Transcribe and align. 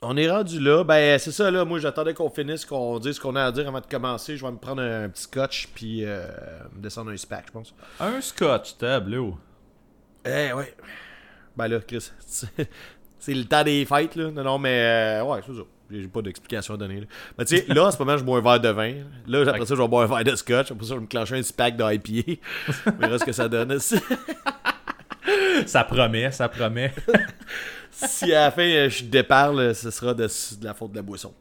On 0.00 0.16
est 0.16 0.30
rendu 0.30 0.60
là. 0.60 0.84
Ben, 0.84 1.18
c'est 1.18 1.32
ça, 1.32 1.50
là. 1.50 1.64
Moi, 1.64 1.80
j'attendais 1.80 2.14
qu'on 2.14 2.30
finisse, 2.30 2.64
qu'on 2.64 3.00
dise 3.00 3.16
ce 3.16 3.20
qu'on 3.20 3.34
a 3.34 3.44
à 3.44 3.52
dire 3.52 3.66
avant 3.66 3.80
de 3.80 3.86
commencer. 3.86 4.36
Je 4.36 4.44
vais 4.44 4.52
me 4.52 4.58
prendre 4.58 4.80
un, 4.80 5.08
petit 5.08 5.24
scotch, 5.24 5.68
puis 5.74 6.04
euh, 6.04 6.24
me 6.76 6.80
descendre 6.80 7.10
un 7.10 7.16
spack, 7.16 7.46
je 7.48 7.52
pense. 7.52 7.74
Un 7.98 8.20
scotch, 8.20 8.76
tableau. 8.78 9.36
Eh, 10.24 10.52
ouais. 10.52 10.74
Ben 11.56 11.66
là, 11.66 11.80
Chris, 11.80 12.12
c'est 13.18 13.34
le 13.34 13.44
temps 13.44 13.64
des 13.64 13.84
fêtes, 13.84 14.14
là. 14.14 14.30
Non, 14.30 14.44
non, 14.44 14.58
mais 14.58 14.80
euh, 15.20 15.24
ouais, 15.24 15.40
c'est 15.44 15.54
ça. 15.54 15.62
J'ai 15.90 16.06
pas 16.06 16.22
d'explication 16.22 16.74
à 16.74 16.76
donner. 16.76 17.00
Là. 17.00 17.06
Mais 17.36 17.44
tu 17.46 17.56
sais, 17.56 17.64
là, 17.66 17.86
en 17.86 17.90
ce 17.90 17.98
moment, 17.98 18.16
je 18.16 18.22
bois 18.22 18.38
un 18.38 18.42
verre 18.42 18.60
de 18.60 18.68
vin. 18.68 18.94
Là, 19.26 19.40
après 19.48 19.66
ça, 19.66 19.74
je 19.74 19.80
vais 19.80 19.88
boire 19.88 20.04
un 20.04 20.14
verre 20.14 20.32
de 20.32 20.36
scotch. 20.36 20.70
Après 20.70 20.84
ça, 20.84 20.90
je 20.90 20.94
vais 20.94 21.00
me 21.00 21.06
clencher 21.06 21.36
un 21.36 21.42
spack 21.42 21.76
d'IPA. 21.76 22.40
On 22.86 22.90
verra 22.92 23.18
ce 23.18 23.24
que 23.24 23.32
ça 23.32 23.48
donne. 23.48 23.78
ça 25.66 25.84
promet, 25.84 26.30
ça 26.30 26.48
promet. 26.48 26.92
si 28.06 28.32
à 28.32 28.46
la 28.46 28.50
fin, 28.50 28.62
euh, 28.62 28.88
je 28.88 29.04
déparle, 29.04 29.74
ce 29.74 29.90
sera 29.90 30.14
de, 30.14 30.24
de 30.24 30.64
la 30.64 30.74
faute 30.74 30.92
de 30.92 30.96
la 30.96 31.02
boisson. 31.02 31.34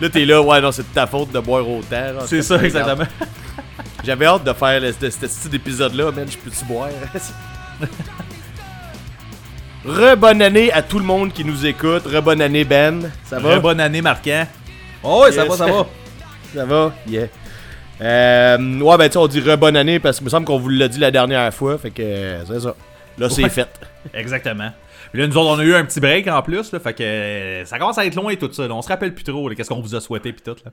Là, 0.00 0.08
t'es 0.08 0.24
là, 0.24 0.40
ouais, 0.42 0.60
non, 0.60 0.72
c'est 0.72 0.82
de 0.82 0.94
ta 0.94 1.06
faute 1.06 1.32
de 1.32 1.40
boire 1.40 1.68
au 1.68 1.80
terre. 1.82 2.14
C'est 2.26 2.42
ça, 2.42 2.62
exactement. 2.62 3.06
J'avais 4.04 4.26
hâte 4.26 4.44
de 4.44 4.52
faire 4.52 4.82
ce 4.98 5.10
style 5.10 5.50
d'épisode-là, 5.50 6.10
man. 6.10 6.26
Je 6.28 6.38
peux-tu 6.38 6.64
boire? 6.64 6.88
Rebonne 9.84 10.42
année 10.42 10.70
à 10.72 10.82
tout 10.82 10.98
le 10.98 11.04
monde 11.04 11.32
qui 11.32 11.44
nous 11.44 11.64
écoute. 11.66 12.02
Rebonne 12.06 12.42
année, 12.42 12.64
Ben. 12.64 13.10
Ça 13.24 13.38
va? 13.38 13.56
Rebonne 13.56 13.80
année, 13.80 14.02
Marquant. 14.02 14.46
Oh, 15.02 15.22
ouais, 15.22 15.32
ça 15.32 15.44
va, 15.44 15.56
ça 15.56 15.66
va. 15.66 15.86
ça 16.54 16.64
va? 16.64 16.92
Yeah. 17.06 17.28
Euh, 18.00 18.80
ouais, 18.80 18.96
ben, 18.96 19.08
tu 19.08 19.18
on 19.18 19.26
dit 19.26 19.40
rebonne 19.40 19.76
année 19.76 19.98
parce 19.98 20.16
qu'il 20.16 20.24
me 20.24 20.30
semble 20.30 20.46
qu'on 20.46 20.58
vous 20.58 20.70
l'a 20.70 20.88
dit 20.88 20.98
la 20.98 21.10
dernière 21.10 21.52
fois. 21.52 21.76
Fait 21.78 21.90
que 21.90 22.38
c'est 22.46 22.60
ça. 22.60 22.74
Là, 23.18 23.28
c'est 23.28 23.48
fait. 23.48 23.68
Exactement. 24.14 24.70
Là, 25.12 25.26
nous 25.26 25.36
autres, 25.36 25.50
on 25.50 25.58
a 25.58 25.64
eu 25.64 25.74
un 25.74 25.84
petit 25.84 25.98
break 25.98 26.28
en 26.28 26.40
plus, 26.42 26.70
là, 26.72 26.78
fait 26.78 26.94
que 26.94 27.02
euh, 27.02 27.64
ça 27.64 27.78
commence 27.78 27.98
à 27.98 28.06
être 28.06 28.14
loin 28.14 28.30
et 28.30 28.36
tout 28.36 28.52
ça. 28.52 28.62
On 28.70 28.82
se 28.82 28.88
rappelle 28.88 29.12
plus 29.12 29.24
trop 29.24 29.48
qu'est-ce 29.50 29.68
qu'on 29.68 29.80
vous 29.80 29.96
a 29.96 30.00
souhaité 30.00 30.32
puis 30.32 30.42
tout. 30.42 30.56
Là. 30.64 30.70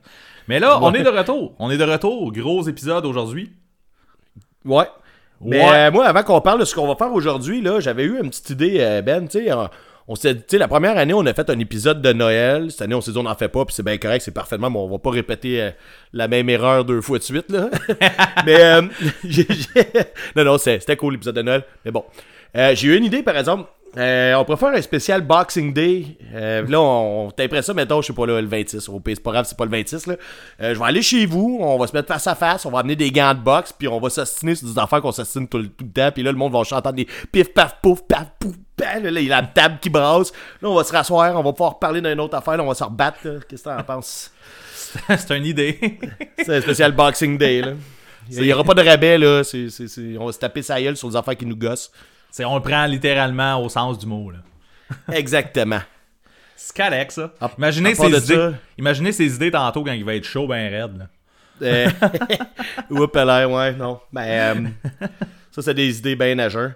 Mais 0.48 0.60
là, 0.60 0.80
on 0.82 0.94
est 0.94 1.04
de 1.04 1.10
retour. 1.10 1.56
On 1.58 1.72
est 1.72 1.78
de 1.78 1.84
retour. 1.84 2.32
Gros 2.32 2.62
épisode 2.68 3.06
aujourd'hui. 3.06 3.52
Ouais. 4.64 4.86
Mais 5.42 5.64
euh, 5.64 5.92
moi, 5.92 6.06
avant 6.06 6.24
qu'on 6.24 6.42
parle 6.42 6.60
de 6.60 6.66
ce 6.66 6.76
qu'on 6.76 6.88
va 6.88 6.96
faire 6.96 7.14
aujourd'hui, 7.14 7.62
là, 7.62 7.80
j'avais 7.80 8.04
eu 8.04 8.20
une 8.22 8.30
petite 8.30 8.52
idée, 8.52 8.78
euh, 8.80 9.02
Ben. 9.02 9.28
Tu 9.28 9.46
sais, 9.46 9.52
on 10.08 10.16
s'est 10.16 10.36
dit, 10.36 10.58
la 10.58 10.68
première 10.68 10.98
année, 10.98 11.14
on 11.14 11.26
a 11.26 11.34
fait 11.34 11.50
un 11.50 11.60
épisode 11.60 12.02
de 12.02 12.14
Noël. 12.14 12.70
Cette 12.72 12.84
année, 12.84 12.96
on 12.96 13.02
s'est 13.02 13.12
dit, 13.12 13.18
on 13.18 13.24
n'en 13.24 13.36
fait 13.36 13.50
pas, 13.50 13.66
puis 13.66 13.74
c'est 13.74 13.84
bien 13.84 13.98
correct, 13.98 14.22
c'est 14.22 14.34
parfaitement, 14.34 14.70
mais 14.70 14.80
on 14.80 14.88
va 14.88 15.00
pas 15.00 15.10
répéter 15.10 15.72
la 16.14 16.28
même 16.28 16.50
erreur 16.50 16.86
deux 16.86 17.02
fois 17.02 17.18
de 17.18 17.24
suite, 17.24 17.52
là. 17.52 17.70
mais, 18.46 18.82
non, 20.36 20.44
non, 20.44 20.58
c'était 20.58 20.96
cool 20.96 21.14
l'épisode 21.14 21.36
de 21.36 21.42
Noël. 21.42 21.64
Mais 21.86 21.92
bon. 21.92 22.06
j'ai 22.56 22.88
eu 22.88 22.98
une 22.98 23.06
idée, 23.06 23.24
par 23.24 23.38
exemple. 23.38 23.68
Euh, 23.96 24.36
on 24.36 24.46
préfère 24.46 24.70
un 24.70 24.82
spécial 24.82 25.22
Boxing 25.22 25.74
Day. 25.74 26.18
Euh, 26.34 26.68
là, 26.68 26.80
on, 26.80 27.30
on 27.30 27.62
ça, 27.62 27.74
mettons, 27.74 28.02
je 28.02 28.08
sais 28.08 28.14
pas, 28.14 28.26
là, 28.26 28.42
le 28.42 28.48
26. 28.48 28.90
C'est 29.06 29.24
pas 29.24 29.32
grave, 29.32 29.46
c'est 29.48 29.58
pas 29.58 29.66
le 29.66 29.72
26. 29.72 30.08
Là. 30.08 30.16
Euh, 30.62 30.74
je 30.74 30.80
vais 30.80 30.86
aller 30.86 31.02
chez 31.02 31.26
vous, 31.26 31.60
on 31.62 31.78
va 31.78 31.88
se 31.88 31.94
mettre 31.94 32.08
face 32.08 32.28
à 32.28 32.36
face, 32.36 32.66
on 32.66 32.72
va 32.72 32.80
amener 32.80 32.96
des 32.96 33.12
gants 33.12 33.34
de 33.34 33.40
boxe, 33.40 33.74
puis 33.78 33.88
on 33.88 34.00
va 34.00 34.10
s'assiner 34.10 34.56
sur 34.56 34.68
des 34.68 34.78
affaires 34.78 35.02
qu'on 35.02 35.12
s'assine 35.12 35.48
tout, 35.48 35.60
le 35.60 35.70
temps. 35.70 36.12
Puis 36.12 36.22
là, 36.22 36.32
le 36.32 36.38
monde 36.38 36.54
va 36.54 36.64
chanter 36.64 36.92
des 36.92 37.08
pif, 37.32 37.54
paf, 37.54 37.78
pouf, 37.82 38.02
paf, 38.08 38.28
pouf, 38.40 38.56
paf. 38.76 39.02
Là, 39.02 39.10
il 39.10 39.28
y 39.28 39.32
a 39.32 39.42
la 39.42 39.48
table 39.48 39.78
qui 39.82 39.90
brasse. 39.90 40.32
Là, 40.62 40.70
on 40.70 40.76
va 40.76 40.84
se 40.84 40.92
rasseoir, 40.92 41.36
on 41.36 41.44
va 41.44 41.54
pouvoir 41.54 41.80
parler 41.80 42.02
d'une 42.02 42.20
autre 42.20 42.36
affaire, 42.36 42.58
là, 42.58 42.64
on 42.64 42.68
va 42.68 42.76
se 42.76 42.84
rebattre. 42.84 43.20
Qu'est-ce 43.48 43.64
que 43.64 43.70
t'en 43.70 43.84
penses? 43.84 44.32
c'est 45.08 45.38
une 45.38 45.46
idée. 45.46 46.00
c'est 46.38 46.58
un 46.58 46.62
spécial 46.62 46.92
Boxing 46.92 47.38
Day. 47.38 47.62
Là. 47.62 47.72
Il 48.30 48.42
n'y 48.42 48.54
aura 48.54 48.64
pas 48.64 48.74
de 48.74 48.82
rabais, 48.82 49.18
là. 49.18 49.42
on 50.20 50.26
va 50.26 50.32
se 50.34 50.40
taper 50.40 50.62
sa 50.62 50.82
gueule 50.82 50.98
sur 50.98 51.10
des 51.10 51.16
affaires 51.16 51.38
qui 51.38 51.46
nous 51.46 51.56
gossent 51.56 51.92
on 52.46 52.56
le 52.56 52.62
prend 52.62 52.86
littéralement 52.86 53.64
au 53.64 53.70
sens 53.70 53.98
du 53.98 54.06
mot. 54.06 54.32
Là. 54.32 54.40
Exactement. 55.14 55.82
C'est 56.56 56.76
correct, 56.76 57.12
ça. 57.12 57.32
imaginez, 57.58 57.94
ses 57.94 58.08
idées, 58.08 58.52
imaginez 58.78 59.12
ses 59.12 59.36
idées 59.36 59.52
tantôt 59.52 59.84
quand 59.84 59.92
il 59.92 60.04
va 60.04 60.16
être 60.16 60.26
chaud, 60.26 60.48
ben 60.48 60.70
raide. 60.72 60.98
Là. 60.98 61.06
Euh, 61.62 61.90
oups, 62.90 63.16
ouais, 63.16 63.74
non. 63.74 64.00
Ben, 64.12 64.22
euh, 64.22 64.56
ça, 65.52 65.62
c'est 65.62 65.74
des 65.74 65.98
idées 65.98 66.16
bien 66.16 66.36
nageurs. 66.36 66.72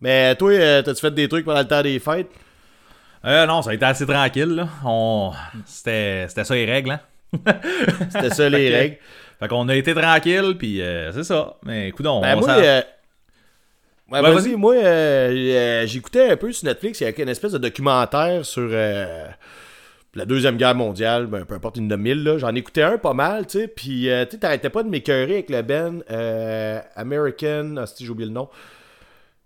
Mais 0.00 0.34
toi, 0.36 0.50
euh, 0.52 0.82
t'as-tu 0.82 1.00
fait 1.00 1.14
des 1.14 1.28
trucs 1.28 1.44
pendant 1.44 1.60
le 1.60 1.68
temps 1.68 1.82
des 1.82 1.98
fêtes? 1.98 2.30
Euh, 3.24 3.46
non, 3.46 3.62
ça 3.62 3.70
a 3.70 3.74
été 3.74 3.84
assez 3.84 4.06
tranquille. 4.06 4.54
Là. 4.54 4.68
On... 4.84 5.32
C'était... 5.64 6.26
C'était 6.28 6.44
ça 6.44 6.54
les 6.54 6.64
règles. 6.64 6.90
Hein? 6.90 7.00
C'était 8.10 8.30
ça 8.30 8.48
les 8.48 8.68
règles. 8.76 8.96
Fait 9.38 9.48
qu'on 9.48 9.68
a 9.68 9.74
été 9.74 9.94
tranquille, 9.94 10.56
puis 10.58 10.82
c'est 11.12 11.24
ça. 11.24 11.54
Mais 11.64 11.88
écoute, 11.88 12.06
on, 12.06 12.20
ben, 12.20 12.36
moi, 12.36 12.82
Ouais, 14.12 14.20
vas-y, 14.20 14.56
moi, 14.56 14.74
euh, 14.74 15.30
euh, 15.30 15.86
j'écoutais 15.86 16.28
un 16.28 16.36
peu 16.36 16.52
sur 16.52 16.66
Netflix, 16.68 17.00
il 17.00 17.04
y 17.04 17.06
a 17.06 17.22
une 17.22 17.30
espèce 17.30 17.52
de 17.52 17.58
documentaire 17.58 18.44
sur 18.44 18.68
euh, 18.70 19.26
la 20.14 20.26
Deuxième 20.26 20.58
Guerre 20.58 20.74
mondiale, 20.74 21.26
ben, 21.26 21.46
peu 21.46 21.54
importe 21.54 21.78
une 21.78 21.88
de 21.88 21.96
mille, 21.96 22.22
là. 22.22 22.36
J'en 22.36 22.54
écoutais 22.54 22.82
un 22.82 22.98
pas 22.98 23.14
mal, 23.14 23.46
tu 23.46 23.60
sais, 23.60 23.68
puis 23.68 24.08
tu 24.30 24.38
t'arrêtais 24.38 24.68
pas 24.68 24.82
de 24.82 24.90
m'écœurer 24.90 25.32
avec 25.32 25.48
le 25.48 25.62
Ben 25.62 26.02
American, 26.94 27.76
ah, 27.78 27.84
j'ai 27.98 28.08
oublié 28.10 28.28
le 28.28 28.34
nom. 28.34 28.50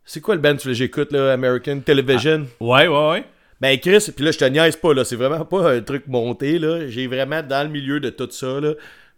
C'est 0.04 0.20
quoi 0.20 0.34
le 0.34 0.40
Ben 0.40 0.56
que 0.56 0.72
j'écoute, 0.72 1.12
là, 1.12 1.32
American 1.32 1.78
Television? 1.78 2.46
Ah, 2.60 2.64
ouais, 2.64 2.88
ouais, 2.88 3.10
ouais. 3.10 3.24
Ben 3.60 3.78
Chris, 3.78 4.10
puis 4.14 4.24
là, 4.24 4.32
je 4.32 4.38
te 4.38 4.44
niaise 4.44 4.76
pas, 4.76 4.92
là, 4.92 5.04
c'est 5.04 5.16
vraiment 5.16 5.44
pas 5.44 5.70
un 5.70 5.80
truc 5.80 6.08
monté, 6.08 6.58
là. 6.58 6.88
J'ai 6.88 7.06
vraiment, 7.06 7.40
dans 7.40 7.62
le 7.62 7.70
milieu 7.70 8.00
de 8.00 8.10
tout 8.10 8.28
ça, 8.32 8.60
là, 8.60 8.72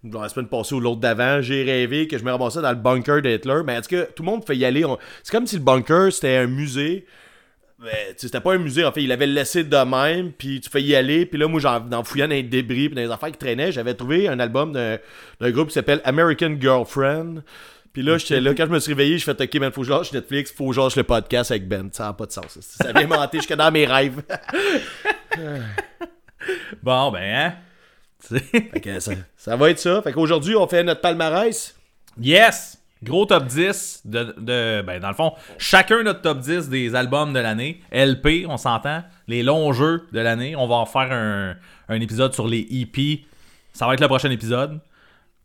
dans 0.04 0.22
la 0.22 0.28
semaine 0.28 0.48
passée 0.48 0.74
ou 0.74 0.80
l'autre 0.80 1.00
d'avant, 1.00 1.40
j'ai 1.42 1.62
rêvé 1.64 2.06
que 2.06 2.18
je 2.18 2.24
me 2.24 2.30
ramassais 2.30 2.62
dans 2.62 2.70
le 2.70 2.76
bunker 2.76 3.22
d'Hitler. 3.22 3.62
Mais 3.64 3.74
est-ce 3.74 3.88
que 3.88 4.10
tout 4.12 4.22
le 4.22 4.30
monde 4.30 4.44
fait 4.44 4.56
y 4.56 4.64
aller 4.64 4.84
C'est 5.22 5.32
comme 5.32 5.46
si 5.46 5.56
le 5.56 5.62
bunker 5.62 6.12
c'était 6.12 6.36
un 6.36 6.46
musée. 6.46 7.06
Mais 7.80 8.14
c'était 8.16 8.40
pas 8.40 8.54
un 8.54 8.58
musée, 8.58 8.84
en 8.84 8.90
fait, 8.90 9.04
il 9.04 9.12
avait 9.12 9.28
laissé 9.28 9.62
de 9.62 9.76
même, 9.76 10.32
puis 10.32 10.60
tu 10.60 10.68
fais 10.68 10.82
y 10.82 10.96
aller, 10.96 11.26
puis 11.26 11.38
là, 11.38 11.46
moi, 11.46 11.60
en, 11.64 12.02
fouillant 12.02 12.26
dans 12.26 12.34
les 12.34 12.42
débris, 12.42 12.88
puis 12.88 12.96
dans 12.96 13.02
les 13.02 13.10
affaires 13.10 13.30
qui 13.30 13.38
traînaient, 13.38 13.70
j'avais 13.70 13.94
trouvé 13.94 14.26
un 14.26 14.40
album 14.40 14.72
d'un 14.72 15.50
groupe 15.52 15.68
qui 15.68 15.74
s'appelle 15.74 16.00
American 16.04 16.56
Girlfriend. 16.60 17.42
Puis 17.92 18.02
là, 18.02 18.18
j'étais 18.18 18.40
là, 18.40 18.52
quand 18.56 18.66
je 18.66 18.70
me 18.70 18.80
suis 18.80 18.92
réveillé, 18.92 19.18
je 19.18 19.24
fais 19.24 19.40
OK, 19.40 19.54
man, 19.56 19.70
faut 19.70 19.82
que 19.82 19.86
je 19.86 19.92
lâche 19.92 20.12
Netflix, 20.12 20.52
faut 20.52 20.68
que 20.68 20.74
je 20.74 20.80
lâche 20.80 20.96
le 20.96 21.04
podcast 21.04 21.52
avec 21.52 21.68
Ben. 21.68 21.88
Ça 21.92 22.04
n'a 22.04 22.12
pas 22.12 22.26
de 22.26 22.32
sens. 22.32 22.58
Ça 22.60 22.92
vient 22.92 23.06
monter 23.16 23.38
jusque 23.38 23.54
dans 23.54 23.70
mes 23.70 23.86
rêves. 23.86 24.22
bon, 26.82 27.12
ben, 27.12 27.22
hein? 27.22 27.54
Ça, 29.36 29.56
va 29.56 29.70
être 29.70 29.78
ça. 29.78 30.02
Fait 30.02 30.12
qu'aujourd'hui, 30.12 30.54
on 30.56 30.66
fait 30.66 30.84
notre 30.84 31.00
palmarès. 31.00 31.74
Yes! 32.20 32.78
Gros 33.02 33.26
top 33.26 33.46
10 33.46 34.02
de, 34.06 34.82
ben 34.82 34.98
dans 34.98 35.08
le 35.08 35.14
fond, 35.14 35.32
chacun 35.56 36.02
notre 36.02 36.20
top 36.20 36.40
10 36.40 36.68
des 36.68 36.96
albums 36.96 37.32
de 37.32 37.38
l'année. 37.38 37.80
LP, 37.92 38.46
on 38.48 38.56
s'entend. 38.56 39.04
Les 39.28 39.44
longs 39.44 39.72
jeux 39.72 40.08
de 40.12 40.18
l'année. 40.18 40.56
On 40.56 40.66
va 40.66 40.74
en 40.76 40.86
faire 40.86 41.12
un, 41.12 41.54
un, 41.88 42.00
épisode 42.00 42.34
sur 42.34 42.48
les 42.48 42.66
EP. 42.70 43.24
Ça 43.72 43.86
va 43.86 43.94
être 43.94 44.00
le 44.00 44.08
prochain 44.08 44.30
épisode. 44.30 44.80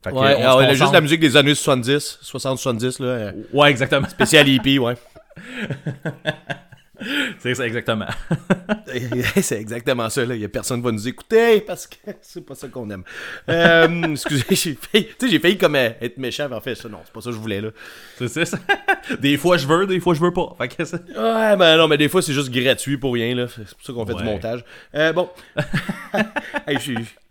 Fait 0.03 0.11
ouais, 0.11 0.35
on, 0.45 0.57
a 0.57 0.73
juste 0.73 0.91
la 0.91 1.01
musique 1.01 1.19
des 1.19 1.37
années 1.37 1.55
70, 1.55 2.19
60-70. 2.23 3.03
là. 3.03 3.31
Ouais, 3.53 3.69
exactement. 3.69 4.09
Spécial 4.09 4.49
EP, 4.49 4.79
ouais. 4.79 4.95
c'est 7.39 7.55
ça, 7.55 7.65
exactement. 7.65 8.07
c'est 9.41 9.59
exactement 9.59 10.09
ça. 10.09 10.25
Là. 10.25 10.35
Il 10.35 10.41
y 10.41 10.45
a 10.45 10.49
personne 10.49 10.79
qui 10.79 10.85
va 10.85 10.91
nous 10.91 11.07
écouter 11.07 11.61
parce 11.61 11.87
que 11.87 11.95
c'est 12.21 12.45
pas 12.45 12.55
ça 12.55 12.67
qu'on 12.67 12.89
aime. 12.89 13.03
Euh, 13.49 14.03
excusez, 14.11 14.45
j'ai 14.49 14.75
failli, 14.75 15.07
j'ai 15.29 15.39
failli 15.39 15.57
comme 15.57 15.75
euh, 15.75 15.89
être 16.01 16.17
méchant, 16.17 16.47
mais 16.49 16.55
en 16.55 16.61
fait, 16.61 16.75
ça, 16.75 16.89
non, 16.89 16.99
c'est 17.03 17.13
pas 17.13 17.21
ça 17.21 17.29
que 17.29 17.35
je 17.35 17.41
voulais. 17.41 17.61
là. 17.61 17.69
C'est 18.17 18.45
ça. 18.45 18.57
Des 19.19 19.37
fois, 19.37 19.57
je 19.57 19.67
veux, 19.67 19.87
des 19.87 19.99
fois, 19.99 20.13
je 20.13 20.21
veux 20.21 20.33
pas. 20.33 20.55
Fait 20.57 20.67
que 20.69 20.83
Ouais, 20.83 21.57
ben 21.57 21.77
non, 21.77 21.87
mais 21.87 21.97
des 21.97 22.09
fois, 22.09 22.21
c'est 22.21 22.33
juste 22.33 22.49
gratuit 22.49 22.97
pour 22.97 23.13
rien. 23.13 23.35
là. 23.35 23.47
C'est 23.47 23.75
pour 23.75 23.85
ça 23.85 23.93
qu'on 23.93 24.05
fait 24.05 24.15
du 24.15 24.23
montage. 24.23 24.63
Euh, 24.95 25.13
bon. 25.13 25.29
hey, 26.67 26.77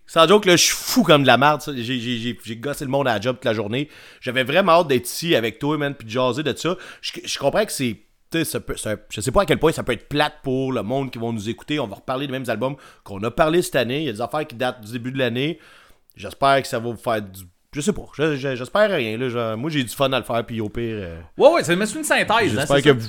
sans 0.06 0.28
joke, 0.28 0.44
là, 0.44 0.56
je 0.56 0.64
suis 0.64 0.74
fou 0.74 1.02
comme 1.02 1.22
de 1.22 1.26
la 1.26 1.38
merde. 1.38 1.62
J'ai 1.74 2.56
gossé 2.56 2.84
le 2.84 2.90
monde 2.90 3.08
à 3.08 3.14
la 3.14 3.20
job 3.20 3.36
toute 3.36 3.46
la 3.46 3.54
journée. 3.54 3.88
J'avais 4.20 4.44
vraiment 4.44 4.72
hâte 4.72 4.88
d'être 4.88 5.06
ici 5.06 5.34
avec 5.34 5.58
toi, 5.58 5.78
man, 5.78 5.94
puis 5.94 6.06
de 6.06 6.10
jaser 6.10 6.42
de 6.42 6.54
ça. 6.54 6.76
je 7.00 7.38
comprends 7.38 7.64
que 7.64 7.72
c'est 7.72 7.96
je 8.34 9.20
sais 9.20 9.30
pas 9.32 9.42
à 9.42 9.46
quel 9.46 9.58
point 9.58 9.72
ça 9.72 9.82
peut 9.82 9.92
être 9.92 10.08
plate 10.08 10.34
pour 10.42 10.72
le 10.72 10.82
monde 10.82 11.10
qui 11.10 11.18
vont 11.18 11.32
nous 11.32 11.48
écouter. 11.48 11.78
On 11.80 11.86
va 11.86 11.96
reparler 11.96 12.26
des 12.26 12.32
mêmes 12.32 12.48
albums 12.48 12.76
qu'on 13.04 13.22
a 13.22 13.30
parlé 13.30 13.62
cette 13.62 13.76
année. 13.76 14.00
Il 14.00 14.04
y 14.04 14.08
a 14.08 14.12
des 14.12 14.20
affaires 14.20 14.46
qui 14.46 14.54
datent 14.56 14.80
du 14.80 14.92
début 14.92 15.12
de 15.12 15.18
l'année. 15.18 15.58
J'espère 16.16 16.62
que 16.62 16.68
ça 16.68 16.78
va 16.78 16.90
vous 16.90 16.96
faire 16.96 17.22
du. 17.22 17.42
Je 17.74 17.80
sais 17.80 17.92
pas. 17.92 18.02
J'espère 18.16 18.90
rien. 18.90 19.16
Là. 19.16 19.56
moi, 19.56 19.70
j'ai 19.70 19.82
du 19.82 19.94
fun 19.94 20.12
à 20.12 20.18
le 20.18 20.24
faire, 20.24 20.44
puis 20.44 20.60
au 20.60 20.68
pire. 20.68 20.82
Euh, 20.84 21.20
ouais, 21.38 21.48
ouais, 21.54 21.64
c'est 21.64 21.74
une 21.74 21.86
synthèse. 21.86 22.28
Hein, 22.30 22.38
j'espère 22.42 22.82
que 22.82 22.90
vous. 22.90 23.08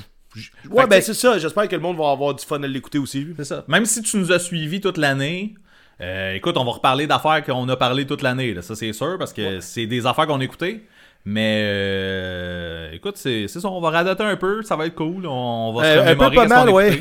Ouais, 0.70 0.86
ben 0.86 1.00
c'est 1.00 1.14
ça. 1.14 1.38
J'espère 1.38 1.68
que 1.68 1.76
le 1.76 1.82
monde 1.82 1.96
va 1.96 2.10
avoir 2.10 2.34
du 2.34 2.44
fun 2.44 2.62
à 2.62 2.66
l'écouter 2.66 2.98
aussi. 2.98 3.26
C'est 3.36 3.44
ça. 3.44 3.64
Même 3.68 3.84
si 3.84 4.02
tu 4.02 4.16
nous 4.16 4.32
as 4.32 4.38
suivis 4.38 4.80
toute 4.80 4.96
l'année, 4.98 5.54
Euh, 6.00 6.34
écoute, 6.34 6.56
on 6.56 6.64
va 6.64 6.72
reparler 6.72 7.06
d'affaires 7.06 7.44
qu'on 7.44 7.68
a 7.68 7.76
parlé 7.76 8.04
toute 8.04 8.22
l'année, 8.22 8.60
ça 8.62 8.74
c'est 8.74 8.92
sûr, 8.92 9.16
parce 9.16 9.32
que 9.32 9.60
c'est 9.60 9.86
des 9.86 10.06
affaires 10.06 10.26
qu'on 10.26 10.40
a 10.40 10.44
écoutées. 10.44 10.84
Mais 11.26 11.60
euh, 11.64 12.90
écoute, 12.92 13.16
c'est 13.16 13.48
c'est 13.48 13.60
ça, 13.60 13.68
on 13.68 13.80
va 13.80 13.90
radoter 13.90 14.22
un 14.24 14.36
peu, 14.36 14.62
ça 14.62 14.76
va 14.76 14.86
être 14.86 14.94
cool. 14.94 15.26
On 15.26 15.72
va 15.72 15.82
se 15.84 15.88
Euh, 15.98 16.12
un 16.12 16.16
peu 16.16 16.24
remémorer 16.26 16.34
pas 16.36 16.46
mal, 16.48 16.70
ouais. 16.70 17.00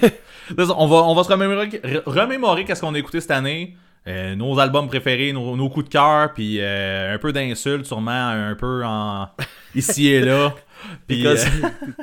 ça, 0.58 0.74
on 0.78 0.88
va, 0.88 0.96
on 1.04 1.14
va 1.16 1.24
se 1.24 1.30
remémorer, 1.30 1.68
re- 1.68 2.04
remémorer 2.06 2.64
qu'est-ce 2.66 2.82
qu'on 2.82 2.94
a 2.94 3.00
écouté 3.00 3.20
cette 3.20 3.32
année. 3.32 3.76
euh, 4.08 4.36
nos 4.36 4.60
albums 4.60 4.88
préférés, 4.88 5.32
nos, 5.34 5.56
nos 5.58 5.70
coups 5.70 5.86
de 5.86 5.90
cœur, 5.92 6.34
puis 6.34 6.58
euh, 6.60 7.16
un 7.16 7.18
peu 7.18 7.32
d'insultes, 7.34 7.86
sûrement 7.86 8.12
un 8.30 8.56
peu 8.56 8.84
en 8.86 9.28
ici 9.76 10.08
et 10.08 10.22
là. 10.22 10.54
Puis, 11.08 11.26
euh, 11.26 11.38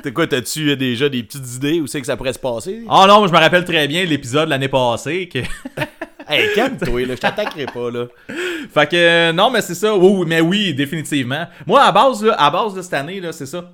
T'es 0.01 0.11
quoi, 0.11 0.25
t'as-tu 0.25 0.75
déjà 0.75 1.07
des 1.07 1.21
petites 1.21 1.55
idées 1.55 1.79
où 1.81 1.85
c'est 1.85 2.01
que 2.01 2.07
ça 2.07 2.17
pourrait 2.17 2.33
se 2.33 2.39
passer? 2.39 2.81
Oh 2.89 3.05
non, 3.07 3.19
moi, 3.19 3.27
je 3.27 3.31
me 3.31 3.37
rappelle 3.37 3.63
très 3.63 3.87
bien 3.87 4.03
de 4.03 4.09
l'épisode 4.09 4.49
l'année 4.49 4.69
passée. 4.69 5.29
Que... 5.31 5.37
Hey, 6.31 6.53
calme-toi, 6.55 7.05
là, 7.05 7.15
je 7.15 7.19
t'attaquerai 7.19 7.65
pas, 7.65 7.91
là. 7.91 8.05
fait 8.73 8.89
que 8.89 8.95
euh, 8.95 9.33
non, 9.33 9.49
mais 9.51 9.61
c'est 9.61 9.75
ça. 9.75 9.95
Oui, 9.95 10.23
mais 10.27 10.41
oui, 10.41 10.73
définitivement. 10.73 11.45
Moi, 11.67 11.81
à 11.83 11.91
base, 11.91 12.23
là, 12.23 12.35
à 12.39 12.49
base 12.49 12.73
de 12.73 12.81
cette 12.81 12.93
année, 12.93 13.19
là, 13.19 13.31
c'est 13.33 13.45
ça. 13.45 13.71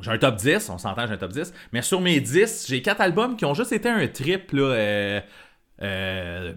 J'ai 0.00 0.10
un 0.10 0.18
top 0.18 0.36
10, 0.36 0.68
on 0.68 0.78
s'entend, 0.78 1.06
j'ai 1.06 1.14
un 1.14 1.16
top 1.16 1.32
10. 1.32 1.52
Mais 1.72 1.80
sur 1.80 2.00
mes 2.00 2.20
10, 2.20 2.66
j'ai 2.68 2.82
4 2.82 3.00
albums 3.00 3.36
qui 3.36 3.44
ont 3.46 3.54
juste 3.54 3.72
été 3.72 3.88
un 3.88 4.06
trip, 4.08 4.52
là. 4.52 4.62
Euh, 4.62 5.20
euh, 5.82 6.52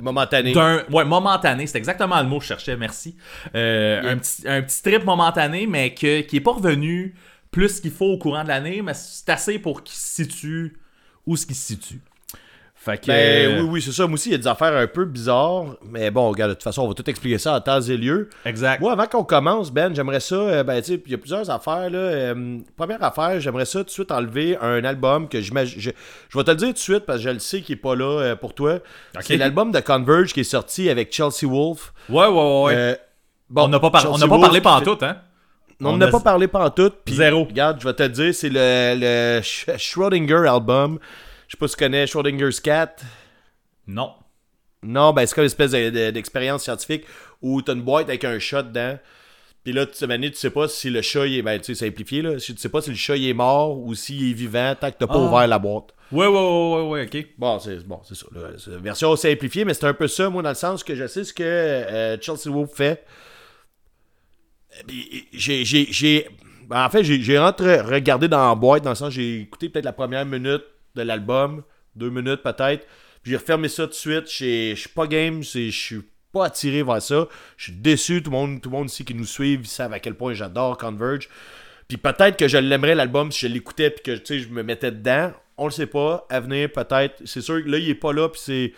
Momentané. 0.00 0.56
ouais 0.56 1.04
momentané 1.04 1.66
c'est 1.66 1.76
exactement 1.76 2.18
le 2.22 2.26
mot 2.26 2.38
que 2.38 2.44
je 2.44 2.48
cherchais 2.48 2.76
merci 2.76 3.16
Euh, 3.54 4.00
un 4.12 4.16
petit 4.16 4.48
un 4.48 4.62
petit 4.62 4.80
trip 4.82 5.04
momentané 5.04 5.66
mais 5.66 5.92
que, 5.92 6.20
qui 6.22 6.36
est 6.36 6.40
pas 6.40 6.52
revenu 6.52 7.14
plus 7.50 7.80
qu'il 7.80 7.90
faut 7.90 8.06
au 8.06 8.16
courant 8.16 8.42
de 8.44 8.48
l'année 8.48 8.80
mais 8.80 8.94
c'est 8.94 9.28
assez 9.28 9.58
pour 9.58 9.82
qu'il 9.82 9.96
se 9.96 10.22
situe 10.22 10.78
où 11.26 11.36
ce 11.36 11.44
qu'il 11.44 11.56
se 11.56 11.66
situe 11.66 12.00
fait 12.84 12.98
que 12.98 13.06
Ben 13.06 13.14
euh, 13.58 13.60
oui, 13.62 13.68
oui, 13.74 13.82
c'est 13.82 13.92
ça. 13.92 14.06
Moi 14.06 14.14
aussi, 14.14 14.30
il 14.30 14.32
y 14.32 14.34
a 14.34 14.38
des 14.38 14.46
affaires 14.48 14.76
un 14.76 14.86
peu 14.86 15.04
bizarres. 15.04 15.76
Mais 15.88 16.10
bon, 16.10 16.28
regarde, 16.28 16.50
de 16.50 16.54
toute 16.54 16.64
façon, 16.64 16.82
on 16.82 16.88
va 16.88 16.94
tout 16.94 17.08
expliquer 17.08 17.38
ça 17.38 17.54
en 17.54 17.60
temps 17.60 17.80
et 17.80 17.96
lieu. 17.96 18.28
exact 18.44 18.80
Moi, 18.80 18.92
avant 18.92 19.06
qu'on 19.06 19.22
commence, 19.24 19.70
Ben, 19.72 19.94
j'aimerais 19.94 20.20
ça. 20.20 20.34
euh, 20.34 20.64
ben, 20.64 20.80
tu 20.82 20.94
sais, 20.94 21.02
il 21.06 21.12
y 21.12 21.14
a 21.14 21.18
plusieurs 21.18 21.48
affaires, 21.50 21.90
là. 21.90 21.98
Euh, 21.98 22.58
première 22.76 23.02
affaire, 23.04 23.38
j'aimerais 23.40 23.64
ça 23.66 23.78
tout 23.80 23.84
de 23.84 23.90
suite 23.90 24.10
enlever 24.10 24.56
un 24.60 24.82
album 24.84 25.28
que 25.28 25.40
j'imagine. 25.40 25.80
Je, 25.80 25.90
je 26.28 26.38
vais 26.38 26.44
te 26.44 26.50
le 26.50 26.56
dire 26.56 26.68
tout 26.68 26.72
de 26.74 26.78
suite 26.78 27.06
parce 27.06 27.18
que 27.18 27.24
je 27.24 27.30
le 27.30 27.38
sais 27.38 27.60
qu'il 27.60 27.74
est 27.74 27.80
pas 27.80 27.94
là 27.94 28.20
euh, 28.20 28.36
pour 28.36 28.54
toi. 28.54 28.78
C'est 29.20 29.36
l'album 29.36 29.70
de 29.70 29.80
Converge 29.80 30.32
qui 30.32 30.40
est 30.40 30.44
sorti 30.44 30.90
avec 30.90 31.12
Chelsea 31.12 31.44
Wolf. 31.50 31.92
ouais 32.08 32.26
ouais 32.26 32.62
ouais, 32.64 32.98
bon, 33.48 33.64
on 33.64 33.68
n'a 33.68 33.78
pas, 33.78 33.90
par- 33.90 34.10
on 34.12 34.18
pas 34.18 34.26
parlé 34.38 34.54
fait- 34.54 34.60
pantoute 34.60 35.02
hein 35.04 35.18
on 35.84 35.96
n'a 35.96 36.06
a- 36.06 36.10
pas 36.10 36.20
parlé 36.20 36.46
pantoute. 36.48 36.94
puis 37.04 37.14
Zéro. 37.16 37.44
Regarde, 37.44 37.80
je 37.80 37.86
vais 37.88 37.94
te 37.94 38.02
le 38.04 38.08
dire, 38.08 38.32
c'est 38.34 38.48
le, 38.48 38.94
le 39.00 39.40
Sch- 39.40 39.76
Schrödinger 39.78 40.46
album. 40.48 40.98
Je 41.52 41.56
sais 41.58 41.58
pas 41.58 41.68
si 41.68 41.74
tu 41.76 41.84
connais 41.84 42.06
Schrödinger's 42.06 42.60
Cat. 42.60 42.96
non 43.86 44.12
Non, 44.82 45.12
ben 45.12 45.26
c'est 45.26 45.34
comme 45.34 45.42
une 45.44 45.46
espèce 45.48 45.72
de- 45.72 45.90
de- 45.90 46.10
d'expérience 46.10 46.62
scientifique 46.62 47.04
où 47.42 47.60
t'as 47.60 47.74
une 47.74 47.82
boîte 47.82 48.08
avec 48.08 48.24
un 48.24 48.38
chat 48.38 48.62
dedans. 48.62 48.98
Puis 49.62 49.74
là, 49.74 49.84
tu 49.84 49.92
tu 50.06 50.34
sais 50.34 50.48
pas 50.50 50.66
si 50.66 50.88
le 50.88 51.02
chat, 51.02 51.26
il 51.26 51.36
est, 51.36 51.42
ben, 51.42 51.58
tu 51.60 51.74
sais, 51.74 51.84
simplifié, 51.86 52.22
là. 52.22 52.38
Si 52.38 52.54
tu 52.54 52.60
sais 52.60 52.70
pas 52.70 52.80
si 52.80 52.88
le 52.88 52.96
chat, 52.96 53.16
il 53.16 53.28
est 53.28 53.34
mort 53.34 53.78
ou 53.78 53.94
s'il 53.94 54.30
est 54.30 54.32
vivant 54.32 54.74
tant 54.80 54.90
que 54.90 54.96
t'as 54.98 55.06
pas 55.06 55.12
Ah. 55.16 55.18
ouvert 55.18 55.46
la 55.46 55.58
boîte. 55.58 55.90
ouais 56.10 56.26
ouais 56.26 56.32
ouais 56.32 56.74
ouais, 56.74 56.88
ouais 56.88 57.04
ok 57.20 57.26
Bon, 57.36 57.58
c'est 57.58 57.86
bon, 57.86 58.00
c'est 58.08 58.14
ça. 58.14 58.26
là. 58.32 58.48
Version 58.78 59.14
simplifiée, 59.14 59.66
mais 59.66 59.74
c'est 59.74 59.84
un 59.86 59.92
peu 59.94 60.08
ça, 60.08 60.30
moi, 60.30 60.42
dans 60.42 60.48
le 60.48 60.54
sens 60.54 60.82
que 60.82 60.94
je 60.94 61.06
sais 61.06 61.22
ce 61.22 61.34
que 61.34 61.42
euh, 61.44 62.16
Chelsea 62.18 62.48
Wolf 62.50 62.70
fait. 62.74 63.04
J'ai. 65.34 65.64
j'ai- 65.66 66.28
ben, 66.66 66.86
en 66.86 66.88
fait, 66.88 67.04
j'ai 67.04 67.38
regardé 67.38 68.26
dans 68.28 68.48
la 68.48 68.54
boîte, 68.54 68.82
dans 68.84 68.90
le 68.90 68.96
sens 68.96 69.12
j'ai 69.12 69.40
écouté 69.42 69.68
peut-être 69.68 69.84
la 69.84 69.92
première 69.92 70.24
minute 70.24 70.64
de 70.94 71.02
l'album, 71.02 71.62
deux 71.96 72.10
minutes 72.10 72.42
peut-être. 72.42 72.86
Puis 73.22 73.30
j'ai 73.32 73.36
refermé 73.36 73.68
ça 73.68 73.84
tout 73.84 73.90
de 73.90 73.94
suite. 73.94 74.24
Je 74.30 74.74
suis 74.74 74.88
pas 74.88 75.06
game, 75.06 75.42
je 75.42 75.70
suis 75.70 76.02
pas 76.32 76.46
attiré 76.46 76.82
vers 76.82 77.00
ça. 77.02 77.28
Je 77.56 77.64
suis 77.64 77.72
déçu. 77.72 78.22
Tout 78.22 78.30
le 78.30 78.36
monde, 78.36 78.60
tout 78.60 78.70
le 78.70 78.76
monde 78.76 78.88
ici 78.90 79.04
qui 79.04 79.14
nous 79.14 79.26
suit, 79.26 79.54
ils 79.54 79.66
savent 79.66 79.92
à 79.92 80.00
quel 80.00 80.14
point 80.14 80.32
j'adore 80.34 80.76
Converge. 80.78 81.28
Puis 81.88 81.96
peut-être 81.98 82.36
que 82.36 82.48
je 82.48 82.56
l'aimerais 82.58 82.94
l'album 82.94 83.30
si 83.30 83.40
je 83.46 83.52
l'écoutais 83.52 83.90
puis 83.90 84.02
que 84.02 84.38
je 84.38 84.48
me 84.48 84.62
mettais 84.62 84.90
dedans. 84.90 85.32
On 85.58 85.66
le 85.66 85.70
sait 85.70 85.86
pas. 85.86 86.26
À 86.30 86.40
venir, 86.40 86.72
peut-être. 86.72 87.22
C'est 87.26 87.42
sûr 87.42 87.62
que 87.62 87.68
là, 87.68 87.78
il 87.78 87.88
est 87.88 87.94
pas 87.94 88.12
là. 88.12 88.28
Puis 88.28 88.40
c'est. 88.42 88.72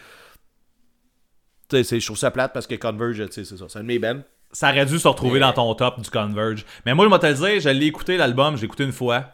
Tu 1.71 1.77
sais, 1.79 1.85
c'est- 1.85 2.01
je 2.01 2.07
trouve 2.07 2.19
ça 2.19 2.31
plate 2.31 2.53
parce 2.53 2.67
que 2.67 2.75
Converge, 2.75 3.25
c'est 3.31 3.45
ça. 3.45 3.55
C'est 3.69 3.79
un 3.79 3.83
de 3.83 3.87
mes 3.87 3.99
bands. 3.99 4.23
ça 4.53 4.71
aurait 4.71 4.87
dû 4.87 4.99
se 4.99 5.09
retrouver 5.09 5.41
dans 5.41 5.53
ton 5.53 5.75
top 5.75 6.01
du 6.01 6.09
Converge 6.11 6.65
mais 6.87 6.95
moi 6.95 7.07
je 7.07 7.11
vais 7.11 7.19
te 7.19 7.27
le 7.27 7.35
dire 7.35 7.61
je 7.61 7.69
l'ai 7.71 7.87
écouté 7.87 8.17
l'album 8.17 8.57
j'ai 8.57 8.67
écouté 8.67 8.85
une 8.85 8.93
fois 8.93 9.31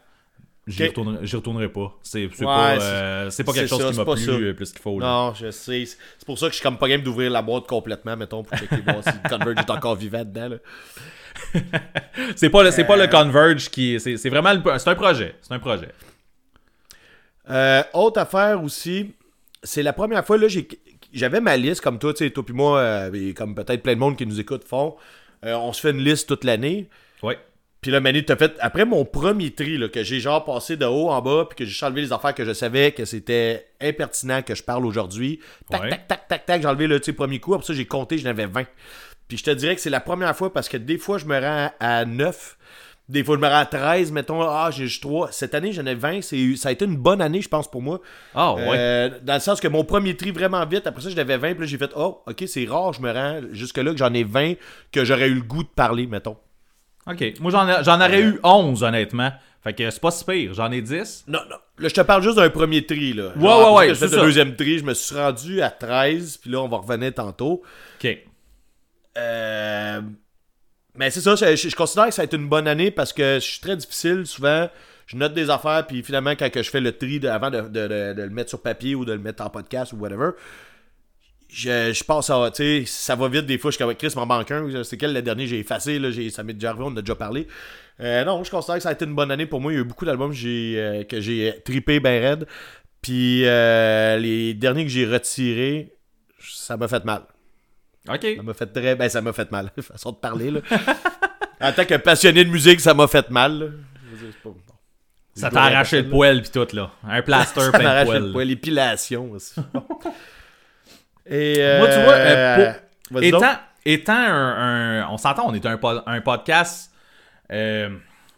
J'y 0.67 0.85
Ok. 0.85 0.95
retournerai, 1.33 1.69
pas. 1.69 1.99
C'est 2.03 2.27
Ouais, 2.27 2.29
pas, 2.39 2.75
euh, 2.81 3.31
pas 3.31 3.53
quelque 3.53 3.67
chose 3.67 3.81
ça, 3.83 3.91
qui 3.91 3.97
m'a 3.97 4.05
plu 4.05 4.29
euh, 4.49 4.53
plus 4.55 4.71
qu'il 4.73 4.81
faut. 4.81 5.01
là. 5.01 5.07
Non, 5.07 5.35
je 5.35 5.51
sais. 5.51 5.85
C'est 5.87 6.25
pour 6.27 6.39
ça 6.39 6.47
que 6.47 6.53
je 6.53 6.57
suis 6.57 6.63
comme 6.63 6.79
pas 6.79 6.87
game 6.89 7.03
d'ouvrir 7.03 7.31
la 7.31 7.43
boîte 7.43 7.67
complètement, 7.67 8.17
mettons, 8.17 8.43
pour 8.45 8.57
checker 8.59 8.77
voir 8.83 9.03
si 9.03 9.11
Converge 9.29 9.59
est 9.59 9.71
encore 9.71 9.97
vivant 9.97 10.25
dedans. 10.25 10.49
là. 10.51 10.57
C'est 12.37 12.51
pas, 12.51 12.63
le- 12.63 12.87
pas 12.87 12.97
le 12.97 13.03
Euh. 13.05 13.07
Converge 13.07 13.71
qui. 13.71 13.99
C'est 13.99 14.29
vraiment. 14.29 14.53
le- 14.53 14.79
C'est 14.79 14.91
un 14.91 14.95
projet. 14.95 15.35
C'est 15.41 15.55
un 15.55 15.59
projet. 15.59 15.89
Euh, 17.49 17.83
autre 17.95 18.21
affaire 18.21 18.63
aussi, 18.63 19.13
c'est 19.63 19.83
la 19.83 19.93
première 19.93 20.25
fois, 20.25 20.37
là, 20.39 20.47
j'avais 21.13 21.41
ma 21.41 21.57
liste, 21.57 21.81
comme 21.81 21.99
toi, 21.99 22.13
tu 22.13 22.25
sais, 22.25 22.31
toi 22.31 22.45
puis 22.45 22.55
moi, 22.55 22.79
euh, 22.79 23.13
et 23.13 23.35
comme 23.35 23.55
peut-être 23.55 23.83
plein 23.83 23.95
de 23.95 23.99
monde 23.99 24.17
qui 24.17 24.27
nous 24.27 24.39
écoute 24.39 24.65
font. 24.65 24.97
Euh, 25.45 25.55
on 25.55 25.73
se 25.73 25.81
fait 25.81 25.91
une 25.91 26.05
liste 26.05 26.29
toute 26.29 26.45
l'année. 26.45 26.89
Ouais. 27.23 27.39
Puis 27.81 27.91
là, 27.91 28.01
Manu, 28.01 28.23
t'as 28.25 28.37
fait, 28.37 28.55
après 28.61 28.85
mon 28.85 29.05
premier 29.07 29.53
tri, 29.53 29.79
là, 29.79 29.89
que 29.89 30.03
j'ai 30.03 30.21
genre 30.21 30.45
passé 30.45 30.77
de 30.77 30.85
haut 30.85 31.09
en 31.09 31.23
bas, 31.23 31.47
puis 31.49 31.57
que 31.57 31.65
j'ai 31.65 31.87
enlevé 31.87 32.03
les 32.03 32.13
affaires 32.13 32.35
que 32.35 32.45
je 32.45 32.53
savais 32.53 32.93
que 32.93 33.07
c'était 33.07 33.69
impertinent 33.81 34.43
que 34.43 34.55
je 34.55 34.63
parle 34.63 34.85
aujourd'hui. 34.85 35.41
Tac, 35.71 35.83
Ouais. 35.83 35.91
tac, 35.91 36.07
tac, 36.09 36.29
tac, 36.29 36.47
tac, 36.47 36.61
j'ai 36.63 36.69
enlevé 36.69 36.87
le 36.87 37.01
premier 37.15 37.39
coup, 37.41 37.55
après 37.55 37.67
ça, 37.67 37.73
j'ai 37.73 37.87
compté, 37.87 38.19
j'en 38.19 38.29
avais 38.31 38.45
20. 38.47 38.65
Puis 39.29 39.39
je 39.39 39.45
te 39.45 39.51
dirais 39.51 39.75
que 39.77 39.81
c'est 39.81 39.89
la 39.91 40.01
première 40.01 40.37
fois 40.37 40.53
parce 40.53 40.69
que 40.69 40.77
des 40.77 40.99
fois, 40.99 41.17
je 41.17 41.25
me 41.25 41.41
rends 41.41 41.71
à 41.81 42.05
9. 42.05 42.59
Des 43.09 43.25
fois, 43.25 43.37
je 43.37 43.41
me 43.41 43.47
rends 43.49 43.59
à 43.61 43.65
13, 43.67 44.13
mettons, 44.13 44.43
ah, 44.43 44.71
j'ai 44.71 44.87
juste 44.87 45.03
3. 45.03 45.33
Cette 45.33 45.55
année, 45.55 45.73
j'en 45.73 45.87
ai 45.87 45.95
20. 45.95 46.21
C'est, 46.23 46.57
ça 46.57 46.69
a 46.69 46.73
été 46.73 46.85
une 46.85 46.97
bonne 46.97 47.21
année, 47.23 47.41
je 47.41 47.49
pense, 47.49 47.69
pour 47.71 47.81
moi. 47.81 48.01
Ah, 48.35 48.55
ouais. 48.55 48.63
Euh, 48.77 49.11
dans 49.23 49.35
le 49.35 49.41
sens 49.41 49.59
que 49.59 49.69
mon 49.69 49.85
premier 49.85 50.17
tri 50.17 50.33
vraiment 50.33 50.65
vite, 50.67 50.87
après 50.87 51.01
ça, 51.03 51.09
j'en 51.11 51.17
avais 51.17 51.37
20, 51.39 51.53
puis 51.53 51.61
là, 51.61 51.67
j'ai 51.67 51.79
fait, 51.79 51.91
oh, 51.97 52.23
ok, 52.27 52.45
c'est 52.47 52.67
rare, 52.67 52.93
je 52.93 53.01
me 53.01 53.11
rends 53.11 53.41
jusque-là 53.53 53.93
que 53.93 53.97
j'en 53.99 54.13
ai 54.13 54.23
20 54.25 54.55
que 54.93 55.05
j'aurais 55.05 55.29
eu 55.29 55.35
le 55.35 55.43
goût 55.43 55.63
de 55.63 55.69
parler, 55.69 56.07
mettons. 56.07 56.37
Ok. 57.11 57.35
Moi, 57.41 57.51
j'en 57.51 57.69
ai- 57.69 57.83
j'en 57.85 57.97
aurais 58.01 58.21
eu 58.23 58.39
11, 58.43 58.83
honnêtement. 58.83 59.33
Fait 59.63 59.75
que 59.75 59.91
c'est 59.91 60.01
pas 60.01 60.11
si 60.11 60.25
pire. 60.25 60.55
J'en 60.55 60.71
ai 60.73 60.81
10. 60.81 61.25
Non, 61.29 61.41
non. 61.51 61.57
Là, 61.79 61.89
je 61.89 61.95
te 61.95 62.01
parle 62.01 62.23
juste 62.23 62.37
d'un 62.37 62.49
premier 62.51 62.85
tri, 62.87 63.13
là. 63.13 63.33
Ouais, 63.37 63.43
ouais, 63.47 63.73
ouais, 63.89 63.95
c'est 63.95 64.07
le 64.07 64.21
deuxième 64.23 64.57
tri, 64.57 64.79
je 64.79 64.85
me 64.85 64.95
suis 64.95 65.15
rendu 65.15 65.61
à 65.63 65.71
13, 65.71 66.39
puis 66.39 66.51
là, 66.51 66.61
on 66.61 66.69
va 66.69 66.79
revenir 66.79 67.13
tantôt. 67.15 67.63
Ok. 68.03 68.19
Euh, 69.19 70.01
Mais 70.97 71.09
c'est 71.11 71.21
ça, 71.21 71.35
je, 71.37 71.57
je- 71.57 71.69
je 71.69 71.77
considère 71.77 72.07
que 72.07 72.15
ça 72.15 72.23
a 72.23 72.25
été 72.25 72.37
une 72.37 72.49
bonne 72.49 72.67
année 72.67 72.91
parce 72.91 73.13
que 73.13 73.35
je 73.35 73.39
suis 73.47 73.61
très 73.61 73.77
difficile. 73.77 74.27
Souvent, 74.27 74.69
je 75.07 75.17
note 75.17 75.33
des 75.35 75.49
affaires, 75.49 75.87
puis 75.87 76.03
finalement, 76.03 76.33
quand 76.33 76.49
je 76.55 76.63
fais 76.69 76.81
le 76.81 76.93
tri 76.93 77.21
de- 77.21 77.29
avant 77.29 77.49
de, 77.49 77.61
de- 77.61 77.69
de- 77.69 78.13
de 78.15 78.23
le 78.23 78.31
mettre 78.31 78.49
sur 78.51 78.61
papier 78.61 78.95
ou 78.97 79.05
de 79.05 79.13
le 79.13 79.19
mettre 79.21 79.43
en 79.45 79.51
podcast 79.51 79.93
ou 79.93 79.97
whatever, 79.97 80.31
je, 81.53 81.93
je 81.93 82.05
pense 82.05 82.31
à. 82.31 82.51
Tu 82.55 82.63
sais, 82.63 82.85
ça 82.87 83.17
va 83.17 83.29
vite 83.29 83.47
des 83.47 83.59
fois. 83.59 83.71
Je 83.71 83.77
suis 83.77 83.85
comme 83.85 83.95
Chris, 83.95 84.13
m'en 84.17 84.27
manque 84.27 84.51
un. 84.51 84.85
C'est 84.85 84.97
quel 84.97 85.13
le 85.13 85.23
dernier 85.23 85.47
j'ai 85.47 85.59
effacé 85.59 85.99
là, 85.99 86.11
j'ai- 86.11 86.31
Ça 86.31 86.43
m'est 86.43 86.53
déjà 86.55 86.71
arrivé, 86.71 86.85
on 86.85 86.89
en 86.89 86.97
a 86.97 87.01
déjà 87.01 87.15
parlé. 87.15 87.47
Euh, 88.01 88.25
non, 88.25 88.43
je 88.45 88.51
considère 88.51 88.77
que 88.77 88.83
ça 88.83 88.89
a 88.91 88.93
été 88.93 89.05
une 89.05 89.15
bonne 89.15 89.31
année 89.31 89.47
pour 89.47 89.61
moi. 89.61 89.73
Il 89.73 89.75
y 89.75 89.79
a 89.79 89.83
eu 89.83 89.85
beaucoup 89.85 90.05
d'albums 90.07 90.31
que 90.31 90.37
j'ai, 90.37 90.75
euh, 90.79 91.05
que 91.05 91.21
j'ai 91.21 91.55
tripé 91.65 92.01
ben 92.01 92.23
raide. 92.23 92.47
Puis 93.03 93.43
euh, 93.47 94.17
les 94.19 94.55
derniers 94.55 94.85
que 94.85 94.91
j'ai 94.91 95.07
retirés, 95.07 95.93
ça 96.41 96.77
m'a 96.77 96.89
fait 96.89 97.05
mal. 97.05 97.23
Ok. 98.09 98.27
Ça 98.37 98.43
m'a 98.43 98.55
fait 98.55 98.67
très. 98.67 98.95
Ben, 98.97 99.09
ça 99.09 99.21
m'a 99.21 99.33
fait 99.33 99.51
mal. 99.51 99.71
Façon 99.81 100.13
de 100.13 100.17
parler, 100.17 100.51
là. 100.51 100.61
en 101.61 101.73
tant 101.73 101.85
que 101.85 101.97
passionné 101.97 102.45
de 102.45 102.51
musique, 102.51 102.81
ça 102.81 102.95
m'a 102.95 103.07
fait 103.09 103.29
mal. 103.31 103.59
là. 103.59 103.67
Je 103.67 104.17
veux 104.17 104.23
dire, 104.27 104.35
c'est 104.35 104.43
pas- 104.43 104.49
bon. 104.51 104.75
Ça 105.35 105.49
t'a 105.51 105.63
arraché 105.63 106.03
le 106.03 106.09
poil 106.11 106.43
pis 106.43 106.51
tout, 106.51 106.67
là. 106.73 106.91
Un 107.05 107.23
plaster 107.23 107.71
plein 107.73 108.01
de 108.01 108.05
poil. 108.07 108.23
le 108.27 108.33
poil. 108.33 108.47
L'épilation 108.49 109.31
aussi. 109.33 109.55
Et. 111.31 111.55
euh, 111.59 111.79
Moi, 111.79 111.89
tu 111.89 112.03
vois, 112.03 112.13
euh, 112.15 112.73
donc. 113.13 113.23
Étant, 113.23 113.53
étant 113.87 114.13
un, 114.13 115.01
un- 115.03 115.09
On 115.11 115.17
s'entend, 115.17 115.45
on 115.49 115.55
est 115.55 115.65
un, 115.67 115.79
un 116.07 116.21
podcast. 116.21 116.93
euh, 117.53 117.89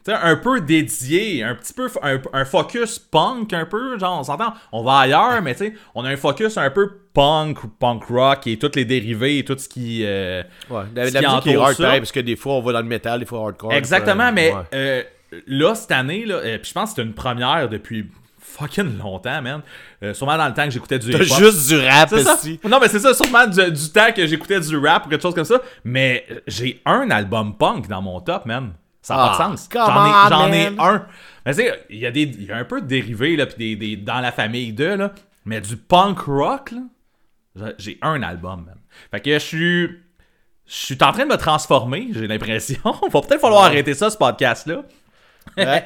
un 0.09 0.35
peu 0.35 0.61
dédié, 0.61 1.45
un 1.45 1.55
petit 1.55 1.73
peu 1.73 1.89
un, 2.03 2.21
un 2.33 2.45
focus 2.45 2.99
punk 2.99 3.53
un 3.53 3.67
peu, 3.67 3.97
genre 4.01 4.19
on 4.19 4.25
s'entend, 4.25 4.53
on 4.73 4.83
va 4.83 4.99
ailleurs, 4.99 5.41
mais 5.43 5.55
tu 5.55 5.67
sais, 5.67 5.75
on 5.95 6.05
a 6.05 6.09
un 6.11 6.17
focus 6.17 6.59
un 6.59 6.71
peu 6.71 6.91
punk 7.15 7.59
punk 7.79 8.03
rock 8.07 8.49
et 8.49 8.59
toutes 8.59 8.75
les 8.75 8.85
dérivés 8.85 9.39
et 9.39 9.45
tout 9.45 9.57
ce 9.57 9.69
qui 9.69 10.03
euh, 10.05 10.43
Ouais, 10.71 10.83
la, 10.97 11.07
ce 11.07 11.15
la 11.15 11.21
qui 11.21 11.27
musique 11.27 11.47
est 11.47 11.57
hard, 11.57 11.77
pareil, 11.77 12.01
parce 12.01 12.11
que 12.11 12.19
des 12.19 12.35
fois, 12.35 12.55
on 12.55 12.63
va 12.63 12.73
dans 12.73 12.81
le 12.81 12.87
métal, 12.87 13.21
des 13.21 13.27
fois 13.27 13.43
hardcore. 13.45 13.73
Exactement, 13.75 14.25
euh, 14.29 14.33
mais 14.35 14.53
ouais. 14.53 14.61
euh, 14.75 15.03
là, 15.47 15.75
cette 15.77 15.93
année, 15.93 16.25
là, 16.27 16.35
euh, 16.37 16.59
puis 16.59 16.71
je 16.71 16.75
pense 16.75 16.91
que 16.91 16.97
c'est 16.97 17.03
une 17.07 17.15
première 17.15 17.69
depuis 17.69 18.11
fucking 18.63 18.99
longtemps, 18.99 19.43
man. 19.43 19.63
Euh, 20.03 20.15
sûrement 20.15 20.37
dans 20.37 20.49
le 20.49 20.55
temps 20.55 20.65
que 20.65 20.71
j'écoutais 20.71 20.99
du 20.99 21.11
hip-hop. 21.11 21.23
juste 21.39 21.69
du 21.69 21.79
rap 21.87 22.09
C'est 22.09 22.23
ça. 22.23 22.35
ici. 22.35 22.61
Non, 22.65 22.79
mais 22.81 22.89
c'est 22.89 22.99
ça, 22.99 23.13
sûrement 23.15 23.47
du, 23.47 23.71
du 23.71 23.91
temps 23.93 24.13
que 24.15 24.27
j'écoutais 24.27 24.61
du 24.61 24.77
rap 24.77 25.07
ou 25.07 25.09
quelque 25.09 25.23
chose 25.23 25.35
comme 25.35 25.45
ça. 25.45 25.61
Mais 25.85 26.27
j'ai 26.47 26.81
un 26.85 27.11
album 27.11 27.57
punk 27.57 27.89
dans 27.89 28.03
mon 28.03 28.21
top, 28.21 28.47
man. 28.47 28.73
Ça 29.01 29.17
n'a 29.17 29.23
Ah, 29.25 29.37
pas 29.37 29.45
de 29.49 29.57
sens. 29.57 29.69
come 29.69 29.83
J'en 30.29 30.53
ai, 30.53 30.67
un. 30.79 31.07
Mais 31.45 31.55
tu 31.55 31.63
sais, 31.63 31.85
il 31.91 31.99
y, 31.99 32.07
a 32.07 32.11
des- 32.13 32.23
y 32.45 32.53
a 32.53 32.57
un 32.57 32.65
peu 32.65 32.81
de 32.81 32.87
dérivés, 32.87 33.35
là, 33.37 33.47
puis 33.47 33.57
des, 33.59 33.77
des- 33.77 33.97
dans 33.97 34.21
la 34.21 34.31
famille 34.31 34.73
d'eux, 34.73 34.95
là. 34.97 35.13
Mais 35.45 35.61
du 35.61 35.77
punk 35.77 36.21
rock, 36.21 36.71
là. 36.71 36.81
J'ai- 37.57 37.75
J'ai 37.79 37.99
un 38.03 38.23
album, 38.23 38.65
man. 38.67 38.77
Fait 39.11 39.21
que 39.21 39.33
je 39.35 39.39
suis. 39.39 39.89
Je 40.65 40.75
suis 40.87 40.99
en 41.03 41.13
train 41.13 41.25
de 41.27 41.31
me 41.33 41.37
transformer, 41.37 42.09
j'ai 42.13 42.29
l'impression. 42.29 42.79
Va 43.13 43.21
peut-être 43.21 43.41
falloir 43.41 43.65
arrêter 43.65 43.93
ça, 43.95 44.09
ce 44.09 44.17
podcast-là. 44.17 44.83
Ouais. 45.57 45.85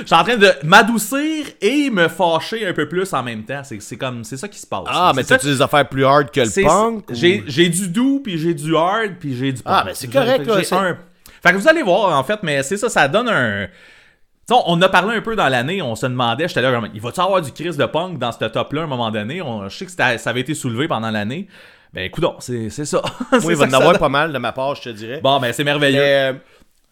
Je 0.00 0.06
suis 0.06 0.14
en 0.14 0.22
train 0.22 0.36
de 0.36 0.48
m'adoucir 0.62 1.46
et 1.60 1.90
me 1.90 2.08
fâcher 2.08 2.66
un 2.66 2.72
peu 2.72 2.88
plus 2.88 3.12
en 3.12 3.22
même 3.22 3.44
temps. 3.44 3.62
C'est 3.64 3.96
comme 3.96 4.22
c'est 4.24 4.36
ça 4.36 4.48
qui 4.48 4.58
se 4.58 4.66
passe. 4.66 4.84
Ah, 4.86 5.12
mais 5.14 5.24
t'as-tu 5.24 5.46
des 5.46 5.60
affaires 5.62 5.88
plus 5.88 6.04
hard 6.04 6.30
que 6.30 6.40
le 6.40 6.64
punk? 6.64 7.04
J'ai 7.12 7.68
du 7.68 7.88
doux, 7.88 8.20
puis 8.22 8.38
j'ai 8.38 8.54
du 8.54 8.76
hard, 8.76 9.14
puis 9.18 9.36
j'ai 9.36 9.52
du 9.52 9.62
punk. 9.62 9.74
Ah, 9.76 9.82
ben, 9.86 9.92
c'est 9.94 10.08
correct, 10.08 10.46
là, 10.46 10.54
un- 10.72 10.98
Fait 11.42 11.52
que 11.52 11.56
vous 11.56 11.68
allez 11.68 11.82
voir, 11.82 12.18
en 12.18 12.24
fait, 12.24 12.40
mais 12.42 12.62
c'est 12.62 12.76
ça, 12.76 12.88
ça 12.88 13.06
donne 13.08 13.28
un... 13.28 13.66
Tu 13.66 14.54
sais, 14.54 14.60
on 14.66 14.80
a 14.80 14.88
parlé 14.88 15.16
un 15.16 15.20
peu 15.20 15.36
dans 15.36 15.48
l'année, 15.48 15.82
on 15.82 15.94
se 15.94 16.06
demandait, 16.06 16.48
j'étais 16.48 16.62
là, 16.62 16.80
il 16.94 17.00
va-tu 17.00 17.20
avoir 17.20 17.42
du 17.42 17.52
Chris 17.52 17.76
de 17.76 17.84
punk 17.84 18.18
dans 18.18 18.32
ce 18.32 18.44
top-là 18.46 18.80
à 18.80 18.84
un 18.84 18.86
moment 18.88 19.10
donné? 19.10 19.42
On- 19.42 19.68
je 19.68 19.76
sais 19.76 19.84
que 19.86 19.92
ça 19.92 20.30
avait 20.30 20.40
été 20.40 20.54
soulevé 20.54 20.88
pendant 20.88 21.10
l'année. 21.10 21.48
Ben, 21.92 22.04
écoute, 22.04 22.24
c'est 22.40 22.68
c'est 22.68 22.84
ça. 22.84 23.00
Moi, 23.32 23.40
il 23.52 23.56
va 23.56 23.64
en 23.64 23.72
avoir 23.72 23.92
donne. 23.92 23.98
pas 24.00 24.08
mal 24.10 24.32
de 24.32 24.38
ma 24.38 24.52
part, 24.52 24.74
je 24.74 24.82
te 24.82 24.88
dirais. 24.90 25.20
Bon, 25.22 25.38
ben, 25.40 25.52
c'est 25.54 25.64
merveilleux. 25.64 25.98
Mais, 26.00 26.32
euh, 26.32 26.32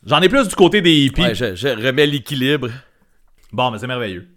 J'en 0.06 0.20
ai 0.22 0.28
plus 0.28 0.46
du 0.48 0.54
côté 0.54 0.80
des 0.80 0.92
hippies. 1.04 1.22
ouais, 1.22 1.34
je, 1.34 1.54
je 1.54 1.68
remets 1.68 2.06
l'équilibre. 2.06 2.68
Bon, 3.52 3.70
mais 3.70 3.78
c'est 3.78 3.86
merveilleux. 3.86 4.28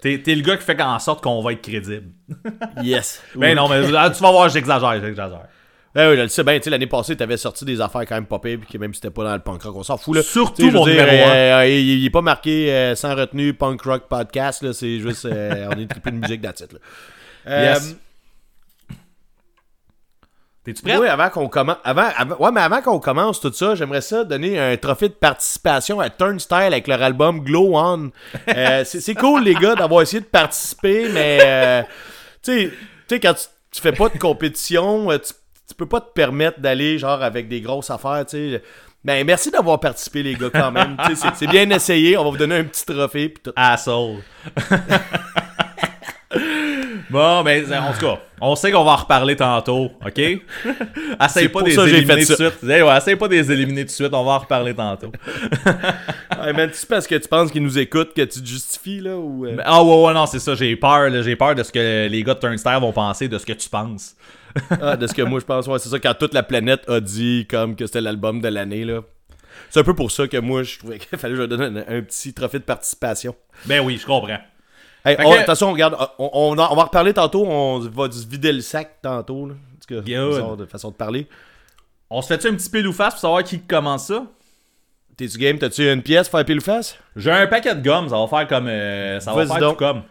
T'es 0.00 0.18
t'es 0.18 0.34
le 0.34 0.42
gars 0.42 0.56
qui 0.56 0.64
fait 0.64 0.80
en 0.82 0.98
sorte 0.98 1.22
qu'on 1.22 1.40
va 1.42 1.52
être 1.52 1.62
crédible. 1.62 2.08
Yes. 2.82 3.22
Ben 3.36 3.54
non, 3.54 3.68
mais 3.68 3.82
ah, 3.96 4.10
tu 4.10 4.20
vas 4.22 4.30
voir, 4.32 4.48
j'exagère, 4.48 5.00
j'exagère. 5.00 5.46
Ben 5.94 6.08
oui, 6.10 6.16
je 6.16 6.22
le 6.22 6.28
sais 6.28 6.42
bien, 6.42 6.56
tu 6.56 6.64
sais, 6.64 6.70
l'année 6.70 6.86
passée, 6.86 7.14
t'avais 7.14 7.36
sorti 7.36 7.66
des 7.66 7.78
affaires 7.80 8.00
quand 8.06 8.14
même 8.14 8.24
pas 8.26 8.38
pires, 8.38 8.58
puis 8.58 8.66
que 8.72 8.78
même 8.78 8.94
si 8.94 9.00
c'était 9.02 9.12
pas 9.12 9.24
dans 9.24 9.34
le 9.34 9.40
punk 9.42 9.62
rock, 9.62 9.76
on 9.76 9.82
s'en 9.82 9.98
fout, 9.98 10.16
là. 10.16 10.22
Surtout 10.22 10.70
mon 10.70 10.86
dire, 10.86 11.04
numéro 11.04 11.26
un. 11.28 11.34
euh, 11.34 11.66
il, 11.68 11.98
il 12.00 12.06
est 12.06 12.10
pas 12.10 12.22
marqué 12.22 12.72
euh, 12.72 12.94
sans 12.94 13.14
retenue 13.14 13.52
punk 13.52 13.82
rock 13.82 14.08
podcast, 14.08 14.62
là, 14.62 14.72
c'est 14.72 14.98
juste, 15.00 15.26
euh, 15.26 15.68
on 15.70 15.78
est 15.78 15.86
triplé 15.86 16.12
de 16.12 16.16
musique 16.16 16.40
dans 16.40 16.48
là. 16.48 16.78
Euh, 17.48 17.74
Yes. 17.74 17.96
T'es-tu 20.64 20.82
prêt? 20.82 20.96
Oui, 20.96 21.08
avant 21.08 21.28
qu'on 21.28 21.48
commence. 21.48 21.76
Avant, 21.82 22.06
avant- 22.16 22.36
ouais, 22.36 22.52
mais 22.52 22.60
avant 22.60 22.80
qu'on 22.82 23.00
commence 23.00 23.40
tout 23.40 23.52
ça, 23.52 23.74
j'aimerais 23.74 24.00
ça 24.00 24.22
donner 24.22 24.60
un 24.60 24.76
trophée 24.76 25.08
de 25.08 25.14
participation 25.14 25.98
à 25.98 26.08
Turnstile 26.08 26.56
avec 26.58 26.86
leur 26.86 27.02
album 27.02 27.40
Glow 27.40 27.72
On. 27.76 28.10
Euh, 28.48 28.84
c'est 28.86 29.14
cool, 29.14 29.42
les 29.42 29.54
gars, 29.54 29.74
d'avoir 29.74 30.02
essayé 30.02 30.20
de 30.20 30.26
participer, 30.26 31.08
mais 31.12 31.38
euh, 31.42 31.82
tu 32.42 32.70
sais- 33.08 33.20
quand 33.20 33.34
tu, 33.34 33.44
tu 33.72 33.80
fais 33.82 33.92
pas 33.92 34.08
de 34.08 34.18
compétition, 34.18 35.10
euh, 35.10 35.18
tu, 35.18 35.32
tu 35.68 35.74
peux 35.74 35.86
pas 35.86 36.00
te 36.00 36.12
permettre 36.12 36.60
d'aller 36.60 36.96
genre 36.98 37.22
avec 37.22 37.48
des 37.48 37.60
grosses 37.60 37.90
affaires, 37.90 38.24
tu 38.28 38.52
sais. 38.52 38.62
Ben, 39.04 39.26
merci 39.26 39.50
d'avoir 39.50 39.80
participé, 39.80 40.22
les 40.22 40.34
gars, 40.36 40.50
quand 40.54 40.70
même. 40.70 40.96
C'est- 41.34 41.48
bien 41.48 41.68
essayé. 41.70 42.16
On 42.16 42.22
va 42.22 42.30
vous 42.30 42.36
donner 42.36 42.58
un 42.58 42.64
petit 42.64 42.84
trophée. 42.86 43.30
Puis 43.30 43.42
tout. 43.42 43.52
Asshole. 43.56 44.18
bon, 47.12 47.42
ben, 47.44 47.64
en 47.74 47.92
tout 47.92 48.06
cas, 48.06 48.18
on 48.40 48.56
sait 48.56 48.72
qu'on 48.72 48.82
va 48.84 48.92
en 48.92 48.96
reparler 48.96 49.36
tantôt, 49.36 49.90
OK? 50.04 50.18
Essaye 50.18 50.40
C'est 51.28 51.48
pas 51.48 51.62
de 51.62 51.66
les 51.66 51.78
éliminer 51.78 52.24
tout 52.26 52.32
de 52.32 52.36
suite. 52.50 52.64
Hey, 52.64 52.82
ouais, 52.82 52.96
essaye 52.96 53.16
pas 53.16 53.28
de 53.28 53.34
les 53.34 53.52
éliminer 53.52 53.82
tout 53.82 53.88
de 53.88 53.92
suite, 53.92 54.12
on 54.12 54.24
va 54.24 54.32
en 54.32 54.38
reparler 54.38 54.74
tantôt. 54.74 55.12
Ouais, 56.42 56.52
man, 56.52 56.70
c'est 56.72 56.88
parce 56.88 57.06
que 57.06 57.14
tu 57.14 57.28
penses 57.28 57.52
qu'ils 57.52 57.62
nous 57.62 57.78
écoutent 57.78 58.14
que 58.14 58.22
tu 58.22 58.42
te 58.42 58.46
justifies, 58.48 58.98
là, 58.98 59.16
ou... 59.16 59.46
euh? 59.46 59.56
Ah 59.64 59.84
ouais, 59.84 60.06
ouais, 60.06 60.12
non, 60.12 60.26
c'est 60.26 60.40
ça, 60.40 60.56
j'ai 60.56 60.74
peur, 60.74 61.08
là, 61.08 61.22
j'ai 61.22 61.36
peur 61.36 61.54
de 61.54 61.62
ce 61.62 61.70
que 61.70 62.08
les 62.08 62.24
gars 62.24 62.34
de 62.34 62.40
Turnstile 62.40 62.78
vont 62.80 62.90
penser, 62.90 63.28
de 63.28 63.38
ce 63.38 63.46
que 63.46 63.52
tu 63.52 63.68
penses. 63.68 64.16
Ah, 64.80 64.96
de 64.96 65.06
ce 65.06 65.14
que 65.14 65.22
moi 65.22 65.38
je 65.38 65.44
pense, 65.44 65.68
ouais, 65.68 65.78
c'est 65.78 65.88
ça, 65.88 66.00
quand 66.00 66.14
toute 66.14 66.34
la 66.34 66.42
planète 66.42 66.88
a 66.88 66.98
dit 66.98 67.46
comme 67.48 67.76
que 67.76 67.86
c'était 67.86 68.00
l'album 68.00 68.40
de 68.40 68.48
l'année, 68.48 68.84
là. 68.84 69.02
C'est 69.70 69.80
un 69.80 69.84
peu 69.84 69.94
pour 69.94 70.10
ça 70.10 70.26
que 70.26 70.36
moi, 70.38 70.62
je 70.64 70.78
trouvais 70.78 70.98
qu'il 70.98 71.18
fallait 71.18 71.34
que 71.34 71.40
je 71.42 71.46
donne 71.46 71.76
un, 71.78 71.96
un 71.98 72.02
petit 72.02 72.34
trophée 72.34 72.58
de 72.58 72.64
participation. 72.64 73.34
Ben 73.66 73.80
oui, 73.80 73.98
je 74.00 74.06
comprends. 74.06 74.38
Hey, 75.04 75.16
Fait 75.16 75.24
on- 75.24 75.32
que- 75.32 75.38
attention, 75.38 75.72
regarde, 75.72 75.96
on, 76.18 76.30
on, 76.32 76.58
en- 76.58 76.72
on 76.72 76.76
va 76.76 76.84
reparler 76.84 77.12
tantôt, 77.12 77.44
on 77.46 77.80
va 77.80 78.10
se 78.10 78.26
vider 78.26 78.52
le 78.52 78.60
sac 78.60 78.98
tantôt, 79.02 79.46
là. 79.46 79.54
En 79.54 79.80
tout 79.80 79.94
cas, 79.94 80.00
Good. 80.00 80.28
bizarre 80.30 80.56
de 80.56 80.66
façon 80.66 80.90
de 80.90 80.94
parler. 80.94 81.26
On 82.08 82.22
se 82.22 82.28
fait-tu 82.28 82.46
un 82.48 82.54
petit 82.54 82.70
pile 82.70 82.86
ou 82.86 82.92
face 82.92 83.14
pour 83.14 83.20
savoir 83.20 83.42
qui 83.42 83.58
commence 83.60 84.06
ça? 84.06 84.24
T'es-tu 85.16 85.38
game? 85.38 85.58
T'as-tu 85.58 85.90
une 85.90 86.02
pièce 86.02 86.28
pour 86.28 86.38
faire 86.38 86.46
pile 86.46 86.58
ou 86.58 86.62
face? 86.62 86.96
J'ai 87.16 87.30
un 87.32 87.46
paquet 87.46 87.74
de 87.74 87.82
gomme, 87.82 88.08
ça 88.08 88.16
va 88.18 88.26
faire 88.28 88.46
comme. 88.46 88.66
euh, 88.68 89.18
ça 89.20 89.32
va 89.32 89.44
Vas-y 89.44 89.48
faire 89.48 89.58
donc. 89.60 89.78
tout 89.78 89.84
comme. 89.84 90.02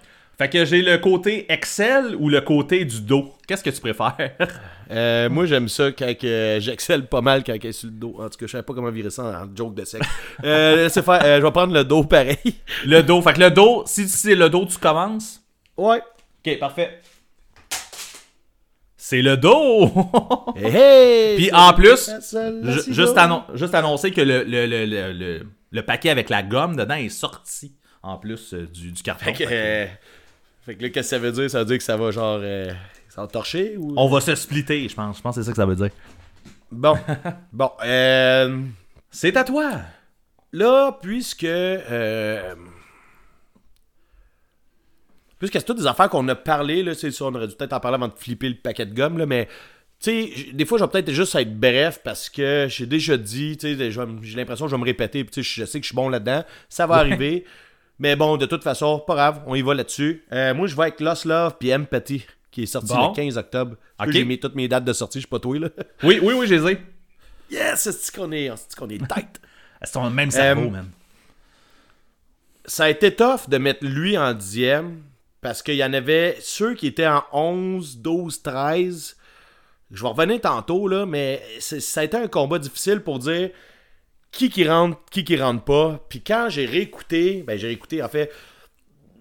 Fait 0.42 0.50
que 0.50 0.66
j'ai 0.66 0.82
le 0.82 0.98
côté 0.98 1.46
Excel 1.54 2.16
ou 2.18 2.28
le 2.28 2.42
côté 2.42 2.84
du 2.84 3.00
dos. 3.02 3.32
Qu'est-ce 3.48 3.64
que 3.64 3.70
tu 3.70 3.80
préfères? 3.80 4.16
Euh, 4.94 5.30
moi, 5.30 5.46
j'aime 5.46 5.70
ça 5.70 5.90
quand 5.94 6.14
j'excelle 6.60 7.06
pas 7.08 7.22
mal 7.22 7.46
quand 7.46 7.54
elle 7.54 7.66
est 7.66 7.72
sur 7.72 7.88
le 7.88 7.94
dos. 7.96 8.16
En 8.20 8.28
tout 8.28 8.38
cas, 8.38 8.46
je 8.46 8.48
savais 8.48 8.64
pas 8.64 8.74
comment 8.74 8.92
virer 8.92 9.10
ça 9.10 9.24
en 9.24 9.56
joke 9.56 9.74
de 9.74 9.86
sexe. 9.86 10.06
Euh, 10.44 10.76
laissez 10.84 11.02
faire, 11.02 11.24
euh, 11.24 11.40
je 11.40 11.46
vais 11.46 11.52
prendre 11.52 11.74
le 11.74 11.86
dos 11.86 12.04
pareil. 12.04 12.36
le 12.86 13.02
dos. 13.02 13.22
Fait 13.22 13.32
que 13.32 13.40
le 13.40 13.52
dos, 13.52 13.84
si 13.86 14.10
c'est 14.10 14.36
le 14.36 14.50
dos, 14.50 14.66
tu 14.66 14.78
commences? 14.80 15.40
Ouais. 15.78 16.02
Ok, 16.46 16.60
parfait. 16.60 17.00
C'est 18.98 19.22
le 19.22 19.38
dos! 19.38 19.90
Hey, 20.58 20.76
hey! 20.76 21.36
Puis 21.38 21.52
en 21.54 21.72
plus, 21.72 22.10
Ju- 22.64 22.94
juste, 22.94 23.16
annon- 23.18 23.44
juste 23.54 23.74
annoncer 23.76 24.12
que 24.12 24.20
le, 24.20 24.44
le, 24.44 24.66
le, 24.66 25.46
le, 25.72 25.86
paquet 25.86 26.10
avec 26.10 26.30
la 26.30 26.44
gomme 26.44 26.76
dedans 26.76 26.96
est 26.96 27.08
sorti 27.08 27.78
en 28.04 28.18
plus 28.18 28.54
du, 28.54 28.92
du 28.92 29.02
carton. 29.04 29.24
Fait 29.24 29.34
que, 29.34 29.88
fait 30.64 30.76
que 30.76 30.84
là, 30.84 30.90
qu'est-ce 30.90 31.10
que 31.10 31.16
ça 31.16 31.20
veut 31.20 31.32
dire? 31.32 31.50
Ça 31.50 31.60
veut 31.60 31.66
dire 31.66 31.78
que 31.78 31.84
ça 31.84 31.98
va 31.98 32.12
genre. 32.12 32.40
euh, 32.42 32.72
ça 33.10 33.22
va 33.22 33.28
torcher 33.28 33.76
ou? 33.78 33.94
On 33.98 34.08
va 34.08 34.22
se 34.22 34.36
splitter, 34.36 34.88
je 34.88 34.96
pense. 34.96 35.18
Je 35.18 35.22
pense 35.22 35.36
que 35.36 35.42
c'est 35.42 35.46
ça 35.46 35.52
que 35.52 35.58
ça 35.58 35.66
veut 35.66 35.76
dire. 35.76 35.90
Bon. 36.72 36.96
bon. 37.52 37.72
Euh, 37.84 38.62
C'est 39.10 39.36
à 39.38 39.44
toi! 39.44 39.72
là, 40.54 40.98
puisque. 41.02 41.44
Euh, 41.46 42.56
puisque 45.40 45.54
c'est 45.56 45.66
toutes 45.66 45.78
des 45.80 45.88
affaires 45.88 46.10
qu'on 46.10 46.28
a 46.28 46.36
parlé, 46.36 46.84
là, 46.84 46.94
c'est 46.94 47.12
ça, 47.12 47.26
on 47.26 47.34
aurait 47.36 47.48
dû 47.48 47.56
peut-être 47.56 47.74
en 47.74 47.80
parler 47.80 47.96
avant 47.96 48.08
de 48.08 48.14
flipper 48.16 48.50
le 48.50 48.56
paquet 48.56 48.86
de 48.86 48.94
gomme, 48.94 49.18
là, 49.18 49.26
mais. 49.26 49.48
Tu 50.00 50.10
sais, 50.34 50.52
des 50.54 50.66
fois, 50.66 50.80
je 50.80 50.84
vais 50.84 50.90
peut-être 50.90 51.12
juste 51.12 51.36
être 51.36 51.60
bref 51.60 52.02
parce 52.04 52.28
que 52.28 52.66
j'ai 52.68 52.88
déjà 52.88 53.18
dit, 53.18 53.56
tu 53.56 53.78
sais, 53.78 53.92
j'ai 53.92 54.36
l'impression 54.36 54.66
que 54.66 54.72
je 54.72 54.76
vais 54.76 54.80
me 54.82 54.86
répéter, 54.86 55.24
puis 55.24 55.32
tu 55.32 55.44
sais, 55.44 55.62
je 55.62 55.66
sais 55.66 55.80
que 55.80 55.84
je 55.84 55.90
suis 55.90 55.96
bon 55.96 56.10
là-dedans, 56.10 56.44
ça 56.70 56.88
va 56.88 56.96
arriver. 56.98 57.46
Mais 58.02 58.16
bon, 58.16 58.36
de 58.36 58.48
toute 58.48 58.64
façon, 58.64 58.98
pas 59.00 59.14
grave, 59.14 59.44
on 59.46 59.54
y 59.54 59.62
va 59.62 59.76
là-dessus. 59.76 60.26
Euh, 60.34 60.56
moi, 60.56 60.66
je 60.66 60.76
vais 60.76 60.82
avec 60.82 61.00
Lost 61.00 61.26
Love 61.26 61.56
puis 61.60 61.72
Empathy, 61.74 62.26
qui 62.50 62.64
est 62.64 62.66
sorti 62.66 62.92
Bon. 62.94 63.10
le 63.10 63.16
15 63.16 63.38
octobre. 63.38 63.76
J'ai 64.08 64.26
mis 64.26 64.40
toutes 64.40 64.56
mes 64.56 64.68
dates 64.68 64.84
de 64.86 64.92
sortie, 64.94 65.20
je 65.20 65.22
suis 65.22 65.30
pas 65.30 65.38
toi, 65.40 65.60
là. 65.60 65.70
Oui, 66.04 66.20
oui, 66.22 66.34
oui, 66.36 66.48
je 66.48 66.56
les 66.56 66.72
ai. 66.74 66.78
Yes, 67.52 67.88
c'est 67.92 68.16
qu'on 68.16 68.32
est, 68.32 68.50
c'est 68.56 68.76
qu'on 68.76 68.90
est 68.90 68.98
tight? 68.98 69.40
C'est 69.84 69.94
ton 69.94 70.10
même 70.10 70.32
cerveau, 70.32 70.64
Euh, 70.66 70.70
man? 70.70 70.90
ça 72.66 72.86
a 72.86 72.90
été 72.90 73.16
tough 73.16 73.48
de 73.50 73.58
mettre 73.58 73.84
lui 73.86 74.18
en 74.18 74.34
dixième 74.34 75.02
parce 75.42 75.62
qu'il 75.64 75.76
y 75.76 75.84
en 75.84 75.94
avait 75.94 76.38
ceux 76.40 76.76
qui 76.76 76.88
étaient 76.88 77.08
en 77.08 77.24
11, 77.34 77.98
12, 77.98 78.42
13. 78.44 79.16
Je 79.92 80.02
vais 80.04 80.08
revenir 80.10 80.40
tantôt, 80.42 80.88
là, 80.88 81.06
mais 81.08 81.42
ça 81.60 82.02
a 82.02 82.04
été 82.04 82.16
un 82.18 82.28
combat 82.28 82.60
difficile 82.60 83.00
pour 83.02 83.18
dire 83.20 83.50
qui 84.32 84.50
qui 84.50 84.68
rentre, 84.68 84.98
qui 85.12 85.24
qui 85.24 85.38
rentre 85.38 85.64
pas. 85.64 86.06
Puis 86.10 86.22
quand 86.22 86.48
j'ai 86.50 86.66
réécouté, 86.66 87.44
ben 87.46 87.58
j'ai 87.58 87.68
réécouté, 87.68 88.02
en 88.02 88.10
fait, 88.10 88.32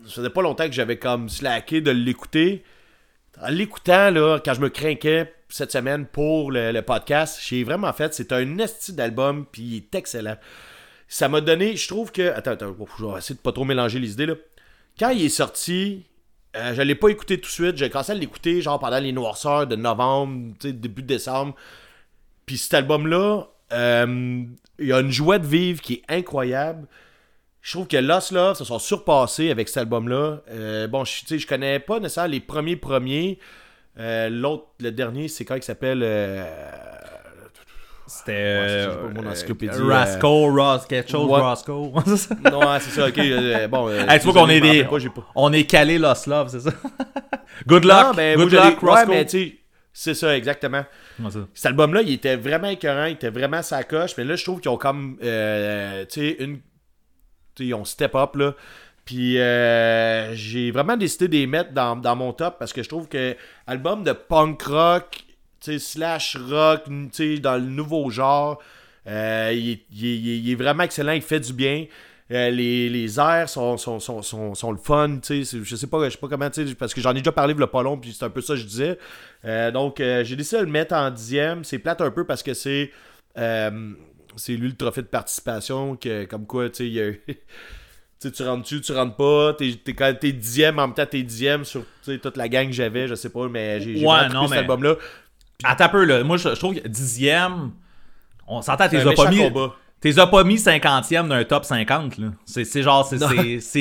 ça 0.05 0.14
faisait 0.14 0.31
pas 0.31 0.43
longtemps 0.43 0.67
que 0.67 0.73
j'avais 0.73 0.99
comme 0.99 1.29
slacké 1.29 1.81
de 1.81 1.90
l'écouter. 1.90 2.64
En 3.40 3.49
l'écoutant, 3.49 4.11
là, 4.11 4.40
quand 4.45 4.55
je 4.55 4.61
me 4.61 4.69
craquais 4.69 5.33
cette 5.49 5.73
semaine 5.73 6.07
pour 6.07 6.52
le, 6.52 6.81
podcast, 6.81 7.40
j'ai 7.43 7.64
vraiment 7.64 7.93
fait, 7.93 8.14
c'est 8.14 8.33
un 8.33 8.59
esti 8.59 8.93
d'album, 8.93 9.47
puis 9.50 9.62
il 9.62 9.76
est 9.76 9.95
excellent. 9.95 10.37
Ça 11.09 11.29
m'a 11.29 11.40
donné, 11.40 11.76
je 11.76 11.88
trouve 11.88 12.12
que. 12.12 12.33
Attends, 12.33 12.52
attends, 12.52 12.76
je 12.99 13.05
vais 13.05 13.19
essayer 13.19 13.35
de 13.35 13.40
pas 13.40 13.52
trop 13.52 13.64
mélanger 13.64 13.99
les 13.99 14.12
idées, 14.12 14.26
là. 14.26 14.35
Quand 14.99 15.11
il 15.11 15.25
est 15.25 15.29
sorti, 15.31 16.05
euh, 16.57 16.75
je 16.75 16.83
l'ai 16.83 16.95
pas 16.95 17.09
écouté 17.09 17.38
tout 17.38 17.49
de 17.49 17.52
suite, 17.52 17.76
j'ai 17.76 17.90
commencé 17.90 18.12
à 18.12 18.14
l'écouter, 18.14 18.61
genre 18.61 18.79
pendant 18.79 18.99
les 18.99 19.12
noirceurs 19.12 19.67
de 19.67 19.76
novembre, 19.76 20.55
début 20.62 21.02
décembre. 21.02 21.55
Puis 22.47 22.59
cet 22.59 22.75
album-là, 22.75 23.47
euh, 23.73 24.45
il 24.80 24.87
y 24.88 24.92
a 24.92 25.00
une 25.00 25.10
joie 25.12 25.38
de 25.38 25.46
vivre 25.46 25.80
qui 25.80 25.94
est 25.94 26.02
incroyable. 26.14 26.87
Je 27.62 27.72
trouve 27.72 27.87
que 27.87 27.96
Lost 27.99 28.32
Love 28.32 28.56
se 28.56 28.64
sont 28.64 28.78
surpassés 28.78 29.50
avec 29.50 29.68
cet 29.68 29.76
album-là. 29.78 30.38
Euh, 30.50 30.87
bon, 30.88 31.04
je, 31.04 31.20
tu 31.20 31.26
sais, 31.26 31.38
je 31.38 31.46
connais 31.46 31.78
pas 31.78 32.00
nécessairement 32.00 32.30
les 32.32 32.40
premiers 32.40 32.76
premiers. 32.76 33.38
Euh, 33.99 34.30
L'autre, 34.30 34.68
le 34.80 34.90
dernier, 34.90 35.28
c'est 35.28 35.44
quand 35.44 35.56
il 35.56 35.62
s'appelle. 35.62 36.00
euh, 36.02 36.42
C'était. 38.06 38.32
euh, 38.34 39.12
encyclopédie, 39.30 39.78
euh, 39.78 39.87
Rasco, 39.88 40.46
Ros, 40.52 40.78
quelque 40.88 41.10
chose, 41.10 41.30
Ouais. 41.30 41.40
Roscoe. 41.40 41.92
Non, 42.50 42.60
ouais, 42.60 42.80
c'est 42.80 42.90
ça, 42.90 43.08
ok. 43.08 43.18
euh, 43.18 43.68
bon, 43.68 43.88
Hey, 43.90 44.18
tu 44.18 44.25
vois 44.28 44.42
qu'on 44.42 44.49
est 44.49 44.60
des. 44.60 44.84
pas, 44.84 44.99
pas. 45.14 45.26
On 45.34 45.52
est 45.52 45.64
calé 45.64 45.99
Lost 45.99 46.26
Love, 46.26 46.49
c'est 46.49 46.60
ça? 46.60 46.70
Good 47.66 47.84
luck! 47.84 48.06
Non, 48.06 48.12
ben, 48.14 48.37
Good 48.38 48.52
luck, 48.52 48.82
Ouais, 48.82 49.06
mais 49.06 49.25
tu 49.26 49.38
sais, 49.38 49.58
c'est 50.00 50.14
ça, 50.14 50.35
exactement. 50.35 50.87
Ça? 51.28 51.47
Cet 51.52 51.66
album-là, 51.66 52.00
il 52.00 52.14
était 52.14 52.37
vraiment 52.37 52.69
écœurant, 52.69 53.04
il 53.04 53.12
était 53.12 53.28
vraiment 53.28 53.61
sa 53.61 53.85
coche, 53.85 54.12
mais 54.16 54.25
là, 54.25 54.35
je 54.35 54.42
trouve 54.42 54.59
qu'ils 54.59 54.71
ont 54.71 54.78
comme, 54.78 55.19
euh, 55.23 56.07
tu 56.07 56.21
sais, 56.21 56.37
une... 56.40 56.57
Tu 56.57 56.62
sais, 57.59 57.64
ils 57.66 57.75
ont 57.75 57.85
step 57.85 58.14
up, 58.14 58.35
là. 58.37 58.54
Puis 59.04 59.38
euh, 59.38 60.35
j'ai 60.35 60.71
vraiment 60.71 60.97
décidé 60.97 61.28
de 61.28 61.33
les 61.35 61.47
mettre 61.47 61.73
dans, 61.73 61.97
dans 61.97 62.16
mon 62.16 62.33
top 62.33 62.59
parce 62.59 62.73
que 62.73 62.83
je 62.83 62.88
trouve 62.88 63.09
que 63.09 63.37
album 63.66 64.02
de 64.02 64.12
punk 64.12 64.62
rock, 64.62 65.23
tu 65.61 65.73
sais, 65.73 65.78
slash 65.78 66.35
rock, 66.49 66.85
tu 66.85 67.09
sais, 67.12 67.38
dans 67.38 67.57
le 67.57 67.66
nouveau 67.66 68.09
genre, 68.09 68.59
euh, 69.07 69.52
il, 69.52 69.80
il 69.92 70.50
est 70.50 70.54
vraiment 70.54 70.85
excellent, 70.85 71.12
il 71.12 71.21
fait 71.21 71.40
du 71.40 71.52
bien. 71.52 71.85
Euh, 72.32 72.50
les, 72.50 72.88
les 72.88 73.18
airs 73.18 73.49
sont, 73.49 73.76
sont, 73.76 73.99
sont, 73.99 74.22
sont, 74.22 74.54
sont 74.54 74.70
le 74.72 74.78
fun, 74.78 75.18
tu 75.22 75.44
sais. 75.44 75.58
Je 75.64 75.75
sais 75.76 75.87
pas, 75.88 76.04
je 76.04 76.10
sais 76.10 76.18
pas 76.18 76.28
comment, 76.28 76.49
tu 76.49 76.66
sais, 76.66 76.75
parce 76.76 76.94
que 76.94 77.00
j'en 77.00 77.10
ai 77.10 77.14
déjà 77.18 77.32
parlé 77.32 77.54
le 77.54 77.66
pas 77.66 77.82
long, 77.82 77.96
puis 77.99 78.12
c'est 78.12 78.25
un 78.25 78.30
peu 78.30 78.40
ça 78.40 78.54
que 78.54 78.60
je 78.60 78.66
disais. 78.66 78.99
Euh, 79.44 79.70
donc, 79.72 79.99
euh, 80.00 80.22
j'ai 80.22 80.37
décidé 80.37 80.60
de 80.60 80.66
le 80.66 80.70
mettre 80.70 80.94
en 80.94 81.10
dixième. 81.10 81.64
C'est 81.64 81.78
plate 81.80 82.00
un 82.00 82.10
peu 82.12 82.25
parce 82.25 82.42
que 82.44 82.54
c'est. 82.54 82.92
c'est 84.37 84.52
lui 84.56 84.68
le 84.68 84.76
trophée 84.76 85.02
de 85.02 85.06
participation, 85.08 85.96
que, 85.96 86.25
comme 86.25 86.46
quoi, 86.46 86.68
tu 86.70 86.76
sais, 86.76 86.87
il 86.87 86.92
y 86.92 87.00
a 87.00 87.08
eu- 87.08 87.20
tu 87.26 87.34
sais, 88.18 88.30
tu 88.30 88.42
rentres 88.44 88.66
tu 88.68 88.80
tu 88.80 88.92
rentres 88.92 89.16
pas, 89.16 89.54
t'es, 89.54 89.72
t'es, 89.84 89.94
quand 89.94 90.14
t'es 90.20 90.32
dixième, 90.32 90.78
en 90.78 90.87
même 90.88 90.94
temps 90.94 91.06
t'es 91.06 91.22
dixième 91.22 91.64
sur 91.64 91.84
toute 92.04 92.37
la 92.37 92.49
gang 92.49 92.66
que 92.66 92.72
j'avais, 92.72 93.08
je 93.08 93.14
sais 93.16 93.30
pas, 93.30 93.49
mais 93.49 93.80
j'ai, 93.80 93.96
j'ai 93.96 94.06
Ouais, 94.06 94.22
non, 94.28 94.28
trippé 94.28 94.42
cet 94.42 94.50
mais- 94.50 94.56
album-là. 94.58 94.94
Attends 95.64 95.84
un 95.84 95.88
peu, 95.88 96.04
là. 96.04 96.22
Moi, 96.22 96.37
je, 96.38 96.49
je 96.50 96.54
trouve 96.54 96.75
que 96.75 96.87
dixième, 96.88 97.72
on 98.46 98.62
s'entend, 98.62 98.88
t'es 98.88 99.02
pas 99.14 99.30
mis. 99.30 99.38
combat. 99.38 99.75
T'es 100.00 100.19
as 100.19 100.26
pas 100.26 100.45
mis 100.45 100.59
cinquantième 100.59 101.28
d'un 101.28 101.45
top 101.45 101.64
50, 101.64 102.19
là. 102.19 102.28
C'est 102.47 102.83
genre, 102.83 103.04
c'est- 103.04 103.19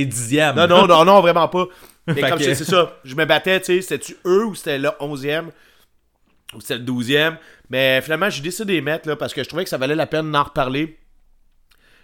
dixième. 0.06 0.56
Non, 0.56 0.68
non, 0.68 0.88
non, 0.88 1.06
non, 1.06 1.22
vraiment 1.22 1.48
pas. 1.48 1.66
Mais 2.08 2.16
comme 2.30 2.40
que- 2.40 2.54
c'est 2.56 2.66
ça, 2.66 2.98
je 3.06 3.16
me 3.16 3.26
battais, 3.26 3.60
tu 3.60 3.66
sais, 3.68 3.82
c'était-tu 3.82 4.18
eux 4.26 4.46
ou 4.46 4.56
c'était 4.56 4.80
le 4.80 4.90
11e 5.00 5.50
ou 6.56 6.60
c'était 6.62 6.78
le 6.78 6.84
12e. 6.84 7.38
Mais 7.70 8.02
finalement, 8.02 8.30
j'ai 8.30 8.42
décidé 8.42 8.66
de 8.66 8.72
les 8.74 8.82
mettre 8.82 9.08
là, 9.08 9.16
parce 9.16 9.34
que 9.34 9.44
je 9.44 9.48
trouvais 9.48 9.64
que 9.64 9.70
ça 9.70 9.78
valait 9.78 9.96
la 9.96 10.08
peine 10.08 10.32
d'en 10.32 10.44
reparler. 10.44 10.98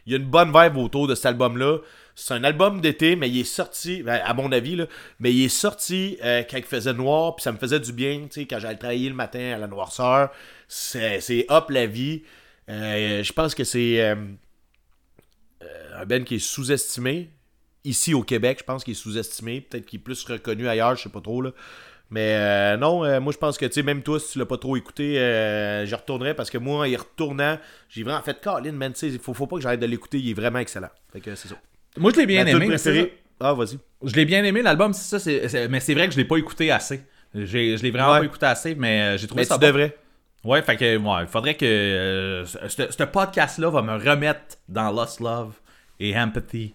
Il 0.05 0.12
y 0.13 0.15
a 0.15 0.19
une 0.19 0.25
bonne 0.29 0.53
vibe 0.55 0.77
autour 0.77 1.07
de 1.07 1.15
cet 1.15 1.25
album-là. 1.25 1.79
C'est 2.13 2.36
un 2.36 2.43
album 2.45 2.79
d'été, 2.79 3.15
mais 3.17 3.27
il 3.29 3.39
est 3.41 3.43
sorti, 3.43 4.03
ben, 4.03 4.22
à 4.24 4.34
mon 4.34 4.51
avis, 4.53 4.75
là, 4.77 4.86
mais 5.19 5.34
il 5.34 5.43
est 5.43 5.50
sorti 5.50 6.17
euh, 6.24 6.43
quand 6.50 6.57
il 6.57 6.63
faisait 6.63 6.93
noir, 6.93 7.36
puis 7.36 7.43
ça 7.43 7.51
me 7.51 7.57
faisait 7.57 7.79
du 7.79 7.91
bien, 7.91 8.22
tu 8.31 8.41
sais, 8.41 8.45
quand 8.45 8.60
j'allais 8.60 8.77
travailler 8.77 9.10
le 9.10 9.15
matin 9.15 9.53
à 9.55 9.57
la 9.57 9.67
noirceur. 9.67 10.29
C'est 10.69 11.45
hop 11.50 11.69
la 11.72 11.88
vie. 11.88 12.24
Euh, 12.69 13.24
je 13.24 13.34
pense 13.34 13.53
que 13.55 13.63
c'est 13.63 14.01
euh, 14.01 14.15
euh, 15.63 16.01
un 16.01 16.05
Ben 16.05 16.24
qui 16.24 16.36
est 16.36 16.39
sous-estimé. 16.39 17.29
Ici 17.84 18.15
au 18.15 18.24
Québec, 18.24 18.57
je 18.62 18.63
pense 18.63 18.84
qu'il 18.84 18.93
est 18.93 18.95
sous-estimé. 18.95 19.62
Peut-être 19.62 19.86
qu'il 19.86 20.00
est 20.00 20.03
plus 20.03 20.24
reconnu 20.25 20.67
ailleurs, 20.67 20.95
je 20.95 21.03
sais 21.03 21.10
pas 21.10 21.22
trop. 21.22 21.41
Là. 21.41 21.51
Mais 22.10 22.34
euh, 22.34 22.77
non, 22.77 23.03
euh, 23.05 23.19
moi 23.19 23.31
je 23.34 23.38
pense 23.38 23.57
que 23.57 23.65
tu 23.65 23.74
sais, 23.74 23.84
même 23.84 24.01
toi, 24.01 24.19
si 24.19 24.34
tu 24.34 24.39
l'as 24.39 24.45
pas 24.45 24.57
trop 24.57 24.75
écouté, 24.75 25.19
euh, 25.19 25.86
je 25.86 25.95
retournerais 25.95 26.34
parce 26.34 26.50
que 26.50 26.57
moi, 26.57 26.79
en 26.79 26.84
y 26.86 26.95
retournant, 26.95 27.60
j'ai 27.89 28.03
vraiment 28.03 28.22
fait 28.22 28.39
Colin, 28.41 28.72
man, 28.72 28.93
tu 28.93 29.00
sais, 29.00 29.07
il 29.10 29.19
faut, 29.19 29.34
faut 29.36 29.45
pas 29.48 29.57
que 29.57 29.62
j'arrête 29.62 29.79
de 29.79 29.86
l'écouter, 29.86 30.17
il 30.19 30.29
est 30.29 30.34
vraiment 30.34 30.60
excellent. 30.60 30.89
Fait 31.13 31.19
que 31.19 31.36
c'est 31.36 31.48
ça. 31.48 31.55
Moi, 31.98 32.12
je 32.12 32.17
l'ai 32.17 32.25
bien 32.25 32.43
Ma 32.43 32.50
aimé. 32.51 32.67
mais 32.67 32.77
c'est 32.77 32.91
préférée- 32.91 33.13
Ah, 33.39 33.53
vas-y. 33.53 33.77
Je 34.03 34.15
l'ai 34.15 34.25
bien 34.25 34.43
aimé, 34.43 34.62
l'album, 34.62 34.93
c'est 34.93 35.19
ça. 35.19 35.19
c'est- 35.19 35.67
mais 35.67 35.79
c'est 35.79 35.93
vrai 35.93 36.07
que 36.07 36.13
je 36.13 36.17
l'ai 36.17 36.25
pas 36.25 36.38
écouté 36.38 36.72
assez. 36.72 37.01
J'ai- 37.36 37.77
Je 37.77 37.84
l'ai 37.84 37.91
vraiment 37.91 38.13
Ouais. 38.13 38.19
pas 38.19 38.25
écouté 38.25 38.45
assez, 38.45 38.75
mais 38.75 39.17
j'ai 39.17 39.27
trouvé 39.27 39.41
Mais 39.41 39.45
ça 39.45 39.55
tu 39.55 39.62
bon. 39.62 39.67
devrais. 39.67 39.95
Ouais, 40.45 40.61
fait 40.61 40.77
que, 40.77 40.97
ouais, 40.97 41.21
il 41.23 41.27
faudrait 41.27 41.55
que 41.55 41.65
euh, 41.65 42.45
ce 42.45 43.03
podcast-là 43.03 43.69
va 43.69 43.81
me 43.81 43.93
remettre 43.93 44.57
dans 44.69 44.91
Lost 44.91 45.19
Love 45.19 45.53
et 45.99 46.15
Empathy. 46.17 46.73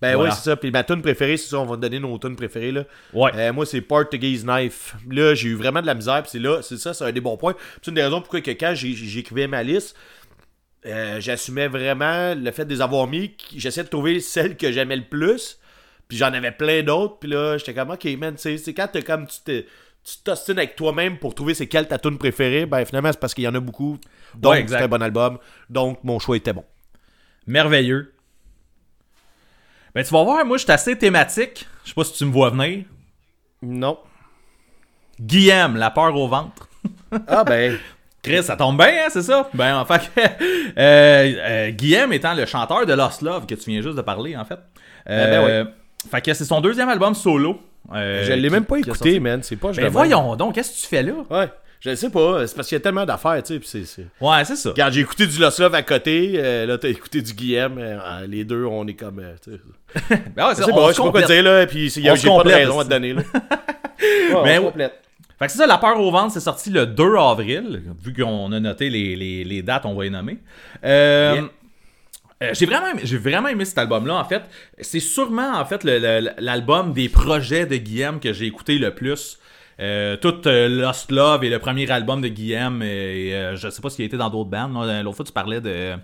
Ben 0.00 0.14
Voilà. 0.14 0.30
oui, 0.30 0.36
c'est 0.36 0.50
ça. 0.50 0.56
Puis 0.56 0.70
ma 0.70 0.84
tune 0.84 1.00
préférée, 1.02 1.36
c'est 1.38 1.48
ça, 1.48 1.58
on 1.58 1.64
va 1.64 1.76
te 1.76 1.80
donner 1.80 1.98
nos 1.98 2.18
tunes 2.18 2.36
préférées. 2.36 2.72
Là. 2.72 2.84
Ouais. 3.12 3.30
Euh, 3.34 3.52
moi, 3.52 3.64
c'est 3.64 3.80
Portuguese 3.80 4.44
Knife. 4.44 4.94
Là, 5.10 5.34
j'ai 5.34 5.48
eu 5.48 5.54
vraiment 5.54 5.80
de 5.80 5.86
la 5.86 5.94
misère. 5.94 6.22
Puis 6.22 6.32
c'est 6.32 6.38
là, 6.38 6.60
c'est 6.62 6.76
ça, 6.76 6.92
c'est 6.94 7.04
un 7.04 7.12
des 7.12 7.20
bons 7.20 7.36
points. 7.36 7.54
C'est 7.82 7.88
une 7.88 7.94
des 7.94 8.02
raisons 8.04 8.20
pourquoi 8.20 8.40
que 8.42 8.50
quand 8.50 8.74
j'écrivais 8.74 9.46
ma 9.46 9.62
liste, 9.62 9.96
euh, 10.84 11.18
j'assumais 11.18 11.66
vraiment 11.68 12.34
le 12.34 12.50
fait 12.52 12.64
de 12.66 12.74
les 12.74 12.80
avoir 12.82 13.06
mis. 13.06 13.34
J'essayais 13.56 13.84
de 13.84 13.88
trouver 13.88 14.20
celle 14.20 14.56
que 14.56 14.70
j'aimais 14.70 14.96
le 14.96 15.04
plus. 15.08 15.58
Puis 16.08 16.18
j'en 16.18 16.32
avais 16.32 16.52
plein 16.52 16.82
d'autres. 16.82 17.18
Puis 17.18 17.30
là, 17.30 17.56
j'étais 17.56 17.74
comme, 17.74 17.90
ok, 17.90 18.04
man, 18.18 18.34
tu 18.34 18.42
sais, 18.42 18.58
c'est 18.58 18.74
quand 18.74 18.88
t'es 18.88 19.02
comme 19.02 19.26
tu 19.26 19.40
te. 19.44 19.64
Tu 20.06 20.18
t'ostines 20.22 20.58
avec 20.58 20.76
toi-même 20.76 21.18
pour 21.18 21.34
trouver 21.34 21.52
c'est 21.54 21.66
quelle 21.66 21.88
ta 21.88 21.98
tune 21.98 22.16
préférée, 22.16 22.64
ben 22.64 22.84
finalement 22.84 23.10
c'est 23.10 23.18
parce 23.18 23.34
qu'il 23.34 23.42
y 23.42 23.48
en 23.48 23.54
a 23.56 23.60
beaucoup. 23.60 23.98
Donc 24.36 24.52
Ouais, 24.52 24.64
c'est 24.68 24.76
un 24.76 24.86
bon 24.86 25.02
album. 25.02 25.38
Donc 25.68 25.98
mon 26.04 26.20
choix 26.20 26.36
était 26.36 26.52
bon. 26.52 26.64
Merveilleux. 27.48 28.14
Ben, 29.96 30.04
tu 30.04 30.12
vas 30.12 30.22
voir, 30.22 30.44
moi, 30.44 30.58
je 30.58 30.64
suis 30.64 30.72
assez 30.72 30.96
thématique. 30.96 31.66
Je 31.82 31.88
sais 31.88 31.94
pas 31.94 32.04
si 32.04 32.12
tu 32.12 32.24
me 32.26 32.30
vois 32.30 32.50
venir. 32.50 32.84
Non. 33.62 33.98
Guillaume, 35.18 35.76
la 35.76 35.90
peur 35.90 36.14
au 36.14 36.28
ventre. 36.28 36.68
Ah 37.26 37.44
ben. 37.44 37.78
Chris, 38.22 38.42
ça 38.42 38.56
tombe 38.56 38.76
bien, 38.76 39.06
hein, 39.06 39.08
c'est 39.08 39.22
ça? 39.22 39.48
Ben, 39.54 39.78
en 39.78 39.86
fait, 39.86 40.10
euh, 40.16 40.78
euh, 40.78 41.70
Guillaume 41.70 42.12
étant 42.12 42.34
le 42.34 42.44
chanteur 42.44 42.84
de 42.84 42.92
Lost 42.92 43.22
Love 43.22 43.46
que 43.46 43.54
tu 43.54 43.70
viens 43.70 43.80
juste 43.80 43.96
de 43.96 44.02
parler, 44.02 44.36
en 44.36 44.44
fait. 44.44 44.58
Euh, 45.08 45.64
Fait 46.10 46.20
que 46.20 46.34
c'est 46.34 46.44
son 46.44 46.60
deuxième 46.60 46.88
album 46.88 47.14
solo. 47.14 47.60
Euh, 47.94 48.24
Je 48.24 48.32
l'ai 48.32 48.50
même 48.50 48.64
pas 48.64 48.78
écouté, 48.78 49.20
man. 49.20 49.42
C'est 49.42 49.56
pas 49.56 49.72
Ben, 49.72 49.84
le 49.84 49.88
voyons 49.90 50.36
donc, 50.36 50.54
qu'est-ce 50.54 50.70
que 50.76 50.80
tu 50.80 50.86
fais 50.86 51.02
là? 51.02 51.12
Ouais, 51.30 51.48
je 51.80 51.94
sais 51.94 52.10
pas. 52.10 52.46
C'est 52.46 52.56
parce 52.56 52.68
qu'il 52.68 52.76
y 52.76 52.80
a 52.80 52.82
tellement 52.82 53.04
d'affaires, 53.04 53.42
tu 53.42 53.60
sais. 53.62 53.84
c'est- 53.84 54.06
Ouais, 54.20 54.44
c'est 54.44 54.56
ça. 54.56 54.70
Regarde, 54.70 54.92
j'ai 54.92 55.00
écouté 55.00 55.26
du 55.26 55.38
Lost 55.38 55.58
Love 55.60 55.74
à 55.74 55.82
côté. 55.82 56.32
euh, 56.36 56.66
là, 56.66 56.78
t'as 56.78 56.88
écouté 56.88 57.22
du 57.22 57.32
Guillaume. 57.32 57.76
euh, 57.78 58.26
les 58.26 58.44
deux, 58.44 58.64
on 58.64 58.86
est 58.86 58.94
comme. 58.94 59.20
euh. 59.20 59.34
Ben 60.36 60.48
ouais, 60.48 60.54
C'est 60.54 60.64
on 60.64 60.74
bon, 60.74 60.88
je 60.88 60.94
sais 60.94 61.02
pas 61.02 61.10
quoi 61.10 61.22
dire, 61.22 61.42
là. 61.42 61.66
Puis 61.66 61.92
il 61.96 62.02
y 62.04 62.10
On 62.10 62.14
a- 62.14 62.16
se 62.16 62.22
j'ai 62.22 62.28
pas 62.28 62.42
de 62.44 62.48
raison 62.50 62.80
à 62.80 62.84
te 62.84 62.90
donner, 62.90 63.12
là. 63.14 63.22
Mais 64.44 64.58
on 64.58 64.62
se 64.62 64.66
complète. 64.66 64.92
Fait 65.38 65.46
que 65.46 65.52
c'est 65.52 65.58
ça, 65.58 65.66
La 65.66 65.76
peur 65.78 66.00
au 66.00 66.10
ventre, 66.10 66.32
c'est 66.32 66.40
sorti 66.40 66.70
le 66.70 66.86
2 66.86 67.16
avril. 67.18 67.82
Vu 68.02 68.14
qu'on 68.14 68.50
a 68.52 68.58
noté 68.60 68.88
les, 68.88 69.16
les- 69.16 69.44
les 69.44 69.62
dates, 69.62 69.84
on 69.84 69.94
va 69.94 70.04
les 70.04 70.10
nommer. 70.10 70.38
Euh, 70.84 71.34
Yeah. 71.34 71.44
Euh, 72.42 72.50
j'ai 72.52 72.66
vraiment, 72.66 72.88
aimé- 72.88 73.00
j'ai 73.04 73.18
vraiment 73.18 73.48
aimé 73.48 73.64
cet 73.64 73.78
album-là, 73.78 74.14
en 74.14 74.24
fait. 74.24 74.42
C'est 74.80 75.00
sûrement, 75.00 75.58
en 75.58 75.64
fait, 75.64 75.84
l'album 75.84 76.92
des 76.92 77.08
projets 77.08 77.66
de 77.66 77.76
Guillaume 77.76 78.20
que 78.20 78.32
j'ai 78.32 78.46
écouté 78.46 78.78
le 78.78 78.94
plus. 78.94 79.38
Euh, 79.78 80.16
tout 80.16 80.46
euh, 80.48 80.68
Lost 80.68 81.10
Love 81.12 81.44
et 81.44 81.50
le 81.50 81.58
premier 81.58 81.90
album 81.90 82.20
de 82.22 82.28
Guillaume. 82.28 82.82
Et, 82.82 83.34
euh, 83.34 83.56
je 83.56 83.68
sais 83.68 83.82
pas 83.82 83.90
s'il 83.90 84.04
a 84.04 84.06
été 84.06 84.16
dans 84.16 84.30
d'autres 84.30 84.50
bandes. 84.50 84.74
L'autre 85.02 85.16
fois, 85.16 85.24
tu 85.24 85.32
parlais 85.32 85.60
de... 85.60 85.94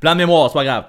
Plan 0.00 0.12
de 0.12 0.18
mémoire, 0.18 0.48
c'est 0.50 0.54
pas 0.54 0.64
grave. 0.64 0.84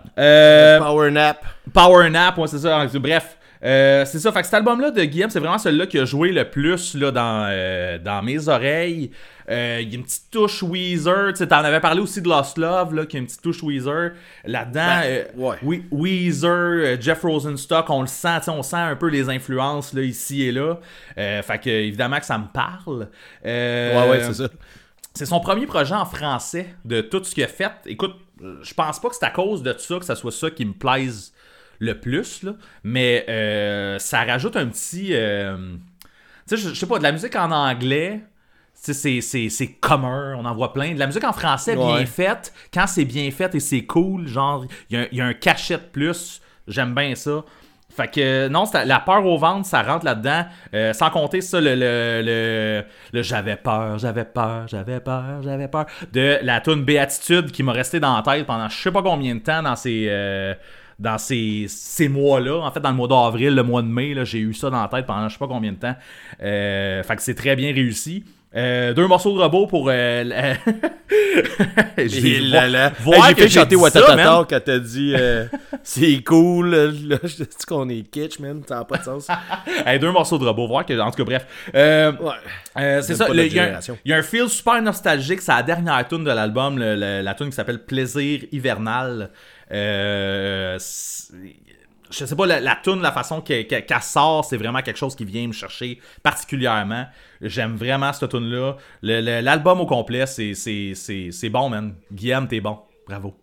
Power 0.80 1.12
Nap. 1.12 1.46
Power 1.74 2.10
Nap, 2.10 2.38
ouais, 2.38 2.48
c'est 2.48 2.60
ça. 2.60 2.86
Bref, 2.96 3.35
euh, 3.66 4.06
c'est 4.06 4.20
ça. 4.20 4.32
Fait 4.32 4.40
que 4.42 4.46
cet 4.46 4.54
album-là 4.54 4.92
de 4.92 5.04
Guillaume, 5.04 5.30
c'est 5.32 5.40
vraiment 5.40 5.58
celui-là 5.58 5.88
qui 5.88 5.98
a 6.00 6.06
joué 6.06 6.32
le 6.32 6.50
plus 6.50 6.94
là, 6.96 7.10
dans, 7.12 7.48
euh, 7.50 7.98
dans 7.98 8.22
mes 8.22 8.48
oreilles. 8.48 9.10
Euh, 9.50 9.80
Il 9.82 9.90
y 9.90 9.92
a 9.94 9.96
une 9.98 10.04
petite 10.04 10.30
touche 10.32 10.62
Weezer. 10.64 11.30
Tu 11.34 11.38
sais, 11.38 11.48
t'en 11.48 11.58
avais 11.64 11.80
parlé 11.80 12.00
aussi 12.02 12.22
de 12.22 12.30
Lost 12.30 12.58
Love, 12.58 12.94
là, 12.96 13.06
qui 13.06 13.18
a 13.18 13.20
une 13.20 13.26
petite 13.26 13.42
touche 13.42 13.62
Weezer. 13.64 14.12
Là-dedans, 14.44 15.00
Ben, 15.02 15.26
ouais. 15.36 15.56
We- 15.64 15.82
Weezer, 15.92 17.02
Jeff 17.02 17.22
Rosenstock, 17.24 17.90
on 17.90 18.02
le 18.02 18.08
sent, 18.08 18.48
on 18.50 18.64
sent 18.64 18.76
un 18.78 18.96
peu 18.96 19.08
les 19.10 19.30
influences 19.30 19.94
là, 19.94 20.02
ici 20.02 20.44
et 20.44 20.52
là. 20.52 20.78
Fait 21.16 21.60
que, 21.64 21.70
évidemment 21.70 22.20
que 22.20 22.26
ça 22.26 22.38
me 22.38 22.48
parle. 22.52 23.08
Ouais, 23.44 24.08
ouais, 24.10 24.24
c'est 24.24 24.34
ça. 24.34 24.50
c'est 25.14 25.26
son 25.26 25.40
premier 25.40 25.66
projet 25.66 25.96
en 25.96 26.06
français 26.06 26.68
de 26.84 27.02
tout 27.02 27.24
ce 27.24 27.34
qu'il 27.34 27.44
a 27.44 27.48
fait. 27.48 27.72
Écoute, 27.86 28.16
je 28.62 28.74
pense 28.74 29.00
pas 29.00 29.10
que 29.10 29.16
c'est 29.16 29.26
à 29.26 29.30
cause 29.32 29.64
de 29.64 29.74
ça 29.78 29.98
que 29.98 30.06
ça 30.06 30.16
soit 30.16 30.32
ça 30.32 30.50
qui 30.52 30.66
me 30.66 30.74
plaise 30.74 31.32
le 31.80 32.00
plus, 32.00 32.44
là. 32.44 32.54
mais 32.84 33.26
euh, 33.30 34.00
ça 34.00 34.24
rajoute 34.24 34.56
un 34.56 34.68
petit. 34.68 35.10
euh, 35.14 35.58
tu 36.48 36.58
sais, 36.58 36.58
je 36.58 36.70
je 36.74 36.80
sais 36.80 36.86
pas, 36.88 36.98
de 37.00 37.04
la 37.04 37.12
musique 37.12 37.36
en 37.36 37.52
anglais. 37.52 38.22
tu 38.84 38.94
sais, 38.94 39.50
C'est, 39.50 39.68
commun, 39.80 40.36
on 40.38 40.46
en 40.46 40.54
voit 40.54 40.74
plein. 40.74 40.94
De 40.94 41.00
la 41.00 41.08
musique 41.08 41.24
en 41.24 41.34
français 41.34 41.76
bien 41.76 41.96
Ouais. 41.96 42.06
faite, 42.06 42.54
quand 42.74 42.86
c'est 42.88 43.06
bien 43.06 43.30
fait 43.32 43.54
et 43.56 43.60
c'est 43.60 43.84
cool, 43.86 44.28
genre, 44.28 44.66
il 44.90 44.98
y, 44.98 45.02
a- 45.02 45.08
il 45.12 45.18
y 45.18 45.22
a 45.22 45.26
un 45.26 45.34
cachet 45.34 45.78
de 45.78 45.84
plus, 45.92 46.42
j'aime 46.68 46.94
bien 46.94 47.16
ça. 47.16 47.44
Fait 47.96 48.10
que 48.12 48.48
non, 48.50 48.66
la 48.86 49.00
peur 49.00 49.26
au 49.26 49.38
ventre, 49.38 49.66
ça 49.66 49.82
rentre 49.82 50.04
là-dedans. 50.04 50.46
Euh, 50.74 50.92
sans 50.92 51.10
compter 51.10 51.40
ça, 51.40 51.62
le, 51.62 51.76
le, 51.76 52.22
le, 52.26 52.84
le 53.14 53.22
j'avais 53.24 53.56
peur, 53.56 53.98
j'avais 53.98 54.26
peur, 54.26 54.68
j'avais 54.68 55.00
peur, 55.00 55.42
j'avais 55.42 55.70
peur. 55.70 55.86
De 56.12 56.38
la 56.44 56.60
tune 56.60 56.84
Béatitude 56.84 57.52
qui 57.52 57.64
m'a 57.64 57.72
resté 57.72 58.02
dans 58.02 58.18
la 58.18 58.22
tête 58.22 58.46
pendant 58.46 58.68
je 58.68 58.76
sais 58.78 58.92
pas 58.92 59.02
combien 59.02 59.34
de 59.36 59.40
temps 59.40 59.64
dans 59.64 59.78
ces, 59.78 60.08
euh, 60.10 60.54
dans 61.00 61.18
ces, 61.18 61.66
ces 61.68 62.08
mois-là. 62.08 62.60
En 62.62 62.72
fait, 62.72 62.80
dans 62.80 62.90
le 62.92 62.96
mois 62.96 63.08
d'avril, 63.08 63.54
le 63.56 63.64
mois 63.64 63.82
de 63.82 63.88
mai, 63.88 64.16
j'ai 64.26 64.40
eu 64.40 64.54
ça 64.54 64.70
dans 64.70 64.82
la 64.82 64.88
tête 64.88 65.06
pendant 65.06 65.28
je 65.28 65.34
sais 65.34 65.40
pas 65.40 65.48
combien 65.48 65.72
de 65.72 65.78
temps. 65.78 65.96
Euh, 66.42 67.04
fait 67.04 67.16
que 67.16 67.22
c'est 67.22 67.36
très 67.36 67.56
bien 67.56 67.74
réussi. 67.74 68.24
Euh, 68.56 68.94
deux 68.94 69.06
morceaux 69.08 69.36
de 69.36 69.42
robot 69.42 69.68
pour. 69.68 69.90
Euh, 69.92 70.24
la- 70.24 70.54
là, 72.42 72.68
là. 72.70 72.92
voir 73.00 73.28
Hey, 73.30 73.36
j'ai 73.36 73.44
fait 73.44 73.50
chanter 73.50 73.76
Watatata 73.76 74.46
quand 74.50 74.60
t'as 74.64 74.80
dit 74.80 75.14
euh, 75.14 75.46
c'est 75.84 76.24
cool. 76.24 76.70
Là, 76.74 77.18
je 77.24 77.36
dis 77.44 77.48
qu'on 77.68 77.90
est 77.90 78.10
kitsch, 78.10 78.40
man. 78.40 78.62
Ça 78.68 78.76
n'a 78.76 78.86
pas 78.86 78.98
de 78.98 79.04
sens. 79.04 79.28
Hey, 79.86 80.00
deux 80.00 80.12
morceaux 80.12 80.38
de 80.38 80.46
robot, 80.46 80.68
voir 80.68 80.86
que. 80.86 80.98
En 81.00 81.12
tout 81.12 81.18
cas, 81.18 81.24
bref. 81.26 81.46
Euh, 81.76 82.12
Ouais. 82.14 83.02
C'est 83.02 83.16
ça, 83.16 83.28
il 83.34 83.40
y, 83.42 83.56
y 84.10 84.14
a 84.14 84.18
un 84.18 84.22
feel 84.22 84.48
super 84.50 84.82
nostalgique, 84.82 85.42
c'est 85.42 85.52
la 85.52 85.64
dernière 85.64 86.08
tune 86.08 86.24
de 86.24 86.32
l'album, 86.32 86.78
la 86.80 87.34
tune 87.34 87.48
qui 87.50 87.56
s'appelle 87.56 87.80
Plaisir 87.80 88.42
hivernal. 88.52 89.30
Euh, 89.72 90.78
je 92.12 92.26
sais 92.26 92.36
pas, 92.36 92.46
la, 92.46 92.60
la 92.60 92.76
tune, 92.84 93.02
la 93.02 93.12
façon 93.12 93.42
qu'elle 93.42 93.86
sort, 94.02 94.46
c'est 94.46 94.58
vraiment 94.58 94.82
quelque 94.82 94.98
chose 94.98 95.16
qui 95.16 95.26
vient 95.26 95.48
me 95.48 95.54
chercher 95.54 96.00
particulièrement. 96.24 97.06
J'aime 97.42 97.76
vraiment 97.76 98.14
cette 98.14 98.30
tune 98.30 98.50
là 98.50 98.78
L'album 99.02 99.82
au 99.82 99.86
complet, 99.86 100.26
c'est 100.26 101.50
bon, 101.50 101.70
man. 101.70 101.96
Guillaume, 102.12 102.48
t'es 102.48 102.62
bon. 102.62 102.80
Bravo. 103.08 103.36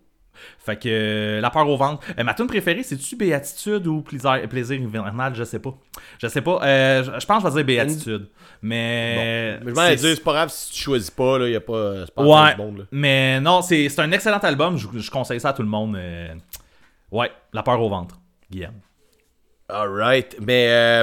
Fait 0.58 0.76
que 0.76 0.88
euh, 0.88 1.40
la 1.40 1.50
peur 1.50 1.68
au 1.68 1.76
ventre. 1.76 2.06
Euh, 2.18 2.22
ma 2.24 2.34
tune 2.34 2.46
préférée, 2.46 2.82
c'est-tu 2.82 3.16
Béatitude 3.16 3.86
ou 3.86 4.00
Plaisir, 4.02 4.40
plaisir 4.48 4.80
hivernal? 4.80 5.34
Je 5.34 5.42
sais 5.44 5.58
pas. 5.58 5.74
Je 6.20 6.26
sais 6.28 6.40
pas. 6.40 6.60
Euh, 6.62 7.02
je 7.04 7.20
je 7.20 7.26
pense 7.26 7.42
que 7.42 7.48
je 7.50 7.54
vais 7.54 7.64
dire 7.64 7.66
Béatitude. 7.84 8.28
Mais. 8.62 9.58
Mais 9.64 9.70
je 9.70 9.74
m'en 9.74 9.86
ai 9.86 9.96
c'est- 9.96 10.22
pas 10.22 10.32
grave 10.32 10.48
si 10.50 10.72
tu 10.72 10.80
choisis 10.82 11.10
pas, 11.10 11.38
là, 11.38 11.48
y 11.48 11.56
a 11.56 11.60
pas. 11.60 12.06
C'est 12.06 12.14
pas 12.14 12.22
Ouais, 12.24 12.56
monde, 12.56 12.78
là. 12.78 12.84
mais 12.92 13.40
non, 13.40 13.60
c'est 13.62 13.88
c'est 13.88 14.00
un 14.00 14.12
excellent 14.12 14.38
album. 14.38 14.76
Je, 14.76 14.86
je 14.98 15.10
conseille 15.10 15.40
ça 15.40 15.48
à 15.48 15.52
tout 15.52 15.62
le 15.62 15.68
monde. 15.68 15.98
Ouais, 17.10 17.30
La 17.52 17.62
peur 17.62 17.80
au 17.80 17.88
ventre, 17.88 18.18
Guillaume. 18.50 18.74
Alright. 19.68 20.36
Mais. 20.40 21.02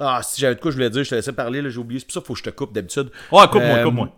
Ah, 0.00 0.20
si 0.22 0.40
j'avais 0.40 0.56
de 0.56 0.60
quoi 0.60 0.70
je 0.72 0.76
voulais 0.76 0.90
dire, 0.90 1.04
je 1.04 1.10
te 1.10 1.14
laissais 1.14 1.32
parler, 1.32 1.62
là, 1.62 1.68
j'ai 1.70 1.78
oublié. 1.78 2.00
C'est 2.00 2.06
pour 2.06 2.14
ça 2.14 2.20
qu'il 2.20 2.26
faut 2.26 2.32
que 2.34 2.38
je 2.40 2.44
te 2.44 2.50
coupe 2.50 2.72
d'habitude. 2.72 3.10
Ouais, 3.30 3.46
coupe-moi, 3.50 3.82
coupe-moi. 3.84 4.08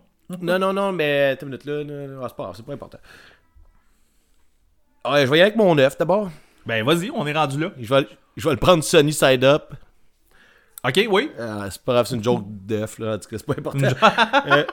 Non, 0.41 0.59
non, 0.59 0.73
non, 0.73 0.91
mais. 0.91 1.29
Attends 1.33 1.45
une 1.45 1.51
minute 1.51 1.65
là. 1.65 1.83
là, 1.83 2.07
là, 2.07 2.25
c'est 2.27 2.35
pas 2.35 2.43
grave, 2.43 2.55
c'est 2.57 2.65
pas 2.65 2.73
important. 2.73 2.97
Ouais, 5.05 5.25
je 5.25 5.31
vais 5.31 5.37
y 5.37 5.41
aller 5.41 5.51
avec 5.51 5.55
mon 5.55 5.77
œuf 5.77 5.97
d'abord. 5.97 6.29
Ben, 6.65 6.83
vas-y, 6.85 7.09
on 7.11 7.25
est 7.27 7.33
rendu 7.33 7.59
là. 7.59 7.71
Je 7.79 7.93
vais, 7.93 8.07
je 8.35 8.43
vais 8.47 8.53
le 8.53 8.59
prendre 8.59 8.83
Sunny 8.83 9.13
Side 9.13 9.43
Up. 9.43 9.73
Ok, 10.85 11.05
oui. 11.09 11.31
Ah, 11.39 11.67
c'est 11.71 11.81
pas 11.81 11.93
grave, 11.93 12.05
c'est 12.07 12.15
une 12.15 12.23
joke 12.23 12.43
d'œuf, 12.47 12.99
là. 12.99 13.15
En 13.15 13.17
tout 13.17 13.29
cas, 13.29 13.37
c'est 13.37 13.45
pas 13.45 13.53
important. 13.57 13.87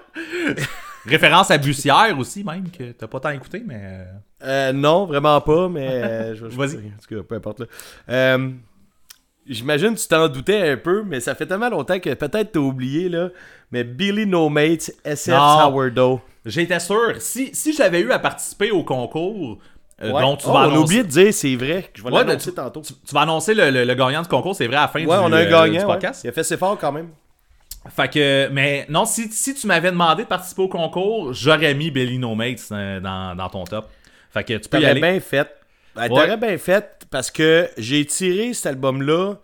Référence 1.06 1.50
à 1.50 1.58
Bussière 1.58 2.16
aussi, 2.18 2.44
même, 2.44 2.70
que 2.70 2.92
t'as 2.92 3.06
pas 3.06 3.20
tant 3.20 3.30
écouté, 3.30 3.62
mais. 3.64 3.80
euh, 3.82 4.04
Euh, 4.42 4.72
non, 4.72 5.06
vraiment 5.06 5.40
pas, 5.40 5.68
mais. 5.68 5.88
euh, 5.88 6.34
je- 6.34 6.48
je- 6.50 6.56
Vas-y. 6.56 6.76
En 6.76 6.80
tout 7.06 7.14
cas, 7.16 7.22
peu 7.28 7.34
importe. 7.34 7.60
là. 7.60 7.66
Euh, 8.08 8.50
J'imagine 9.46 9.94
que 9.94 10.00
tu 10.00 10.08
t'en 10.08 10.26
doutais 10.28 10.70
un 10.70 10.76
peu, 10.78 11.02
mais 11.04 11.20
ça 11.20 11.34
fait 11.34 11.44
tellement 11.46 11.68
longtemps 11.68 12.00
que 12.00 12.14
peut-être 12.14 12.52
t'as 12.52 12.60
oublié, 12.60 13.10
là. 13.10 13.28
Mais 13.72 13.84
Billy 13.84 14.24
No 14.26 14.48
Mates, 14.48 14.90
SF. 15.04 15.34
Sourdough. 15.34 16.20
J'étais 16.46 16.80
sûr. 16.80 17.14
Si, 17.18 17.54
si 17.54 17.74
j'avais 17.74 18.00
eu 18.00 18.10
à 18.10 18.18
participer 18.18 18.70
au 18.70 18.84
concours, 18.84 19.58
euh, 20.02 20.10
Ouais. 20.12 20.20
dont 20.22 20.36
tu 20.36 20.46
Oh, 20.48 20.52
vas 20.52 20.58
on 20.60 20.62
a 20.62 20.64
annoncer. 20.66 20.82
oublié 20.82 21.02
de 21.04 21.08
dire, 21.08 21.32
c'est 21.34 21.54
vrai. 21.56 21.90
Je 21.94 22.02
vais 22.02 22.10
Ouais, 22.10 22.24
l'annoncer 22.24 22.50
tu- 22.50 22.54
tantôt. 22.56 22.80
Tu, 22.82 22.92
tu 22.94 23.14
vas 23.14 23.20
annoncer 23.22 23.54
le, 23.54 23.70
le- 23.70 23.84
le 23.84 23.94
gagnant 23.94 24.22
du 24.22 24.28
concours, 24.28 24.54
c'est 24.56 24.66
vrai, 24.66 24.76
à 24.76 24.82
la 24.82 24.88
fin 24.88 24.98
Ouais, 25.00 25.04
du, 25.06 25.10
on 25.12 25.32
a 25.32 25.36
un 25.38 25.44
euh, 25.44 25.50
gagnant. 25.50 25.86
podcast. 25.86 26.22
Il 26.24 26.28
a 26.30 26.32
fait 26.32 26.42
ses 26.42 26.54
efforts 26.54 26.78
quand 26.78 26.92
même. 26.92 27.10
Fait 27.94 28.08
que, 28.10 28.48
mais 28.50 28.86
non, 28.88 29.04
si, 29.04 29.30
si 29.30 29.54
tu 29.54 29.66
m'avais 29.66 29.90
demandé 29.90 30.22
de 30.24 30.28
participer 30.28 30.62
au 30.62 30.68
concours, 30.68 31.32
j'aurais 31.34 31.74
mis 31.74 31.90
Belly 31.90 32.18
No 32.18 32.34
Mates 32.34 32.60
euh, 32.72 32.98
dans, 32.98 33.34
dans 33.36 33.48
ton 33.50 33.64
top. 33.64 33.88
Fait 34.32 34.42
que 34.42 34.54
tu 34.54 34.68
peux 34.68 34.78
y 34.78 34.80
T'aurais 34.80 34.90
aller. 34.92 35.00
bien 35.00 35.20
fait. 35.20 35.48
Ben, 35.94 36.08
T'aurais 36.08 36.36
bien 36.38 36.58
fait 36.58 37.06
parce 37.10 37.30
que 37.30 37.68
j'ai 37.78 38.04
tiré 38.06 38.52
cet 38.54 38.66
album-là 38.66 39.34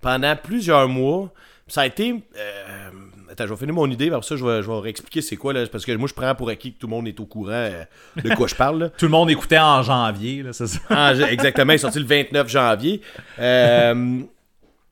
pendant 0.00 0.34
plusieurs 0.36 0.88
mois. 0.88 1.30
Ça 1.68 1.82
a 1.82 1.86
été. 1.86 2.14
euh, 2.36 2.90
Attends, 3.36 3.48
je 3.48 3.52
vais 3.52 3.58
finir 3.58 3.74
mon 3.74 3.90
idée, 3.90 4.08
après 4.08 4.22
ça, 4.22 4.34
je 4.34 4.42
vais, 4.42 4.62
je 4.62 4.70
vais 4.70 4.78
réexpliquer 4.78 5.20
c'est 5.20 5.36
quoi, 5.36 5.52
là, 5.52 5.66
parce 5.66 5.84
que 5.84 5.92
moi, 5.92 6.08
je 6.08 6.14
prends 6.14 6.34
pour 6.34 6.48
acquis 6.48 6.72
que 6.72 6.78
tout 6.78 6.86
le 6.86 6.92
monde 6.92 7.06
est 7.06 7.20
au 7.20 7.26
courant 7.26 7.50
euh, 7.50 7.84
de 8.16 8.34
quoi 8.34 8.46
je 8.46 8.54
parle. 8.54 8.78
là. 8.78 8.88
Tout 8.88 9.04
le 9.04 9.10
monde 9.10 9.30
écoutait 9.30 9.58
en 9.58 9.82
janvier, 9.82 10.42
là, 10.42 10.54
c'est 10.54 10.66
ça. 10.66 10.78
Ah, 10.88 11.12
exactement, 11.28 11.72
il 11.72 11.74
est 11.74 11.78
sorti 11.78 11.98
le 11.98 12.06
29 12.06 12.48
janvier. 12.48 13.02
Euh, 13.38 14.20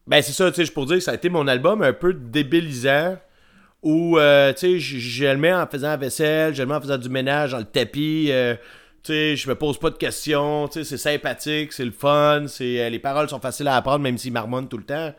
ben, 0.06 0.20
c'est 0.20 0.32
ça, 0.32 0.50
tu 0.50 0.56
sais, 0.56 0.66
je 0.66 0.72
pour 0.72 0.84
dire 0.84 0.96
que 0.96 1.02
ça 1.02 1.12
a 1.12 1.14
été 1.14 1.30
mon 1.30 1.48
album 1.48 1.80
un 1.80 1.94
peu 1.94 2.12
débilisant. 2.12 3.16
Où, 3.82 4.18
euh, 4.18 4.52
tu 4.52 4.78
sais, 4.78 4.78
je 4.78 5.24
le 5.24 5.38
mets 5.38 5.54
en 5.54 5.66
faisant 5.66 5.88
la 5.88 5.96
vaisselle, 5.96 6.54
je 6.54 6.62
le 6.62 6.68
mets 6.68 6.74
en 6.74 6.80
faisant 6.82 6.98
du 6.98 7.08
ménage 7.08 7.52
dans 7.52 7.58
le 7.58 7.64
tapis. 7.64 8.30
tu 9.02 9.12
sais, 9.12 9.36
je 9.36 9.48
me 9.48 9.54
pose 9.54 9.78
pas 9.78 9.88
de 9.88 9.96
questions. 9.96 10.68
Tu 10.68 10.80
sais, 10.80 10.84
c'est 10.84 10.98
sympathique, 10.98 11.72
c'est 11.72 11.84
le 11.86 11.92
fun. 11.92 12.44
c'est 12.46 12.90
les 12.90 12.98
paroles 12.98 13.30
sont 13.30 13.40
faciles 13.40 13.68
à 13.68 13.76
apprendre, 13.76 14.00
même 14.00 14.18
s'ils 14.18 14.34
marmonnent 14.34 14.68
tout 14.68 14.78
le 14.78 14.84
temps. 14.84 15.14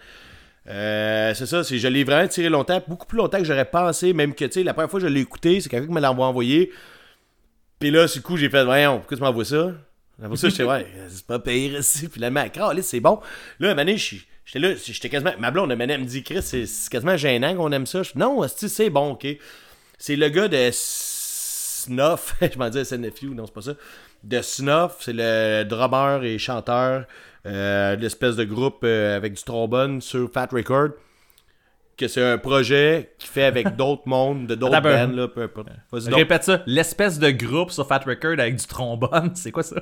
Euh, 0.67 1.33
c'est 1.35 1.45
ça, 1.45 1.63
c'est, 1.63 1.77
je 1.77 1.87
l'ai 1.87 2.03
vraiment 2.03 2.27
tiré 2.27 2.49
longtemps, 2.49 2.81
beaucoup 2.87 3.05
plus 3.05 3.17
longtemps 3.17 3.37
que 3.37 3.45
j'aurais 3.45 3.69
pensé. 3.69 4.13
Même 4.13 4.33
que, 4.33 4.45
tu 4.45 4.51
sais, 4.51 4.63
la 4.63 4.73
première 4.73 4.89
fois 4.89 4.99
que 4.99 5.07
je 5.07 5.11
l'ai 5.11 5.21
écouté, 5.21 5.61
c'est 5.61 5.69
quelqu'un 5.69 5.87
qui 5.87 5.93
me 5.93 6.01
l'a 6.01 6.11
envoyé. 6.11 6.71
Puis 7.79 7.91
là, 7.91 8.07
du 8.07 8.21
coup, 8.21 8.37
j'ai 8.37 8.49
fait, 8.49 8.63
voyons, 8.63 8.99
pourquoi 8.99 9.17
tu 9.17 9.23
m'envoies 9.23 9.45
ça? 9.45 9.71
Après 10.23 10.37
ça, 10.37 10.49
j'étais, 10.49 10.63
ouais, 10.63 10.87
c'est 11.09 11.25
pas 11.25 11.39
pire 11.39 11.79
ici. 11.79 12.07
Puis 12.07 12.21
mais, 12.29 12.49
Caliste, 12.49 12.89
c'est 12.89 12.99
bon. 12.99 13.19
Là, 13.59 13.71
à 13.71 13.85
j'étais 13.85 14.59
là, 14.59 14.73
j'étais 14.75 15.09
quasiment, 15.09 15.33
ma 15.39 15.51
blonde, 15.51 15.71
à 15.71 15.75
elle 15.75 16.01
me 16.01 16.05
dit, 16.05 16.23
Chris, 16.23 16.41
c'est 16.41 16.89
quasiment 16.89 17.17
gênant 17.17 17.55
qu'on 17.55 17.71
aime 17.71 17.85
ça. 17.85 18.03
Je, 18.03 18.11
non, 18.15 18.45
c'est 18.47 18.89
bon, 18.89 19.11
ok. 19.11 19.27
C'est 19.97 20.15
le 20.15 20.29
gars 20.29 20.47
de 20.47 20.69
Snuff, 20.71 22.35
je 22.41 22.57
m'en 22.57 22.69
disais 22.69 22.85
SNFU, 22.85 23.27
non, 23.27 23.45
c'est 23.45 23.53
pas 23.53 23.61
ça. 23.61 23.73
De 24.23 24.41
Snuff, 24.41 24.97
c'est 25.01 25.13
le 25.13 25.63
drummer 25.63 26.23
et 26.23 26.39
chanteur 26.39 27.05
l'espèce 27.45 28.35
de 28.35 28.43
groupe 28.43 28.79
euh, 28.83 29.15
avec 29.15 29.33
du 29.33 29.43
trombone 29.43 30.01
sur 30.01 30.29
Fat 30.31 30.47
Record. 30.51 30.89
Que 31.97 32.09
c'est 32.09 32.21
un 32.21 32.37
projet 32.37 33.13
qu'il 33.17 33.29
fait 33.29 33.45
avec 33.45 33.75
d'autres 33.77 34.01
mondes, 34.05 34.47
de 34.47 34.55
d'autres 34.55 34.81
bands, 34.81 35.07
là, 35.15 35.27
peu 35.29 35.43
importe. 35.43 35.69
Donc. 35.91 36.13
Répète 36.13 36.43
ça. 36.43 36.61
L'espèce 36.65 37.19
de 37.19 37.31
groupe 37.31 37.71
sur 37.71 37.87
Fat 37.87 37.99
Record 38.05 38.33
avec 38.39 38.57
du 38.57 38.65
trombone, 38.67 39.31
c'est 39.35 39.51
quoi 39.51 39.63
ça? 39.63 39.77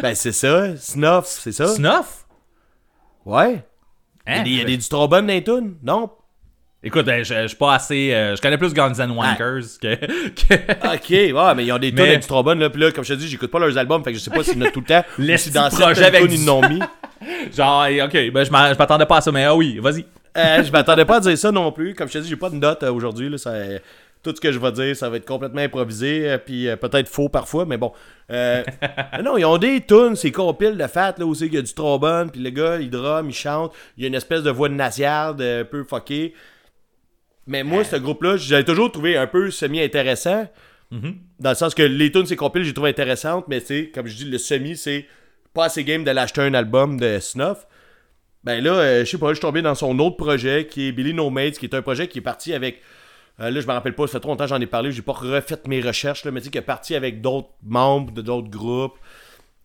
Ben, 0.00 0.14
c'est 0.14 0.30
ça. 0.32 0.76
Snuff, 0.76 1.24
c'est 1.24 1.50
ça. 1.52 1.66
Snuff? 1.66 2.26
Ouais. 3.24 3.64
Il 4.26 4.32
y 4.32 4.36
Hein? 4.36 4.40
a 4.40 4.44
des- 4.44 4.50
il 4.50 4.56
y 4.58 4.60
a 4.60 4.64
des, 4.64 4.76
du 4.76 4.88
trombone 4.88 5.26
dans 5.26 5.32
les 5.32 5.42
tunes? 5.42 5.76
Non? 5.82 6.10
Écoute, 6.82 7.04
ben, 7.04 7.22
je, 7.22 7.34
je 7.42 7.46
suis 7.48 7.56
pas 7.56 7.74
assez. 7.74 8.14
euh, 8.14 8.34
je 8.36 8.40
connais 8.40 8.56
plus 8.56 8.72
Guns 8.72 8.94
N' 8.94 9.10
Wankers 9.10 9.62
que. 9.80 9.94
que- 9.96 10.94
Ok, 10.94 11.10
ouais, 11.10 11.54
mais 11.54 11.66
ils 11.66 11.72
ont 11.72 11.78
des 11.78 11.90
tunes 11.90 12.00
avec 12.00 12.20
du 12.20 12.26
trombone, 12.26 12.58
là. 12.58 12.70
Puis 12.70 12.80
là, 12.80 12.90
comme 12.90 13.04
je 13.04 13.12
te 13.12 13.18
dis, 13.18 13.28
j'écoute 13.28 13.50
pas 13.50 13.58
leurs 13.58 13.76
albums, 13.76 14.02
fait 14.02 14.12
que 14.12 14.18
je 14.18 14.22
sais 14.24 14.30
pas 14.30 14.42
s'ils 14.42 14.58
notent 14.58 14.72
tout 14.72 14.80
le 14.80 14.86
temps. 14.86 15.04
L'esti 15.18 15.50
si 15.50 15.54
dans 15.54 15.64
avec 15.64 16.26
du- 16.28 16.36
ils 16.36 16.40
mis. 16.70 16.80
Genre, 17.54 17.86
ok, 18.06 18.30
ben 18.32 18.44
je 18.44 18.50
m'attendais 18.50 19.04
pas 19.04 19.18
à 19.18 19.20
ça, 19.20 19.30
mais 19.30 19.44
ah 19.44 19.54
oui, 19.54 19.78
vas-y. 19.78 20.06
Euh, 20.38 20.62
je 20.64 20.72
m'attendais 20.72 21.04
pas 21.04 21.16
à 21.16 21.20
dire 21.20 21.36
ça 21.36 21.52
non 21.52 21.70
plus. 21.70 21.94
Comme 21.94 22.08
je 22.08 22.14
te 22.14 22.18
dis, 22.18 22.28
j'ai 22.30 22.36
pas 22.36 22.48
de 22.48 22.54
notes 22.56 22.82
euh, 22.82 22.92
aujourd'hui. 22.92 23.28
là, 23.28 23.36
ça- 23.36 23.52
Tout 24.22 24.34
ce 24.34 24.40
que 24.40 24.50
je 24.52 24.58
vais 24.58 24.72
dire, 24.72 24.96
ça 24.96 25.10
va 25.10 25.16
être 25.18 25.26
complètement 25.26 25.60
improvisé, 25.62 26.30
euh, 26.30 26.38
puis 26.38 26.66
euh, 26.68 26.76
peut-être 26.76 27.08
faux 27.08 27.28
parfois, 27.28 27.66
mais 27.66 27.76
bon. 27.76 27.92
Euh, 28.30 28.62
non, 29.22 29.36
ils 29.36 29.44
ont 29.44 29.58
des 29.58 29.82
tunes, 29.82 30.14
c'est 30.16 30.30
compile 30.30 30.76
de 30.78 30.86
fat, 30.86 31.14
là 31.18 31.26
aussi, 31.26 31.46
il 31.46 31.54
y 31.54 31.58
a 31.58 31.62
du 31.62 31.74
trombone, 31.74 32.30
puis 32.30 32.40
le 32.40 32.50
gars, 32.50 32.78
il 32.80 32.88
drum, 32.90 33.28
il 33.28 33.34
chante, 33.34 33.72
il 33.98 34.02
y 34.02 34.04
a 34.04 34.08
une 34.08 34.14
espèce 34.14 34.42
de 34.42 34.50
voix 34.50 34.68
de 34.70 34.74
nasillarde 34.74 35.40
euh, 35.42 35.62
un 35.62 35.64
peu 35.64 35.84
fuckée. 35.84 36.34
Mais 37.46 37.62
moi, 37.64 37.84
ce 37.84 37.96
groupe-là, 37.96 38.36
j'avais 38.36 38.64
toujours 38.64 38.92
trouvé 38.92 39.16
un 39.16 39.26
peu 39.26 39.50
semi-intéressant. 39.50 40.48
Dans 41.38 41.50
le 41.50 41.54
sens 41.54 41.74
que 41.74 41.82
les 41.82 42.10
tunes, 42.10 42.26
c'est 42.26 42.36
compile, 42.36 42.64
j'ai 42.64 42.74
trouvé 42.74 42.90
intéressantes, 42.90 43.46
mais 43.48 43.60
c'est, 43.60 43.90
comme 43.94 44.06
je 44.08 44.16
dis, 44.16 44.24
le 44.24 44.38
semi, 44.38 44.76
c'est 44.76 45.06
pas 45.54 45.66
assez 45.66 45.84
game 45.84 46.02
de 46.04 46.10
l'acheter 46.10 46.40
un 46.40 46.52
album 46.54 46.98
de 46.98 47.18
Snuff. 47.20 47.66
Ben 48.42 48.62
là, 48.62 48.72
euh, 48.72 49.04
je 49.04 49.10
sais 49.10 49.18
pas, 49.18 49.28
je 49.28 49.34
suis 49.34 49.40
tombé 49.42 49.62
dans 49.62 49.74
son 49.74 49.98
autre 50.00 50.16
projet 50.16 50.66
qui 50.66 50.88
est 50.88 50.92
Billy 50.92 51.12
No 51.14 51.30
Mates, 51.30 51.58
qui 51.58 51.66
est 51.66 51.74
un 51.74 51.82
projet 51.82 52.08
qui 52.08 52.18
est 52.18 52.22
parti 52.22 52.54
avec. 52.54 52.80
euh, 53.40 53.50
là, 53.50 53.60
je 53.60 53.66
me 53.66 53.72
rappelle 53.72 53.94
pas, 53.94 54.06
ça 54.06 54.14
fait 54.14 54.20
trop 54.20 54.30
longtemps 54.30 54.44
que 54.44 54.50
j'en 54.50 54.60
ai 54.60 54.66
parlé, 54.66 54.90
j'ai 54.92 55.02
pas 55.02 55.12
refait 55.12 55.58
mes 55.66 55.80
recherches, 55.80 56.24
là, 56.24 56.30
mais 56.30 56.40
tu 56.40 56.46
sais, 56.46 56.50
qui 56.50 56.58
est 56.58 56.62
parti 56.62 56.94
avec 56.94 57.20
d'autres 57.20 57.50
membres 57.62 58.12
de 58.12 58.22
d'autres 58.22 58.48
groupes. 58.50 58.98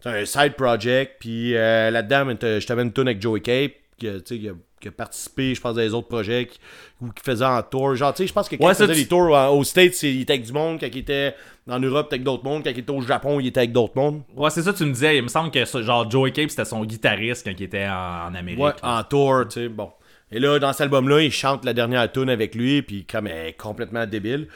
C'est 0.02 0.10
un 0.10 0.26
side 0.26 0.54
project, 0.54 1.16
puis 1.20 1.56
euh, 1.56 1.90
là-dedans, 1.90 2.36
je 2.42 2.66
t'avais 2.68 2.84
une 2.84 2.94
tune 2.94 3.08
avec 3.08 3.22
Joey 3.22 3.40
Cape, 3.42 3.72
qui, 3.98 4.08
a- 4.10 4.20
tu 4.20 4.44
sais, 4.44 4.52
qui 4.82 4.88
a, 4.88 4.92
participé, 4.92 5.56
je 5.56 5.62
pense, 5.62 5.76
dans 5.76 5.82
les 5.82 5.94
autres 5.94 6.08
projets, 6.08 6.48
qui- 6.48 6.60
ou 7.02 7.08
qui 7.12 7.24
faisait 7.24 7.46
en 7.46 7.62
tour. 7.64 7.96
Genre, 7.96 8.14
tu 8.14 8.24
sais, 8.24 8.28
je 8.28 8.34
pense 8.34 8.48
que 8.50 8.56
quand 8.56 8.66
Ouais, 8.66 8.72
il 8.74 8.76
faisait 8.76 8.94
des 8.94 9.08
tours 9.08 9.36
en- 9.36 9.50
aux 9.50 9.64
States, 9.64 10.02
il 10.04 10.22
était 10.22 10.34
avec 10.34 10.46
du 10.46 10.52
monde, 10.54 10.78
quand 10.80 10.88
il 10.92 10.98
était 10.98 11.34
en 11.70 11.80
Europe, 11.80 12.06
il 12.06 12.08
était 12.08 12.16
avec 12.16 12.24
d'autres 12.24 12.44
mondes, 12.44 12.64
quand 12.64 12.70
il 12.72 12.80
était 12.80 12.92
au 12.92 13.02
Japon, 13.02 13.40
il 13.40 13.48
était 13.48 13.60
avec 13.60 13.72
d'autres 13.72 13.94
mondes. 13.96 14.22
Ouais, 14.36 14.50
c'est 14.50 14.62
ça, 14.64 14.74
tu 14.74 14.86
me 14.86 14.92
disais. 14.94 15.18
Il 15.18 15.24
me 15.24 15.28
semble 15.28 15.52
que 15.52 15.64
genre 15.82 16.10
Joey 16.10 16.32
Cape, 16.32 16.50
c'était 16.50 16.66
son 16.66 16.84
guitariste 16.86 17.46
quand 17.46 17.54
il 17.58 17.64
était 17.64 17.88
en, 17.88 18.28
en 18.32 18.36
Amérique. 18.36 18.60
Ouais, 18.60 18.72
là. 18.84 19.00
en 19.00 19.04
tour, 19.04 19.46
tu 19.50 19.62
sais, 19.62 19.68
bon. 19.70 19.90
Et 20.32 20.40
là, 20.40 20.58
dans 20.60 20.72
cet 20.74 20.82
album-là, 20.82 21.22
il 21.22 21.32
chante 21.32 21.64
la 21.66 21.74
dernière 21.74 22.12
tune 22.12 22.30
avec 22.30 22.56
lui, 22.56 22.82
puis 22.82 23.06
comme 23.06 23.28
elle 23.28 23.48
est 23.50 23.54
complètement 23.54 24.06
débile. 24.06 24.48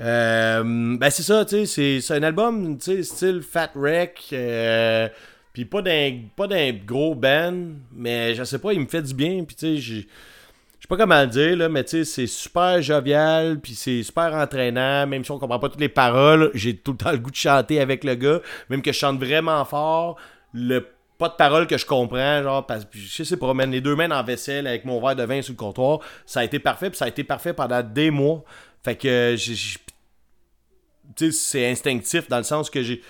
Euh, 0.00 0.62
ben 0.98 1.10
c'est 1.10 1.22
ça, 1.22 1.44
tu 1.44 1.56
sais, 1.56 1.66
c'est- 1.66 2.00
c'est 2.00 2.14
un 2.14 2.22
album, 2.22 2.78
tu 2.78 2.84
sais, 2.84 3.02
style 3.02 3.42
Fat 3.42 3.70
Wreck, 3.74 4.28
euh, 4.32 5.08
puis 5.52 5.64
pas 5.64 5.82
d'un 5.82 6.20
pas 6.36 6.46
d'un 6.46 6.72
gros 6.72 7.14
band, 7.14 7.74
mais 7.92 8.34
je 8.34 8.44
sais 8.44 8.58
pas, 8.58 8.72
il 8.72 8.80
me 8.80 8.86
fait 8.86 9.02
du 9.02 9.14
bien, 9.14 9.44
puis 9.44 9.56
tu 9.56 9.76
sais, 9.76 9.76
je 9.76 10.00
sais 10.00 10.88
pas 10.88 10.96
comment 10.96 11.20
le 11.20 11.26
dire, 11.26 11.56
là, 11.56 11.68
mais 11.68 11.84
tu 11.84 11.90
sais, 11.90 12.04
c'est 12.04 12.26
super 12.26 12.80
jovial, 12.82 13.60
puis 13.60 13.74
c'est 13.74 14.02
super 14.02 14.34
entraînant, 14.34 15.06
même 15.06 15.24
si 15.24 15.30
on 15.30 15.38
comprend 15.38 15.58
pas 15.58 15.68
toutes 15.68 15.80
les 15.80 15.88
paroles, 15.88 16.50
j'ai 16.54 16.76
tout 16.76 16.92
le 16.92 16.98
temps 16.98 17.12
le 17.12 17.18
goût 17.18 17.30
de 17.30 17.36
chanter 17.36 17.80
avec 17.80 18.04
le 18.04 18.14
gars, 18.14 18.40
même 18.68 18.82
que 18.82 18.92
je 18.92 18.98
chante 18.98 19.18
vraiment 19.18 19.64
fort, 19.64 20.16
le 20.52 20.86
pas 21.20 21.28
de 21.28 21.34
paroles 21.34 21.66
que 21.66 21.76
je 21.76 21.84
comprends, 21.84 22.42
genre, 22.42 22.66
parce 22.66 22.86
que 22.86 22.90
je 22.94 23.22
sais 23.22 23.36
pas, 23.36 23.52
les 23.66 23.82
deux 23.82 23.94
mains 23.94 24.10
en 24.10 24.24
vaisselle 24.24 24.66
avec 24.66 24.86
mon 24.86 25.00
verre 25.00 25.16
de 25.16 25.22
vin 25.22 25.42
sur 25.42 25.52
le 25.52 25.58
comptoir, 25.58 26.00
ça 26.24 26.40
a 26.40 26.44
été 26.44 26.58
parfait, 26.58 26.88
puis 26.88 26.96
ça 26.96 27.04
a 27.04 27.08
été 27.08 27.24
parfait 27.24 27.52
pendant 27.52 27.82
des 27.82 28.10
mois. 28.10 28.42
Fait 28.82 28.96
que, 28.96 29.36
tu 29.36 29.54
sais, 31.16 31.30
c'est 31.30 31.70
instinctif 31.70 32.26
dans 32.28 32.38
le 32.38 32.42
sens 32.42 32.70
que 32.70 32.82
j'ai. 32.82 33.02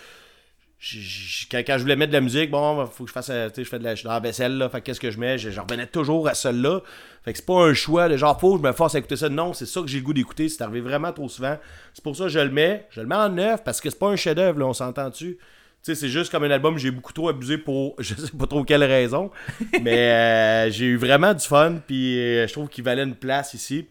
Quand, 1.51 1.59
quand 1.59 1.77
je 1.77 1.83
voulais 1.83 1.97
mettre 1.97 2.11
de 2.13 2.17
la 2.17 2.23
musique, 2.23 2.51
bon, 2.51 2.87
faut 2.87 3.05
que 3.05 3.09
je 3.09 3.13
fasse. 3.13 3.29
euh, 3.31 3.49
Tu 3.51 3.57
sais, 3.57 3.65
je 3.65 3.69
fais 3.69 3.79
de 3.79 3.85
la, 3.85 3.95
je 3.95 4.01
suis 4.01 4.07
dans 4.07 4.15
la 4.15 4.21
vaisselle, 4.21 4.57
là. 4.57 4.69
Fait 4.71 4.81
que 4.81 4.87
qu'est-ce 4.87 5.01
que 5.01 5.11
je 5.11 5.19
mets? 5.21 5.37
Je, 5.37 5.51
je 5.51 5.61
revenais 5.61 5.87
toujours 5.87 6.27
à 6.27 6.33
celle-là. 6.35 6.81
Fait 7.23 7.33
que 7.33 7.39
c'est 7.39 7.45
pas 7.45 7.67
un 7.67 7.75
choix 7.75 8.09
de 8.09 8.17
genre, 8.17 8.41
faut 8.41 8.57
que 8.57 8.63
je 8.63 8.67
me 8.67 8.73
force 8.73 8.95
à 8.95 8.99
écouter 8.99 9.17
ça. 9.17 9.29
Non, 9.29 9.53
c'est 9.53 9.67
ça 9.67 9.83
que 9.83 9.87
j'ai 9.89 9.99
le 9.99 10.05
goût 10.05 10.15
d'écouter. 10.15 10.49
C'est 10.49 10.63
arrivé 10.63 10.81
vraiment 10.81 11.13
trop 11.13 11.29
souvent. 11.29 11.59
C'est 11.93 12.03
pour 12.03 12.17
ça 12.17 12.25
que 12.25 12.29
je 12.31 12.39
le 12.39 12.51
mets. 12.51 12.87
Je 12.91 13.01
le 13.03 13.07
mets 13.07 13.15
en 13.15 13.29
neuf 13.29 13.63
parce 13.63 13.79
que 13.81 13.91
c'est 13.91 13.99
pas 13.99 14.09
un 14.09 14.17
chef-d'œuvre, 14.17 14.59
là, 14.59 14.67
on 14.67 14.73
s'entend-tu? 14.73 15.37
Tu 15.37 15.41
sais, 15.83 15.95
c'est 15.95 16.09
juste 16.09 16.31
comme 16.31 16.45
un 16.45 16.51
album, 16.51 16.77
j'ai 16.79 16.91
beaucoup 16.91 17.13
trop 17.13 17.29
abusé 17.29 17.57
pour 17.59 17.95
je 17.99 18.15
sais 18.15 18.37
pas 18.39 18.47
trop 18.47 18.65
quelle 18.65 18.85
raison. 18.85 19.31
mais 19.83 20.11
euh, 20.13 20.71
j'ai 20.71 20.87
eu 20.87 20.97
vraiment 20.97 21.35
du 21.35 21.45
fun, 21.47 21.77
puis 21.87 22.19
euh, 22.19 22.47
je 22.47 22.53
trouve 22.53 22.69
qu'il 22.69 22.85
valait 22.85 23.03
une 23.05 23.15
place 23.17 23.53
ici. 23.55 23.87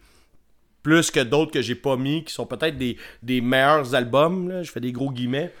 plus 0.82 1.10
que 1.10 1.20
d'autres 1.20 1.52
que 1.52 1.62
j'ai 1.62 1.74
pas 1.76 1.96
mis, 1.96 2.24
qui 2.24 2.32
sont 2.34 2.46
peut-être 2.46 2.76
des, 2.78 2.96
des 3.22 3.40
meilleurs 3.40 3.94
albums. 3.94 4.48
Là. 4.48 4.62
Je 4.64 4.70
fais 4.72 4.80
des 4.80 4.92
gros 4.92 5.10
guillemets. 5.12 5.52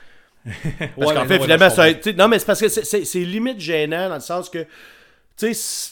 Parce 0.46 0.96
Ouais, 0.96 1.14
qu'en 1.14 1.24
fait, 1.26 1.36
non, 1.38 1.42
finalement, 1.44 1.66
ouais, 1.66 1.70
ça 1.70 2.10
a 2.10 2.12
non, 2.14 2.28
mais 2.28 2.38
c'est 2.38 2.46
parce 2.46 2.60
que 2.60 2.68
c'est- 2.68 3.18
limite 3.18 3.60
gênant 3.60 4.08
dans 4.08 4.14
le 4.14 4.20
sens 4.20 4.48
que, 4.48 4.66
tu 5.36 5.52
sais, 5.54 5.90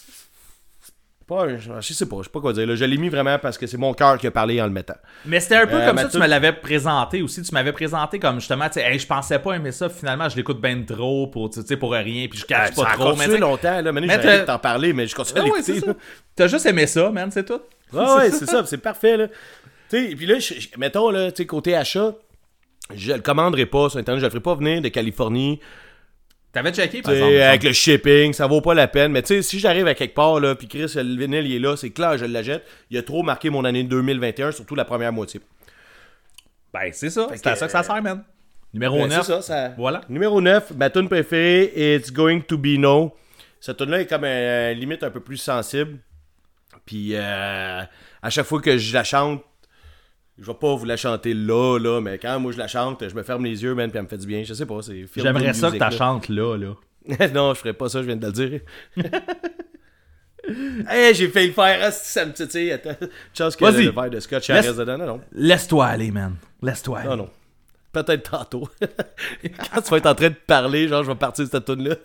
pas, 1.26 1.46
je 1.58 1.58
sais 1.92 2.06
pas, 2.06 2.16
je 2.20 2.22
sais 2.24 2.30
pas 2.30 2.40
quoi 2.40 2.54
dire. 2.54 2.66
là. 2.66 2.74
Je 2.74 2.86
l'ai 2.86 2.96
mis 2.96 3.10
vraiment 3.10 3.38
parce 3.38 3.58
que 3.58 3.66
c'est 3.66 3.76
mon 3.76 3.92
cœur 3.92 4.16
qui 4.16 4.26
a 4.26 4.30
parlé 4.30 4.62
en 4.62 4.64
le 4.64 4.70
mettant. 4.72 4.96
Mais 5.26 5.40
c'était 5.40 5.56
un 5.56 5.66
peu 5.66 5.76
Euh, 5.76 5.86
comme 5.86 5.98
ça, 5.98 6.04
tu 6.06 6.12
tune- 6.12 6.20
me 6.20 6.26
l'avais 6.26 6.54
présenté 6.54 7.20
aussi. 7.20 7.42
Tu 7.42 7.52
m'avais 7.52 7.72
présenté 7.72 8.18
comme 8.18 8.36
justement, 8.40 8.66
tu 8.68 8.80
sais, 8.80 8.90
Hey, 8.90 8.98
je 8.98 9.06
pensais 9.06 9.38
pas 9.38 9.52
aimer 9.52 9.72
ça. 9.72 9.90
Finalement, 9.90 10.26
je 10.30 10.36
l'écoute 10.36 10.58
ben 10.58 10.86
trop 10.86 11.26
pour, 11.26 11.50
tu 11.50 11.60
sais, 11.60 11.76
pour 11.76 11.92
rien. 11.92 12.28
Puis 12.30 12.38
je 12.38 12.46
cache 12.46 12.74
ça 12.74 12.82
pas 12.82 12.90
a 12.92 12.94
trop. 12.94 13.12
Tu 13.12 13.20
sais, 13.24 13.36
longtemps, 13.36 13.82
là. 13.82 13.92
Maintenant, 13.92 14.14
j'ai 14.22 14.44
t'en 14.46 14.58
parler, 14.58 14.94
mais 14.94 15.06
je 15.06 15.14
continue 15.14 15.40
à 15.40 15.44
Ah 15.46 15.50
ouais, 15.52 15.62
ça. 15.62 15.74
T'as 16.34 16.46
juste 16.46 16.64
aimé 16.64 16.86
ça, 16.86 17.10
man, 17.10 17.30
c'est 17.30 17.44
tout. 17.44 17.60
Ah 17.94 18.16
ouais, 18.16 18.30
c'est 18.30 18.46
ça, 18.46 18.64
c'est 18.64 18.78
parfait, 18.78 19.18
là. 19.18 19.28
Tu 19.28 19.34
sais, 19.90 20.10
et 20.12 20.16
puis 20.16 20.24
là, 20.24 20.36
mettons, 20.78 21.10
là, 21.10 21.30
tu 21.30 21.42
sais, 21.42 21.46
côté 21.46 21.76
achat, 21.76 22.14
je 22.94 23.12
le 23.12 23.20
commanderai 23.20 23.66
pas 23.66 23.88
sur 23.90 23.98
Internet, 23.98 24.20
je 24.20 24.26
le 24.26 24.30
ferai 24.30 24.42
pas 24.42 24.54
venir 24.54 24.80
de 24.80 24.88
Californie. 24.88 25.60
T'avais 26.52 26.72
checké, 26.72 27.02
par 27.02 27.12
exemple. 27.12 27.34
avec 27.34 27.62
le 27.62 27.72
shipping, 27.72 28.32
ça 28.32 28.46
vaut 28.46 28.62
pas 28.62 28.74
la 28.74 28.88
peine. 28.88 29.12
Mais 29.12 29.22
tu 29.22 29.28
sais, 29.34 29.42
si 29.42 29.58
j'arrive 29.58 29.86
à 29.86 29.94
quelque 29.94 30.14
part, 30.14 30.40
là, 30.40 30.54
puis 30.54 30.66
Chris, 30.66 30.90
le 30.96 31.16
vinyle, 31.18 31.46
il 31.46 31.56
est 31.56 31.58
là, 31.58 31.76
c'est 31.76 31.90
clair, 31.90 32.16
je 32.16 32.24
l'achète. 32.24 32.64
Il 32.90 32.96
a 32.96 33.02
trop 33.02 33.22
marqué 33.22 33.50
mon 33.50 33.64
année 33.64 33.84
2021, 33.84 34.52
surtout 34.52 34.74
la 34.74 34.86
première 34.86 35.12
moitié. 35.12 35.40
Ben, 36.72 36.90
c'est 36.92 37.10
ça. 37.10 37.28
C'est 37.34 37.46
à 37.46 37.56
ça 37.56 37.66
que 37.66 37.72
ça 37.72 37.82
sert, 37.82 38.02
man. 38.02 38.24
Numéro 38.72 38.98
Ben, 38.98 39.08
9. 39.08 39.20
c'est 39.20 39.32
ça, 39.32 39.42
ça. 39.42 39.68
Voilà. 39.76 40.02
Numéro 40.08 40.40
9, 40.40 40.72
ma 40.76 40.90
tune 40.90 41.08
préférée, 41.08 41.96
It's 41.96 42.12
Going 42.12 42.40
to 42.42 42.56
Be 42.58 42.78
No. 42.78 43.14
Cette 43.60 43.78
tune-là 43.78 44.00
est 44.02 44.06
comme 44.06 44.24
un, 44.24 44.72
limite 44.72 45.02
un 45.02 45.10
peu 45.10 45.20
plus 45.20 45.38
sensible. 45.38 45.98
Puis 46.86 47.10
euh, 47.14 47.82
à 48.22 48.30
chaque 48.30 48.46
fois 48.46 48.60
que 48.60 48.78
je 48.78 48.94
la 48.94 49.04
chante, 49.04 49.42
je 50.40 50.46
vais 50.46 50.54
pas 50.54 50.74
vous 50.74 50.84
la 50.84 50.96
chanter 50.96 51.34
là, 51.34 51.78
là, 51.78 52.00
mais 52.00 52.18
quand 52.18 52.38
moi 52.38 52.52
je 52.52 52.58
la 52.58 52.68
chante, 52.68 53.06
je 53.08 53.14
me 53.14 53.22
ferme 53.22 53.44
les 53.44 53.62
yeux, 53.62 53.74
man, 53.74 53.90
puis 53.90 53.98
elle 53.98 54.04
me 54.04 54.08
fait 54.08 54.18
du 54.18 54.26
bien. 54.26 54.44
Je 54.44 54.54
sais 54.54 54.66
pas, 54.66 54.80
c'est 54.82 55.04
J'aimerais 55.16 55.52
ça 55.52 55.68
que 55.68 55.74
music, 55.74 55.80
là. 55.80 55.90
chantes 55.90 56.28
là, 56.28 56.56
là. 56.56 56.74
non, 57.34 57.54
je 57.54 57.60
ferais 57.60 57.72
pas 57.72 57.88
ça, 57.88 58.00
je 58.02 58.06
viens 58.06 58.16
de 58.16 58.26
le 58.26 58.32
dire. 58.32 58.60
hey, 60.90 61.14
j'ai 61.14 61.28
failli 61.28 61.48
le 61.48 61.52
faire, 61.54 61.80
ah, 61.82 61.90
ça 61.90 62.24
me 62.24 62.32
titille. 62.32 62.70
Attends, 62.72 62.96
chance 63.36 63.56
que 63.56 63.64
Vas-y. 63.64 63.84
le 63.84 63.90
verre 63.90 64.10
de 64.10 64.20
scotch 64.20 64.48
Laisse- 64.48 64.66
reste 64.66 64.78
dedans. 64.78 64.98
Non, 64.98 65.06
non. 65.06 65.20
Laisse-toi 65.32 65.86
aller, 65.86 66.10
man. 66.10 66.36
Laisse-toi 66.62 66.98
aller. 67.00 67.08
Non, 67.08 67.16
non. 67.16 67.30
Peut-être 67.92 68.30
tantôt. 68.30 68.68
Quand 69.72 69.80
tu 69.80 69.90
vas 69.90 69.96
être 69.96 70.06
en 70.06 70.14
train 70.14 70.28
de 70.28 70.34
parler, 70.34 70.86
genre, 70.88 71.02
je 71.02 71.10
vais 71.10 71.16
partir 71.16 71.46
de 71.46 71.50
cette 71.50 71.64
tune 71.64 71.88
là 71.88 71.96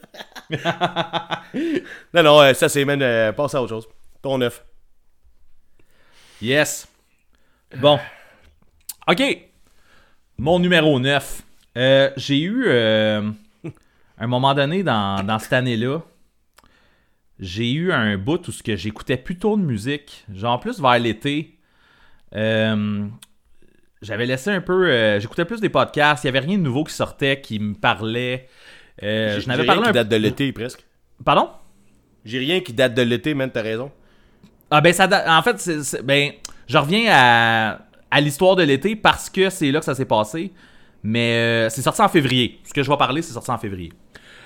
non, 2.13 2.23
non, 2.23 2.41
euh, 2.41 2.53
ça 2.53 2.69
c'est, 2.69 2.85
man, 2.85 3.01
euh, 3.01 3.31
passe 3.33 3.53
à 3.55 3.61
autre 3.61 3.69
chose. 3.69 3.87
Ton 4.21 4.37
neuf. 4.37 4.63
Yes. 6.41 6.87
Bon. 7.77 7.99
OK. 9.07 9.21
Mon 10.37 10.59
numéro 10.59 10.99
9. 10.99 11.41
Euh, 11.77 12.11
j'ai 12.17 12.39
eu, 12.41 12.63
euh, 12.67 13.29
un 14.17 14.27
moment 14.27 14.53
donné 14.53 14.83
dans, 14.83 15.23
dans 15.23 15.39
cette 15.39 15.53
année-là, 15.53 15.99
j'ai 17.39 17.71
eu 17.71 17.91
un 17.91 18.17
bout 18.17 18.47
où 18.47 18.51
ce 18.51 18.63
que 18.63 18.75
j'écoutais 18.75 19.17
plutôt 19.17 19.57
de 19.57 19.63
musique. 19.63 20.25
Genre 20.33 20.59
plus 20.59 20.79
vers 20.79 20.99
l'été. 20.99 21.57
Euh, 22.35 23.07
j'avais 24.01 24.25
laissé 24.25 24.51
un 24.51 24.61
peu... 24.61 25.19
j'écoutais 25.19 25.45
plus 25.45 25.59
des 25.61 25.69
podcasts. 25.69 26.23
Il 26.23 26.27
n'y 26.31 26.37
avait 26.37 26.45
rien 26.45 26.57
de 26.57 26.63
nouveau 26.63 26.83
qui 26.83 26.93
sortait, 26.93 27.41
qui 27.41 27.59
me 27.59 27.73
parlait. 27.73 28.47
Je 29.01 29.39
J'ai 29.39 29.47
n'avais 29.47 29.63
rien 29.63 29.65
parlé 29.65 29.81
qui 29.83 29.89
un 29.89 29.91
date 29.91 30.09
de 30.09 30.15
l'été, 30.15 30.51
presque. 30.51 30.85
Pardon? 31.23 31.49
J'ai 32.25 32.39
rien 32.39 32.61
qui 32.61 32.73
date 32.73 32.93
de 32.93 33.01
l'été, 33.01 33.33
man, 33.33 33.49
t'as 33.51 33.61
raison. 33.61 33.91
Ah 34.71 34.81
ben 34.81 34.91
ça 34.91 35.07
en 35.37 35.41
fait 35.43 35.59
c'est, 35.59 35.83
c'est- 35.83 36.01
ben 36.01 36.31
je 36.67 36.77
reviens 36.79 37.11
à, 37.13 37.79
à 38.13 38.21
l'histoire 38.21 38.55
de 38.55 38.63
l'été 38.63 38.95
parce 38.95 39.29
que 39.29 39.49
c'est 39.49 39.71
là 39.71 39.79
que 39.79 39.85
ça 39.85 39.95
s'est 39.95 40.05
passé. 40.05 40.51
Mais 41.03 41.33
euh, 41.33 41.69
c'est 41.69 41.81
sorti 41.81 42.01
en 42.01 42.07
février. 42.07 42.59
Ce 42.63 42.73
que 42.73 42.81
je 42.81 42.89
vais 42.89 42.95
parler, 42.97 43.21
c'est 43.21 43.33
sorti 43.33 43.51
en 43.51 43.57
février. 43.57 43.91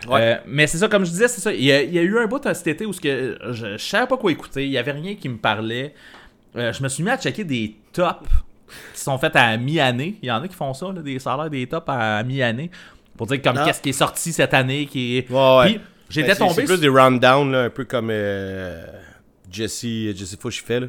Ouais. 0.08 0.20
Euh, 0.22 0.36
mais 0.48 0.66
c'est 0.68 0.78
ça, 0.80 0.88
comme 0.88 1.06
je 1.06 1.12
disais, 1.12 1.28
c'est 1.28 1.42
ça. 1.42 1.54
Il 1.54 1.64
y, 1.64 1.72
a, 1.72 1.84
il 1.84 1.94
y 1.94 2.00
a 2.00 2.02
eu 2.02 2.18
un 2.18 2.26
bout 2.26 2.44
euh, 2.46 2.54
cet 2.56 2.68
été 2.68 2.86
où 2.86 2.94
ce 2.94 3.02
que 3.02 3.38
je, 3.52 3.74
je 3.74 3.78
savais 3.78 4.08
pas 4.08 4.18
quoi 4.18 4.32
écouter. 4.32 4.66
Il 4.66 4.72
y 4.72 4.78
avait 4.78 4.92
rien 4.92 5.16
qui 5.16 5.30
me 5.30 5.38
parlait. 5.38 5.94
Euh, 6.56 6.74
je 6.74 6.82
me 6.82 6.88
suis 6.88 7.04
mis 7.04 7.12
à 7.12 7.18
checker 7.18 7.44
des 7.44 7.76
tops 7.94 8.28
qui 8.96 9.00
sont 9.02 9.18
faits 9.20 9.36
à 9.36 9.56
mi-année. 9.58 10.18
Il 10.24 10.30
y 10.30 10.32
en 10.32 10.42
a 10.42 10.48
qui 10.48 10.56
font 10.56 10.74
ça, 10.74 10.88
là, 10.88 11.02
des 11.02 11.20
salaires 11.20 11.50
des 11.50 11.68
tops 11.68 11.86
à 11.90 12.24
mi-année. 12.24 12.72
Pour 13.16 13.28
dire 13.28 13.42
comme 13.42 13.60
qu'est-ce 13.64 13.82
qui 13.82 13.90
est 13.90 13.94
sorti 13.94 14.32
cette 14.34 14.54
année. 14.56 14.86
Qui 14.88 15.18
est... 15.18 15.30
Ouais, 15.32 15.80
j'étais 16.10 16.30
Ben, 16.30 16.38
tombé 16.38 16.54
C'est 16.56 16.62
plus 16.64 16.74
sur- 16.74 16.80
des 16.80 16.90
rundown, 16.90 17.52
là, 17.52 17.64
un 17.64 17.70
peu 17.70 17.86
comme 17.86 18.10
euh, 18.12 18.84
Jesse, 19.52 19.82
Jesse 20.16 20.38
Fush 20.40 20.64
fait, 20.64 20.80
là. 20.80 20.88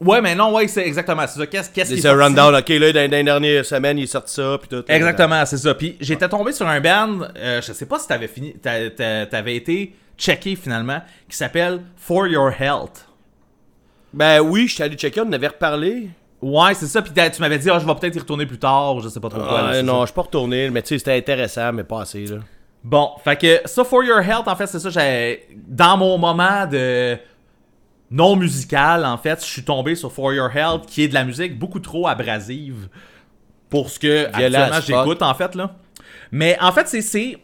Ouais, 0.00 0.20
mais 0.20 0.34
non, 0.34 0.52
ouais, 0.54 0.68
c'est 0.68 0.86
exactement. 0.86 1.26
C'est 1.26 1.38
ça. 1.38 1.46
Qu'est-ce, 1.46 1.70
qu'est-ce 1.70 1.94
qui 1.94 2.00
C'est 2.02 2.08
un 2.08 2.16
rundown, 2.22 2.54
ok, 2.54 2.68
là, 2.68 2.92
dans, 2.92 3.08
dans 3.10 3.16
les 3.16 3.22
dernières 3.24 3.64
semaines, 3.64 3.98
il 3.98 4.02
est 4.04 4.06
sorti 4.06 4.34
ça, 4.34 4.58
puis 4.60 4.68
tout. 4.68 4.84
Exactement, 4.88 5.44
c'est 5.46 5.56
ça. 5.56 5.74
Puis 5.74 5.96
j'étais 6.00 6.28
tombé 6.28 6.52
sur 6.52 6.68
un 6.68 6.80
band, 6.80 7.28
euh, 7.36 7.62
je 7.62 7.72
sais 7.72 7.86
pas 7.86 7.98
si 7.98 8.06
t'avais 8.06 8.28
fini, 8.28 8.52
t'a- 8.54 8.90
t'a- 8.90 9.24
t'avais 9.26 9.56
été 9.56 9.94
checké 10.18 10.54
finalement, 10.56 11.00
qui 11.28 11.36
s'appelle 11.36 11.80
For 11.96 12.26
Your 12.26 12.50
Health. 12.60 13.06
Ben 14.12 14.40
oui, 14.40 14.68
je 14.68 14.74
suis 14.74 14.82
allé 14.82 14.96
checker, 14.96 15.20
on 15.22 15.28
en 15.28 15.32
avait 15.32 15.48
reparlé. 15.48 16.08
Ouais, 16.42 16.74
c'est 16.74 16.86
ça. 16.86 17.00
Puis 17.02 17.12
t'as- 17.14 17.30
tu 17.30 17.40
m'avais 17.40 17.58
dit, 17.58 17.70
ah, 17.70 17.78
je 17.78 17.86
vais 17.86 17.94
peut-être 17.94 18.16
y 18.16 18.18
retourner 18.18 18.44
plus 18.46 18.58
tard, 18.58 18.96
ou 18.96 19.00
je 19.00 19.08
sais 19.08 19.20
pas 19.20 19.28
trop 19.30 19.40
quoi. 19.40 19.62
là, 19.62 19.68
Ah, 19.70 19.74
c'est 19.74 19.82
non, 19.82 20.02
je 20.02 20.06
suis 20.06 20.14
pas 20.14 20.22
retourné, 20.22 20.68
mais 20.70 20.82
tu 20.82 20.88
sais, 20.88 20.98
c'était 20.98 21.16
intéressant, 21.16 21.72
mais 21.72 21.84
pas 21.84 22.02
assez, 22.02 22.26
là. 22.26 22.36
Bon, 22.84 23.10
fait 23.24 23.36
que 23.36 23.60
ça, 23.64 23.82
For 23.82 24.04
Your 24.04 24.20
Health, 24.20 24.46
en 24.46 24.54
fait, 24.54 24.66
c'est 24.66 24.78
ça. 24.78 24.90
J'ai 24.90 25.48
dans 25.66 25.96
mon 25.96 26.18
moment 26.18 26.66
de 26.66 27.16
non 28.10 28.36
musical, 28.36 29.04
en 29.04 29.18
fait, 29.18 29.40
je 29.40 29.46
suis 29.50 29.64
tombé 29.64 29.94
sur 29.94 30.12
For 30.12 30.32
Your 30.32 30.50
Health, 30.54 30.86
qui 30.86 31.02
est 31.02 31.08
de 31.08 31.14
la 31.14 31.24
musique 31.24 31.58
beaucoup 31.58 31.80
trop 31.80 32.06
abrasive 32.06 32.88
pour 33.68 33.90
ce 33.90 33.98
que 33.98 34.26
actuellement 34.26 34.80
j'écoute, 34.86 35.22
en 35.22 35.34
fait, 35.34 35.54
là. 35.54 35.74
Mais 36.30 36.56
en 36.60 36.72
fait, 36.72 36.88
c'est- 36.88 37.00
c'est. 37.02 37.38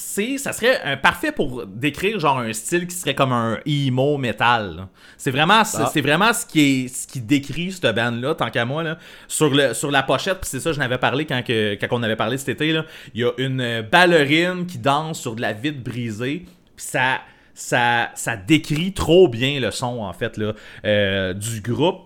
C'est, 0.00 0.38
ça 0.38 0.52
serait 0.52 0.80
un 0.84 0.96
parfait 0.96 1.32
pour 1.32 1.66
décrire 1.66 2.20
genre 2.20 2.38
un 2.38 2.52
style 2.52 2.86
qui 2.86 2.94
serait 2.94 3.16
comme 3.16 3.32
un 3.32 3.58
emo 3.66 4.16
metal. 4.16 4.86
C'est 5.16 5.32
vraiment, 5.32 5.64
c'est, 5.64 5.82
Ah. 5.82 5.90
c'est 5.92 6.02
vraiment 6.02 6.32
ce 6.32 6.46
qui 6.46 6.84
est, 6.84 6.86
ce 6.88 7.04
qui 7.08 7.20
décrit 7.20 7.72
cette 7.72 7.96
band 7.96 8.12
là, 8.12 8.32
tant 8.36 8.48
qu'à 8.48 8.64
moi 8.64 8.84
là. 8.84 8.96
Sur 9.26 9.50
le, 9.50 9.74
sur 9.74 9.90
la 9.90 10.04
pochette, 10.04 10.38
puis 10.40 10.48
c'est 10.48 10.60
ça, 10.60 10.70
je 10.72 10.78
n'avais 10.78 10.98
parlé 10.98 11.26
quand 11.26 11.42
que, 11.44 11.74
quand 11.74 11.88
on 11.90 12.04
avait 12.04 12.14
parlé 12.14 12.38
cet 12.38 12.48
été 12.50 12.72
là. 12.72 12.84
Il 13.12 13.22
y 13.22 13.24
a 13.24 13.32
une 13.38 13.82
ballerine 13.90 14.66
qui 14.66 14.78
danse 14.78 15.18
sur 15.20 15.34
de 15.34 15.40
la 15.40 15.52
vitre 15.52 15.82
brisée, 15.82 16.44
puis 16.76 16.86
ça, 16.86 17.18
ça, 17.60 18.10
ça 18.14 18.36
décrit 18.36 18.92
trop 18.92 19.26
bien 19.28 19.58
le 19.58 19.72
son 19.72 19.98
en 20.02 20.12
fait 20.12 20.36
là 20.36 20.52
euh, 20.84 21.34
du 21.34 21.60
groupe. 21.60 22.02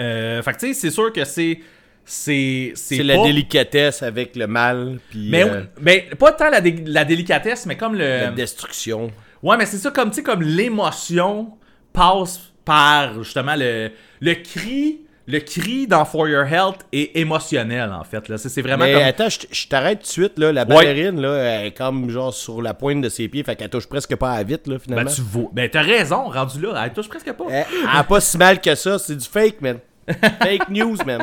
Euh, 0.00 0.42
fait 0.42 0.52
que 0.52 0.58
tu 0.58 0.66
sais, 0.68 0.74
c'est 0.74 0.90
sûr 0.90 1.12
que 1.12 1.24
c'est, 1.24 1.60
c'est, 2.04 2.72
C'est 2.74 3.02
la 3.04 3.16
délicatesse 3.24 4.02
avec 4.02 4.34
le 4.34 4.48
mal, 4.48 4.98
puis 5.10 5.28
mais, 5.30 5.44
euh, 5.44 5.62
mais 5.80 6.08
pas 6.18 6.32
tant 6.32 6.50
la, 6.50 6.60
dé- 6.60 6.82
la 6.86 7.04
délicatesse, 7.04 7.66
mais 7.66 7.76
comme 7.76 7.94
le. 7.94 7.98
la 7.98 8.30
destruction. 8.32 9.10
Ouais, 9.44 9.56
mais 9.56 9.66
c'est 9.66 9.78
ça, 9.78 9.92
comme, 9.92 10.10
tu 10.10 10.16
sais, 10.16 10.22
comme 10.24 10.42
l'émotion 10.42 11.52
passe 11.92 12.40
par 12.64 13.22
justement 13.22 13.54
le, 13.56 13.90
le 14.20 14.34
cri. 14.34 15.02
Le 15.30 15.40
cri 15.40 15.86
dans 15.86 16.04
For 16.06 16.26
Your 16.26 16.46
Health 16.46 16.86
est 16.90 17.14
émotionnel, 17.16 17.92
en 17.92 18.02
fait. 18.02 18.28
Là. 18.28 18.38
C'est, 18.38 18.48
c'est 18.48 18.62
vraiment 18.62 18.84
Mais 18.86 18.94
comme. 18.94 19.02
attends, 19.02 19.28
je, 19.28 19.40
je 19.50 19.68
t'arrête 19.68 19.98
tout 19.98 20.04
de 20.06 20.10
suite, 20.10 20.38
là. 20.38 20.52
La 20.52 20.64
ballerine, 20.64 21.20
là, 21.20 21.34
elle 21.36 21.66
est 21.66 21.72
comme 21.72 22.08
genre 22.08 22.32
sur 22.32 22.62
la 22.62 22.72
pointe 22.72 23.02
de 23.02 23.08
ses 23.10 23.28
pieds, 23.28 23.42
fait 23.44 23.54
qu'elle 23.54 23.68
touche 23.68 23.86
presque 23.86 24.16
pas 24.16 24.32
à 24.32 24.42
vite, 24.42 24.66
là, 24.66 24.76
Ben, 24.76 24.80
finalement. 24.80 25.10
tu 25.10 25.20
vois. 25.20 25.50
Ben, 25.52 25.68
t'as 25.68 25.82
raison, 25.82 26.30
rendu 26.30 26.62
là. 26.62 26.82
Elle 26.82 26.92
touche 26.94 27.08
presque 27.08 27.30
pas. 27.32 27.44
Elle, 27.50 27.66
elle 27.70 27.88
a 27.98 28.04
pas 28.04 28.20
si 28.20 28.38
mal 28.38 28.58
que 28.60 28.74
ça, 28.74 28.98
c'est 28.98 29.16
du 29.16 29.26
fake, 29.26 29.60
man. 29.60 29.78
Fake 30.42 30.70
news, 30.70 30.96
man. 31.06 31.22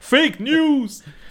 Fake 0.00 0.40
news! 0.40 0.88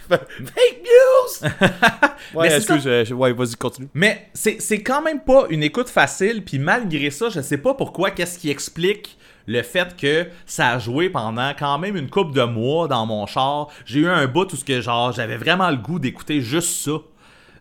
Fake 0.10 0.82
news! 0.84 1.48
ouais, 2.34 2.48
Mais 2.48 2.50
c'est 2.50 2.56
excuse, 2.74 2.82
je- 3.08 3.14
ouais, 3.14 3.32
vas-y, 3.32 3.54
continue. 3.56 3.88
Mais 3.94 4.28
c'est 4.34 4.82
quand 4.82 5.02
même 5.02 5.20
pas 5.20 5.46
une 5.50 5.62
écoute 5.62 5.88
facile, 5.88 6.44
puis 6.44 6.58
malgré 6.58 7.10
ça, 7.10 7.28
je 7.28 7.40
sais 7.40 7.58
pas 7.58 7.74
pourquoi, 7.74 8.10
qu'est-ce 8.10 8.38
qui 8.38 8.50
explique 8.50 9.16
le 9.46 9.62
fait 9.62 9.94
que 9.96 10.26
ça 10.46 10.70
a 10.70 10.78
joué 10.78 11.10
pendant 11.10 11.52
quand 11.58 11.78
même 11.78 11.96
une 11.96 12.08
couple 12.08 12.32
de 12.34 12.44
mois 12.44 12.88
dans 12.88 13.04
mon 13.04 13.26
char. 13.26 13.68
J'ai 13.84 14.00
eu 14.00 14.08
un 14.08 14.26
bout 14.26 14.50
où 14.52 14.56
ce 14.56 14.64
que 14.64 14.80
genre 14.80 15.12
j'avais 15.12 15.36
vraiment 15.36 15.68
le 15.70 15.76
goût 15.76 15.98
d'écouter 15.98 16.40
juste 16.40 16.82
ça. 16.84 16.92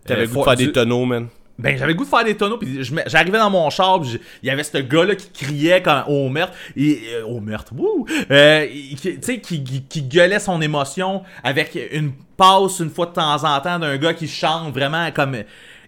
T'avais 0.05 0.21
Euh, 0.21 0.25
le 0.25 0.31
goût 0.31 0.39
de 0.39 0.43
faire 0.45 0.55
du- 0.55 0.65
des 0.67 0.71
tonneaux, 0.71 1.03
man. 1.05 1.27
Ben, 1.59 1.77
j'avais 1.77 1.91
le 1.91 1.97
goût 1.97 2.03
de 2.03 2.09
faire 2.09 2.23
des 2.23 2.35
tonneaux, 2.35 2.57
puis 2.57 2.79
j'arrivais 3.05 3.37
dans 3.37 3.51
mon 3.51 3.69
char, 3.69 4.01
il 4.03 4.47
y 4.47 4.49
avait 4.49 4.63
ce 4.63 4.79
gars-là 4.79 5.15
qui 5.15 5.29
criait 5.29 5.83
quand, 5.83 6.05
au 6.07 6.27
meurtre, 6.27 6.53
et, 6.75 6.99
euh, 7.13 7.25
au 7.25 7.39
meurtre, 7.39 7.73
wouh! 7.75 8.07
Euh, 8.31 8.65
tu 8.99 9.19
sais, 9.21 9.39
qui, 9.39 9.61
gueulait 10.01 10.39
son 10.39 10.61
émotion 10.61 11.21
avec 11.43 11.77
une 11.91 12.13
passe 12.37 12.79
une 12.79 12.89
fois 12.89 13.05
de 13.05 13.13
temps 13.13 13.43
en 13.43 13.59
temps 13.61 13.77
d'un 13.77 13.97
gars 13.97 14.15
qui 14.15 14.27
chante 14.27 14.73
vraiment 14.73 15.11
comme 15.11 15.37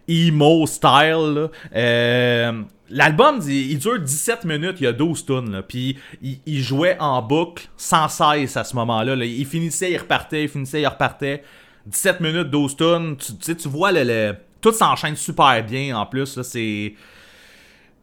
emo 0.08 0.68
style, 0.68 1.34
là. 1.34 1.48
Euh, 1.76 2.62
L'album, 2.92 3.40
il, 3.48 3.80
dure 3.80 4.00
17 4.00 4.46
minutes, 4.46 4.78
il 4.80 4.84
y 4.84 4.88
a 4.88 4.94
12 4.94 5.26
tunes, 5.26 5.52
là, 5.52 5.64
puis 5.64 5.98
il, 6.22 6.62
jouait 6.62 6.96
en 7.00 7.20
boucle 7.24 7.68
sans 7.76 8.08
cesse 8.08 8.56
à 8.58 8.64
ce 8.64 8.76
moment-là. 8.76 9.16
là. 9.16 9.26
Il 9.26 9.46
finissait, 9.48 9.92
il 9.92 9.98
repartait, 9.98 10.44
il 10.44 10.50
finissait, 10.50 10.82
il 10.82 10.88
repartait. 10.88 11.42
17 11.88 12.20
minutes, 12.20 12.52
12 12.52 12.78
tonnes, 12.78 13.18
tu, 13.18 13.34
tu 13.34 13.38
sais, 13.42 13.56
tu 13.56 13.68
vois 13.68 13.92
le, 13.92 14.04
le- 14.04 14.36
tout 14.70 14.76
s'enchaîne 14.76 15.16
super 15.16 15.64
bien 15.64 15.96
en 15.98 16.06
plus, 16.06 16.38
là, 16.38 16.44
c'est... 16.44 16.94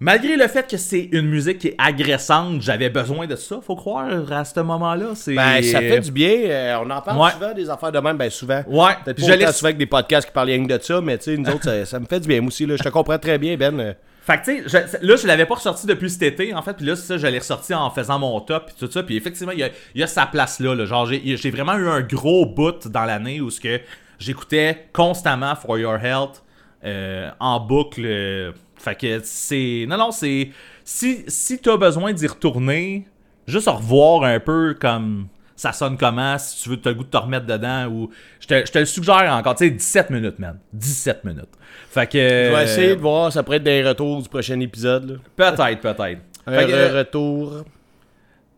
Malgré 0.00 0.36
le 0.36 0.48
fait 0.48 0.68
que 0.68 0.76
c'est 0.76 1.08
une 1.12 1.28
musique 1.28 1.58
qui 1.58 1.68
est 1.68 1.74
agressante, 1.78 2.60
j'avais 2.60 2.90
besoin 2.90 3.26
de 3.28 3.36
ça, 3.36 3.60
faut 3.64 3.76
croire, 3.76 4.32
à 4.32 4.44
ce 4.44 4.58
moment-là. 4.58 5.12
C'est... 5.14 5.34
Ben, 5.34 5.62
ça 5.62 5.78
fait 5.80 6.00
du 6.00 6.10
bien. 6.10 6.30
euh, 6.46 6.78
on 6.84 6.90
en 6.90 7.00
parle 7.00 7.20
Ouais. 7.20 7.30
souvent 7.30 7.54
des 7.54 7.70
affaires 7.70 7.92
de 7.92 8.00
même, 8.00 8.16
ben 8.16 8.28
souvent. 8.28 8.62
Ouais, 8.66 8.92
Peut-être 9.04 9.20
pas 9.44 9.52
souvent 9.52 9.66
avec 9.68 9.78
des 9.78 9.86
podcasts 9.86 10.26
qui 10.26 10.32
parlent 10.32 10.48
rien 10.48 10.66
que 10.66 10.76
de 10.76 10.82
ça, 10.82 11.00
mais 11.00 11.18
tu 11.18 11.24
sais, 11.24 11.36
nous 11.36 11.48
autres, 11.50 11.62
ça, 11.64 11.86
ça 11.86 12.00
me 12.00 12.06
fait 12.06 12.18
du 12.18 12.26
bien 12.26 12.44
aussi. 12.44 12.66
Là. 12.66 12.74
Je 12.76 12.82
te 12.82 12.88
comprends 12.88 13.18
très 13.18 13.38
bien, 13.38 13.56
Ben. 13.56 13.78
euh. 13.78 13.92
Fait 14.24 14.38
que 14.40 14.44
tu 14.62 14.68
sais, 14.68 14.98
là, 15.02 15.16
je 15.16 15.26
l'avais 15.26 15.46
pas 15.46 15.54
ressorti 15.56 15.86
depuis 15.86 16.10
cet 16.10 16.22
été, 16.22 16.52
en 16.54 16.62
fait, 16.62 16.74
puis 16.74 16.86
là, 16.86 16.94
c'est 16.96 17.06
ça, 17.06 17.16
je 17.18 17.26
l'ai 17.28 17.38
ressorti 17.38 17.72
en 17.74 17.88
faisant 17.90 18.18
mon 18.20 18.40
top, 18.40 18.66
puis 18.66 18.74
tout 18.78 18.90
ça, 18.90 19.02
puis 19.04 19.16
effectivement, 19.16 19.52
il 19.52 19.58
y 19.60 19.64
a, 19.64 19.70
y 19.96 20.02
a 20.02 20.06
sa 20.08 20.26
place 20.26 20.58
là, 20.60 20.74
là. 20.76 20.84
genre, 20.84 21.06
j'ai 21.06 21.36
j'ai 21.36 21.50
vraiment 21.50 21.74
eu 21.76 21.88
un 21.88 22.00
gros 22.02 22.46
bout 22.46 22.86
dans 22.88 23.04
l'année 23.04 23.40
où 23.40 23.50
ce 23.50 23.60
que 23.60 23.80
j'écoutais 24.20 24.88
constamment 24.92 25.54
For 25.56 25.78
Your 25.78 25.96
Health 25.96 26.42
euh, 26.84 27.30
en 27.40 27.60
boucle, 27.60 28.02
euh, 28.04 28.52
fait 28.76 28.94
que 28.94 29.20
c'est... 29.22 29.86
Non, 29.88 29.96
non, 29.96 30.10
c'est... 30.10 30.50
Si, 30.84 31.24
si 31.28 31.58
t'as 31.58 31.76
besoin 31.76 32.12
d'y 32.12 32.26
retourner, 32.26 33.06
juste 33.46 33.68
revoir 33.68 34.24
un 34.24 34.40
peu 34.40 34.74
comme 34.80 35.28
ça 35.54 35.72
sonne 35.72 35.96
comment, 35.96 36.38
si 36.38 36.62
tu 36.62 36.70
veux, 36.70 36.76
t'as 36.76 36.90
le 36.90 36.96
goût 36.96 37.04
de 37.04 37.08
te 37.10 37.16
remettre 37.16 37.46
dedans, 37.46 37.86
ou... 37.86 38.10
Je 38.40 38.46
te, 38.48 38.66
je 38.66 38.72
te 38.72 38.78
le 38.80 38.84
suggère 38.84 39.32
encore, 39.32 39.54
tu 39.54 39.64
sais, 39.66 39.70
17 39.70 40.10
minutes, 40.10 40.38
man. 40.40 40.58
17 40.72 41.24
minutes. 41.24 41.50
Fait 41.90 42.06
que... 42.08 42.18
Je 42.18 42.56
vais 42.56 42.64
essayer 42.64 42.96
de 42.96 43.00
voir, 43.00 43.32
ça 43.32 43.42
pourrait 43.44 43.58
être 43.58 43.62
des 43.62 43.82
retours 43.86 44.20
du 44.22 44.28
prochain 44.28 44.58
épisode. 44.58 45.20
Peut-être, 45.36 45.80
peut-être. 45.80 46.20
Un 46.46 46.58
Fait 46.58 46.66
que, 46.66 46.72
euh, 46.72 46.98
retour. 46.98 47.64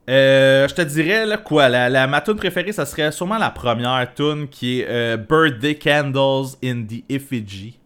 euh, 0.09 0.67
je 0.69 0.75
te 0.75 0.81
dirais 0.83 1.27
là, 1.27 1.37
quoi, 1.37 1.69
la, 1.69 1.91
la, 1.91 2.07
ma 2.07 2.23
tune 2.23 2.37
préférée, 2.37 2.73
ça 2.73 2.87
serait 2.87 3.13
sûrement 3.13 3.37
la 3.39 3.51
première 3.51 4.09
tune 4.15 4.49
qui 4.49 4.81
est 4.81 4.87
euh, 4.89 5.17
Birthday 5.19 5.75
Candles 5.75 6.57
in 6.65 6.85
the 6.85 7.03
Effigy, 7.11 7.79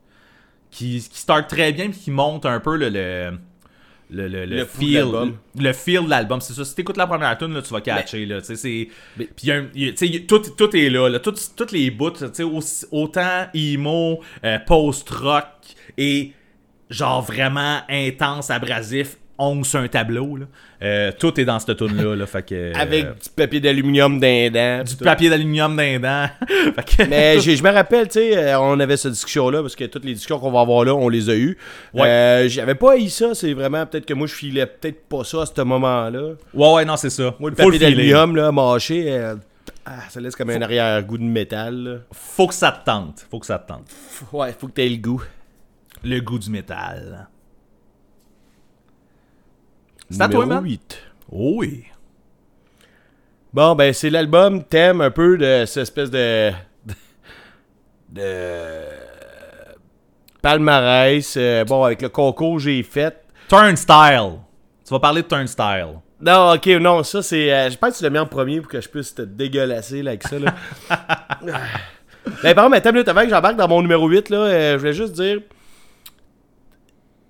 qui, 0.79 1.09
qui 1.11 1.19
start 1.19 1.49
très 1.49 1.73
bien 1.73 1.91
puis 1.91 1.99
qui 1.99 2.11
monte 2.11 2.47
un 2.47 2.61
peu 2.61 2.77
le 2.77 2.89
le 2.89 3.39
le, 4.11 4.27
le, 4.27 4.47
le 4.47 4.57
Le 4.57 4.65
fou 4.65 4.81
de 4.81 4.87
feel 4.87 5.03
le 5.59 5.73
feel 5.75 6.05
de 6.05 6.09
l'album 6.11 6.41
c'est 6.41 6.55
ça 6.55 6.65
si 6.65 6.75
t'écoutes 6.75 6.97
la 6.97 7.07
première 7.07 7.37
tune 7.37 7.53
là 7.53 7.61
tu 7.61 7.71
vas 7.75 7.83
catcher 7.83 8.25
là 8.25 8.39
c'est 8.43 8.89
Mais- 9.19 9.25
puis 9.27 9.35
il 9.45 9.49
y 9.49 9.53
a 9.53 9.57
un- 9.57 9.67
il 9.75 9.85
y 9.85 9.89
a- 9.89 9.91
tu 9.93 9.97
sais, 9.99 10.07
il 10.07 10.15
y 10.15 10.17
a- 10.17 10.21
tout, 10.27 10.39
tout 10.57 10.75
est 10.75 10.89
là, 10.89 11.09
là. 11.11 11.19
Tout- 11.19 11.35
toutes 11.55 11.73
les 11.73 11.91
bouts 11.91 12.13
tu 12.13 12.25
sais 12.33 12.43
aussi- 12.43 12.87
autant 12.91 13.47
emo 13.53 14.21
euh, 14.45 14.59
post 14.67 15.11
rock 15.11 15.45
et 15.99 16.33
genre 16.89 17.21
vraiment 17.21 17.81
intense 17.91 18.49
abrasif 18.51 19.19
on 19.39 19.63
sur 19.63 19.81
un 19.81 19.89
tableau 19.89 20.37
là. 20.37 20.47
Euh, 20.83 21.13
tout 21.19 21.39
est 21.41 21.45
dans 21.45 21.59
cette 21.59 21.77
tune 21.77 21.97
là, 21.97 22.15
là 22.17 22.27
fait 22.27 22.43
que 22.43 22.77
Avec 22.77 23.05
euh, 23.05 23.13
du 23.15 23.31
papier 23.35 23.61
d'aluminium 23.61 24.19
d'un 24.21 24.51
dent. 24.51 24.85
du 24.85 24.97
papier 24.97 25.29
d'aluminium 25.31 25.77
que- 25.77 27.09
Mais 27.09 27.41
je 27.41 27.63
me 27.63 27.71
rappelle, 27.71 28.07
tu 28.09 28.15
sais, 28.21 28.37
euh, 28.37 28.61
on 28.61 28.79
avait 28.81 28.97
cette 28.97 29.13
discussion-là, 29.13 29.61
parce 29.63 29.75
que 29.77 29.85
toutes 29.85 30.05
les 30.05 30.13
discussions 30.15 30.39
qu'on 30.39 30.51
va 30.53 30.61
avoir 30.61 30.85
là, 30.85 30.95
on 30.95 31.09
les 31.09 31.31
a 31.31 31.35
eues. 31.35 31.57
Ouais. 31.95 32.07
Euh, 32.09 32.49
J'avais 32.49 32.75
pas 32.75 32.97
eu 32.97 33.09
ça, 33.09 33.35
c'est 33.35 33.53
vraiment 33.55 33.85
peut-être 33.87 34.07
que 34.07 34.15
moi 34.15 34.27
je 34.27 34.35
filais 34.35 34.67
peut-être 34.67 35.03
pas 35.09 35.25
ça 35.25 35.43
à 35.43 35.47
ce 35.47 35.63
moment-là. 35.63 36.35
Ouais, 36.55 36.73
ouais, 36.75 36.85
non, 36.85 36.97
c'est 36.97 37.11
ça. 37.11 37.35
Moi, 37.39 37.51
le 37.51 37.57
Faut 37.57 37.65
papier 37.65 37.79
d'aluminium, 37.79 38.37
là, 38.37 38.53
mâché, 38.53 39.05
euh, 39.09 39.37
ah, 39.87 40.01
ça 40.09 40.21
laisse 40.21 40.37
comme 40.37 40.51
un 40.51 40.61
arrière-goût 40.63 41.19
de 41.19 41.23
métal. 41.25 41.75
là. 41.77 41.97
Faut 42.13 42.47
que 42.47 42.55
ça 42.55 42.71
te 42.73 42.85
tente. 42.85 43.27
Faut 43.31 43.39
que 43.39 43.47
ça 43.47 43.59
te 43.59 43.69
tente. 43.69 43.87
Ouais, 44.33 44.55
faut 44.59 44.67
que 44.69 44.73
t'aies 44.73 44.89
le 44.89 44.97
goût. 44.97 45.23
Le 46.05 46.21
goût 46.21 46.39
du 46.39 46.51
métal. 46.51 47.29
C'est 50.11 50.23
à 50.23 50.29
toi, 50.29 50.47
man? 50.47 50.65
8. 50.65 50.99
Oh 51.31 51.55
oui. 51.59 51.85
Bon, 53.53 53.75
ben, 53.75 53.93
c'est 53.93 54.11
l'album 54.11 54.63
thème 54.65 55.01
un 55.01 55.11
peu 55.11 55.37
de 55.37 55.65
cette 55.67 55.83
espèce 55.83 56.11
de. 56.11 56.51
de. 58.11 58.25
palmarès. 60.43 61.35
euh, 61.37 61.65
bon, 61.65 61.85
avec 61.85 62.03
le 62.03 62.09
concours 62.09 62.57
que 62.57 62.63
j'ai 62.63 62.83
fait. 62.83 63.23
Turnstile. 63.49 64.39
Tu 64.87 64.91
vas 64.91 65.01
parler 65.01 65.23
de 65.23 65.29
Turnstile. 65.29 66.01
Non, 66.21 66.53
ok, 66.55 66.67
non, 66.81 67.03
ça 67.03 67.23
c'est. 67.23 67.53
euh, 67.53 67.71
je 67.71 67.77
pense 67.77 67.93
que 67.95 67.99
tu 67.99 68.05
l'as 68.05 68.11
mis 68.11 68.19
en 68.19 68.27
premier 68.27 68.61
pour 68.61 68.71
que 68.71 68.81
je 68.81 68.89
puisse 68.89 69.15
te 69.15 69.23
dégueulasser 69.23 70.03
là, 70.03 70.11
avec 70.11 70.27
ça. 70.27 70.39
Là. 70.39 70.55
ben, 72.43 72.55
par 72.55 72.65
contre, 72.65 72.77
attends 72.77 72.91
une 72.91 72.95
minute 72.97 73.09
avant 73.09 73.23
que 73.23 73.31
j'embarque 73.31 73.57
dans 73.57 73.69
mon 73.69 73.83
numéro 73.83 74.09
8, 74.09 74.31
là, 74.31 74.39
euh, 74.39 74.73
je 74.75 74.79
voulais 74.79 74.93
juste 74.93 75.13
dire. 75.13 75.41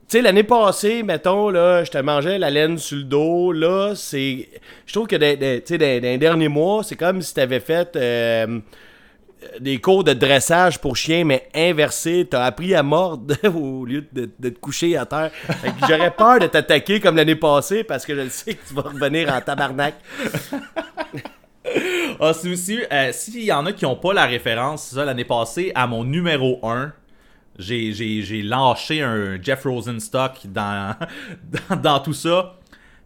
Sais, 0.09 0.23
l'année 0.23 0.43
passée, 0.43 1.03
mettons, 1.03 1.51
là, 1.51 1.85
je 1.85 1.91
te 1.91 1.99
mangeais 1.99 2.39
la 2.39 2.49
laine 2.49 2.79
sur 2.79 2.97
le 2.97 3.05
dos. 3.05 3.53
Là, 3.53 3.93
c'est. 3.95 4.49
Je 4.87 4.93
trouve 4.95 5.07
que 5.07 5.17
dans, 5.17 6.19
derniers 6.19 6.49
mois, 6.49 6.83
c'est 6.83 6.97
comme 6.97 7.21
si 7.21 7.35
t'avais 7.35 7.61
fait. 7.61 7.95
euh, 7.97 8.61
des 9.61 9.79
cours 9.79 10.05
de 10.05 10.15
dressage 10.15 10.81
pour 10.81 10.97
chiens, 10.97 11.25
mais 11.25 11.49
inversés. 11.55 12.27
T'as 12.29 12.45
appris 12.45 12.75
à 12.75 12.83
mordre 12.83 13.35
au 13.55 13.85
lieu 13.85 14.05
de, 14.13 14.31
de 14.39 14.49
te 14.49 14.59
coucher 14.59 14.97
à 14.97 15.07
terre. 15.07 15.31
J'aurais 15.89 16.11
peur 16.11 16.41
de 16.41 16.47
t'attaquer 16.47 17.01
comme 17.01 17.17
l'année 17.17 17.37
passée 17.37 17.85
parce 17.85 18.05
que 18.05 18.15
je 18.17 18.23
le 18.23 18.31
sais 18.31 18.55
que 18.55 18.67
tu 18.67 18.75
vas 18.75 18.83
revenir 18.83 19.33
en 19.33 19.41
tabarnak. 19.41 19.95
Ah, 22.21 22.33
c'est 22.33 22.49
euh, 22.93 23.13
s'il 23.13 23.45
y 23.45 23.53
en 23.53 23.67
a 23.67 23.73
qui 23.73 23.85
n'ont 23.85 23.95
pas 23.95 24.13
la 24.13 24.25
référence, 24.25 24.89
ça, 24.89 25.05
l'année 25.05 25.25
passée, 25.25 25.71
à 25.75 25.87
mon 25.87 26.03
numéro 26.03 26.59
1, 26.63 26.93
j'ai, 27.59 28.43
lâché 28.43 29.03
un 29.03 29.41
Jeff 29.43 29.65
Rosenstock 29.65 30.41
dans, 30.47 30.95
dans, 31.83 32.01
tout 32.01 32.13
ça. 32.13 32.57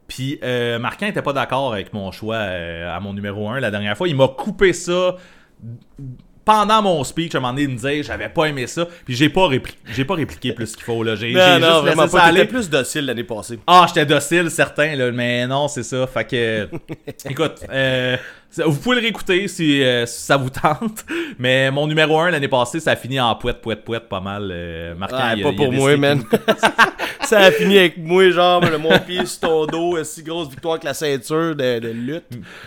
Puis 0.07 0.39
euh, 0.43 0.79
Marquin 0.79 1.07
était 1.07 1.23
pas 1.23 1.33
d'accord 1.33 1.73
avec 1.73 1.93
mon 1.93 2.13
choix 2.13 2.37
euh, 2.37 2.95
à 2.95 3.01
mon 3.01 3.15
numéro 3.15 3.49
1 3.49 3.61
la 3.61 3.71
dernière 3.71 3.97
fois. 3.97 4.09
Il 4.09 4.17
m'a 4.17 4.29
coupé 4.29 4.73
ça 4.73 5.17
pendant 6.45 6.83
mon 6.83 7.03
speech. 7.05 7.35
À 7.35 7.39
un 7.39 7.41
moment 7.41 7.53
donné, 7.53 7.63
il 7.65 7.69
me 7.71 7.75
disait 7.77 8.03
j'avais 8.03 8.29
pas 8.29 8.47
aimé 8.47 8.67
ça. 8.67 8.87
Puis 9.05 9.15
j'ai 9.15 9.29
pas, 9.29 9.49
répli- 9.49 9.75
j'ai 9.95 10.05
pas 10.05 10.15
répliqué 10.15 10.53
plus 10.53 10.75
qu'il 10.75 10.85
faut. 10.85 11.03
Là. 11.03 11.15
J'ai, 11.17 11.33
Non, 11.33 11.41
j'ai 11.41 11.61
non, 11.61 11.67
juste 11.69 11.81
vraiment 11.83 12.03
laissé 12.03 12.13
ça 12.13 12.19
pas. 12.19 12.25
aller. 12.27 12.41
T'étais 12.41 12.53
plus 12.53 12.71
docile 12.71 13.07
l'année 13.07 13.25
passée. 13.25 13.59
Ah, 13.67 13.85
j'étais 13.89 14.07
docile, 14.07 14.51
certain, 14.51 14.95
là, 14.97 15.11
mais 15.13 15.47
non, 15.47 15.69
c'est 15.69 15.83
ça. 15.83 16.07
Fait 16.07 16.25
que, 16.25 16.69
écoute, 17.31 17.61
euh, 17.71 18.17
vous 18.67 18.77
pouvez 18.79 18.97
le 18.97 19.03
réécouter 19.03 19.49
si, 19.49 19.83
euh, 19.83 20.05
si 20.07 20.21
ça 20.23 20.37
vous 20.37 20.51
tente. 20.51 21.05
Mais 21.39 21.71
mon 21.71 21.87
numéro 21.87 22.19
1 22.19 22.31
l'année 22.31 22.49
passée, 22.49 22.81
ça 22.81 22.93
a 22.93 22.97
fini 22.97 23.19
en 23.21 23.35
pouette, 23.37 23.61
pouette, 23.61 23.85
pouette, 23.85 24.09
pas 24.09 24.21
mal. 24.21 24.51
Euh, 24.53 24.95
Marquant, 24.95 25.17
Ouais, 25.17 25.35
il 25.37 25.41
a- 25.41 25.45
pas 25.45 25.51
il 25.51 25.57
pour 25.57 25.73
moi, 25.73 25.97
man. 25.97 26.23
ça 27.23 27.39
a 27.39 27.51
fini 27.51 27.79
avec 27.79 27.97
moi, 27.99 28.31
genre, 28.31 28.61
le 28.61 28.79
mon 28.79 28.99
pied 28.99 29.25
sur 29.27 29.41
ton 29.41 29.67
dos, 29.67 30.03
si 30.05 30.23
grosse 30.23 30.49
victoire 30.51 30.79
que 30.79 30.85
la 30.87 30.95
ceinture 30.95 31.55
de, 31.57 31.79
de 31.79 31.89
lutte. 31.89 32.25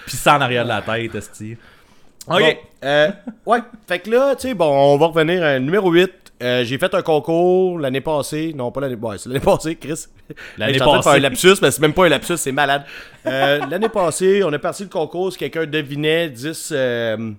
Puis 0.08 0.16
ça 0.18 0.38
en 0.38 0.42
arrière 0.42 0.64
de 0.64 0.70
la 0.70 0.82
tête, 0.82 1.14
esti. 1.16 1.58
Ok. 2.28 2.40
Bon, 2.40 2.56
euh, 2.84 3.10
ouais, 3.46 3.60
fait 3.88 4.00
que 4.00 4.10
là, 4.10 4.36
tu 4.36 4.48
sais, 4.48 4.54
bon, 4.54 4.66
on 4.66 4.98
va 4.98 5.08
revenir 5.08 5.44
à 5.44 5.60
numéro 5.60 5.92
8. 5.92 6.26
Euh, 6.44 6.66
j'ai 6.66 6.78
fait 6.78 6.94
un 6.94 7.02
concours 7.02 7.80
l'année 7.80 8.02
passée. 8.02 8.54
Non, 8.54 8.72
pas 8.72 8.82
l'année 8.82 8.96
ouais, 8.96 9.18
c'est 9.18 9.30
l'année 9.30 9.40
passée, 9.40 9.76
Chris. 9.76 10.08
L'année 10.58 10.74
de 10.74 10.78
faire 10.80 10.92
passée. 10.92 11.10
un 11.10 11.20
lapsus, 11.20 11.56
mais 11.62 11.72
c'est 11.72 11.82
même 11.82 11.94
pas 11.94 12.06
un 12.06 12.10
lapsus, 12.10 12.38
c'est 12.38 12.52
malade. 12.52 12.84
Euh, 13.26 13.66
l'année 13.70 13.90
passée, 13.90 14.44
on 14.44 14.52
a 14.52 14.60
parti 14.60 14.84
le 14.84 14.90
concours. 14.90 15.32
Si 15.32 15.38
quelqu'un 15.38 15.66
devinait 15.66 16.30
10, 16.30 16.74
euh, 16.76 17.32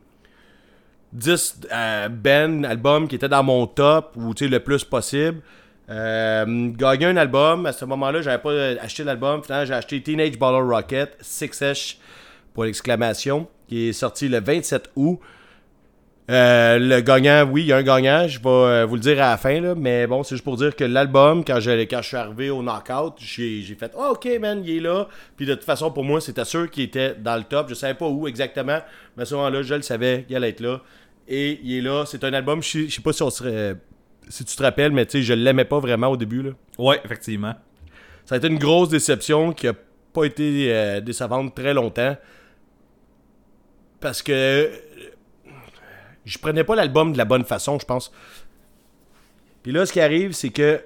10 1.12 1.60
euh, 1.70 2.08
Ben 2.08 2.64
albums 2.64 3.06
qui 3.06 3.16
étaient 3.16 3.28
dans 3.28 3.42
mon 3.42 3.66
top, 3.66 4.12
ou 4.16 4.32
tu 4.32 4.44
sais, 4.44 4.50
le 4.50 4.60
plus 4.60 4.84
possible. 4.84 5.40
Gagner 5.88 7.06
un 7.06 7.16
album. 7.16 7.66
À 7.66 7.72
ce 7.72 7.84
moment-là, 7.84 8.22
j'avais 8.22 8.38
pas 8.38 8.82
acheté 8.82 9.04
l'album. 9.04 9.42
Finalement, 9.42 9.66
j'ai 9.66 9.74
acheté 9.74 10.02
Teenage 10.02 10.38
Bottle 10.38 10.72
Rocket, 10.72 11.16
Six 11.20 11.60
Esh 11.60 11.98
pour 12.54 12.64
l'exclamation, 12.64 13.46
qui 13.68 13.88
est 13.88 13.92
sorti 13.92 14.28
le 14.28 14.40
27 14.40 14.90
août. 14.96 15.18
Euh, 16.28 16.78
le 16.80 17.00
gagnant, 17.02 17.48
oui, 17.48 17.62
il 17.62 17.66
y 17.68 17.72
a 17.72 17.76
un 17.76 17.82
gagnant, 17.84 18.26
je 18.26 18.40
vais 18.40 18.48
euh, 18.48 18.84
vous 18.84 18.96
le 18.96 19.00
dire 19.00 19.22
à 19.22 19.30
la 19.30 19.36
fin, 19.36 19.60
là, 19.60 19.76
mais 19.76 20.08
bon, 20.08 20.24
c'est 20.24 20.34
juste 20.34 20.42
pour 20.44 20.56
dire 20.56 20.74
que 20.74 20.82
l'album, 20.82 21.44
quand 21.44 21.60
je, 21.60 21.70
quand 21.82 22.02
je 22.02 22.08
suis 22.08 22.16
arrivé 22.16 22.50
au 22.50 22.62
knockout, 22.62 23.14
j'ai 23.18 23.60
j'ai 23.62 23.74
fait 23.76 23.92
oh, 23.96 24.08
ok, 24.14 24.28
man, 24.40 24.60
il 24.64 24.78
est 24.78 24.80
là. 24.80 25.06
Puis 25.36 25.46
de 25.46 25.54
toute 25.54 25.62
façon, 25.62 25.92
pour 25.92 26.02
moi, 26.02 26.20
c'était 26.20 26.44
sûr 26.44 26.68
qu'il 26.68 26.82
était 26.82 27.14
dans 27.14 27.36
le 27.36 27.44
top. 27.44 27.68
Je 27.68 27.74
savais 27.74 27.94
pas 27.94 28.08
où 28.08 28.26
exactement, 28.26 28.80
mais 29.16 29.22
à 29.22 29.24
ce 29.26 29.36
moment-là, 29.36 29.62
je 29.62 29.74
le 29.74 29.82
savais 29.82 30.24
qu'il 30.26 30.34
allait 30.34 30.48
être 30.48 30.60
là. 30.60 30.80
Et 31.28 31.60
il 31.62 31.78
est 31.78 31.80
là. 31.80 32.04
C'est 32.06 32.24
un 32.24 32.32
album, 32.32 32.60
je 32.60 32.68
sais- 32.70 32.88
je 32.88 32.94
sais 32.96 33.02
pas 33.02 33.12
si, 33.12 33.22
on 33.22 33.30
serait, 33.30 33.76
si 34.28 34.44
tu 34.44 34.56
te 34.56 34.62
rappelles, 34.64 34.90
mais 34.90 35.06
tu 35.06 35.18
sais, 35.18 35.22
je 35.22 35.32
l'aimais 35.32 35.64
pas 35.64 35.78
vraiment 35.78 36.08
au 36.08 36.16
début. 36.16 36.42
Là. 36.42 36.50
Ouais, 36.76 37.00
effectivement. 37.04 37.54
Ça 38.24 38.34
a 38.34 38.38
été 38.38 38.48
une 38.48 38.58
grosse 38.58 38.88
déception 38.88 39.52
qui 39.52 39.68
a 39.68 39.74
pas 40.12 40.24
été 40.24 40.72
euh, 40.72 41.00
décevante 41.00 41.54
très 41.54 41.72
longtemps. 41.72 42.16
Parce 44.00 44.22
que 44.22 44.32
euh, 44.32 44.76
je 46.24 46.38
prenais 46.38 46.64
pas 46.64 46.74
l'album 46.74 47.12
de 47.12 47.18
la 47.18 47.24
bonne 47.24 47.44
façon, 47.44 47.78
je 47.78 47.86
pense. 47.86 48.12
Puis 49.62 49.72
là, 49.72 49.86
ce 49.86 49.92
qui 49.92 50.00
arrive, 50.00 50.32
c'est 50.32 50.50
que 50.50 50.80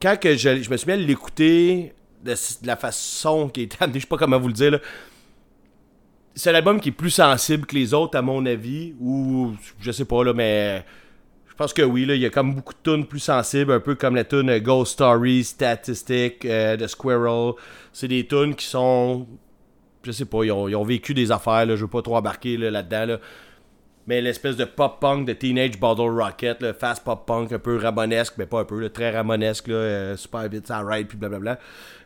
quand 0.00 0.18
que 0.18 0.36
je, 0.36 0.70
me 0.70 0.76
suis 0.76 0.86
mis 0.86 0.92
à 0.92 0.96
l'écouter 0.96 1.92
de, 2.24 2.34
la 2.64 2.76
façon 2.76 3.48
qui 3.48 3.62
est 3.62 3.82
amenée, 3.82 3.98
je 4.00 4.04
sais 4.04 4.08
pas 4.08 4.16
comment 4.16 4.38
vous 4.38 4.48
le 4.48 4.54
dire, 4.54 4.80
c'est 6.34 6.50
un 6.50 6.54
album 6.54 6.80
qui 6.80 6.90
est 6.90 6.92
plus 6.92 7.10
sensible 7.10 7.66
que 7.66 7.74
les 7.74 7.92
autres, 7.92 8.16
à 8.16 8.22
mon 8.22 8.46
avis, 8.46 8.94
ou 9.00 9.52
je 9.80 9.92
sais 9.92 10.04
pas, 10.04 10.24
là, 10.24 10.32
mais 10.32 10.84
je 11.48 11.54
pense 11.54 11.74
que 11.74 11.82
oui, 11.82 12.06
là, 12.06 12.14
il 12.14 12.22
y 12.22 12.26
a 12.26 12.30
comme 12.30 12.54
beaucoup 12.54 12.72
de 12.72 12.78
tunes 12.82 13.06
plus 13.06 13.18
sensibles, 13.18 13.72
un 13.72 13.80
peu 13.80 13.94
comme 13.94 14.14
la 14.14 14.24
tune 14.24 14.58
Ghost 14.60 14.92
Story, 14.94 15.44
Statistic, 15.44 16.44
euh, 16.46 16.76
The 16.76 16.86
Squirrel. 16.86 17.52
C'est 17.92 18.08
des 18.08 18.26
tunes 18.26 18.54
qui 18.54 18.64
sont. 18.64 19.26
Je 20.02 20.12
sais 20.12 20.24
pas, 20.24 20.44
ils 20.44 20.52
ont, 20.52 20.84
vécu 20.84 21.14
des 21.14 21.30
affaires, 21.30 21.66
là, 21.66 21.76
je 21.76 21.82
veux 21.82 21.90
pas 21.90 22.02
trop 22.02 22.16
embarquer 22.16 22.56
là, 22.56 22.70
là-dedans. 22.70 23.04
Là. 23.06 23.18
mais 24.06 24.20
l'espèce 24.20 24.56
de 24.56 24.64
pop-punk 24.64 25.26
de 25.26 25.32
Teenage 25.34 25.78
Bottle 25.78 26.20
Rocket, 26.20 26.62
le 26.62 26.72
fast 26.72 27.04
pop-punk 27.04 27.52
un 27.52 27.58
peu 27.58 27.76
ramonesque, 27.76 28.34
mais 28.38 28.46
pas 28.46 28.60
un 28.60 28.64
peu, 28.64 28.80
là, 28.80 28.88
très 28.88 29.10
ramonesque, 29.10 29.68
là, 29.68 29.74
euh, 29.74 30.16
super 30.16 30.48
vite, 30.48 30.66
ça 30.66 30.80
ride, 30.80 31.06
puis 31.06 31.18
blablabla. 31.18 31.58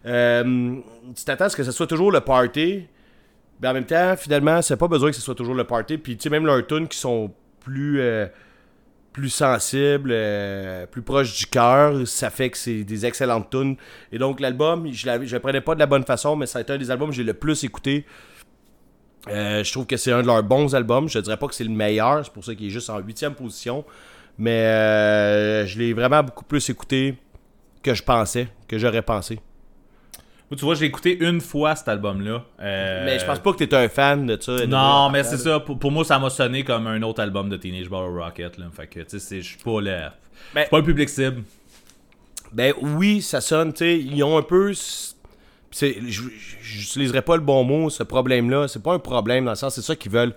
Euh, 0.07 0.77
tu 1.15 1.25
t'attends 1.25 1.47
à 1.47 1.49
ce 1.49 1.57
que 1.57 1.63
ce 1.63 1.73
soit 1.73 1.87
toujours 1.87 2.11
le 2.11 2.21
party, 2.21 2.87
mais 3.61 3.69
en 3.69 3.75
même 3.75 3.87
temps, 3.87 4.17
finalement, 4.17 4.61
c'est 4.61 4.77
pas 4.77 4.89
besoin 4.89 5.11
que 5.11 5.17
ce 5.17 5.23
soit 5.23 5.37
toujours 5.37 5.55
le 5.55 5.65
party, 5.65 5.99
puis 5.99 6.17
tu 6.17 6.25
sais, 6.25 6.31
même 6.31 6.47
leurs 6.47 6.67
tunes 6.67 6.89
qui 6.89 6.99
sont 6.99 7.33
plus... 7.61 8.01
euh, 8.01 8.27
plus 9.15 9.31
sensibles, 9.31 10.11
euh, 10.13 10.87
plus 10.87 11.01
proches 11.01 11.39
du 11.39 11.47
cœur, 11.47 12.07
ça 12.07 12.31
fait 12.31 12.51
que 12.51 12.59
c'est 12.59 12.83
des 12.83 13.07
excellentes 13.07 13.49
tunes. 13.49 13.77
Et 14.13 14.19
donc 14.19 14.41
l'album, 14.41 14.89
je 14.93 15.09
je 15.25 15.37
le 15.37 15.41
prenais 15.41 15.61
pas 15.61 15.75
de 15.75 15.79
la 15.79 15.87
bonne 15.87 16.05
façon, 16.05 16.37
mais 16.37 16.47
ça 16.47 16.59
a 16.59 16.63
été 16.63 16.73
un 16.73 16.79
des 16.79 16.91
albums 16.91 17.11
que 17.11 17.15
j'ai 17.15 17.23
le 17.23 17.33
plus 17.33 17.63
écouté. 17.63 18.05
Euh, 19.29 19.63
je 19.63 19.73
trouve 19.73 19.87
que 19.87 19.97
c'est 19.97 20.13
un 20.13 20.21
de 20.21 20.27
leurs 20.27 20.43
bons 20.43 20.75
albums. 20.75 21.09
Je 21.09 21.21
dirais 21.21 21.37
pas 21.37 21.47
que 21.47 21.55
c'est 21.55 21.65
le 21.65 21.71
meilleur, 21.71 22.25
c'est 22.25 22.33
pour 22.33 22.45
ça 22.45 22.55
qu'il 22.57 22.67
est 22.67 22.71
juste 22.71 22.91
en 22.91 22.99
huitième 22.99 23.35
position. 23.35 23.85
Mais 24.37 24.67
euh, 24.67 25.65
je 25.65 25.79
l'ai 25.79 25.93
vraiment 25.93 26.25
beaucoup 26.25 26.45
plus 26.45 26.69
écouté 26.69 27.17
que 27.85 27.95
je 27.95 28.03
pensais, 28.03 28.49
que 28.67 28.79
j'aurais 28.79 29.03
pensé. 29.03 29.39
Moi, 30.55 30.59
tu 30.61 30.65
vois, 30.67 30.77
j'ai 30.77 30.85
écouté 30.85 31.19
une 31.21 31.41
fois 31.41 31.75
cet 31.75 31.89
album-là. 31.89 32.45
Euh, 32.61 33.05
Mais 33.05 33.19
je 33.19 33.27
pense 33.27 33.41
pas 33.41 33.53
que 33.53 33.65
t'es 33.65 33.75
un 33.75 33.89
fan 33.89 34.25
de 34.25 34.41
ça. 34.41 34.65
Non, 34.67 35.11
mais 35.11 35.25
c'est 35.25 35.37
ça. 35.37 35.59
Pour, 35.59 35.77
pour 35.81 35.91
moi, 35.91 36.05
ça 36.05 36.21
m'a 36.21 36.31
sonné 36.31 36.63
comme 36.63 36.87
un 36.87 37.03
autre 37.03 37.21
album 37.21 37.49
de 37.49 37.57
Teenage 37.57 37.89
Bottle 37.89 38.17
Rocket. 38.17 38.57
Là. 38.59 38.67
Fait 38.73 38.87
que, 38.87 39.01
tu 39.01 39.19
sais, 39.19 39.41
je 39.41 39.49
suis 39.49 39.59
pas 39.59 39.81
le. 39.81 40.03
Ben- 40.55 40.69
pas 40.71 40.79
le 40.79 40.85
public 40.85 41.09
cible. 41.09 41.43
Ben 42.53 42.73
oui, 42.81 43.21
ça 43.21 43.41
sonne, 43.41 43.73
tu 43.73 43.79
sais, 43.79 43.99
ils 43.99 44.23
ont 44.23 44.39
un 44.39 44.43
peu... 44.43 44.73
j'utiliserais 45.73 47.23
pas 47.23 47.35
le 47.35 47.43
bon 47.43 47.65
mot, 47.65 47.91
ce 47.91 48.05
problème-là. 48.05 48.69
C'est 48.69 48.81
pas 48.81 48.95
un 48.95 49.01
problème 49.01 49.47
dans 49.47 49.51
le 49.51 49.57
sens, 49.57 49.75
c'est 49.75 49.83
ça 49.83 49.97
qu'ils 49.97 50.13
veulent. 50.13 50.35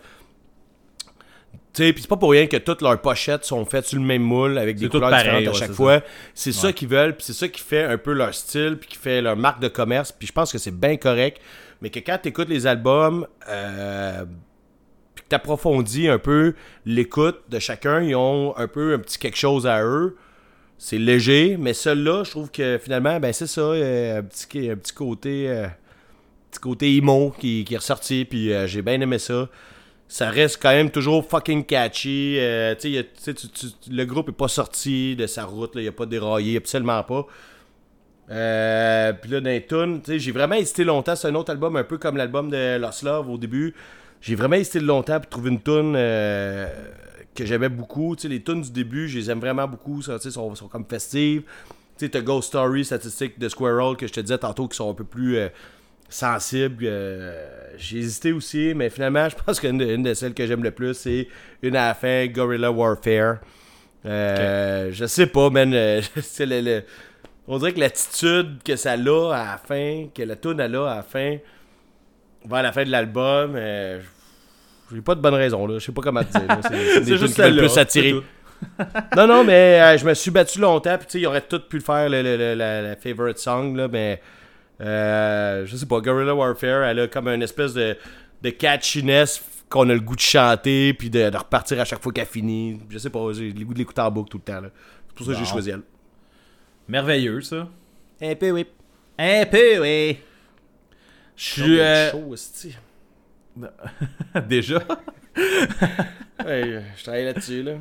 Sais, 1.78 1.94
puis 1.94 2.02
c'est 2.02 2.08
pas 2.08 2.18
pour 2.18 2.32
rien 2.32 2.48
que 2.48 2.58
toutes 2.58 2.82
leurs 2.82 3.00
pochettes 3.00 3.46
sont 3.46 3.64
faites 3.66 3.86
sur 3.86 4.00
le 4.00 4.04
même 4.06 4.24
moule 4.24 4.58
avec 4.58 4.78
des 4.78 4.90
couleurs 4.90 5.12
pareil, 5.12 5.26
différentes 5.26 5.56
à 5.56 5.60
chaque 5.60 5.72
fois. 5.74 6.02
C'est 6.34 6.52
ça 6.52 6.68
Ouais. 6.68 6.74
qu'ils 6.74 6.88
veulent, 6.88 7.16
puis 7.16 7.24
c'est 7.26 7.34
ça 7.34 7.48
qui 7.48 7.62
fait 7.62 7.84
un 7.84 7.98
peu 8.00 8.14
leur 8.14 8.34
style, 8.34 8.78
puis 8.80 8.90
qui 8.90 8.98
fait 8.98 9.22
leur 9.22 9.38
marque 9.38 9.60
de 9.62 9.68
commerce. 9.68 10.12
Puis 10.12 10.28
je 10.28 10.34
pense 10.34 10.52
que 10.52 10.58
c'est 10.58 10.72
bien 10.76 10.98
correct. 10.98 11.40
Mais 11.82 11.92
que 11.92 12.00
quand 12.00 12.18
tu 12.24 12.30
écoutes 12.30 12.50
les 12.50 12.66
albums, 12.66 13.28
euh, 13.48 14.26
puis 15.14 15.24
que 15.24 15.30
tu 15.30 15.36
approfondis 15.36 16.08
un 16.08 16.18
peu 16.18 16.56
l'écoute 16.86 17.42
de 17.50 17.60
chacun, 17.60 18.02
ils 18.02 18.16
ont 18.16 18.58
un 18.58 18.68
peu 18.68 18.94
un 18.96 19.00
petit 19.00 19.20
quelque 19.20 19.38
chose 19.38 19.68
à 19.68 19.84
eux. 19.84 20.16
C'est 20.80 20.98
léger, 20.98 21.58
mais 21.60 21.74
celui-là, 21.74 22.24
je 22.24 22.32
trouve 22.32 22.50
que 22.50 22.80
finalement, 22.84 23.20
ben 23.20 23.32
c'est 23.34 23.46
ça, 23.48 23.62
euh, 23.62 24.20
un, 24.20 24.24
petit, 24.24 24.70
un 24.72 24.76
petit 24.76 24.94
côté 24.94 25.48
euh, 25.50 25.68
petit 26.50 26.60
côté 26.60 26.96
emo 26.96 27.36
qui, 27.40 27.64
qui 27.66 27.74
est 27.76 27.78
ressorti, 27.78 28.26
puis 28.26 28.52
euh, 28.52 28.66
j'ai 28.68 28.82
bien 28.82 29.00
aimé 29.02 29.20
ça. 29.20 29.48
Ça 30.08 30.30
reste 30.30 30.62
quand 30.62 30.72
même 30.72 30.90
toujours 30.90 31.28
fucking 31.28 31.66
catchy. 31.66 32.38
euh, 32.40 32.76
tu 32.76 33.04
le 33.92 34.06
groupe 34.06 34.30
est 34.30 34.34
pas 34.34 34.48
sorti 34.48 35.16
de 35.16 35.28
sa 35.28 35.44
route, 35.44 35.72
il 35.76 35.88
a 35.88 35.92
pas 35.92 36.06
déraillé, 36.06 36.58
absolument 36.58 37.04
pas. 37.04 37.28
Euh, 38.30 39.14
puis 39.14 39.32
là, 39.32 39.42
dans 39.42 40.00
sais, 40.06 40.20
j'ai 40.20 40.32
vraiment 40.32 40.56
hésité 40.56 40.84
longtemps. 40.84 41.16
C'est 41.16 41.28
un 41.28 41.36
autre 41.36 41.52
album, 41.52 41.76
un 41.76 41.84
peu 41.84 41.98
comme 41.98 42.18
l'album 42.18 42.50
de 42.50 42.78
Lost 42.78 43.04
Love 43.04 43.30
au 43.30 43.38
début. 43.38 43.74
J'ai 44.22 44.36
vraiment 44.36 44.56
hésité 44.56 44.80
longtemps 44.80 45.20
pour 45.20 45.30
trouver 45.30 45.52
une 45.52 45.62
tune 45.62 45.94
euh, 45.96 46.68
que 47.36 47.46
j'aimais 47.46 47.70
beaucoup. 47.70 48.16
Les 48.24 48.42
tunes 48.42 48.62
du 48.62 48.72
début, 48.72 49.08
je 49.08 49.20
les 49.20 49.32
aime 49.32 49.40
vraiment 49.40 49.68
beaucoup. 49.68 50.02
Ça, 50.02 50.20
sont, 50.20 50.56
sont 50.56 50.68
comme 50.68 50.86
festives. 50.86 51.44
Tu 51.98 52.10
sais, 52.12 52.22
Ghost 52.22 52.50
Story, 52.50 52.86
Statistique 52.86 53.40
de 53.40 53.50
Squirrel, 53.50 53.96
que 53.98 54.08
je 54.08 54.14
te 54.14 54.20
disais 54.20 54.38
tantôt, 54.38 54.68
qui 54.68 54.78
sont 54.78 54.90
un 54.90 54.94
peu 54.94 55.04
plus 55.04 55.38
sensibles. 56.10 56.86
Euh, 56.88 57.34
j'ai 57.78 57.98
hésité 58.00 58.32
aussi, 58.32 58.74
mais 58.76 58.90
finalement, 58.90 59.28
je 59.30 59.36
pense 59.36 59.60
qu'une 59.60 59.78
de, 59.78 59.86
une 59.86 60.04
de 60.04 60.14
celles 60.14 60.34
que 60.34 60.46
j'aime 60.46 60.64
le 60.64 60.72
plus, 60.72 60.94
c'est 60.94 61.28
une 61.62 61.76
à 61.76 61.88
la 61.90 61.94
fin, 61.94 62.26
Gorilla 62.28 62.72
Warfare. 62.72 63.38
Euh, 64.06 64.90
Je 64.92 65.06
sais 65.06 65.28
pas, 65.28 65.50
man. 65.50 65.74
euh, 65.74 66.02
le- 66.40 66.62
le- 66.62 66.84
on 67.48 67.58
dirait 67.60 67.74
que 67.74 67.80
l'attitude 67.80 68.58
que 68.64 68.76
ça 68.76 68.92
a 68.92 68.96
à 68.96 68.98
la 68.98 69.62
fin, 69.66 70.08
que 70.14 70.22
la 70.24 70.36
tune 70.36 70.60
a 70.60 70.66
à 70.66 70.68
la 70.68 71.04
fin, 71.04 71.38
vers 72.46 72.64
la 72.64 72.72
fin 72.72 72.84
de 72.84 72.90
l'album, 72.92 73.56
j'ai 74.94 75.02
pas 75.02 75.16
de 75.16 75.22
bonne 75.22 75.34
raison, 75.34 75.66
là. 75.68 75.80
Je 75.80 75.86
sais 75.86 75.92
pas 75.92 76.02
comment 76.02 76.24
te 76.24 76.32
dire. 76.38 77.04
C'est 77.04 77.06
juste 77.18 77.26
qui 77.36 77.42
celle-là, 77.42 77.68
plus 77.68 78.12
tout. 78.12 78.24
Non, 79.16 79.28
non, 79.28 79.44
mais 79.44 79.98
je 79.98 80.06
me 80.06 80.14
suis 80.14 80.32
battu 80.32 80.60
longtemps, 80.60 80.98
puis 80.98 81.06
tu 81.08 81.12
sais, 81.14 81.20
ils 81.22 81.28
auraient 81.28 81.42
tous 81.42 81.60
pu 81.60 81.78
le 81.78 81.84
faire, 81.84 82.10
le, 82.10 82.22
le- 82.22 82.38
le- 82.38 82.54
la, 82.56 82.82
la 82.82 82.96
favorite 82.96 83.38
song, 83.38 83.76
là, 83.76 83.88
mais 83.88 84.22
euh, 84.82 85.66
je 85.66 85.76
sais 85.76 85.86
pas, 85.86 86.00
Guerrilla 86.02 86.36
Warfare, 86.36 86.84
elle 86.84 87.00
a 87.00 87.08
comme 87.08 87.28
une 87.28 87.42
espèce 87.42 87.74
de, 87.74 87.98
de 88.42 88.50
catchiness 88.50 89.44
qu'on 89.70 89.90
a 89.90 89.94
le 89.94 90.00
goût 90.00 90.16
de 90.16 90.22
chanter, 90.22 90.94
puis 90.94 91.10
de, 91.10 91.30
de 91.30 91.38
repartir 91.38 91.80
à 91.80 91.86
chaque 91.86 92.02
fois 92.02 92.12
qu'elle 92.14 92.26
finit. 92.26 92.80
Je 92.90 92.98
sais 92.98 93.10
pas, 93.10 93.20
j'ai 93.34 93.52
le 93.52 93.66
goût 93.66 93.74
de 93.74 93.80
l'écouter 93.80 94.02
en 94.02 94.12
boucle 94.12 94.30
tout 94.30 94.38
le 94.38 94.44
temps, 94.44 94.62
là. 94.62 94.70
C'est 95.08 95.16
pour 95.16 95.26
ça 95.26 95.34
que 95.34 95.40
j'ai 95.40 95.46
choisi 95.46 95.70
elle. 95.72 95.82
Merveilleux, 96.88 97.42
ça. 97.42 97.68
Un 98.22 98.36
peu, 98.36 98.52
oui. 98.52 98.66
Un 99.18 99.46
peu, 99.46 99.82
oui. 99.82 100.18
Je 101.36 101.44
suis. 101.44 101.80
euh. 101.80 102.12
Déjà? 104.48 104.80
Ouais, 106.46 106.84
je 106.96 107.04
travaille 107.04 107.26
là-dessus, 107.26 107.64
là. 107.64 107.74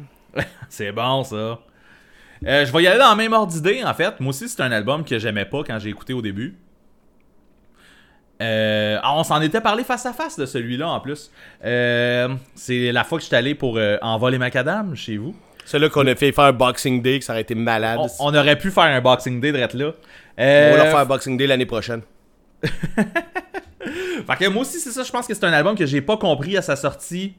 C'est 0.71 0.91
bon, 0.91 1.23
ça. 1.25 1.37
Euh, 1.37 2.65
je 2.65 2.73
vais 2.73 2.83
y 2.83 2.87
aller 2.87 2.99
dans 2.99 3.11
le 3.11 3.17
même 3.17 3.33
ordre 3.35 3.53
d'idée, 3.53 3.85
en 3.85 3.93
fait. 3.93 4.19
Moi 4.19 4.31
aussi, 4.31 4.49
c'est 4.49 4.63
un 4.63 4.73
album 4.73 5.05
que 5.05 5.19
j'aimais 5.19 5.45
pas 5.45 5.63
quand 5.63 5.79
j'ai 5.79 5.91
écouté 5.91 6.15
au 6.15 6.23
début. 6.23 6.57
Euh, 8.43 8.99
ah, 9.03 9.15
on 9.17 9.25
s'en 9.25 9.41
était 9.41 9.61
parlé 9.61 9.83
face 9.85 10.05
à 10.07 10.13
face 10.13 10.39
de 10.39 10.45
celui-là, 10.47 10.89
en 10.89 11.01
plus. 11.01 11.31
Euh, 11.65 12.29
c'est 12.55 12.93
la 12.93 13.03
fois 13.05 13.19
que 13.19 13.25
j'étais 13.25 13.37
allé 13.37 13.55
pour 13.55 13.77
euh, 13.79 13.97
envoler 14.03 14.39
macadam 14.39 14.95
chez 14.95 15.17
vous. 15.17 15.35
C'est 15.65 15.79
là 15.79 15.89
qu'on 15.89 16.07
a 16.07 16.15
fait 16.15 16.33
faire 16.33 16.53
Boxing 16.53 17.03
Day, 17.03 17.19
que 17.19 17.25
ça 17.25 17.33
aurait 17.33 17.43
été 17.43 17.55
malade. 17.55 17.99
On, 18.01 18.09
on 18.29 18.35
aurait 18.35 18.57
pu 18.59 18.71
faire 18.71 18.85
un 18.85 19.01
Boxing 19.01 19.41
Day 19.41 19.53
de 19.53 19.59
là. 19.59 19.67
On 19.79 19.93
Euh, 20.43 20.71
va 20.77 20.85
leur 20.85 20.95
faire 20.95 21.07
Boxing 21.07 21.37
Day 21.37 21.47
l'année 21.47 21.67
prochaine. 21.67 22.03
Fait 24.27 24.37
que 24.39 24.49
moi 24.49 24.63
aussi, 24.63 24.79
c'est 24.81 24.91
ça. 24.91 25.03
Je 25.03 25.11
pense 25.11 25.27
que 25.27 25.35
c'est 25.35 25.45
un 25.45 25.53
album 25.53 25.77
que 25.77 25.87
j'ai 25.87 26.01
pas 26.01 26.17
compris 26.17 26.57
à 26.57 26.63
sa 26.63 26.77
sortie. 26.77 27.35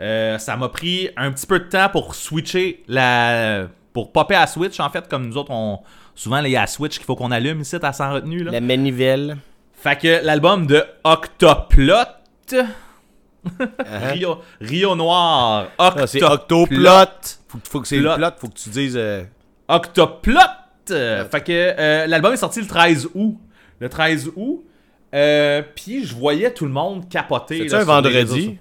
Euh, 0.00 0.38
ça 0.38 0.56
m'a 0.56 0.68
pris 0.68 1.08
un 1.16 1.32
petit 1.32 1.46
peu 1.46 1.58
de 1.58 1.64
temps 1.64 1.88
pour 1.88 2.14
switcher 2.14 2.82
la. 2.88 3.68
Pour 3.92 4.12
popper 4.12 4.34
à 4.34 4.46
Switch, 4.46 4.78
en 4.78 4.90
fait, 4.90 5.08
comme 5.08 5.26
nous 5.26 5.36
autres, 5.36 5.50
on. 5.50 5.80
Souvent, 6.14 6.38
il 6.42 6.50
y 6.50 6.56
a 6.56 6.62
à 6.62 6.66
Switch 6.66 6.96
qu'il 6.96 7.04
faut 7.06 7.16
qu'on 7.16 7.30
allume 7.30 7.60
ici, 7.60 7.76
à 7.82 7.92
sans 7.92 8.12
retenue. 8.12 8.42
Là. 8.42 8.52
La 8.52 8.60
manivelle. 8.60 9.36
Fait 9.76 9.96
que 9.98 10.24
l'album 10.24 10.66
de 10.66 10.82
Octoplot. 11.04 11.92
Uh-huh. 12.52 12.66
Rio, 14.12 14.38
Rio 14.60 14.96
Noir. 14.96 15.68
Ah, 15.78 15.94
c'est 16.06 16.22
Octoplot. 16.22 16.88
Octoplot. 16.88 17.06
Faut, 17.48 17.58
que- 17.58 17.68
faut 17.68 17.80
que 17.80 17.88
c'est 17.88 17.96
le 17.98 18.02
Plot. 18.04 18.16
plot, 18.16 18.30
faut 18.38 18.48
que 18.48 18.54
tu 18.58 18.70
dises. 18.70 18.96
euh, 18.96 19.22
Octoplot. 19.68 20.40
Fait 20.88 21.44
que 21.44 21.52
euh, 21.78 22.06
l'album 22.06 22.32
est 22.32 22.36
sorti 22.38 22.60
le 22.60 22.66
13 22.66 23.08
août. 23.14 23.38
Le 23.80 23.88
13 23.88 24.30
août. 24.36 24.64
Euh, 25.14 25.62
Puis 25.74 26.04
je 26.04 26.14
voyais 26.14 26.52
tout 26.52 26.64
le 26.64 26.72
monde 26.72 27.08
capoter. 27.08 27.58
C'est-tu 27.58 27.72
là, 27.72 27.80
un 27.80 27.84
vendredi? 27.84 28.58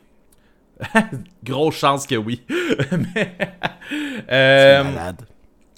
Grosse 1.43 1.76
chance 1.78 2.05
que 2.05 2.16
oui. 2.16 2.43
Mais, 2.91 3.36
C'est 4.28 4.84
malade. 4.84 5.22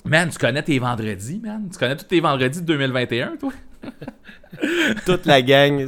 man, 0.04 0.30
tu 0.30 0.38
connais 0.38 0.64
tes 0.64 0.80
vendredis, 0.80 1.40
man? 1.44 1.70
Tu 1.72 1.78
connais 1.78 1.96
tous 1.96 2.06
tes 2.06 2.20
vendredis 2.20 2.62
de 2.62 2.66
2021, 2.66 3.38
toi? 3.38 3.52
Toute 5.06 5.26
la 5.26 5.42
gang. 5.42 5.88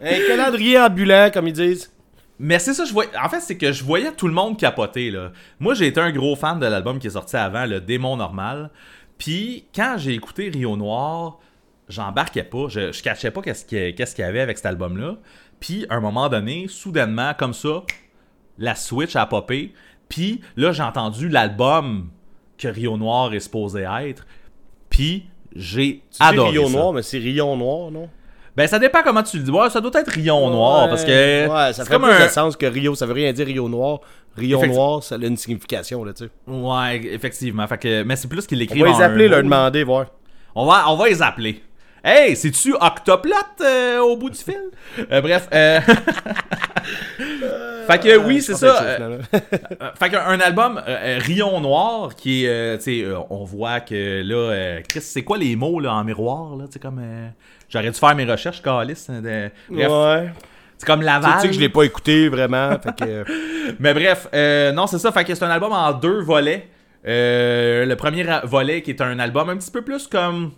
Un 0.00 0.26
calendrier 0.26 0.78
ambulant, 0.78 1.30
comme 1.32 1.48
ils 1.48 1.52
disent. 1.52 1.92
Mais 2.38 2.58
c'est 2.58 2.74
ça, 2.74 2.84
je 2.84 2.92
voyais. 2.92 3.10
En 3.22 3.28
fait, 3.28 3.40
c'est 3.40 3.56
que 3.56 3.70
je 3.70 3.84
voyais 3.84 4.10
tout 4.12 4.26
le 4.26 4.34
monde 4.34 4.58
capoter, 4.58 5.10
là. 5.10 5.30
Moi, 5.60 5.74
j'ai 5.74 5.86
été 5.86 6.00
un 6.00 6.10
gros 6.10 6.34
fan 6.34 6.58
de 6.58 6.66
l'album 6.66 6.98
qui 6.98 7.06
est 7.06 7.10
sorti 7.10 7.36
avant, 7.36 7.66
le 7.66 7.80
Démon 7.80 8.16
Normal. 8.16 8.70
Puis, 9.16 9.66
quand 9.74 9.94
j'ai 9.98 10.14
écouté 10.14 10.48
Rio 10.48 10.76
Noir, 10.76 11.38
j'embarquais 11.88 12.42
pas. 12.42 12.66
Je, 12.68 12.90
je 12.90 13.02
cachais 13.02 13.30
pas 13.30 13.42
qu'est-ce 13.42 13.64
qu'il 13.64 14.24
y, 14.24 14.28
avait 14.28 14.40
avec 14.40 14.56
cet 14.56 14.66
album-là. 14.66 15.18
Puis, 15.60 15.86
à 15.88 15.94
un 15.94 16.00
moment 16.00 16.28
donné, 16.28 16.66
soudainement, 16.68 17.32
comme 17.34 17.54
ça, 17.54 17.84
la 18.58 18.74
Switch 18.74 19.14
a 19.14 19.26
popé. 19.26 19.72
Puis, 20.08 20.40
là, 20.56 20.72
j'ai 20.72 20.82
entendu 20.82 21.28
l'album 21.28 22.10
que 22.58 22.66
Rio 22.66 22.96
Noir 22.96 23.32
est 23.34 23.40
supposé 23.40 23.82
être. 23.82 24.26
Puis, 24.90 25.28
j'ai 25.54 26.02
adoré 26.20 26.50
Rio 26.50 26.66
ça. 26.66 26.72
Noir, 26.72 26.92
mais 26.92 27.02
c'est 27.02 27.18
Rion 27.18 27.56
Noir, 27.56 27.90
non? 27.90 28.08
Ben, 28.54 28.66
ça 28.66 28.78
dépend 28.78 29.02
comment 29.02 29.22
tu 29.22 29.38
le 29.38 29.44
dis. 29.44 29.50
Ouais, 29.50 29.70
ça 29.70 29.80
doit 29.80 29.90
être 29.94 30.10
Rion 30.10 30.50
Noir, 30.50 30.88
parce 30.88 31.04
que... 31.04 31.44
Ouais, 31.48 31.48
ça 31.48 31.72
c'est 31.72 31.84
fait 31.84 31.90
comme 31.94 32.02
plus 32.02 32.12
un... 32.12 32.26
de 32.26 32.30
sens 32.30 32.56
que 32.56 32.66
Rio. 32.66 32.94
Ça 32.94 33.06
veut 33.06 33.14
rien 33.14 33.32
dire 33.32 33.46
Rio 33.46 33.68
Noir. 33.68 34.00
Rio 34.36 34.58
Effecti- 34.60 34.74
Noir, 34.74 35.02
ça 35.02 35.14
a 35.14 35.18
une 35.18 35.36
signification, 35.36 36.04
là, 36.04 36.12
tu 36.12 36.24
sais. 36.24 36.30
Ouais, 36.46 37.00
effectivement. 37.14 37.66
Fait 37.66 37.78
que, 37.78 38.02
mais 38.02 38.16
c'est 38.16 38.28
plus 38.28 38.46
qu'il 38.46 38.58
On 38.58 38.62
écrit 38.62 38.80
va 38.80 38.88
les 38.88 39.00
appeler, 39.02 39.28
leur 39.28 39.42
demander, 39.42 39.84
voir. 39.84 40.06
On 40.54 40.66
va, 40.66 40.84
on 40.90 40.96
va 40.96 41.08
les 41.08 41.22
appeler. 41.22 41.62
Hey, 42.04 42.34
c'est-tu 42.34 42.74
Octoplot 42.74 43.34
euh, 43.60 43.98
au 44.00 44.16
bout 44.16 44.30
du 44.30 44.38
fil? 44.38 44.58
Euh, 45.10 45.20
bref. 45.20 45.48
euh, 45.54 45.80
fait 47.86 47.98
que 48.00 48.16
oui, 48.16 48.40
c'est 48.42 48.54
ça. 48.54 48.82
euh, 48.82 49.18
euh, 49.34 49.38
fait 49.98 50.10
qu'un 50.10 50.40
album 50.40 50.78
euh, 50.78 50.82
euh, 50.88 51.18
Rion 51.22 51.60
Noir 51.60 52.14
qui 52.16 52.44
est, 52.44 52.48
euh, 52.48 52.76
tu 52.76 52.82
sais, 52.82 53.02
euh, 53.04 53.18
on 53.30 53.44
voit 53.44 53.80
que 53.80 54.22
là, 54.22 54.34
euh, 54.34 54.80
Chris, 54.88 55.00
c'est 55.02 55.22
quoi 55.22 55.38
les 55.38 55.54
mots 55.54 55.78
là 55.80 55.94
en 55.94 56.02
miroir 56.04 56.56
là, 56.56 56.64
tu 56.66 56.72
sais 56.72 56.78
comme, 56.80 56.98
euh, 57.00 57.28
j'aurais 57.68 57.90
dû 57.90 57.98
faire 57.98 58.14
mes 58.16 58.24
recherches, 58.24 58.62
Calis. 58.62 59.06
de- 59.08 59.50
bref, 59.70 59.90
Ouais. 59.90 60.26
tu 60.26 60.32
C'est 60.78 60.86
comme 60.86 61.00
Tu 61.00 61.06
Laval. 61.06 61.40
sais 61.40 61.48
que 61.48 61.54
je 61.54 61.60
l'ai 61.60 61.68
pas 61.68 61.84
écouté 61.84 62.28
vraiment. 62.28 62.70
fait 62.80 62.94
que, 62.96 63.04
euh, 63.04 63.24
Mais 63.78 63.94
bref, 63.94 64.26
euh, 64.34 64.72
non, 64.72 64.86
c'est 64.88 64.98
ça. 64.98 65.12
Fait 65.12 65.24
que 65.24 65.32
c'est 65.34 65.44
un 65.44 65.50
album 65.50 65.72
en 65.72 65.92
deux 65.92 66.20
volets. 66.20 66.66
Euh, 67.06 67.84
le 67.86 67.96
premier 67.96 68.24
volet 68.44 68.82
qui 68.82 68.90
est 68.90 69.00
un 69.00 69.18
album 69.20 69.48
un 69.50 69.56
petit 69.56 69.70
peu 69.70 69.82
plus 69.82 70.08
comme. 70.08 70.50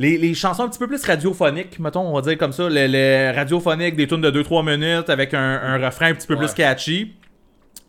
Les, 0.00 0.16
les 0.18 0.32
chansons 0.34 0.62
un 0.64 0.68
petit 0.68 0.78
peu 0.78 0.86
plus 0.88 1.04
radiophoniques, 1.04 1.78
mettons, 1.78 2.00
on 2.08 2.14
va 2.14 2.22
dire 2.22 2.38
comme 2.38 2.52
ça. 2.52 2.68
Les, 2.70 2.88
les 2.88 3.30
radiophoniques, 3.32 3.94
des 3.96 4.06
tunes 4.06 4.22
de 4.22 4.30
2-3 4.30 4.64
minutes 4.64 5.10
avec 5.10 5.34
un, 5.34 5.38
un 5.62 5.76
refrain 5.84 6.06
un 6.10 6.14
petit 6.14 6.26
peu 6.26 6.36
plus 6.36 6.54
catchy. 6.54 7.12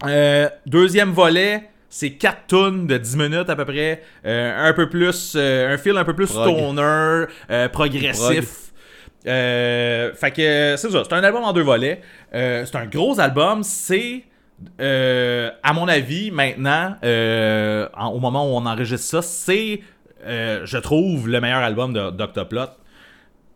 Euh, 0.05 0.49
deuxième 0.65 1.11
volet, 1.11 1.69
c'est 1.89 2.11
4 2.11 2.47
tunes 2.47 2.85
de 2.87 2.97
10 2.97 3.15
minutes 3.17 3.49
à 3.49 3.55
peu 3.55 3.63
près. 3.65 4.01
Euh, 4.25 4.69
un 4.69 4.73
peu 4.73 4.89
plus. 4.89 5.33
euh, 5.37 5.73
un 5.73 5.77
feel 5.77 5.95
un 5.97 6.03
peu 6.03 6.13
plus 6.13 6.27
Prog. 6.31 6.49
stoner, 6.53 7.25
euh, 7.49 7.69
progressif. 7.69 8.71
Fait 9.23 10.31
que 10.35 10.75
c'est 10.77 10.89
ça, 10.89 11.03
c'est 11.05 11.13
un 11.13 11.23
album 11.23 11.43
en 11.43 11.53
deux 11.53 11.61
volets. 11.63 12.01
C'est 12.33 12.75
un 12.75 12.87
gros 12.87 13.19
album. 13.21 13.63
C'est, 13.63 14.23
à 14.79 15.73
mon 15.73 15.87
avis, 15.87 16.31
maintenant, 16.31 16.95
en- 17.03 18.07
au 18.09 18.19
moment 18.19 18.45
où 18.51 18.57
on 18.57 18.65
enregistre 18.65 19.07
ça, 19.07 19.21
c'est, 19.21 19.81
euh, 20.25 20.65
je 20.65 20.77
trouve, 20.77 21.27
le 21.29 21.41
meilleur 21.41 21.59
album 21.59 21.93
de- 21.93 22.11
d'Octoplot. 22.11 22.67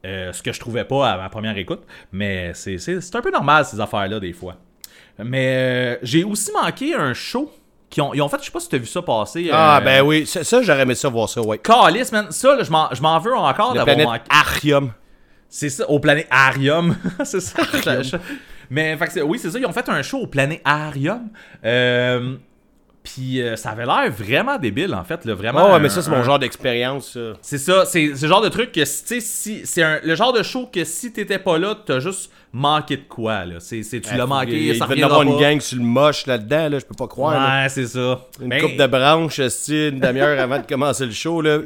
Euh, 0.05 0.31
ce 0.33 0.43
que 0.43 0.53
je 0.53 0.59
trouvais 0.59 0.83
pas 0.83 1.09
à 1.09 1.17
ma 1.17 1.29
première 1.29 1.57
écoute. 1.57 1.81
Mais 2.11 2.51
c'est, 2.53 3.15
un 3.15 3.21
peu 3.21 3.31
normal 3.31 3.65
ces 3.65 3.79
affaires-là 3.79 4.19
des 4.19 4.33
fois. 4.33 4.55
Mais 5.17 5.55
euh, 5.55 5.97
j'ai 6.03 6.23
aussi 6.23 6.51
manqué 6.51 6.93
un 6.93 7.13
show. 7.13 7.51
Qui 7.89 8.01
ont, 8.01 8.13
ils 8.13 8.21
ont 8.21 8.27
fait, 8.27 8.37
je 8.39 8.45
sais 8.45 8.51
pas 8.51 8.59
si 8.59 8.67
tu 8.67 8.75
as 8.75 8.79
vu 8.79 8.87
ça 8.87 9.01
passer. 9.01 9.49
Ah, 9.53 9.79
ben 9.83 10.01
oui. 10.01 10.25
Ça, 10.25 10.43
ça, 10.43 10.61
j'aurais 10.61 10.81
aimé 10.81 10.95
ça 10.95 11.07
voir 11.07 11.29
ça, 11.29 11.41
ouais. 11.41 11.59
Calice, 11.59 12.11
man. 12.11 12.27
Ça, 12.31 12.55
là, 12.55 12.63
je 12.63 13.01
m'en, 13.01 13.19
veux 13.19 13.35
encore 13.35 13.73
d'avoir 13.73 13.97
manqué. 13.97 14.23
Arium. 14.29 14.91
C'est 15.47 15.69
ça, 15.69 15.89
au 15.89 15.99
planéarium. 15.99 16.95
c'est 17.23 17.39
ça. 17.39 17.61
Arium. 17.61 18.19
Mais 18.69 18.97
fait 18.97 19.21
oui, 19.21 19.39
c'est 19.39 19.51
ça. 19.51 19.59
Ils 19.59 19.65
ont 19.65 19.71
fait 19.71 19.87
un 19.87 20.01
show 20.01 20.19
au 20.19 20.27
planéarium. 20.27 21.29
Euh, 21.63 22.35
Puis 23.05 23.39
euh, 23.41 23.55
ça 23.55 23.69
avait 23.69 23.85
l'air 23.85 24.11
vraiment 24.11 24.57
débile, 24.57 24.93
en 24.93 25.03
fait. 25.03 25.23
Là, 25.25 25.33
vraiment 25.35 25.59
Ah 25.61 25.65
ouais, 25.67 25.71
un- 25.75 25.79
mais 25.79 25.89
ça, 25.89 26.01
c'est 26.01 26.09
mon 26.11 26.23
genre 26.23 26.39
d'expérience, 26.39 27.13
ça. 27.13 27.19
C'est 27.41 27.57
ça. 27.59 27.85
C'est 27.85 28.07
le 28.07 28.15
genre 28.15 28.41
de 28.41 28.49
truc 28.49 28.71
que, 28.71 28.79
tu 28.81 28.85
sais, 28.85 29.19
si, 29.21 29.61
c'est 29.65 30.01
le 30.03 30.15
genre 30.15 30.33
de 30.33 30.41
show 30.43 30.67
que 30.73 30.83
si 30.83 31.13
t'étais 31.13 31.37
pas 31.39 31.57
là, 31.57 31.75
t'as 31.85 31.99
juste 31.99 32.31
manqué 32.51 32.97
de 32.97 33.03
quoi. 33.07 33.45
Là. 33.45 33.55
C'est, 33.59 33.83
c'est- 33.83 34.01
tu 34.01 34.15
l'as 34.15 34.25
manqué, 34.25 34.51
Il, 34.53 34.67
il 34.69 34.75
ça 34.75 34.85
devait 34.85 34.97
y 34.99 35.03
reviendra 35.03 35.21
avoir 35.21 35.35
une 35.35 35.39
gang 35.39 35.61
sur 35.61 35.77
le 35.77 35.83
moche 35.83 36.25
là-dedans, 36.25 36.67
là, 36.69 36.79
je 36.79 36.85
peux 36.85 36.95
pas 36.95 37.07
croire. 37.07 37.33
là. 37.39 37.63
Ouais, 37.63 37.69
c'est 37.69 37.85
ça. 37.85 38.21
Une 38.41 38.47
Mais- 38.47 38.59
coupe 38.59 38.75
de 38.75 38.87
branches, 38.87 39.39
une 39.69 39.99
demi-heure 39.99 40.39
avant 40.41 40.57
de 40.59 40.65
commencer 40.65 41.05
le 41.05 41.11
show, 41.11 41.41
là. 41.41 41.59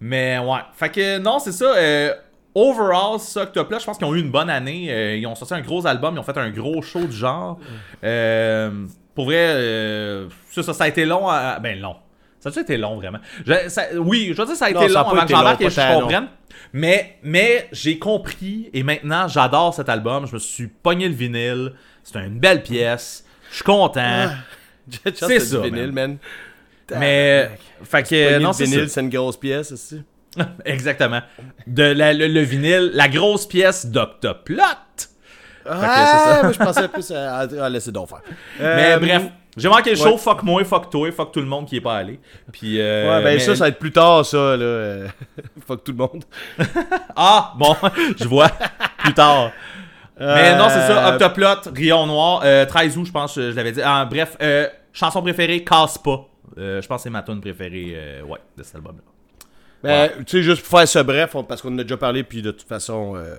Mais 0.00 0.38
ouais. 0.38 0.58
Fait 0.74 0.90
que 0.90 1.18
non, 1.18 1.38
c'est 1.38 1.52
ça. 1.52 1.74
euh, 1.76 2.12
overall, 2.54 3.18
ça, 3.20 3.44
Octopla, 3.44 3.78
je 3.78 3.86
pense 3.86 3.96
qu'ils 3.98 4.06
ont 4.06 4.14
eu 4.14 4.20
une 4.20 4.30
bonne 4.30 4.50
année. 4.50 4.88
Euh, 4.90 5.16
ils 5.16 5.26
ont 5.26 5.34
sorti 5.34 5.54
un 5.54 5.60
gros 5.60 5.86
album, 5.86 6.14
ils 6.16 6.18
ont 6.18 6.22
fait 6.24 6.36
un 6.36 6.50
gros 6.50 6.82
show 6.82 7.00
du 7.06 7.16
genre. 7.16 7.58
Euh, 8.04 8.70
pour 9.14 9.26
vrai, 9.26 9.36
euh, 9.38 10.28
ça, 10.50 10.62
ça, 10.62 10.72
ça 10.72 10.84
a 10.84 10.88
été 10.88 11.04
long. 11.04 11.28
à- 11.28 11.58
ben 11.58 11.78
long. 11.80 11.96
Ça 12.40 12.50
a 12.54 12.60
été 12.60 12.76
long, 12.76 12.96
vraiment? 12.96 13.18
Je- 13.46 13.68
ça- 13.68 13.86
oui, 13.96 14.32
je 14.34 14.40
veux 14.40 14.46
dire, 14.46 14.56
ça 14.56 14.66
a 14.66 14.70
Non, 14.72 14.82
été 14.82 14.92
ça 14.92 15.00
a 15.00 15.02
long 15.04 15.10
avant 15.10 15.22
été 15.22 15.32
que 15.32 15.38
j'embarque 15.38 15.60
long, 15.60 15.66
et 15.66 15.70
je 15.70 16.00
comprenne. 16.00 16.28
Mais, 16.72 17.18
mais 17.22 17.68
j'ai 17.72 17.98
compris 17.98 18.68
et 18.72 18.82
maintenant 18.82 19.28
j'adore 19.28 19.74
cet 19.74 19.88
album. 19.88 20.26
Je 20.26 20.34
me 20.34 20.38
suis 20.40 20.66
pogné 20.66 21.08
le 21.08 21.14
vinyle. 21.14 21.72
C'est 22.02 22.18
une 22.18 22.38
belle 22.40 22.62
pièce. 22.62 23.24
Je 23.50 23.56
suis 23.56 23.64
content. 23.64 24.28
c'est 25.14 25.38
ça, 25.40 25.60
vinyle, 25.60 25.92
man. 25.92 26.16
mais, 26.98 27.50
fait 27.84 28.02
que, 28.02 28.38
non, 28.38 28.48
le 28.48 28.54
c'est 28.54 28.64
vinyle, 28.64 28.88
c'est 28.88 29.00
une 29.00 29.08
grosse 29.10 29.36
pièce, 29.36 29.70
esti. 29.72 30.02
Exactement. 30.64 31.20
De 31.66 31.82
la- 31.84 32.12
le, 32.14 32.26
le 32.26 32.40
vinyle, 32.40 32.90
la 32.94 33.08
grosse 33.08 33.46
pièce 33.46 33.86
d'Octoplot. 33.86 34.62
Ah, 35.68 36.40
moi, 36.42 36.52
je 36.52 36.58
pensais 36.58 36.88
plus 36.88 37.10
à, 37.12 37.36
à- 37.38 37.64
à 37.64 37.68
laisser 37.68 37.92
donc 37.92 38.08
faire. 38.08 38.20
Mais 38.58 38.94
Euh, 38.94 38.98
bref, 38.98 39.22
j'ai 39.56 39.68
manqué 39.68 39.94
le 39.94 39.96
ouais. 40.00 40.10
show, 40.10 40.16
fuck 40.18 40.42
moi, 40.42 40.64
fuck 40.64 40.90
toi, 40.90 41.10
fuck 41.12 41.32
tout 41.32 41.40
le 41.40 41.46
monde 41.46 41.66
qui 41.66 41.76
est 41.76 41.80
pas 41.80 41.96
allé. 41.96 42.18
Puis, 42.52 42.80
euh, 42.80 43.08
Ouais, 43.08 43.22
ben 43.22 43.34
mais- 43.34 43.38
ça, 43.38 43.54
ça 43.54 43.64
va 43.64 43.68
être 43.68 43.78
plus 43.78 43.92
tard, 43.92 44.24
ça, 44.26 44.56
là. 44.56 45.06
Fuck 45.66 45.84
tout 45.84 45.92
le 45.92 45.98
monde. 45.98 46.24
Ah, 47.16 47.52
bon, 47.56 47.76
je 48.18 48.26
vois, 48.26 48.48
plus 48.98 49.14
tard. 49.14 49.50
Mais 50.18 50.56
non, 50.56 50.68
c'est 50.68 50.86
ça, 50.86 51.08
Euh, 51.08 51.12
Octoplot, 51.12 51.72
Rion 51.74 52.06
Noir, 52.06 52.42
euh, 52.44 52.64
13 52.66 52.96
août, 52.96 53.06
je 53.06 53.12
pense, 53.12 53.34
je, 53.34 53.50
je 53.50 53.56
l'avais 53.56 53.72
dit. 53.72 53.80
Ah, 53.84 54.04
bref, 54.04 54.36
euh, 54.42 54.68
chanson 54.92 55.20
préférée, 55.22 55.64
Casse 55.64 55.98
pas. 55.98 56.28
Euh, 56.58 56.80
je 56.82 56.86
pense 56.86 56.98
que 56.98 57.02
c'est 57.04 57.10
ma 57.10 57.22
tune 57.22 57.40
préférée, 57.40 57.92
euh, 57.96 58.22
ouais, 58.22 58.38
de 58.56 58.62
cet 58.62 58.76
album-là. 58.76 59.02
Ben, 59.82 60.10
tu 60.24 60.36
sais, 60.38 60.42
juste 60.44 60.62
pour 60.64 60.78
faire 60.78 60.86
ce 60.86 60.98
bref, 61.00 61.34
on- 61.34 61.42
parce 61.42 61.60
qu'on 61.60 61.74
en 61.74 61.78
a 61.78 61.82
déjà 61.82 61.96
parlé, 61.96 62.22
puis 62.22 62.40
de 62.40 62.52
toute 62.52 62.68
façon, 62.68 63.14
euh, 63.16 63.34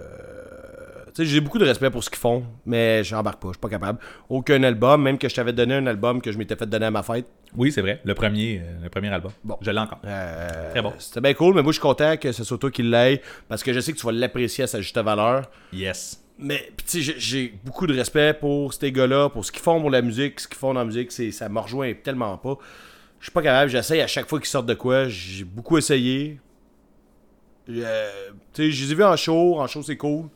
j'ai 1.17 1.41
beaucoup 1.41 1.59
de 1.59 1.65
respect 1.65 1.89
pour 1.89 2.03
ce 2.03 2.09
qu'ils 2.09 2.19
font, 2.19 2.43
mais 2.65 3.03
j'embarque 3.03 3.41
pas, 3.41 3.49
je 3.49 3.53
suis 3.53 3.59
pas 3.59 3.69
capable. 3.69 3.99
Aucun 4.29 4.61
album, 4.63 5.01
même 5.03 5.17
que 5.17 5.29
je 5.29 5.35
t'avais 5.35 5.53
donné 5.53 5.75
un 5.75 5.85
album 5.87 6.21
que 6.21 6.31
je 6.31 6.37
m'étais 6.37 6.55
fait 6.55 6.65
donner 6.65 6.87
à 6.87 6.91
ma 6.91 7.03
fête. 7.03 7.27
Oui, 7.55 7.71
c'est 7.71 7.81
vrai, 7.81 8.01
le 8.03 8.15
premier, 8.15 8.61
euh, 8.63 8.83
le 8.83 8.89
premier 8.89 9.09
album. 9.09 9.31
Bon. 9.43 9.57
Je 9.61 9.69
l'ai 9.69 9.79
encore. 9.79 9.99
Euh, 10.05 10.71
Très 10.71 10.81
bon. 10.81 10.93
C'était 10.97 11.21
bien 11.21 11.33
cool, 11.33 11.53
mais 11.55 11.61
moi, 11.61 11.71
je 11.71 11.77
suis 11.77 11.81
content 11.81 12.17
que 12.17 12.31
ce 12.31 12.43
soit 12.43 12.57
toi 12.57 12.71
qui 12.71 12.83
l'aille, 12.83 13.21
parce 13.47 13.63
que 13.63 13.71
je 13.73 13.79
sais 13.79 13.93
que 13.93 13.97
tu 13.97 14.05
vas 14.05 14.11
l'apprécier 14.11 14.63
à 14.63 14.67
sa 14.67 14.81
juste 14.81 14.97
valeur. 14.97 15.43
Yes. 15.71 16.23
Mais, 16.39 16.71
tu 16.87 17.03
sais, 17.03 17.15
j'ai 17.17 17.53
beaucoup 17.63 17.85
de 17.85 17.95
respect 17.95 18.33
pour 18.33 18.73
ces 18.73 18.91
gars-là, 18.91 19.29
pour 19.29 19.45
ce 19.45 19.51
qu'ils 19.51 19.61
font 19.61 19.79
pour 19.79 19.91
la 19.91 20.01
musique, 20.01 20.39
ce 20.39 20.47
qu'ils 20.47 20.57
font 20.57 20.73
dans 20.73 20.79
la 20.79 20.85
musique, 20.85 21.11
c'est, 21.11 21.31
ça 21.31 21.47
me 21.47 21.59
rejoint 21.59 21.93
tellement 21.93 22.37
pas. 22.37 22.57
Je 23.19 23.25
suis 23.25 23.31
pas 23.31 23.43
capable, 23.43 23.69
j'essaye 23.69 24.01
à 24.01 24.07
chaque 24.07 24.27
fois 24.27 24.39
qu'ils 24.39 24.49
sortent 24.49 24.65
de 24.65 24.73
quoi, 24.73 25.07
j'ai 25.07 25.43
beaucoup 25.43 25.77
essayé. 25.77 26.39
Euh, 27.69 28.09
tu 28.51 28.63
sais, 28.63 28.71
je 28.71 28.85
les 28.85 28.91
ai 28.91 28.95
vus 28.95 29.03
en 29.03 29.15
show, 29.15 29.59
en 29.59 29.67
show 29.67 29.81
c'est 29.83 29.95
cool. 29.95 30.27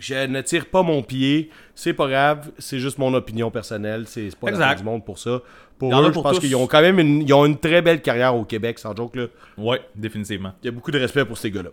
Je 0.00 0.26
ne 0.26 0.40
tire 0.40 0.64
pas 0.66 0.82
mon 0.82 1.02
pied, 1.02 1.50
c'est 1.74 1.92
pas 1.92 2.08
grave, 2.08 2.50
c'est 2.58 2.78
juste 2.78 2.96
mon 2.96 3.12
opinion 3.12 3.50
personnelle, 3.50 4.06
c'est, 4.08 4.34
pas 4.34 4.50
la 4.50 4.56
fin 4.70 4.74
du 4.74 4.82
monde 4.82 5.04
pour 5.04 5.18
ça. 5.18 5.42
Pour 5.78 5.94
eux, 5.94 6.10
je 6.12 6.18
pense 6.20 6.38
qu'ils 6.38 6.56
ont 6.56 6.66
quand 6.66 6.80
même 6.80 6.98
une, 6.98 7.20
ils 7.22 7.32
ont 7.34 7.44
une 7.44 7.58
très 7.58 7.82
belle 7.82 8.00
carrière 8.00 8.34
au 8.34 8.44
Québec, 8.46 8.78
sans 8.78 8.96
joke 8.96 9.14
là. 9.16 9.26
Ouais, 9.58 9.80
définitivement. 9.94 10.52
Il 10.62 10.66
y 10.66 10.68
a 10.68 10.72
beaucoup 10.72 10.90
de 10.90 10.98
respect 10.98 11.24
pour 11.26 11.36
ces 11.36 11.50
gars-là. 11.50 11.68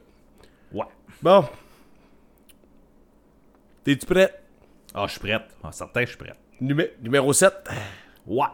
Ouais. 0.73 0.85
Bon. 1.21 1.45
T'es-tu 3.85 4.05
prêt? 4.05 4.33
Ah, 4.93 5.05
je 5.07 5.11
suis 5.11 5.19
prête. 5.21 5.43
Ah, 5.63 5.71
certain, 5.71 6.01
je 6.01 6.07
suis 6.07 6.17
prête. 6.17 6.35
Numé- 6.59 6.91
numéro 7.01 7.31
7. 7.31 7.53
Ouais. 8.25 8.45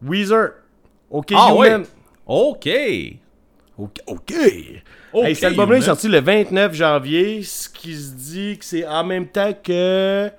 Weezer. 0.00 0.52
OK, 1.10 1.32
Ah, 1.34 1.48
Human. 1.50 1.80
ouais. 1.82 1.86
OK. 2.26 2.68
OK. 3.78 3.96
OK. 4.06 4.32
OK, 5.12 5.24
Hey, 5.24 5.34
cet 5.34 5.44
album-là 5.44 5.78
est 5.78 5.82
sorti 5.82 6.08
le 6.08 6.20
29 6.20 6.74
janvier, 6.74 7.42
ce 7.42 7.68
qui 7.68 7.94
se 7.94 8.10
dit 8.12 8.58
que 8.58 8.64
c'est 8.64 8.86
en 8.86 9.02
même 9.04 9.26
temps 9.28 9.52
que 9.52 10.30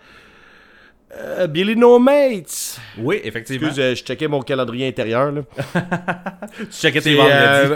euh, 1.16 1.48
Billy 1.48 1.76
No 1.76 2.00
Mates. 2.00 2.80
Oui, 2.98 3.20
effectivement. 3.24 3.68
Excuse, 3.68 3.84
euh, 3.84 3.96
je 3.96 4.04
checkais 4.04 4.28
mon 4.28 4.42
calendrier 4.42 4.88
intérieur. 4.88 5.32
Là. 5.32 5.42
tu 6.58 6.66
checkais 6.72 7.02
tes 7.02 7.12
C'est, 7.12 7.16
vendredis. 7.16 7.36
euh, 7.42 7.76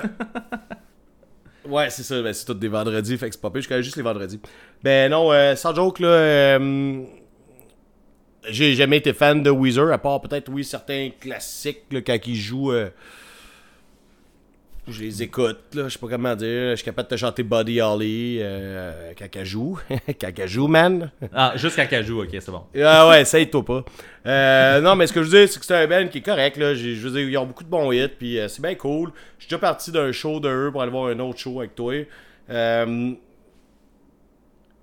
ouais, 1.69 1.89
c'est 1.89 2.03
ça. 2.03 2.21
Ben, 2.21 2.33
c'est 2.33 2.45
tous 2.45 2.53
des 2.55 2.67
vendredis, 2.67 3.17
fait 3.17 3.29
que 3.29 3.35
c'est 3.35 3.41
pas 3.41 3.49
pire. 3.51 3.61
Je 3.61 3.67
connais 3.69 3.83
juste 3.83 3.97
les 3.97 4.03
vendredis. 4.03 4.39
Ben 4.83 5.11
non, 5.11 5.31
euh, 5.31 5.55
sans 5.55 5.75
joke, 5.75 5.99
là. 5.99 6.07
euh, 6.07 7.03
j'ai 8.49 8.75
jamais 8.75 8.97
été 8.97 9.13
fan 9.13 9.43
de 9.43 9.49
Weezer, 9.49 9.91
à 9.91 9.97
part 9.97 10.21
peut-être, 10.21 10.49
oui, 10.49 10.63
certains 10.63 11.09
classiques, 11.19 11.83
là, 11.91 12.01
quand 12.01 12.17
ils 12.25 12.35
jouent. 12.35 12.71
Je 14.89 15.01
les 15.01 15.23
écoute, 15.23 15.59
là, 15.73 15.83
je 15.87 15.89
sais 15.89 15.99
pas 15.99 16.07
comment 16.07 16.35
dire. 16.35 16.71
Je 16.71 16.75
suis 16.75 16.85
capable 16.85 17.09
de 17.09 17.15
te 17.15 17.19
chanter 17.19 17.43
Buddy 17.43 17.81
Holly 17.81 18.39
euh, 18.41 19.13
elle 19.19 19.45
joue, 19.45 19.77
man. 20.67 21.11
Ah, 21.33 21.53
jusqu'à 21.55 21.85
Cajou, 21.85 22.21
ok, 22.21 22.29
c'est 22.31 22.49
bon. 22.49 22.63
Ah 22.81 23.09
ouais, 23.09 23.21
essaye-toi 23.21 23.65
pas. 23.65 23.83
Euh, 24.25 24.81
non, 24.81 24.95
mais 24.95 25.07
ce 25.07 25.13
que 25.13 25.21
je 25.21 25.29
veux 25.29 25.39
dire, 25.39 25.49
c'est 25.49 25.59
que 25.59 25.65
c'est 25.65 25.75
un 25.75 25.87
band 25.87 26.07
qui 26.07 26.19
est 26.19 26.21
correct. 26.21 26.57
Là. 26.57 26.73
Je 26.73 26.93
veux 26.95 27.11
dire, 27.11 27.29
ils 27.29 27.37
ont 27.37 27.45
beaucoup 27.45 27.63
de 27.63 27.69
bons 27.69 27.91
hits, 27.91 28.07
puis 28.07 28.39
euh, 28.39 28.47
c'est 28.47 28.61
bien 28.61 28.75
cool. 28.75 29.11
Je 29.37 29.43
suis 29.43 29.49
déjà 29.49 29.59
parti 29.59 29.91
d'un 29.91 30.11
show 30.11 30.39
de 30.39 30.49
eux 30.49 30.71
pour 30.71 30.81
aller 30.81 30.91
voir 30.91 31.07
un 31.07 31.19
autre 31.19 31.39
show 31.39 31.59
avec 31.59 31.75
toi. 31.75 31.93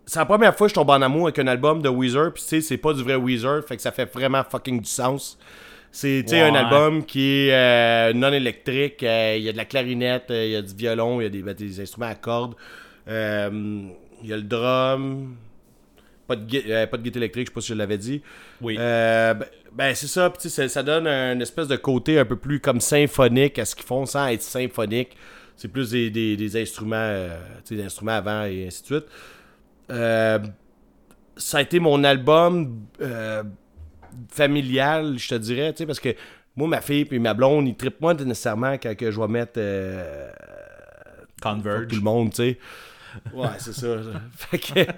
C'est 0.06 0.18
la 0.18 0.26
première 0.26 0.54
fois 0.54 0.66
que 0.66 0.70
je 0.70 0.74
tombe 0.74 0.90
en 0.90 1.00
amour 1.00 1.28
avec 1.28 1.38
un 1.38 1.46
album 1.46 1.80
de 1.80 1.88
Weezer, 1.88 2.30
puis 2.32 2.42
tu 2.42 2.48
sais, 2.48 2.60
c'est 2.60 2.76
pas 2.76 2.92
du 2.92 3.02
vrai 3.02 3.14
Weezer, 3.14 3.64
fait 3.66 3.76
que 3.76 3.82
ça 3.82 3.90
fait 3.90 4.12
vraiment 4.12 4.44
fucking 4.44 4.82
du 4.82 4.88
sens. 4.88 5.38
C'est 5.96 6.24
un 6.42 6.54
album 6.56 7.04
qui 7.04 7.46
est 7.48 7.52
euh, 7.52 8.12
non 8.14 8.32
électrique, 8.32 9.02
euh, 9.04 9.36
il 9.38 9.44
y 9.44 9.48
a 9.48 9.52
de 9.52 9.56
la 9.56 9.64
clarinette, 9.64 10.28
euh, 10.30 10.44
il 10.44 10.50
y 10.50 10.56
a 10.56 10.62
du 10.62 10.74
violon, 10.74 11.20
il 11.20 11.24
y 11.24 11.26
a 11.26 11.30
des, 11.30 11.40
ben, 11.42 11.54
des 11.54 11.80
instruments 11.80 12.08
à 12.08 12.16
cordes, 12.16 12.54
il 13.06 13.92
y 14.24 14.32
a 14.32 14.36
le 14.36 14.42
drum, 14.42 15.36
pas 16.26 16.34
de, 16.34 16.84
pas 16.86 16.96
de 16.96 17.02
guitare 17.02 17.18
électrique, 17.22 17.46
je 17.46 17.50
sais 17.50 17.54
pas 17.54 17.60
si 17.60 17.68
je 17.68 17.74
l'avais 17.74 17.98
dit. 17.98 18.22
Oui. 18.60 18.76
Ben, 18.76 19.38
ben, 19.72 19.94
c'est 19.94 20.08
ça, 20.08 20.32
ça, 20.36 20.68
ça 20.68 20.82
donne 20.82 21.06
un 21.06 21.38
espèce 21.38 21.68
de 21.68 21.76
côté 21.76 22.18
un 22.18 22.24
peu 22.24 22.36
plus 22.36 22.58
comme 22.58 22.80
symphonique 22.80 23.60
à 23.60 23.64
ce 23.64 23.76
qu'ils 23.76 23.86
font 23.86 24.04
sans 24.04 24.26
être 24.26 24.42
symphonique. 24.42 25.16
C'est 25.56 25.68
plus 25.68 25.90
des, 25.92 26.10
des- 26.10 26.36
des 26.36 26.60
instruments, 26.60 27.28
des 27.70 27.84
instruments 27.84 28.12
avant 28.16 28.42
et 28.46 28.66
ainsi 28.66 28.82
de 28.82 28.86
suite. 28.86 29.04
Euh, 29.90 30.40
ça 31.36 31.58
a 31.58 31.60
été 31.62 31.78
mon 31.78 32.02
album 32.02 32.80
euh, 33.00 33.44
familial, 34.28 35.18
je 35.18 35.28
te 35.28 35.34
dirais, 35.34 35.72
tu 35.72 35.78
sais, 35.78 35.86
parce 35.86 36.00
que 36.00 36.14
moi, 36.56 36.68
ma 36.68 36.80
fille 36.80 37.06
et 37.10 37.18
ma 37.18 37.34
blonde, 37.34 37.66
ils 37.66 37.74
trippent 37.74 38.00
moins 38.00 38.14
nécessairement 38.14 38.74
quand 38.74 38.96
que 38.96 39.10
je 39.10 39.20
vais 39.20 39.28
mettre 39.28 39.54
euh, 39.56 40.30
Converge. 41.42 41.88
tout 41.88 41.96
le 41.96 42.02
monde, 42.02 42.30
tu 42.30 42.36
sais. 42.36 42.58
Ouais, 43.32 43.48
c'est 43.58 43.72
ça. 43.72 43.96
fait 44.36 44.58
que, 44.58 44.92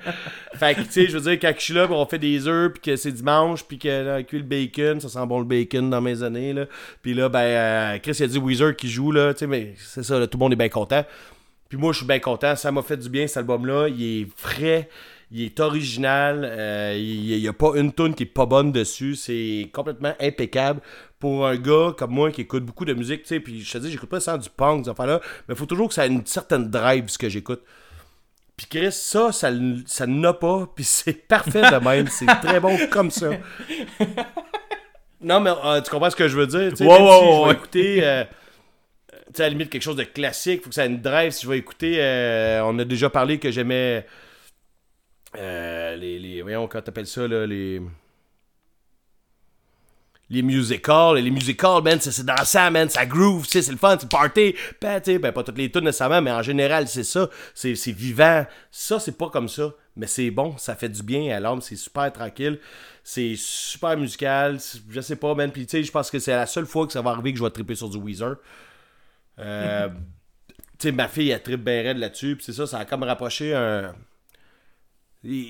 fait 0.54 0.74
que 0.74 0.80
tu 0.82 0.92
sais, 0.92 1.06
je 1.06 1.18
veux 1.18 1.30
dire, 1.30 1.38
quand 1.40 1.52
je 1.56 1.62
suis 1.62 1.74
là, 1.74 1.86
on 1.90 2.06
fait 2.06 2.18
des 2.18 2.46
œufs, 2.46 2.72
puis 2.72 2.82
que 2.82 2.96
c'est 2.96 3.12
dimanche, 3.12 3.64
puis 3.64 3.78
que 3.78 4.22
cuit 4.22 4.38
le 4.38 4.44
bacon, 4.44 5.00
ça 5.00 5.08
sent 5.08 5.26
bon 5.26 5.38
le 5.38 5.44
bacon 5.44 5.90
dans 5.90 6.00
mes 6.00 6.22
années, 6.22 6.52
là. 6.52 6.66
Puis 7.02 7.14
là, 7.14 7.28
ben, 7.28 7.40
euh, 7.40 7.98
Chris, 7.98 8.16
il 8.18 8.24
a 8.24 8.26
dit 8.26 8.38
Weezer 8.38 8.76
qui 8.76 8.88
joue, 8.88 9.12
là, 9.12 9.34
tu 9.34 9.40
sais, 9.40 9.46
mais 9.46 9.74
c'est 9.76 10.02
ça, 10.02 10.26
tout 10.26 10.38
le 10.38 10.42
monde 10.42 10.52
est 10.52 10.56
bien 10.56 10.68
content. 10.68 11.04
Puis 11.68 11.78
moi, 11.78 11.92
je 11.92 11.98
suis 11.98 12.06
bien 12.06 12.20
content, 12.20 12.54
ça 12.54 12.70
m'a 12.70 12.82
fait 12.82 12.96
du 12.96 13.08
bien, 13.08 13.26
cet 13.26 13.38
album-là. 13.38 13.88
Il 13.88 14.02
est 14.02 14.28
frais, 14.36 14.88
il 15.30 15.42
est 15.42 15.58
original, 15.60 16.42
euh, 16.44 16.94
il 16.96 17.38
n'y 17.38 17.48
a 17.48 17.52
pas 17.52 17.72
une 17.74 17.92
tune 17.92 18.14
qui 18.14 18.22
est 18.24 18.26
pas 18.26 18.46
bonne 18.46 18.70
dessus, 18.70 19.16
c'est 19.16 19.68
complètement 19.72 20.14
impeccable 20.20 20.80
pour 21.18 21.46
un 21.46 21.56
gars 21.56 21.94
comme 21.96 22.12
moi 22.12 22.30
qui 22.30 22.42
écoute 22.42 22.64
beaucoup 22.64 22.84
de 22.84 22.94
musique, 22.94 23.22
tu 23.22 23.28
sais, 23.28 23.40
puis 23.40 23.60
je 23.62 23.72
te 23.72 23.78
dis, 23.78 23.90
j'écoute 23.90 24.08
pas 24.08 24.20
ça 24.20 24.38
du 24.38 24.48
punk, 24.50 24.84
ces 24.84 24.90
affaires-là, 24.90 25.20
mais 25.48 25.54
il 25.54 25.58
faut 25.58 25.66
toujours 25.66 25.88
que 25.88 25.94
ça 25.94 26.06
ait 26.06 26.10
une 26.10 26.24
certaine 26.26 26.70
drive, 26.70 27.08
ce 27.08 27.18
que 27.18 27.28
j'écoute. 27.28 27.62
Puis 28.56 28.66
Chris, 28.70 28.92
ça, 28.92 29.32
ça, 29.32 29.50
ça 29.86 30.06
n'a 30.06 30.32
pas, 30.32 30.68
puis 30.74 30.84
c'est 30.84 31.26
parfait 31.26 31.62
de 31.62 31.84
même, 31.84 32.06
c'est 32.06 32.26
très 32.26 32.60
bon 32.60 32.78
comme 32.90 33.10
ça. 33.10 33.30
Non, 35.20 35.40
mais 35.40 35.50
euh, 35.50 35.80
tu 35.80 35.90
comprends 35.90 36.10
ce 36.10 36.16
que 36.16 36.28
je 36.28 36.36
veux 36.36 36.46
dire, 36.46 36.70
tu 36.70 36.76
sais, 36.76 36.84
si 36.84 36.90
je 36.90 37.46
vais 37.46 37.52
écouter... 37.52 38.04
euh, 38.04 38.24
tu 39.26 39.32
sais, 39.34 39.42
à 39.42 39.46
la 39.46 39.50
limite, 39.50 39.70
quelque 39.70 39.82
chose 39.82 39.96
de 39.96 40.04
classique, 40.04 40.62
faut 40.62 40.68
que 40.68 40.74
ça 40.74 40.84
ait 40.84 40.88
une 40.88 41.00
drive. 41.00 41.32
Si 41.32 41.44
je 41.44 41.50
vais 41.50 41.58
écouter, 41.58 41.96
euh, 41.98 42.62
on 42.64 42.78
a 42.78 42.84
déjà 42.84 43.10
parlé 43.10 43.38
que 43.38 43.50
j'aimais 43.50 44.06
euh, 45.38 45.96
les, 45.96 46.18
les. 46.18 46.42
Voyons, 46.42 46.68
comment 46.68 46.82
t'appelles 46.82 47.06
ça, 47.06 47.26
là, 47.26 47.46
les. 47.46 47.80
Les 50.28 50.42
musicals, 50.42 51.18
les 51.18 51.30
musicals, 51.30 51.84
man, 51.84 52.00
c'est 52.00 52.10
c'est 52.10 52.26
dansant, 52.26 52.68
man, 52.72 52.88
ça 52.88 53.06
groove, 53.06 53.46
c'est 53.48 53.70
le 53.70 53.76
fun, 53.76 53.96
c'est 54.00 54.10
party. 54.10 54.56
Ben, 54.80 55.00
ben, 55.00 55.30
pas 55.30 55.44
toutes 55.44 55.56
les 55.56 55.70
tunes 55.70 55.84
nécessairement, 55.84 56.20
mais 56.20 56.32
en 56.32 56.42
général, 56.42 56.88
c'est 56.88 57.04
ça. 57.04 57.30
C'est 57.54 57.76
c'est 57.76 57.92
vivant. 57.92 58.44
Ça, 58.72 58.98
c'est 58.98 59.16
pas 59.16 59.30
comme 59.30 59.48
ça. 59.48 59.72
Mais 59.96 60.06
c'est 60.06 60.30
bon, 60.30 60.56
ça 60.58 60.74
fait 60.74 60.90
du 60.90 61.02
bien 61.02 61.34
à 61.34 61.40
l'âme, 61.40 61.62
c'est 61.62 61.76
super 61.76 62.12
tranquille. 62.12 62.58
C'est 63.02 63.34
super 63.36 63.96
musical. 63.96 64.58
Je 64.90 65.00
sais 65.00 65.16
pas, 65.16 65.34
man. 65.34 65.50
Puis, 65.50 65.64
tu 65.64 65.70
sais, 65.70 65.82
je 65.82 65.90
pense 65.90 66.10
que 66.10 66.18
c'est 66.18 66.32
la 66.32 66.46
seule 66.46 66.66
fois 66.66 66.86
que 66.86 66.92
ça 66.92 67.00
va 67.00 67.10
arriver 67.10 67.32
que 67.32 67.38
je 67.38 67.44
vais 67.44 67.50
triper 67.50 67.74
sur 67.74 67.88
du 67.88 67.96
Weezer. 67.96 68.36
Euh, 69.38 69.88
tu 70.78 70.88
sais, 70.88 70.92
ma 70.92 71.08
fille, 71.08 71.30
elle 71.30 71.42
tripe 71.42 71.62
bien 71.62 71.82
raide 71.82 71.98
là-dessus. 71.98 72.36
Puis 72.36 72.44
c'est 72.44 72.52
ça, 72.52 72.66
ça 72.66 72.78
a 72.78 72.84
comme 72.84 73.04
rapproché 73.04 73.54
un. 73.54 73.94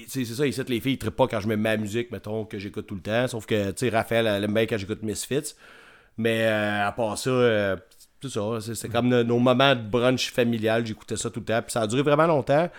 C'est 0.09 0.25
ça, 0.25 0.47
ici, 0.47 0.63
les 0.69 0.81
filles, 0.81 0.93
ils 0.95 0.99
trippent 0.99 1.17
pas 1.17 1.27
quand 1.27 1.41
je 1.41 1.49
mets 1.49 1.57
ma 1.57 1.77
musique, 1.77 2.11
mettons, 2.11 2.45
que 2.45 2.59
j'écoute 2.59 2.87
tout 2.87 2.95
le 2.95 3.01
temps. 3.03 3.27
Sauf 3.29 3.47
que, 3.47 3.71
tu 3.71 3.77
sais, 3.77 3.89
Raphaël, 3.89 4.27
elle 4.27 4.45
aime 4.45 4.55
bien 4.55 4.67
quand 4.67 4.79
j'écoute 4.79 5.03
Misfits. 5.03 5.55
Mais 6.19 6.47
euh, 6.47 6.87
à 6.89 6.93
part 6.93 7.19
ça, 7.19 7.29
euh, 7.31 7.77
c'est 8.23 8.31
ça. 8.31 8.41
C'est 8.61 8.75
c'est 8.75 8.89
comme 8.89 9.09
nos, 9.09 9.23
nos 9.23 9.39
moments 9.39 9.75
de 9.75 9.83
brunch 9.83 10.31
familial. 10.31 10.87
J'écoutais 10.87 11.17
ça 11.17 11.29
tout 11.31 11.41
le 11.41 11.47
temps. 11.47 11.61
Puis 11.63 11.73
ça 11.73 11.83
a 11.83 11.87
duré 11.87 12.03
vraiment 12.03 12.27
longtemps. 12.27 12.71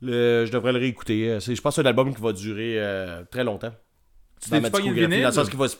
Le- 0.00 0.44
je 0.46 0.50
devrais 0.52 0.72
le 0.72 0.78
réécouter. 0.78 1.28
Euh, 1.32 1.40
Je 1.40 1.60
pense 1.60 1.76
que 1.76 1.82
c'est 1.82 1.86
un 1.86 1.90
album 1.90 2.14
qui 2.14 2.22
va 2.22 2.32
durer 2.32 2.76
euh, 2.78 3.22
très 3.30 3.44
longtemps. 3.44 3.72
Tu 4.42 4.48
Dans 4.48 4.60
ma 4.62 4.70
pas 4.70 4.78
vinyle? 4.78 5.20
dans 5.20 5.28
le 5.28 5.32
sens 5.32 5.48
qu'il 5.50 5.58
va 5.58 5.68
se- 5.68 5.76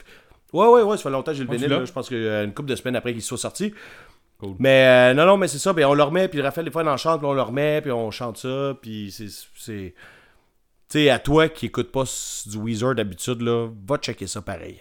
Ouais, 0.52 0.66
ouais, 0.66 0.82
ouais, 0.82 0.96
ça 0.98 1.04
fait 1.04 1.10
longtemps 1.10 1.32
que 1.32 1.38
j'ai 1.38 1.44
le 1.44 1.50
vinyle. 1.50 1.86
Je 1.86 1.92
pense 1.92 2.08
qu'une 2.08 2.52
couple 2.52 2.68
de 2.68 2.76
semaines 2.76 2.96
après 2.96 3.12
qu'il 3.14 3.22
soit 3.22 3.38
sorti. 3.38 3.72
Cool. 4.38 4.56
Mais 4.58 5.12
euh, 5.12 5.14
non, 5.14 5.24
non, 5.24 5.36
mais 5.38 5.48
c'est 5.48 5.58
ça. 5.58 5.72
Ben, 5.72 5.86
on 5.86 5.94
le 5.94 6.02
remet, 6.02 6.28
puis 6.28 6.40
Raphaël, 6.42 6.64
des 6.66 6.70
fois, 6.70 6.82
il 6.82 6.88
en 6.88 6.96
chante, 6.98 7.20
puis 7.20 7.26
on 7.28 7.32
le 7.34 7.40
remet, 7.42 7.80
puis 7.80 7.92
on 7.92 8.10
chante 8.10 8.36
ça, 8.36 8.76
puis 8.82 9.14
c'est. 9.56 9.94
Tu 10.90 10.98
sais, 10.98 11.10
à 11.10 11.18
toi 11.20 11.48
qui 11.48 11.66
écoute 11.66 11.92
pas 11.92 12.02
du 12.46 12.58
Weezer 12.58 12.94
d'habitude, 12.96 13.42
là, 13.42 13.68
va 13.86 13.96
checker 13.98 14.26
ça 14.26 14.42
pareil. 14.42 14.80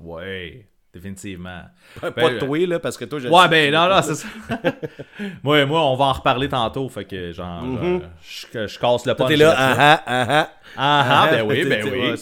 Ouais, 0.00 0.66
définitivement. 0.94 1.64
pas 2.00 2.10
Ben, 2.10 2.38
toi, 2.38 2.66
là, 2.66 2.78
parce 2.80 2.96
que 2.96 3.04
toi, 3.04 3.18
je 3.18 3.28
Ouais, 3.28 3.48
ben 3.48 3.70
non, 3.72 3.86
non, 3.88 4.00
c'est 4.00 4.14
ça. 4.14 4.26
moi, 5.42 5.64
moi, 5.66 5.84
on 5.84 5.94
va 5.94 6.06
en 6.06 6.12
reparler 6.14 6.48
tantôt, 6.48 6.88
fait 6.88 7.04
que 7.04 7.32
genre, 7.32 7.62
Mhm. 7.62 8.00
je, 8.22 8.66
je 8.66 8.78
casse 8.78 9.04
le 9.04 9.14
Toi, 9.14 9.26
punch. 9.26 9.28
t'es 9.28 9.36
là, 9.36 9.54
ah 9.56 9.76
ah, 9.78 10.02
ah 10.06 10.26
ah. 10.30 10.50
Ah, 10.76 11.22
ah, 11.24 11.30
ben 11.30 11.40
ah, 11.40 11.44
oui, 11.44 11.62
t'es- 11.62 11.68
ben 11.68 11.88
oui. 11.92 12.14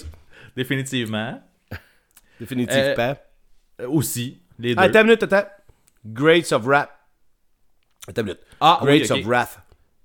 Définitivement. 0.56 1.40
Définitivement. 2.40 3.16
Euh, 3.80 3.86
aussi, 3.88 4.40
les 4.58 4.74
deux. 4.74 4.80
Ah, 4.82 4.86
attends 4.86 5.00
une 5.02 5.06
minute, 5.06 5.22
attends. 5.22 5.48
Greats 6.04 6.52
of 6.52 6.66
Rap. 6.66 6.90
Attends 8.08 8.22
une 8.22 8.26
minute. 8.26 8.40
Ah, 8.60 8.80
oui, 8.82 9.04
ok. 9.04 9.10
of 9.18 9.24
Wrath. 9.24 9.60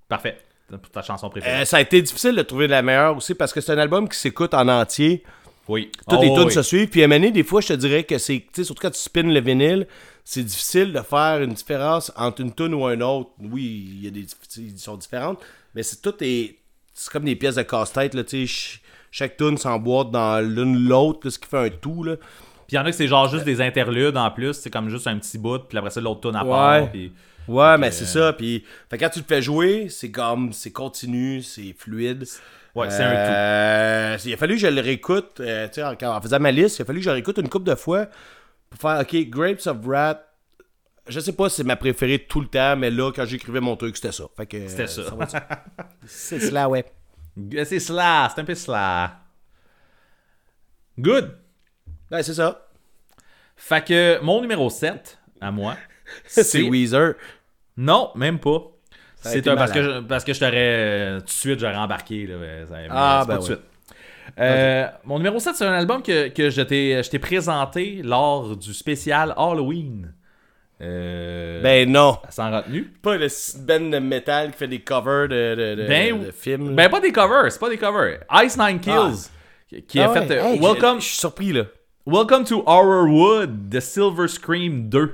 Parfait. 0.08 0.38
Pour 0.70 0.90
ta 0.92 1.02
chanson 1.04 1.30
préférée. 1.30 1.62
Euh, 1.62 1.66
ça 1.66 1.78
a 1.78 1.82
été 1.82 2.02
difficile 2.02 2.36
de 2.36 2.42
trouver 2.42 2.68
la 2.68 2.82
meilleure 2.82 3.16
aussi 3.16 3.36
parce 3.36 3.54
que 3.54 3.62
c'est 3.62 3.72
un 3.74 3.78
album 3.78 4.10
qui 4.10 4.18
s'écoute 4.18 4.54
en 4.56 4.68
entier. 4.68 5.24
oui. 5.68 5.92
Toutes 6.10 6.18
Oh, 6.20 6.22
les 6.24 6.34
tunes 6.34 6.46
oui. 6.48 6.52
se 6.54 6.64
suivent. 6.64 6.90
Puis 6.90 7.04
à 7.04 7.08
des 7.08 7.44
fois, 7.44 7.62
je 7.62 7.68
te 7.70 7.74
dirais 7.74 8.04
que 8.04 8.18
c'est, 8.18 8.40
tu 8.40 8.48
sais, 8.54 8.64
surtout 8.64 8.82
quand 8.82 8.92
tu 8.92 9.00
spins 9.00 9.22
le 9.24 9.40
vinyle, 9.42 9.88
c'est 10.24 10.44
difficile 10.44 10.92
de 10.92 11.02
faire 11.02 11.42
une 11.44 11.54
différence 11.54 12.12
entre 12.18 12.42
une 12.42 12.52
tune 12.54 12.74
ou 12.74 12.88
une 12.90 13.04
autre. 13.04 13.30
Oui, 13.40 13.90
il 13.98 14.06
y 14.06 14.08
a 14.08 14.12
des, 14.12 14.26
ils 14.58 14.80
sont 14.80 14.98
différentes, 14.98 15.40
mais 15.76 15.84
c'est 15.84 16.02
tout 16.02 16.16
est, 16.22 16.56
c'est 16.94 17.12
comme 17.12 17.26
des 17.26 17.36
pièces 17.36 17.56
de 17.56 17.62
casse-tête 17.62 18.16
là. 18.16 18.24
Tu 18.24 18.48
sais, 18.48 18.54
ch- 18.54 18.82
chaque 19.12 19.38
tune 19.38 19.58
s'emboîte 19.58 20.10
dans 20.10 20.40
l'une 20.44 20.88
l'autre, 20.88 21.30
ce 21.30 21.38
qui 21.38 21.48
fait 21.48 21.58
un 21.68 21.70
tout 21.70 22.04
là. 22.04 22.16
Puis 22.16 22.74
il 22.74 22.76
y 22.76 22.80
en 22.80 22.86
a 22.86 22.90
que 22.90 22.98
c'est 22.98 23.08
genre 23.08 23.30
juste 23.30 23.46
des 23.46 23.62
interludes 23.62 24.18
en 24.18 24.32
plus, 24.32 24.54
c'est 24.54 24.72
comme 24.72 24.90
juste 24.90 25.06
un 25.06 25.18
petit 25.20 25.38
bout, 25.38 25.60
puis 25.60 25.78
après 25.78 25.92
ça, 25.92 26.02
l'autre 26.02 26.22
tune 26.22 26.36
à 26.36 26.44
Ouais. 26.44 26.50
part. 26.50 26.90
Puis... 26.92 27.12
Ouais, 27.48 27.78
mais 27.78 27.92
c'est 27.92 28.06
ça. 28.06 28.34
Puis, 28.34 28.66
fait, 28.90 28.98
que 28.98 29.04
quand 29.04 29.10
tu 29.10 29.20
le 29.20 29.26
fais 29.26 29.42
jouer, 29.42 29.88
c'est 29.90 30.12
comme, 30.12 30.52
c'est 30.54 30.72
continu, 30.72 31.42
c'est 31.42 31.74
fluide. 31.78 32.26
Ouais, 32.74 32.90
c'est 32.90 33.04
un 33.04 33.12
tout. 33.12 33.32
Euh, 33.32 34.18
Il 34.26 34.34
a 34.34 34.38
fallu 34.38 34.56
que 34.56 34.62
je 34.62 34.68
le 34.68 34.82
réécoute, 34.82 35.40
euh, 35.40 35.68
tu 35.68 35.76
sais, 35.76 35.84
en, 35.84 35.96
en 36.16 36.22
faisant 36.22 36.40
ma 36.40 36.52
liste, 36.52 36.80
il 36.80 36.82
a 36.82 36.86
fallu 36.86 37.00
que 37.00 37.06
je 37.06 37.10
le 37.10 37.14
réécoute 37.14 37.38
une 37.38 37.48
couple 37.50 37.70
de 37.70 37.76
fois 37.76 38.08
pour 38.70 38.80
faire, 38.80 39.00
ok, 39.00 39.30
Grapes 39.30 39.66
of 39.68 39.78
Wrath, 39.86 40.22
je 41.08 41.20
sais 41.20 41.34
pas 41.34 41.50
si 41.50 41.58
c'est 41.58 41.64
ma 41.64 41.76
préférée 41.76 42.20
tout 42.20 42.42
le 42.42 42.48
temps, 42.48 42.76
mais 42.76 42.90
là, 42.92 43.12
quand 43.16 43.26
j'écrivais 43.26 43.62
mon 43.62 43.78
truc, 43.78 43.96
c'était 43.96 44.12
ça. 44.12 44.26
Fait 44.36 44.46
que, 44.46 44.68
C'était 44.68 44.88
ça. 44.88 45.02
être 45.04 45.36
c'est 46.06 46.40
cela, 46.40 46.68
ouais. 46.68 46.84
C'est 47.66 47.80
cela, 47.80 48.30
c'est 48.34 48.42
un 48.42 48.46
peu 48.46 48.56
cela. 48.56 49.20
Good. 50.98 51.38
Ouais, 52.12 52.24
c'est 52.24 52.34
ça. 52.34 52.68
Fait 53.56 53.86
que 53.86 54.20
mon 54.22 54.42
numéro 54.42 54.70
7, 54.70 55.18
à 55.42 55.52
moi, 55.52 55.78
C'est 56.26 56.62
Weezer. 56.62 57.16
Non, 57.78 58.12
même 58.16 58.40
pas. 58.40 58.62
C'est 59.22 59.48
un- 59.48 59.56
parce 59.56 59.72
que, 59.72 59.82
je, 59.84 60.00
parce 60.02 60.24
que 60.24 60.34
je 60.34 60.40
t'aurais. 60.40 60.52
euh, 60.56 61.20
tout 61.20 61.26
de 61.26 61.30
suite, 61.32 61.60
j'aurais 61.60 61.76
embarqué. 61.76 62.28
Là, 62.28 62.36
ça- 62.68 62.76
Ah, 62.90 63.20
c'est 63.22 63.28
pas 63.28 63.34
ben 63.34 63.40
tout 63.40 63.48
de 63.48 63.54
ouais. 63.54 63.56
suite. 63.58 63.60
Euh, 64.40 64.88
Mon 65.06 65.18
numéro 65.18 65.40
7, 65.40 65.56
c'est 65.56 65.66
un 65.66 65.74
album 65.74 66.02
que, 66.02 66.30
que 66.30 66.50
je 66.50 66.62
t'ai 66.62 67.20
présenté 67.20 68.02
lors 68.04 68.56
du 68.56 68.74
spécial 68.74 69.34
Halloween. 69.38 70.14
Euh, 70.82 71.62
Ben 71.62 71.90
non. 71.90 72.18
sans 72.30 72.52
retenue. 72.52 72.84
Pas 73.02 73.16
le 73.18 73.28
band 73.66 73.90
de 73.90 74.00
métal 74.00 74.52
qui 74.52 74.58
fait 74.58 74.68
des 74.68 74.82
covers 74.82 75.28
de, 75.30 75.56
de, 75.56 75.76
de, 75.82 75.88
Ben, 75.88 76.20
de 76.26 76.32
films. 76.32 76.76
Ben, 76.76 76.90
pas 76.90 77.00
des 77.00 77.12
covers, 77.14 77.50
c'est 77.52 77.60
pas 77.60 77.70
des 77.70 77.78
covers. 77.78 78.20
Ice 78.44 78.58
Nine 78.58 78.80
Kills, 78.80 79.30
qui- 79.70 79.84
qui 79.84 80.00
Ah 80.02 80.06
a 80.10 80.12
ouais. 80.14 80.28
fait 80.28 80.34
Hey, 80.36 80.60
Welcome, 80.60 80.98
Je 81.00 81.04
je 81.06 81.10
suis 81.12 81.18
surpris, 81.20 81.54
là. 81.54 81.64
Welcome 82.06 82.44
to 82.46 82.62
Horrorwood, 82.68 83.70
The 83.72 83.80
Silver 83.80 84.28
Scream 84.28 84.90
2. 84.90 85.14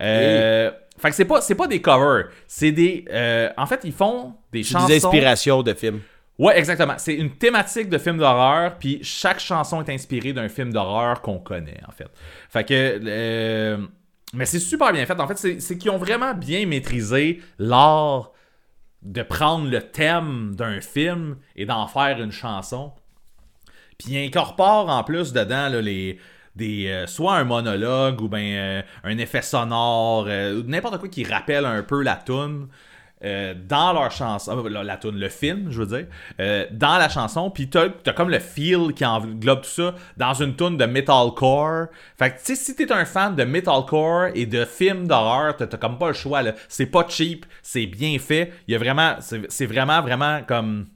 Euh, 0.00 0.70
Fait 1.02 1.10
que 1.10 1.14
c'est 1.16 1.24
pas, 1.24 1.40
c'est 1.40 1.54
pas 1.56 1.66
des 1.66 1.82
covers, 1.82 2.26
c'est 2.46 2.72
des. 2.72 3.04
euh, 3.10 3.50
en 3.56 3.66
fait, 3.66 3.80
ils 3.84 3.92
font 3.92 4.34
des 4.52 4.62
C'est 4.62 4.72
chansons. 4.72 4.86
des 4.86 5.04
inspirations 5.04 5.62
de 5.62 5.74
films. 5.74 6.00
Ouais, 6.38 6.58
exactement. 6.58 6.94
C'est 6.96 7.14
une 7.14 7.30
thématique 7.36 7.88
de 7.90 7.98
film 7.98 8.16
d'horreur, 8.18 8.78
puis 8.78 9.00
chaque 9.02 9.38
chanson 9.40 9.82
est 9.82 9.92
inspirée 9.92 10.32
d'un 10.32 10.48
film 10.48 10.72
d'horreur 10.72 11.20
qu'on 11.20 11.38
connaît, 11.38 11.80
en 11.88 11.92
fait. 11.92 12.08
Fait 12.48 12.64
que. 12.64 13.00
euh, 13.04 13.76
mais 14.32 14.46
c'est 14.46 14.58
super 14.60 14.92
bien 14.92 15.04
fait. 15.04 15.20
En 15.20 15.26
fait, 15.28 15.36
c'est 15.36 15.60
c'est 15.60 15.76
qu'ils 15.76 15.90
ont 15.90 15.98
vraiment 15.98 16.32
bien 16.34 16.64
maîtrisé 16.66 17.42
l'art 17.58 18.32
de 19.02 19.22
prendre 19.22 19.68
le 19.68 19.82
thème 19.82 20.54
d'un 20.54 20.80
film 20.80 21.36
et 21.56 21.66
d'en 21.66 21.86
faire 21.86 22.20
une 22.20 22.32
chanson. 22.32 22.92
Puis 23.98 24.12
ils 24.14 24.26
incorporent 24.26 24.88
en 24.88 25.04
plus 25.04 25.32
dedans 25.32 25.68
là, 25.68 25.80
les. 25.82 26.18
Des, 26.54 26.88
euh, 26.88 27.06
soit 27.06 27.36
un 27.36 27.44
monologue 27.44 28.20
ou 28.20 28.28
ben 28.28 28.44
euh, 28.44 28.82
un 29.04 29.16
effet 29.16 29.40
sonore, 29.40 30.26
euh, 30.28 30.60
ou 30.60 30.62
n'importe 30.64 30.98
quoi 30.98 31.08
qui 31.08 31.24
rappelle 31.24 31.64
un 31.64 31.82
peu 31.82 32.02
la 32.02 32.16
tune 32.16 32.68
dans 33.22 33.92
leur 33.92 34.10
chanson, 34.10 34.64
euh, 34.64 34.68
la, 34.68 34.82
la 34.82 34.96
tune, 34.96 35.16
le 35.16 35.28
film, 35.28 35.70
je 35.70 35.82
veux 35.82 35.96
dire, 35.96 36.06
dans 36.72 36.98
la 36.98 37.08
chanson, 37.08 37.50
puis 37.50 37.70
t'as 37.70 37.86
as 38.04 38.12
comme 38.14 38.30
le 38.30 38.40
feel 38.40 38.92
qui 38.94 39.04
englobe 39.06 39.62
tout 39.62 39.70
ça 39.70 39.94
dans 40.16 40.34
une 40.34 40.56
tune 40.56 40.76
de 40.76 40.84
metalcore. 40.86 41.86
Fait 42.18 42.32
que, 42.32 42.38
tu 42.38 42.46
sais, 42.46 42.56
si 42.56 42.74
t'es 42.74 42.90
un 42.90 43.04
fan 43.04 43.36
de 43.36 43.44
metalcore 43.44 44.30
et 44.34 44.44
de 44.44 44.64
films 44.64 45.06
d'horreur, 45.06 45.56
t'as 45.56 45.68
comme 45.68 45.98
pas 45.98 46.08
le 46.08 46.14
choix, 46.14 46.42
là. 46.42 46.54
C'est 46.68 46.86
pas 46.86 47.06
cheap, 47.08 47.46
c'est 47.62 47.86
bien 47.86 48.18
fait. 48.18 48.52
Il 48.66 48.72
y 48.72 48.74
a 48.74 48.78
vraiment, 48.78 49.14
c'est 49.20 49.48
c'est 49.50 49.66
vraiment, 49.66 50.02
vraiment 50.02 50.42
comme. 50.42 50.86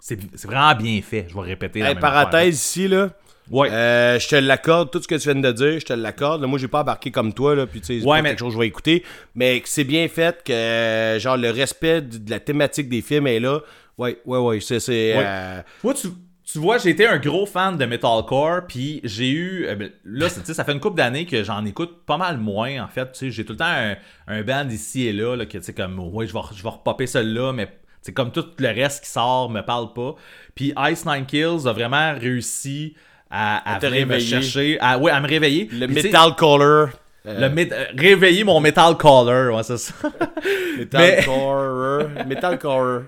C'est 0.00 0.18
c'est 0.34 0.48
vraiment 0.48 0.74
bien 0.74 1.00
fait, 1.00 1.26
je 1.28 1.34
vais 1.34 1.42
répéter. 1.42 1.78
la 1.78 1.90
affaire. 1.90 2.00
parenthèse 2.00 2.56
ici, 2.56 2.88
là. 2.88 3.10
Ouais. 3.50 3.70
Euh, 3.70 4.18
je 4.18 4.28
te 4.28 4.36
l'accorde, 4.36 4.90
tout 4.90 5.00
ce 5.02 5.08
que 5.08 5.14
tu 5.14 5.30
viens 5.30 5.40
de 5.40 5.52
dire, 5.52 5.80
je 5.80 5.84
te 5.86 5.92
l'accorde. 5.92 6.44
Moi, 6.44 6.58
j'ai 6.58 6.68
pas 6.68 6.82
embarqué 6.82 7.10
comme 7.10 7.32
toi, 7.32 7.54
là, 7.54 7.66
puis 7.66 7.80
tu 7.80 8.00
sais, 8.00 8.06
Ouais, 8.06 8.20
mais- 8.22 8.30
quelque 8.30 8.40
chose 8.40 8.48
que 8.48 8.54
je 8.54 8.58
vais 8.60 8.66
écouter. 8.66 9.04
Mais 9.34 9.60
que 9.60 9.68
c'est 9.68 9.84
bien 9.84 10.06
fait, 10.08 10.42
que 10.44 11.16
genre 11.20 11.36
le 11.36 11.50
respect 11.50 12.02
de 12.02 12.30
la 12.30 12.40
thématique 12.40 12.88
des 12.88 13.00
films 13.02 13.26
est 13.26 13.40
là. 13.40 13.60
Ouais, 13.96 14.18
ouais, 14.26 14.38
ouais, 14.38 14.60
c'est. 14.60 14.80
c'est, 14.80 15.16
Ouais. 15.16 15.24
euh, 15.26 15.60
Moi, 15.82 15.94
tu, 15.94 16.08
tu 16.50 16.58
vois, 16.58 16.78
j'ai 16.78 16.90
été 16.90 17.06
un 17.06 17.18
gros 17.18 17.44
fan 17.46 17.76
de 17.76 17.84
metalcore, 17.84 18.62
puis 18.68 19.00
j'ai 19.04 19.28
eu. 19.30 19.66
euh, 19.66 19.74
ben, 19.74 19.90
là, 20.04 20.28
ça 20.28 20.64
fait 20.64 20.72
une 20.72 20.80
couple 20.80 20.96
d'années 20.96 21.26
que 21.26 21.42
j'en 21.42 21.64
écoute 21.64 22.04
pas 22.06 22.16
mal 22.16 22.38
moins, 22.38 22.82
en 22.84 22.88
fait. 22.88 23.10
Tu 23.12 23.18
sais, 23.18 23.30
j'ai 23.30 23.44
tout 23.44 23.52
le 23.54 23.58
temps 23.58 23.64
un, 23.66 23.96
un 24.28 24.42
band 24.42 24.68
ici 24.70 25.06
et 25.06 25.12
là, 25.12 25.34
là 25.36 25.46
que 25.46 25.58
tu 25.58 25.64
sais, 25.64 25.72
comme, 25.74 25.98
ouais, 25.98 26.26
je 26.26 26.32
vais, 26.32 26.40
je 26.54 26.62
vais 26.62 26.68
repopper 26.68 27.06
celui-là, 27.06 27.52
mais 27.52 27.68
C'est 28.00 28.12
comme 28.14 28.30
tout 28.30 28.46
le 28.58 28.68
reste 28.68 29.02
qui 29.04 29.10
sort 29.10 29.50
me 29.50 29.60
parle 29.60 29.92
pas. 29.92 30.14
Puis 30.54 30.72
Ice 30.90 31.04
Nine 31.04 31.26
Kills 31.26 31.66
a 31.66 31.72
vraiment 31.72 32.14
réussi 32.14 32.94
à, 33.30 33.58
à, 33.72 33.76
À 33.76 33.78
te 33.78 33.86
venir 33.86 34.06
me 34.06 34.18
chercher, 34.18 34.78
à, 34.80 34.98
ouais, 34.98 35.10
à 35.10 35.20
me 35.20 35.28
réveiller. 35.28 35.68
Le 35.72 35.86
Puis, 35.86 35.96
Metal 35.96 36.34
Caller. 36.36 36.64
euh, 36.64 36.86
le 37.26 37.48
mét- 37.54 37.72
euh, 37.72 37.84
réveiller 37.96 38.44
mon 38.44 38.60
metal 38.60 38.96
caller, 38.96 39.50
ouais, 39.54 39.62
c'est 39.62 39.76
ça. 39.78 39.92
Metal 40.78 41.00
mais- 41.00 41.24
Caller. 41.24 42.24
Metal 42.26 42.58
Caller. 42.58 43.00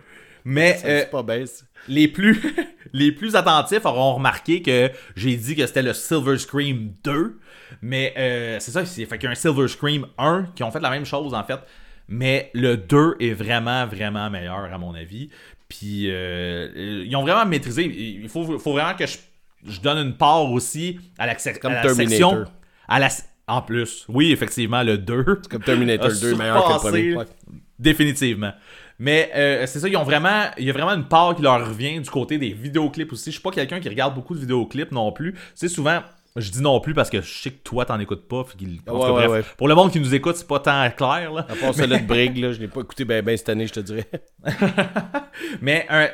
Mais 0.44 0.74
Ça, 0.78 0.86
euh, 0.88 1.00
C'est 1.00 1.10
pas 1.10 1.22
baisse. 1.22 1.64
les 1.88 2.08
plus 2.08 2.40
les 2.92 3.12
plus 3.12 3.36
attentifs 3.36 3.84
auront 3.84 4.14
remarqué 4.14 4.62
que 4.62 4.90
j'ai 5.16 5.36
dit 5.36 5.54
que 5.54 5.66
c'était 5.66 5.82
le 5.82 5.92
Silver 5.94 6.36
Scream 6.38 6.92
2 7.04 7.38
mais 7.82 8.12
euh, 8.18 8.56
c'est 8.58 8.72
ça 8.72 8.84
c'est 8.84 9.04
fait 9.06 9.16
qu'il 9.18 9.26
y 9.26 9.28
a 9.28 9.30
un 9.32 9.34
Silver 9.36 9.68
Scream 9.68 10.06
1 10.18 10.48
qui 10.56 10.62
ont 10.64 10.70
fait 10.70 10.80
la 10.80 10.90
même 10.90 11.04
chose 11.04 11.32
en 11.34 11.44
fait 11.44 11.60
mais 12.08 12.50
le 12.54 12.76
2 12.76 13.16
est 13.20 13.32
vraiment 13.32 13.86
vraiment 13.86 14.28
meilleur 14.30 14.64
à 14.72 14.78
mon 14.78 14.94
avis 14.94 15.28
puis 15.68 16.06
euh, 16.10 17.04
ils 17.06 17.14
ont 17.16 17.22
vraiment 17.22 17.46
maîtrisé 17.46 17.84
il 17.84 18.28
faut, 18.28 18.58
faut 18.58 18.72
vraiment 18.72 18.94
que 18.94 19.06
je, 19.06 19.18
je 19.66 19.80
donne 19.80 19.98
une 19.98 20.16
part 20.16 20.50
aussi 20.50 20.98
à 21.18 21.26
la, 21.26 21.34
Comme 21.34 21.72
à 21.72 21.76
la 21.76 21.82
Terminator. 21.82 22.30
section 22.30 22.44
à 22.88 22.98
la 22.98 23.08
en 23.46 23.62
plus 23.62 24.04
oui 24.08 24.32
effectivement 24.32 24.82
le 24.82 24.98
2 24.98 25.42
Comme 25.50 25.62
Terminator 25.62 26.10
a 26.10 26.14
2, 26.14 26.34
meilleur 26.36 26.66
que 26.66 26.72
le 26.72 26.78
premier. 26.78 27.16
Ouais. 27.16 27.24
Définitivement. 27.78 28.52
Mais 28.98 29.30
euh, 29.34 29.66
c'est 29.66 29.80
ça, 29.80 29.88
ils 29.88 29.96
ont 29.96 30.04
vraiment, 30.04 30.50
il 30.58 30.66
y 30.66 30.70
a 30.70 30.74
vraiment 30.74 30.92
une 30.92 31.08
part 31.08 31.34
qui 31.34 31.40
leur 31.40 31.66
revient 31.66 31.98
du 31.98 32.10
côté 32.10 32.36
des 32.36 32.50
vidéoclips 32.50 33.10
aussi. 33.10 33.30
Je 33.30 33.36
suis 33.36 33.42
pas 33.42 33.50
quelqu'un 33.50 33.80
qui 33.80 33.88
regarde 33.88 34.14
beaucoup 34.14 34.34
de 34.34 34.40
vidéoclips 34.40 34.92
non 34.92 35.10
plus. 35.10 35.34
C'est 35.54 35.68
souvent, 35.68 36.02
je 36.36 36.50
dis 36.50 36.60
non 36.60 36.78
plus 36.80 36.92
parce 36.92 37.08
que 37.08 37.22
je 37.22 37.42
sais 37.42 37.50
que 37.50 37.62
toi 37.62 37.86
t'en 37.86 37.98
écoutes 37.98 38.28
pas. 38.28 38.42
Ouais, 38.42 38.92
ouais, 38.92 39.10
bref, 39.10 39.30
ouais. 39.30 39.44
Pour 39.56 39.68
le 39.68 39.74
monde 39.74 39.90
qui 39.90 40.00
nous 40.00 40.14
écoute, 40.14 40.36
c'est 40.36 40.46
pas 40.46 40.60
tant 40.60 40.90
clair 40.90 41.32
là. 41.32 41.46
À 41.48 41.54
part 41.54 41.74
celui 41.74 41.98
de 41.98 42.06
Brig, 42.06 42.36
là, 42.36 42.52
je 42.52 42.60
l'ai 42.60 42.68
pas 42.68 42.82
écouté 42.82 43.06
ben, 43.06 43.24
ben 43.24 43.34
cette 43.38 43.48
année, 43.48 43.66
je 43.66 43.72
te 43.72 43.80
dirais. 43.80 44.06
Mais 45.62 45.86
un 45.88 46.08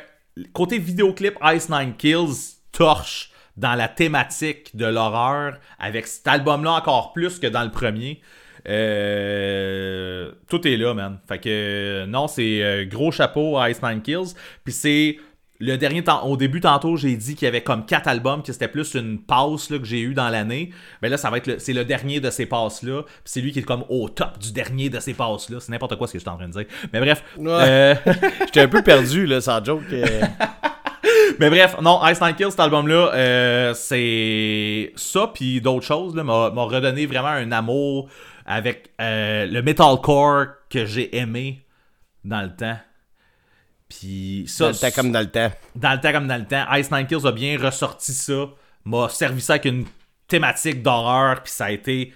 côté 0.53 0.79
vidéoclip, 0.79 1.35
Ice 1.53 1.69
Nine 1.69 1.93
Kills 1.97 2.55
torche 2.71 3.31
dans 3.57 3.75
la 3.75 3.87
thématique 3.87 4.75
de 4.75 4.85
l'horreur 4.85 5.57
avec 5.79 6.07
cet 6.07 6.27
album-là 6.27 6.73
encore 6.73 7.13
plus 7.13 7.39
que 7.39 7.47
dans 7.47 7.63
le 7.63 7.71
premier. 7.71 8.21
Euh, 8.69 10.31
tout 10.49 10.67
est 10.67 10.77
là, 10.77 10.93
man. 10.93 11.19
Fait 11.27 11.39
que 11.39 12.05
non, 12.07 12.27
c'est 12.27 12.61
euh, 12.61 12.85
gros 12.85 13.11
chapeau 13.11 13.57
à 13.57 13.69
Ice 13.69 13.81
Nine 13.81 14.01
Kills. 14.01 14.33
Puis 14.63 14.73
c'est 14.73 15.17
le 15.59 15.75
dernier 15.77 16.03
temps. 16.03 16.23
Au 16.25 16.37
début, 16.37 16.59
tantôt, 16.61 16.97
j'ai 16.97 17.15
dit 17.15 17.33
qu'il 17.35 17.45
y 17.45 17.49
avait 17.49 17.61
comme 17.63 17.85
quatre 17.85 18.07
albums, 18.07 18.43
que 18.43 18.51
c'était 18.53 18.67
plus 18.67 18.93
une 18.93 19.19
passe 19.19 19.69
là, 19.69 19.79
que 19.79 19.85
j'ai 19.85 20.01
eu 20.01 20.13
dans 20.13 20.29
l'année. 20.29 20.71
Mais 21.01 21.09
là, 21.09 21.17
ça 21.17 21.29
va 21.29 21.37
être 21.37 21.47
le, 21.47 21.59
c'est 21.59 21.73
le 21.73 21.85
dernier 21.85 22.19
de 22.19 22.29
ces 22.29 22.45
passes-là. 22.45 23.03
Puis 23.03 23.13
c'est 23.25 23.41
lui 23.41 23.51
qui 23.51 23.59
est 23.59 23.63
comme 23.63 23.85
au 23.89 24.09
top 24.09 24.37
du 24.37 24.51
dernier 24.51 24.89
de 24.89 24.99
ces 24.99 25.13
passes-là. 25.13 25.59
C'est 25.59 25.71
n'importe 25.71 25.95
quoi 25.95 26.07
ce 26.07 26.13
que 26.13 26.19
je 26.19 26.23
suis 26.23 26.29
en 26.29 26.37
train 26.37 26.47
de 26.47 26.53
dire. 26.53 26.65
Mais 26.93 26.99
bref. 26.99 27.23
Ouais. 27.37 27.47
euh, 27.49 27.95
J'étais 28.45 28.61
un 28.61 28.67
peu 28.67 28.83
perdu, 28.83 29.25
là, 29.25 29.41
sans 29.41 29.63
joke. 29.63 29.83
euh. 29.93 30.21
Mais 31.39 31.49
bref, 31.49 31.75
non, 31.81 32.05
Ice 32.07 32.21
Nine 32.21 32.35
Kills, 32.35 32.51
cet 32.51 32.59
album-là, 32.59 33.11
euh, 33.13 33.73
c'est 33.73 34.91
ça, 34.95 35.31
puis 35.33 35.61
d'autres 35.61 35.85
choses, 35.85 36.15
là, 36.15 36.23
m'a 36.23 36.49
m'a 36.51 36.63
redonné 36.63 37.05
vraiment 37.05 37.27
un 37.29 37.51
amour 37.51 38.09
avec 38.45 38.91
euh, 39.01 39.45
le 39.45 39.61
metalcore 39.61 40.45
que 40.69 40.85
j'ai 40.85 41.15
aimé 41.17 41.65
dans 42.23 42.41
le 42.41 42.55
temps. 42.55 42.77
Puis 43.89 44.45
ça, 44.47 44.65
Dans 44.65 44.69
le 44.71 44.75
temps 44.75 44.91
comme 44.95 45.11
dans 45.11 45.19
le 45.21 45.29
temps. 45.31 45.51
dans 45.75 45.91
le 45.93 45.99
temps 46.01 46.11
comme 46.11 46.27
dans 46.27 46.37
le 46.37 46.45
temps, 46.45 46.65
Ice 46.73 46.91
Nine 46.91 47.07
Kills 47.07 47.25
a 47.25 47.31
bien 47.31 47.57
ressorti 47.61 48.11
ça, 48.13 48.45
m'a 48.85 49.07
servi 49.09 49.41
ça 49.41 49.53
avec 49.53 49.65
une 49.65 49.85
thématique 50.27 50.81
d'horreur, 50.83 51.41
puis 51.43 51.51
ça 51.53 51.65
a 51.65 51.71
été 51.71 52.13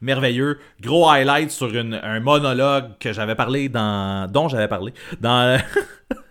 merveilleux. 0.00 0.58
Gros 0.80 1.08
highlight 1.08 1.50
sur 1.52 1.72
une- 1.74 1.94
un 2.02 2.18
monologue 2.18 2.98
que 2.98 3.12
j'avais 3.12 3.36
parlé 3.36 3.68
dans... 3.68 4.28
dont 4.28 4.48
j'avais 4.48 4.66
parlé 4.66 4.92
dans... 5.20 5.60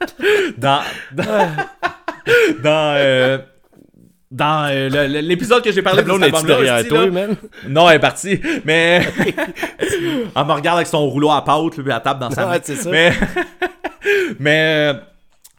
dans... 0.58 0.82
dans... 1.12 1.50
dans, 2.64 2.94
euh, 2.98 3.38
dans 4.32 4.70
euh, 4.72 5.08
l'épisode 5.08 5.62
que 5.64 5.72
j'ai 5.72 5.82
parlé 5.82 6.04
de 6.04 6.10
cet 6.10 6.46
derrière 6.46 6.88
toi, 6.88 7.08
man? 7.08 7.36
Non, 7.68 7.90
elle 7.90 7.98
est 7.98 8.00
partie. 8.00 8.40
Mais. 8.64 9.02
elle 9.80 10.46
me 10.46 10.52
regarde 10.54 10.78
avec 10.78 10.88
son 10.88 11.06
rouleau 11.10 11.32
à 11.32 11.44
pâte, 11.44 11.72
puis 11.74 11.84
elle 11.86 12.02
tape 12.02 12.20
dans 12.20 12.30
sa 12.32 12.48
Ouais, 12.48 12.58
main. 12.58 12.76
ça. 12.76 12.90
Mais. 12.90 13.14
mais. 14.40 14.94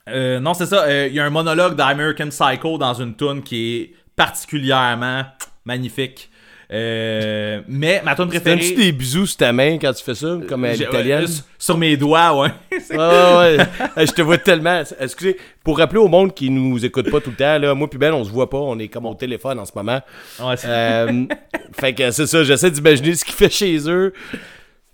euh, 0.09 0.40
non, 0.40 0.55
c'est 0.55 0.66
ça. 0.66 0.84
euh, 0.84 1.07
Il 1.09 1.14
y 1.14 1.20
a 1.20 1.24
un 1.24 1.30
monologue 1.30 1.76
d'American 1.76 2.28
Psycho 2.28 2.78
dans 2.78 2.95
une 2.95 3.14
tune 3.14 3.43
qui 3.43 3.76
est 3.76 3.93
particulièrement 4.16 5.22
magnifique. 5.66 6.30
Euh, 6.73 7.61
mais 7.68 8.01
ma 8.03 8.14
tune 8.14 8.29
préférée. 8.29 8.57
Donnes-tu 8.57 8.75
des 8.75 8.93
bisous 8.93 9.27
sur 9.27 9.37
ta 9.37 9.53
main 9.53 9.77
quand 9.79 9.93
tu 9.93 10.03
fais 10.03 10.14
ça, 10.14 10.39
comme 10.49 10.64
à 10.64 10.73
l'italienne? 10.73 11.25
euh, 11.25 11.43
sur- 11.59 11.77
mes 11.77 11.97
doigts, 11.99 12.41
ouais. 12.41 12.49
Ouais, 12.91 12.97
ouais, 12.97 14.07
Je 14.07 14.12
te 14.12 14.23
vois 14.23 14.39
tellement. 14.39 14.83
Excusez, 14.99 15.37
pour 15.62 15.77
rappeler 15.79 15.99
au 15.99 16.09
monde 16.09 16.35
qui 16.35 16.49
nous 16.49 16.83
écoute 16.85 17.11
pas 17.11 17.20
tout 17.20 17.31
le 17.31 17.37
temps, 17.37 17.59
là, 17.59 17.75
moi 17.75 17.89
puis 17.91 17.99
Ben, 17.99 18.14
on 18.14 18.25
se 18.25 18.31
voit 18.31 18.49
pas, 18.49 18.59
on 18.59 18.79
est 18.79 18.89
comme 18.89 19.05
au 19.07 19.14
téléphone 19.14 19.59
en 19.59 19.64
ce 19.66 19.73
moment. 19.75 20.01
Ouais, 20.41 20.57
c'est- 20.57 20.66
Euh, 20.68 21.25
fait 21.79 21.93
que 21.95 22.11
c'est 22.11 22.27
ça, 22.27 22.43
j'essaie 22.43 22.70
d'imaginer 22.70 23.14
ce 23.14 23.25
qu'il 23.25 23.35
fait 23.35 23.51
chez 23.53 23.79
eux. 23.91 24.12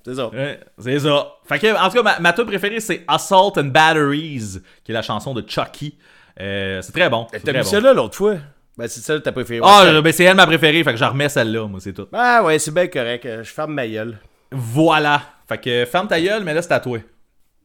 C'est 0.05 0.15
ça. 0.15 0.29
Ouais, 0.31 0.59
c'est 0.79 0.99
ça. 1.01 1.33
Fait 1.49 1.59
que, 1.59 1.77
en 1.81 1.89
tout 1.91 1.97
cas, 1.97 2.03
ma, 2.03 2.19
ma 2.19 2.33
tune 2.33 2.47
préférée, 2.47 2.81
c'est 2.81 3.05
Assault 3.07 3.53
and 3.57 3.65
Batteries, 3.67 4.59
qui 4.85 4.91
est 4.91 4.95
la 4.95 5.03
chanson 5.03 5.33
de 5.35 5.45
Chucky. 5.47 5.97
Euh, 6.41 6.81
c'est 6.83 6.93
très 6.93 7.09
bon. 7.11 7.27
T'as 7.31 7.53
mis 7.53 7.59
bon. 7.59 7.65
celle-là 7.65 7.93
l'autre 7.93 8.17
fois? 8.17 8.37
Ben, 8.79 8.87
c'est 8.89 9.01
celle 9.01 9.21
t'as 9.23 9.33
préférée. 9.33 9.61
Ah, 9.65 10.01
ben 10.01 10.13
c'est 10.13 10.23
elle 10.25 10.37
ma 10.37 10.47
préférée, 10.47 10.85
fait 10.85 10.93
que 10.93 10.97
je 10.99 11.05
remets 11.05 11.29
celle-là, 11.29 11.67
moi, 11.67 11.81
c'est 11.83 11.93
tout. 11.93 12.07
Ah 12.13 12.43
ouais, 12.45 12.59
c'est 12.61 12.71
bien 12.73 12.87
correct. 12.87 13.27
euh, 13.27 13.43
Je 13.43 13.51
ferme 13.53 13.75
ma 13.75 13.87
gueule. 13.89 14.19
Voilà. 14.53 15.21
Fait 15.49 15.59
que 15.59 15.85
ferme 15.85 16.07
ta 16.09 16.21
gueule, 16.21 16.45
mais 16.45 16.55
là, 16.55 16.63
c'est 16.63 16.73
à 16.73 16.79
toi. 16.81 16.99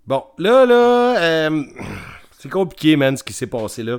Bon, 0.07 0.23
là, 0.39 0.65
là, 0.65 1.21
euh, 1.21 1.63
c'est 2.39 2.49
compliqué, 2.49 2.95
man, 2.95 3.15
ce 3.15 3.23
qui 3.23 3.31
s'est 3.33 3.47
passé 3.47 3.83
là. 3.83 3.97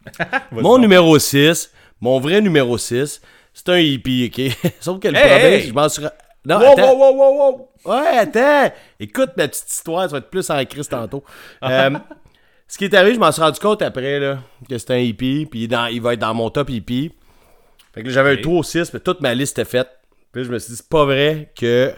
Mon 0.52 0.78
numéro 0.78 1.18
6, 1.18 1.70
mon 2.00 2.18
vrai 2.18 2.40
numéro 2.40 2.76
6, 2.78 3.20
c'est 3.54 3.68
un 3.68 3.78
hippie, 3.78 4.30
ok? 4.32 4.72
Sauf 4.80 4.98
que 5.00 5.08
le 5.08 5.16
Hey, 5.16 5.28
problème, 5.28 5.52
hey! 5.52 5.68
je 5.68 5.72
m'en 5.74 5.88
suis... 5.88 6.02
Non, 6.44 6.58
Wow, 6.58 6.64
attends. 6.72 6.94
wow, 6.94 7.12
wow, 7.12 7.14
wow, 7.14 7.68
wow. 7.84 7.92
Ouais, 8.00 8.18
attends. 8.18 8.72
Écoute 8.98 9.30
ma 9.36 9.48
petite 9.48 9.70
histoire, 9.70 10.02
ça 10.04 10.08
va 10.12 10.18
être 10.18 10.30
plus 10.30 10.48
en 10.50 10.64
crise 10.64 10.88
tantôt. 10.88 11.22
Euh, 11.62 11.90
ce 12.68 12.78
qui 12.78 12.84
est 12.84 12.94
arrivé, 12.94 13.14
je 13.14 13.20
m'en 13.20 13.32
suis 13.32 13.42
rendu 13.42 13.58
compte 13.58 13.82
après, 13.82 14.18
là, 14.20 14.38
que 14.68 14.76
c'était 14.78 14.94
un 14.94 14.98
hippie, 14.98 15.46
puis 15.50 15.66
dans, 15.68 15.86
il 15.86 16.00
va 16.02 16.12
être 16.14 16.20
dans 16.20 16.34
mon 16.34 16.50
top 16.50 16.70
hippie. 16.70 17.12
Fait 17.94 18.02
que 18.02 18.10
j'avais 18.10 18.38
un 18.38 18.42
3 18.42 18.52
au 18.58 18.62
6, 18.62 18.92
mais 18.92 19.00
toute 19.00 19.20
ma 19.20 19.34
liste 19.34 19.58
était 19.58 19.68
faite. 19.68 19.88
Puis 20.32 20.44
je 20.44 20.50
me 20.50 20.58
suis 20.58 20.72
dit, 20.72 20.76
c'est 20.76 20.88
pas 20.88 21.04
vrai 21.04 21.52
que 21.58 21.92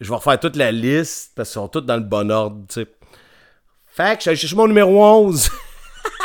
je 0.00 0.08
vais 0.08 0.14
refaire 0.14 0.38
toute 0.40 0.56
la 0.56 0.70
liste, 0.72 1.32
parce 1.34 1.48
qu'ils 1.50 1.54
sont 1.54 1.68
tous 1.68 1.80
dans 1.80 1.96
le 1.96 2.02
bon 2.02 2.30
ordre, 2.30 2.64
tu 2.68 2.74
sais. 2.82 2.86
Fait 3.94 4.16
que 4.16 4.22
j'allais 4.24 4.36
chercher 4.36 4.56
mon 4.56 4.68
numéro 4.68 5.04
11. 5.04 5.50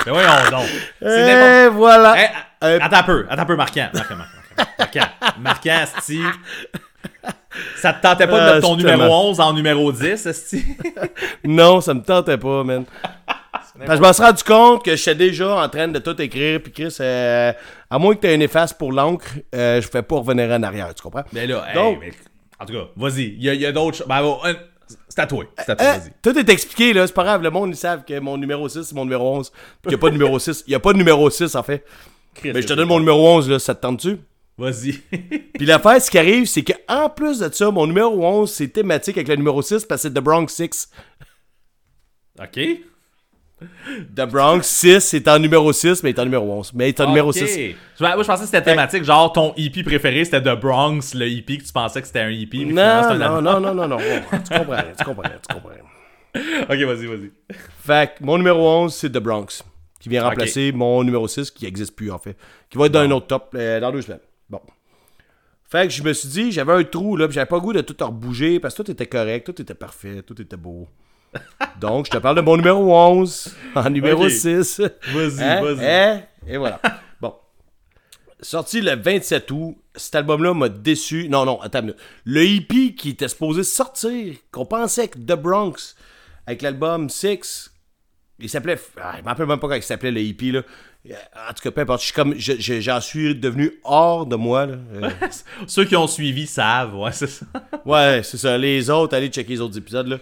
Mais 0.05 0.11
voyons 0.11 0.29
donc. 0.51 0.67
Et 1.01 1.67
voilà. 1.69 2.17
Hey, 2.17 2.29
Euh, 2.63 2.79
attends 2.81 2.97
un 2.97 3.03
peu, 3.03 3.25
attends 3.29 3.41
un 3.41 3.45
peu, 3.45 3.55
marquant. 3.55 3.89
Marquant, 3.93 4.15
marquant. 4.15 4.71
Marquant, 4.79 5.07
marquant 5.39 5.79
esti. 5.83 6.21
Ça 7.77 7.93
te 7.93 8.01
tentait 8.01 8.27
pas 8.27 8.39
de 8.39 8.49
Ah, 8.49 8.53
mettre 8.55 8.61
ton 8.67 8.71
c'est 8.77 8.83
numéro 8.83 8.99
tellement- 9.01 9.29
11 9.29 9.39
en 9.39 9.53
numéro 9.53 9.91
10, 9.91 10.25
esti? 10.25 10.63
Non, 11.43 11.81
ça 11.81 11.93
me 11.93 12.01
tentait 12.01 12.37
pas, 12.37 12.63
man. 12.63 12.85
Parce 13.79 13.91
que 13.91 13.95
je 13.97 14.01
m'en 14.01 14.13
suis 14.13 14.23
rendu 14.23 14.43
compte 14.43 14.83
que 14.85 14.95
j'étais 14.95 15.13
déjà 15.15 15.55
en 15.63 15.69
train 15.69 15.87
de 15.87 15.99
tout 15.99 16.19
écrire, 16.21 16.61
puis 16.63 16.71
Chris, 16.71 16.95
euh, 16.99 17.53
à 17.89 17.99
moins 17.99 18.15
que 18.15 18.21
tu 18.21 18.27
aies 18.27 18.33
une 18.35 18.41
efface 18.41 18.73
pour 18.73 18.91
l'encre, 18.91 19.27
euh, 19.53 19.79
je 19.81 19.87
fais 19.87 20.01
pas 20.01 20.15
revenir 20.17 20.49
en 20.51 20.63
arrière, 20.63 20.93
tu 20.95 21.03
comprends? 21.03 21.23
Mais 21.31 21.45
là, 21.45 21.63
hey, 21.69 21.75
Donc- 21.75 21.99
mais- 22.01 22.11
en 22.59 22.65
tout 22.65 22.73
cas, 22.73 22.85
vas-y. 22.95 23.35
Il 23.39 23.43
y 23.43 23.65
a, 23.65 23.71
d'autres 23.71 23.97
choses. 23.97 24.07
Ben, 24.07 24.21
bon, 24.23 24.39
un- 24.43 24.55
c'est 25.09 25.19
à 25.19 25.27
toi. 25.27 25.43
C'est 25.57 25.69
à 25.71 25.75
toi, 25.75 25.85
Hein? 25.85 25.97
vas-y. 25.99 26.11
tout 26.23 26.39
est 26.39 26.49
expliqué, 26.49 26.91
là, 26.93 27.05
c'est 27.05 27.13
pas 27.13 27.23
grave, 27.23 27.43
le 27.43 27.51
monde, 27.51 27.69
ils 27.69 27.75
savent 27.77 28.03
que 28.03 28.17
mon 28.19 28.35
numéro 28.37 28.67
6, 28.67 28.83
c'est 28.83 28.95
mon 28.95 29.03
numéro 29.03 29.35
11, 29.37 29.51
puis 29.51 29.59
qu'il 29.83 29.89
n'y 29.91 29.95
a 29.95 29.97
pas 29.99 30.07
de 30.09 30.13
numéro 30.13 30.39
6. 30.39 30.63
Il 30.65 30.71
n'y 30.71 30.75
a 30.75 30.79
pas 30.79 30.93
de 30.93 30.97
numéro 30.97 31.29
6, 31.29 31.53
en 31.55 31.61
fait. 31.63 31.83
Mais 32.43 32.61
je 32.61 32.67
te 32.67 32.73
donne 32.73 32.87
mon 32.87 32.99
numéro 32.99 33.27
11, 33.27 33.47
là, 33.49 33.59
ça 33.59 33.75
te 33.75 33.81
tente-tu? 33.81 34.17
Vas-y. 34.57 34.93
Puis 35.53 35.65
l'affaire, 35.65 36.01
ce 36.01 36.09
qui 36.09 36.17
arrive, 36.17 36.45
c'est 36.45 36.63
qu'en 36.63 37.09
plus 37.09 37.39
de 37.39 37.49
ça, 37.53 37.69
mon 37.69 37.85
numéro 37.85 38.25
11, 38.25 38.51
c'est 38.51 38.67
thématique 38.69 39.17
avec 39.17 39.27
le 39.27 39.35
numéro 39.35 39.61
6, 39.61 39.85
parce 39.85 40.01
que 40.01 40.07
c'est 40.09 40.13
The 40.13 40.19
Bronx 40.23 40.47
6. 40.53 40.89
OK. 42.39 42.59
The 44.15 44.21
Bronx 44.29 44.61
6, 44.67 44.99
c'est 44.99 45.27
en 45.27 45.39
numéro 45.39 45.71
6, 45.73 46.03
mais 46.03 46.11
il 46.11 46.15
est 46.15 46.19
en 46.19 46.25
numéro 46.25 46.51
11. 46.59 46.73
Mais 46.73 46.85
il 46.85 46.89
est 46.89 47.01
en 47.01 47.07
numéro 47.07 47.29
Ok. 47.29 47.35
6. 47.37 47.75
Je- 47.99 48.03
Moi, 48.03 48.15
je 48.21 48.27
pensais 48.27 48.41
que 48.41 48.45
c'était 48.45 48.61
thématique. 48.61 49.03
Genre, 49.03 49.31
ton 49.33 49.53
hippie 49.57 49.83
préféré, 49.83 50.23
c'était 50.25 50.41
The 50.41 50.59
Bronx, 50.59 51.13
le 51.15 51.27
hippie 51.27 51.57
que 51.57 51.63
tu 51.63 51.71
pensais 51.73 51.99
que 52.01 52.07
c'était 52.07 52.19
un 52.21 52.29
hippie. 52.29 52.65
Non, 52.65 52.81
un 52.83 53.15
non, 53.17 53.41
non, 53.41 53.59
non, 53.59 53.73
non, 53.73 53.87
non. 53.87 53.97
Tu 53.97 54.57
comprends, 54.57 54.77
tu 54.97 55.03
comprends, 55.03 55.23
tu 55.47 55.53
comprends. 55.53 55.69
Ok, 56.69 56.77
vas-y, 56.77 57.05
vas-y. 57.07 57.31
Fait 57.83 58.13
que 58.15 58.23
mon 58.23 58.37
numéro 58.37 58.59
11, 58.69 58.93
c'est 58.93 59.09
The 59.09 59.17
Bronx. 59.17 59.63
Qui 59.99 60.09
vient 60.09 60.23
remplacer 60.23 60.71
mon 60.71 61.03
numéro 61.03 61.27
6, 61.27 61.49
qui 61.49 61.65
n'existe 61.65 61.95
plus, 61.95 62.11
en 62.11 62.19
fait. 62.19 62.37
Qui 62.69 62.77
va 62.77 62.85
être 62.85 62.91
dans 62.91 62.99
un 62.99 63.09
autre 63.09 63.25
top 63.25 63.55
euh, 63.55 63.79
dans 63.79 63.91
deux 63.91 64.03
semaines. 64.03 64.19
Bon. 64.49 64.61
Fait 65.69 65.87
que 65.87 65.93
je 65.93 66.01
me 66.01 66.13
suis 66.13 66.29
dit, 66.29 66.51
j'avais 66.51 66.73
un 66.73 66.83
trou, 66.83 67.17
là, 67.17 67.27
puis 67.27 67.35
j'avais 67.35 67.45
pas 67.45 67.57
le 67.57 67.61
goût 67.61 67.73
de 67.73 67.81
tout 67.81 67.95
rebouger, 68.05 68.59
parce 68.59 68.73
que 68.75 68.83
tout 68.83 68.91
était 68.91 69.07
correct, 69.07 69.45
tout 69.45 69.61
était 69.61 69.73
parfait, 69.73 70.21
tout 70.23 70.41
était 70.41 70.55
beau. 70.55 70.87
Donc, 71.81 72.05
je 72.05 72.11
te 72.11 72.17
parle 72.17 72.37
de 72.37 72.41
mon 72.41 72.55
numéro 72.55 72.93
11, 72.95 73.53
en 73.75 73.89
numéro 73.89 74.23
Ok. 74.25 74.31
6. 74.31 74.79
Vas-y, 74.79 75.43
Hein? 75.43 75.61
vas-y. 75.61 75.85
Hein? 75.85 76.23
Et 76.47 76.55
voilà. 76.57 76.79
bon. 77.21 77.33
Sorti 78.39 78.79
le 78.81 78.95
27 78.95 79.51
août, 79.51 79.75
cet 79.95 80.15
album-là 80.15 80.53
m'a 80.53 80.69
déçu. 80.69 81.27
Non, 81.27 81.43
non, 81.43 81.59
attends 81.59 81.79
une 81.79 81.85
minute. 81.87 81.99
Le 82.23 82.45
hippie 82.45 82.95
qui 82.95 83.09
était 83.09 83.27
supposé 83.27 83.63
sortir, 83.63 84.35
qu'on 84.51 84.65
pensait 84.65 85.09
que 85.09 85.17
The 85.17 85.33
Bronx 85.33 85.95
avec 86.45 86.61
l'album 86.61 87.09
Six. 87.09 87.71
Il 88.39 88.49
s'appelait. 88.49 88.79
Ah, 89.01 89.15
je 89.17 89.23
me 89.23 89.27
rappelle 89.27 89.47
même 89.47 89.57
pas 89.59 89.67
comment 89.67 89.75
il 89.75 89.83
s'appelait 89.83 90.11
le 90.11 90.21
hippie, 90.21 90.51
là. 90.51 90.61
En 91.49 91.53
tout 91.53 91.61
cas, 91.63 91.71
peu 91.71 91.81
importe. 91.81 92.01
Je 92.01 92.05
suis 92.05 92.13
comme. 92.13 92.33
je- 92.37 92.79
J'en 92.81 92.99
suis 93.01 93.35
devenu 93.35 93.73
hors 93.83 94.25
de 94.25 94.35
moi, 94.35 94.65
là. 94.65 94.75
Euh, 94.95 95.09
Ceux 95.67 95.85
qui 95.85 95.95
ont 95.95 96.07
suivi 96.07 96.47
savent, 96.47 96.95
ouais, 96.95 97.11
c'est 97.11 97.27
ça. 97.27 97.45
ouais, 97.85 98.21
c'est 98.23 98.37
ça. 98.37 98.57
Les 98.57 98.89
autres, 98.89 99.15
allez 99.15 99.27
checker 99.29 99.53
les 99.53 99.61
autres 99.61 99.77
épisodes, 99.77 100.07
là. 100.07 100.17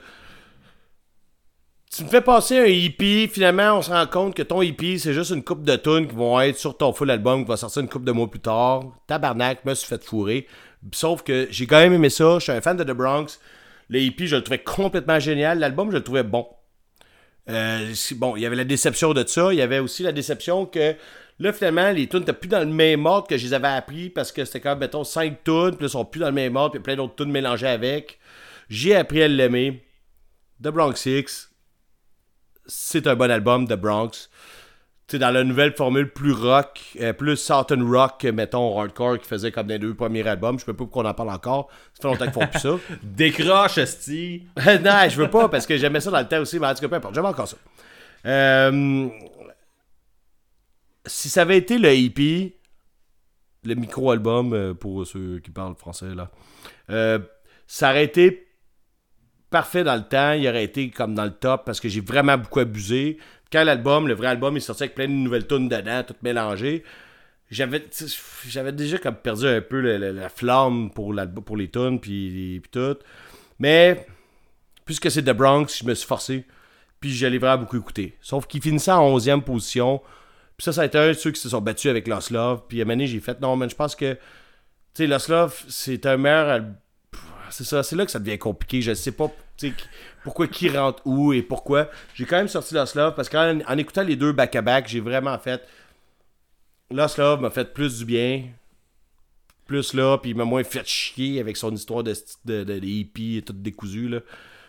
Tu 1.96 2.04
me 2.04 2.10
fais 2.10 2.22
passer 2.22 2.60
un 2.60 2.66
hippie, 2.66 3.28
finalement, 3.30 3.78
on 3.78 3.82
se 3.82 3.90
rend 3.90 4.06
compte 4.08 4.36
que 4.36 4.42
ton 4.42 4.62
hippie, 4.62 5.00
c'est 5.00 5.14
juste 5.14 5.32
une 5.32 5.44
coupe 5.44 5.64
de 5.64 5.78
tunes 5.78 6.08
qui 6.08 6.16
vont 6.16 6.40
être 6.42 6.58
sur 6.58 6.76
ton 6.76 6.92
full 6.92 7.10
album 7.10 7.44
qui 7.44 7.48
va 7.50 7.56
sortir 7.56 7.82
une 7.84 7.88
coupe 7.88 8.04
de 8.04 8.12
mois 8.12 8.30
plus 8.30 8.42
tard. 8.42 8.84
Tabarnak, 9.08 9.64
me 9.64 9.74
suis 9.74 9.88
fait 9.88 10.04
fourrer. 10.04 10.46
Sauf 10.92 11.24
que 11.24 11.48
j'ai 11.52 11.66
quand 11.68 11.78
même 11.78 11.94
aimé 11.94 12.10
ça. 12.10 12.36
Je 12.40 12.44
suis 12.44 12.52
un 12.52 12.60
fan 12.60 12.76
de 12.76 12.84
The 12.84 12.92
Bronx. 12.92 13.40
Le 13.88 14.00
hippie, 14.00 14.28
je 14.28 14.36
le 14.36 14.42
trouvais 14.44 14.60
complètement 14.64 15.20
génial. 15.20 15.60
L'album, 15.60 15.90
je 15.90 15.98
le 15.98 16.04
trouvais 16.04 16.24
bon. 16.24 16.46
Euh, 17.50 17.94
bon, 18.16 18.36
il 18.36 18.42
y 18.42 18.46
avait 18.46 18.56
la 18.56 18.64
déception 18.64 19.14
de 19.14 19.26
ça. 19.26 19.54
Il 19.54 19.58
y 19.58 19.62
avait 19.62 19.80
aussi 19.80 20.04
la 20.04 20.12
déception 20.12 20.66
que 20.66 20.96
là, 21.40 21.54
finalement, 21.54 21.92
les 21.92 22.08
tunes 22.08 22.20
n'étaient 22.20 22.34
plus 22.34 22.48
dans 22.48 22.60
le 22.60 22.66
même 22.66 23.06
ordre 23.06 23.28
que 23.28 23.38
je 23.38 23.46
les 23.46 23.54
avais 23.54 23.68
appris 23.68 24.10
parce 24.10 24.32
que 24.32 24.46
c'était 24.46 24.62
comme, 24.62 24.80
mettons, 24.80 25.04
5 25.04 25.44
tunes, 25.44 25.76
puis 25.78 25.86
ils 25.86 25.90
sont 25.90 26.06
plus 26.06 26.20
dans 26.20 26.28
le 26.28 26.34
même 26.34 26.56
ordre, 26.56 26.72
puis 26.72 26.82
plein 26.82 26.96
d'autres 26.96 27.16
tunes 27.16 27.32
mélangées 27.32 27.68
avec. 27.68 28.20
J'ai 28.70 28.96
appris 28.96 29.22
à 29.22 29.28
l'aimer. 29.28 29.84
The 30.64 30.70
Bronx 30.70 30.96
Six, 30.96 31.50
c'est 32.66 33.08
un 33.08 33.16
bon 33.16 33.30
album, 33.30 33.68
The 33.68 33.74
Bronx. 33.74 34.30
Sais, 35.08 35.20
dans 35.20 35.30
la 35.30 35.44
nouvelle 35.44 35.74
formule 35.74 36.12
plus 36.12 36.32
rock, 36.32 36.82
euh, 37.00 37.14
plus 37.14 37.38
Southern 37.38 37.84
rock 37.84 38.24
mettons, 38.24 38.80
hardcore 38.80 39.20
qui 39.20 39.28
faisait 39.28 39.52
comme 39.52 39.68
les 39.68 39.78
deux 39.78 39.94
premiers 39.94 40.28
albums. 40.28 40.58
Je 40.58 40.66
sais 40.66 40.72
pas 40.72 40.78
pourquoi 40.78 41.04
on 41.04 41.08
en 41.08 41.14
parle 41.14 41.30
encore. 41.30 41.70
Ça 41.94 42.02
fait 42.02 42.08
longtemps 42.08 42.26
qu'ils 42.26 42.34
font 42.34 42.48
plus 42.48 42.60
ça. 42.60 42.80
Décroche, 43.04 43.78
esti. 43.78 44.48
non, 44.58 45.08
je 45.08 45.16
veux 45.22 45.30
pas 45.30 45.48
parce 45.48 45.68
que 45.68 45.78
j'aimais 45.78 46.00
ça 46.00 46.10
dans 46.10 46.20
le 46.20 46.28
temps 46.28 46.40
aussi, 46.40 46.60
mais 46.60 46.68
en 46.68 46.74
tout 46.74 46.82
cas, 46.82 46.88
peu 46.88 46.96
importe, 46.96 47.14
j'aime 47.14 47.26
encore 47.26 47.48
ça. 47.48 47.58
Euh, 48.26 49.08
si 51.06 51.30
ça 51.30 51.44
avait 51.44 51.58
été 51.58 51.78
le 51.78 51.94
hippie, 51.94 52.56
le 53.64 53.76
micro-album, 53.76 54.54
euh, 54.54 54.74
pour 54.74 55.06
ceux 55.06 55.40
qui 55.40 55.52
parlent 55.52 55.76
français, 55.76 56.14
là, 56.16 56.32
euh, 56.90 57.20
ça 57.68 57.92
aurait 57.92 58.06
été 58.06 58.48
parfait 59.50 59.84
dans 59.84 59.96
le 59.96 60.04
temps, 60.04 60.34
il 60.34 60.48
aurait 60.48 60.64
été 60.64 60.90
comme 60.90 61.14
dans 61.16 61.24
le 61.24 61.32
top 61.32 61.66
parce 61.66 61.80
que 61.80 61.88
j'ai 61.88 62.02
vraiment 62.02 62.38
beaucoup 62.38 62.60
abusé. 62.60 63.18
Quand 63.52 63.64
l'album, 63.64 64.08
le 64.08 64.14
vrai 64.14 64.28
album, 64.28 64.58
est 64.58 64.62
sorti 64.62 64.84
avec 64.84 64.96
plein 64.96 65.08
de 65.08 65.12
nouvelles 65.12 65.48
tunes 65.48 65.70
dedans, 65.70 66.04
toutes 66.06 66.24
mélangées, 66.24 66.84
j'avais 67.52 68.72
déjà 68.72 68.98
comme 68.98 69.16
perdu 69.16 69.48
un 69.48 69.62
peu 69.62 69.80
la 69.80 70.30
flamme 70.30 70.90
pour, 70.92 71.16
pour 71.46 71.58
les 71.58 71.70
tunes 71.70 72.00
puis, 72.00 72.60
puis 72.62 72.72
tout. 72.72 72.98
Mais 73.60 74.06
puisque 74.84 75.12
c'est 75.12 75.24
The 75.24 75.32
Bronx, 75.32 75.68
je 75.80 75.86
me 75.86 75.94
suis 75.94 76.08
forcé. 76.08 76.46
Puis 77.00 77.14
je 77.14 77.28
l'ai 77.28 77.38
vraiment 77.38 77.64
beaucoup 77.64 77.78
écouté. 77.78 78.18
Sauf 78.22 78.48
qu'il 78.48 78.62
finissait 78.62 78.92
en 78.92 79.18
11e 79.18 79.42
position. 79.42 80.02
Puis 80.58 80.66
ça, 80.66 80.74
ça 80.74 80.82
a 80.82 80.86
été 80.86 80.98
un 80.98 81.10
de 81.10 81.14
ceux 81.14 81.32
qui 81.32 81.40
se 81.40 81.50
sont 81.50 81.62
battus 81.62 81.92
avec 81.92 82.08
Lost 82.08 82.32
Love. 82.32 82.64
Puis 82.68 82.82
à 82.82 82.86
un 82.86 83.06
j'ai 83.06 83.20
fait 83.20 83.40
non, 83.42 83.56
mais 83.56 83.70
je 83.70 83.76
pense 83.76 83.96
que. 83.96 84.18
Tu 84.94 85.08
sais, 85.08 85.48
c'est 85.68 86.06
un 86.06 86.18
meilleur. 86.18 86.64
C'est 87.52 87.66
ça, 87.66 87.84
c'est 87.84 87.96
là 87.96 88.06
que 88.06 88.12
ça 88.12 88.20
devient 88.20 88.38
compliqué. 88.38 88.82
Je 88.82 88.94
sais 88.94 89.12
pas 89.12 89.32
pourquoi 90.24 90.48
qui 90.48 90.70
rentre 90.70 91.02
où 91.06 91.34
et 91.34 91.42
pourquoi. 91.42 91.90
J'ai 92.14 92.26
quand 92.26 92.38
même 92.38 92.48
sorti 92.48 92.74
Lost 92.74 92.96
Love 92.96 93.14
parce 93.16 93.30
qu'en 93.30 93.60
en 93.68 93.78
écoutant 93.78 94.04
les 94.04 94.16
deux 94.16 94.32
back-à-back, 94.32 94.88
j'ai 94.88 95.00
vraiment 95.00 95.38
fait. 95.40 95.62
Lost 96.92 97.18
Love 97.18 97.42
m'a 97.42 97.50
fait 97.50 97.74
plus 97.74 98.00
du 98.00 98.06
bien. 98.06 98.44
Plus 99.66 99.94
là, 99.96 100.18
puis 100.20 100.32
il 100.32 100.38
m'a 100.38 100.46
moins 100.46 100.64
fait 100.64 100.86
chier 100.88 101.40
avec 101.40 101.58
son 101.58 101.74
histoire 101.74 102.04
de, 102.04 102.14
de, 102.46 102.64
de, 102.64 102.80
de 102.80 102.86
hippie 102.86 103.38
et 103.38 103.42
tout 103.42 103.54
décousu, 103.54 104.08
là. 104.10 104.20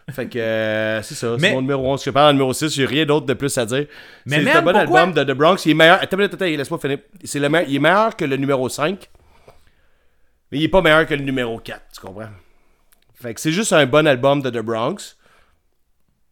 Fait 0.09 0.29
que 0.29 0.39
euh, 0.39 1.03
c'est 1.03 1.17
ça, 1.17 1.37
Mais- 1.39 1.49
c'est 1.49 1.55
mon 1.55 1.61
numéro 1.63 1.85
11. 1.93 2.03
Je 2.03 2.11
parle 2.11 2.31
en 2.31 2.33
numéro 2.33 2.53
6, 2.55 2.73
j'ai 2.73 2.87
rien 2.87 3.05
d'autre 3.05 3.27
de 3.27 3.35
plus 3.35 3.59
à 3.59 3.67
dire. 3.67 3.87
Mais 4.25 4.43
c'est 4.45 4.53
un 4.53 4.63
bon 4.63 4.73
pourquoi- 4.73 5.01
album 5.01 5.13
de 5.13 5.25
The 5.33 5.37
Bronx. 5.37 5.57
Il 5.67 5.73
est 5.73 5.75
meilleur. 5.75 6.01
Attends, 6.01 6.19
attends, 6.21 6.35
attends, 6.37 6.45
laisse-moi 6.45 6.79
finir. 6.79 6.99
C'est 7.25 7.41
le 7.41 7.49
meilleur- 7.49 7.69
il 7.69 7.75
est 7.77 7.81
meilleur 7.81 8.15
que 8.17 8.25
le 8.25 8.37
numéro 8.37 8.69
5. 8.69 9.11
Mais 10.53 10.59
il 10.59 10.65
est 10.65 10.69
pas 10.69 10.81
meilleur 10.81 11.05
que 11.07 11.15
le 11.15 11.23
numéro 11.25 11.59
4, 11.59 11.83
tu 11.93 12.01
comprends? 12.01 12.29
Fait 13.17 13.35
que 13.35 13.41
c'est 13.41 13.53
juste 13.53 13.73
un 13.73 13.87
bon 13.87 14.07
album 14.07 14.43
de 14.43 14.51
The 14.51 14.63
Bronx. 14.63 15.17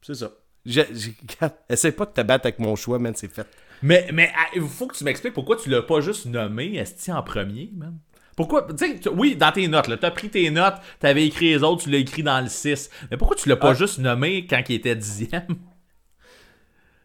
C'est 0.02 0.14
ça. 0.14 0.30
J'ai- 0.66 0.86
regarde, 0.86 1.54
Essaye 1.68 1.92
pas 1.92 2.06
de 2.06 2.12
te 2.12 2.20
battre 2.20 2.46
avec 2.46 2.58
mon 2.58 2.76
choix, 2.76 2.98
man, 2.98 3.14
c'est 3.16 3.32
fait. 3.32 3.46
Mais, 3.82 4.08
mais 4.12 4.30
ah, 4.36 4.46
il 4.54 4.62
faut 4.62 4.86
que 4.86 4.96
tu 4.96 5.04
m'expliques 5.04 5.34
pourquoi 5.34 5.56
tu 5.56 5.68
l'as 5.68 5.82
pas 5.82 6.00
juste 6.00 6.26
nommé 6.26 6.76
Esti 6.76 7.10
en 7.12 7.22
premier, 7.22 7.70
man. 7.74 7.98
Pourquoi, 8.36 8.66
tu 8.66 8.76
sais, 8.78 9.08
oui, 9.10 9.36
dans 9.36 9.52
tes 9.52 9.68
notes, 9.68 9.86
là, 9.88 9.96
t'as 9.96 10.10
pris 10.10 10.28
tes 10.28 10.50
notes, 10.50 10.74
t'avais 10.98 11.26
écrit 11.26 11.50
les 11.50 11.62
autres, 11.62 11.84
tu 11.84 11.90
l'as 11.90 11.98
écrit 11.98 12.22
dans 12.22 12.40
le 12.40 12.48
6. 12.48 12.90
Mais 13.10 13.16
pourquoi 13.16 13.36
tu 13.36 13.48
l'as 13.48 13.56
pas 13.56 13.70
Ah. 13.70 13.74
juste 13.74 13.98
nommé 13.98 14.46
quand 14.46 14.60
il 14.68 14.74
était 14.76 14.96
dixième? 14.96 15.46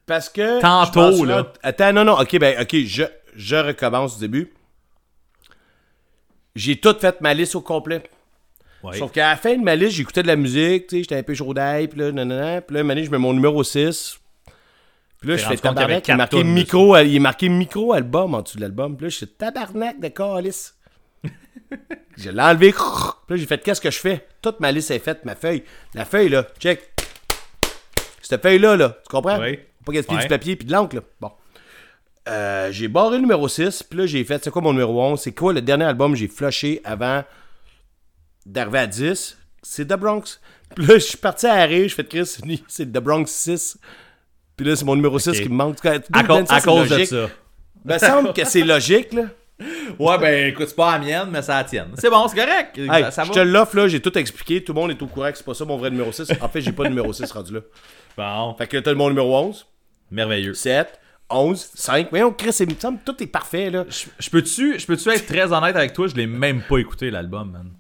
Parce 0.06 0.28
que. 0.30 0.60
Tantôt, 0.62 1.12
je 1.18 1.24
là. 1.26 1.54
Attends, 1.62 1.94
non, 1.94 2.04
non, 2.04 2.20
ok, 2.20 2.40
ben, 2.40 2.60
ok, 2.62 2.76
je, 2.86 3.04
je 3.36 3.56
recommence 3.56 4.16
du 4.16 4.22
début. 4.22 4.52
J'ai 6.56 6.80
tout 6.80 6.96
fait 7.00 7.22
ma 7.22 7.34
liste 7.34 7.56
au 7.56 7.62
complet. 7.62 8.10
Ouais. 8.84 8.98
Sauf 8.98 9.12
qu'à 9.12 9.30
la 9.30 9.36
fin 9.36 9.56
de 9.58 9.64
ma 9.64 9.76
liste, 9.76 9.92
j'écoutais 9.92 10.24
de 10.24 10.28
la 10.28 10.36
musique, 10.36 10.88
tu 10.88 10.96
sais, 10.98 11.02
j'étais 11.04 11.18
un 11.18 11.24
peu 11.24 11.34
chaud 11.34 11.54
d'ail, 11.54 11.88
puis 11.88 12.00
là, 12.00 12.12
nanana, 12.12 12.62
puis 12.62 12.76
là, 12.76 12.82
année, 12.82 13.04
je 13.04 13.12
mets 13.12 13.18
mon 13.18 13.34
numéro 13.34 13.64
6. 13.64 14.20
Puis 15.20 15.30
là, 15.30 15.36
je 15.36 15.46
fais 15.46 15.58
tabarnak, 15.58 16.08
il 16.08 16.12
est 16.12 16.16
marqué 16.16 16.44
micro, 16.46 16.98
il 16.98 17.16
est 17.16 17.20
marqué 17.20 17.50
micro-album 17.50 18.36
en 18.36 18.42
dessous 18.42 18.56
de 18.56 18.62
l'album. 18.62 18.96
Puis 18.96 19.06
là, 19.06 19.10
je 19.10 19.16
suis 19.18 19.28
tabarnak 19.28 20.00
de 20.00 20.08
calice. 20.08 20.76
je 22.18 22.30
l'ai 22.30 22.42
enlevé. 22.42 22.72
Puis 22.72 22.82
là, 22.82 23.36
j'ai 23.36 23.46
fait, 23.46 23.62
qu'est-ce 23.62 23.82
que 23.82 23.92
je 23.92 24.00
fais? 24.00 24.26
Toute 24.42 24.62
ma 24.62 24.72
liste 24.72 24.92
est 24.92 25.00
faite, 25.00 25.26
ma 25.26 25.36
feuille. 25.36 25.64
La 25.94 26.06
feuille, 26.06 26.30
là, 26.30 26.48
check. 26.58 26.82
Cette 28.22 28.42
feuille-là, 28.42 28.78
là, 28.78 28.98
tu 29.04 29.10
comprends? 29.10 29.40
Oui. 29.42 29.58
Faut 29.58 29.86
Pas 29.88 29.94
gaspiller 29.94 30.18
Ouais. 30.18 30.24
du 30.24 30.30
papier 30.30 30.56
puis 30.56 30.66
de 30.68 30.72
l'encre, 30.72 30.96
là. 30.96 31.02
Bon. 31.20 31.32
Euh, 32.30 32.72
j'ai 32.72 32.88
barré 32.88 33.16
le 33.16 33.22
numéro 33.24 33.48
6, 33.48 33.84
puis 33.84 34.00
là, 34.00 34.06
j'ai 34.06 34.24
fait, 34.24 34.42
c'est 34.42 34.52
quoi 34.52 34.62
mon 34.62 34.72
numéro 34.72 35.02
11? 35.04 35.20
C'est 35.20 35.32
quoi 35.34 35.52
le 35.52 35.62
dernier 35.62 35.86
album 35.86 36.14
que 36.14 36.18
j'ai 36.20 36.28
flushé 36.28 36.80
avant 36.86 37.24
d'arriver 38.46 38.80
à 38.80 38.88
10? 38.88 39.38
C'est 39.62 39.86
The 39.86 39.94
Bronx. 39.98 40.40
Puis 40.76 40.86
là, 40.86 40.94
je 40.96 41.00
suis 41.00 41.18
parti 41.18 41.48
à 41.48 41.54
arrêt, 41.56 41.88
je 41.90 41.96
fais 41.96 42.04
Chris, 42.06 42.38
c'est 42.68 42.86
The 42.86 43.00
Bronx 43.00 43.26
6. 43.28 43.78
Puis 44.56 44.66
là, 44.68 44.76
c'est 44.76 44.86
mon 44.86 44.96
numéro 44.96 45.18
6 45.20 45.30
Ok. 45.30 45.36
qui 45.44 45.50
me 45.50 45.56
manque. 45.56 45.86
À, 45.86 46.00
cause- 46.00 46.28
donne 46.28 46.46
ça, 46.48 46.56
à 46.56 46.62
cause 46.62 46.90
de 46.90 47.04
ça. 47.06 47.30
Me 47.86 47.98
semble 47.98 48.34
que 48.34 48.46
c'est 48.46 48.64
logique, 48.64 49.14
là. 49.14 49.24
Ouais, 50.00 50.18
ben 50.18 50.48
écoute, 50.50 50.68
c'est 50.70 50.76
pas 50.76 50.98
la 50.98 51.00
mienne, 51.04 51.30
mais 51.32 51.42
c'est 51.42 51.52
la 51.52 51.64
tienne. 51.66 51.90
C'est 51.98 52.10
bon, 52.10 52.28
c'est 52.30 52.36
correct. 52.38 52.78
Hey, 52.78 53.04
ça, 53.04 53.12
ça 53.12 53.24
je 53.26 53.32
te 53.32 53.40
l'offre, 53.40 53.76
là, 53.76 53.88
j'ai 53.90 54.00
tout 54.02 54.18
expliqué. 54.18 54.64
Tout 54.64 54.72
le 54.74 54.80
monde 54.80 54.92
est 54.92 55.02
au 55.02 55.08
courant 55.08 55.30
que 55.32 55.38
c'est 55.38 55.44
pas 55.46 55.54
ça 55.54 55.66
mon 55.66 55.78
vrai 55.78 55.90
numéro 55.90 56.12
6. 56.14 56.30
En 56.40 56.48
fait, 56.48 56.62
j'ai 56.62 56.72
pas 56.72 56.84
de 56.84 56.90
numéro 56.90 57.12
6 57.12 57.30
rendu 57.32 57.54
là. 57.56 57.60
Bon, 58.16 58.54
Fait 58.58 58.68
que 58.68 58.78
t'as 58.78 58.94
mon 58.94 59.10
numéro 59.10 59.36
11, 59.38 59.66
merveilleux. 60.12 60.54
7, 60.54 61.00
11, 61.30 61.72
5. 61.74 62.08
Voyons, 62.10 62.32
Chris, 62.32 62.56
il 62.62 62.70
me 62.70 62.80
semble 62.80 63.00
que 63.00 63.12
tout 63.12 63.22
est 63.24 63.28
parfait, 63.28 63.70
là. 63.70 63.86
Je 63.90 64.06
je 64.18 64.30
peux-tu 64.30 64.80
je 64.80 64.86
peux-tu 64.86 65.10
être 65.10 65.26
très 65.26 65.52
honnête 65.52 65.76
avec 65.76 65.92
toi? 65.94 66.08
Je 66.08 66.16
l'ai 66.16 66.28
même 66.28 66.62
pas 66.62 66.78
écouté, 66.78 67.12
l'album, 67.12 67.52
man. 67.52 67.72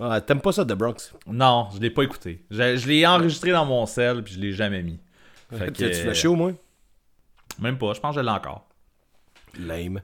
Ah, 0.00 0.20
T'aimes 0.20 0.40
pas 0.40 0.52
ça, 0.52 0.64
The 0.64 0.72
Bronx? 0.72 1.12
Non, 1.26 1.68
je 1.74 1.78
l'ai 1.80 1.90
pas 1.90 2.02
écouté. 2.02 2.42
Je, 2.50 2.76
je 2.76 2.88
l'ai 2.88 3.06
enregistré 3.06 3.50
dans 3.50 3.66
mon 3.66 3.84
sel, 3.86 4.22
puis 4.24 4.34
je 4.34 4.40
l'ai 4.40 4.52
jamais 4.52 4.82
mis. 4.82 4.98
Fait 5.52 5.66
que, 5.76 5.84
Tu 5.84 5.94
flashé 5.94 6.26
au 6.28 6.36
moins? 6.36 6.54
Même 7.58 7.76
pas, 7.76 7.92
je 7.92 8.00
pense 8.00 8.14
que 8.14 8.20
je 8.20 8.24
l'ai 8.24 8.30
encore. 8.32 8.66
Lame. 9.58 10.00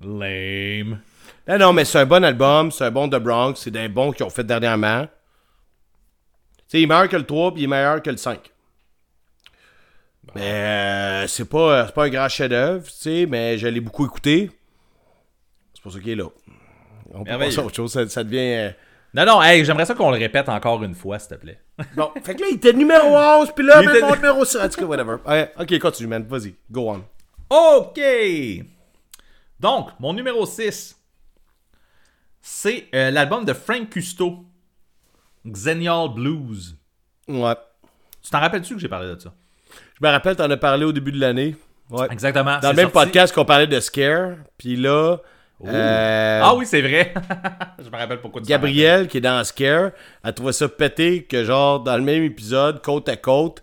Lame. 0.00 1.00
Non, 1.48 1.58
non, 1.58 1.72
mais 1.72 1.84
c'est 1.84 1.98
un 1.98 2.06
bon 2.06 2.22
album, 2.24 2.70
c'est 2.70 2.84
un 2.84 2.90
bon 2.90 3.08
The 3.08 3.16
Bronx, 3.16 3.54
c'est 3.56 3.70
d'un 3.70 3.88
bon 3.88 4.12
qu'ils 4.12 4.24
ont 4.24 4.30
fait 4.30 4.44
dernièrement. 4.44 5.06
Tu 5.06 5.10
sais, 6.68 6.80
il 6.80 6.84
est 6.84 6.86
meilleur 6.86 7.08
que 7.08 7.16
le 7.16 7.24
3, 7.24 7.52
puis 7.52 7.62
il 7.62 7.64
est 7.64 7.68
meilleur 7.68 8.02
que 8.02 8.10
le 8.10 8.16
5. 8.16 8.38
Mais 10.34 10.42
euh, 10.42 11.26
c'est 11.26 11.44
pas, 11.48 11.86
c'est 11.86 11.94
pas 11.94 12.04
un 12.04 12.08
grand 12.08 12.28
chef-d'œuvre, 12.28 12.84
tu 12.86 12.92
sais, 12.92 13.26
mais 13.28 13.58
je 13.58 13.66
l'ai 13.68 13.80
beaucoup 13.80 14.06
écouté. 14.06 14.50
C'est 15.74 15.82
pour 15.82 15.92
ça 15.92 15.98
qu'il 16.00 16.10
est 16.10 16.16
là. 16.16 16.28
On 17.12 17.24
peut 17.24 17.38
passer 17.38 17.58
à 17.58 17.64
autre 17.64 17.74
chose, 17.76 17.92
ça, 17.92 18.08
ça 18.08 18.24
devient... 18.24 18.38
euh, 18.38 18.70
Non, 19.14 19.24
non, 19.24 19.42
hey, 19.42 19.64
j'aimerais 19.64 19.86
ça 19.86 19.94
qu'on 19.94 20.10
le 20.10 20.18
répète 20.18 20.48
encore 20.48 20.82
une 20.82 20.94
fois, 20.94 21.18
s'il 21.20 21.30
te 21.30 21.34
plaît. 21.40 21.60
Bon, 21.96 22.10
fait 22.22 22.34
que 22.34 22.40
là, 22.40 22.46
il 22.50 22.56
était 22.56 22.72
numéro 22.72 23.16
11, 23.16 23.52
puis 23.54 23.64
là, 23.64 23.80
Il 23.80 23.86
même 23.86 23.96
était- 23.96 24.06
mon 24.06 24.14
numéro 24.16 24.44
6. 24.44 24.56
En 24.58 24.68
tout 24.68 24.80
cas, 24.80 24.86
whatever. 24.86 25.16
Ouais, 25.26 25.52
ok, 25.58 25.78
continue, 25.78 26.08
man. 26.08 26.24
Vas-y, 26.28 26.54
go 26.70 26.90
on. 26.90 27.04
OK! 27.50 28.00
Donc, 29.60 29.90
mon 30.00 30.12
numéro 30.12 30.44
6, 30.44 30.96
c'est 32.40 32.86
euh, 32.94 33.10
l'album 33.10 33.44
de 33.44 33.52
Frank 33.52 33.88
Custo, 33.88 34.44
Xennial 35.46 36.08
Blues. 36.14 36.76
Ouais. 37.28 37.54
Tu 38.22 38.30
t'en 38.30 38.40
rappelles-tu 38.40 38.74
que 38.74 38.80
j'ai 38.80 38.88
parlé 38.88 39.14
de 39.14 39.20
ça? 39.20 39.32
Je 40.00 40.04
me 40.06 40.10
rappelle, 40.10 40.36
t'en 40.36 40.50
as 40.50 40.56
parlé 40.56 40.84
au 40.84 40.92
début 40.92 41.12
de 41.12 41.20
l'année. 41.20 41.54
Ouais. 41.90 42.06
Exactement. 42.10 42.58
Dans 42.60 42.70
le 42.70 42.76
même 42.76 42.90
sorti- 42.90 43.06
podcast 43.10 43.34
qu'on 43.34 43.44
parlait 43.44 43.66
de 43.66 43.78
Scare, 43.80 44.36
puis 44.58 44.76
là... 44.76 45.18
euh, 45.68 46.40
Ah 46.42 46.54
oui, 46.54 46.66
c'est 46.66 46.80
vrai. 46.82 47.14
je 47.84 47.90
me 47.90 47.96
rappelle 47.96 48.20
pourquoi 48.20 48.40
tu 48.40 48.46
t'en 48.46 48.50
Gabrielle, 48.50 49.08
qui 49.08 49.18
est 49.18 49.20
dans 49.20 49.42
Scare, 49.44 49.90
a 50.22 50.32
trouvé 50.32 50.52
ça 50.52 50.68
pété 50.68 51.22
que, 51.24 51.44
genre, 51.44 51.80
dans 51.80 51.96
le 51.96 52.02
même 52.02 52.22
épisode, 52.22 52.82
côte 52.82 53.08
à 53.08 53.16
côte, 53.16 53.62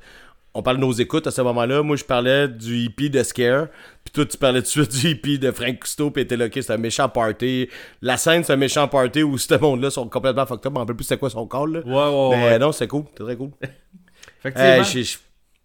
on 0.54 0.62
parle 0.62 0.78
de 0.78 0.82
nos 0.82 0.92
écoutes 0.92 1.28
à 1.28 1.32
ce 1.32 1.42
moment-là. 1.42 1.82
Moi, 1.82 1.96
je 1.96 2.04
parlais 2.04 2.48
du 2.48 2.78
hippie 2.78 3.10
de 3.10 3.24
Scare, 3.24 3.68
puis 4.04 4.12
toi, 4.14 4.26
tu 4.26 4.38
parlais 4.38 4.62
tout 4.62 4.66
de 4.66 4.86
suite 4.92 4.92
du 4.92 5.10
hippie 5.10 5.40
de 5.40 5.52
Frank 5.52 5.80
Cousteau, 5.80 6.12
puis 6.12 6.28
t'es 6.28 6.38
là, 6.38 6.46
ok, 6.46 6.54
c'est 6.56 6.72
un 6.72 6.78
méchant 6.78 7.08
party. 7.08 7.70
La 8.02 8.18
scène, 8.18 8.44
c'est 8.44 8.54
un 8.54 8.58
méchant 8.58 8.88
party 8.88 9.24
où 9.24 9.38
ce 9.38 9.56
monde-là 9.56 9.90
sont 9.90 10.08
complètement 10.10 10.46
fucked 10.46 10.66
up. 10.66 10.74
Me 10.74 10.80
rappelle 10.80 10.96
plus 10.96 11.06
c'était 11.06 11.20
quoi 11.20 11.30
son 11.30 11.48
call, 11.48 11.72
là. 11.72 11.80
Ouais, 11.80 11.94
ouais, 11.94 12.38
Mais 12.38 12.44
ouais. 12.46 12.60
non, 12.60 12.72
c'est 12.72 12.88
cool, 12.88 13.04
c'est 13.18 13.24
très 13.24 13.36
cool. 13.36 13.52
Effectivement. 14.44 14.84
Euh, 14.84 15.04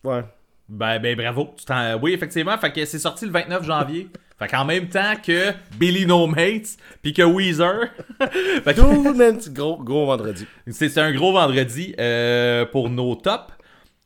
Ouais. 0.05 0.23
Ben, 0.69 0.99
ben 1.01 1.17
bravo. 1.17 1.55
Tu 1.57 1.73
oui, 2.01 2.13
effectivement. 2.13 2.57
Fait 2.59 2.73
que 2.73 2.85
c'est 2.85 2.99
sorti 2.99 3.25
le 3.27 3.33
29 3.33 3.65
janvier. 3.65 4.09
Fait 4.39 4.49
qu'en 4.49 4.65
même 4.67 4.89
temps 4.89 5.15
que 5.25 5.53
Billy 5.79 6.05
No 6.07 6.27
Mates, 6.27 6.77
puis 7.03 7.13
que 7.15 7.23
Weezer. 7.23 7.89
fait 8.21 8.75
que 8.75 9.51
gros, 9.51 9.77
gros 9.83 10.07
vendredi. 10.07 10.47
c'est 10.71 10.99
un 10.99 11.13
gros 11.13 11.33
vendredi 11.33 11.95
euh, 11.99 12.67
pour 12.67 12.91
nos 12.91 13.15
tops. 13.15 13.53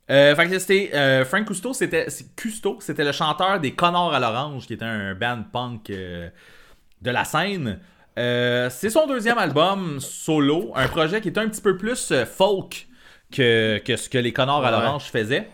Euh, 0.09 0.35
fait 0.35 0.47
que 0.47 0.59
c'était 0.59 0.91
euh, 0.93 1.25
Frank 1.25 1.45
Custo, 1.47 1.73
c'était 1.73 2.07
Custo, 2.35 2.77
c'était 2.81 3.03
le 3.03 3.11
chanteur 3.11 3.59
des 3.59 3.71
Connards 3.73 4.13
à 4.13 4.19
l'orange, 4.19 4.67
qui 4.67 4.73
était 4.73 4.85
un 4.85 5.15
band 5.15 5.43
punk 5.51 5.87
de 5.89 6.31
la 7.11 7.23
scène. 7.25 7.79
C'est 8.15 8.89
son 8.89 9.07
deuxième 9.07 9.37
album 9.37 9.99
solo, 9.99 10.71
un 10.75 10.87
projet 10.87 11.19
qui 11.19 11.27
est 11.29 11.37
un 11.37 11.49
petit 11.49 11.61
peu 11.61 11.75
plus 11.77 12.13
folk 12.25 12.87
que, 13.31 13.79
que 13.79 13.95
ce 13.97 14.09
que 14.09 14.17
les 14.17 14.31
Connards 14.33 14.65
à 14.65 14.71
Ouais. 14.71 14.71
l'orange 14.71 15.05
faisaient. 15.11 15.49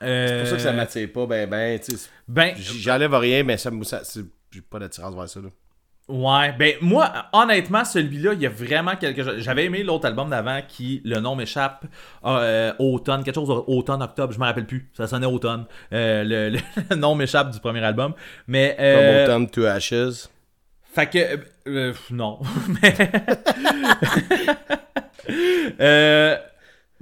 C'est 0.00 0.38
pour 0.40 0.48
ça 0.48 0.56
que 0.56 0.62
ça 0.62 0.72
m'attire 0.72 1.10
pas, 1.12 1.26
ben, 1.26 1.48
ben, 1.48 1.80
tu 1.80 1.96
sais. 1.96 2.10
Ben, 2.28 2.54
J'enlève 2.56 3.14
rien, 3.14 3.42
mais 3.44 3.56
ça, 3.56 3.70
ça 3.82 4.00
j'ai 4.50 4.60
pas 4.62 4.78
d'attirance 4.78 5.14
vers 5.14 5.28
ça, 5.28 5.40
là. 5.40 5.48
Ouais, 6.08 6.52
ben 6.56 6.74
moi, 6.80 7.12
honnêtement, 7.32 7.84
celui-là, 7.84 8.34
il 8.34 8.40
y 8.40 8.46
a 8.46 8.48
vraiment 8.48 8.94
quelque 8.94 9.24
chose. 9.24 9.38
J'avais 9.38 9.64
aimé 9.64 9.82
l'autre 9.82 10.06
album 10.06 10.30
d'avant 10.30 10.60
qui, 10.66 11.02
le 11.04 11.18
nom 11.18 11.34
m'échappe, 11.34 11.84
euh, 12.24 12.72
automne, 12.78 13.24
quelque 13.24 13.34
chose 13.34 13.50
automne, 13.66 14.00
octobre, 14.04 14.32
je 14.32 14.38
me 14.38 14.44
rappelle 14.44 14.66
plus. 14.66 14.88
Ça 14.96 15.08
sonnait 15.08 15.26
automne. 15.26 15.64
Euh, 15.92 16.22
le, 16.22 16.50
le- 16.50 16.60
le 16.90 16.96
nom 16.96 17.16
m'échappe 17.16 17.50
du 17.50 17.58
premier 17.58 17.82
album. 17.82 18.14
Mais. 18.46 18.76
Comme 18.76 18.84
Euh, 18.86 19.24
Autumn 19.24 19.50
to 19.50 19.64
Ashes. 19.64 20.28
fait 20.94 21.06
que. 21.10 21.40
euh, 21.68 21.92
non. 22.12 22.38
Mais. 22.82 22.94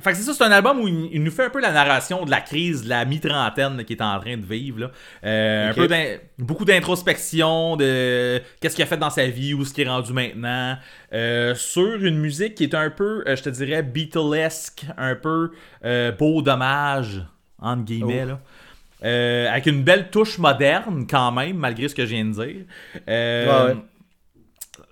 fait 0.05 0.13
que 0.13 0.19
c'est 0.19 0.23
ça, 0.23 0.35
c'est 0.35 0.45
un 0.45 0.53
album 0.53 0.81
où 0.81 0.89
il, 0.89 1.09
il 1.13 1.23
nous 1.23 1.31
fait 1.31 1.47
un 1.47 1.51
peu 1.51 1.61
la 1.61 1.73
narration 1.73 2.25
de 2.25 2.31
la 2.31 2.41
crise 2.41 2.85
de 2.85 2.89
la 2.89 3.05
mi-trentaine 3.05 3.85
qu'il 3.85 3.97
est 3.97 4.03
en 4.03 4.21
train 4.21 4.37
de 4.37 4.47
vivre. 4.47 4.81
Là. 4.81 4.91
Euh. 5.25 5.71
Un 5.71 5.75
peu 5.75 5.89
beaucoup 6.39 6.65
d'introspection 6.65 7.77
de 7.77 8.41
qu'est-ce 8.61 8.77
qu'il 8.77 8.85
a 8.85 8.87
fait 8.87 8.97
dans 8.97 9.11
sa 9.11 9.27
vie, 9.27 9.55
où 9.55 9.65
ce 9.65 9.75
qu'il 9.75 9.87
est 9.87 9.91
rendu 9.91 10.13
maintenant. 10.13 10.77
Euh, 11.13 11.55
sur 11.55 12.05
une 12.05 12.19
musique 12.19 12.55
qui 12.55 12.65
est 12.65 12.75
un 12.75 12.91
peu, 12.91 13.25
euh, 13.27 13.35
je 13.35 13.43
te 13.43 13.49
dirais, 13.49 13.83
Beatlesque, 13.83 14.85
un 14.97 15.17
peu 15.17 15.51
beau 16.19 16.43
dommage, 16.43 17.23
entre 17.59 17.83
guillemets. 17.83 18.23
Oh. 18.25 18.29
Là. 18.29 18.41
Euh, 19.05 19.51
avec 19.51 19.67
une 19.67 19.83
belle 19.83 20.09
touche 20.11 20.39
moderne 20.39 21.07
quand 21.09 21.31
même, 21.33 21.57
malgré 21.57 21.89
ce 21.89 21.95
que 21.95 22.07
je 22.07 22.11
viens 22.15 22.25
de 22.25 22.33
dire. 22.33 22.65
Euh, 23.09 23.67
Ouais, 23.67 23.73
ouais. 23.75 23.81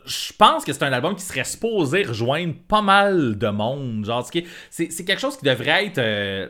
Je 0.04 0.32
pense 0.36 0.64
que 0.64 0.72
c'est 0.72 0.82
un 0.84 0.92
album 0.92 1.14
qui 1.14 1.22
serait 1.22 1.44
supposé 1.44 2.02
rejoindre 2.04 2.54
pas 2.68 2.82
mal 2.82 3.38
de 3.38 3.48
monde. 3.48 4.04
Genre, 4.04 4.28
c'est 4.70 5.04
quelque 5.04 5.20
chose 5.20 5.36
qui 5.36 5.44
devrait 5.44 5.86
être. 5.86 5.98
euh, 5.98 6.48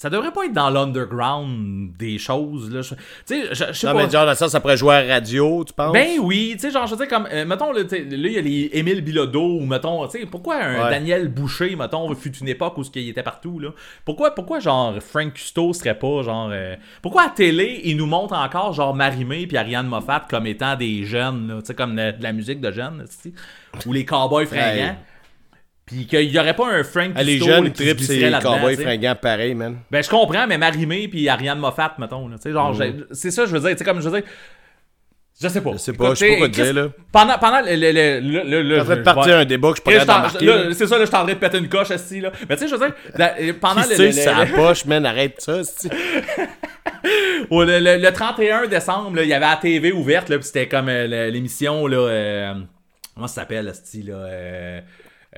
ça 0.00 0.08
devrait 0.08 0.30
pas 0.32 0.46
être 0.46 0.54
dans 0.54 0.70
l'underground 0.70 1.92
des 1.98 2.16
choses. 2.18 2.72
Là. 2.72 2.80
Je- 2.80 2.94
Tu 2.94 3.00
sais, 3.26 3.42
je, 3.50 3.64
je 3.68 3.72
sais 3.72 3.86
Non, 3.86 3.92
pas. 3.92 4.04
mais 4.06 4.10
genre, 4.10 4.34
ça, 4.34 4.48
ça 4.48 4.58
pourrait 4.60 4.78
jouer 4.78 4.94
à 4.94 5.02
la 5.04 5.14
radio, 5.14 5.62
tu 5.62 5.74
penses? 5.74 5.92
Ben 5.92 6.18
oui, 6.20 6.52
tu 6.54 6.60
sais, 6.60 6.70
genre, 6.70 6.86
je 6.86 6.92
veux 6.94 6.96
dire, 6.96 7.08
comme, 7.08 7.28
euh, 7.30 7.44
mettons, 7.44 7.70
là, 7.72 7.82
sais, 7.86 8.06
il 8.10 8.26
y 8.30 8.38
a 8.38 8.40
les 8.40 8.70
Émile 8.72 9.02
Bilodeau, 9.02 9.58
ou 9.60 9.66
mettons, 9.66 10.06
tu 10.08 10.18
sais, 10.20 10.26
pourquoi 10.26 10.56
un 10.56 10.84
Ouais. 10.84 10.90
Daniel 10.90 11.28
Boucher, 11.28 11.76
mettons, 11.76 12.14
fut 12.14 12.34
une 12.38 12.48
époque 12.48 12.78
où 12.78 12.84
ce 12.84 12.90
qu'il 12.90 13.08
était 13.08 13.22
partout, 13.22 13.58
là? 13.58 13.70
Pourquoi, 14.06 14.34
pourquoi, 14.34 14.58
genre, 14.60 14.94
Frank 15.02 15.34
Custo 15.34 15.72
serait 15.74 15.98
pas, 15.98 16.22
genre, 16.22 16.48
euh, 16.50 16.76
pourquoi 17.02 17.24
à 17.24 17.28
télé, 17.28 17.82
il 17.84 17.96
nous 17.98 18.06
montre 18.06 18.34
encore, 18.34 18.72
genre, 18.72 18.94
Marimé 18.94 19.46
puis 19.46 19.58
Ariane 19.58 19.86
Moffat 19.86 20.26
comme 20.30 20.46
étant 20.46 20.76
des 20.76 21.04
jeunes, 21.04 21.56
tu 21.60 21.66
sais, 21.66 21.74
comme 21.74 21.94
de, 21.94 22.12
de 22.12 22.22
la 22.22 22.32
musique 22.32 22.60
de 22.62 22.70
jeunes, 22.72 23.04
sais, 23.06 23.32
ou 23.86 23.92
les 23.92 24.06
cowboys 24.06 24.46
fringants? 24.46 24.96
Puis 25.90 26.06
qu'il 26.06 26.30
y 26.30 26.38
aurait 26.38 26.54
pas 26.54 26.68
un 26.72 26.84
Frank 26.84 27.12
Ah, 27.16 27.22
les 27.22 27.38
jeunes 27.38 27.72
tripent, 27.72 27.98
là-dedans, 28.00 28.40
cowboys 28.40 28.76
tu 28.76 28.82
sais. 28.82 28.88
fringants 28.88 29.16
pareil, 29.20 29.54
man. 29.54 29.76
Ben, 29.90 30.02
je 30.02 30.08
comprends, 30.08 30.46
mais 30.46 30.56
Marimé 30.58 31.08
puis 31.08 31.28
Ariane 31.28 31.58
Moffat, 31.58 31.94
mettons, 31.98 32.28
là, 32.28 32.36
tu 32.36 32.42
sais, 32.44 32.52
genre, 32.52 32.76
c'est 33.12 33.30
ça, 33.30 33.44
je 33.46 33.52
veux 33.52 33.60
dire, 33.60 33.70
tu 33.70 33.78
sais, 33.78 33.84
comme, 33.84 34.00
je 34.00 34.08
veux 34.08 34.20
dire, 34.20 34.28
je 35.42 35.48
sais 35.48 35.62
pas. 35.62 35.72
Je 35.72 35.78
sais 35.78 35.92
pas, 35.94 36.10
je 36.10 36.14
sais 36.16 36.30
pas 36.32 36.36
quoi 36.36 36.48
te 36.48 36.52
dire, 36.52 36.74
là. 36.74 36.88
Pendant, 37.10 37.38
pendant 37.38 37.60
le, 37.62 37.74
le, 37.74 38.62
le, 38.62 38.80
en 38.80 38.84
train 38.84 38.96
de 38.96 39.00
partir 39.02 39.36
un 39.38 39.44
débat 39.46 39.70
que 39.72 39.78
je 39.78 39.82
pourrais 39.82 39.96
là, 40.04 40.58
là. 40.68 40.74
C'est 40.74 40.86
ça, 40.86 40.98
là, 40.98 41.04
je 41.04 41.08
suis 41.08 41.16
en 41.16 41.24
train 41.24 41.32
de 41.32 41.38
péter 41.38 41.56
une 41.58 41.68
coche, 41.70 41.90
esti, 41.90 42.20
là. 42.20 42.30
Mais 42.46 42.56
tu 42.56 42.62
sais, 42.64 42.68
je 42.68 42.74
veux 42.76 42.86
dire, 42.86 43.54
pendant 43.58 43.80
le, 43.80 43.96
le- 43.96 44.28
à 44.28 44.38
la 44.44 44.46
poche, 44.46 44.84
man, 44.84 45.06
arrête 45.06 45.40
ça, 45.40 45.62
le- 47.50 47.78
le- 47.80 47.96
le 48.02 48.12
31 48.12 48.66
décembre, 48.66 49.16
là, 49.16 49.22
il 49.22 49.28
y 49.28 49.32
avait 49.34 49.46
la 49.46 49.56
TV 49.56 49.92
ouverte, 49.92 50.28
là, 50.28 50.36
puis 50.36 50.46
c'était 50.46 50.68
comme 50.68 50.88
euh, 50.88 51.30
l'émission, 51.30 51.86
là, 51.86 51.96
euh, 51.96 52.54
comment 53.14 53.26
ça 53.26 53.36
s'appelle, 53.42 53.68
esti, 53.68 54.02
là, 54.02 54.14
euh, 54.14 54.80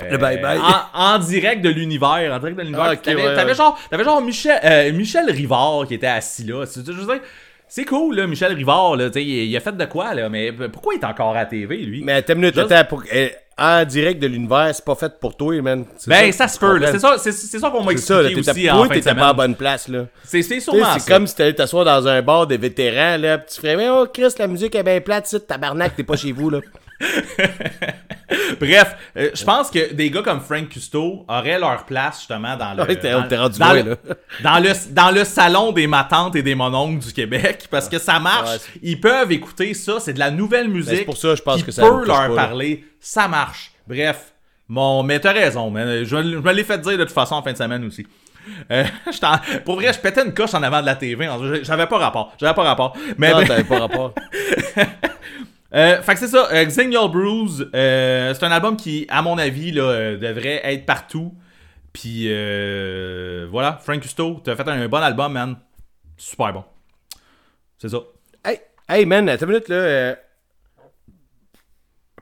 Le 0.00 0.16
bye-bye. 0.16 0.58
En, 0.94 1.14
en 1.14 1.18
direct 1.18 1.62
de 1.62 1.68
l'univers. 1.68 2.32
En 2.32 2.38
direct 2.38 2.56
de 2.56 2.62
l'univers. 2.62 2.84
Ah, 2.92 2.96
t'avais, 2.96 3.16
ouais, 3.26 3.34
t'avais 3.34 3.50
ouais. 3.50 3.54
genre, 3.54 3.78
t'avais 3.90 4.04
genre 4.04 4.22
Michel, 4.22 4.58
euh, 4.64 4.92
Michel 4.92 5.30
Rivard 5.30 5.84
qui 5.86 5.94
était 5.94 6.06
assis 6.06 6.44
là. 6.44 6.64
C'est, 6.64 6.84
je 6.86 6.92
veux 6.92 7.04
dire, 7.04 7.20
c'est 7.68 7.84
cool, 7.84 8.16
là, 8.16 8.26
Michel 8.26 8.54
Rivard. 8.54 8.96
Là, 8.96 9.08
il, 9.16 9.56
a 9.56 9.60
fait 9.60 9.76
de 9.76 9.84
quoi, 9.84 10.14
là, 10.14 10.28
mais 10.28 10.50
pourquoi 10.72 10.94
il 10.94 11.00
est 11.00 11.04
encore 11.04 11.30
à 11.32 11.40
la 11.40 11.46
TV, 11.46 11.78
lui? 11.78 12.02
Mais 12.04 12.24
une 12.26 12.34
minute, 12.36 12.54
Juste- 12.54 12.72
attends, 12.72 12.88
pour- 12.88 13.02
eh, 13.12 13.32
en 13.58 13.84
direct 13.84 14.20
de 14.20 14.26
l'univers, 14.26 14.70
c'est 14.74 14.84
pas 14.84 14.94
fait 14.94 15.12
pour 15.20 15.36
toi, 15.36 15.60
man. 15.60 15.84
C'est 15.98 16.10
ben, 16.10 16.32
ça, 16.32 16.48
se 16.48 16.58
peut. 16.58 16.78
là. 16.78 16.90
C'est 16.92 16.98
ça, 16.98 17.16
c'est, 17.18 17.32
c'est 17.32 17.58
ça 17.58 17.70
qu'on 17.70 17.82
m'a 17.82 17.92
C'est 17.92 17.98
ça, 17.98 18.22
là, 18.22 18.30
expliqué 18.30 18.50
aussi 18.50 18.70
en 18.70 18.84
fin 18.84 18.96
de 18.98 19.18
pas 19.18 19.28
à 19.28 19.32
bonne 19.34 19.54
place, 19.54 19.88
là. 19.88 20.06
C'est, 20.24 20.42
c'est 20.42 20.60
sûrement 20.60 20.86
C'est 20.94 21.00
ça. 21.00 21.14
comme 21.14 21.26
si 21.26 21.36
t'allais 21.36 21.52
t'asseoir 21.54 21.84
dans 21.84 22.08
un 22.08 22.22
bar 22.22 22.46
des 22.46 22.56
vétérans, 22.56 23.18
là, 23.18 23.38
pis 23.38 23.54
tu 23.54 23.60
ferais, 23.60 23.76
mais 23.76 23.88
oh, 23.90 24.06
Chris, 24.12 24.32
la 24.38 24.46
musique 24.46 24.74
est 24.74 24.82
bien 24.82 25.00
plate, 25.00 25.28
tu 25.28 25.38
tabarnak, 25.40 25.94
t'es 25.96 26.02
pas 26.02 26.16
chez 26.16 26.32
vous, 26.32 26.48
là. 26.48 26.60
Bref, 28.60 28.96
euh, 29.16 29.30
je 29.34 29.44
pense 29.44 29.70
que 29.70 29.92
des 29.92 30.10
gars 30.10 30.22
comme 30.22 30.40
Frank 30.40 30.68
Custo 30.68 31.24
auraient 31.28 31.58
leur 31.58 31.84
place 31.84 32.18
justement 32.18 32.56
dans 32.56 32.74
le, 32.74 32.82
Ouais, 32.82 32.96
dans, 32.96 33.10
loin, 33.58 33.74
le, 33.74 33.90
là. 33.90 33.96
dans 34.42 34.58
le 34.58 34.70
dans 34.92 35.10
le 35.10 35.24
salon 35.24 35.72
des 35.72 35.86
matantes 35.86 36.36
et 36.36 36.42
des 36.42 36.54
mononcles 36.54 37.04
du 37.04 37.12
Québec 37.12 37.66
parce 37.70 37.88
que 37.88 37.98
ça 37.98 38.18
marche. 38.18 38.50
Ouais, 38.50 38.80
Ils 38.82 39.00
peuvent 39.00 39.32
écouter 39.32 39.74
ça, 39.74 40.00
c'est 40.00 40.12
de 40.14 40.18
la 40.18 40.30
nouvelle 40.30 40.68
musique. 40.68 40.98
c'est 40.98 41.04
pour 41.04 41.16
ça, 41.16 41.34
je 41.34 41.42
pense 41.42 41.62
que 41.62 41.72
ça 41.72 41.82
peut 41.82 42.06
leur 42.06 42.28
pas, 42.28 42.34
parler, 42.34 42.84
ça 43.00 43.28
marche. 43.28 43.72
Bref, 43.86 44.32
mon 44.68 45.02
mais 45.02 45.20
t'as 45.20 45.32
raison, 45.32 45.70
man. 45.70 46.04
Je, 46.04 46.04
je 46.04 46.16
me 46.16 46.52
l'ai 46.52 46.64
fait 46.64 46.78
dire 46.78 46.98
de 46.98 47.04
toute 47.04 47.12
façon 47.12 47.34
en 47.34 47.42
fin 47.42 47.52
de 47.52 47.58
semaine 47.58 47.84
aussi. 47.84 48.06
Euh, 48.70 48.84
pour 49.64 49.76
vrai, 49.76 49.92
je 49.92 49.98
pétais 49.98 50.24
une 50.24 50.34
coche 50.34 50.54
en 50.54 50.62
avant 50.62 50.80
de 50.80 50.86
la 50.86 50.96
TV. 50.96 51.28
J'avais 51.62 51.86
pas 51.86 51.98
rapport. 51.98 52.34
J'avais 52.40 52.54
pas 52.54 52.62
rapport. 52.64 52.96
Mais 53.18 53.32
Non, 53.32 53.44
t'avais 53.44 53.64
pas 53.64 53.78
rapport. 53.80 54.14
Euh, 55.74 56.02
fait 56.02 56.14
que 56.14 56.20
c'est 56.20 56.28
ça, 56.28 56.48
euh, 56.52 56.64
Xignal 56.64 57.08
Bruise, 57.10 57.66
euh, 57.74 58.34
c'est 58.34 58.44
un 58.44 58.50
album 58.50 58.76
qui, 58.76 59.06
à 59.08 59.22
mon 59.22 59.38
avis, 59.38 59.72
là, 59.72 59.82
euh, 59.82 60.18
devrait 60.18 60.60
être 60.64 60.84
partout. 60.84 61.34
Puis 61.92 62.26
euh, 62.26 63.46
voilà, 63.50 63.78
Frank 63.82 64.00
Custo, 64.00 64.40
t'as 64.44 64.54
fait 64.54 64.68
un 64.68 64.88
bon 64.88 64.98
album, 64.98 65.32
man. 65.32 65.56
Super 66.16 66.52
bon. 66.52 66.64
C'est 67.78 67.88
ça. 67.88 67.98
Hey, 68.44 68.60
hey, 68.88 69.06
man, 69.06 69.28
attends 69.28 69.46
une 69.46 69.52
minute, 69.52 69.68
là. 69.68 70.16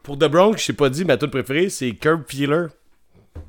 Pour 0.03 0.17
The 0.17 0.25
Bronx, 0.25 0.57
je 0.59 0.67
t'ai 0.67 0.73
pas 0.73 0.89
dit, 0.89 1.05
ma 1.05 1.17
tune 1.17 1.31
préférée, 1.31 1.69
c'est 1.69 1.93
Curb 1.95 2.23
Feeler. 2.27 2.69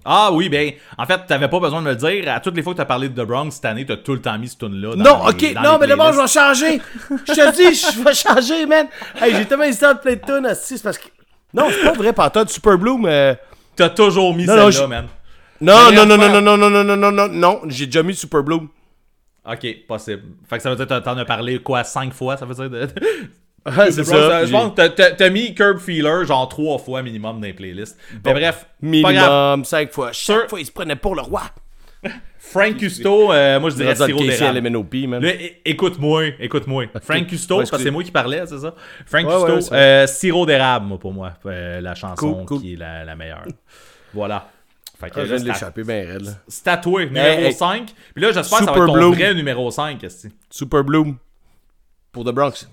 Ah 0.03 0.31
oui, 0.31 0.49
ben, 0.49 0.71
en 0.97 1.05
fait, 1.05 1.19
t'avais 1.27 1.47
pas 1.47 1.59
besoin 1.59 1.79
de 1.81 1.85
me 1.85 1.91
le 1.91 1.95
dire. 1.95 2.33
À 2.33 2.39
toutes 2.39 2.55
les 2.55 2.63
fois 2.63 2.73
que 2.73 2.77
t'as 2.77 2.85
parlé 2.85 3.07
de 3.09 3.21
The 3.21 3.25
Bronx 3.25 3.51
cette 3.51 3.65
année, 3.65 3.85
t'as 3.85 3.97
tout 3.97 4.13
le 4.13 4.21
temps 4.21 4.37
mis 4.39 4.47
ce 4.47 4.57
tune-là. 4.57 4.95
Non, 4.95 5.25
les- 5.27 5.29
ok, 5.51 5.55
non, 5.63 5.77
mais 5.79 5.87
d'abord, 5.87 6.11
je 6.13 6.21
vais 6.21 6.27
changer. 6.27 6.81
Je 7.27 7.33
te 7.33 7.55
dis, 7.55 7.75
je 7.75 8.03
vais 8.03 8.13
changer, 8.13 8.65
man. 8.65 8.87
Hey, 9.21 9.35
j'ai 9.35 9.45
tellement 9.45 9.63
hésité 9.65 9.85
entre 9.85 10.01
plein 10.01 10.15
de 10.15 10.21
tunes, 10.25 10.55
c'est 10.55 10.81
parce 10.81 10.97
que. 10.97 11.07
Non, 11.53 11.67
c'est 11.69 11.83
pas 11.83 11.93
vrai, 11.93 12.13
pantoute. 12.13 12.49
Super 12.49 12.77
Bloom. 12.77 13.05
euh, 13.05 13.35
T'as 13.75 13.89
toujours 13.89 14.33
mis 14.35 14.45
Non, 14.45 14.55
non, 14.55 14.71
celle-là, 14.71 14.85
je- 14.85 14.89
man. 14.89 15.07
Non, 15.61 15.75
Mais 15.91 15.95
non, 15.97 16.05
non, 16.05 16.17
non, 16.17 16.41
non, 16.41 16.57
non, 16.57 16.57
non, 16.57 16.69
non, 16.83 16.83
non, 16.83 16.97
non, 16.97 17.11
non, 17.11 17.27
non, 17.27 17.61
j'ai 17.67 17.85
déjà 17.85 18.01
mis 18.01 18.15
Super 18.15 18.41
Bloom. 18.41 18.69
Ok, 19.45 19.67
possible. 19.87 20.23
Fait 20.49 20.57
que 20.57 20.63
ça 20.63 20.69
veut 20.69 20.75
dire 20.75 20.87
que 20.87 20.99
t'en 20.99 21.17
as 21.17 21.25
parlé, 21.25 21.59
quoi, 21.59 21.83
cinq 21.83 22.13
fois, 22.13 22.37
ça 22.37 22.45
veut 22.45 22.55
dire 22.55 22.69
de... 22.69 22.87
Ah, 23.65 23.91
c'est 23.91 24.03
ça. 24.03 24.45
Je 24.45 24.51
pense 24.51 24.73
que 24.75 24.87
t'as- 25.11 25.29
mis 25.29 25.53
Curb 25.53 25.77
Feeler 25.79 26.25
genre 26.25 26.47
trois 26.49 26.77
fois 26.79 27.01
minimum 27.03 27.39
dans 27.39 27.45
les 27.47 27.53
playlists. 27.53 27.97
Mais 28.25 28.33
bref. 28.33 28.65
Minimum, 28.81 29.65
cinq 29.65 29.91
fois. 29.91 30.11
Chaque 30.11 30.39
Sûr. 30.39 30.49
fois, 30.49 30.59
il 30.59 30.65
se 30.65 30.71
prenait 30.71 30.95
pour 30.95 31.15
le 31.15 31.21
roi. 31.21 31.43
Frank 32.39 32.75
Custo, 32.77 33.31
euh, 33.31 33.59
moi 33.59 33.69
je 33.69 33.75
dirais 33.75 33.95
sirop 33.95 34.23
d'érable. 34.23 34.67
écoute-moi, 35.63 36.23
écoute-moi. 36.39 36.85
Frank 37.03 37.27
Custo, 37.27 37.55
Ouais, 37.57 37.59
parce 37.61 37.71
que 37.71 37.77
c'est 37.77 37.91
moi 37.91 38.03
qui 38.03 38.09
parlais, 38.11 38.43
c'est 38.47 38.57
ça? 38.57 38.73
Frank 39.05 39.27
Ouais, 39.27 39.33
Custo, 39.35 39.53
ouais, 39.55 39.61
c'est 39.61 39.73
euh, 39.75 40.07
sirop 40.07 40.45
d'érable, 40.47 40.87
moi, 40.87 40.97
pour 40.99 41.13
moi, 41.13 41.33
euh, 41.45 41.79
la 41.79 41.93
chanson 41.93 42.33
Cool, 42.33 42.45
cool. 42.45 42.61
qui 42.61 42.73
est 42.73 42.77
la, 42.77 43.05
la 43.05 43.15
meilleure. 43.15 43.43
Voilà. 44.15 44.49
Fait 44.99 45.11
que 45.11 45.19
Ah, 45.19 45.25
je 45.25 45.33
viens 45.35 45.43
de 45.43 45.47
l'échapper 45.49 45.83
bien 45.83 46.05
raide, 46.07 46.35
toi, 46.77 47.05
numéro 47.05 47.25
Hey, 47.27 47.45
hey. 47.45 47.53
5. 47.53 47.93
Puis 48.15 48.23
là, 48.23 48.31
j'espère 48.31 48.59
que 48.59 48.65
ça 48.65 48.71
va 48.71 48.77
Super 48.77 48.83
être 48.83 48.87
ton 48.87 48.93
Bloom. 48.93 49.13
vrai 49.13 49.33
numéro 49.35 49.69
5, 49.71 50.03
esti. 50.03 50.29
Super 50.49 50.83
Bloom. 50.83 51.17
Pour 52.11 52.25
The 52.25 52.29
Bronx. 52.29 52.67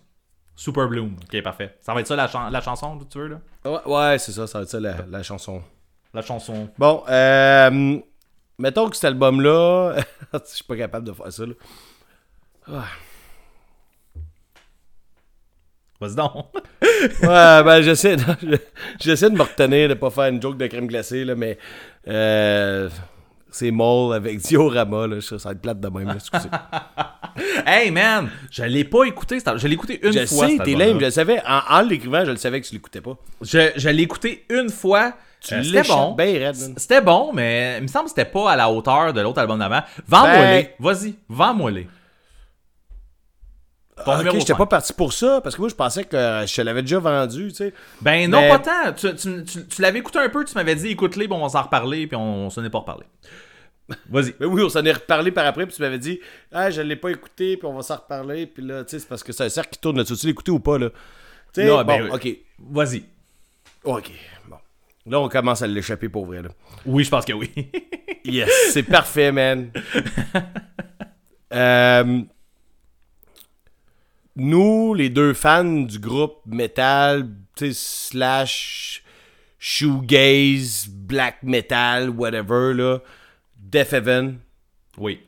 Super 0.61 0.89
Bloom. 0.89 1.15
Ok, 1.23 1.41
parfait. 1.43 1.77
Ça 1.81 1.95
va 1.95 2.01
être 2.01 2.09
ça 2.09 2.17
la, 2.17 2.27
chan- 2.27 2.51
la 2.51 2.61
chanson 2.61 2.99
tu 3.09 3.19
veux, 3.19 3.29
là? 3.29 3.41
Ouais, 3.65 3.79
ouais, 3.87 4.19
c'est 4.19 4.33
ça, 4.33 4.47
ça 4.49 4.59
va 4.59 4.63
être 4.65 4.69
ça 4.71 4.81
la, 4.81 4.97
la 5.09 5.23
chanson. 5.23 5.63
La 6.13 6.21
chanson. 6.21 6.69
Bon, 6.77 7.05
euh, 7.09 8.01
mettons 8.59 8.89
que 8.91 8.97
cet 8.97 9.05
album-là, 9.05 9.95
je 10.33 10.39
suis 10.47 10.65
pas 10.65 10.77
capable 10.77 11.07
de 11.07 11.13
faire 11.13 11.33
ça. 11.33 11.45
Là. 11.47 12.85
Vas-y 16.01 16.15
donc. 16.15 16.47
Ouais, 17.23 17.63
ben 17.63 17.81
j'essaie, 17.81 18.17
de- 18.17 18.59
j'essaie 19.01 19.31
de 19.31 19.37
me 19.37 19.43
retenir 19.43 19.89
de 19.89 19.95
pas 19.95 20.11
faire 20.11 20.25
une 20.27 20.43
joke 20.43 20.57
de 20.57 20.67
crème 20.67 20.89
glacée 20.89 21.25
là, 21.25 21.37
mais 21.37 21.57
euh, 22.09 22.89
C'est 23.51 23.70
Mole 23.70 24.14
avec 24.14 24.38
Diorama, 24.42 25.07
là. 25.07 25.20
Ça 25.20 25.36
va 25.36 25.53
être 25.53 25.61
plate 25.61 25.80
de 25.80 25.88
même, 25.88 26.09
là, 26.09 26.14
excusez. 26.16 26.49
Hey 27.64 27.92
man, 27.92 28.28
je 28.51 28.64
l'ai 28.64 28.82
pas 28.82 29.05
écouté. 29.05 29.38
Je 29.38 29.68
l'ai 29.68 29.74
écouté 29.74 30.01
une 30.05 30.12
je 30.12 30.26
fois. 30.26 30.49
sais, 30.49 30.57
cet 30.57 30.64
t'es 30.64 30.74
lame, 30.74 30.99
je 30.99 31.05
le 31.05 31.11
savais. 31.12 31.40
En, 31.46 31.76
en 31.76 31.82
l'écrivant, 31.82 32.24
je 32.24 32.32
le 32.32 32.36
savais 32.36 32.61
que 32.61 32.66
tu 32.66 32.74
l'écoutais 32.74 33.01
pas. 33.01 33.16
Je, 33.42 33.70
je 33.76 33.88
l'ai 33.90 34.03
écouté 34.03 34.44
une 34.51 34.68
fois. 34.70 35.12
Euh, 35.53 35.62
c'était 35.62 35.82
bon. 35.84 36.16
C'était 36.76 37.01
bon, 37.01 37.30
mais 37.32 37.76
il 37.78 37.82
me 37.82 37.86
semble 37.86 38.05
que 38.07 38.11
c'était 38.11 38.24
pas 38.24 38.51
à 38.51 38.57
la 38.57 38.68
hauteur 38.68 39.12
de 39.12 39.20
l'autre 39.20 39.38
album 39.38 39.61
d'avant. 39.61 39.82
Vends-moi 40.09 40.32
Ben-. 40.32 40.66
Vas-y, 40.80 41.14
vends-moi 41.28 41.70
les. 41.70 41.86
Ton 44.05 44.12
Ah, 44.12 44.20
ok, 44.22 44.38
j'étais 44.38 44.55
pas 44.55 44.66
parti 44.66 44.92
pour 44.92 45.12
ça, 45.12 45.40
parce 45.42 45.55
que 45.57 45.61
moi, 45.61 45.68
je 45.68 45.74
pensais 45.74 46.05
que 46.05 46.16
euh, 46.16 46.46
je 46.46 46.55
te 46.55 46.61
l'avais 46.62 46.82
déjà 46.82 46.99
vendu, 46.99 47.49
tu 47.49 47.55
sais. 47.57 47.74
Ben 48.01 48.30
non, 48.30 48.40
Mais- 48.40 48.49
pas 48.49 48.59
tant. 48.59 48.92
Tu, 48.92 49.14
tu- 49.14 49.44
tu- 49.44 49.66
tu 49.66 49.82
l'avais 49.82 49.99
écouté 49.99 50.18
un 50.18 50.28
peu, 50.28 50.44
tu 50.44 50.55
m'avais 50.55 50.74
dit 50.74 50.88
écoute-les, 50.88 51.26
bon, 51.28 51.36
on 51.38 51.42
va 51.42 51.49
s'en 51.49 51.62
reparler, 51.62 52.07
puis 52.07 52.16
on, 52.16 52.46
on 52.46 52.51
s'en 52.51 52.64
est 52.64 52.70
pas 52.70 52.78
reparlé. 52.78 53.05
Vas-y. 54.11 54.34
Mais 54.40 54.46
oui, 54.46 54.62
on 54.62 54.68
s'en 54.68 54.84
est 54.84 54.92
reparlé 54.92 55.30
par 55.32 55.46
après, 55.46 55.66
puis 55.66 55.74
tu 55.74 55.82
m'avais 55.82 55.99
dit, 55.99 56.20
ah, 56.53 56.70
je 56.70 56.80
l'ai 56.82 56.96
pas 56.96 57.11
écouté, 57.11 57.57
puis 57.57 57.66
on 57.66 57.74
va 57.74 57.82
s'en 57.82 57.96
reparler, 57.96 58.46
puis 58.46 58.62
là, 58.64 58.84
tu 58.84 58.90
sais, 58.90 58.99
c'est 59.01 59.09
parce 59.09 59.22
que 59.22 59.32
c'est 59.32 59.44
un 59.44 59.49
cercle 59.49 59.70
qui 59.70 59.78
tourne 59.80 59.96
là-dessus. 59.96 60.16
Tu 60.16 60.26
l'écouté 60.26 60.51
ou 60.51 60.61
pas, 60.61 60.78
là? 60.78 60.90
Tu 61.53 61.62
sais, 61.62 61.66
Non, 61.66 61.78
bon, 61.78 61.84
ben, 61.84 62.11
ok. 62.12 62.28
Vas-y. 62.70 63.05
Ok, 63.84 64.11
bon. 64.49 64.57
Là, 65.07 65.20
on 65.20 65.28
commence 65.28 65.62
à 65.62 65.66
l'échapper 65.66 66.09
pour 66.11 66.26
vrai, 66.26 66.42
là. 66.42 66.51
Oui, 66.84 67.03
je 67.05 67.09
pense 67.11 67.24
que 67.24 67.32
oui. 67.32 67.51
Yes, 68.24 68.51
c'est 68.72 68.82
parfait, 68.82 69.32
man. 69.32 69.70
Euh, 71.51 72.20
nous, 74.39 74.95
les 74.95 75.11
deux 75.11 75.34
fans 75.34 75.64
du 75.64 75.99
groupe 75.99 76.41
metal, 76.47 77.28
slash 77.72 79.03
shoegaze, 79.59 80.89
black 80.89 81.43
metal, 81.43 82.11
whatever, 82.11 82.72
là, 82.74 82.99
Death 83.57 83.93
Heaven, 83.93 84.39
oui. 84.97 85.20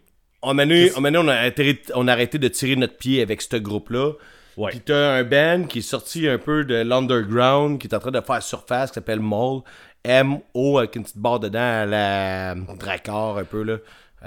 on 0.43 0.55
on, 0.55 0.59
a, 0.59 0.65
donné, 0.65 0.91
on, 0.97 1.29
a 1.29 1.35
arrêté, 1.35 1.83
on 1.95 2.09
a 2.09 2.13
arrêté 2.13 2.39
de 2.39 2.49
tirer 2.49 2.77
notre 2.77 2.97
pied 2.97 3.21
avec 3.21 3.43
ce 3.43 3.57
groupe-là. 3.57 4.13
Ouais. 4.57 4.71
Puis 4.71 4.81
t'as 4.81 5.15
un 5.15 5.25
band 5.25 5.65
qui 5.65 5.79
est 5.79 5.83
sorti 5.83 6.29
un 6.29 6.39
peu 6.39 6.65
de 6.65 6.77
l'underground, 6.77 7.81
qui 7.81 7.87
est 7.87 7.95
en 7.95 7.99
train 7.99 8.11
de 8.11 8.21
faire 8.21 8.43
surface, 8.43 8.91
qui 8.91 8.95
s'appelle 8.95 9.21
Mole. 9.21 9.63
M-O 10.03 10.79
avec 10.79 10.97
une 10.97 11.03
petite 11.03 11.19
barre 11.19 11.41
dedans 11.41 11.59
à 11.61 11.85
la 11.85 12.55
Dracor 12.55 13.39
un 13.39 13.45
peu 13.45 13.63
là. 13.63 13.77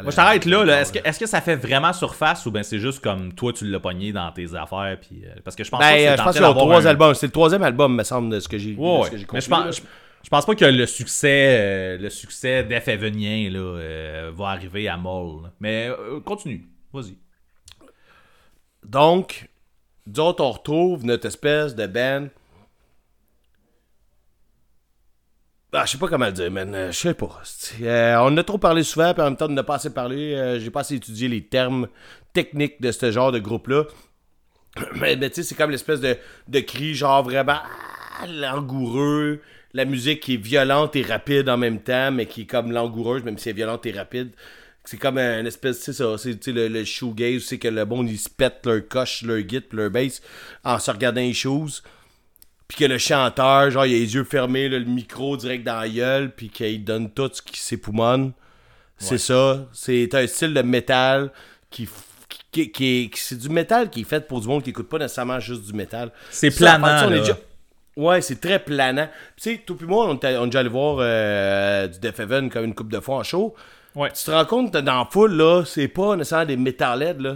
Moi, 0.01 0.09
je 0.09 0.15
t'arrête 0.15 0.45
là. 0.45 0.65
là. 0.65 0.81
Est-ce 0.81 0.91
que, 0.91 1.19
que 1.19 1.25
ça 1.27 1.39
fait 1.39 1.55
vraiment 1.55 1.93
surface 1.93 2.45
ou 2.47 2.51
ben 2.51 2.63
c'est 2.63 2.79
juste 2.79 2.99
comme 2.99 3.31
toi, 3.33 3.53
tu 3.53 3.65
l'as 3.65 3.79
pogné 3.79 4.11
dans 4.11 4.31
tes 4.31 4.55
affaires? 4.55 4.97
Puis, 4.99 5.23
euh, 5.23 5.35
parce 5.43 5.55
que 5.55 5.63
je 5.63 5.69
pense 5.69 5.79
que 5.81 5.85
Ben, 5.85 5.95
c'est 5.97 6.07
euh, 6.07 6.11
je 6.13 6.17
tenté 6.17 6.23
pense 6.25 6.33
qu'il 6.33 6.41
y 6.41 6.45
a 6.45 6.47
d'avoir 6.47 6.65
trois 6.65 6.81
un- 6.87 6.89
albums. 6.89 7.13
C'est 7.13 7.25
le 7.27 7.31
troisième 7.31 7.61
album, 7.63 7.95
me 7.95 8.03
semble, 8.03 8.33
de 8.33 8.39
ce 8.39 8.47
que 8.49 8.57
j'ai 8.57 8.73
ouais. 8.75 9.09
que 9.09 9.13
Mais 9.15 9.19
je 9.19 9.25
compris, 9.27 9.47
pense, 9.49 9.75
je, 9.77 9.81
je 10.23 10.29
pense 10.29 10.45
pas 10.47 10.55
que 10.55 10.65
le 10.65 10.85
succès, 10.87 11.57
euh, 11.59 11.97
le 11.99 12.09
succès 12.09 12.65
euh, 12.67 14.31
va 14.35 14.45
arriver 14.47 14.87
à 14.87 14.97
Moll. 14.97 15.51
Mais 15.59 15.89
continue. 16.25 16.65
Vas-y. 16.91 17.15
Donc, 18.83 19.47
d'autres, 20.07 20.43
on 20.43 20.51
retrouve 20.51 21.05
notre 21.05 21.27
espèce 21.27 21.75
de 21.75 21.85
band. 21.87 22.27
Ah, 25.75 25.85
je 25.85 25.93
sais 25.93 25.97
pas 25.97 26.07
comment 26.07 26.27
le 26.27 26.31
dire, 26.31 26.51
man. 26.51 26.73
Euh, 26.75 26.91
Je 26.91 26.97
sais 26.97 27.13
pas. 27.15 27.41
Euh, 27.81 28.15
on 28.17 28.25
en 28.27 28.37
a 28.37 28.43
trop 28.43 28.59
parlé 28.59 28.83
souvent, 28.83 29.11
puis 29.13 29.23
en 29.23 29.25
même 29.25 29.37
temps, 29.37 29.47
on 29.49 29.53
n'a 29.53 29.63
pas 29.63 29.75
assez 29.75 29.91
parlé. 29.91 30.35
Euh, 30.35 30.59
J'ai 30.59 30.69
pas 30.69 30.81
assez 30.81 30.95
étudié 30.95 31.27
les 31.27 31.43
termes 31.45 31.87
techniques 32.31 32.79
de 32.79 32.91
ce 32.91 33.11
genre 33.11 33.31
de 33.31 33.39
groupe-là. 33.39 33.85
Mais, 34.95 35.17
tu 35.17 35.27
sais, 35.33 35.43
c'est 35.43 35.55
comme 35.55 35.71
l'espèce 35.71 35.99
de, 35.99 36.15
de 36.47 36.59
cri, 36.59 36.93
genre 36.93 37.23
vraiment 37.23 37.57
ah, 38.21 38.27
langoureux. 38.27 39.41
La 39.73 39.85
musique 39.85 40.19
qui 40.19 40.35
est 40.35 40.37
violente 40.37 40.95
et 40.95 41.01
rapide 41.01 41.49
en 41.49 41.57
même 41.57 41.81
temps, 41.81 42.11
mais 42.11 42.27
qui 42.27 42.41
est 42.41 42.45
comme 42.45 42.71
langoureuse, 42.71 43.23
même 43.23 43.39
si 43.39 43.49
elle 43.49 43.55
est 43.55 43.57
violente 43.57 43.83
et 43.87 43.91
rapide. 43.91 44.29
C'est 44.85 44.97
comme 44.97 45.17
une 45.17 45.47
espèce, 45.47 45.79
c'est 45.79 45.93
ça, 45.93 46.15
c'est 46.19 46.39
tu 46.39 46.51
sais, 46.51 46.51
le, 46.51 46.67
le 46.67 46.85
shoegaze, 46.85 47.41
c'est 47.41 47.57
que 47.57 47.69
le 47.69 47.83
monde, 47.83 48.07
ils 48.07 48.19
se 48.19 48.29
pètent 48.29 48.67
leur 48.67 48.87
coche, 48.87 49.23
leur 49.23 49.43
puis 49.43 49.63
leur 49.71 49.89
bass 49.89 50.21
en 50.63 50.77
se 50.77 50.91
regardant 50.91 51.21
les 51.21 51.33
choses. 51.33 51.81
Puis 52.75 52.85
que 52.87 52.91
le 52.91 52.97
chanteur, 52.97 53.69
genre, 53.69 53.85
il 53.85 53.93
a 53.93 53.97
les 53.99 54.15
yeux 54.15 54.23
fermés, 54.23 54.67
là, 54.67 54.79
le 54.79 54.85
micro 54.85 55.37
direct 55.37 55.63
dans 55.63 55.79
la 55.79 55.87
gueule, 55.87 56.31
puis 56.35 56.49
qu'il 56.49 56.83
donne 56.83 57.11
tout 57.11 57.29
ce 57.31 57.39
qui 57.43 57.59
s'époumonne. 57.59 58.31
C'est 58.97 59.19
ça. 59.19 59.67
C'est 59.73 60.15
un 60.15 60.25
style 60.25 60.55
de 60.55 60.61
métal 60.63 61.29
qui, 61.69 61.87
qui, 62.51 62.71
qui, 62.71 63.01
est- 63.03 63.09
qui- 63.11 63.21
c'est 63.21 63.37
du 63.37 63.49
métal 63.49 63.91
qui 63.91 64.01
est 64.01 64.05
fait 64.05 64.25
pour 64.27 64.41
du 64.41 64.47
monde 64.47 64.63
qui 64.63 64.71
écoute 64.71 64.89
pas 64.89 64.97
nécessairement 64.97 65.39
juste 65.39 65.63
du 65.65 65.73
métal. 65.73 66.11
C'est 66.31 66.49
planant, 66.79 67.09
là. 67.09 67.19
déjà- 67.19 67.37
Ouais, 67.95 68.21
c'est 68.21 68.41
très 68.41 68.57
planant. 68.57 69.07
Tu 69.37 69.51
sais, 69.51 69.61
toi 69.63 69.75
puis 69.77 69.85
moi, 69.85 70.07
on, 70.09 70.15
est 70.17 70.45
déjà 70.45 70.59
allé 70.59 70.69
voir 70.69 70.97
euh, 70.99 71.87
du 71.87 71.99
Def 71.99 72.19
Heaven 72.19 72.49
comme 72.49 72.65
une 72.65 72.73
coupe 72.73 72.91
de 72.91 72.99
fois 72.99 73.17
en 73.17 73.23
show. 73.23 73.53
Ouais. 73.93 74.09
Tu 74.13 74.23
te 74.23 74.31
rends 74.31 74.45
compte 74.45 74.73
que 74.73 74.79
dans 74.79 74.97
la 74.97 75.05
foule, 75.11 75.33
là, 75.35 75.63
c'est 75.63 75.89
pas 75.89 76.15
nécessairement 76.15 76.45
des 76.47 76.57
metalheads, 76.57 77.19
là. 77.21 77.35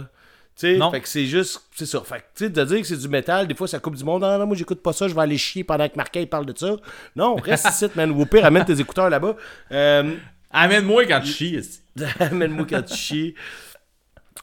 Sais, 0.60 0.76
Non. 0.76 0.90
fait 0.90 1.00
que 1.00 1.08
c'est 1.08 1.26
juste, 1.26 1.62
c'est 1.72 1.86
ça. 1.86 2.02
Fait 2.04 2.16
que, 2.16 2.22
tu 2.34 2.44
sais, 2.46 2.50
de 2.50 2.64
dire 2.64 2.80
que 2.80 2.86
c'est 2.88 2.96
du 2.96 3.06
métal, 3.08 3.46
des 3.46 3.54
fois, 3.54 3.68
ça 3.68 3.78
coupe 3.78 3.94
du 3.94 4.02
monde. 4.02 4.24
Ah 4.24 4.36
non, 4.38 4.44
moi, 4.46 4.56
j'écoute 4.56 4.82
pas 4.82 4.92
ça, 4.92 5.06
je 5.06 5.14
vais 5.14 5.20
aller 5.20 5.38
chier 5.38 5.62
pendant 5.62 5.88
que 5.88 5.94
Marquet 5.94 6.26
parle 6.26 6.46
de 6.46 6.58
ça. 6.58 6.74
Non, 7.14 7.36
reste 7.36 7.68
ici, 7.70 7.86
man. 7.94 8.10
Ou 8.10 8.26
pire, 8.26 8.44
amène 8.44 8.64
tes 8.64 8.80
écouteurs 8.80 9.08
là-bas. 9.08 9.36
Euh, 9.70 10.16
Amène-moi 10.50 11.04
quand 11.06 11.20
tu 11.20 11.28
chies. 11.30 11.60
Amène-moi 12.18 12.66
quand 12.68 12.82
tu 12.82 12.96
chies. 12.96 13.34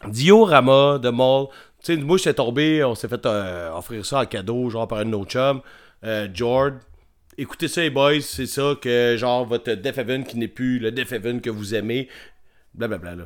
Diorama 0.07 0.99
de 0.99 1.09
Mall. 1.09 1.47
Tu 1.83 1.95
sais, 1.95 1.97
moi, 2.01 2.17
j'étais 2.17 2.33
tombé, 2.35 2.81
on 2.85 2.95
s'est 2.95 3.09
fait 3.09 3.25
euh, 3.25 3.71
offrir 3.73 4.05
ça 4.05 4.19
en 4.21 4.25
cadeau, 4.25 4.69
genre 4.69 4.87
par 4.87 4.99
un 4.99 5.05
de 5.05 5.09
nos 5.09 5.25
chums. 5.25 5.59
Euh, 6.05 6.27
Jord. 6.33 6.71
Écoutez 7.37 7.67
ça, 7.67 7.81
les 7.81 7.89
boys, 7.89 8.21
c'est 8.21 8.45
ça 8.45 8.75
que, 8.81 9.15
genre, 9.17 9.45
votre 9.45 9.73
Def 9.73 9.97
Heaven 9.97 10.23
qui 10.23 10.37
n'est 10.37 10.47
plus 10.47 10.79
le 10.79 10.91
Def 10.91 11.11
Heaven 11.11 11.41
que 11.41 11.49
vous 11.49 11.75
aimez. 11.75 12.07
Blablabla, 12.73 13.15
là. 13.15 13.25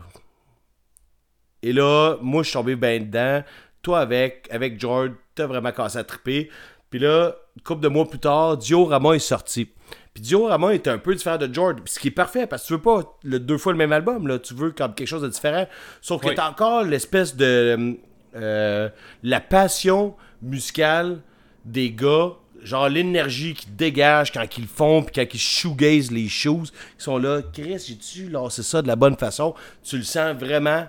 Et 1.64 1.74
là, 1.74 2.18
moi, 2.22 2.44
je 2.44 2.50
suis 2.50 2.54
tombé 2.54 2.76
bien 2.76 3.00
dedans. 3.00 3.44
Toi, 3.82 4.00
avec, 4.00 4.48
avec 4.52 4.80
Jord, 4.80 5.10
t'as 5.36 5.46
vraiment 5.46 5.72
commencé 5.72 5.98
à 5.98 6.04
triper. 6.04 6.50
Puis 6.90 7.00
là, 7.00 7.36
une 7.56 7.62
couple 7.62 7.82
de 7.82 7.88
mois 7.88 8.10
plus 8.10 8.20
tard, 8.20 8.58
Diorama 8.58 9.14
est 9.14 9.20
sorti. 9.20 9.70
Puis 10.14 10.24
Diorama 10.24 10.74
est 10.74 10.88
un 10.88 10.98
peu 10.98 11.14
différent 11.14 11.38
de 11.38 11.54
George, 11.54 11.78
ce 11.86 12.00
qui 12.00 12.08
est 12.08 12.12
parfait 12.12 12.48
parce 12.48 12.64
que 12.64 12.68
tu 12.68 12.74
veux 12.74 12.82
pas 12.82 13.18
le, 13.24 13.40
deux 13.40 13.58
fois 13.58 13.72
le 13.72 13.78
même 13.78 13.94
album, 13.94 14.28
là. 14.28 14.40
tu 14.40 14.54
veux 14.54 14.72
comme 14.72 14.94
quelque 14.94 15.08
chose 15.08 15.22
de 15.22 15.28
différent. 15.28 15.68
Sauf 16.02 16.22
que 16.22 16.34
t'as 16.34 16.50
encore 16.50 16.84
l'espèce 16.84 17.36
de 17.36 17.98
euh, 18.36 18.90
la 19.24 19.40
passion 19.40 20.16
musicale 20.42 21.22
des 21.66 21.92
gars, 21.92 22.32
genre 22.64 22.90
l'énergie 22.90 23.54
qu'ils 23.54 23.76
dégagent 23.76 24.32
quand 24.32 24.58
ils 24.58 24.68
font, 24.68 25.04
puis 25.04 25.14
quand 25.16 25.34
ils 25.34 25.40
shoegaze 25.40 26.12
les 26.12 26.28
choses, 26.28 26.74
ils 26.98 27.04
sont 27.04 27.18
là, 27.18 27.42
Chris, 27.54 27.86
j'ai-tu 27.88 28.30
lancé 28.30 28.64
ça 28.64 28.82
de 28.82 28.88
la 28.88 28.96
bonne 28.96 29.16
façon? 29.16 29.54
Tu 29.84 29.98
le 29.98 30.04
sens 30.04 30.36
vraiment 30.36 30.88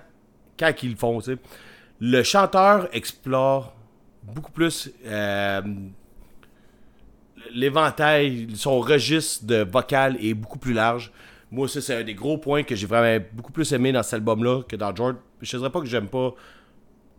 quand 0.61 0.73
ils 0.83 0.91
le 0.91 0.97
font, 0.97 1.21
tu 1.21 1.33
sais. 1.33 1.39
Le 2.01 2.23
chanteur 2.23 2.89
explore 2.93 3.75
beaucoup 4.23 4.53
plus 4.53 4.91
euh, 5.07 5.61
l'éventail, 7.53 8.49
son 8.55 8.81
registre 8.81 9.45
de 9.47 9.63
vocal 9.63 10.17
est 10.21 10.35
beaucoup 10.35 10.59
plus 10.59 10.73
large. 10.73 11.11
Moi, 11.51 11.69
ça, 11.69 11.81
c'est 11.81 11.97
un 11.97 12.05
des 12.05 12.15
gros 12.15 12.39
points 12.39 12.63
que 12.63 12.77
j'ai 12.77 12.87
vraiment 12.87 13.25
beaucoup 13.33 13.53
plus 13.53 13.73
aimé 13.73 13.93
dans 13.93 14.03
cet 14.03 14.15
album-là 14.15 14.63
que 14.69 14.77
dans 14.77 14.95
Jord. 14.95 15.15
Je 15.41 15.57
ne 15.57 15.61
dirais 15.61 15.73
pas 15.73 15.81
que 15.81 15.87
j'aime 15.87 16.07
pas 16.07 16.33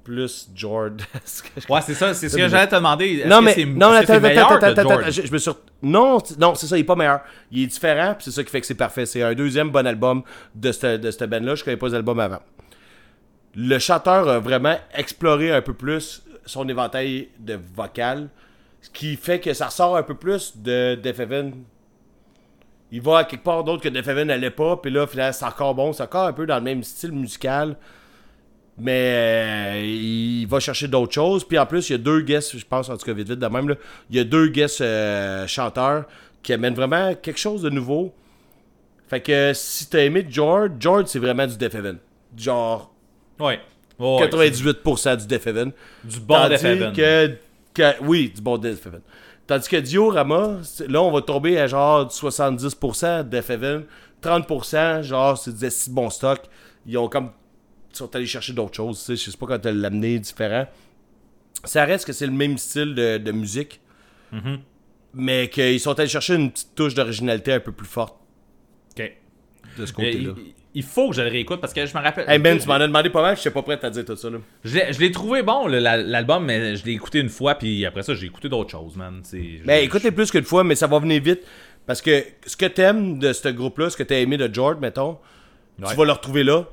plus 0.04 0.50
Jord. 0.56 0.92
Ouais, 1.70 1.82
c'est 1.82 1.94
ça. 1.94 2.14
C'est 2.14 2.30
ce 2.30 2.38
que 2.38 2.48
j'allais 2.48 2.68
te 2.68 2.76
demander. 2.76 3.24
Non, 3.26 3.42
mais 3.42 3.56
non, 3.66 3.92
George? 4.02 5.12
je, 5.12 5.32
me 5.32 5.38
suis... 5.38 5.52
Non, 5.82 6.18
non, 6.40 6.56
c'est 6.56 6.68
ça, 6.68 6.78
il 6.78 6.82
est 6.82 6.86
pas 6.86 6.96
meilleur. 6.96 7.22
Il 7.52 7.64
est 7.64 7.68
différent, 7.68 8.14
puis 8.14 8.26
c'est 8.26 8.32
ça 8.32 8.44
qui 8.44 8.50
fait 8.50 8.62
que 8.62 8.68
c'est 8.68 8.76
parfait. 8.76 9.06
C'est 9.06 9.22
un 9.22 9.34
deuxième 9.34 9.70
bon 9.70 9.86
album 9.86 10.24
de 10.56 10.72
cette, 10.72 11.02
de 11.02 11.12
cette 11.12 11.30
band-là. 11.30 11.56
Je 11.56 11.64
connais 11.64 11.78
pas 11.78 11.88
les 11.88 11.96
albums 11.96 12.20
avant. 12.20 12.40
Le 13.56 13.80
chanteur 13.80 14.28
a 14.30 14.40
vraiment 14.40 14.78
exploré 14.94 15.52
un 15.52 15.62
peu 15.62 15.74
plus 15.74 16.24
son 16.46 16.68
éventail 16.70 17.30
de 17.40 17.60
vocal, 17.76 18.30
ce 18.82 18.90
qui 18.90 19.16
fait 19.16 19.40
que 19.40 19.54
ça 19.54 19.68
ressort 19.68 19.98
un 19.98 20.04
peu 20.04 20.16
plus 20.16 20.58
de 20.58 20.96
Def 20.96 21.20
Heaven. 21.20 21.54
Il 22.92 23.02
va 23.02 23.20
à 23.20 23.24
quelque 23.24 23.44
part 23.44 23.64
d'autre 23.64 23.82
que 23.82 23.90
Def 23.90 24.08
Heaven 24.08 24.28
n'allait 24.28 24.52
pas, 24.52 24.78
puis 24.78 24.92
là, 24.92 25.08
finalement, 25.08 25.34
c'est 25.34 25.46
encore 25.46 25.76
bon. 25.76 25.94
C'est 25.94 26.04
encore 26.04 26.28
un 26.28 26.34
peu 26.34 26.46
dans 26.46 26.58
le 26.58 26.62
même 26.62 26.84
style 26.84 27.12
musical. 27.12 27.78
Mais 28.78 29.76
euh, 29.76 29.86
il 29.86 30.46
va 30.46 30.60
chercher 30.60 30.88
d'autres 30.88 31.14
choses. 31.14 31.44
Puis 31.46 31.58
en 31.58 31.66
plus, 31.66 31.90
il 31.90 31.94
y 31.94 31.96
a 31.96 32.00
deux 32.00 32.22
guests, 32.22 32.58
je 32.58 32.66
pense 32.66 32.90
en 32.90 32.98
tout 32.98 33.06
cas 33.06 33.14
vite 33.14 33.30
vite 33.30 33.40
de 33.40 33.48
même. 33.48 33.76
Il 34.10 34.16
y 34.16 34.20
a 34.20 34.24
deux 34.24 34.48
guests 34.48 34.82
euh, 34.82 35.46
chanteurs 35.48 36.06
qui 36.42 36.54
amènent 36.54 36.74
vraiment 36.74 37.14
quelque 37.16 37.40
chose 37.40 37.62
de 37.62 37.70
nouveau. 37.70 38.14
Fait 39.08 39.22
que 39.22 39.52
si 39.54 39.90
t'as 39.90 40.00
aimé 40.00 40.26
George, 40.28 40.72
George 40.80 41.06
c'est 41.08 41.20
vraiment 41.20 41.46
du 41.46 41.58
Def 41.58 41.76
Heaven. 41.76 41.98
Genre 42.36 42.92
Ouais, 43.42 43.60
98% 44.00 45.18
du 45.22 45.28
Def 45.28 45.48
Heaven. 45.48 45.72
c'est 46.04 46.10
du 46.10 46.20
bon 46.20 46.36
Tandis 46.36 46.50
Def 46.56 46.64
Heaven. 46.64 46.94
que, 46.94 47.38
que- 47.74 48.04
Oui, 48.04 48.32
du 48.36 48.42
bon 48.42 48.58
Def 48.58 48.86
Heaven. 48.86 49.02
Tandis 49.48 49.68
que 49.68 49.78
Diorama, 49.78 50.58
là 50.88 51.02
on 51.02 51.12
va 51.12 51.22
tomber 51.22 51.58
à 51.60 51.68
genre 51.68 52.06
du 52.06 52.14
70% 52.16 53.24
Def 53.28 53.50
Heaven. 53.50 53.84
30% 54.22 55.02
genre 55.04 55.38
c'est 55.38 55.56
du 55.58 55.66
esti 55.66 55.90
de 55.90 55.96
bon 55.96 56.10
stock. 56.10 56.42
Ils 56.86 56.98
ont 56.98 57.10
comme 57.10 57.32
ils 57.92 57.98
sont 57.98 58.16
allés 58.16 58.26
chercher 58.26 58.54
d'autres 58.54 58.76
choses. 58.76 59.04
Je 59.10 59.16
sais 59.16 59.38
pas 59.38 59.48
quand 59.48 59.66
l'amener 59.66 60.20
différent. 60.20 60.66
Ça 61.64 61.84
reste 61.86 62.06
que 62.06 62.14
c'est 62.14 62.26
le 62.26 62.32
même 62.32 62.58
style 62.58 62.96
de, 62.96 63.18
de 63.18 63.32
musique. 63.32 63.82
Mm-hmm. 64.34 64.60
Mais 65.14 65.50
qu'ils 65.50 65.80
sont 65.80 66.00
allés 66.00 66.08
chercher 66.08 66.36
une 66.36 66.52
petite 66.52 66.74
touche 66.74 66.94
d'originalité 66.94 67.52
un 67.54 67.60
peu 67.60 67.74
plus 67.74 67.86
forte 67.88 68.16
Ok. 68.98 69.12
de 69.78 69.86
ce 69.86 69.92
côté-là. 69.94 70.32
Il- 70.74 70.84
faut 70.84 71.10
que 71.10 71.16
je 71.16 71.22
le 71.22 71.30
réécoute 71.30 71.60
parce 71.62 71.74
que 71.74 71.86
je 71.86 71.96
me 71.98 72.02
rappelle. 72.02 72.30
Hey 72.30 72.40
Ben, 72.40 72.58
tu 72.58 72.68
m'en 72.68 72.76
as 72.76 72.88
demandé 72.88 73.10
pas 73.10 73.22
mal, 73.22 73.36
je 73.36 73.42
suis 73.42 73.50
pas 73.50 73.62
prêt 73.62 73.80
à 73.82 73.90
dire 73.90 74.06
tout 74.06 74.16
ça. 74.16 74.30
Là. 74.30 74.38
Je 74.64 75.00
l'ai- 75.00 75.12
trouvé 75.12 75.42
bon, 75.44 75.68
l'album, 75.68 76.46
mais 76.46 76.76
je 76.76 76.86
l'ai 76.86 76.94
écouté 76.94 77.20
une 77.20 77.30
fois, 77.30 77.56
puis 77.56 77.86
après 77.86 78.04
ça, 78.04 78.14
j'ai 78.14 78.26
écouté 78.28 78.50
d'autres 78.50 78.72
choses, 78.72 78.96
man. 78.96 79.22
Ben 79.66 79.84
écoutez 79.84 80.12
plus 80.12 80.32
qu'une 80.32 80.44
fois, 80.44 80.64
mais 80.64 80.76
ça 80.76 80.88
va 80.88 81.00
venir 81.00 81.22
vite. 81.22 81.42
Parce 81.86 82.02
que 82.02 82.24
ce 82.46 82.56
que 82.56 82.66
t'aimes 82.68 83.18
de 83.20 83.34
ce 83.34 83.50
groupe-là, 83.50 83.90
ce 83.90 83.98
que 83.98 84.04
t'as 84.04 84.18
aimé 84.20 84.38
de 84.38 84.54
George, 84.54 84.78
mettons, 84.80 85.18
Ouais. 85.80 85.90
tu 85.90 85.96
vas 85.96 86.06
le 86.06 86.12
retrouver 86.12 86.44
là. 86.44 86.66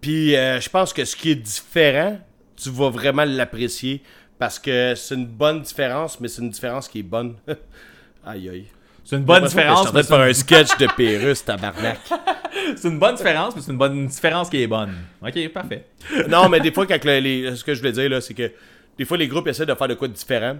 Puis 0.00 0.36
euh, 0.36 0.60
je 0.60 0.68
pense 0.70 0.92
que 0.92 1.04
ce 1.04 1.16
qui 1.16 1.32
est 1.32 1.34
différent, 1.34 2.18
tu 2.56 2.70
vas 2.70 2.90
vraiment 2.90 3.24
l'apprécier. 3.24 4.02
Parce 4.38 4.58
que 4.58 4.94
c'est 4.94 5.14
une 5.14 5.26
bonne 5.26 5.62
différence, 5.62 6.20
mais 6.20 6.28
c'est 6.28 6.42
une 6.42 6.50
différence 6.50 6.88
qui 6.88 6.98
est 6.98 7.02
bonne. 7.02 7.36
aïe 8.26 8.48
aïe. 8.50 8.66
C'est 9.08 9.16
une 9.16 9.24
bonne 9.24 9.44
différence, 9.44 9.78
Je 9.78 9.82
suis 9.82 9.88
en 9.88 9.92
train 9.92 10.00
de 10.00 10.06
faire 10.06 10.18
un 10.20 10.32
sketch 10.32 10.76
de 10.78 10.86
Pérus, 10.96 11.44
tabarnak. 11.44 12.00
c'est 12.76 12.88
une 12.88 12.98
bonne 12.98 13.14
différence, 13.14 13.54
mais 13.54 13.62
c'est 13.62 13.70
une 13.70 13.78
bonne 13.78 14.06
différence 14.08 14.50
qui 14.50 14.60
est 14.62 14.66
bonne. 14.66 14.92
Ok, 15.22 15.48
parfait. 15.52 15.86
non, 16.28 16.48
mais 16.48 16.58
des 16.58 16.72
fois, 16.72 16.86
quand 16.86 17.04
le- 17.04 17.20
les- 17.20 17.54
ce 17.54 17.62
que 17.62 17.72
je 17.72 17.78
voulais 17.78 17.92
dire, 17.92 18.10
là, 18.10 18.20
c'est 18.20 18.34
que 18.34 18.50
des 18.98 19.04
fois, 19.04 19.16
les 19.16 19.28
groupes 19.28 19.46
essaient 19.46 19.64
de 19.66 19.74
faire 19.74 19.86
de 19.88 19.94
quoi 19.94 20.08
de 20.08 20.12
différent. 20.12 20.56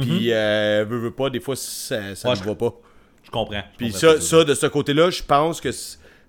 Puis, 0.00 0.32
euh, 0.32 0.84
veut, 0.88 0.98
veut 0.98 1.10
pas, 1.10 1.28
des 1.28 1.40
fois, 1.40 1.56
ça, 1.56 2.14
ça 2.14 2.28
Ouais, 2.30 2.34
ne 2.36 2.40
je- 2.40 2.44
va 2.48 2.54
pas. 2.54 2.72
Je 3.22 3.30
comprends. 3.30 3.62
je 3.72 3.76
Puis 3.76 3.90
comprends 3.92 4.00
ça, 4.00 4.20
ça, 4.20 4.44
de 4.44 4.54
ce 4.54 4.66
côté-là, 4.66 5.10
je 5.10 5.22
pense 5.22 5.60
que 5.60 5.68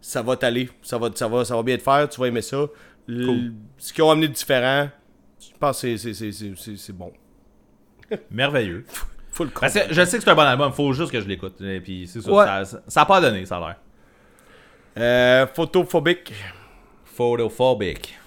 ça 0.02 0.22
va 0.22 0.36
t'aller. 0.36 0.70
Ça 0.82 0.98
va, 0.98 1.10
ça, 1.16 1.28
va, 1.30 1.46
ça 1.46 1.56
va 1.56 1.64
bien 1.64 1.78
te 1.78 1.84
faire, 1.84 2.10
tu 2.10 2.20
vas 2.20 2.28
aimer 2.28 2.42
ça. 2.42 2.66
Cool. 3.08 3.54
Ce 3.78 3.94
qu'ils 3.94 4.04
ont 4.04 4.12
amené 4.12 4.28
de 4.28 4.34
différent, 4.34 4.90
je 5.40 5.58
pense 5.58 5.82
que 5.82 5.96
c'est- 5.96 6.14
c'est- 6.14 6.14
c'est- 6.14 6.32
c'est 6.34 6.54
c'est- 6.58 6.78
c'est 6.78 6.94
bon. 6.94 7.14
Merveilleux. 8.30 8.86
Faut 9.32 9.44
le 9.46 9.50
Parce 9.50 9.74
que 9.74 9.80
je 9.94 10.04
sais 10.06 10.18
que 10.18 10.24
c'est 10.24 10.30
un 10.30 10.36
bon 10.36 10.42
album, 10.42 10.72
faut 10.74 10.92
juste 10.94 11.12
que 11.12 11.22
je 11.22 11.28
l'écoute. 11.28 11.60
Et 11.62 11.80
puis 11.80 12.08
c'est 12.08 12.22
ça, 12.22 12.32
Ouais. 12.32 12.46
ça, 12.88 13.02
a 13.02 13.06
pas 13.06 13.22
donné, 13.22 13.46
ça 13.46 13.58
a 13.58 13.60
l'air. 13.62 13.76
Euh, 14.98 15.48
photophobique. 15.54 16.34
Photophobic. 17.06 18.18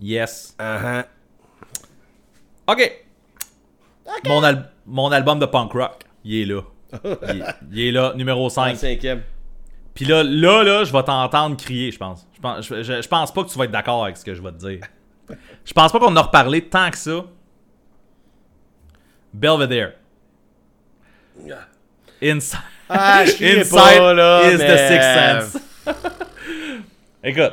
Yes. 0.00 0.56
Uh-huh. 0.58 1.04
Ok. 2.66 3.04
Mon, 4.26 4.42
al- 4.42 4.70
mon 4.86 5.12
album 5.12 5.38
de 5.38 5.46
punk 5.46 5.72
rock, 5.72 6.04
il 6.24 6.40
est 6.42 6.44
là. 6.46 6.62
il, 7.28 7.44
il 7.72 7.80
est 7.80 7.92
là, 7.92 8.12
numéro 8.14 8.46
En 8.46 8.48
5. 8.48 8.76
cinquième. 8.76 9.22
Puis 9.94 10.04
là, 10.04 10.22
là, 10.24 10.62
là, 10.62 10.84
je 10.84 10.92
vais 10.92 11.02
t'entendre 11.02 11.56
crier, 11.56 11.90
je 11.92 11.98
pense. 11.98 12.26
Je 12.34 12.40
pense, 12.40 12.66
je, 12.66 12.82
je- 12.82 13.02
je 13.02 13.08
pense 13.08 13.32
pas 13.32 13.44
que 13.44 13.48
tu 13.50 13.58
vas 13.58 13.64
être 13.66 13.70
d'accord 13.70 14.04
avec 14.04 14.16
ce 14.16 14.24
que 14.24 14.34
je 14.34 14.42
vais 14.42 14.52
te 14.52 14.56
dire. 14.58 14.80
Je 15.64 15.72
pense 15.72 15.92
pas 15.92 15.98
qu'on 15.98 16.06
en 16.06 16.16
a 16.16 16.22
reparlé 16.22 16.62
tant 16.68 16.90
que 16.90 16.96
ça. 16.96 17.24
Belvedere. 19.32 19.92
Inside, 22.20 22.58
Ah, 22.88 23.24
je 23.24 23.32
Inside 23.60 23.70
pas, 23.98 24.12
là, 24.14 24.50
is 24.52 24.56
mais- 24.58 24.66
the 24.66 24.78
sixth 24.88 25.52
sense. 25.54 25.62
Écoute, 27.24 27.52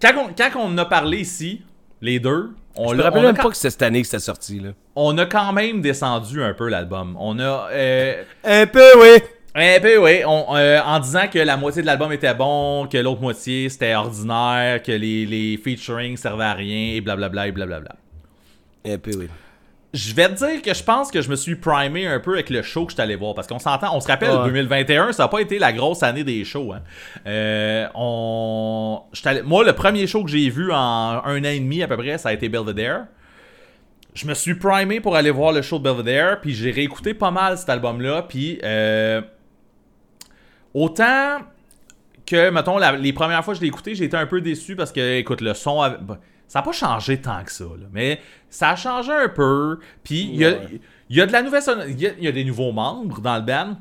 quand 0.00 0.12
on, 0.18 0.28
quand 0.34 0.50
on 0.60 0.76
a 0.78 0.84
parlé 0.84 1.18
ici, 1.20 1.62
les 2.00 2.18
deux, 2.18 2.50
on, 2.76 2.90
Je 2.90 2.96
me 2.96 3.02
rappelle 3.02 3.20
on 3.20 3.26
même 3.28 3.36
quand- 3.36 3.44
pas 3.44 3.50
que 3.50 3.56
c'était 3.56 3.70
cette 3.70 3.82
année 3.82 4.00
que 4.02 4.06
c'était 4.06 4.18
sorti, 4.22 4.60
là. 4.60 4.70
on 4.94 5.16
a 5.18 5.26
quand 5.26 5.52
même 5.52 5.80
descendu 5.80 6.42
un 6.42 6.52
peu 6.54 6.68
l'album. 6.68 7.16
On 7.18 7.38
a... 7.38 7.68
euh, 7.72 8.22
Un 8.44 8.66
peu, 8.66 8.84
oui. 9.00 9.22
un 9.54 9.80
peu, 9.80 9.96
oui. 9.98 10.22
On- 10.26 10.54
euh, 10.56 10.80
en 10.84 10.98
disant 11.00 11.26
que 11.32 11.38
la 11.38 11.56
moitié 11.56 11.80
de 11.82 11.86
l'album 11.86 12.12
était 12.12 12.34
bon, 12.34 12.86
que 12.86 12.98
l'autre 12.98 13.20
moitié 13.22 13.68
c'était 13.70 13.94
ordinaire, 13.94 14.82
que 14.82 14.92
les, 14.92 15.24
les 15.24 15.56
featuring 15.56 16.16
servaient 16.18 16.44
à 16.44 16.52
rien, 16.54 16.94
et 16.96 17.00
blablabla, 17.00 17.46
et 17.48 17.52
blablabla. 17.52 17.96
Un 18.86 18.98
peu, 18.98 19.12
oui. 19.16 19.28
Je 19.96 20.14
vais 20.14 20.28
te 20.28 20.34
dire 20.34 20.60
que 20.62 20.74
je 20.74 20.82
pense 20.82 21.10
que 21.10 21.22
je 21.22 21.30
me 21.30 21.36
suis 21.36 21.56
primé 21.56 22.06
un 22.06 22.20
peu 22.20 22.34
avec 22.34 22.50
le 22.50 22.60
show 22.62 22.84
que 22.84 22.90
je 22.92 22.96
suis 22.96 23.02
allé 23.02 23.16
voir. 23.16 23.34
Parce 23.34 23.46
qu'on 23.46 23.58
s'entend, 23.58 23.96
on 23.96 24.00
se 24.00 24.08
rappelle, 24.08 24.30
Ouais. 24.30 24.44
2021, 24.46 25.12
ça 25.12 25.22
n'a 25.22 25.28
pas 25.28 25.40
été 25.40 25.58
la 25.58 25.72
grosse 25.72 26.02
année 26.02 26.22
des 26.22 26.44
shows. 26.44 26.72
hein. 26.74 26.82
Euh, 27.26 27.86
on... 27.94 29.00
j'étais 29.14 29.28
allé- 29.30 29.42
Moi, 29.42 29.64
le 29.64 29.72
premier 29.72 30.06
show 30.06 30.22
que 30.22 30.30
j'ai 30.30 30.48
vu 30.50 30.70
en 30.72 30.76
un 31.24 31.40
an 31.40 31.44
et 31.44 31.58
demi 31.60 31.82
à 31.82 31.88
peu 31.88 31.96
près, 31.96 32.18
ça 32.18 32.28
a 32.28 32.32
été 32.34 32.48
Belvedere. 32.50 33.06
Je 34.14 34.26
me 34.26 34.34
suis 34.34 34.54
primé 34.54 35.00
pour 35.00 35.16
aller 35.16 35.30
voir 35.30 35.52
le 35.52 35.62
show 35.62 35.78
de 35.78 35.84
Belvedere, 35.84 36.40
puis 36.40 36.54
j'ai 36.54 36.70
réécouté 36.70 37.14
pas 37.14 37.30
mal 37.30 37.56
cet 37.56 37.68
album-là, 37.70 38.22
puis 38.28 38.58
euh, 38.64 39.20
autant 40.74 41.38
que, 42.26 42.50
mettons, 42.50 42.78
la- 42.78 42.92
les 42.96 43.12
premières 43.12 43.44
fois 43.44 43.54
que 43.54 43.58
je 43.58 43.62
l'ai 43.62 43.68
écouté, 43.68 43.94
j'ai 43.94 44.04
été 44.04 44.16
un 44.16 44.26
peu 44.26 44.40
déçu 44.40 44.74
parce 44.76 44.92
que, 44.92 45.18
écoute, 45.18 45.40
le 45.40 45.54
son, 45.54 45.80
avait- 45.80 45.98
bah, 46.00 46.18
ça 46.48 46.60
n'a 46.60 46.62
pas 46.64 46.72
changé 46.72 47.20
tant 47.20 47.42
que 47.44 47.50
ça, 47.52 47.64
là, 47.64 47.86
mais 47.92 48.20
ça 48.50 48.70
a 48.70 48.76
changé 48.76 49.12
un 49.12 49.28
peu, 49.28 49.78
puis 50.04 50.30
il 50.32 50.36
y 50.36 50.44
a, 50.46 50.54
y 51.10 51.20
a 51.20 51.26
de 51.26 51.32
la 51.32 51.42
nouvelle 51.42 51.62
il 51.88 52.00
y, 52.00 52.06
a- 52.06 52.12
il 52.18 52.24
y 52.24 52.28
a 52.28 52.32
des 52.32 52.44
nouveaux 52.44 52.72
membres 52.72 53.20
dans 53.20 53.36
le 53.36 53.42
band, 53.42 53.76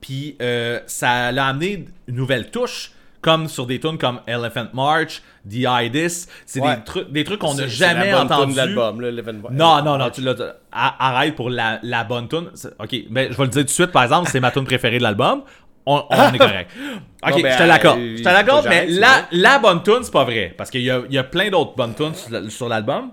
puis 0.00 0.36
euh, 0.42 0.80
ça 0.86 1.32
l'a 1.32 1.46
amené 1.46 1.86
une 2.08 2.16
nouvelle 2.16 2.50
touche, 2.50 2.92
comme 3.20 3.48
sur 3.48 3.64
des 3.66 3.80
tunes 3.80 3.96
comme 3.96 4.20
Elephant 4.26 4.66
March, 4.74 5.22
The 5.48 5.64
Idis, 5.66 6.26
c'est 6.44 6.60
Ouais. 6.60 6.76
des, 6.76 6.84
trucs 6.84 7.10
des 7.10 7.24
trucs 7.24 7.40
qu'on 7.40 7.54
n'a 7.54 7.66
jamais 7.66 8.10
la 8.10 8.18
bonne 8.18 8.26
tune 8.26 8.36
entendu. 8.36 8.52
de 8.52 8.58
l'album. 8.58 9.52
Non, 9.52 9.82
non, 9.82 9.96
non, 9.96 10.10
tu 10.10 10.20
l'as. 10.20 10.34
Arrête 10.70 11.34
pour 11.34 11.48
la, 11.48 11.78
la 11.82 12.04
bonne 12.04 12.28
tune. 12.28 12.50
Ok, 12.78 12.94
ben 13.10 13.32
je 13.32 13.36
vais 13.38 13.44
le 13.44 13.48
dire 13.48 13.62
tout 13.62 13.66
de 13.66 13.70
suite, 13.70 13.92
par 13.92 14.02
exemple, 14.02 14.28
c'est 14.30 14.40
ma 14.40 14.50
tune 14.50 14.64
préférée 14.64 14.98
de 14.98 15.02
l'album. 15.04 15.42
On, 15.86 16.02
on 16.10 16.32
est 16.32 16.38
correct. 16.38 16.70
Ok, 17.26 17.40
ben, 17.42 17.52
je 17.52 17.58
te 17.58 17.62
l'accorde. 17.62 17.98
euh, 18.00 18.16
Je 18.18 18.22
te 18.22 18.28
l'accorde, 18.28 18.66
mais 18.68 18.86
la, 19.00 19.26
la 19.32 19.58
bonne 19.58 19.82
tune, 19.82 20.00
c'est 20.02 20.12
pas 20.12 20.24
vrai. 20.24 20.54
Parce 20.56 20.70
qu'il 20.70 20.82
y 20.82 20.90
a, 20.90 21.00
il 21.08 21.14
y 21.14 21.18
a 21.18 21.24
plein 21.24 21.48
d'autres 21.48 21.74
bonnes 21.74 21.94
tunes 21.94 22.14
sur, 22.14 22.30
la- 22.30 22.50
sur 22.50 22.68
l'album. 22.68 23.12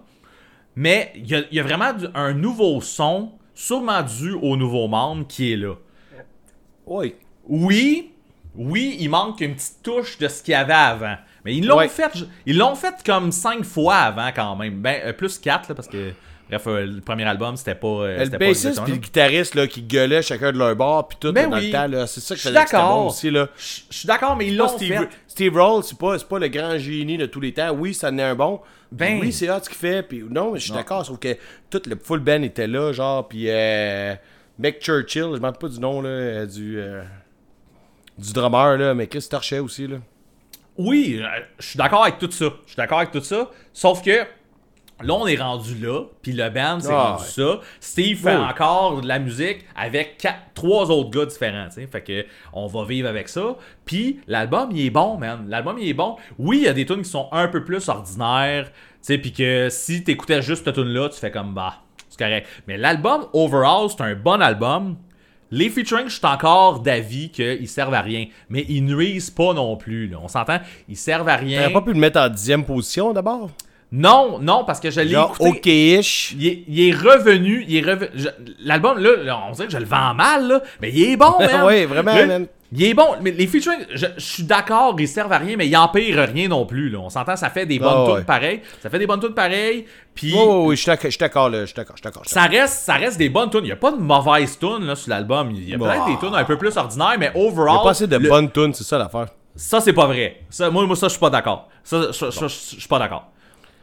Mais 0.75 1.13
il 1.15 1.27
y 1.29 1.35
a, 1.35 1.39
il 1.49 1.55
y 1.55 1.59
a 1.59 1.63
vraiment 1.63 1.91
un 2.13 2.33
nouveau 2.33 2.81
son, 2.81 3.31
sûrement 3.53 4.01
dû 4.03 4.33
au 4.33 4.57
nouveau 4.57 4.87
membre 4.89 5.25
qui 5.27 5.53
est 5.53 5.55
là. 5.57 5.75
Oui. 6.85 7.15
Oui, 7.47 8.11
oui, 8.55 8.97
il 8.99 9.09
manque 9.09 9.39
une 9.41 9.55
petite 9.55 9.81
touche 9.83 10.17
de 10.17 10.27
ce 10.27 10.43
qu'il 10.43 10.51
y 10.51 10.55
avait 10.55 10.73
avant. 10.73 11.15
Mais 11.45 11.55
ils 11.55 11.65
l'ont 11.65 11.77
fait, 11.89 12.11
ils 12.45 12.57
l'ont 12.57 12.75
fait 12.75 12.95
comme 13.05 13.31
cinq 13.31 13.63
fois 13.63 13.95
avant 13.95 14.29
quand 14.35 14.55
même. 14.57 14.81
Ben, 14.81 15.01
euh, 15.05 15.13
plus 15.13 15.39
quatre, 15.39 15.69
là, 15.69 15.75
parce 15.75 15.87
que, 15.87 16.11
bref, 16.51 16.67
euh, 16.67 16.85
le 16.85 17.01
premier 17.01 17.23
album, 17.23 17.55
c'était 17.57 17.75
pas. 17.75 17.87
euh, 17.87 18.17
Le 18.19 18.25
c'était 18.25 18.37
pas 18.37 18.47
bassiste 18.47 18.83
puis 18.83 18.91
le 18.93 18.97
guitariste 18.99 19.55
là, 19.55 19.67
qui 19.67 19.81
gueulait 19.81 20.21
chacun 20.21 20.51
de 20.51 20.57
leur 20.57 20.75
bord 20.75 21.07
puis 21.07 21.17
tout 21.19 21.31
Ben 21.33 21.49
dans 21.49 21.57
oui. 21.57 21.67
le 21.67 21.71
temps 21.71 21.87
là, 21.87 22.05
c'est 22.07 22.19
ça 22.19 22.35
que 22.35 22.41
Je 22.41 22.45
suis 22.47 22.53
d'accord. 22.53 22.95
bon 23.03 23.07
aussi 23.07 23.31
là. 23.31 23.47
Je 23.57 23.81
je 23.89 23.97
suis 23.97 24.07
d'accord, 24.07 24.35
mais 24.35 24.47
ils 24.47 24.57
l'ont 24.57 24.67
Steve, 24.67 24.93
fait. 24.97 25.09
Steve 25.27 25.55
Roll, 25.57 25.83
c'est 25.83 25.97
pas, 25.97 26.19
c'est 26.19 26.27
pas 26.27 26.39
le 26.39 26.47
grand 26.49 26.77
génie 26.77 27.17
de 27.17 27.25
tous 27.25 27.39
les 27.39 27.53
temps. 27.53 27.71
Oui, 27.71 27.93
ça 27.93 28.09
en 28.09 28.17
est 28.17 28.23
un 28.23 28.35
bon. 28.35 28.59
Ben. 28.91 29.19
oui, 29.21 29.31
c'est 29.31 29.49
hot 29.49 29.59
ce 29.63 29.69
qu'il 29.69 29.77
fait. 29.77 30.03
Puis 30.03 30.23
non, 30.29 30.51
mais 30.51 30.59
je 30.59 30.65
suis 30.65 30.73
d'accord. 30.73 31.05
Sauf 31.05 31.17
que 31.19 31.37
tout 31.69 31.81
le 31.87 31.95
full 32.03 32.19
band 32.19 32.41
était 32.43 32.67
là, 32.67 32.91
genre. 32.91 33.27
Puis 33.27 33.45
euh, 33.47 34.13
Mick 34.59 34.79
Churchill, 34.81 35.21
je 35.23 35.27
ne 35.27 35.39
rappelle 35.39 35.59
pas 35.59 35.67
du 35.69 35.79
nom 35.79 36.01
là, 36.01 36.09
euh, 36.09 36.45
du, 36.45 36.77
euh, 36.79 37.01
du 38.17 38.33
drummer, 38.33 38.77
là, 38.77 38.93
mais 38.93 39.07
Chris 39.07 39.25
Torchet 39.29 39.59
aussi. 39.59 39.87
Là. 39.87 39.97
Oui, 40.77 41.21
je 41.59 41.65
suis 41.65 41.77
d'accord 41.77 42.03
avec 42.03 42.17
tout 42.17 42.29
ça. 42.31 42.45
Je 42.65 42.71
suis 42.71 42.75
d'accord 42.77 42.97
avec 42.99 43.11
tout 43.11 43.21
ça. 43.21 43.49
Sauf 43.73 44.01
que 44.03 44.25
là, 45.03 45.13
on 45.13 45.27
est 45.27 45.35
rendu 45.37 45.75
là, 45.75 46.03
puis 46.21 46.31
le 46.33 46.49
band, 46.49 46.79
c'est 46.79 46.91
Ah, 46.91 47.11
rendu 47.17 47.23
ouais. 47.23 47.29
ça. 47.29 47.59
Steve 47.79 48.17
fait 48.19 48.35
Oui. 48.35 48.43
encore 48.43 49.01
de 49.01 49.07
la 49.07 49.19
musique 49.19 49.65
avec 49.75 50.17
quatre, 50.17 50.39
trois 50.53 50.89
autres 50.91 51.09
gars 51.09 51.25
différents, 51.25 51.67
tu 51.67 51.81
sais. 51.81 51.87
Fait 51.87 52.01
que 52.01 52.25
on 52.53 52.67
va 52.67 52.83
vivre 52.85 53.07
avec 53.09 53.29
ça. 53.29 53.55
Puis 53.85 54.19
l'album, 54.27 54.69
il 54.71 54.85
est 54.85 54.89
bon, 54.89 55.17
man. 55.17 55.45
L'album, 55.47 55.77
il 55.79 55.89
est 55.89 55.93
bon. 55.93 56.15
Oui, 56.39 56.57
il 56.59 56.63
y 56.63 56.67
a 56.67 56.73
des 56.73 56.85
tunes 56.85 57.01
qui 57.03 57.09
sont 57.09 57.27
un 57.31 57.47
peu 57.47 57.63
plus 57.63 57.87
ordinaires, 57.89 58.65
tu 58.71 58.71
sais, 59.01 59.17
puis 59.17 59.33
que 59.33 59.67
si 59.69 60.03
t'écoutais 60.03 60.41
juste 60.41 60.63
cette 60.65 60.75
tune 60.75 60.89
là 60.93 61.09
tu 61.09 61.19
fais 61.19 61.31
comme 61.31 61.53
bah, 61.53 61.75
c'est 62.09 62.19
correct. 62.19 62.47
Mais 62.67 62.77
l'album, 62.77 63.25
overall, 63.33 63.89
c'est 63.89 64.01
un 64.01 64.15
bon 64.15 64.41
album. 64.41 64.97
Les 65.53 65.69
featuring, 65.69 66.07
je 66.07 66.15
suis 66.15 66.25
encore 66.25 66.79
d'avis 66.79 67.29
qu'ils 67.29 67.67
servent 67.67 67.93
à 67.93 67.99
rien. 68.01 68.25
Mais 68.47 68.65
ils 68.69 68.85
nuisent 68.85 69.29
pas 69.31 69.53
non 69.53 69.75
plus. 69.75 70.07
là. 70.07 70.17
On 70.23 70.29
s'entend, 70.29 70.59
ils 70.87 70.95
servent 70.95 71.27
à 71.27 71.35
rien. 71.35 71.59
T'aurais 71.63 71.73
pas 71.73 71.81
pu 71.81 71.91
le 71.93 71.99
mettre 71.99 72.19
en 72.21 72.29
dixième 72.29 72.63
position 72.63 73.11
d'abord? 73.11 73.49
Non, 73.93 74.39
non, 74.39 74.63
parce 74.63 74.79
que 74.79 74.89
je 74.89 75.01
l'ai 75.01 75.11
écouté. 75.19 75.47
ok-ish. 75.49 76.33
Il 76.39 76.47
est, 76.47 76.63
il 76.67 76.79
est 76.89 76.93
revenu, 76.93 77.65
il 77.67 77.75
est 77.75 77.81
revenu. 77.89 78.09
L'album, 78.63 78.97
là, 78.99 79.41
on 79.49 79.51
dirait 79.51 79.67
que 79.67 79.73
je 79.73 79.77
le 79.79 79.85
vends 79.85 80.13
mal, 80.13 80.47
là, 80.47 80.61
mais 80.81 80.89
il 80.91 81.09
est 81.11 81.17
bon, 81.17 81.35
man. 81.39 81.65
Ouais, 81.65 81.85
vraiment, 81.85 82.13
man. 82.13 82.47
Il 82.73 82.83
est 82.85 82.93
bon, 82.93 83.07
mais 83.21 83.31
les 83.31 83.47
featuring, 83.47 83.79
je, 83.93 84.05
je 84.15 84.21
suis 84.23 84.43
d'accord, 84.43 84.95
ils 84.97 85.05
servent 85.05 85.33
à 85.33 85.39
rien, 85.39 85.57
mais 85.57 85.67
ils 85.67 85.75
empirent 85.75 86.25
rien 86.33 86.47
non 86.47 86.65
plus, 86.65 86.89
là. 86.89 86.99
On 86.99 87.09
s'entend, 87.09 87.35
ça 87.35 87.49
fait 87.49 87.65
des 87.65 87.79
bonnes 87.79 88.05
tunes 88.05 88.13
ouais. 88.15 88.23
pareilles. 88.23 88.61
Ça 88.81 88.89
fait 88.89 88.97
des 88.97 89.05
bonnes 89.07 89.19
tunes 89.19 89.33
pareilles, 89.33 89.85
puis 90.15 90.31
Oui, 90.33 90.39
oui, 90.41 90.63
oui, 90.67 90.75
je 90.77 90.81
suis 90.83 90.87
d'accord, 90.89 91.03
je 91.03 91.09
suis 91.09 91.19
d'accord, 91.19 91.49
là, 91.49 91.59
je 91.61 91.65
suis 91.65 91.75
d'accord, 91.75 91.97
je 91.97 92.01
d'accord. 92.01 92.23
ça 92.25 92.43
reste, 92.43 92.85
ça 92.85 92.93
reste 92.93 93.17
des 93.17 93.27
bonnes 93.27 93.49
tunes. 93.49 93.59
Il 93.63 93.65
n'y 93.65 93.71
a 93.73 93.75
pas 93.75 93.91
de 93.91 93.97
mauvaises 93.97 94.57
tunes, 94.57 94.85
là, 94.85 94.95
sur 94.95 95.09
l'album. 95.09 95.51
Il 95.51 95.67
y 95.67 95.73
a 95.73 95.77
peut-être 95.77 96.05
Bah. 96.05 96.05
des 96.07 96.17
tunes 96.17 96.33
un 96.33 96.45
peu 96.45 96.57
plus 96.57 96.77
ordinaires, 96.77 97.15
mais 97.19 97.25
d'accord. 97.25 97.41
Il 97.41 97.47
overall. 97.49 97.75
y 97.75 97.79
a 97.79 97.83
pas 97.83 97.89
assez 97.89 98.07
de 98.07 98.15
le- 98.15 98.29
bonnes 98.29 98.49
tunes, 98.49 98.73
c'est 98.73 98.85
ça 98.85 98.97
l'affaire. 98.97 99.27
Ça, 99.53 99.81
c'est 99.81 99.91
pas 99.91 100.05
vrai. 100.07 100.37
Ça, 100.49 100.69
moi, 100.69 100.85
moi, 100.85 100.95
ça, 100.95 101.07
je 101.07 101.11
suis 101.11 101.19
pas 101.19 101.29
d'accord. 101.29 101.67
Ça, 101.83 102.03
je 102.13 102.47
suis 102.47 102.87
pas 102.87 102.99
d'accord. 102.99 103.30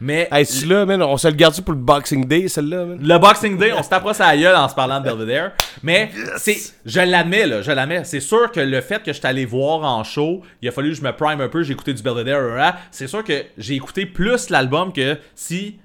Mais. 0.00 0.28
Hey, 0.30 0.46
celui-là, 0.46 0.86
man, 0.86 1.02
on 1.02 1.16
se 1.16 1.28
le 1.28 1.34
garde 1.34 1.60
pour 1.60 1.74
le 1.74 1.80
Boxing 1.80 2.26
Day, 2.26 2.48
celle-là, 2.48 2.84
man. 2.84 2.98
Le 3.00 3.18
Boxing 3.18 3.58
Day, 3.58 3.72
on 3.72 3.82
se 3.82 3.88
sa 4.14 4.36
gueule 4.36 4.56
en 4.56 4.68
se 4.68 4.74
parlant 4.74 5.00
de 5.00 5.04
Belvedere. 5.04 5.52
Mais 5.82 6.10
c'est, 6.36 6.56
je 6.84 7.00
l'admets, 7.00 7.46
là, 7.46 7.62
je 7.62 7.70
l'admets. 7.70 8.04
C'est 8.04 8.20
sûr 8.20 8.50
que 8.52 8.60
le 8.60 8.80
fait 8.80 9.02
que 9.02 9.12
je 9.12 9.18
suis 9.18 9.26
allé 9.26 9.44
voir 9.44 9.82
en 9.84 10.04
show, 10.04 10.42
il 10.62 10.68
a 10.68 10.72
fallu 10.72 10.90
que 10.90 10.96
je 10.96 11.02
me 11.02 11.12
prime 11.12 11.40
un 11.40 11.48
peu, 11.48 11.62
j'ai 11.62 11.72
écouté 11.72 11.94
du 11.94 12.02
Belvedere, 12.02 12.74
c'est 12.90 13.06
sûr 13.06 13.24
que 13.24 13.44
j'ai 13.56 13.74
écouté 13.74 14.06
plus 14.06 14.50
l'album 14.50 14.92
que 14.92 15.18
si 15.34 15.78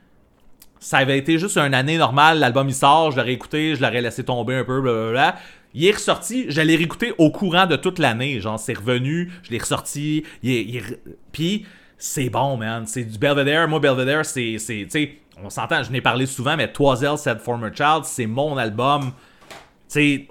ça 0.83 0.97
avait 0.97 1.17
été 1.17 1.39
juste 1.39 1.57
une 1.57 1.73
année 1.73 1.97
normale, 1.97 2.39
l'album 2.39 2.67
il 2.67 2.75
sort, 2.75 3.11
je 3.11 3.17
l'aurais 3.17 3.33
écouté, 3.33 3.75
je 3.75 3.81
l'aurais 3.81 4.01
laissé 4.01 4.23
tomber 4.23 4.55
un 4.55 4.63
peu, 4.65 4.81
blablabla. 4.81 5.37
il 5.73 5.85
est 5.85 5.91
ressorti, 5.91 6.45
je 6.49 6.59
l'ai 6.61 6.75
réécouté 6.75 7.13
au 7.17 7.31
courant 7.31 7.65
de 7.65 7.77
toute 7.77 7.99
l'année. 7.99 8.41
Genre, 8.41 8.59
c'est 8.59 8.77
revenu, 8.77 9.31
je 9.43 9.51
l'ai 9.51 9.59
ressorti. 9.59 10.23
Il 10.43 10.51
est, 10.51 10.63
il 10.63 10.77
est 10.77 10.99
Puis, 11.31 11.65
c'est 12.05 12.29
bon, 12.29 12.57
man. 12.57 12.85
C'est 12.85 13.05
du 13.05 13.17
Belvedere. 13.17 13.65
Moi, 13.67 13.79
Belvedere, 13.79 14.25
c'est. 14.25 14.57
c'est- 14.57 14.83
Tu 14.83 14.89
sais, 14.89 15.11
on 15.41 15.49
s'entend, 15.49 15.81
je 15.83 15.91
n'ai 15.91 16.01
parlé 16.01 16.25
souvent, 16.25 16.57
mais 16.57 16.71
Toiselle 16.71 17.17
Said 17.17 17.39
Former 17.39 17.69
Child, 17.73 18.03
c'est 18.03 18.25
mon 18.25 18.57
album. 18.57 19.13
Tu 19.51 19.55
sais, 19.87 20.27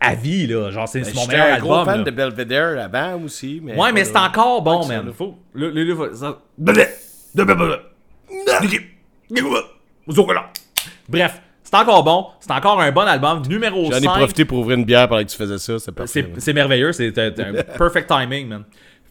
à 0.00 0.14
vie, 0.14 0.46
là. 0.46 0.70
Genre, 0.70 0.88
c'est 0.88 1.00
mon 1.00 1.22
J'étais 1.22 1.26
meilleur 1.36 1.56
un 1.56 1.58
gros 1.58 1.72
album. 1.74 1.86
fan 1.86 1.98
là. 1.98 2.04
de 2.04 2.10
Belvedere 2.10 2.82
avant 2.84 3.20
aussi. 3.22 3.60
Mais 3.62 3.76
Ouais, 3.78 3.92
mais 3.92 4.04
c'est 4.04 4.16
encore 4.16 4.62
bon, 4.62 4.82
ça, 4.82 4.88
man. 5.02 5.12
Le, 5.52 5.70
le, 5.70 5.84
le- 5.84 6.14
ça- 6.14 6.38
Bref, 11.08 11.40
c'est 11.62 11.74
encore 11.76 12.02
bon. 12.02 12.26
C'est 12.40 12.50
encore 12.52 12.80
un 12.80 12.92
bon 12.92 13.02
album. 13.02 13.42
Numéro 13.48 13.90
J'en 13.90 13.98
ai 13.98 14.02
5. 14.02 14.16
profité 14.16 14.44
pour 14.46 14.58
ouvrir 14.60 14.78
une 14.78 14.84
bière 14.84 15.06
pendant 15.08 15.22
que 15.22 15.28
tu 15.28 15.36
faisais 15.36 15.58
ça. 15.58 15.78
C'est. 16.06 16.40
C'est 16.40 16.52
merveilleux, 16.54 16.92
c'est 16.92 17.16
un, 17.18 17.26
un 17.28 17.62
perfect 17.76 18.08
timing, 18.08 18.48
man. 18.48 18.64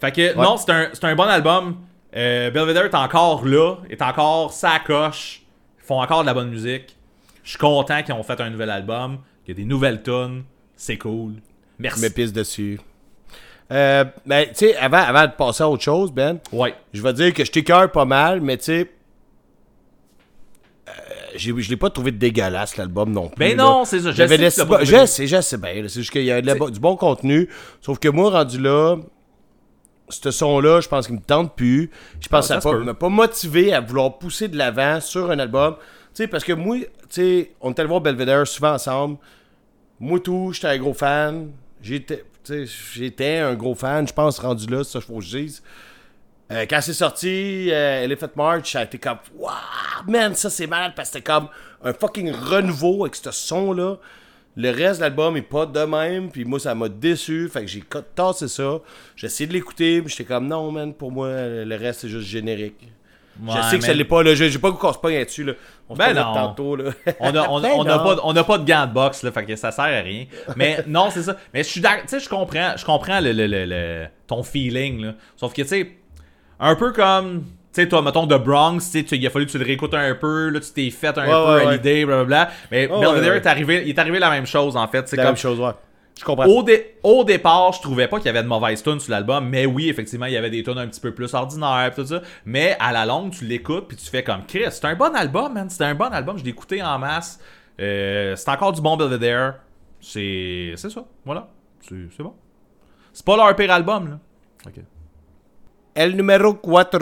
Fait 0.04 0.12
que 0.12 0.36
non, 0.36 0.58
c'est 0.58 0.70
un, 0.72 0.90
un 1.02 1.16
bon 1.16 1.24
album. 1.24 1.78
Euh, 2.16 2.52
Belvedere 2.52 2.86
est 2.86 2.96
encore 2.96 3.46
là, 3.46 3.76
est 3.90 4.02
encore 4.02 4.52
sa 4.52 4.80
coche. 4.80 5.42
Ils 5.80 5.86
font 5.86 6.02
encore 6.02 6.22
de 6.22 6.26
la 6.28 6.34
bonne 6.34 6.50
musique. 6.50 6.98
Je 7.44 7.52
suis 7.52 7.58
content 7.60 8.04
qu'ils 8.04 8.14
ont 8.14 8.24
fait 8.24 8.40
un 8.42 8.50
nouvel 8.50 8.70
album, 8.70 9.20
qu'il 9.46 9.58
y 9.58 9.62
a 9.62 9.64
des 9.64 9.68
nouvelles 9.70 10.04
tunes. 10.04 10.44
C'est 10.76 10.98
cool. 10.98 11.34
Je 11.36 11.84
Merci. 11.84 12.02
me 12.04 12.10
pisse 12.10 12.34
dessus. 12.34 12.80
Euh, 13.72 14.04
ben, 14.26 14.46
tu 14.50 14.56
sais, 14.56 14.76
avant, 14.76 14.98
avant 14.98 15.26
de 15.26 15.32
passer 15.32 15.64
à 15.64 15.70
autre 15.70 15.84
chose, 15.84 16.12
Ben, 16.12 16.38
Ouais. 16.52 16.76
je 16.94 17.02
vais 17.02 17.14
dire 17.14 17.34
que 17.34 17.44
je 17.46 17.52
t'écœure 17.52 17.90
pas 17.92 18.06
mal, 18.06 18.42
mais 18.42 18.58
tu 18.58 18.66
sais. 18.66 18.92
euh, 20.90 20.92
je 21.38 21.52
l'ai 21.70 21.78
pas 21.78 21.90
trouvé 21.90 22.12
dégueulasse 22.12 22.76
l'album 22.78 23.12
non 23.12 23.30
plus. 23.30 23.38
Ben 23.40 23.58
non, 23.58 23.86
c'est 23.86 24.02
ça. 24.02 24.12
Je 24.12 24.16
sais 24.28 24.38
je 24.86 25.06
sais, 25.06 25.28
je 25.28 25.42
sais 25.42 25.58
bien. 25.58 25.74
C'est 25.88 26.02
juste 26.02 26.12
qu'il 26.12 26.24
y 26.26 26.32
a 26.32 26.42
de 26.42 26.46
la- 26.48 26.56
du 26.70 26.80
bon 26.80 26.96
contenu. 26.98 27.50
Sauf 27.82 28.00
que 28.00 28.10
moi, 28.10 28.30
rendu 28.30 28.60
là, 28.60 28.98
ce 30.10 30.32
son-là, 30.32 30.82
je 30.82 30.88
pense 30.88 31.08
qu'il 31.08 31.16
me 31.16 31.22
tente 31.22 31.56
plus. 31.56 31.90
Je 32.20 32.28
pense 32.28 32.52
Ah, 32.52 32.58
que 32.58 32.62
ça 32.62 32.72
m'a 32.72 32.94
pas 32.94 33.10
motivé 33.10 33.74
à 33.74 33.80
vouloir 33.80 34.18
pousser 34.18 34.48
de 34.48 34.58
l'avant 34.58 35.00
sur 35.00 35.32
un 35.32 35.40
album. 35.40 35.76
Tu 35.76 36.24
sais, 36.24 36.28
parce 36.28 36.44
que 36.44 36.54
moi, 36.54 36.78
tu 36.78 36.88
sais, 37.10 37.52
on 37.62 37.72
était 37.72 37.82
allé 37.82 37.90
voir 37.90 38.02
Belvedere 38.02 38.46
souvent 38.48 38.74
ensemble. 38.74 39.18
Moi, 40.00 40.20
tout, 40.20 40.52
j'étais 40.54 40.68
un 40.68 40.78
gros 40.78 40.94
fan. 40.94 41.52
J'étais, 41.82 42.24
un 43.40 43.54
gros 43.56 43.76
fan, 43.76 44.08
je 44.08 44.14
pense, 44.14 44.40
rendu 44.40 44.68
là, 44.68 44.84
c'est 44.84 44.92
ça, 44.94 45.02
faut 45.02 45.16
que 45.20 45.22
je 45.24 45.38
dise. 45.38 45.64
Euh, 46.52 46.66
quand 46.70 46.82
c'est 46.82 46.94
sorti, 46.94 47.70
euh, 47.72 48.04
Elephant 48.04 48.28
March, 48.36 48.72
ça 48.74 48.82
a 48.82 48.84
été 48.84 48.98
comme, 48.98 49.18
waouh, 49.38 49.52
man, 50.08 50.36
ça 50.36 50.50
c'est 50.50 50.68
malade 50.68 50.92
parce 50.96 51.10
que 51.10 51.14
c'était 51.14 51.24
comme 51.32 51.48
un 51.84 51.94
fucking 51.94 52.32
renouveau 52.32 53.04
avec 53.04 53.16
ce 53.16 53.32
son-là. 53.32 53.96
Le 54.56 54.70
reste 54.70 55.00
de 55.00 55.02
l'album 55.06 55.36
est 55.36 55.42
pas 55.42 55.66
de 55.66 55.80
même, 55.82 56.30
puis 56.30 56.46
moi 56.46 56.60
ça 56.60 56.76
m'a 56.76 56.88
déçu, 56.90 57.50
fait 57.52 57.62
que 57.62 57.68
j'ai 57.68 57.84
tassé 58.16 58.48
ça. 58.48 58.80
J'ai 59.16 59.28
essayé 59.28 59.48
de 59.48 59.54
l'écouter, 59.54 60.02
mais 60.02 60.10
j'étais 60.10 60.26
comme, 60.26 60.48
non, 60.48 60.72
man, 60.72 60.94
pour 60.94 61.12
moi, 61.12 61.30
le 61.32 61.76
reste 61.76 62.02
c'est 62.02 62.10
juste 62.10 62.28
générique. 62.28 62.90
Ouais, 63.42 63.52
je 63.58 63.62
sais 63.70 63.80
que 63.80 63.84
ça 63.84 63.94
l'est 63.96 64.04
pas, 64.06 64.22
là, 64.22 64.36
j'ai 64.36 64.52
j'ai 64.52 64.60
pas 64.60 64.72
qu'on 64.72 64.94
se 64.94 65.00
pogne 65.00 65.16
là-dessus, 65.16 65.44
là. 65.44 65.54
On 65.90 65.96
se 65.96 65.98
Ben 66.00 66.14
non. 66.14 66.34
tantôt, 66.36 66.76
là. 66.76 66.92
On 67.20 67.36
a, 67.36 67.50
on, 67.50 67.60
Ben 67.62 67.72
on 67.80 67.84
pas, 67.84 68.18
on 68.24 68.36
a 68.36 68.44
pas 68.44 68.58
de 68.60 68.66
gants 68.68 68.86
de 68.86 68.94
boxe, 68.94 69.24
là, 69.24 69.32
fait 69.32 69.44
que 69.44 69.56
ça 69.56 69.72
sert 69.72 69.86
à 69.86 70.02
rien. 70.02 70.28
Mais 70.56 70.84
non, 70.88 71.10
c'est 71.10 71.24
ça. 71.24 71.36
Mais 71.52 71.64
je 71.64 71.70
suis 71.70 71.82
tu 71.82 71.88
sais, 72.06 72.20
je 72.20 72.30
comprends, 72.30 72.74
je 72.78 72.86
comprends 72.86 73.20
le, 73.20 73.32
le- 73.32 73.48
le- 73.48 73.66
le- 73.66 74.06
ton 74.28 74.44
feeling, 74.44 75.02
là. 75.02 75.16
Sauf 75.36 75.52
que, 75.52 75.64
tu 75.64 75.68
sais, 75.68 75.92
un 76.60 76.76
peu 76.76 76.92
comme, 76.94 77.46
tu 77.74 77.82
sais, 77.82 77.88
toi, 77.90 78.02
mettons, 78.02 78.28
The 78.28 78.36
Bronx, 78.44 78.80
tu 78.92 79.00
il 79.16 79.26
a 79.28 79.30
fallu 79.30 79.46
que 79.48 79.52
tu 79.52 79.58
le 79.58 79.66
réécoutes 79.66 79.94
un 79.94 80.14
peu, 80.16 80.50
là, 80.50 80.60
tu 80.60 80.72
t'es 80.72 80.90
fait 80.92 81.18
un 81.18 81.26
Ouais, 81.26 81.62
peu 81.62 81.66
ouais, 81.68 81.74
l'idée, 81.76 82.06
blablabla. 82.06 82.50
Mais 82.72 82.88
Belvedere 82.88 83.14
ouais, 83.22 83.30
ouais. 83.30 83.38
est 83.38 83.48
arrivé, 83.48 83.84
il 83.86 83.90
est 83.90 84.00
arrivé 84.00 84.20
la 84.20 84.30
même 84.30 84.46
chose, 84.46 84.78
en 84.78 84.88
fait. 84.88 85.08
C'est 85.08 85.12
C'est 85.12 85.16
la 85.18 85.24
comme, 85.24 85.32
même 85.32 85.38
chose, 85.38 85.60
ouais. 85.60 85.72
Je 86.20 86.24
comprends. 86.24 86.46
au, 86.46 86.62
dé- 86.62 86.98
au 87.02 87.24
départ, 87.24 87.74
je 87.74 87.82
trouvais 87.82 88.08
pas 88.08 88.18
qu'il 88.18 88.28
y 88.28 88.30
avait 88.30 88.44
de 88.44 88.48
mauvaises 88.48 88.84
tunes 88.84 89.00
sur 89.00 89.12
l'album, 89.12 89.50
mais 89.50 89.66
oui, 89.66 89.90
effectivement, 89.90 90.28
il 90.28 90.34
y 90.34 90.38
avait 90.38 90.52
des 90.52 90.62
tunes 90.62 90.78
un 90.78 90.86
petit 90.88 91.02
peu 91.02 91.12
plus 91.12 91.34
ordinaires, 91.34 91.90
pis 91.90 92.02
tout 92.02 92.08
ça. 92.08 92.22
Mais 92.46 92.78
à 92.80 92.92
la 92.92 93.06
longue, 93.08 93.32
tu 93.32 93.46
l'écoutes, 93.46 93.88
puis 93.88 93.98
tu 93.98 94.06
fais 94.06 94.24
comme 94.24 94.46
Chris, 94.46 94.66
c'est 94.70 94.86
un 94.86 94.94
bon 94.96 95.16
album, 95.16 95.54
man. 95.54 95.68
C'était 95.72 95.86
un 95.86 95.96
bon 95.96 96.14
album, 96.14 96.38
je 96.38 96.44
l'ai 96.44 96.52
écouté 96.52 96.84
en 96.84 97.00
masse. 97.00 97.40
Euh, 97.82 98.36
c'est 98.36 98.50
encore 98.50 98.72
du 98.74 98.82
bon 98.82 98.96
Belvedere. 98.96 99.56
C'est 100.00 100.74
c'est 100.76 100.92
ça, 100.92 101.04
voilà. 101.26 101.48
C'est 101.82 101.96
c'est 102.16 102.22
bon. 102.22 102.36
C'est 103.12 103.26
pas 103.26 103.36
leur 103.36 103.56
pire 103.56 103.72
album, 103.72 104.10
là. 104.12 104.20
Ok. 104.68 104.84
El 105.96 106.16
numéro 106.16 106.54
4. 106.54 107.00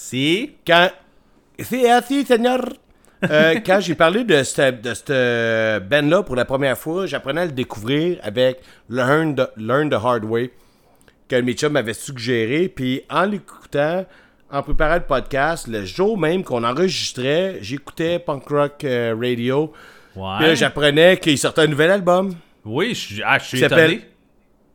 Si. 0.00 0.52
Quand. 0.64 0.90
C'est 1.58 1.90
assis, 1.90 2.24
Seigneur. 2.24 2.60
Euh, 3.28 3.56
quand 3.66 3.80
j'ai 3.80 3.96
parlé 3.96 4.22
de 4.22 4.44
cette, 4.44 4.80
de 4.80 4.94
cette 4.94 5.88
band-là 5.88 6.22
pour 6.22 6.36
la 6.36 6.44
première 6.44 6.78
fois, 6.78 7.06
j'apprenais 7.06 7.40
à 7.40 7.46
le 7.46 7.50
découvrir 7.50 8.20
avec 8.22 8.60
Learn 8.88 9.34
the, 9.34 9.50
Learn 9.56 9.90
the 9.90 9.94
Hard 9.94 10.24
Way, 10.24 10.52
que 11.28 11.40
mes 11.40 11.54
chums 11.54 11.72
m'avaient 11.72 11.94
suggéré. 11.94 12.68
Puis 12.68 13.02
en 13.10 13.24
l'écoutant, 13.24 14.06
en 14.52 14.62
préparant 14.62 14.94
le 14.94 15.00
podcast, 15.00 15.66
le 15.66 15.84
jour 15.84 16.16
même 16.16 16.44
qu'on 16.44 16.62
enregistrait, 16.62 17.58
j'écoutais 17.60 18.20
Punk 18.20 18.48
Rock 18.48 18.84
euh, 18.84 19.16
Radio. 19.20 19.72
Ouais. 20.14 20.54
j'apprenais 20.54 21.16
qu'il 21.16 21.36
sortait 21.38 21.62
un 21.62 21.66
nouvel 21.66 21.90
album, 21.90 22.36
Oui, 22.64 22.90
je 22.90 22.94
suis 22.94 23.22
ah, 23.26 23.38
je 23.40 23.44
suis 23.46 23.64
étonné. 23.64 24.02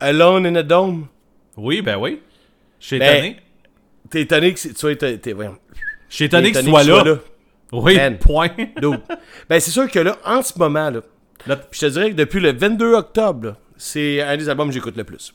Alone 0.02 0.48
in 0.48 0.56
a 0.56 0.64
Dome. 0.64 1.08
Oui, 1.56 1.82
ben 1.82 1.95
oui. 1.95 2.20
Je 2.82 2.88
suis 2.88 3.00
Ben, 3.00 3.16
étonné. 3.16 3.43
T'es 4.14 4.22
étonné 4.22 4.53
que 4.53 4.60
tu 4.60 4.76
sois 4.76 4.95
t'es-. 4.95 5.19
Je 5.26 6.15
suis 6.15 6.26
étonné 6.26 6.52
T'es 6.52 6.60
qu'il 6.60 6.69
soit 6.69 6.84
là. 6.84 7.15
Oui, 7.72 7.95
Ben. 7.95 8.15
point. 8.19 8.49
Ben, 9.49 9.60
c'est 9.60 9.72
sûr 9.72 9.90
que 9.90 9.98
là, 9.98 10.18
en 10.23 10.44
ce 10.44 10.53
moment, 10.60 10.91
là, 10.91 11.02
je 11.72 11.80
te 11.80 11.85
dirais 11.88 12.11
que 12.11 12.15
depuis 12.15 12.40
le 12.40 12.53
22 12.53 12.94
octobre, 12.94 13.48
là, 13.48 13.56
c'est 13.76 14.22
un 14.22 14.38
des 14.38 14.48
albums 14.48 14.68
que 14.68 14.73
j'écoute 14.76 14.95
le 14.98 15.03
plus. 15.03 15.34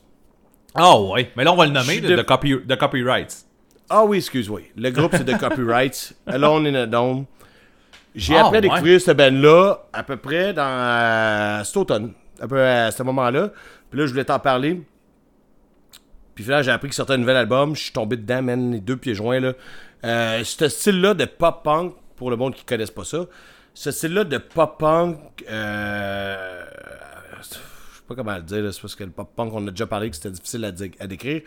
Ah 0.76 0.96
ouais. 0.96 1.32
Mais 1.36 1.42
là, 1.42 1.52
on 1.52 1.56
va 1.56 1.66
le 1.66 1.72
nommer, 1.72 2.00
de, 2.00 2.22
copy, 2.22 2.54
de 2.64 2.74
copyrights. 2.76 3.46
Ah 3.90 4.04
oui, 4.04 4.18
excuse-moi. 4.18 4.60
Le 4.76 4.90
groupe, 4.90 5.10
c'est 5.16 5.24
The 5.24 5.36
Copyrights, 5.40 6.14
Alone 6.28 6.68
in 6.68 6.74
a 6.76 6.86
Dome. 6.86 7.24
J'ai 8.14 8.36
Ah, 8.36 8.42
appris 8.46 8.58
à 8.58 8.60
ouais. 8.60 8.60
découvrir 8.60 9.00
cette 9.00 9.16
band-là 9.16 9.88
à 9.92 10.04
peu 10.04 10.16
près 10.18 10.52
dans 10.52 10.62
euh, 10.62 11.64
cet 11.64 11.76
automne, 11.78 12.12
à 12.40 12.46
peu 12.46 12.62
à 12.62 12.92
ce 12.92 13.02
moment-là. 13.02 13.50
Puis 13.90 13.98
là, 13.98 14.06
je 14.06 14.12
voulais 14.12 14.24
t'en 14.24 14.38
parler. 14.38 14.80
Puis 16.38 16.44
finalement, 16.44 16.62
j'ai 16.62 16.70
appris 16.70 16.86
qu'il 16.86 16.94
sortait 16.94 17.14
un 17.14 17.18
nouvel 17.18 17.36
album. 17.36 17.74
Je 17.74 17.82
suis 17.82 17.92
tombé 17.92 18.16
dedans, 18.16 18.42
man, 18.42 18.70
les 18.70 18.78
deux 18.78 18.96
pieds 18.96 19.12
joints. 19.12 19.40
Là. 19.40 19.54
Euh, 20.04 20.44
ce 20.44 20.68
style-là 20.68 21.14
de 21.14 21.24
pop-punk, 21.24 21.94
pour 22.14 22.30
le 22.30 22.36
monde 22.36 22.54
qui 22.54 22.62
ne 22.62 22.68
connaisse 22.68 22.92
pas 22.92 23.02
ça, 23.02 23.26
ce 23.74 23.90
style-là 23.90 24.22
de 24.22 24.38
pop-punk, 24.38 25.18
euh, 25.50 26.64
je 27.38 27.42
sais 27.42 27.58
pas 28.06 28.14
comment 28.14 28.36
le 28.36 28.42
dire, 28.42 28.62
là, 28.62 28.70
c'est 28.70 28.80
parce 28.80 28.94
que 28.94 29.02
le 29.02 29.10
pop-punk, 29.10 29.52
on 29.52 29.66
a 29.66 29.72
déjà 29.72 29.88
parlé 29.88 30.10
que 30.10 30.14
c'était 30.14 30.30
difficile 30.30 30.64
à, 30.64 30.70
décrire. 31.08 31.42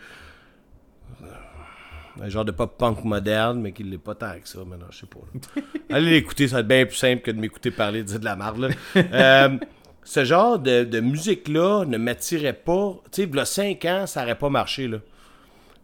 Un 2.20 2.28
genre 2.28 2.44
de 2.44 2.52
pop-punk 2.52 3.02
moderne, 3.02 3.62
mais 3.62 3.72
qui 3.72 3.84
l'est 3.84 3.96
pas 3.96 4.14
tant 4.14 4.38
que 4.38 4.46
ça, 4.46 4.58
maintenant, 4.58 4.88
je 4.90 4.98
sais 4.98 5.06
pas. 5.06 5.20
là. 5.32 5.62
Allez 5.96 6.10
l'écouter, 6.10 6.48
ça 6.48 6.56
va 6.56 6.60
être 6.60 6.68
bien 6.68 6.84
plus 6.84 6.96
simple 6.96 7.22
que 7.22 7.30
de 7.30 7.40
m'écouter 7.40 7.70
parler 7.70 8.02
de 8.02 8.08
dire 8.08 8.20
de 8.20 8.26
la 8.26 8.36
marde. 8.36 8.58
là. 8.58 8.68
Euh, 8.96 9.56
ce 10.04 10.24
genre 10.24 10.58
de, 10.58 10.84
de 10.84 11.00
musique-là 11.00 11.84
ne 11.86 11.96
m'attirait 11.96 12.52
pas. 12.52 12.94
Tu 13.12 13.22
sais, 13.22 13.28
il 13.30 13.36
y 13.36 13.38
a 13.38 13.44
5 13.44 13.84
ans, 13.84 14.06
ça 14.06 14.22
aurait 14.22 14.38
pas 14.38 14.50
marché, 14.50 14.88
là. 14.88 14.98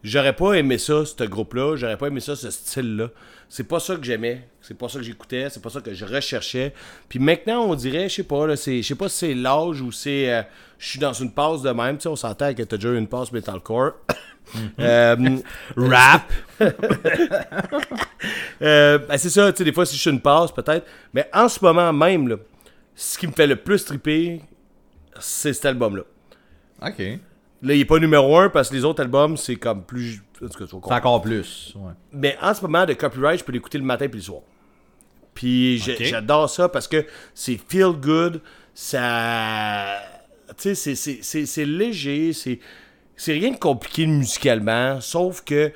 J'aurais 0.03 0.33
pas 0.35 0.53
aimé 0.53 0.77
ça, 0.77 1.03
ce 1.05 1.23
groupe-là. 1.25 1.75
J'aurais 1.75 1.97
pas 1.97 2.07
aimé 2.07 2.21
ça, 2.21 2.35
ce 2.35 2.49
style-là. 2.49 3.09
C'est 3.49 3.65
pas 3.65 3.79
ça 3.81 3.95
que 3.95 4.03
j'aimais. 4.03 4.47
C'est 4.61 4.77
pas 4.77 4.87
ça 4.87 4.99
que 4.99 5.03
j'écoutais. 5.03 5.49
C'est 5.49 5.61
pas 5.61 5.69
ça 5.69 5.81
que 5.81 5.93
je 5.93 6.05
recherchais. 6.05 6.73
Puis 7.09 7.19
maintenant, 7.19 7.63
on 7.65 7.75
dirait, 7.75 8.07
je 8.07 8.15
sais 8.15 8.23
pas, 8.23 8.47
là, 8.47 8.55
c'est, 8.55 8.81
je 8.81 8.87
sais 8.87 8.95
pas 8.95 9.09
si 9.09 9.17
c'est 9.17 9.33
l'âge 9.33 9.81
ou 9.81 9.91
c'est. 9.91 10.33
euh, 10.33 10.41
je 10.77 10.87
suis 10.87 10.99
dans 10.99 11.11
une 11.11 11.31
passe 11.31 11.61
de 11.63 11.71
même. 11.71 11.97
Tu 11.97 12.03
sais, 12.03 12.09
on 12.09 12.15
s'entend 12.15 12.53
que 12.53 12.63
t'as 12.63 12.77
déjà 12.77 12.89
eu 12.89 12.97
une 12.97 13.07
passe 13.07 13.33
metalcore. 13.33 13.93
Euh, 14.79 15.37
Rap. 15.75 16.31
euh, 18.61 18.99
ben, 18.99 19.17
c'est 19.17 19.29
ça, 19.29 19.51
tu 19.51 19.57
sais, 19.57 19.63
des 19.65 19.73
fois, 19.73 19.85
si 19.85 19.97
je 19.97 20.01
suis 20.01 20.09
une 20.11 20.21
passe, 20.21 20.53
peut-être. 20.53 20.85
Mais 21.13 21.29
en 21.33 21.49
ce 21.49 21.59
moment 21.61 21.91
même, 21.91 22.29
là, 22.29 22.37
ce 23.01 23.17
qui 23.17 23.27
me 23.27 23.31
fait 23.31 23.47
le 23.47 23.55
plus 23.55 23.85
triper, 23.85 24.41
c'est 25.19 25.53
cet 25.53 25.65
album-là. 25.65 26.03
ok. 26.85 26.99
Là, 27.61 27.73
il 27.73 27.81
est 27.81 27.85
pas 27.85 27.99
numéro 27.99 28.37
un 28.37 28.49
parce 28.49 28.69
que 28.69 28.75
les 28.75 28.85
autres 28.85 29.01
albums, 29.01 29.35
c'est 29.35 29.57
comme 29.57 29.83
plus. 29.83 30.21
En 30.41 30.47
tout 30.47 30.57
cas, 30.59 30.65
C'est 30.69 30.93
encore 30.93 31.21
plus. 31.21 31.73
Ouais. 31.75 31.91
Mais 32.13 32.37
en 32.41 32.53
ce 32.53 32.61
moment, 32.61 32.85
de 32.85 32.93
copyright, 32.93 33.39
je 33.39 33.43
peux 33.43 33.51
l'écouter 33.51 33.77
le 33.77 33.83
matin 33.83 34.07
puis 34.07 34.19
le 34.19 34.23
soir. 34.23 34.41
Puis 35.33 35.77
j'adore 35.77 36.49
ça 36.49 36.69
parce 36.69 36.87
que 36.87 37.05
c'est 37.33 37.57
feel 37.67 37.91
good, 37.99 38.41
ça. 38.73 40.01
Tu 40.57 40.73
sais, 40.75 40.95
c'est- 40.95 41.65
léger, 41.65 42.33
c'est 42.33 42.59
c'est 43.15 43.33
rien 43.33 43.51
de 43.51 43.57
compliqué 43.57 44.07
musicalement, 44.07 45.01
sauf 45.01 45.43
que 45.43 45.71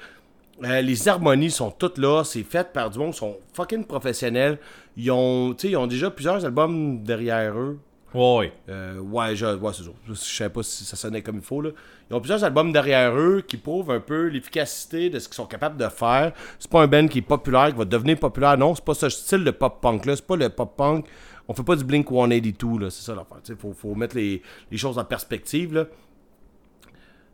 euh, 0.63 0.81
les 0.81 1.07
harmonies 1.09 1.51
sont 1.51 1.71
toutes 1.71 1.97
là, 1.97 2.23
c'est 2.23 2.43
fait 2.43 2.71
par 2.71 2.89
du 2.89 2.97
monde, 2.99 3.13
sont 3.13 3.37
fucking 3.53 3.83
professionnels. 3.85 4.57
Ils 4.95 5.11
ont, 5.11 5.53
ils 5.53 5.77
ont 5.77 5.87
déjà 5.87 6.11
plusieurs 6.11 6.45
albums 6.45 7.03
derrière 7.03 7.57
eux. 7.57 7.79
Ouais, 8.13 8.37
ouais. 8.37 8.53
Euh, 8.69 8.99
ouais, 8.99 9.35
je, 9.35 9.55
ouais, 9.55 9.71
c'est. 9.73 9.83
Je 10.07 10.13
sais 10.13 10.49
pas 10.49 10.61
si 10.61 10.85
ça 10.85 10.95
sonnait 10.95 11.23
comme 11.23 11.37
il 11.37 11.41
faut. 11.41 11.61
Là. 11.61 11.71
Ils 12.09 12.15
ont 12.15 12.19
plusieurs 12.19 12.43
albums 12.43 12.71
derrière 12.71 13.15
eux 13.17 13.43
qui 13.47 13.57
prouvent 13.57 13.89
un 13.89 13.99
peu 13.99 14.27
l'efficacité 14.27 15.09
de 15.09 15.17
ce 15.17 15.27
qu'ils 15.27 15.35
sont 15.35 15.47
capables 15.47 15.77
de 15.77 15.87
faire. 15.87 16.33
C'est 16.59 16.69
pas 16.69 16.83
un 16.83 16.87
band 16.87 17.07
qui 17.07 17.19
est 17.19 17.23
populaire, 17.23 17.71
qui 17.71 17.77
va 17.77 17.85
devenir 17.85 18.19
populaire. 18.19 18.55
Non, 18.57 18.75
c'est 18.75 18.85
pas 18.85 18.93
ce 18.93 19.09
style 19.09 19.43
de 19.43 19.51
pop-punk 19.51 20.05
là. 20.05 20.15
C'est 20.15 20.27
pas 20.27 20.35
le 20.35 20.49
pop-punk 20.49 21.05
on 21.47 21.53
fait 21.53 21.63
pas 21.63 21.75
du 21.75 21.83
Blink 21.83 22.07
182, 22.07 22.85
là, 22.85 22.89
c'est 22.89 23.03
ça 23.03 23.15
l'affaire. 23.15 23.39
Il 23.47 23.55
faut, 23.55 23.73
faut 23.73 23.95
mettre 23.95 24.15
les, 24.15 24.41
les 24.71 24.77
choses 24.77 24.97
en 24.97 25.05
perspective. 25.05 25.87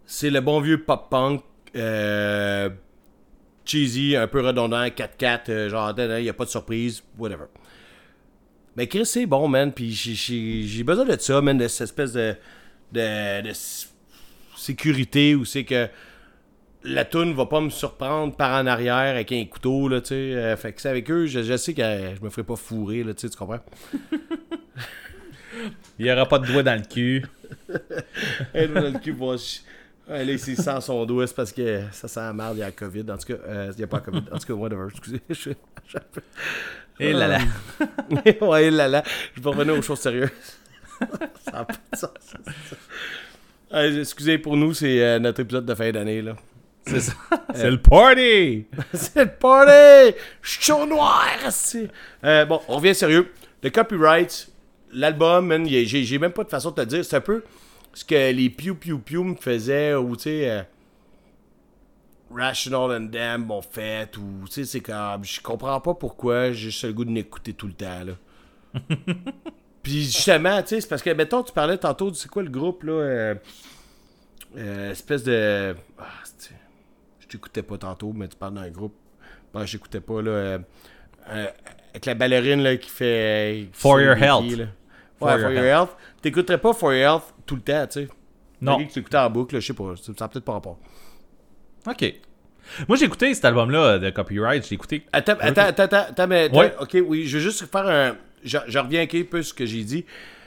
C'est 0.06 0.30
le 0.30 0.42
bon 0.42 0.60
vieux 0.62 0.84
pop-punk 0.84 1.42
euh, 1.76 2.70
cheesy, 3.70 4.16
un 4.16 4.28
peu 4.28 4.42
redondant, 4.42 4.84
4-4, 4.90 5.50
euh, 5.50 5.70
genre, 5.70 5.94
il 5.98 6.24
n'y 6.24 6.30
a 6.30 6.34
pas 6.34 6.46
de 6.46 6.50
surprise, 6.50 7.04
whatever. 7.18 7.46
Mais 8.76 8.88
Chris, 8.88 9.06
c'est 9.06 9.26
bon, 9.26 9.48
man, 9.48 9.72
puis 9.74 9.92
j'ai- 9.92 10.84
besoin 10.84 11.06
de 11.06 11.18
ça, 11.20 11.42
man, 11.42 11.58
de 11.58 11.68
cette 11.68 11.86
espèce 11.86 12.14
de, 12.14 12.36
de, 12.94 13.42
de 13.42 13.52
sécurité 14.56 15.36
où 15.36 15.44
c'est 15.46 15.64
que 15.66 15.88
la 16.84 17.04
toune 17.04 17.34
va 17.34 17.46
pas 17.46 17.60
me 17.60 17.70
surprendre 17.70 18.36
par 18.36 18.62
en 18.62 18.66
arrière 18.66 18.96
avec 18.96 19.32
un 19.34 19.44
couteau, 19.46 19.90
là, 19.90 20.00
tu 20.02 20.08
sais. 20.10 20.16
Euh, 20.16 20.56
fait 20.56 20.72
que 20.74 20.82
c'est 20.82 20.90
avec 20.90 21.12
eux, 21.12 21.26
je, 21.26 21.44
je 21.44 21.58
sais 21.58 21.74
que 21.74 21.82
je 21.82 22.24
me 22.24 22.30
ferai 22.30 22.44
pas 22.44 22.56
fourrer, 22.56 23.04
là, 23.04 23.14
tu 23.14 23.22
sais, 23.22 23.30
tu 23.30 23.38
comprends? 23.38 23.60
Il 26.00 26.06
n'y 26.06 26.12
aura 26.12 26.26
pas 26.26 26.40
de 26.40 26.46
doigt 26.48 26.64
dans 26.64 26.80
le 26.80 26.86
cul. 26.88 27.26
Un 28.56 28.68
doigt 28.68 28.82
dans 28.82 28.94
le 28.94 29.00
cul, 29.00 29.12
bon, 29.14 29.36
je- 29.36 29.60
là, 30.10 30.38
s'il 30.38 30.58
sent 30.58 30.82
son 30.82 31.06
doigt, 31.06 31.28
c'est 31.28 31.36
parce 31.36 31.52
que 31.52 31.82
ça 31.92 32.08
sent 32.08 32.20
la 32.20 32.34
merde, 32.34 32.58
il 32.58 32.60
y 32.60 32.64
a 32.64 32.68
la 32.68 32.72
COVID. 32.72 33.06
En 33.12 33.18
tout 33.18 33.34
cas, 33.34 33.40
euh, 33.48 33.72
il 33.74 33.78
n'y 33.78 33.84
a 33.84 33.88
pas 33.88 33.98
la 33.98 34.04
COVID. 34.04 34.24
En 34.32 34.38
tout 34.38 34.48
cas, 34.48 34.54
whatever, 34.54 34.88
excusez. 34.90 35.22
Je... 35.30 35.50
Et 37.00 37.14
là 37.14 37.28
là. 37.28 37.40
ouais, 38.42 38.70
là 38.72 38.88
là, 38.88 39.04
je 39.36 39.42
vais 39.42 39.50
revenir 39.50 39.74
aux 39.78 39.82
choses 39.82 40.00
sérieuses. 40.00 40.30
ça 41.00 41.52
n'a 41.52 41.66
pas 41.66 41.74
de 41.74 41.98
sens. 41.98 42.10
Euh, 43.74 44.02
excusez, 44.02 44.38
pour 44.38 44.58
nous, 44.58 44.74
c'est 44.74 45.02
euh, 45.02 45.20
notre 45.20 45.42
épisode 45.42 45.66
de 45.66 45.76
fin 45.76 45.92
d'année, 45.92 46.22
là. 46.22 46.36
C'est 46.86 47.00
ça. 47.02 47.14
C'est 47.54 47.70
le 47.70 47.78
party! 47.80 48.66
C'est 48.94 49.24
le 49.24 49.30
party! 49.30 50.16
Chaud 50.42 50.86
noir! 50.88 51.28
c'est- 51.52 51.90
Euh, 52.24 52.46
bon, 52.46 52.62
on 52.68 52.78
revient 52.78 52.96
sérieux. 52.96 53.32
Le 53.62 53.70
copyright, 53.70 54.50
l'album, 54.92 55.68
j'ai 55.68 56.18
même 56.18 56.32
pas 56.32 56.44
de 56.44 56.50
façon 56.50 56.72
de 56.72 56.76
te 56.76 56.82
le 56.82 56.88
dire. 56.88 57.06
C'est 57.06 57.18
un 57.18 57.22
peu 57.22 57.44
ce 57.94 58.06
que 58.06 58.32
les 58.32 58.50
Pew 58.50 58.74
Pew 58.76 58.98
Pew 59.00 59.24
me 59.24 59.36
faisaient, 59.36 59.96
ou 59.96 60.16
tu 60.16 60.24
sais, 60.24 60.50
euh, 60.50 60.64
Rational 62.34 62.92
and 62.92 63.06
Damn 63.12 63.46
m'ont 63.46 63.62
fait, 63.62 64.16
ou 64.18 64.46
tu 64.46 64.52
sais, 64.54 64.66
c'est 64.66 64.82
comme, 64.82 65.24
je 65.24 65.42
comprends 65.42 65.80
pas 65.82 65.94
pourquoi 65.96 66.52
j'ai 66.52 66.70
juste 66.70 66.84
le 66.84 66.94
goût 66.94 67.06
de 67.06 67.10
m'écouter 67.12 67.54
tout 67.54 67.68
le 67.68 67.74
temps, 67.74 68.04
là. 68.06 68.14
Puis 69.84 70.04
justement, 70.04 70.62
tu 70.62 70.70
sais, 70.70 70.82
c'est 70.82 70.88
parce 70.88 71.02
que, 71.02 71.10
mettons, 71.12 71.42
tu 71.42 71.52
parlais 71.54 71.78
tantôt, 71.78 72.14
c'est 72.14 72.30
quoi 72.30 72.44
le 72.44 72.50
groupe, 72.50 72.84
là? 72.84 72.92
euh, 72.92 73.36
euh, 74.58 74.92
espèce 74.92 75.24
de. 75.24 75.76
Ah, 75.98 76.06
je 77.20 77.28
t'écoutais 77.28 77.64
pas 77.64 77.78
tantôt, 77.78 78.12
mais 78.14 78.28
tu 78.28 78.36
parles 78.36 78.56
d'un 78.56 78.70
groupe. 78.70 78.96
Bon, 79.54 79.66
j'écoutais 79.66 80.02
pas, 80.02 80.22
là. 80.22 80.32
euh, 80.32 80.60
avec 81.92 82.06
la 82.06 82.14
ballerine, 82.14 82.62
là, 82.62 82.78
qui 82.78 82.90
fait. 82.90 83.70
qui 83.74 83.80
For 83.80 84.02
Your 84.02 84.18
Health. 84.18 84.52
là. 84.58 84.66
For 85.20 85.28
ouais, 85.28 85.34
Your 85.34 85.42
For 85.42 85.52
Your 85.52 85.64
Health. 85.66 85.90
T'écouterais 86.22 86.58
pas 86.58 86.74
For 86.74 86.94
Your 86.94 87.14
Health 87.16 87.34
tout 87.46 87.56
le 87.56 87.62
temps, 87.62 87.86
tu 87.88 88.02
sais. 88.02 88.08
Non. 88.62 88.78
Que 88.86 88.92
tu 88.92 89.00
écoutais 89.00 89.18
en 89.18 89.30
boucle, 89.30 89.60
je 89.60 89.68
sais 89.68 89.74
pas. 89.74 89.96
Ça 89.96 90.12
ça 90.18 90.26
a 90.26 90.28
peut-être 90.28 90.46
pas 90.46 90.54
rapport. 90.54 90.80
Ok. 91.88 92.14
Moi, 92.88 92.98
j'ai 92.98 93.06
écouté 93.06 93.34
cet 93.34 93.46
album-là 93.46 94.00
de 94.00 94.10
copyright. 94.10 94.68
J'ai 94.68 94.76
écouté. 94.76 95.06
Attends, 95.12 95.34
attends, 95.40 95.62
attends, 95.62 95.84
attends, 95.84 96.06
attends, 96.10 96.28
mais. 96.28 96.50
Ouais. 96.56 96.74
Ok, 96.80 96.98
oui, 97.06 97.26
je 97.26 97.38
veux 97.38 97.44
juste 97.44 97.66
faire 97.66 97.88
un. 97.88 98.16
Je, 98.44 98.58
je 98.68 98.80
reviens 98.80 99.02
un 99.02 99.24
peu 99.24 99.42
sur 99.42 99.50
ce 99.50 99.54
que 99.54 99.66
j'ai 99.66 99.84
dit. 99.84 100.06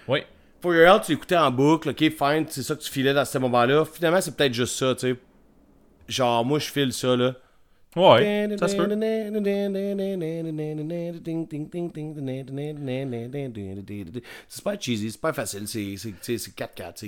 Oui. 0.09 0.21
For 0.61 0.75
Your 0.75 0.87
Health, 0.87 1.05
tu 1.07 1.13
écoutais 1.13 1.37
en 1.37 1.51
boucle, 1.51 1.91
ok, 1.91 1.99
fine, 1.99 2.47
c'est 2.49 2.63
ça 2.63 2.77
que 2.77 2.83
tu 2.83 2.91
filais 2.91 3.13
dans 3.13 3.25
ce 3.25 3.37
moment-là. 3.39 3.85
Finalement, 3.85 4.21
c'est 4.21 4.37
peut-être 4.37 4.55
juste 4.55 4.77
ça, 4.77 4.95
tu 4.95 5.09
sais. 5.13 5.17
Genre, 6.07 6.45
moi, 6.45 6.59
je 6.59 6.71
file 6.71 6.93
ça, 6.93 7.17
là. 7.17 7.35
Ouais. 7.95 8.21
Ça 8.59 8.69
se 8.69 8.77
peut. 8.77 8.83
C'est 14.49 14.57
super 14.59 14.81
cheesy, 14.81 15.11
c'est 15.11 15.21
pas 15.21 15.33
facile, 15.33 15.69
c'est 15.69 15.97
c'est- 15.97 16.15
c'est- 16.21 16.39
c'est 16.39 16.55
4-4, 16.55 17.05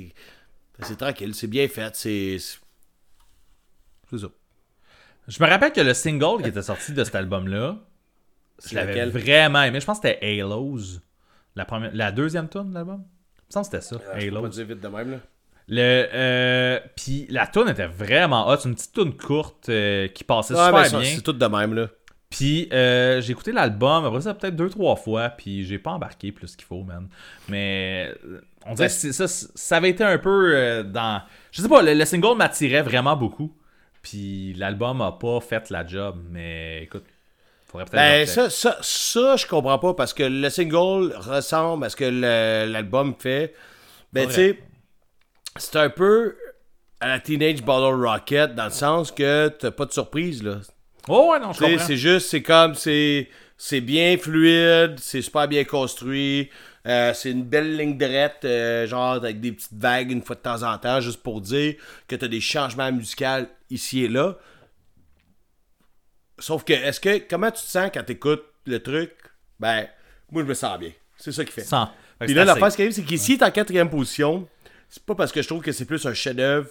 c'est 0.82 0.96
tranquille, 0.96 1.34
c'est 1.34 1.46
bien 1.46 1.66
fait, 1.68 1.94
c'est. 1.96 2.36
C'est 4.10 4.18
ça. 4.18 4.26
Je 5.26 5.42
me 5.42 5.48
rappelle 5.48 5.72
que 5.72 5.80
le 5.80 5.94
single 5.94 6.42
qui 6.42 6.48
était 6.50 6.60
sorti 6.62 6.92
de 6.92 7.02
cet 7.02 7.14
album-là, 7.14 7.78
je 8.62 8.74
l'avais 8.74 9.06
vraiment 9.06 9.62
aimé. 9.62 9.80
Je 9.80 9.86
pense 9.86 9.98
que 10.00 10.08
c'était 10.08 10.40
Halos. 10.40 11.00
La, 11.56 11.64
première, 11.64 11.94
la 11.94 12.12
deuxième 12.12 12.48
tune 12.48 12.68
de 12.70 12.74
l'album. 12.74 12.98
Me 12.98 13.04
semble 13.52 13.66
que 13.68 13.80
c'était 13.80 13.80
ça. 13.80 13.96
Je 14.00 14.30
pas 14.30 14.38
Halos. 14.38 14.48
dire 14.48 14.66
vite 14.66 14.80
de 14.80 14.88
même, 14.88 15.10
là. 15.12 15.18
Le, 15.66 16.06
euh, 16.12 16.80
puis 16.94 17.26
la 17.30 17.46
tune 17.46 17.68
était 17.68 17.86
vraiment 17.86 18.48
hot. 18.48 18.58
C'est 18.58 18.68
une 18.68 18.74
petite 18.74 18.92
tune 18.92 19.16
courte 19.16 19.68
euh, 19.68 20.08
qui 20.08 20.24
passait 20.24 20.54
mais 20.54 20.66
super 20.66 20.86
ça, 20.86 20.98
bien. 20.98 21.14
c'est 21.14 21.22
tout 21.22 21.32
de 21.32 21.46
même, 21.46 21.74
là. 21.74 21.88
Puis 22.28 22.68
euh, 22.72 23.20
j'ai 23.20 23.30
écouté 23.30 23.52
l'album, 23.52 24.04
après 24.04 24.22
ça 24.22 24.34
peut-être 24.34 24.56
deux 24.56 24.68
trois 24.68 24.96
fois, 24.96 25.28
puis 25.28 25.64
j'ai 25.64 25.78
pas 25.78 25.92
embarqué 25.92 26.32
plus 26.32 26.56
qu'il 26.56 26.64
faut, 26.64 26.82
man. 26.82 27.06
Mais 27.48 28.12
euh, 28.26 28.40
on 28.66 28.74
dirait 28.74 28.88
que 28.88 29.12
ça, 29.12 29.28
ça 29.28 29.76
avait 29.76 29.90
été 29.90 30.02
un 30.02 30.18
peu 30.18 30.52
euh, 30.56 30.82
dans, 30.82 31.22
je 31.52 31.62
sais 31.62 31.68
pas, 31.68 31.80
le, 31.80 31.94
le 31.94 32.04
single 32.04 32.36
m'attirait 32.36 32.82
vraiment 32.82 33.16
beaucoup. 33.16 33.54
Puis 34.02 34.52
l'album 34.54 35.00
a 35.00 35.12
pas 35.12 35.40
fait 35.40 35.70
la 35.70 35.86
job, 35.86 36.16
mais 36.28 36.82
écoute, 36.82 37.04
faudrait 37.66 37.84
peut-être. 37.84 38.02
Ben, 38.02 38.26
ça, 38.26 38.50
ça, 38.50 38.78
ça, 38.82 39.36
je 39.36 39.46
comprends 39.46 39.78
pas 39.78 39.94
parce 39.94 40.12
que 40.12 40.24
le 40.24 40.50
single 40.50 41.14
ressemble 41.16 41.84
à 41.84 41.88
ce 41.88 41.94
que 41.94 42.04
l'album 42.04 43.14
fait. 43.16 43.54
Ben, 44.12 44.26
tu 44.26 44.34
sais, 44.34 44.58
c'est 45.56 45.76
un 45.76 45.90
peu 45.90 46.36
à 47.00 47.08
la 47.08 47.20
Teenage 47.20 47.62
Bottle 47.62 48.04
Rocket 48.04 48.54
dans 48.54 48.64
le 48.64 48.70
sens 48.70 49.12
que 49.12 49.48
t'as 49.48 49.70
pas 49.70 49.86
de 49.86 49.92
surprise, 49.92 50.42
là. 50.42 50.58
Oh 51.08 51.30
ouais 51.30 51.38
non, 51.38 51.52
je 51.52 51.60
comprends. 51.60 51.86
c'est 51.86 51.96
juste, 51.96 52.28
c'est 52.28 52.42
comme, 52.42 52.74
c'est 52.74 53.28
c'est 53.56 53.80
bien 53.80 54.16
fluide, 54.16 54.98
c'est 54.98 55.22
super 55.22 55.46
bien 55.46 55.64
construit, 55.64 56.50
euh, 56.86 57.14
c'est 57.14 57.30
une 57.30 57.44
belle 57.44 57.76
ligne 57.76 57.96
droite, 57.96 58.44
euh, 58.44 58.86
genre 58.86 59.12
avec 59.12 59.40
des 59.40 59.52
petites 59.52 59.74
vagues 59.74 60.10
une 60.10 60.22
fois 60.22 60.36
de 60.36 60.40
temps 60.40 60.62
en 60.62 60.76
temps, 60.78 61.00
juste 61.00 61.22
pour 61.22 61.40
dire 61.40 61.74
que 62.08 62.16
t'as 62.16 62.28
des 62.28 62.40
changements 62.40 62.90
musicaux 62.90 63.46
ici 63.70 64.04
et 64.04 64.08
là. 64.08 64.36
Sauf 66.38 66.64
que, 66.64 66.72
est-ce 66.72 67.00
que, 67.00 67.18
comment 67.28 67.50
tu 67.50 67.62
te 67.62 67.68
sens 67.68 67.90
quand 67.94 68.02
t'écoutes 68.02 68.44
le 68.66 68.82
truc? 68.82 69.12
Ben, 69.60 69.86
moi, 70.32 70.42
je 70.42 70.48
me 70.48 70.54
sens 70.54 70.78
bien. 70.78 70.90
C'est 71.16 71.32
ça 71.32 71.44
qui 71.44 71.52
fait. 71.52 71.62
Sans. 71.62 71.86
Que 72.18 72.24
Puis 72.24 72.34
là, 72.34 72.44
l'affaire, 72.44 72.72
ce 72.72 72.76
qui 72.76 72.82
arrive, 72.82 72.94
c'est 72.94 73.02
qu'ici, 73.04 73.34
il 73.34 73.40
est 73.40 73.44
en 73.44 73.50
quatrième 73.50 73.88
position. 73.88 74.48
C'est 74.94 75.02
pas 75.04 75.16
parce 75.16 75.32
que 75.32 75.42
je 75.42 75.48
trouve 75.48 75.60
que 75.60 75.72
c'est 75.72 75.86
plus 75.86 76.06
un 76.06 76.14
chef-d'œuvre 76.14 76.68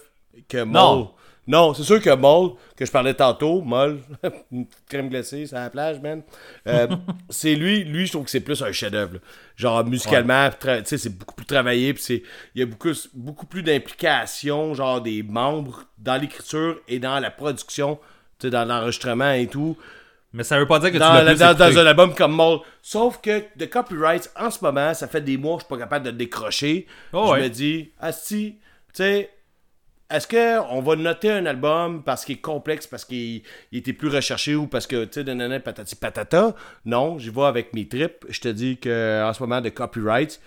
que 0.48 0.62
Moll. 0.62 0.72
Non. 0.72 1.10
Non, 1.46 1.74
c'est 1.74 1.82
sûr 1.82 2.00
que 2.00 2.08
Moll, 2.08 2.52
que 2.74 2.86
je 2.86 2.90
parlais 2.90 3.12
tantôt, 3.12 3.60
Moll, 3.60 4.00
une 4.50 4.64
petite 4.64 4.88
crème 4.88 5.10
glacée 5.10 5.44
sur 5.44 5.58
la 5.58 5.68
plage, 5.68 6.00
man. 6.00 6.22
euh, 6.66 6.86
c'est 7.28 7.54
lui, 7.54 7.84
lui, 7.84 8.06
je 8.06 8.12
trouve 8.12 8.24
que 8.24 8.30
c'est 8.30 8.40
plus 8.40 8.62
un 8.62 8.72
chef-d'œuvre. 8.72 9.18
Genre, 9.56 9.84
musicalement, 9.84 10.48
tu 10.58 10.68
sais, 10.86 10.96
c'est 10.96 11.10
beaucoup 11.10 11.34
plus 11.34 11.44
travaillé, 11.44 11.92
puis 11.92 12.22
il 12.54 12.60
y 12.60 12.62
a 12.62 12.66
beaucoup, 12.66 12.92
beaucoup 13.12 13.44
plus 13.44 13.62
d'implication, 13.62 14.72
genre, 14.72 15.02
des 15.02 15.22
membres 15.22 15.84
dans 15.98 16.18
l'écriture 16.18 16.80
et 16.88 16.98
dans 16.98 17.20
la 17.20 17.30
production, 17.30 17.98
tu 18.38 18.46
sais, 18.46 18.50
dans 18.50 18.64
l'enregistrement 18.64 19.32
et 19.32 19.48
tout 19.48 19.76
Mais 20.34 20.42
ça 20.42 20.58
veut 20.58 20.66
pas 20.66 20.80
dire 20.80 20.90
que 20.92 20.98
dans, 20.98 21.16
tu 21.20 21.24
l'as 21.24 21.34
dans- 21.54 21.54
dans 21.56 21.78
un 21.78 21.86
album 21.86 22.14
comme 22.14 22.32
Mold. 22.32 22.60
Sauf 22.82 23.20
que 23.22 23.44
de 23.56 23.64
copyright, 23.66 24.30
en 24.36 24.50
ce 24.50 24.62
moment, 24.62 24.92
ça 24.92 25.06
fait 25.08 25.20
des 25.20 25.36
mois 25.36 25.56
que 25.56 25.62
je 25.62 25.66
suis 25.66 25.74
pas 25.74 25.78
capable 25.80 26.04
de 26.06 26.10
le 26.10 26.16
décrocher. 26.16 26.86
Oh 27.12 27.26
je 27.28 27.32
ouais. 27.32 27.42
me 27.42 27.48
dis, 27.48 27.92
Asti, 28.00 28.56
tu 28.92 28.94
sais, 28.94 29.30
est-ce 30.10 30.26
qu'on 30.28 30.82
va 30.82 30.96
noter 30.96 31.30
un 31.30 31.46
album 31.46 32.02
parce 32.02 32.24
qu'il 32.24 32.34
est 32.36 32.40
complexe, 32.40 32.86
parce 32.86 33.04
qu'il 33.04 33.42
il 33.72 33.78
était 33.78 33.92
plus 33.92 34.08
recherché 34.08 34.54
ou 34.56 34.66
parce 34.66 34.86
que, 34.88 35.04
tu 35.04 35.12
sais, 35.14 35.24
nanana, 35.24 35.60
patati 35.60 35.94
patata? 35.94 36.54
Non, 36.84 37.16
j'y 37.18 37.30
vais 37.30 37.42
avec 37.44 37.72
mes 37.72 37.86
tripes. 37.88 38.24
Je 38.28 38.40
te 38.40 38.48
dis 38.48 38.76
que 38.76 39.24
en 39.24 39.32
ce 39.32 39.40
moment, 39.42 39.60
de 39.60 39.68
copyright, 39.68 40.40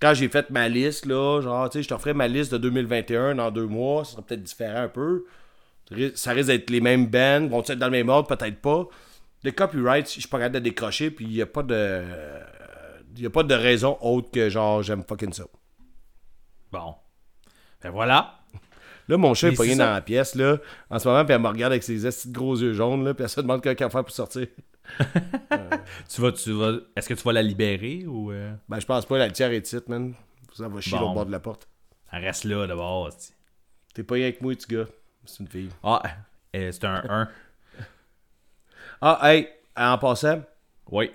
quand 0.00 0.14
j'ai 0.14 0.28
fait 0.28 0.48
ma 0.50 0.68
liste, 0.68 1.04
là, 1.06 1.40
genre, 1.42 1.68
tu 1.68 1.78
sais, 1.78 1.82
je 1.82 1.88
te 1.88 1.96
ferai 1.98 2.14
ma 2.14 2.26
liste 2.26 2.52
de 2.52 2.58
2021 2.58 3.34
dans 3.34 3.50
deux 3.50 3.66
mois, 3.66 4.04
ça 4.06 4.12
sera 4.12 4.22
peut-être 4.22 4.42
différent 4.42 4.82
un 4.82 4.88
peu. 4.88 5.24
Ça 6.14 6.32
risque 6.32 6.48
d'être 6.48 6.70
les 6.70 6.80
mêmes 6.80 7.06
bands, 7.06 7.46
vont 7.48 7.60
être 7.62 7.74
dans 7.78 7.86
le 7.86 7.92
même 7.92 8.08
ordre, 8.08 8.34
peut-être 8.34 8.60
pas. 8.60 8.86
Le 9.44 9.50
copyright, 9.52 10.06
je 10.06 10.20
suis 10.20 10.28
pas 10.28 10.38
capable 10.38 10.56
de 10.56 10.60
décrocher, 10.60 11.10
puis 11.10 11.24
il 11.26 11.30
n'y 11.32 11.42
a 11.42 11.46
pas 11.46 11.62
de. 11.62 12.04
Il 13.16 13.24
a 13.26 13.30
pas 13.30 13.42
de 13.42 13.54
raison 13.54 13.96
autre 14.00 14.30
que 14.30 14.48
genre 14.50 14.82
j'aime 14.82 15.02
fucking 15.02 15.32
ça. 15.32 15.44
Bon. 16.72 16.94
Ben 17.82 17.90
voilà. 17.90 18.40
Là, 19.08 19.16
mon 19.16 19.34
chat 19.34 19.48
est 19.48 19.52
pogné 19.56 19.76
dans 19.76 19.90
la 19.92 20.00
pièce, 20.02 20.34
là, 20.34 20.56
en 20.90 20.98
ce 20.98 21.06
moment, 21.06 21.24
puis 21.24 21.32
elle 21.32 21.40
me 21.40 21.46
regarde 21.46 21.72
avec 21.72 21.84
ses 21.84 22.00
gros 22.26 22.56
yeux 22.56 22.72
jaunes, 22.72 23.04
là, 23.04 23.14
puis 23.14 23.22
elle 23.22 23.30
se 23.30 23.40
demande 23.40 23.62
qu'elle 23.62 23.76
va 23.78 23.88
faire 23.88 24.04
pour 24.04 24.10
sortir. 24.14 24.48
Tu 26.08 26.20
vas, 26.20 26.32
tu 26.32 26.52
vas, 26.52 26.72
est-ce 26.96 27.08
que 27.08 27.14
tu 27.14 27.22
vas 27.22 27.32
la 27.32 27.42
libérer 27.42 28.04
ou 28.06 28.30
euh, 28.32 28.52
Ben, 28.68 28.78
je 28.80 28.86
pense 28.86 29.06
pas, 29.06 29.18
la 29.18 29.30
tière 29.30 29.50
est 29.52 29.60
petite, 29.60 29.88
man. 29.88 30.14
Ça 30.52 30.68
va 30.68 30.80
chier 30.80 30.98
Bon. 30.98 31.10
au 31.10 31.14
bord 31.14 31.26
de 31.26 31.32
la 31.32 31.40
porte. 31.40 31.68
elle 32.12 32.24
reste 32.24 32.44
là 32.44 32.66
d'abord. 32.66 33.10
T'es 33.94 34.02
pogné 34.02 34.24
avec 34.24 34.40
moi, 34.42 34.54
tu 34.56 34.66
gars. 34.74 34.86
C'est 35.24 35.40
une 35.42 35.48
fille. 35.48 35.68
Ah, 35.82 36.02
euh, 36.54 36.70
c'est 36.72 36.84
un 36.84 37.02
1. 37.08 37.28
Ah, 39.00 39.18
hey, 39.22 39.48
en 39.76 39.98
passant, 39.98 40.42
Oui. 40.90 41.10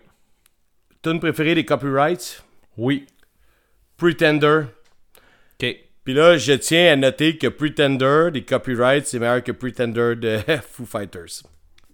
tune 1.02 1.20
préférée 1.20 1.56
des 1.56 1.66
copyrights, 1.66 2.44
Oui. 2.78 3.08
Pretender. 3.98 4.64
Ok. 5.62 5.76
Puis 6.04 6.14
là, 6.14 6.38
je 6.38 6.54
tiens 6.54 6.94
à 6.94 6.96
noter 6.96 7.38
que 7.38 7.48
Pretender 7.48 8.30
des 8.34 8.44
copyrights, 8.44 9.06
c'est 9.08 9.20
meilleur 9.20 9.44
que 9.44 9.52
Pretender 9.52 10.16
de 10.16 10.40
Foo 10.72 10.86
Fighters. 10.86 11.44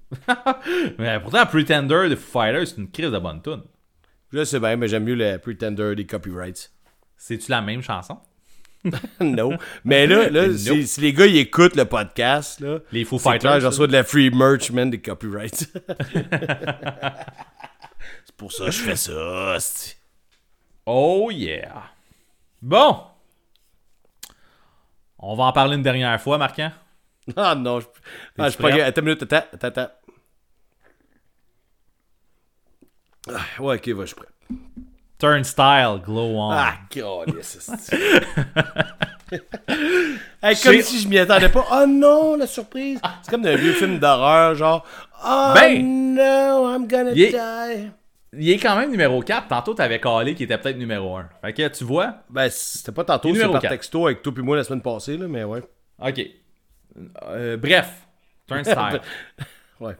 Mais 0.97 1.19
pourtant, 1.19 1.45
Pretender 1.45 2.07
de 2.09 2.15
Foo 2.15 2.39
Fighters, 2.39 2.67
c'est 2.67 2.77
une 2.77 2.89
crise 2.89 3.11
de 3.11 3.19
bonne 3.19 3.41
tune. 3.41 3.63
Je 4.31 4.43
sais 4.43 4.59
bien, 4.59 4.75
mais 4.75 4.87
j'aime 4.89 5.03
mieux 5.05 5.15
le 5.15 5.37
Pretender 5.37 5.95
des 5.95 6.05
copyrights. 6.05 6.71
C'est-tu 7.17 7.49
la 7.49 7.61
même 7.61 7.81
chanson? 7.81 8.17
non. 9.19 9.57
Mais 9.83 10.07
là, 10.07 10.29
là 10.29 10.53
si, 10.57 10.87
si 10.87 11.01
les 11.01 11.13
gars 11.13 11.25
ils 11.25 11.37
écoutent 11.37 11.75
le 11.75 11.85
podcast, 11.85 12.59
là, 12.59 12.79
Les 12.91 13.05
Foo 13.05 13.19
Fighters. 13.19 13.59
je 13.59 13.67
reçois 13.67 13.87
de 13.87 13.93
la 13.93 14.03
free 14.03 14.29
merch, 14.29 14.71
man, 14.71 14.89
des 14.89 15.01
copyrights. 15.01 15.71
c'est 18.25 18.35
pour 18.35 18.51
ça 18.51 18.65
que 18.65 18.71
je 18.71 18.81
fais 18.81 18.95
ça. 18.95 19.57
Oh 20.85 21.29
yeah. 21.31 21.83
Bon. 22.61 23.01
On 25.19 25.35
va 25.35 25.45
en 25.45 25.51
parler 25.51 25.75
une 25.75 25.83
dernière 25.83 26.19
fois, 26.21 26.37
Marquant. 26.37 26.71
Ah 27.35 27.55
non, 27.55 27.81
je, 27.81 27.87
ah, 28.37 28.45
je 28.45 28.51
suis 28.51 28.61
pas? 28.61 28.69
Attends 28.69 29.01
une 29.01 29.07
minute, 29.07 29.23
attends, 29.23 29.45
attends, 29.51 29.67
attends. 29.67 29.89
Ah, 33.29 33.61
ouais, 33.61 33.75
ok, 33.75 33.89
va, 33.89 34.01
je 34.03 34.07
suis 34.07 34.15
prêt. 34.15 34.27
Turnstile, 35.19 35.99
Glow 36.05 36.37
On. 36.37 36.51
Ah, 36.51 36.75
God, 36.93 37.33
yes, 37.35 37.69
hey, 40.41 40.55
comme 40.63 40.81
si 40.81 40.99
je 41.01 41.07
m'y 41.07 41.17
attendais 41.19 41.49
pas. 41.49 41.65
Oh 41.71 41.85
non, 41.87 42.35
la 42.37 42.47
surprise. 42.47 42.99
C'est 43.23 43.31
comme 43.31 43.41
dans 43.41 43.49
un 43.49 43.55
vieux 43.55 43.73
film 43.73 43.99
d'horreur, 43.99 44.55
genre. 44.55 44.85
Oh 45.25 45.51
Ben, 45.55 46.13
no, 46.15 46.69
I'm 46.73 46.87
gonna 46.87 47.11
il 47.11 47.21
est- 47.23 47.31
die. 47.31 47.91
Il 48.33 48.49
est 48.51 48.57
quand 48.59 48.75
même 48.75 48.91
numéro 48.91 49.21
4. 49.21 49.47
Tantôt, 49.47 49.73
t'avais 49.73 49.99
calé 49.99 50.35
qui 50.35 50.43
était 50.43 50.57
peut-être 50.57 50.77
numéro 50.77 51.15
1. 51.15 51.29
Fait 51.41 51.53
que 51.53 51.67
tu 51.69 51.83
vois. 51.83 52.15
Ben, 52.29 52.49
c'était 52.51 52.91
pas 52.91 53.03
tantôt, 53.05 53.33
c'est 53.33 53.47
par 53.49 53.61
texto 53.61 54.05
avec 54.05 54.21
toi 54.21 54.33
puis 54.33 54.43
moi 54.43 54.55
la 54.57 54.63
semaine 54.63 54.81
passée, 54.81 55.17
là, 55.17 55.27
mais 55.27 55.43
ouais. 55.43 55.63
Ok. 55.99 56.21
Euh, 57.23 57.57
bref. 57.57 57.89
Turnstile. 58.47 59.01
Ouais. 59.79 59.95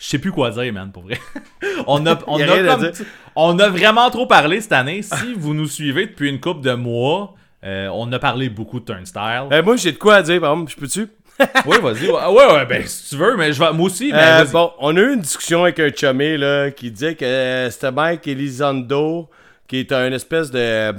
Je 0.00 0.06
sais 0.06 0.18
plus 0.18 0.32
quoi 0.32 0.50
dire, 0.50 0.72
man, 0.72 0.90
pour 0.90 1.02
vrai. 1.02 1.18
on, 1.86 2.04
a, 2.06 2.18
on, 2.26 2.40
a 2.40 2.42
a 2.42 2.52
rien 2.54 2.64
à 2.64 2.74
comme- 2.76 2.90
dire. 2.90 3.06
on 3.36 3.58
a 3.58 3.68
vraiment 3.68 4.08
trop 4.10 4.26
parlé 4.26 4.60
cette 4.62 4.72
année. 4.72 5.02
Si 5.02 5.34
vous 5.36 5.52
nous 5.52 5.68
suivez 5.68 6.06
depuis 6.06 6.30
une 6.30 6.40
couple 6.40 6.62
de 6.62 6.72
mois, 6.72 7.34
euh, 7.64 7.88
on 7.92 8.10
a 8.10 8.18
parlé 8.18 8.48
beaucoup 8.48 8.80
de 8.80 8.86
Turnstile. 8.86 9.48
Euh, 9.52 9.62
moi, 9.62 9.76
j'ai 9.76 9.92
de 9.92 9.98
quoi 9.98 10.16
à 10.16 10.22
dire, 10.22 10.40
par 10.40 10.52
exemple, 10.54 10.72
je 10.72 10.76
peux-tu? 10.76 11.08
oui, 11.66 11.76
vas-y. 11.82 12.08
Ouais, 12.10 12.52
ouais, 12.54 12.66
ben, 12.66 12.86
si 12.86 13.10
tu 13.10 13.16
veux, 13.16 13.36
mais 13.36 13.52
je 13.52 13.60
vais, 13.62 13.72
moi 13.74 13.86
aussi, 13.86 14.10
mais 14.12 14.40
Euh, 14.40 14.44
bon, 14.46 14.72
on 14.78 14.96
a 14.96 15.00
eu 15.00 15.12
une 15.14 15.20
discussion 15.20 15.64
avec 15.64 15.78
un 15.78 15.90
chumé 15.94 16.38
là, 16.38 16.70
qui 16.70 16.90
disait 16.90 17.14
que 17.14 17.68
c'était 17.70 17.92
Mike 17.92 18.26
Elizondo, 18.26 19.28
qui 19.68 19.76
est 19.80 19.92
un 19.92 20.10
espèce 20.12 20.50
de. 20.50 20.92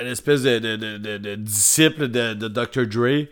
Un 0.00 0.06
espèce 0.06 0.42
de, 0.42 0.58
de, 0.58 0.76
de, 0.76 1.18
de- 1.18 1.34
disciple 1.34 2.08
de 2.08 2.32
Dr. 2.34 2.86
Dre, 2.86 3.26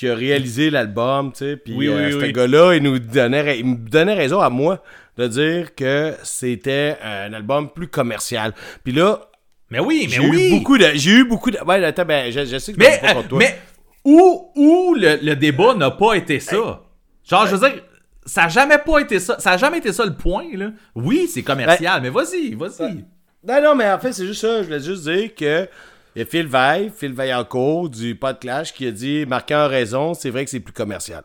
qui 0.00 0.08
a 0.08 0.14
réalisé 0.14 0.70
l'album, 0.70 1.30
tu 1.30 1.38
sais. 1.40 1.56
Puis 1.58 1.74
Oui, 1.76 1.88
euh, 1.88 2.06
oui, 2.06 2.12
ce 2.12 2.16
oui. 2.16 2.32
gars-là, 2.32 2.72
il 2.74 2.82
nous 2.82 2.98
donnait, 2.98 3.58
il 3.58 3.66
me 3.66 3.76
donnait 3.76 4.14
raison 4.14 4.40
à 4.40 4.48
moi 4.48 4.82
de 5.18 5.26
dire 5.26 5.74
que 5.74 6.14
c'était 6.22 6.96
un 7.04 7.34
album 7.34 7.68
plus 7.70 7.86
commercial. 7.88 8.54
Puis 8.82 8.94
là, 8.94 9.20
Mais 9.68 9.78
oui, 9.78 10.06
mais 10.08 10.16
j'ai 10.16 10.20
oui. 10.26 10.46
eu 10.48 10.58
beaucoup 10.58 10.78
de. 10.78 10.86
J'ai 10.94 11.10
eu 11.10 11.24
beaucoup 11.26 11.50
de. 11.50 11.58
Ouais, 11.66 11.84
attends, 11.84 12.06
ben, 12.06 12.32
je, 12.32 12.46
je 12.46 12.56
sais 12.56 12.72
que 12.72 12.78
Mais, 12.78 12.98
pas 12.98 13.12
contre 13.12 13.28
toi. 13.28 13.38
mais 13.40 13.58
où, 14.02 14.50
où 14.56 14.94
le, 14.98 15.18
le 15.22 15.36
débat 15.36 15.74
n'a 15.74 15.90
pas 15.90 16.14
été 16.14 16.40
ça? 16.40 16.82
Genre, 17.22 17.46
je 17.46 17.56
veux 17.56 17.68
dire, 17.68 17.82
ça 18.24 18.44
a 18.44 18.48
jamais 18.48 18.78
pas 18.78 19.00
été 19.00 19.18
ça. 19.20 19.38
Ça 19.38 19.50
a 19.50 19.56
jamais 19.58 19.78
été 19.78 19.92
ça 19.92 20.06
le 20.06 20.14
point, 20.14 20.46
là. 20.54 20.70
Oui, 20.94 21.28
c'est 21.30 21.42
commercial, 21.42 22.00
mais 22.00 22.08
vas-y, 22.08 22.54
vas-y. 22.54 23.04
Non, 23.46 23.62
non, 23.62 23.74
mais 23.74 23.90
en 23.90 23.98
fait, 23.98 24.14
c'est 24.14 24.26
juste 24.26 24.40
ça. 24.40 24.62
Je 24.62 24.66
voulais 24.66 24.80
juste 24.80 25.02
dire 25.06 25.34
que. 25.34 25.68
Il 26.16 26.18
y 26.20 26.22
a 26.22 26.26
Phil 26.26 26.46
Veil, 26.46 26.90
Phil 26.96 27.12
Vaillancourt 27.12 27.88
du 27.88 28.14
Pod 28.16 28.38
Clash 28.40 28.72
qui 28.74 28.86
a 28.86 28.90
dit 28.90 29.24
Marquant 29.26 29.58
a 29.58 29.68
raison, 29.68 30.14
c'est 30.14 30.30
vrai 30.30 30.44
que 30.44 30.50
c'est 30.50 30.60
plus 30.60 30.72
commercial. 30.72 31.22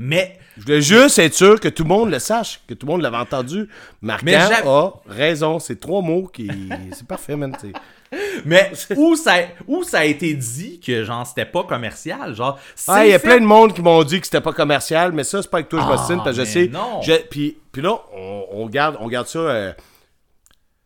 Mais, 0.00 0.38
Je 0.56 0.62
voulais 0.62 0.80
juste 0.82 1.18
être 1.18 1.34
sûr 1.34 1.58
que 1.58 1.66
tout 1.68 1.82
le 1.82 1.88
monde 1.88 2.10
le 2.10 2.20
sache, 2.20 2.60
que 2.68 2.74
tout 2.74 2.86
le 2.86 2.92
monde 2.92 3.02
l'avait 3.02 3.16
entendu. 3.16 3.68
Marquant 4.00 4.22
a 4.64 4.92
raison. 5.08 5.58
C'est 5.58 5.80
trois 5.80 6.02
mots 6.02 6.28
qui. 6.32 6.48
c'est 6.92 7.06
parfait, 7.06 7.34
man. 7.34 7.56
c'est- 7.60 7.72
mais 8.46 8.70
où, 8.96 9.16
ça, 9.16 9.34
où 9.66 9.82
ça 9.82 9.98
a 10.00 10.04
été 10.04 10.32
dit 10.34 10.78
que, 10.80 11.02
genre, 11.02 11.26
c'était 11.26 11.44
pas 11.44 11.64
commercial? 11.64 12.32
Genre, 12.34 12.58
Ah, 12.86 13.04
il 13.06 13.10
y 13.10 13.14
a 13.14 13.18
fait- 13.18 13.26
plein 13.26 13.40
de 13.40 13.44
monde 13.46 13.74
qui 13.74 13.82
m'ont 13.82 14.02
dit 14.04 14.20
que 14.20 14.26
c'était 14.26 14.40
pas 14.40 14.52
commercial, 14.52 15.10
mais 15.12 15.24
ça, 15.24 15.42
c'est 15.42 15.50
pas 15.50 15.58
avec 15.58 15.68
toi 15.68 15.80
je 15.80 15.84
Ah, 15.84 16.20
parce 16.22 16.36
que 16.36 16.44
je 16.44 16.44
sais. 16.48 16.68
non. 16.68 17.02
je- 17.02 17.26
puis, 17.28 17.58
puis 17.72 17.82
là, 17.82 17.96
on, 18.14 18.46
on 18.52 18.66
garde, 18.68 18.96
on 19.00 19.08
garde 19.08 19.26
ça 19.26 19.40
euh, 19.40 19.72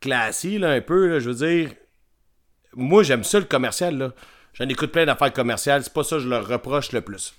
classique, 0.00 0.58
là, 0.60 0.70
un 0.70 0.80
peu. 0.80 1.06
là, 1.08 1.18
je 1.20 1.30
veux 1.30 1.46
dire, 1.46 1.70
moi, 2.76 3.02
j'aime 3.02 3.24
ça 3.24 3.38
le 3.38 3.44
commercial, 3.44 3.96
là. 3.98 4.10
J'en 4.54 4.68
écoute 4.68 4.92
plein 4.92 5.06
d'affaires 5.06 5.32
commerciales, 5.32 5.82
c'est 5.82 5.92
pas 5.92 6.04
ça 6.04 6.16
que 6.16 6.22
je 6.22 6.28
leur 6.28 6.46
reproche 6.46 6.92
le 6.92 7.00
plus. 7.00 7.34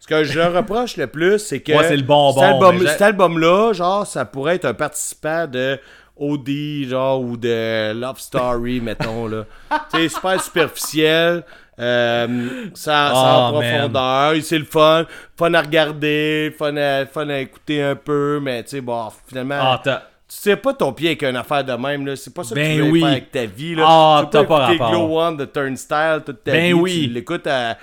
Ce 0.00 0.06
que 0.06 0.24
je 0.24 0.36
leur 0.38 0.52
reproche 0.52 0.96
le 0.96 1.06
plus, 1.06 1.38
c'est 1.38 1.60
que. 1.60 1.72
Ouais, 1.76 1.88
c'est 1.88 1.96
le 1.96 2.02
bonbon, 2.02 2.40
Cet, 2.40 2.42
album- 2.50 2.78
mais 2.82 2.90
cet 2.90 3.02
album-là, 3.02 3.72
genre, 3.72 4.06
ça 4.06 4.24
pourrait 4.24 4.56
être 4.56 4.64
un 4.64 4.74
participant 4.74 5.46
de 5.46 5.78
OD, 6.16 6.48
genre, 6.88 7.20
ou 7.20 7.36
de 7.36 7.92
Love 7.94 8.18
Story, 8.18 8.80
mettons, 8.82 9.28
là. 9.28 9.44
sais, 9.92 10.08
super 10.08 10.42
superficiel. 10.42 11.44
Euh, 11.78 12.48
sans, 12.74 13.48
Oh, 13.54 13.58
man. 13.58 13.70
profondeur, 13.70 14.34
c'est 14.42 14.58
le 14.58 14.64
fun, 14.66 15.06
fun 15.38 15.54
à 15.54 15.62
regarder, 15.62 16.54
fun 16.58 16.76
à, 16.76 17.06
fun 17.06 17.28
à 17.30 17.38
écouter 17.38 17.82
un 17.82 17.96
peu, 17.96 18.40
mais 18.42 18.62
tu 18.62 18.70
sais, 18.70 18.80
bon, 18.82 19.08
finalement, 19.26 19.58
Ah, 19.58 19.80
sais 20.40 20.56
pas 20.56 20.72
ton 20.74 20.92
pied 20.92 21.08
avec 21.08 21.22
une 21.22 21.36
affaire 21.36 21.64
de 21.64 21.72
même, 21.72 22.06
là. 22.06 22.16
C'est 22.16 22.32
pas 22.34 22.44
ça 22.44 22.50
que 22.54 22.60
Ben 22.60 22.76
tu 22.76 22.90
oui. 22.90 23.00
faire 23.00 23.08
avec 23.10 23.30
ta 23.30 23.44
vie, 23.46 23.74
là. 23.74 23.84
Ah, 23.86 24.28
t'as 24.30 24.44
pas 24.44 24.66
rapport. 24.66 24.90
Glow 24.90 25.18
One 25.18 25.36
de 25.36 25.44
Turnstile 25.44 26.22
toute 26.24 26.44
ta 26.44 26.52
Ben 26.52 26.66
vie. 26.66 26.72
oui. 26.72 27.04
Tu 27.08 27.12
l'écoutes 27.14 27.46
à, 27.46 27.76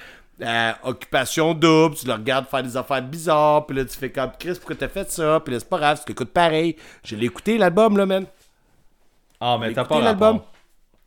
à 0.43 0.77
Occupation 0.83 1.53
Double, 1.53 1.95
tu 1.95 2.05
le 2.07 2.13
regardes 2.13 2.47
faire 2.47 2.63
des 2.63 2.75
affaires 2.77 3.01
bizarres, 3.01 3.65
puis 3.65 3.75
là, 3.77 3.85
tu 3.85 3.97
fais 3.97 4.09
comme 4.11 4.31
Chris, 4.39 4.53
pourquoi 4.55 4.75
t'as 4.75 4.87
fait 4.87 5.09
ça? 5.11 5.39
Puis 5.43 5.53
là, 5.53 5.59
c'est 5.59 5.69
pas 5.69 5.77
grave, 5.79 5.99
tu 6.03 6.09
l'écoutes 6.09 6.31
pareil. 6.33 6.75
Je 7.03 7.15
l'ai 7.15 7.25
écouté, 7.25 7.57
l'album, 7.57 7.97
là, 7.97 8.05
man. 8.05 8.25
Ah, 9.41 9.57
mais 9.59 9.71
t'as 9.73 9.85
pas 9.85 10.01
l'album. 10.01 10.41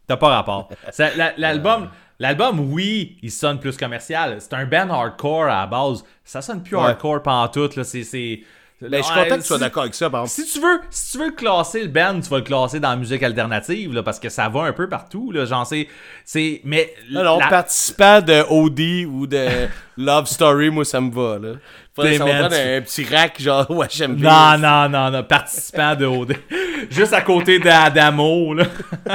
T'as 0.06 0.16
pas 0.16 0.28
rapport. 0.28 0.68
Ça, 0.90 1.14
la- 1.16 1.32
L'album, 1.36 1.88
l'album, 2.18 2.60
oui, 2.72 3.16
il 3.22 3.30
sonne 3.30 3.58
plus 3.60 3.76
commercial. 3.76 4.36
C'est 4.40 4.52
un 4.54 4.64
band 4.66 4.90
hardcore 4.90 5.44
à 5.44 5.60
la 5.60 5.66
base. 5.66 6.04
Ça 6.24 6.42
sonne 6.42 6.62
plus 6.62 6.76
Ouais. 6.76 6.82
hardcore 6.82 7.22
pantoute, 7.22 7.76
là. 7.76 7.84
C'est. 7.84 8.40
Ben, 8.88 8.98
je 8.98 9.02
suis 9.06 9.14
content 9.14 9.36
que 9.36 9.40
tu 9.40 9.46
sois 9.46 9.58
d'accord 9.58 9.82
avec 9.82 9.94
ça, 9.94 10.10
par 10.10 10.22
exemple. 10.24 10.46
Si 10.48 10.52
tu 10.52 10.60
veux, 10.60 10.80
si 10.90 11.12
tu 11.12 11.18
veux 11.24 11.30
classer 11.32 11.82
le 11.82 11.88
band, 11.88 12.20
tu 12.20 12.28
vas 12.28 12.38
le 12.38 12.42
classer 12.42 12.80
dans 12.80 12.90
la 12.90 12.96
musique 12.96 13.22
alternative, 13.22 13.92
là, 13.94 14.02
parce 14.02 14.18
que 14.18 14.28
ça 14.28 14.48
va 14.48 14.62
un 14.62 14.72
peu 14.72 14.88
partout, 14.88 15.30
là. 15.32 15.44
Genre, 15.44 15.66
c'est. 15.66 15.88
c'est- 16.24 16.60
Mais. 16.64 16.92
Non, 17.10 17.22
non, 17.24 17.38
la- 17.38 17.46
participant 17.48 18.20
de 18.20 18.42
OD 18.50 19.06
ou 19.06 19.26
de 19.26 19.46
Love 19.96 20.26
Story, 20.26 20.70
moi, 20.70 20.84
ça 20.84 21.00
me 21.00 21.10
va, 21.10 21.38
là. 21.38 21.54
Faudrait 21.94 22.16
ça 22.16 22.24
man, 22.24 22.44
un 22.44 22.80
petit 22.80 23.04
rack, 23.04 23.38
genre, 23.40 23.66
HMV. 23.70 24.22
Non, 24.22 24.56
non, 24.58 24.88
non, 24.88 25.10
non, 25.10 25.22
participant 25.24 25.94
de 25.94 26.06
OD. 26.06 26.34
Juste 26.90 27.12
à 27.12 27.20
côté 27.20 27.58
d'Adamo, 27.58 28.54
là. 28.54 28.64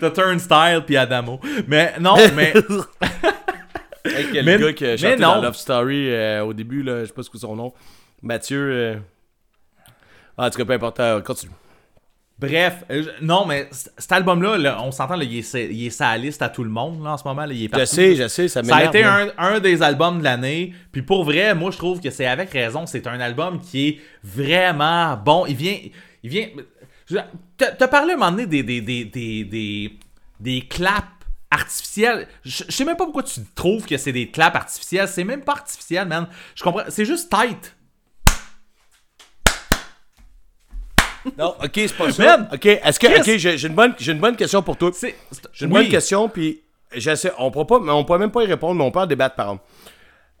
T'as 0.00 0.10
Turnstile 0.10 0.82
puis 0.86 0.96
Adamo. 0.96 1.40
Mais 1.66 1.94
non, 2.00 2.14
mais. 2.34 2.52
Mais- 4.44 4.58
gars 4.58 4.72
qui 4.72 4.86
a 4.86 4.96
chanté 4.96 5.16
non. 5.16 5.36
dans 5.36 5.42
Love 5.42 5.56
Story 5.56 6.10
euh, 6.10 6.44
au 6.44 6.52
début, 6.52 6.82
là, 6.82 7.00
je 7.00 7.06
sais 7.06 7.12
pas 7.12 7.22
ce 7.22 7.30
que 7.30 7.38
c'est 7.38 7.46
son 7.46 7.56
nom. 7.56 7.72
Mathieu. 8.22 8.58
euh, 8.72 8.96
Ah, 10.36 10.46
en 10.46 10.50
tout 10.50 10.58
cas, 10.58 10.64
peu 10.64 10.72
importe, 10.72 11.00
euh, 11.00 11.20
continue. 11.20 11.52
Bref, 12.38 12.84
euh, 12.92 13.02
non, 13.20 13.44
mais 13.46 13.68
cet 13.72 14.12
album-là, 14.12 14.58
là, 14.58 14.78
on 14.84 14.92
s'entend, 14.92 15.16
là, 15.16 15.24
il, 15.24 15.38
est, 15.38 15.54
il 15.72 15.86
est 15.86 15.90
sa 15.90 16.16
liste 16.16 16.40
à 16.40 16.48
tout 16.48 16.62
le 16.62 16.70
monde, 16.70 17.02
là, 17.02 17.14
en 17.14 17.16
ce 17.16 17.24
moment. 17.26 17.44
Là, 17.44 17.52
il 17.52 17.64
est 17.64 17.76
Je 17.76 17.84
sais, 17.84 18.14
je 18.14 18.28
sais, 18.28 18.46
ça 18.46 18.62
Ça 18.62 18.76
a 18.76 18.84
été 18.84 19.02
un, 19.02 19.30
un 19.38 19.58
des 19.58 19.82
albums 19.82 20.20
de 20.20 20.24
l'année. 20.24 20.72
Puis 20.92 21.02
pour 21.02 21.24
vrai, 21.24 21.52
moi, 21.56 21.72
je 21.72 21.78
trouve 21.78 22.00
que 22.00 22.10
c'est 22.10 22.26
avec 22.26 22.50
raison. 22.50 22.86
C'est 22.86 23.08
un 23.08 23.18
album 23.18 23.58
qui 23.60 23.88
est 23.88 23.98
vraiment 24.22 25.16
bon. 25.16 25.46
Il 25.46 25.56
vient. 25.56 25.78
Il 26.22 26.30
vient. 26.30 26.46
T'as 27.56 27.88
parlé 27.88 28.12
à 28.12 28.14
un 28.14 28.18
moment 28.18 28.30
donné 28.30 28.46
des, 28.46 28.62
des, 28.62 28.80
des, 28.82 29.04
des, 29.04 29.44
des, 29.44 29.98
des 30.38 30.60
claps 30.60 31.02
artificiels. 31.50 32.28
Je 32.44 32.64
je 32.68 32.72
sais 32.72 32.84
même 32.84 32.96
pas 32.96 33.04
pourquoi 33.04 33.22
tu 33.22 33.40
trouves 33.54 33.84
que 33.86 33.96
c'est 33.96 34.12
des 34.12 34.30
claps 34.30 34.56
artificiels. 34.56 35.08
C'est 35.08 35.24
même 35.24 35.42
pas 35.42 35.52
artificiel, 35.52 36.06
man. 36.08 36.28
Je 36.54 36.62
comprends. 36.62 36.84
C'est 36.88 37.04
juste 37.04 37.30
tight. 37.30 37.74
Non, 41.36 41.54
ok, 41.62 41.70
c'est 41.74 41.96
pas 41.96 42.10
ça. 42.12 42.22
Man! 42.24 42.48
Ok, 42.52 42.66
est-ce 42.66 42.98
que. 42.98 43.06
Ok, 43.20 43.36
j'ai 43.36 43.66
une, 43.66 43.74
bonne- 43.74 43.94
une 44.06 44.18
bonne 44.18 44.36
question 44.36 44.62
pour 44.62 44.76
toi. 44.76 44.90
J'ai 45.02 45.66
une 45.66 45.72
oui. 45.72 45.82
bonne 45.82 45.88
question, 45.88 46.28
puis 46.28 46.62
j'essaie- 46.94 47.32
on 47.38 47.50
pourra 47.50 47.66
pas, 47.66 47.78
on 47.80 48.04
pourra 48.04 48.18
même 48.18 48.30
pas 48.30 48.42
y 48.44 48.46
répondre, 48.46 48.76
mais 48.76 48.84
on 48.84 48.90
peut 48.90 49.00
en 49.00 49.06
débattre 49.06 49.34
par 49.34 49.46
exemple. 49.46 49.64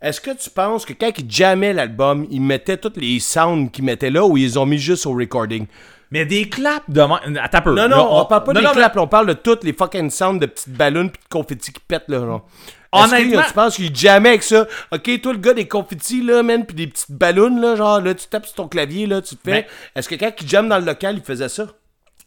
Est-ce 0.00 0.20
que 0.20 0.30
tu 0.30 0.48
penses 0.48 0.86
que 0.86 0.92
quand 0.92 1.10
ils 1.18 1.30
jammaient 1.30 1.72
l'album, 1.72 2.26
ils 2.30 2.40
mettaient 2.40 2.76
tous 2.76 2.92
les 2.96 3.18
sounds 3.18 3.68
qu'ils 3.70 3.84
mettaient 3.84 4.10
là 4.10 4.24
ou 4.24 4.36
ils 4.36 4.44
les 4.44 4.56
ont 4.56 4.64
mis 4.64 4.78
juste 4.78 5.04
au 5.06 5.12
recording? 5.12 5.66
Mais 6.10 6.24
des 6.24 6.48
claps 6.48 6.88
de. 6.88 7.02
man- 7.02 7.38
Attends 7.42 7.58
un 7.58 7.60
peu. 7.62 7.70
Non, 7.74 7.82
Là, 7.82 7.88
non, 7.88 8.08
on, 8.20 8.24
parle 8.24 8.44
pas 8.44 8.52
non, 8.52 8.60
des 8.60 8.66
non, 8.66 8.72
claps, 8.72 8.96
on 8.96 9.06
parle 9.06 9.26
de 9.26 9.32
toutes 9.34 9.64
les 9.64 9.72
fucking 9.72 10.10
sounds 10.10 10.38
de 10.38 10.46
petites 10.46 10.70
ballons 10.70 11.08
pis 11.08 11.18
de 11.18 11.28
confettis 11.28 11.72
qui 11.72 11.80
pètent, 11.86 12.08
là. 12.08 12.18
genre. 12.20 12.46
Est-ce 12.94 13.10
que, 13.10 13.14
Honnêtement- 13.16 13.42
tu 13.46 13.52
penses 13.52 13.76
qu'ils 13.76 13.94
jammaient 13.94 14.30
avec 14.30 14.42
ça? 14.42 14.66
Ok, 14.92 15.20
toi, 15.20 15.32
le 15.34 15.38
gars 15.38 15.52
des 15.52 15.68
confettis, 15.68 16.22
là, 16.22 16.42
man, 16.42 16.64
pis 16.64 16.74
des 16.74 16.86
petites 16.86 17.12
ballons, 17.12 17.54
là, 17.60 17.76
genre, 17.76 18.00
là, 18.00 18.14
tu 18.14 18.26
tapes 18.26 18.46
sur 18.46 18.54
ton 18.54 18.68
clavier, 18.68 19.06
là, 19.06 19.20
tu 19.20 19.36
te 19.36 19.40
fais. 19.44 19.50
Mais- 19.52 19.66
Est-ce 19.94 20.08
que 20.08 20.14
quand 20.14 20.30
ils 20.40 20.48
jamment 20.48 20.68
dans 20.70 20.78
le 20.78 20.86
local, 20.86 21.16
ils 21.18 21.22
faisaient 21.22 21.50
ça? 21.50 21.66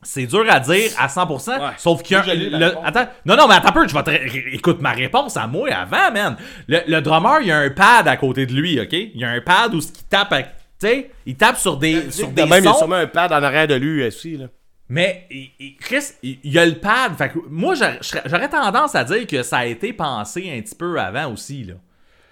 C'est 0.03 0.25
dur 0.25 0.45
à 0.49 0.59
dire 0.59 0.91
à 0.99 1.07
100%, 1.07 1.51
Ouais. 1.59 1.73
sauf 1.77 2.01
qu'il 2.03 2.17
la 2.17 2.33
le-. 2.35 2.73
Attends, 2.83 3.07
non, 3.25 3.35
non, 3.35 3.47
mais 3.47 3.53
attends 3.55 3.69
un 3.69 3.71
peu, 3.71 3.87
je 3.87 3.93
vais 3.93 4.01
te... 4.03 4.55
Écoute 4.55 4.81
ma 4.81 4.91
réponse 4.93 5.37
à 5.37 5.45
moi 5.45 5.69
avant, 5.71 6.11
man. 6.11 6.37
Le, 6.67 6.79
le 6.87 7.01
drummer, 7.01 7.39
il 7.41 7.47
y 7.47 7.51
a 7.51 7.57
un 7.57 7.69
pad 7.69 8.07
à 8.07 8.17
côté 8.17 8.45
de 8.47 8.53
lui, 8.53 8.79
OK? 8.79 8.93
Il 8.93 9.11
y 9.19 9.23
a 9.23 9.29
un 9.29 9.41
pad 9.41 9.73
où 9.75 9.81
ce 9.81 9.91
qui 9.91 10.03
tape 10.05 10.31
avec- 10.33 10.49
Tu 10.81 10.87
sais, 10.87 11.11
il 11.27 11.35
tape 11.35 11.57
sur 11.57 11.77
des, 11.77 12.09
sur 12.11 12.29
De 12.29 12.33
des 12.33 12.45
même, 12.45 12.63
il 12.63 12.65
y 12.65 12.69
a 12.69 12.73
sûrement 12.73 12.95
un 12.95 13.05
pad 13.07 13.31
en 13.31 13.43
arrière 13.43 13.67
de 13.67 13.75
lui 13.75 14.03
aussi. 14.05 14.35
Là. 14.37 14.47
Mais 14.89 15.27
il- 15.29 15.51
il- 15.59 15.77
Chris, 15.77 16.03
il 16.23 16.39
il 16.43 16.51
y 16.51 16.57
a 16.59 16.65
le 16.65 16.75
pad. 16.75 17.15
Fait 17.17 17.29
que 17.29 17.39
moi, 17.49 17.75
j'aurais- 17.75 18.49
tendance 18.49 18.95
à 18.95 19.03
dire 19.03 19.27
que 19.27 19.43
ça 19.43 19.59
a 19.59 19.65
été 19.67 19.93
pensé 19.93 20.51
un 20.57 20.59
petit 20.61 20.75
peu 20.75 20.99
avant 20.99 21.31
aussi. 21.33 21.63
Là. 21.65 21.75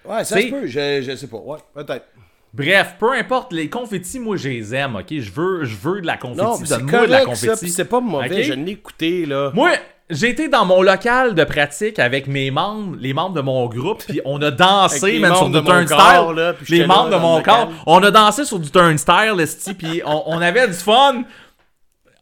Ouais, 0.04 0.24
ça 0.24 0.40
se 0.40 0.46
peut, 0.48 0.66
je, 0.66 1.02
je 1.02 1.14
sais 1.16 1.26
pas. 1.28 1.36
Ouais, 1.38 1.58
peut-être. 1.74 2.06
Bref, 2.52 2.96
peu 2.98 3.12
importe, 3.12 3.52
les 3.52 3.68
confettis, 3.70 4.18
moi, 4.18 4.36
je 4.36 4.48
les 4.48 4.74
aime, 4.74 4.96
ok? 4.96 5.06
Je 5.08 5.30
veux, 5.30 5.64
je 5.64 5.76
veux 5.76 6.00
de 6.00 6.06
la 6.08 6.18
Non, 6.34 6.52
confetti, 6.52 6.70
donne-moi 6.70 7.06
de 7.06 7.10
la 7.12 7.24
confetti. 7.24 7.68
c'est 7.70 7.84
pas 7.84 8.00
mauvais, 8.00 8.42
je 8.42 8.52
l'ai 8.54 8.72
écouté, 8.72 9.24
là. 9.26 9.52
Moi, 9.54 9.70
j'ai 10.10 10.30
été 10.30 10.48
dans 10.48 10.64
mon 10.64 10.82
local 10.82 11.34
de 11.34 11.44
pratique 11.44 11.98
avec 11.98 12.26
mes 12.26 12.50
membres, 12.50 12.96
les 13.00 13.12
membres 13.14 13.34
de 13.34 13.40
mon 13.40 13.66
groupe, 13.66 14.02
puis 14.06 14.20
on 14.24 14.40
a 14.42 14.50
dansé, 14.50 15.18
man, 15.18 15.34
sur 15.34 15.48
du 15.48 15.62
turnstile. 15.62 16.54
puis 16.62 16.72
les 16.72 16.76
j'étais 16.78 16.86
membres 16.88 17.10
de 17.10 17.16
mon 17.16 17.40
corps. 17.42 17.70
On 17.86 18.02
a 18.02 18.10
dansé 18.10 18.44
sur 18.44 18.58
du 18.58 18.70
turnstile, 18.70 19.34
esti, 19.38 19.74
puis 19.74 20.02
on, 20.04 20.22
on 20.26 20.40
avait 20.40 20.66
du 20.68 20.74
fun. 20.74 21.22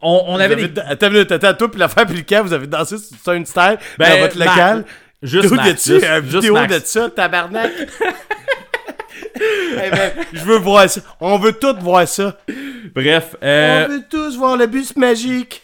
On, 0.01 0.23
on 0.29 0.39
avait 0.39 0.55
des... 0.69 0.81
Attends 0.81 1.09
une 1.11 1.17
attends, 1.19 1.55
toi 1.55 1.71
pis 1.71 1.79
l'affaire 1.79 2.07
pis 2.07 2.15
le 2.15 2.23
camp, 2.23 2.43
vous 2.45 2.53
avez 2.53 2.67
dansé 2.69 2.97
sur 2.99 3.33
un 3.33 3.45
style 3.45 3.79
Ben, 3.99 4.11
dans 4.15 4.19
votre 4.21 4.39
local? 4.39 4.85
juste 5.23 5.49
Dude, 5.49 5.57
Max, 5.57 5.85
juste- 5.89 6.05
un 6.07 6.21
juste 6.23 6.35
vidéo 6.35 6.55
Max. 6.55 6.75
de 6.75 6.87
ça, 6.87 7.11
tabarnak? 7.11 7.73
Eh 9.41 9.91
ben, 9.91 10.13
je 10.33 10.41
veux 10.45 10.59
voir 10.59 10.89
ça. 10.91 11.01
On 11.21 11.39
veut 11.39 11.53
tous 11.53 11.75
voir 11.81 12.07
ça. 12.09 12.37
Bref, 12.95 13.37
euh, 13.43 13.85
On 13.87 13.89
veut 13.93 14.03
tous 14.11 14.37
voir 14.37 14.57
le 14.57 14.67
bus 14.67 14.97
magique. 14.97 15.63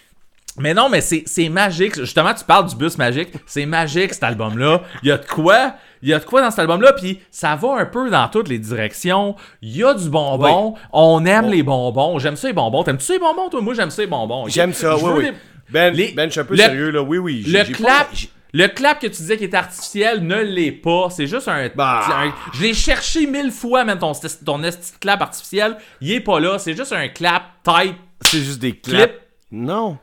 Mais 0.59 0.73
non, 0.73 0.89
mais 0.89 1.01
c'est 1.01 1.25
c'est 1.27 1.49
magique. 1.49 1.97
Justement, 1.99 2.33
tu 2.33 2.45
parles 2.45 2.67
du 2.69 2.77
bus 2.77 2.97
magique. 2.97 3.31
C'est 3.47 3.67
magique, 3.67 4.15
cet 4.15 4.23
album-là. 4.23 4.83
Il 5.03 5.09
y 5.09 5.13
a 5.13 5.19
de 5.19 5.27
quoi. 5.27 5.75
Il 6.01 6.09
y 6.11 6.15
a 6.15 6.19
de 6.21 6.25
quoi 6.25 6.43
dans 6.43 6.51
cet 6.51 6.61
album-là. 6.61 6.93
Puis 6.93 7.21
ça 7.31 7.57
va 7.57 7.75
un 7.79 7.87
peu 7.87 8.09
dans 8.09 8.29
toutes 8.29 8.49
les 8.49 8.59
directions. 8.61 9.35
Il 9.63 9.77
y 9.77 9.83
a 9.83 9.95
du 9.95 10.09
bonbon. 10.09 10.75
On 10.93 11.25
aime 11.25 11.49
les 11.51 11.63
bonbons. 11.65 12.19
J'aime 12.21 12.37
ça, 12.37 12.47
les 12.47 12.53
bonbons. 12.55 12.85
T'aimes-tu 12.85 13.13
les 13.13 13.19
bonbons, 13.19 13.49
toi? 13.49 13.61
Moi, 13.63 13.75
j'aime 13.75 13.91
ça, 13.91 14.03
les 14.03 14.09
bonbons. 14.09 14.47
J'aime 14.49 14.73
ça, 14.73 14.97
oui, 14.97 15.03
oui. 15.17 15.25
les- 15.25 15.33
Ben, 15.71 15.93
les- 15.95 16.13
ben, 16.13 16.27
je 16.27 16.33
suis 16.33 16.41
un 16.41 16.45
peu 16.45 16.55
le- 16.55 16.61
sérieux, 16.63 16.91
là. 16.91 17.03
Oui, 17.03 17.19
oui. 17.19 17.43
Le 17.47 17.65
pas- 17.65 17.73
clap, 17.73 18.09
le 18.53 18.69
clap 18.69 19.01
que 19.01 19.07
tu 19.07 19.13
disais 19.17 19.37
qui 19.39 19.45
est 19.45 19.55
artificiel 19.55 20.25
ne 20.25 20.37
l'est 20.37 20.71
pas. 20.73 21.09
C'est 21.11 21.27
juste 21.27 21.49
un, 21.49 21.69
Bah. 21.75 22.03
un- 22.11 22.33
Je 22.53 22.63
l'ai 22.63 22.75
cherché 22.75 23.27
mille 23.27 23.51
fois, 23.51 23.83
même 23.85 23.99
ton, 23.99 24.13
ton 24.45 24.61
clap 25.01 25.23
artificiel. 25.23 25.79
Il 26.01 26.13
est 26.13 26.21
pas 26.21 26.39
là. 26.39 26.59
C'est 26.61 26.77
juste 26.77 26.93
un 26.93 27.09
clap 27.09 27.43
type 27.65 27.97
C'est 28.21 28.39
juste 28.39 28.61
des 28.61 28.77
clip. 28.77 28.95
claps. 28.99 29.15
Non. 29.51 29.99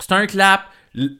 C'est 0.00 0.12
un 0.12 0.26
clap. 0.26 0.62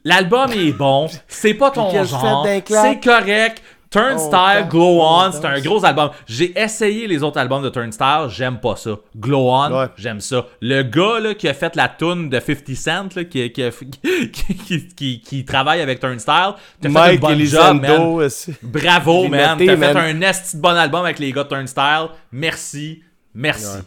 L'album 0.03 0.51
est 0.51 0.71
bon. 0.73 1.07
C'est 1.27 1.53
pas 1.53 1.71
ton 1.71 1.91
genre. 2.03 2.45
C'est 2.67 2.99
correct. 3.03 3.61
Turnstile, 3.91 4.65
On 4.65 4.67
Glow 4.67 4.99
On, 5.01 5.31
c'est 5.31 5.45
un 5.45 5.59
gros 5.61 5.83
album. 5.83 6.11
J'ai 6.27 6.53
essayé 6.59 7.07
les 7.07 7.23
autres 7.23 7.39
albums 7.39 7.63
de 7.63 7.69
Turnstile, 7.69 8.27
j'aime 8.29 8.59
pas 8.59 8.75
ça. 8.75 8.91
Glow 9.17 9.49
On, 9.49 9.71
Ouais. 9.79 9.87
j'aime 9.97 10.19
ça. 10.19 10.45
Le 10.61 10.83
gars 10.83 11.19
là, 11.19 11.33
qui 11.33 11.47
a 11.47 11.55
fait 11.55 11.75
la 11.75 11.87
tune 11.87 12.29
de 12.29 12.39
50 12.39 12.75
Cent, 12.75 13.15
là, 13.15 13.23
qui, 13.23 13.51
qui, 13.51 13.63
qui, 14.31 14.55
qui- 14.55 14.87
qui- 14.89 15.21
qui 15.21 15.43
travaille 15.43 15.81
avec 15.81 15.99
Turnstile, 15.99 16.53
t'as 16.79 16.87
fait 16.89 16.93
Mike 16.93 17.19
bonne 17.19 17.39
job, 17.39 17.81
man. 17.81 17.85
Elizondo 17.91 18.21
aussi. 18.23 18.53
Bravo, 18.61 19.27
man. 19.27 19.57
T'as 19.57 19.75
fait 19.75 19.97
un 19.97 20.21
esti 20.21 20.57
de 20.57 20.61
bon 20.61 20.77
album 20.77 21.03
avec 21.05 21.17
les 21.17 21.31
gars 21.31 21.43
de 21.45 21.49
Turnstile. 21.49 22.09
Merci. 22.31 23.01
Merci. 23.33 23.65
Ouais. 23.77 23.81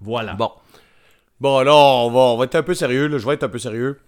Voilà. 0.00 0.34
Bon. 0.34 0.52
Bon, 1.40 1.60
là, 1.60 1.74
on 1.74 2.10
va, 2.10 2.20
on 2.20 2.36
va 2.36 2.44
être 2.44 2.56
un 2.56 2.62
peu 2.62 2.74
sérieux, 2.74 3.06
là. 3.06 3.18
Je 3.18 3.26
vais 3.26 3.34
être 3.34 3.44
un 3.44 3.48
peu 3.48 3.58
sérieux. 3.58 4.00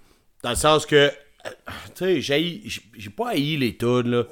Dans 0.42 0.50
le 0.50 0.56
sens 0.56 0.84
que, 0.86 0.96
euh, 0.96 1.50
tu 1.94 2.22
sais, 2.22 2.60
j'ai 2.96 3.10
pas 3.10 3.30
haï 3.30 3.56
les 3.56 3.76
tunes, 3.76 4.10
là. 4.10 4.24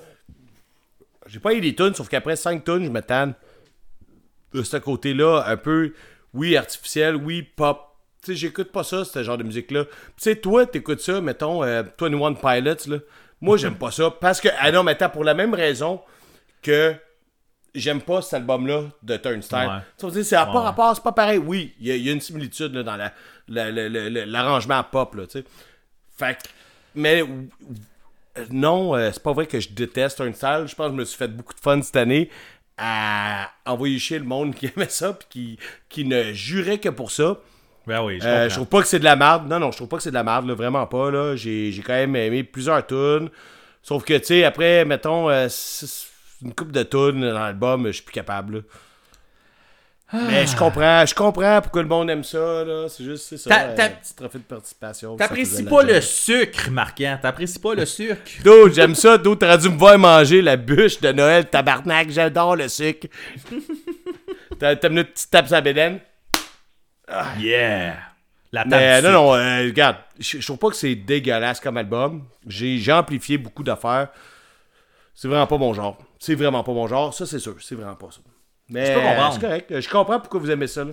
J'ai 1.27 1.39
pas 1.39 1.51
haï 1.51 1.61
les 1.61 1.75
tunes, 1.75 1.95
sauf 1.95 2.09
qu'après 2.09 2.37
5 2.37 2.65
tunes, 2.65 2.85
je 2.85 2.91
me 2.91 3.01
de 4.55 4.63
ce 4.63 4.77
côté-là, 4.79 5.45
un 5.47 5.57
peu, 5.57 5.93
oui, 6.35 6.57
artificiel, 6.57 7.17
oui, 7.17 7.43
pop. 7.43 7.85
Tu 8.25 8.33
sais, 8.33 8.37
j'écoute 8.37 8.73
pas 8.73 8.83
ça, 8.83 9.05
ce 9.05 9.23
genre 9.23 9.39
de 9.39 9.45
musique-là. 9.45 9.85
Tu 9.85 9.91
sais, 10.17 10.37
toi, 10.37 10.67
t'écoutes 10.67 11.01
ça, 11.01 11.21
mettons, 11.21 11.63
euh, 11.63 11.83
21 12.01 12.35
Pilots, 12.35 12.89
là. 12.89 12.99
Moi, 13.41 13.57
j'aime 13.57 13.77
pas 13.77 13.93
ça. 13.93 14.11
Parce 14.11 14.41
que, 14.41 14.49
ah 14.59 14.73
non, 14.73 14.83
mais 14.83 14.93
attends, 14.93 15.11
pour 15.11 15.23
la 15.23 15.35
même 15.35 15.55
raison 15.55 16.01
que 16.63 16.95
j'aime 17.75 18.01
pas 18.01 18.23
cet 18.23 18.35
album-là 18.35 18.85
de 19.03 19.17
Turnstile. 19.17 19.59
Ouais. 19.59 19.81
Tu 19.99 20.07
vas 20.07 20.13
dire, 20.13 20.25
c'est 20.25 20.37
à 20.37 20.47
pas 20.47 20.53
Ouais. 20.53 20.65
rapport, 20.65 20.95
c'est 20.95 21.03
pas 21.05 21.13
pareil. 21.13 21.39
Oui, 21.39 21.75
il 21.81 21.87
y, 21.89 21.91
a- 21.93 21.97
il 21.97 22.03
y 22.07 22.09
a 22.09 22.13
une 22.13 22.21
similitude 22.21 22.75
là, 22.75 22.83
dans 22.83 22.97
la- 22.97 23.13
la- 23.49 23.71
la- 23.71 23.89
la- 23.89 24.11
la- 24.11 24.27
l'arrangement 24.27 24.83
pop, 24.85 25.15
là, 25.15 25.27
tu 25.27 25.33
sais. 25.41 25.45
Fait 26.17 26.35
que- 26.35 26.49
mais 26.95 27.23
non, 28.51 28.95
euh, 28.95 29.11
c'est 29.13 29.23
pas 29.23 29.33
vrai 29.33 29.47
que 29.47 29.59
je 29.61 29.69
déteste 29.71 30.17
Turnstile. 30.19 30.65
Je 30.67 30.75
pense 30.75 30.87
que 30.87 30.93
je 30.93 30.97
me 30.99 31.05
suis 31.05 31.17
fait 31.19 31.29
beaucoup 31.29 31.55
de 31.55 31.61
fun 31.61 31.81
cette 31.83 31.97
année 31.97 32.31
à 32.77 33.51
envoyer 33.67 33.99
chier 33.99 34.19
le 34.19 34.25
monde 34.25 34.55
qui 34.55 34.67
aimait 34.77 34.89
ça 34.89 35.13
puis 35.13 35.27
qui, 35.29 35.59
qui 35.89 36.05
ne 36.05 36.33
jurait 36.33 36.79
que 36.79 36.89
pour 36.89 37.11
ça. 37.11 37.39
Ben 37.87 38.03
oui, 38.05 38.19
je 38.21 38.27
Euh, 38.29 38.49
je 38.49 38.55
trouve 38.55 38.67
pas 38.67 38.83
que 38.83 38.87
c'est 38.87 38.99
de 38.99 39.05
la 39.05 39.17
merde. 39.17 39.49
Non, 39.49 39.59
non, 39.59 39.71
je 39.73 39.77
trouve 39.79 39.89
pas 39.89 39.97
que 39.97 40.03
c'est 40.03 40.11
de 40.11 40.15
la 40.15 40.23
merde, 40.25 40.47
là, 40.47 40.55
vraiment 40.55 40.87
pas. 40.87 41.11
Là. 41.11 41.37
J'ai, 41.37 41.73
j'ai 41.73 41.83
quand 41.83 41.95
même 41.95 42.15
aimé 42.17 42.45
plusieurs 42.45 42.87
tunes. 42.87 43.31
Sauf 43.83 44.05
que, 44.05 44.15
tu 44.19 44.25
sais, 44.27 44.45
après, 44.45 44.85
mettons, 44.85 45.31
euh, 45.31 45.49
une 46.43 46.55
coupe 46.55 46.73
de 46.73 46.83
tunes 46.83 47.21
dans 47.21 47.39
l'album, 47.39 47.87
je 47.87 47.93
suis 47.93 48.03
plus 48.03 48.13
capable. 48.13 48.57
là. 48.57 48.61
Mais 50.11 50.47
je 50.47 50.57
comprends, 50.57 51.05
je 51.05 51.15
comprends 51.15 51.61
pourquoi 51.61 51.83
le 51.83 51.89
monde 51.89 52.09
aime 52.09 52.25
ça. 52.25 52.65
Là. 52.65 52.89
C'est 52.89 53.05
juste, 53.05 53.27
c'est 53.29 53.37
ça. 53.37 53.55
Euh, 53.55 53.77
un 53.79 53.91
petit 53.91 54.15
trophée 54.15 54.39
de 54.39 54.45
participation. 54.45 55.17
T'apprécies 55.17 55.65
pas 55.65 55.83
le 55.83 56.01
sucre, 56.01 56.71
Marquant. 56.71 57.19
T'apprécies 57.21 57.59
pas 57.59 57.75
le 57.75 57.85
sucre. 57.85 58.17
Dude, 58.43 58.73
j'aime 58.73 58.95
ça. 58.95 59.19
Dude, 59.19 59.39
t'aurais 59.39 59.59
dû 59.59 59.69
me 59.69 59.77
voir 59.77 59.99
manger 59.99 60.41
la 60.41 60.57
bûche 60.57 60.99
de 61.01 61.13
Noël, 61.13 61.47
tabarnak. 61.51 62.09
J'adore 62.11 62.57
le 62.57 62.69
sucre. 62.69 63.07
T'as 64.59 64.75
t'as 64.77 64.89
une 64.89 65.05
petite 65.05 65.31
tape 65.31 65.51
la 65.51 65.61
bédaine? 65.61 66.01
Yeah. 67.39 67.97
La 68.51 68.63
table 68.63 68.77
Mais 68.77 69.03
non, 69.03 69.13
non, 69.13 69.35
euh, 69.35 69.65
regarde, 69.67 69.99
je 70.19 70.41
je 70.41 70.45
trouve 70.45 70.59
pas 70.59 70.71
que 70.71 70.77
c'est 70.77 70.95
dégueulasse 70.95 71.61
comme 71.61 71.77
album. 71.77 72.25
J'ai 72.47 72.79
j'ai 72.79 72.93
amplifié 72.93 73.37
beaucoup 73.39 73.63
d'affaires. 73.63 74.09
C'est 75.15 75.29
vraiment 75.29 75.47
pas 75.47 75.59
mon 75.59 75.75
genre. 75.75 75.99
C'est 76.19 76.35
vraiment 76.35 76.63
pas 76.65 76.73
mon 76.73 76.87
genre. 76.89 77.15
Ça, 77.15 77.27
c'est 77.27 77.39
sûr. 77.39 77.55
C'est 77.61 77.75
vraiment 77.75 77.95
pas 77.95 78.09
ça. 78.11 78.21
Mais 78.69 78.95
c'est 79.33 79.41
correct. 79.41 79.81
Je 79.81 79.89
comprends 79.89 80.21
pourquoi 80.21 80.41
vous 80.41 80.51
aimez 80.51 80.67
ça. 80.67 80.85
Là. 80.85 80.93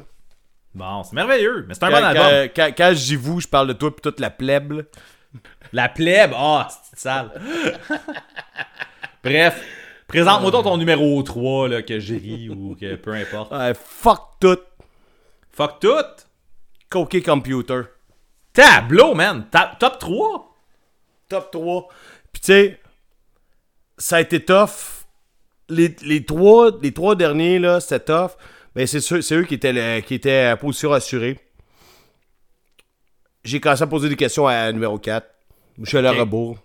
Bon, 0.74 1.04
c'est 1.04 1.14
merveilleux. 1.16 1.66
Mais 1.68 1.74
c'est 1.74 1.84
un 1.84 1.90
Quand, 1.90 1.98
bon 2.00 2.04
album. 2.06 2.24
quand- 2.24 2.50
quand- 2.56 2.74
quand 2.78 2.90
je 2.96 3.04
dis 3.06 3.16
vous, 3.16 3.40
je 3.42 3.48
parle 3.48 3.68
de 3.68 3.74
toi 3.74 3.90
et 3.98 4.02
toute 4.02 4.20
la 4.20 4.30
plèbe. 4.30 4.72
là. 4.74 4.84
La 5.74 5.90
plèbe? 5.90 6.32
Ah, 6.36 6.68
c'est 6.90 7.00
sale. 7.00 7.32
Bref. 9.24 9.64
Présente-moi 10.08 10.52
donc 10.52 10.64
ton 10.66 10.78
numéro 10.78 11.22
3, 11.24 11.68
là, 11.68 11.82
que 11.82 12.00
j'ai 12.00 12.18
ri 12.18 12.50
ou 12.50 12.76
que 12.80 12.96
peu 12.96 13.14
importe. 13.14 13.52
Fuck 13.76 14.22
tout. 14.40 14.60
Fuck 15.52 15.80
tout? 15.80 16.24
Coquet 16.90 17.22
Computer. 17.24 17.82
Tableau, 18.54 19.16
man. 19.16 19.48
Ta- 19.50 19.76
top 19.80 19.98
3. 20.00 20.56
Top 21.28 21.52
3. 21.52 21.88
Puis 22.32 22.42
tu 22.42 22.46
sais, 22.46 22.80
ça 23.98 24.18
a 24.18 24.22
été 24.22 24.44
tough. 24.46 25.05
Les, 25.70 25.96
les, 26.04 26.24
trois, 26.26 26.72
les 26.82 26.92
trois 26.94 27.16
derniers, 27.16 27.60
là, 27.60 27.80
c'était 27.80 28.00
tough. 28.06 28.32
Mais 28.76 28.86
c'est 28.88 29.00
sûr- 29.00 29.24
c'est 29.24 29.36
eux 29.36 29.44
qui 29.44 29.54
étaient, 29.56 29.74
le- 29.74 30.02
qui 30.02 30.14
étaient 30.16 30.42
à 30.46 30.58
position 30.58 30.92
assurée. 30.94 31.40
J'ai 33.44 33.60
commencé 33.60 33.84
à 33.84 33.88
poser 33.88 34.10
des 34.10 34.16
questions 34.16 34.48
à 34.48 34.72
numéro 34.72 34.98
4. 34.98 35.28
Michel 35.78 36.06
Ok. 36.08 36.18
Rebourg. 36.18 36.58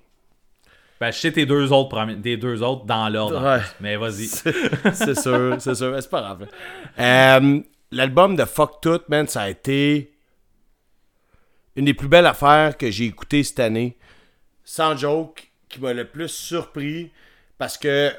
Ben, 1.01 1.11
je 1.11 1.19
sais 1.19 1.33
tes 1.33 1.47
deux 1.47 1.73
autres, 1.73 2.21
tes 2.23 2.37
deux 2.37 2.63
autres 2.63 2.85
dans 2.85 3.09
l'ordre. 3.09 3.43
Ouais. 3.43 3.63
Mais 3.81 3.97
vas-y. 3.97 4.27
c'est 4.93 5.19
sûr, 5.19 5.57
c'est 5.59 5.75
sûr. 5.75 5.93
mais 5.93 6.01
C'est 6.03 6.11
pas 6.11 6.21
grave. 6.21 6.47
Euh, 6.99 7.61
L'album 7.93 8.37
de 8.37 8.45
Fuck 8.45 8.81
Tout, 8.83 9.01
man, 9.09 9.27
ça 9.27 9.43
a 9.43 9.49
été 9.51 10.13
une 11.77 11.87
des 11.87 11.95
plus 11.95 12.07
belles 12.09 12.27
affaires 12.27 12.77
que 12.77 12.91
j'ai 12.91 13.07
écoutées 13.07 13.43
cette 13.43 13.61
année. 13.61 13.97
Sans 14.65 14.97
joke, 14.97 15.51
qui 15.69 15.81
m'a 15.81 15.93
le 15.93 16.05
plus 16.07 16.29
surpris. 16.29 17.11
Parce 17.59 17.77
que 17.79 18.13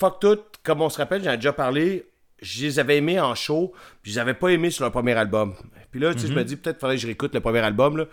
Fuck 0.00 0.18
Tout, 0.20 0.38
comme 0.62 0.80
on 0.82 0.88
se 0.88 0.96
rappelle, 0.98 1.22
j'en 1.22 1.32
ai 1.32 1.36
déjà 1.36 1.52
parlé, 1.52 2.06
je 2.40 2.62
les 2.64 2.78
avais 2.78 2.96
aimés 2.96 3.20
en 3.20 3.34
show, 3.34 3.72
puis 4.02 4.10
je 4.12 4.16
les 4.16 4.20
avais 4.20 4.34
pas 4.34 4.48
aimés 4.48 4.70
sur 4.70 4.82
leur 4.84 4.92
premier 4.92 5.12
album. 5.12 5.54
Puis 5.90 6.00
là, 6.00 6.14
tu 6.14 6.20
sais, 6.20 6.26
je 6.28 6.32
me 6.32 6.42
dis, 6.42 6.56
peut-être 6.56 6.76
qu'il 6.76 6.80
faudrait 6.80 6.96
que 6.96 7.02
je 7.02 7.06
réécoute 7.06 7.34
le 7.34 7.40
premier 7.40 7.58
album. 7.60 7.98
là. 7.98 8.04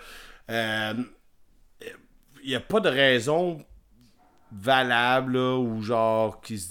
Euh, 0.50 0.94
Il 2.44 2.50
n'y 2.50 2.56
a 2.56 2.60
pas 2.60 2.80
de 2.80 2.90
raison 2.90 3.66
valable 4.52 5.38
là, 5.38 5.58
ou 5.58 5.82
genre 5.82 6.40
qui, 6.42 6.62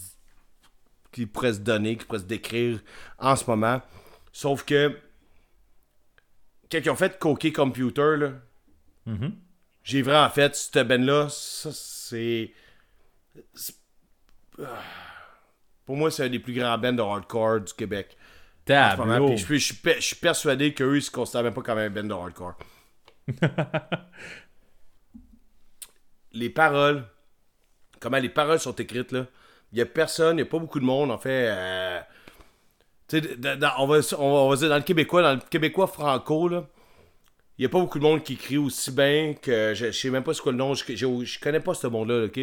qui 1.13 1.27
pourrait 1.27 1.53
se 1.55 1.61
donner, 1.61 1.97
qui 1.97 2.05
pourrait 2.07 2.21
se 2.21 2.25
décrire 2.25 2.81
en 3.19 3.37
ce 3.37 3.45
moment. 3.49 3.81
Sauf 4.33 4.65
que 4.65 4.99
quand 6.71 6.79
ils 6.79 6.91
ont 6.91 6.97
fait 6.97 7.19
Coquet 7.19 7.53
Computer, 7.53 8.17
là, 8.19 8.33
Mhm. 9.07 9.35
j'ai 9.83 10.03
vraiment 10.03 10.29
fait 10.31 10.55
cette 10.57 10.87
ben-là, 10.87 11.29
ça 11.31 11.71
c'est. 11.73 12.53
c'est- 13.55 13.77
ah. 14.63 14.83
Pour 15.87 15.97
moi, 15.97 16.11
c'est 16.11 16.25
un 16.25 16.29
des 16.29 16.39
plus 16.41 16.53
grands 16.55 16.77
bands 16.79 16.93
de 16.93 17.03
hardcore 17.03 17.61
du 17.61 17.73
Québec. 17.75 18.17
Tableau. 18.65 19.05
Puis 19.29 19.39
je, 19.39 19.45
suis- 19.47 19.59
je 19.61 19.65
suis 19.67 19.75
pe- 19.77 19.95
je 19.97 20.01
suis 20.07 20.17
persuadé 20.17 20.75
qu'eux, 20.75 20.97
ils 20.97 21.03
se 21.03 21.11
considèrent 21.11 21.45
même 21.45 21.55
pas 21.55 21.63
comme 21.63 21.79
un 21.79 21.91
band 21.91 22.03
de 22.05 22.13
hardcore. 22.13 22.55
les 26.33 26.51
paroles, 26.51 27.05
comment 28.01 28.19
les 28.19 28.29
paroles 28.29 28.61
sont 28.61 28.75
écrites, 28.77 29.13
là. 29.13 29.27
Il 29.73 29.79
y 29.79 29.83
a 29.83 29.87
personne, 29.87 30.37
il 30.39 30.41
y 30.41 30.43
a 30.43 30.47
pas 30.47 30.59
beaucoup 30.59 30.81
de 30.81 30.85
monde, 30.85 31.11
en 31.11 31.19
fait. 31.19 31.49
euh, 31.51 32.01
Tu 33.09 33.21
sais, 33.21 33.37
dans- 33.37 33.73
on, 33.79 33.87
va, 33.87 33.99
on, 34.19 34.33
va, 34.33 34.39
on 34.41 34.49
va 34.51 34.57
dire 34.57 34.69
dans 34.69 34.77
le 34.77 34.83
québécois, 34.83 35.23
dans 35.23 35.35
le 35.35 35.41
québécois 35.51 35.87
franco, 35.87 36.49
là, 36.49 36.67
il 37.59 37.63
n'y 37.63 37.67
a 37.67 37.69
pas 37.71 37.81
beaucoup 37.81 37.99
de 37.99 38.05
monde 38.05 38.23
qui 38.25 38.35
écrit 38.35 38.59
aussi 38.59 38.91
bien 38.93 39.35
que. 39.35 39.75
Je, 39.75 39.87
je 39.87 39.91
sais 39.93 40.11
même 40.11 40.23
pas 40.25 40.35
ce 40.35 40.43
qu'est 40.43 40.51
le 40.53 40.57
nom, 40.59 40.75
je, 40.75 40.85
je, 40.89 41.25
je 41.25 41.41
connais 41.41 41.61
pas 41.61 41.75
ce 41.75 41.87
monde-là, 41.89 42.25
ok? 42.27 42.41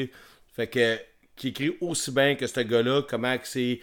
Fait 0.53 0.67
que. 0.67 0.99
Qui 1.35 1.49
écrit 1.49 1.77
aussi 1.81 2.11
bien 2.11 2.35
que 2.35 2.47
ce 2.47 2.59
gars-là, 2.59 3.01
comment 3.07 3.35
c'est 3.43 3.79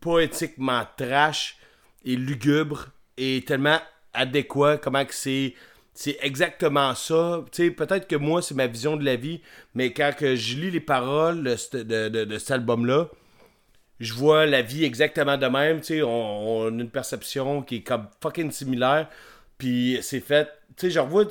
poétiquement 0.00 0.82
trash 0.96 1.58
et 2.04 2.16
lugubre 2.16 2.88
et 3.16 3.42
tellement 3.46 3.78
adéquat, 4.12 4.78
comment 4.78 5.04
c'est. 5.10 5.54
C'est 5.96 6.18
exactement 6.22 6.92
ça. 6.96 7.44
Peut-être 7.52 8.08
que 8.08 8.16
moi, 8.16 8.42
c'est 8.42 8.56
ma 8.56 8.66
vision 8.66 8.96
de 8.96 9.04
la 9.04 9.14
vie, 9.14 9.40
mais 9.74 9.92
quand 9.92 10.10
je 10.18 10.56
lis 10.56 10.72
les 10.72 10.80
paroles 10.80 11.44
de, 11.44 12.08
de- 12.08 12.38
cet 12.38 12.50
album-là, 12.50 13.08
je 14.00 14.12
vois 14.12 14.44
la 14.44 14.60
vie 14.60 14.84
exactement 14.84 15.36
de 15.36 15.46
même. 15.46 15.80
On, 16.04 16.66
a 16.66 16.68
une 16.68 16.90
perception 16.90 17.62
qui 17.62 17.76
est 17.76 17.82
comme 17.82 18.08
fucking 18.20 18.50
similaire. 18.50 19.08
Puis 19.56 19.98
c'est 20.02 20.18
fait. 20.18 20.48
Tu 20.76 20.86
sais, 20.86 20.90
je 20.90 20.98
revois. 20.98 21.26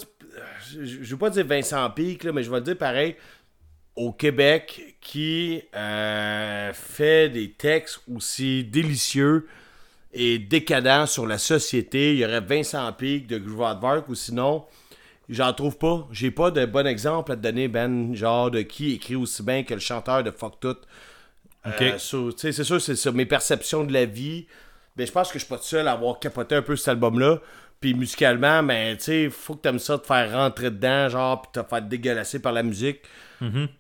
Je, 0.72 1.12
veux 1.12 1.18
pas 1.18 1.30
dire 1.30 1.46
Vincent 1.46 1.90
Pic, 1.90 2.24
mais 2.24 2.42
je 2.42 2.50
vais 2.50 2.58
le 2.58 2.64
dire 2.64 2.78
pareil. 2.78 3.18
Au 3.96 4.12
Québec, 4.12 4.98
qui 5.02 5.62
euh, 5.76 6.74
fait 6.74 7.30
des 7.30 7.52
textes 7.52 8.02
aussi 8.14 8.64
délicieux 8.64 9.48
et 10.14 10.40
décadents 10.40 11.06
sur 11.06 11.28
la 11.28 11.38
société. 11.38 12.14
Il 12.14 12.20
y 12.20 12.26
aurait 12.26 12.42
Vincent 12.42 12.92
Pic 12.94 13.28
de 13.28 13.38
Groove 13.38 14.04
ou 14.08 14.16
sinon. 14.16 14.66
J'en 15.30 15.54
trouve 15.54 15.78
pas. 15.78 16.08
J'ai 16.12 16.32
pas 16.32 16.52
de 16.52 16.66
bon 16.66 16.86
exemple 16.86 17.32
à 17.32 17.36
te 17.36 17.42
donner, 17.42 17.68
Ben, 17.68 18.14
genre 18.16 18.52
de 18.52 18.62
qui 18.62 18.94
écrit 18.94 19.16
aussi 19.16 19.42
bien 19.42 19.64
que 19.64 19.74
le 19.74 19.80
chanteur 19.80 20.24
de 20.24 20.32
Fuck 20.32 20.60
Tout. 20.60 20.78
Euh, 21.66 21.98
c'est 21.98 22.52
sûr, 22.52 22.82
c'est 22.82 22.96
sur 22.96 23.14
mes 23.14 23.26
perceptions 23.26 23.84
de 23.84 23.94
la 23.94 24.06
vie. 24.06 24.48
Mais 24.98 25.06
je 25.06 25.12
pense 25.12 25.30
que 25.30 25.40
je 25.40 25.46
suis 25.46 25.50
pas 25.50 25.58
tout 25.58 25.64
seul 25.64 25.88
à 25.88 25.94
avoir 25.94 26.20
capoté 26.20 26.56
un 26.56 26.62
peu 26.62 26.76
cet 26.76 26.90
album-là. 26.90 27.40
Puis 27.84 27.94
musicalement, 27.94 28.64
ben, 28.64 28.96
tu 28.96 29.04
sais, 29.04 29.30
faut 29.30 29.56
que 29.56 29.64
t'aimes 29.64 29.78
ça 29.78 29.98
te 29.98 30.08
faire 30.08 30.32
rentrer 30.32 30.72
dedans, 30.72 31.10
genre, 31.10 31.42
puis 31.42 31.62
te 31.62 31.68
faire 31.68 31.82
dégueulasser 31.82 32.42
par 32.42 32.54
la 32.54 32.64
musique. 32.64 33.02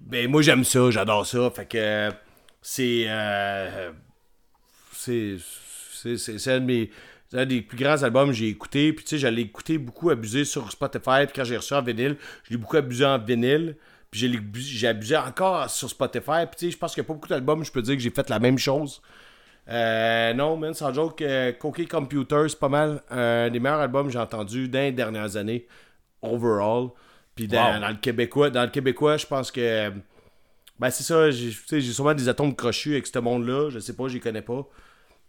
Ben, 0.01 0.29
moi, 0.29 0.41
j'aime 0.41 0.65
ça, 0.65 0.91
j'adore 0.91 1.25
ça. 1.25 1.49
Fait 1.55 1.65
que 1.65 2.09
c'est. 2.61 3.05
euh, 3.07 3.93
c'est. 4.91 5.37
C'est 6.17 6.51
un 6.51 6.59
de 6.59 6.65
mes. 6.65 6.91
un 7.31 7.45
des 7.45 7.61
plus 7.61 7.77
grands 7.77 8.03
albums 8.03 8.27
que 8.27 8.35
j'ai 8.35 8.49
écouté. 8.49 8.91
Puis, 8.91 9.05
tu 9.05 9.11
sais, 9.11 9.17
j'allais 9.19 9.43
écouter 9.43 9.77
beaucoup 9.77 10.09
abusé 10.09 10.43
sur 10.43 10.69
Spotify. 10.69 11.25
Puis, 11.25 11.31
quand 11.33 11.45
j'ai 11.45 11.55
reçu 11.55 11.73
en 11.73 11.81
vinyle, 11.81 12.17
je 12.43 12.49
l'ai 12.51 12.57
beaucoup 12.57 12.75
abusé 12.75 13.05
en 13.05 13.17
vinyle. 13.17 13.77
Puis, 14.11 14.29
j'ai 14.53 14.87
abusé 14.89 15.15
encore 15.15 15.69
sur 15.69 15.89
Spotify. 15.89 16.45
Puis, 16.45 16.57
tu 16.57 16.65
sais, 16.65 16.71
je 16.71 16.77
pense 16.77 16.93
qu'il 16.93 17.03
n'y 17.03 17.05
a 17.05 17.07
pas 17.07 17.13
beaucoup 17.13 17.29
d'albums, 17.29 17.63
je 17.63 17.71
peux 17.71 17.81
dire 17.81 17.95
que 17.95 18.01
j'ai 18.01 18.09
fait 18.09 18.29
la 18.29 18.39
même 18.39 18.57
chose. 18.57 19.01
Euh, 19.69 20.33
non, 20.33 20.57
man, 20.57 20.73
sans 20.73 20.93
joke, 20.93 21.21
euh, 21.21 21.53
Cookie 21.53 21.87
Computer, 21.87 22.43
c'est 22.49 22.59
pas 22.59 22.69
mal 22.69 23.01
un 23.09 23.49
des 23.49 23.59
meilleurs 23.59 23.79
albums 23.79 24.07
que 24.07 24.13
j'ai 24.13 24.19
entendu 24.19 24.67
dans 24.67 24.79
les 24.79 24.91
dernières 24.91 25.37
années, 25.37 25.67
overall. 26.21 26.89
Puis 27.35 27.47
dans, 27.47 27.73
Wow. 27.73 27.79
dans 27.79 27.89
le 27.89 27.95
québécois, 27.95 28.49
dans 28.49 28.63
le 28.63 28.69
québécois, 28.69 29.17
je 29.17 29.25
pense 29.25 29.51
que. 29.51 29.91
Ben, 30.79 30.89
c'est 30.89 31.03
ça, 31.03 31.31
j'ai 31.31 31.81
sûrement 31.81 32.13
des 32.13 32.27
atomes 32.27 32.55
crochus 32.55 32.93
avec 32.93 33.07
ce 33.07 33.19
monde-là, 33.19 33.69
je 33.69 33.79
sais 33.79 33.95
pas, 33.95 34.07
je 34.07 34.15
les 34.15 34.19
connais 34.19 34.41
pas. 34.41 34.67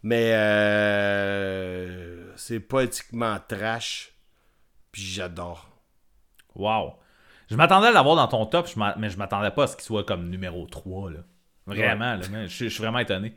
Mais 0.02 0.32
euh, 0.34 2.32
c'est 2.36 2.60
poétiquement 2.60 3.38
trash, 3.46 4.12
puis 4.90 5.02
j'adore. 5.02 5.68
Wow. 6.54 6.94
Je 7.50 7.56
m'attendais 7.56 7.88
à 7.88 7.92
l'avoir 7.92 8.16
dans 8.16 8.26
ton 8.28 8.46
top, 8.46 8.68
mais 8.96 9.10
je 9.10 9.16
m'attendais 9.18 9.50
pas 9.50 9.64
à 9.64 9.66
ce 9.66 9.76
qu'il 9.76 9.84
soit 9.84 10.04
comme 10.04 10.28
numéro 10.28 10.66
3. 10.66 11.10
Là. 11.10 11.18
Vraiment, 11.66 12.16
là, 12.16 12.46
je 12.46 12.68
suis 12.68 12.82
vraiment 12.82 12.98
étonné. 12.98 13.34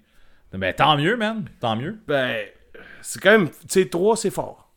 Ben, 0.54 0.74
tant 0.74 0.98
mieux, 0.98 1.18
man. 1.18 1.46
Tant 1.60 1.76
mieux. 1.76 1.98
Ben, 2.08 2.46
c'est 3.02 3.22
quand 3.22 3.32
même, 3.32 3.50
tu 3.50 3.56
sais, 3.68 3.88
3, 3.88 4.18
c'est 4.18 4.30
fort. 4.30 4.68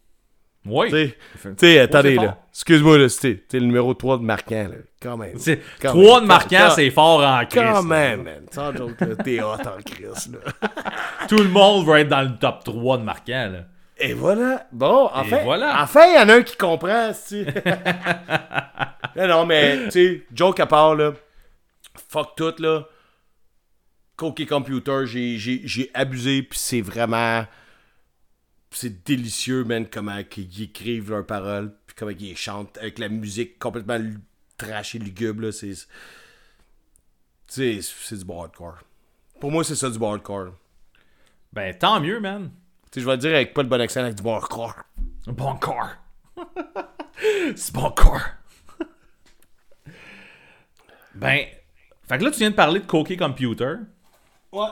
Oui. 0.66 0.90
Tu 0.90 1.14
sais, 1.38 1.54
tu 1.56 1.78
attendez, 1.78 2.16
là. 2.16 2.38
Excuse-moi, 2.50 2.98
là, 2.98 3.06
t'es 3.20 3.40
le 3.54 3.66
numéro 3.66 3.94
3 3.94 4.18
de 4.18 4.22
marquant, 4.22 4.68
là. 4.68 4.76
Quand 5.00 5.16
même. 5.16 5.36
Quand 5.80 5.88
Trois 5.88 6.16
même. 6.16 6.22
de 6.22 6.26
marquant, 6.26 6.70
c'est 6.74 6.90
fort 6.90 7.24
en 7.24 7.46
crise. 7.46 7.62
Quand 7.62 7.82
même, 7.82 8.24
man. 8.24 8.46
Sans 8.50 8.74
joke, 8.76 9.00
là, 9.00 9.16
t'es 9.24 9.40
hot 9.40 9.54
en 9.54 9.82
crise, 9.82 10.30
là. 10.32 10.70
Tout 11.28 11.38
le 11.38 11.48
monde 11.48 11.86
va 11.86 12.00
être 12.00 12.08
dans 12.08 12.22
le 12.22 12.36
top 12.36 12.64
3 12.64 12.98
de 12.98 13.02
marquant. 13.04 13.50
Là. 13.52 13.60
Et 13.98 14.12
voilà. 14.12 14.66
Bon, 14.72 15.08
enfin, 15.14 15.38
voilà. 15.44 15.82
enfin, 15.82 16.02
il 16.08 16.14
y 16.14 16.18
en 16.18 16.28
a 16.28 16.34
un 16.34 16.42
qui 16.42 16.56
comprend, 16.56 17.10
tu 17.26 17.44
non, 19.16 19.28
non, 19.28 19.46
mais, 19.46 19.84
tu 19.84 19.90
sais, 19.90 20.22
joke 20.34 20.60
à 20.60 20.66
part, 20.66 20.94
là, 20.94 21.12
fuck 22.10 22.34
tout, 22.36 22.54
là. 22.58 22.82
Cookie 24.20 24.44
Computer, 24.44 25.06
j'ai- 25.06 25.90
abusé, 25.94 26.42
puis 26.42 26.58
c'est 26.58 26.82
vraiment... 26.82 27.46
C'est 28.70 29.02
délicieux, 29.02 29.64
man, 29.64 29.86
comment 29.90 30.20
ils 30.36 30.62
écrivent 30.62 31.08
leurs 31.10 31.24
paroles, 31.24 31.74
puis 31.86 31.96
comment 31.98 32.10
ils 32.12 32.36
chantent, 32.36 32.76
avec 32.76 32.98
la 32.98 33.08
musique 33.08 33.58
complètement 33.58 33.98
trash 34.58 34.94
et 34.94 34.98
lugubre, 34.98 35.44
là, 35.44 35.52
c'est... 35.52 35.72
C'est 37.46 37.80
c'est 37.80 38.18
du 38.18 38.24
bon 38.26 38.42
hardcore. 38.42 38.80
Pour 39.40 39.50
moi, 39.50 39.64
c'est 39.64 39.74
ça, 39.74 39.88
du 39.88 39.98
bon 39.98 40.12
hardcore. 40.12 40.52
Ben, 41.54 41.74
tant 41.76 41.98
mieux, 41.98 42.20
man. 42.20 42.50
Tu 42.92 43.00
je 43.00 43.06
vais 43.06 43.12
le 43.12 43.18
dire 43.18 43.34
avec 43.34 43.54
pas 43.54 43.62
le 43.62 43.68
bon 43.70 43.80
accent, 43.80 44.00
avec 44.00 44.16
du 44.16 44.22
bon 44.22 44.34
hardcore. 44.34 44.74
Bon 45.28 45.56
corps. 45.56 45.94
c'est 47.56 47.72
bon 47.72 47.90
corps. 47.90 48.20
ben, 51.14 51.46
fait 52.06 52.18
que 52.18 52.24
là, 52.24 52.30
tu 52.30 52.38
viens 52.38 52.50
de 52.50 52.54
parler 52.54 52.80
de 52.80 52.86
Cookie 52.86 53.16
Computer. 53.16 53.76
Ouais. 54.52 54.66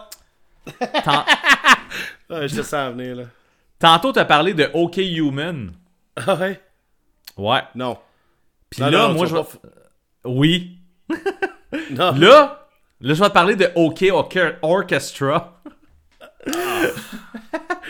Tant- 1.05 1.25
Ouais, 2.31 2.47
je 2.49 2.57
te 2.57 2.63
sens 2.63 2.93
venir, 2.95 3.17
là. 3.17 3.23
Tantôt, 3.79 4.13
t'as 4.13 4.25
parlé 4.27 4.53
de 4.53 4.69
OK 4.75 4.97
Human. 4.99 5.73
Ah 6.17 6.35
ouais? 6.35 6.61
Ouais. 7.37 7.61
Non. 7.75 7.97
Puis 8.69 8.83
Non, 8.83 8.91
là, 8.91 9.09
non, 9.09 9.15
moi, 9.15 9.27
je 9.27 9.35
vais. 9.35 9.43
Oui. 10.25 10.79
Non. 11.91 12.13
Là, 12.13 12.67
là, 13.01 13.15
je 13.15 13.21
vais 13.23 13.29
te 13.29 13.33
parler 13.35 13.55
de 13.57 13.71
OK 13.75 14.01
Orche- 14.03 14.57
Orchestra. 14.63 15.61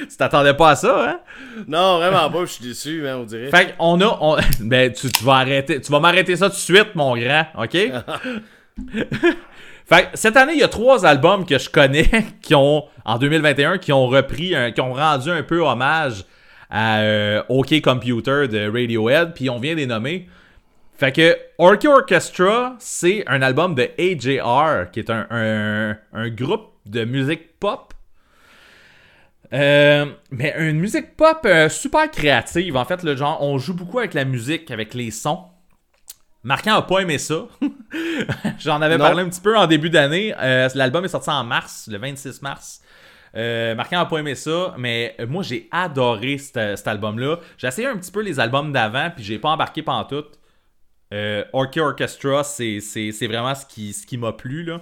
tu 0.00 0.16
t'attendais 0.16 0.54
pas 0.54 0.70
à 0.70 0.76
ça, 0.76 1.08
hein? 1.10 1.20
Non, 1.66 1.98
vraiment 1.98 2.28
pas, 2.30 2.40
je 2.44 2.52
suis 2.52 2.64
déçu, 2.64 3.06
hein, 3.08 3.18
on 3.18 3.24
dirait. 3.24 3.50
Fait 3.50 3.76
qu'on 3.76 4.00
a. 4.00 4.18
on- 4.20 4.36
Ben, 4.60 4.92
tu, 4.92 5.10
tu 5.10 5.24
vas 5.24 5.36
arrêter. 5.36 5.80
Tu 5.80 5.90
vas 5.92 6.00
m'arrêter 6.00 6.34
ça 6.36 6.46
tout 6.48 6.56
de 6.56 6.60
suite, 6.60 6.94
mon 6.96 7.16
grand, 7.16 7.46
OK? 7.56 7.76
Fait 9.88 10.08
cette 10.14 10.36
année, 10.36 10.52
il 10.54 10.58
y 10.60 10.64
a 10.64 10.68
trois 10.68 11.04
albums 11.06 11.44
que 11.46 11.58
je 11.58 11.68
connais 11.70 12.08
qui 12.42 12.54
ont, 12.54 12.84
en 13.04 13.18
2021, 13.18 13.78
qui 13.78 13.92
ont 13.92 14.06
repris, 14.06 14.54
qui 14.74 14.80
ont 14.80 14.92
rendu 14.92 15.30
un 15.30 15.42
peu 15.42 15.60
hommage 15.60 16.24
à 16.70 16.98
euh, 17.00 17.42
OK 17.48 17.80
Computer 17.80 18.46
de 18.48 18.66
Radiohead, 18.70 19.32
puis 19.34 19.48
on 19.48 19.58
vient 19.58 19.72
de 19.72 19.78
les 19.78 19.86
nommer. 19.86 20.28
Fait 20.98 21.12
que 21.12 21.36
Orky 21.58 21.86
Orchestra, 21.86 22.74
c'est 22.80 23.22
un 23.28 23.40
album 23.40 23.74
de 23.74 23.88
AJR, 23.98 24.90
qui 24.90 24.98
est 25.00 25.10
un, 25.10 25.26
un- 25.30 25.96
un 26.12 26.28
groupe 26.28 26.72
de 26.86 27.04
musique 27.04 27.58
pop. 27.60 27.94
Euh, 29.52 30.06
mais 30.30 30.54
une 30.58 30.78
musique 30.78 31.16
pop 31.16 31.38
euh, 31.46 31.68
super 31.70 32.10
créative. 32.10 32.76
En 32.76 32.84
fait, 32.84 33.02
le 33.02 33.16
genre, 33.16 33.38
on 33.42 33.56
joue 33.58 33.74
beaucoup 33.74 33.98
avec 33.98 34.12
la 34.12 34.24
musique, 34.24 34.70
avec 34.70 34.92
les 34.92 35.10
sons. 35.10 35.44
Marquant 36.44 36.76
a 36.76 36.82
pas 36.82 37.00
aimé 37.00 37.18
ça. 37.18 37.46
J'en 38.58 38.80
avais 38.80 38.96
Non. 38.96 39.04
parlé 39.04 39.22
un 39.22 39.28
petit 39.28 39.40
peu 39.40 39.56
en 39.56 39.66
début 39.66 39.90
d'année. 39.90 40.34
Euh, 40.38 40.68
L'album 40.74 41.04
est 41.04 41.08
sorti 41.08 41.30
en 41.30 41.44
mars, 41.44 41.88
le 41.90 41.98
26 41.98 42.42
mars. 42.42 42.80
Euh, 43.36 43.74
Marquant 43.74 44.00
a 44.00 44.06
pas 44.06 44.18
aimé 44.18 44.34
ça, 44.34 44.74
mais 44.78 45.14
euh, 45.20 45.26
moi 45.26 45.42
j'ai 45.42 45.68
adoré 45.70 46.38
cet, 46.38 46.86
album-là. 46.86 47.38
J'ai 47.58 47.66
essayé 47.66 47.88
un 47.88 47.96
petit 47.96 48.10
peu 48.12 48.22
les 48.22 48.40
albums 48.40 48.72
d'avant, 48.72 49.10
puis 49.14 49.24
j'ai 49.24 49.38
pas 49.38 49.50
embarqué 49.50 49.82
pantoute. 49.82 50.38
Euh, 51.12 51.44
Orky 51.52 51.80
Orchestra, 51.80 52.44
c'est 52.44 52.78
vraiment 53.22 53.54
ce 53.54 53.66
qui, 53.66 53.92
ce 53.92 54.06
qui 54.06 54.18
m'a 54.18 54.32
plu. 54.32 54.62
Là. 54.64 54.80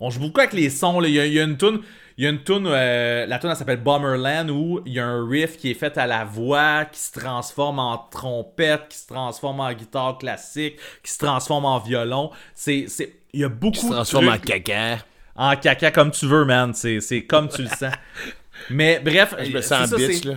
On 0.00 0.10
joue 0.10 0.20
beaucoup 0.20 0.40
avec 0.40 0.52
les 0.52 0.70
sons. 0.70 1.00
là. 1.00 1.08
Il, 1.08 1.14
y 1.14 1.20
a, 1.20 1.26
il 1.26 1.32
y 1.32 1.40
a 1.40 1.44
une 1.44 1.56
tune, 1.56 1.80
il 2.16 2.24
y 2.24 2.26
a 2.26 2.30
une 2.30 2.42
tune, 2.42 2.66
euh, 2.66 3.26
la 3.26 3.38
tune 3.38 3.50
elle 3.50 3.56
s'appelle 3.56 3.82
Bomberland 3.82 4.50
où 4.50 4.80
il 4.86 4.92
y 4.92 5.00
a 5.00 5.06
un 5.06 5.28
riff 5.28 5.56
qui 5.56 5.70
est 5.70 5.74
fait 5.74 5.96
à 5.98 6.06
la 6.06 6.24
voix, 6.24 6.84
qui 6.84 7.00
se 7.00 7.12
transforme 7.12 7.78
en 7.78 7.98
trompette, 7.98 8.88
qui 8.88 8.98
se 8.98 9.06
transforme 9.06 9.60
en 9.60 9.72
guitare 9.72 10.18
classique, 10.18 10.76
qui 11.02 11.12
se 11.12 11.18
transforme 11.18 11.64
en 11.64 11.78
violon. 11.78 12.30
C'est, 12.54 12.86
c'est, 12.88 13.14
il 13.32 13.40
y 13.40 13.44
a 13.44 13.48
beaucoup 13.48 13.76
se 13.76 13.86
de 13.86 13.92
transforme 13.92 14.28
en 14.28 14.38
caca. 14.38 14.98
en 15.36 15.56
caca 15.56 15.90
comme 15.90 16.10
tu 16.10 16.26
veux, 16.26 16.44
man. 16.44 16.74
C'est, 16.74 17.00
c'est 17.00 17.24
comme 17.24 17.48
tu 17.48 17.62
le 17.62 17.68
sens. 17.68 17.94
Mais 18.70 19.00
bref, 19.00 19.34
Je 19.42 19.50
me 19.50 19.60
sens 19.60 19.88
ça, 19.88 19.96
bitch, 19.96 20.24
là. 20.24 20.34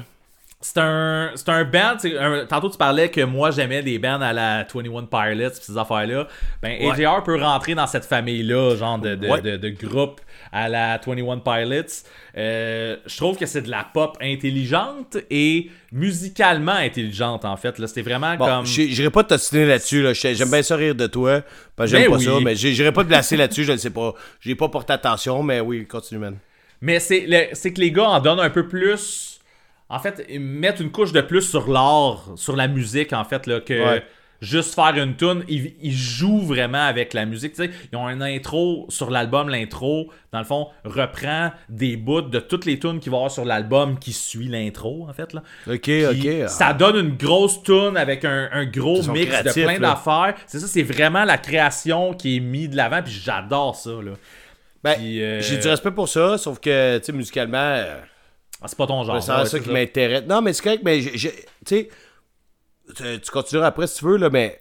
C'est 0.73 0.79
un, 0.79 1.31
c'est 1.35 1.49
un 1.49 1.63
band. 1.63 1.97
un- 2.19 2.45
tantôt, 2.45 2.69
tu 2.69 2.77
parlais 2.77 3.09
que 3.09 3.21
moi, 3.21 3.51
j'aimais 3.51 3.83
des 3.83 3.99
bands 3.99 4.19
à 4.21 4.33
la 4.33 4.63
21 4.63 5.03
Pilots 5.05 5.49
pis 5.51 5.57
ces 5.61 5.77
affaires-là. 5.77 6.27
Ben, 6.61 6.81
Ouais. 6.81 6.91
AJR 7.05 7.23
peut 7.23 7.39
rentrer 7.39 7.75
dans 7.75 7.87
cette 7.87 8.05
famille-là, 8.05 8.75
genre 8.75 8.97
de, 8.97 9.15
de, 9.15 9.27
Ouais. 9.27 9.41
de, 9.41 9.57
de 9.57 9.69
groupe 9.69 10.21
à 10.51 10.67
la 10.69 10.97
21 10.97 11.37
Pilots. 11.39 12.03
Euh, 12.37 12.97
je 13.05 13.17
trouve 13.17 13.37
que 13.37 13.45
c'est 13.45 13.61
de 13.61 13.69
la 13.69 13.85
pop 13.93 14.17
intelligente 14.21 15.17
et 15.29 15.69
musicalement 15.91 16.71
intelligente, 16.73 17.45
en 17.45 17.57
fait. 17.57 17.75
C'était 17.85 18.01
vraiment 18.01 18.35
Bon, 18.35 18.45
comme. 18.45 18.65
j'irai 18.65 19.09
pas 19.09 19.23
t'ostiner 19.23 19.65
là-dessus, 19.65 20.01
là. 20.01 20.13
J'ai- 20.13 20.35
J'aime 20.35 20.49
bien 20.49 20.63
ça 20.63 20.75
rire 20.75 20.95
de 20.95 21.07
toi. 21.07 21.41
Parce 21.75 21.91
que 21.91 21.97
j'aime 21.97 22.07
Ben 22.07 22.11
pas 22.13 22.19
oui. 22.19 22.25
ça, 22.25 22.31
mais 22.43 22.55
j'irai 22.55 22.91
pas 22.91 23.03
te 23.03 23.09
blaster 23.09 23.37
là-dessus, 23.37 23.63
je 23.65 23.71
ne 23.73 23.77
sais 23.77 23.89
pas. 23.89 24.13
J'ai 24.41 24.55
pas 24.55 24.69
porté 24.69 24.93
attention, 24.93 25.43
mais 25.43 25.59
oui, 25.59 25.85
continue, 25.85 26.19
man. 26.19 26.37
Mais 26.81 26.99
c'est 26.99 27.21
que 27.25 27.79
les 27.79 27.91
gars 27.91 28.09
en 28.09 28.19
donnent 28.19 28.39
un 28.39 28.49
peu 28.49 28.67
plus. 28.67 29.34
En 29.95 29.99
fait, 29.99 30.25
ils 30.29 30.39
mettent 30.39 30.79
une 30.79 30.91
couche 30.91 31.11
de 31.11 31.21
plus 31.21 31.41
sur 31.41 31.69
l'art, 31.71 32.25
sur 32.35 32.55
la 32.55 32.67
musique, 32.67 33.13
en 33.13 33.23
fait, 33.23 33.47
là, 33.47 33.59
que 33.61 33.73
Ouais. 33.73 34.03
juste 34.41 34.75
faire 34.75 34.93
une 35.01 35.15
tune. 35.15 35.43
Ils, 35.47 35.73
ils 35.81 35.93
jouent 35.93 36.41
vraiment 36.41 36.85
avec 36.85 37.13
la 37.13 37.25
musique. 37.25 37.53
Ils 37.57 37.95
ont 37.97 38.05
un 38.05 38.19
intro 38.21 38.85
sur 38.89 39.09
l'album. 39.09 39.47
L'intro, 39.49 40.11
dans 40.33 40.39
le 40.39 40.45
fond, 40.45 40.67
reprend 40.83 41.51
des 41.69 41.95
bouts 41.97 42.21
de 42.21 42.39
toutes 42.39 42.65
les 42.65 42.77
tunes 42.77 42.99
qu'il 42.99 43.11
va 43.11 43.15
y 43.17 43.19
avoir 43.19 43.31
sur 43.31 43.45
l'album 43.45 43.97
qui 43.97 44.11
suit 44.11 44.47
l'intro, 44.49 45.07
en 45.09 45.13
fait. 45.13 45.31
Là. 45.33 45.41
Ok, 45.67 45.81
Puis 45.81 46.05
ok. 46.05 46.49
Ça 46.49 46.73
donne 46.73 46.97
une 46.97 47.15
grosse 47.15 47.63
tune 47.63 47.95
avec 47.95 48.25
un, 48.25 48.49
un 48.51 48.65
gros 48.65 49.01
mix 49.11 49.43
de 49.43 49.53
plein 49.63 49.79
d'affaires. 49.79 50.35
C'est 50.45 50.59
ça, 50.59 50.67
c'est 50.67 50.83
vraiment 50.83 51.23
la 51.23 51.37
création 51.37 52.13
qui 52.13 52.37
est 52.37 52.39
mise 52.41 52.69
de 52.69 52.75
l'avant. 52.75 53.01
Puis 53.01 53.13
j'adore 53.23 53.75
ça. 53.75 53.91
Là. 53.91 54.11
Ben, 54.83 54.95
euh, 55.01 55.41
J'ai 55.41 55.57
du 55.57 55.67
respect 55.67 55.91
pour 55.91 56.09
ça, 56.09 56.37
sauf 56.37 56.59
que, 56.59 56.97
tu 56.99 57.05
sais, 57.05 57.11
musicalement, 57.13 57.57
euh, 57.57 57.95
Ah, 58.65 58.67
c'est 58.67 58.77
pas 58.77 58.87
ton 58.87 59.03
genre. 59.03 59.21
c'est 59.21 59.31
ouais, 59.31 59.45
ça 59.45 59.59
qui 59.59 59.69
m'intéresse. 59.69 60.23
Non, 60.27 60.41
mais 60.41 60.51
c'est 60.53 60.63
correct, 60.63 60.81
mais 60.83 60.99
tu 61.01 61.19
sais, 61.67 61.89
tu 63.21 63.31
continueras 63.31 63.67
après 63.67 63.85
si 63.85 63.99
tu 63.99 64.05
veux, 64.05 64.17
là, 64.17 64.29
mais, 64.31 64.59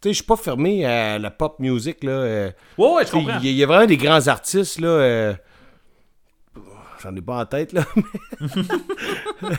tu 0.00 0.08
sais, 0.08 0.12
je 0.12 0.16
suis 0.18 0.24
pas 0.24 0.36
fermé 0.36 0.86
à 0.86 1.18
la 1.18 1.30
pop 1.32 1.58
music, 1.58 2.04
là. 2.04 2.12
euh. 2.12 2.50
Ouais, 2.78 2.92
ouais, 2.94 3.06
je 3.06 3.10
comprends. 3.10 3.38
Il 3.40 3.46
y, 3.46 3.48
a- 3.48 3.50
il 3.52 3.56
y 3.56 3.62
a 3.64 3.66
vraiment 3.66 3.86
des 3.86 3.96
grands 3.96 4.26
artistes, 4.28 4.78
là. 4.80 4.88
euh, 4.88 5.34
J'en 7.02 7.16
ai 7.16 7.20
pas 7.20 7.38
en 7.40 7.46
tête, 7.46 7.72
là. 7.72 7.84
mais- 7.96 8.48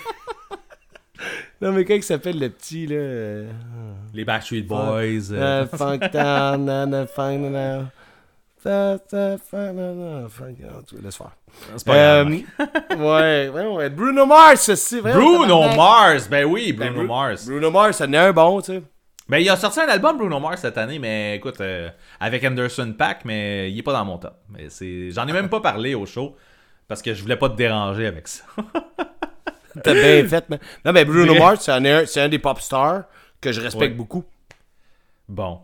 non, 1.62 1.72
mais 1.74 1.86
quand 1.86 1.96
il 1.96 2.04
s'appelle 2.04 2.40
le 2.40 2.50
petit, 2.50 2.88
là. 2.88 2.96
euh, 2.96 3.52
Les 4.14 4.24
Backstreet 4.26 4.62
Boys. 4.62 5.68
Funk 5.78 6.00
Town, 6.12 7.08
funk, 7.14 7.38
nana. 7.40 7.92
Laisse 11.02 11.18
faire. 11.18 11.32
c'est 11.76 11.86
pas. 11.86 11.96
Euh, 11.96 12.26
ouais, 12.92 13.50
ouais, 13.50 13.66
ouais. 13.68 13.90
Bruno 13.90 14.26
Mars, 14.26 14.74
c'est 14.76 15.00
vrai. 15.00 15.14
Bruno 15.14 15.62
Mars, 15.76 16.28
ben 16.30 16.46
oui, 16.46 16.74
Bruno 16.74 17.00
Bru- 17.02 17.08
Mars. 17.08 17.46
Bruno 17.48 17.72
Mars, 17.72 17.98
ça 17.98 18.06
en 18.06 18.14
est 18.14 18.18
un 18.18 18.32
bon, 18.34 18.62
tu 18.62 18.74
sais. 18.74 18.84
Ben 19.30 19.38
il 19.40 19.50
a 19.50 19.56
sorti 19.56 19.80
un 19.80 19.88
album 19.88 20.18
Bruno 20.18 20.40
Mars 20.40 20.62
cette 20.62 20.78
année, 20.78 21.00
mais 21.00 21.38
écoute, 21.38 21.60
euh, 21.62 21.90
avec 22.20 22.44
Anderson 22.44 22.94
Pack, 22.98 23.24
mais 23.26 23.72
il 23.72 23.80
est 23.80 23.84
pas 23.84 23.94
dans 23.94 24.04
mon 24.06 24.18
top. 24.18 24.36
Mais 24.50 24.70
c'est, 24.70 25.12
j'en 25.12 25.26
ai 25.28 25.32
même 25.34 25.50
pas 25.50 25.62
parlé 25.62 25.96
au 25.96 26.06
show 26.06 26.36
parce 26.88 27.02
que 27.02 27.14
je 27.14 27.22
voulais 27.22 27.38
pas 27.38 27.50
te 27.50 27.56
déranger 27.56 28.06
avec 28.08 28.28
ça. 28.28 28.44
T'as 29.84 29.94
bien 29.94 30.28
fait, 30.28 30.48
man. 30.50 30.60
Non, 30.86 30.92
mais 30.92 31.06
Bruno. 31.06 31.34
Mars, 31.36 31.64
c'est 31.64 31.72
un, 31.72 32.06
c'est 32.06 32.22
un 32.22 32.30
des 32.30 32.38
pop 32.40 32.60
stars 32.60 33.04
que 33.42 33.52
je 33.52 33.62
respecte 33.62 33.92
Ouais. 33.92 33.98
beaucoup. 33.98 34.24
Bon. 35.28 35.62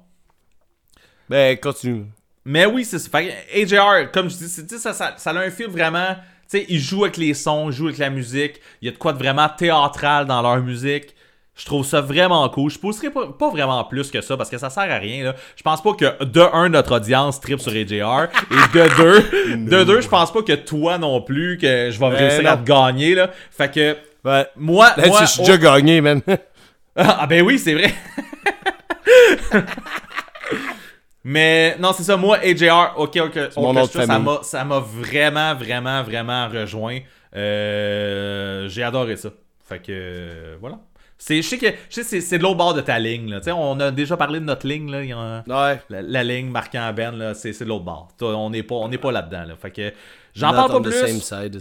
Ben, 1.30 1.58
continue. 1.60 2.06
Mais 2.50 2.66
oui, 2.66 2.84
c'est 2.84 2.98
ça. 2.98 3.10
Fait 3.12 3.28
que 3.28 3.76
AJR, 3.76 4.12
comme 4.12 4.28
je 4.28 4.36
dis, 4.36 4.50
ça, 4.80 4.92
ça, 4.92 5.14
ça 5.16 5.30
a 5.30 5.38
un 5.38 5.52
feel 5.52 5.68
vraiment. 5.68 6.16
Tu 6.50 6.58
sais, 6.58 6.66
ils 6.68 6.80
jouent 6.80 7.04
avec 7.04 7.18
les 7.18 7.36
sons, 7.36 7.70
ils 7.70 7.74
jouent 7.76 7.90
avec 7.90 8.00
la 8.00 8.10
musique. 8.10 8.60
Il 8.82 8.88
y 8.88 8.90
a 8.90 8.92
de 8.92 8.98
quoi 8.98 9.14
de 9.14 9.20
vraiment 9.20 9.48
théâtral 9.56 10.26
dans 10.26 10.42
leur 10.42 10.58
musique. 10.58 11.16
Je 11.56 11.66
trouve 11.66 11.86
ça 11.86 12.02
vraiment 12.02 12.50
cool. 12.50 12.72
Je 12.72 12.80
pousserai 12.80 13.12
pas, 13.12 13.28
pas 13.28 13.52
vraiment 13.52 13.84
plus 13.84 14.10
que 14.10 14.22
ça 14.22 14.36
parce 14.36 14.50
que 14.50 14.58
ça 14.58 14.72
sert 14.72 14.92
à 14.92 14.98
rien. 14.98 15.26
Là. 15.26 15.36
Je 15.56 15.62
pense 15.62 15.84
pas 15.84 15.94
que 15.94 16.24
de 16.24 16.42
un 16.42 16.70
notre 16.70 16.96
audience 16.96 17.40
tripe 17.40 17.60
sur 17.60 17.72
AJR 17.72 18.30
et 18.50 18.78
de 18.78 18.98
deux, 18.98 19.68
de 19.70 19.84
deux, 19.84 20.02
je 20.02 20.08
pense 20.08 20.34
pas 20.34 20.42
que 20.42 20.54
toi 20.54 20.98
non 20.98 21.22
plus 21.22 21.60
que 21.60 21.92
je 21.92 22.00
vais 22.00 22.08
réussir 22.08 22.52
à 22.52 22.58
te 22.58 22.66
gagner 22.66 23.14
là. 23.14 23.30
Fait 23.52 23.70
que 23.70 23.96
moi, 24.56 24.92
Là, 24.98 25.06
moi 25.06 25.20
je 25.22 25.26
suis 25.28 25.42
déjà 25.42 25.58
gagné, 25.58 26.02
man. 26.02 26.22
ah 26.96 27.28
ben 27.28 27.44
oui, 27.44 27.60
c'est 27.60 27.76
vrai. 27.76 27.94
Mais 31.32 31.76
non, 31.78 31.94
c'est 31.94 32.02
ça. 32.02 32.18
Moi, 32.18 32.40
AJR, 32.40 32.96
OK, 32.98 33.16
OK, 33.18 33.38
mon 33.58 33.86
ça 33.86 34.18
m'a, 34.18 34.40
ça 34.42 34.66
m'a 34.66 34.80
vraiment, 34.80 35.54
vraiment, 35.54 36.02
vraiment 36.02 36.48
rejoint. 36.50 37.02
Euh, 37.36 38.68
j'ai 38.68 38.82
adoré 38.82 39.16
ça. 39.16 39.30
Fait 39.64 39.80
que 39.80 40.58
voilà. 40.60 40.80
C'est, 41.20 41.40
je 41.44 41.48
sais 41.48 41.60
que 41.60 41.68
je 41.88 42.02
sais, 42.02 42.22
c'est, 42.22 42.38
de 42.40 42.42
l'autre 42.42 42.58
bord 42.58 42.74
de 42.74 42.82
ta 42.82 42.98
ligne. 42.98 43.30
Là. 43.30 43.42
On 43.56 43.80
a 43.80 43.92
déjà 43.92 44.18
parlé 44.18 44.40
de 44.40 44.46
notre 44.46 44.66
ligne. 44.66 44.90
Là. 44.90 45.04
Il 45.04 45.10
y 45.10 45.14
a- 45.14 45.44
Ouais. 45.48 45.80
la, 45.92 46.02
la 46.02 46.24
ligne 46.24 46.50
marquant 46.50 46.92
Ben, 46.94 47.16
là, 47.16 47.36
c'est, 47.36 47.54
c'est 47.54 47.64
de 47.64 47.70
l'autre 47.70 47.86
bord. 47.86 48.08
On 48.22 48.50
n'est 48.50 48.64
pas, 48.64 48.76
on 48.76 48.90
pas 48.90 49.12
là-dedans. 49.12 49.44
Là. 49.44 49.56
Fait 49.56 49.70
que 49.70 49.94
j'en 50.34 50.52
parle 50.52 50.72
pas 50.72 50.82
plus. 50.82 50.94
same 51.22 51.52
side. 51.52 51.60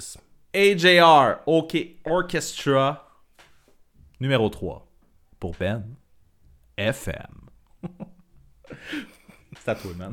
AJR, 0.54 1.40
OK 1.44 1.76
Orchestra, 2.06 3.06
numéro 4.18 4.48
3, 4.48 4.86
pour 5.38 5.54
Ben, 5.60 5.84
FM. 6.78 7.12
C'est 9.68 9.72
à 9.72 9.74
toi, 9.74 9.90
man. 9.98 10.12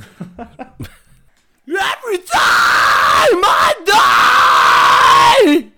Every 1.65 2.19
time 2.25 3.41
I 3.41 3.71
die! 3.85 5.71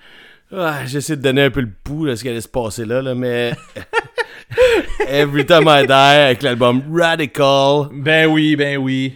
Ah, 0.52 0.86
J'essaie 0.88 1.16
de 1.16 1.22
donner 1.22 1.44
un 1.44 1.52
peu 1.52 1.62
le 1.62 1.70
pouls 1.84 2.08
à 2.08 2.16
ce 2.16 2.24
qui 2.24 2.30
allait 2.30 2.42
se 2.42 2.48
passer 2.48 2.86
là, 2.86 3.02
là 3.04 3.14
mais. 3.14 3.54
Every 5.08 5.46
time 5.46 5.66
I 5.68 5.86
die 5.86 5.92
avec 5.94 6.42
l'album 6.42 6.82
Radical. 6.92 7.90
Ben 7.94 8.26
oui, 8.28 8.56
ben 8.56 8.78
oui. 8.78 9.16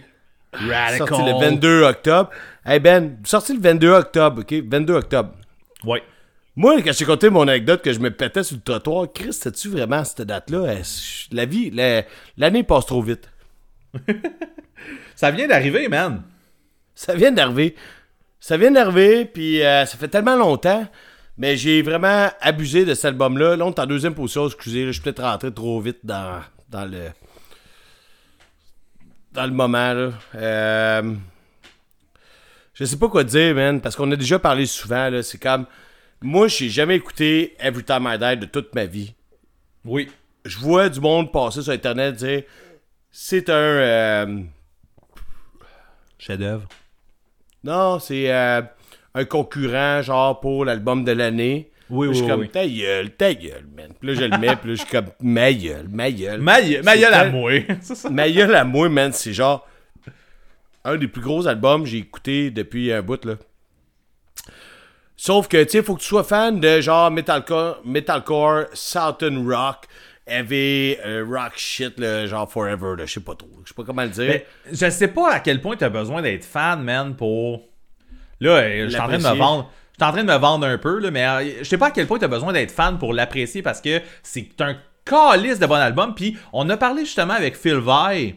Radical. 0.52 1.08
Sorti 1.08 1.24
le 1.24 1.40
22 1.40 1.82
octobre. 1.82 2.30
Hey 2.64 2.78
Ben, 2.78 3.16
sorti 3.24 3.54
le 3.54 3.60
22 3.60 3.88
octobre, 3.90 4.42
ok? 4.42 4.54
22 4.64 4.94
octobre. 4.94 5.32
Ouais. 5.84 6.02
Moi, 6.54 6.80
quand 6.82 6.92
j'ai 6.92 7.04
conté 7.06 7.30
mon 7.30 7.42
anecdote 7.48 7.82
que 7.82 7.92
je 7.92 7.98
me 7.98 8.10
pétais 8.12 8.44
sur 8.44 8.56
le 8.58 8.62
trottoir, 8.62 9.06
Chris, 9.12 9.32
c'était-tu 9.32 9.70
vraiment 9.70 10.04
cette 10.04 10.22
date-là? 10.28 10.74
La 11.32 11.46
vie, 11.46 11.70
la- 11.70 12.02
l'année 12.36 12.62
passe 12.62 12.86
trop 12.86 13.02
vite. 13.02 13.28
Ça 15.14 15.30
vient 15.30 15.46
d'arriver, 15.46 15.88
man. 15.88 16.22
Ça 16.94 17.14
vient 17.14 17.32
d'arriver. 17.32 17.76
Ça 18.40 18.56
vient 18.56 18.70
d'arriver, 18.70 19.24
puis 19.24 19.62
euh, 19.62 19.86
ça 19.86 19.96
fait 19.96 20.08
tellement 20.08 20.36
longtemps. 20.36 20.86
Mais 21.38 21.56
j'ai 21.56 21.80
vraiment 21.82 22.28
abusé 22.40 22.84
de 22.84 22.94
cet 22.94 23.06
album-là. 23.06 23.56
Là, 23.56 23.64
on 23.64 23.70
est 23.70 23.78
en 23.78 23.86
deuxième 23.86 24.14
position, 24.14 24.46
excusez, 24.46 24.80
là, 24.80 24.86
je 24.88 24.92
suis 24.92 25.02
peut-être 25.02 25.22
rentré 25.22 25.52
trop 25.52 25.80
vite 25.80 26.00
dans, 26.02 26.40
dans 26.68 26.84
le. 26.84 27.10
Dans 29.32 29.46
le 29.46 29.52
moment, 29.52 29.94
là. 29.94 30.10
Euh, 30.34 31.14
je 32.74 32.84
sais 32.84 32.98
pas 32.98 33.08
quoi 33.08 33.24
dire, 33.24 33.54
man, 33.54 33.80
parce 33.80 33.96
qu'on 33.96 34.10
a 34.10 34.16
déjà 34.16 34.38
parlé 34.38 34.66
souvent, 34.66 35.08
là. 35.08 35.22
C'est 35.22 35.38
comme. 35.38 35.66
Moi, 36.20 36.48
j'ai 36.48 36.68
jamais 36.68 36.96
écouté 36.96 37.56
Every 37.58 37.82
Time 37.82 38.08
I 38.08 38.18
Die 38.18 38.40
de 38.40 38.46
toute 38.46 38.74
ma 38.74 38.84
vie. 38.84 39.14
Oui. 39.84 40.08
Je 40.44 40.58
vois 40.58 40.88
du 40.88 41.00
monde 41.00 41.32
passer 41.32 41.62
sur 41.62 41.72
Internet 41.72 42.16
dire. 42.16 42.42
C'est 43.12 43.50
un. 43.50 43.52
euh, 43.52 44.40
Chef-d'œuvre. 46.18 46.66
Non, 47.64 47.98
c'est 47.98 48.32
euh, 48.32 48.62
un 49.14 49.24
concurrent, 49.24 50.02
genre, 50.02 50.40
pour 50.40 50.64
l'album 50.64 51.04
de 51.04 51.12
l'année. 51.12 51.70
Oui, 51.90 52.08
Puis 52.08 52.16
je 52.18 52.22
suis 52.22 52.24
oui, 52.24 52.30
comme, 52.30 52.40
oui. 52.40 52.48
ta 52.48 52.66
gueule, 52.66 53.10
ta 53.10 53.34
gueule, 53.34 53.66
man. 53.76 53.92
Puis 54.00 54.08
là, 54.08 54.14
je 54.14 54.24
le 54.24 54.38
mets, 54.38 54.56
puis 54.56 54.70
là, 54.70 54.74
je 54.76 54.80
suis 54.80 54.86
comme, 54.90 55.10
ma 55.20 55.52
gueule, 55.52 55.88
ma 55.90 56.10
gueule. 56.10 56.40
Ma, 56.40 56.60
ma 56.82 56.96
gueule 56.96 57.12
à 57.14 57.26
moi. 57.30 57.52
Ma 58.10 58.30
gueule 58.30 58.54
à 58.54 58.64
moi, 58.64 58.88
man, 58.88 59.12
c'est 59.12 59.32
genre 59.34 59.68
un 60.84 60.96
des 60.96 61.06
plus 61.06 61.20
gros 61.22 61.46
albums 61.46 61.82
que 61.82 61.88
j'ai 61.90 61.98
écouté 61.98 62.50
depuis 62.50 62.92
un 62.92 63.02
bout, 63.02 63.22
là. 63.24 63.34
Sauf 65.16 65.46
que, 65.46 65.62
tu 65.62 65.70
sais, 65.70 65.82
faut 65.82 65.94
que 65.94 66.00
tu 66.00 66.08
sois 66.08 66.24
fan 66.24 66.58
de 66.58 66.80
genre 66.80 67.10
metalcore, 67.10 67.80
metalcore 67.84 68.64
Southern 68.72 69.46
rock, 69.48 69.84
heavy 70.26 70.96
euh, 71.04 71.24
rock 71.28 71.52
shit, 71.56 71.98
là, 71.98 72.26
genre 72.26 72.50
forever, 72.50 72.96
là, 72.96 73.06
je 73.06 73.14
sais 73.14 73.20
pas 73.20 73.34
trop. 73.34 73.48
Je 73.64 73.68
sais 73.68 73.74
pas 73.74 73.84
comment 73.84 74.02
le 74.02 74.08
dire. 74.08 74.28
Mais 74.28 74.46
je 74.70 74.90
sais 74.90 75.08
pas 75.08 75.32
à 75.32 75.40
quel 75.40 75.60
point 75.60 75.76
t'as 75.76 75.88
besoin 75.88 76.22
d'être 76.22 76.44
fan, 76.44 76.82
man, 76.82 77.16
pour. 77.16 77.68
Là, 78.40 78.50
euh, 78.50 78.84
je 78.84 78.90
suis 78.90 79.00
en 79.00 79.08
train 79.08 79.18
de 79.18 79.22
me 79.22 79.36
vendre. 79.36 79.70
Je 79.92 80.04
suis 80.04 80.08
en 80.08 80.12
train 80.12 80.24
de 80.24 80.32
me 80.32 80.38
vendre 80.38 80.66
un 80.66 80.78
peu, 80.78 80.98
là, 80.98 81.10
mais 81.10 81.26
euh, 81.26 81.58
je 81.58 81.64
sais 81.64 81.78
pas 81.78 81.88
à 81.88 81.90
quel 81.90 82.06
point 82.06 82.18
t'as 82.18 82.28
besoin 82.28 82.52
d'être 82.52 82.72
fan 82.72 82.98
pour 82.98 83.12
l'apprécier 83.12 83.62
parce 83.62 83.80
que 83.80 84.00
c'est 84.22 84.60
un 84.60 84.76
calice 85.04 85.58
de 85.58 85.66
bon 85.66 85.74
album. 85.74 86.14
Puis 86.14 86.36
on 86.52 86.68
a 86.70 86.76
parlé 86.76 87.04
justement 87.04 87.34
avec 87.34 87.56
Phil 87.56 87.76
Vai. 87.76 88.36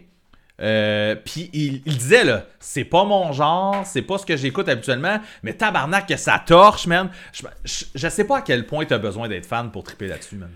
Euh, 0.62 1.16
puis 1.16 1.50
il, 1.52 1.82
il 1.86 1.98
disait 1.98 2.24
là, 2.24 2.46
c'est 2.60 2.86
pas 2.86 3.04
mon 3.04 3.34
genre, 3.34 3.86
c'est 3.86 4.02
pas 4.02 4.18
ce 4.18 4.26
que 4.26 4.38
j'écoute 4.38 4.70
habituellement, 4.70 5.20
mais 5.44 5.54
tabarnak 5.54 6.08
que 6.08 6.16
ça 6.16 6.42
torche, 6.46 6.88
man. 6.88 7.10
Je, 7.34 7.44
je, 7.66 7.86
je 7.94 8.08
sais 8.08 8.24
pas 8.24 8.38
à 8.38 8.42
quel 8.42 8.66
point 8.66 8.86
t'as 8.86 8.98
besoin 8.98 9.28
d'être 9.28 9.46
fan 9.46 9.70
pour 9.70 9.84
triper 9.84 10.08
là-dessus, 10.08 10.38
man. 10.38 10.50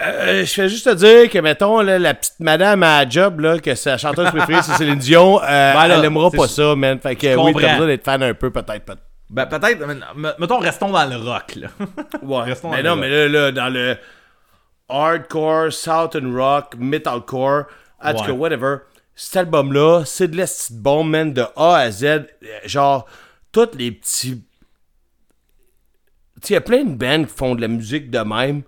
Euh, 0.00 0.44
je 0.44 0.52
fais 0.52 0.68
juste 0.68 0.86
te 0.86 0.94
dire 0.94 1.30
que, 1.30 1.38
mettons, 1.38 1.80
là, 1.80 1.98
la 1.98 2.14
petite 2.14 2.40
madame 2.40 2.82
à 2.82 3.08
job, 3.08 3.40
là, 3.40 3.58
que 3.58 3.74
sa 3.74 3.98
chanteuse 3.98 4.30
préférée, 4.30 4.62
c'est 4.62 4.72
Céline 4.72 4.98
Dion, 4.98 5.40
euh, 5.42 5.46
là, 5.46 5.88
elle 5.88 6.04
aimera 6.04 6.30
pas 6.30 6.48
ça, 6.48 6.74
man. 6.74 6.98
Fait 6.98 7.14
que, 7.16 7.36
oui, 7.36 7.52
t'as 7.60 7.72
besoin 7.72 7.86
d'être 7.86 8.04
fan 8.04 8.22
un 8.22 8.34
peu, 8.34 8.50
peut-être. 8.50 8.84
peut 8.84 8.96
Ben 9.30 9.46
peut-être, 9.46 9.86
mettons, 10.38 10.58
restons 10.58 10.90
dans 10.90 11.04
le 11.04 11.16
rock, 11.16 11.56
là. 11.56 11.68
Ouais, 12.22 12.42
Restons 12.44 12.70
mais 12.70 12.82
dans 12.82 12.96
non, 12.96 13.02
le 13.02 13.08
mais 13.08 13.28
là, 13.28 13.28
là, 13.28 13.52
dans 13.52 13.68
le 13.68 13.96
hardcore, 14.88 15.72
southern 15.72 16.36
rock, 16.36 16.74
metalcore, 16.78 17.64
en 18.02 18.14
tout 18.14 18.24
cas, 18.24 18.32
whatever, 18.32 18.76
cet 19.14 19.36
album-là, 19.36 20.04
c'est 20.04 20.28
de 20.28 20.36
la 20.36 20.46
petite 20.46 20.78
bombe, 20.78 21.10
man, 21.10 21.32
de 21.32 21.44
A 21.56 21.76
à 21.76 21.90
Z. 21.90 22.26
Genre, 22.64 23.06
tous 23.52 23.68
les 23.76 23.92
petits. 23.92 24.42
Tu 26.40 26.48
sais, 26.48 26.48
il 26.50 26.54
y 26.54 26.56
a 26.56 26.60
plein 26.60 26.84
de 26.84 26.94
bands 26.94 27.24
qui 27.24 27.34
font 27.34 27.54
de 27.54 27.60
la 27.60 27.68
musique 27.68 28.10
de 28.10 28.18
même, 28.18 28.62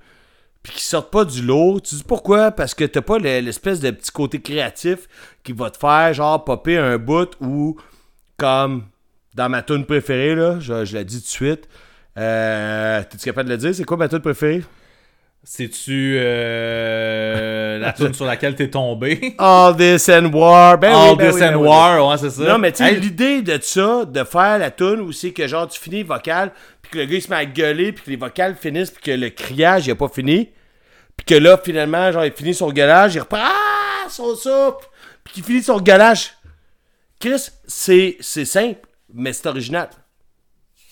puis 0.65 0.73
qui 0.73 0.83
sortent 0.85 1.13
pas 1.13 1.25
du 1.25 1.43
lot. 1.43 1.79
Tu 1.79 1.95
dis 1.95 2.03
pourquoi? 2.03 2.51
Parce 2.51 2.75
que 2.75 2.85
t'as 2.85 3.03
pas 3.03 3.19
le- 3.19 3.39
l'espèce 3.41 3.79
de 3.81 3.91
petit 3.93 4.11
côté 4.11 4.41
créatif 4.41 5.07
qui 5.45 5.53
va 5.53 5.71
te 5.71 5.79
faire, 5.79 6.13
genre, 6.15 6.43
popper 6.43 6.79
un 6.79 6.99
bout 6.99 7.31
ou 7.41 7.77
comme 8.37 8.85
dans 9.35 9.49
ma 9.49 9.63
tune 9.63 9.85
préférée, 9.85 10.35
là, 10.35 10.59
je, 10.61 10.85
je 10.85 10.95
la 10.97 11.05
dis 11.05 11.19
tout 11.19 11.23
de 11.25 11.29
suite. 11.29 11.69
Euh, 12.19 13.03
T'es-tu 13.11 13.25
capable 13.27 13.49
de 13.49 13.55
le 13.55 13.59
dire? 13.59 13.75
C'est 13.75 13.85
quoi 13.85 13.97
ma 13.97 14.09
tune 14.09 14.21
préférée? 14.21 14.63
C'est-tu 15.47 16.17
euh, 16.19 17.79
la 17.79 17.93
tune 17.93 18.15
sur 18.15 18.25
laquelle 18.25 18.55
t'es 18.55 18.71
tombé? 18.71 19.35
All 19.39 19.77
This 19.77 20.09
and 20.09 20.27
War. 20.33 20.79
Ben 20.79 20.93
All 20.95 21.11
oui, 21.11 21.17
ben 21.19 21.27
This 21.27 21.35
oui, 21.35 21.41
ben 21.41 21.55
and 21.55 21.61
oui. 21.61 21.69
War, 21.69 22.09
ouais, 22.09 22.17
c'est 22.19 22.31
ça. 22.31 22.43
Non, 22.45 22.59
mais 22.59 22.73
tu 22.73 22.83
sais, 22.85 22.93
Hey, 22.95 23.01
l'idée 23.01 23.43
de 23.43 23.59
ça, 23.61 24.05
de 24.05 24.25
faire 24.25 24.59
la 24.59 24.71
tune 24.71 25.01
où 25.01 25.13
c'est 25.13 25.33
que 25.33 25.47
genre 25.47 25.69
tu 25.69 25.79
finis 25.79 26.03
vocal, 26.03 26.53
puis 26.85 26.93
que 26.93 26.99
le 26.99 27.07
gars 27.07 27.17
il 27.17 27.23
se 27.23 27.31
met 27.31 27.37
à 27.37 27.45
gueuler, 27.47 27.93
puis 27.93 28.05
que 28.05 28.11
les 28.11 28.17
vocales 28.17 28.55
finissent, 28.55 28.91
puis 28.91 29.03
que 29.03 29.11
le 29.11 29.31
criage 29.31 29.87
il 29.87 29.91
a 29.91 29.95
pas 29.97 30.09
fini, 30.09 30.51
puis 31.17 31.25
que 31.27 31.35
là 31.35 31.59
finalement, 31.63 32.13
genre 32.13 32.25
il 32.25 32.33
finit 32.33 32.55
son 32.55 32.71
gueulage, 32.71 33.15
il 33.15 33.21
reprend 33.21 33.41
Ah, 33.43 34.09
son 34.09 34.37
soupe, 34.37 34.85
puis 35.25 35.35
qu'il 35.35 35.45
finit 35.45 35.63
son 35.63 35.81
gueulage. 35.81 36.33
Chris, 37.19 37.49
c'est 37.67 38.17
c'est 38.21 38.45
simple, 38.45 38.87
mais 39.13 39.33
c'est 39.33 39.47
original. 39.49 39.89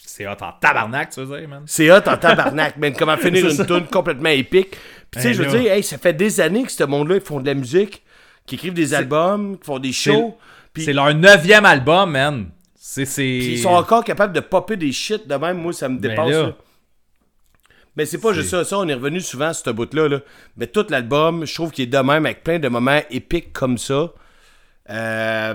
C'est 0.04 0.26
hot 0.26 0.32
en 0.42 0.52
tabarnak, 0.52 1.10
tu 1.10 1.20
veux 1.22 1.38
dire, 1.38 1.48
man? 1.48 1.62
C'est 1.66 1.90
hot 1.90 2.06
en 2.06 2.16
tabarnak, 2.16 2.76
man. 2.76 2.92
Comment 2.98 3.16
finir 3.18 3.48
une 3.48 3.66
tune 3.66 3.86
complètement 3.86 4.28
épique. 4.28 4.76
Puis 5.10 5.20
tu 5.20 5.22
sais, 5.22 5.28
Hey, 5.28 5.34
je 5.34 5.42
veux 5.42 5.58
dire, 5.58 5.72
hey, 5.72 5.82
ça 5.82 5.96
fait 5.98 6.12
des 6.12 6.40
années 6.40 6.64
que 6.64 6.72
ce 6.72 6.84
monde-là, 6.84 7.16
ils 7.16 7.20
font 7.22 7.40
de 7.40 7.46
la 7.46 7.54
musique, 7.54 8.02
qui 8.46 8.56
écrivent 8.56 8.74
des 8.74 8.92
albums, 8.92 9.58
qui 9.58 9.64
font 9.64 9.78
des 9.78 9.92
shows. 9.92 10.36
C'est 10.76 10.92
leur 10.92 11.14
neuvième 11.14 11.64
album, 11.64 12.10
man. 12.10 12.50
C'est. 12.84 13.28
ils 13.28 13.58
sont 13.60 13.68
encore 13.68 14.02
capables 14.02 14.32
de 14.32 14.40
popper 14.40 14.76
des 14.76 14.90
shit 14.90 15.28
de 15.28 15.34
même. 15.36 15.58
Moi, 15.58 15.72
ça 15.72 15.88
me 15.88 15.98
Ben 15.98 16.10
dépasse. 16.10 16.30
là. 16.30 16.42
là. 16.48 16.56
Mais 17.94 18.06
c'est 18.06 18.18
pas 18.18 18.32
juste 18.32 18.48
ça. 18.50 18.64
Ça, 18.64 18.76
on 18.78 18.88
est 18.88 18.94
revenu 18.94 19.20
souvent 19.20 19.46
à 19.48 19.54
ce 19.54 19.70
bout-là. 19.70 20.08
Là. 20.08 20.18
Mais 20.56 20.66
tout 20.66 20.84
l'album, 20.88 21.46
je 21.46 21.54
trouve 21.54 21.70
qu'il 21.70 21.84
est 21.84 21.86
de 21.86 21.98
même 21.98 22.26
avec 22.26 22.42
plein 22.42 22.58
de 22.58 22.66
moments 22.68 23.00
épiques 23.10 23.52
comme 23.52 23.78
ça. 23.78 24.12
Euh... 24.90 25.54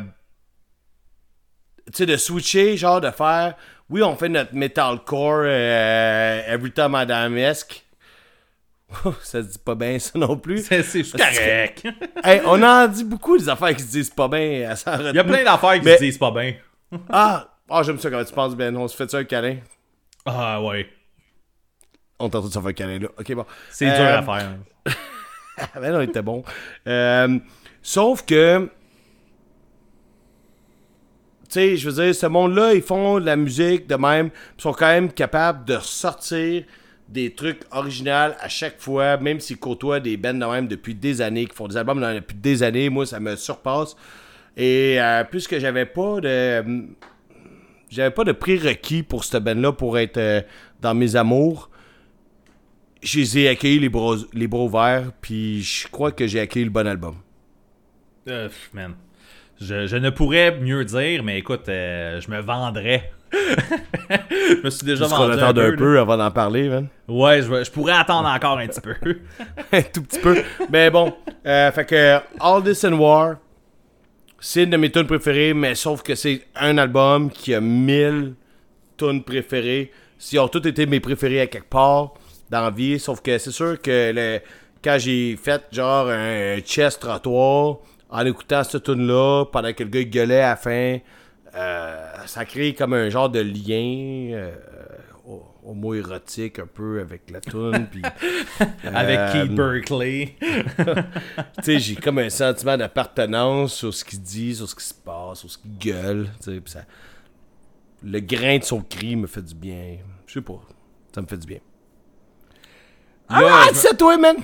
Tu 1.88 1.94
sais, 1.98 2.06
de 2.06 2.16
switcher, 2.16 2.78
genre 2.78 3.02
de 3.02 3.12
faire. 3.12 3.56
Oui, 3.90 4.02
on 4.04 4.16
fait 4.16 4.30
notre 4.30 4.54
metalcore 4.56 5.42
euh, 5.46 6.42
Every 6.48 6.72
Time 6.72 6.90
Madame-esque. 6.92 7.86
ça 9.22 9.42
se 9.44 9.48
dit 9.48 9.60
pas 9.60 9.76
bien, 9.76 10.00
ça 10.00 10.18
non 10.18 10.38
plus. 10.38 10.64
C'est, 10.64 10.82
c'est 10.84 11.04
correct. 11.12 11.88
Hey, 12.24 12.42
on 12.46 12.62
en 12.64 12.88
dit 12.88 13.04
beaucoup 13.04 13.38
des 13.38 13.50
affaires 13.50 13.76
qui 13.76 13.84
se 13.84 13.92
disent 13.92 14.10
pas 14.10 14.30
bien 14.30 14.74
Il 15.10 15.16
y 15.16 15.20
a 15.20 15.24
plein 15.26 15.44
d'affaires 15.44 15.74
qui 15.74 15.82
Mais- 15.86 15.98
se 15.98 16.04
disent 16.04 16.18
pas 16.18 16.32
bien. 16.32 16.54
Ah, 17.10 17.54
ah 17.70 17.84
j'aime 17.84 18.00
ça 18.00 18.10
quand 18.10 18.24
tu 18.24 18.34
penses, 18.34 18.56
Ben. 18.56 18.76
On 18.78 18.88
se 18.88 18.96
fait 18.96 19.10
ça 19.10 19.18
un 19.18 19.24
câlin. 19.24 19.58
Ah, 20.26 20.62
ouais. 20.62 20.88
On 22.20 22.30
tente 22.30 22.46
de 22.46 22.50
se 22.50 22.60
faire 22.60 22.68
un 22.68 22.74
câlin 22.74 23.00
là. 23.00 23.08
Ok, 23.20 23.34
bon. 23.34 23.46
C'est 23.70 23.90
Euh, 23.90 23.96
dur 23.96 24.06
à 24.06 24.24
faire. 24.40 24.56
Ah 25.60 25.80
ben 25.80 25.92
non, 25.92 26.02
il 26.02 26.10
était 26.10 26.22
bon. 26.22 26.44
Euh, 26.88 27.40
sauf 27.82 28.24
que. 28.26 28.70
Tu 31.50 31.54
sais, 31.54 31.78
je 31.78 31.90
veux 31.90 32.04
dire, 32.04 32.14
ce 32.14 32.28
monde-là, 32.28 32.74
ils 32.76 32.82
font 32.84 33.20
de 33.20 33.26
la 33.26 33.36
musique 33.36 33.88
de 33.88 33.96
même. 33.96 34.30
Ils 34.58 34.62
sont 34.62 34.74
quand 34.74 34.88
même 34.88 35.12
capables 35.12 35.66
de 35.66 35.80
sortir 35.80 36.64
des 37.08 37.34
trucs 37.34 37.62
originaux 37.72 38.34
à 38.40 38.50
chaque 38.50 38.80
fois, 38.80 39.18
même 39.18 39.40
s'ils 39.40 39.58
côtoient 39.58 40.00
des 40.02 40.18
bands 40.18 40.34
de 40.34 40.46
même 40.46 40.68
depuis 40.68 40.94
des 40.94 41.22
années, 41.22 41.46
qui 41.48 41.56
font 41.56 41.68
des 41.68 41.78
albums 41.78 42.02
depuis 42.02 42.36
des 42.36 42.62
années. 42.64 42.90
Moi, 42.90 43.06
ça 43.08 43.20
me 43.20 43.36
surpasse. 43.36 43.96
Et 44.58 45.00
euh, 45.00 45.24
puisque 45.24 45.58
j'avais 45.60 45.86
pas 45.86 46.20
de. 46.20 46.86
J'avais 47.90 48.12
pas 48.12 48.26
de 48.26 48.34
prérequis 48.34 49.02
pour 49.02 49.24
cette 49.24 49.44
band-là 49.44 49.72
pour 49.72 49.98
être 49.98 50.18
euh, 50.18 50.42
dans 50.82 50.94
mes 50.94 51.16
amours 51.16 51.70
je 53.02 53.20
les 53.20 53.38
ai 53.40 53.50
accueillis 53.50 53.80
les 53.80 53.90
bras, 53.90 54.16
les 54.34 54.48
bras 54.48 54.64
ouverts, 54.64 55.12
puis 55.22 55.62
je 55.62 55.88
crois 55.88 56.12
que 56.12 56.28
j'ai 56.28 56.40
accueilli 56.40 56.66
le 56.66 56.72
bon 56.72 56.88
album. 56.88 57.16
Euh, 58.28 58.50
man. 58.74 58.96
Je, 59.60 59.88
je 59.88 59.96
ne 59.96 60.10
pourrais 60.10 60.60
mieux 60.60 60.86
dire, 60.86 61.24
mais 61.24 61.40
écoute, 61.40 61.68
euh, 61.70 62.20
je 62.22 62.30
me 62.30 62.42
vendrais. 62.42 63.12
je 63.32 64.64
me 64.64 64.70
suis 64.70 64.86
déjà 64.86 65.06
Juste 65.06 65.16
qu'on 65.16 65.28
vendu 65.28 65.40
attende 65.40 65.60
un 65.60 65.72
là. 65.72 65.78
peu 65.78 66.00
avant 66.00 66.18
d'en 66.18 66.32
parler, 66.32 66.70
man. 66.70 66.88
Ouais, 67.08 67.42
je, 67.42 67.72
pourrais 67.72 67.94
attendre 67.94 68.28
encore 68.30 68.60
un 68.60 68.68
petit 68.68 68.82
peu. 68.82 68.96
un 69.72 69.82
tout 69.82 70.04
petit 70.04 70.20
peu. 70.20 70.38
Mais 70.70 70.92
bon, 70.92 71.14
euh, 71.46 71.72
fait 71.72 71.86
que 71.86 72.20
All 72.40 72.64
This 72.64 72.84
and 72.84 72.94
War, 72.94 73.36
c'est 74.40 74.64
une 74.64 74.70
de 74.70 74.78
mes 74.78 74.92
tunes 74.92 75.08
préférées, 75.08 75.54
mais 75.54 75.76
sauf 75.76 76.04
que 76.04 76.16
c'est 76.16 76.42
un 76.56 76.78
album 76.78 77.30
qui 77.32 77.54
a 77.54 77.62
1000 77.62 78.36
tunes 78.98 79.24
préférées. 79.24 79.92
Ils 80.32 80.40
ont 80.40 80.48
tous 80.48 80.68
été 80.68 80.86
mes 80.86 81.00
préférés 81.00 81.42
à 81.42 81.48
quelque 81.48 81.70
part 81.70 82.14
dans 82.50 82.62
la 82.62 82.70
vie, 82.72 83.00
sauf 83.00 83.22
que 83.22 83.38
c'est 83.38 83.52
sûr 83.52 83.82
que 83.82 84.12
le- 84.14 84.40
quand 84.84 84.98
j'ai 85.00 85.36
fait 85.38 85.64
genre 85.72 86.08
un 86.10 86.60
chest 86.62 87.02
trottoir 87.02 87.78
en 88.10 88.26
écoutant 88.26 88.64
cette 88.64 88.84
tune 88.84 89.06
là 89.08 89.46
pendant 89.52 89.74
que 89.74 89.84
le 89.84 89.90
gars 89.90 90.04
gueulait 90.04 90.42
à 90.42 90.50
la 90.50 90.56
fin, 90.56 90.98
euh, 91.56 91.98
ça 92.26 92.46
crée 92.46 92.74
comme 92.74 92.94
un 92.94 93.10
genre 93.10 93.30
de 93.30 93.40
lien 93.40 94.34
euh, 94.36 94.52
homo-érotique 95.68 96.60
un 96.60 96.66
peu 96.68 97.00
avec 97.02 97.30
la 97.30 97.42
tune. 97.42 97.88
puis 97.92 98.02
Avec 98.86 99.18
Euh, 99.20 99.32
Keith 99.34 99.56
Berkeley. 99.56 100.36
tu 100.80 101.64
sais, 101.64 101.80
j'ai 101.80 101.96
comme 101.96 102.20
un 102.20 102.30
sentiment 102.30 102.78
d'appartenance 102.78 103.74
sur 103.76 103.94
ce 103.94 104.04
qu'il 104.06 104.22
dit, 104.22 104.56
sur 104.56 104.70
ce 104.70 104.76
qui 104.76 104.84
se 104.86 104.94
passe, 104.94 105.40
sur 105.40 105.52
ce 105.52 105.58
qu'il 105.58 105.78
gueule. 105.78 106.30
tu 106.44 106.54
sais, 106.54 106.60
puis 106.62 106.72
ça... 106.72 106.82
Le 108.04 108.20
grain 108.20 108.60
de 108.60 108.64
son 108.64 108.82
cri 108.82 109.16
me 109.16 109.26
fait 109.28 109.42
du 109.42 109.56
bien. 109.56 109.98
Je 110.28 110.34
sais 110.34 110.42
pas. 110.42 110.60
Ça 111.14 111.22
me 111.22 111.26
fait 111.28 111.38
du 111.38 111.48
bien. 111.48 111.60
Ah, 113.30 113.42
je 113.66 113.70
me- 113.72 113.76
c'est 113.76 113.98
toi, 113.98 114.18
man! 114.18 114.38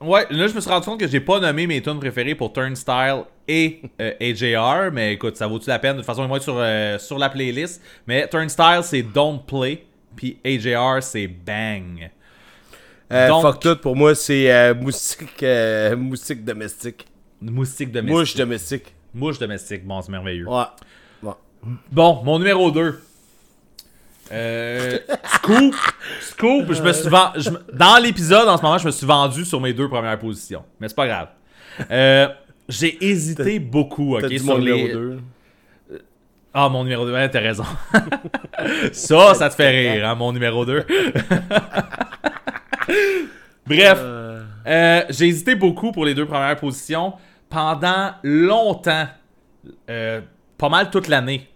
Ouais, 0.00 0.26
là, 0.30 0.46
je 0.48 0.54
me 0.54 0.60
suis 0.60 0.70
rendu 0.70 0.86
compte 0.86 0.98
que 1.00 1.06
j'ai 1.06 1.20
pas 1.20 1.38
nommé 1.38 1.66
mes 1.66 1.80
tunes 1.82 2.00
préférées 2.00 2.34
pour 2.34 2.52
Turnstile 2.52 3.22
et 3.46 3.82
euh, 4.00 4.12
AJR, 4.20 4.90
mais 4.92 5.14
écoute, 5.14 5.36
ça 5.36 5.46
vaut-tu 5.46 5.68
la 5.68 5.78
peine? 5.78 5.92
De 5.92 5.98
toute 5.98 6.06
façon, 6.06 6.26
moi, 6.26 6.40
sur, 6.40 6.54
euh, 6.56 6.98
sur 6.98 7.18
la 7.18 7.28
playlist. 7.28 7.80
Mais 8.06 8.26
Turnstile, 8.28 8.80
c'est 8.82 9.02
Don't 9.02 9.40
Play, 9.46 9.84
puis 10.14 10.38
AJR, 10.44 11.02
c'est 11.02 11.26
Bang. 11.26 12.10
Euh, 13.12 13.28
Donc- 13.28 13.42
Fuck 13.42 13.60
tout, 13.60 13.76
pour 13.76 13.94
moi, 13.96 14.14
c'est 14.14 14.50
euh, 14.52 14.74
moustique, 14.74 15.42
euh, 15.42 15.96
moustique 15.96 16.44
domestique. 16.44 17.06
Moustique 17.40 17.90
domestique. 17.92 18.16
Mouche 18.18 18.34
domestique. 18.36 18.94
Mouche 19.14 19.38
domestique, 19.38 19.84
bon, 19.86 20.00
c'est 20.00 20.10
merveilleux. 20.12 20.48
Ouais. 20.48 20.64
Ouais. 21.22 21.32
Bon, 21.90 22.22
mon 22.24 22.38
numéro 22.38 22.70
2. 22.70 23.00
Euh, 24.32 24.98
Scoop. 25.34 25.74
Scoop, 26.20 26.72
je 26.72 26.82
me 26.82 26.92
suis 26.92 27.08
vend- 27.10 27.32
je 27.36 27.50
me- 27.50 27.62
Dans 27.72 28.02
l'épisode, 28.02 28.48
en 28.48 28.56
ce 28.56 28.62
moment, 28.62 28.78
je 28.78 28.86
me 28.86 28.90
suis 28.92 29.06
vendu 29.06 29.44
sur 29.44 29.60
mes 29.60 29.72
deux 29.74 29.88
premières 29.88 30.18
positions. 30.18 30.64
Mais 30.80 30.88
c'est 30.88 30.94
pas 30.94 31.06
grave. 31.06 31.28
Euh, 31.90 32.28
j'ai 32.68 33.04
hésité 33.04 33.58
beaucoup, 33.58 34.16
ok, 34.16 34.26
sur 34.30 34.44
mon 34.46 34.56
les... 34.58 34.72
numéro 34.72 34.88
2. 34.98 35.20
Ah, 36.54 36.68
mon 36.68 36.84
numéro 36.84 37.06
2, 37.06 37.12
ouais, 37.12 37.30
t'as 37.30 37.40
raison. 37.40 37.64
ça, 38.92 39.34
ça 39.34 39.48
te 39.48 39.54
fait 39.54 39.70
rire, 39.70 40.06
hein, 40.06 40.14
mon 40.14 40.32
numéro 40.32 40.66
2. 40.66 40.84
Bref, 43.66 43.98
euh, 44.66 45.04
j'ai 45.08 45.28
hésité 45.28 45.54
beaucoup 45.54 45.92
pour 45.92 46.04
les 46.04 46.14
deux 46.14 46.26
premières 46.26 46.56
positions 46.56 47.14
pendant 47.48 48.12
longtemps, 48.22 49.06
euh, 49.88 50.20
pas 50.58 50.68
mal 50.68 50.90
toute 50.90 51.08
l'année. 51.08 51.48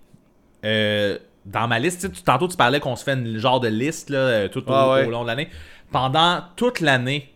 Euh, 0.65 1.19
dans 1.45 1.69
ma 1.69 1.79
liste, 1.79 2.13
tu 2.13 2.23
tantôt 2.23 2.49
tu 2.49 2.57
parlais 2.57 2.81
qu'on 2.81 2.97
se 2.97 3.05
fait 3.05 3.15
une 3.15 3.39
genre 3.39 3.61
de 3.61 3.69
liste 3.69 4.11
là, 4.11 4.19
euh, 4.19 4.49
tout 4.49 4.69
au, 4.69 4.93
ouais. 4.93 5.07
au 5.07 5.11
long 5.11 5.23
de 5.23 5.29
l'année. 5.29 5.49
Pendant 5.93 6.43
toute 6.57 6.81
l'année, 6.81 7.33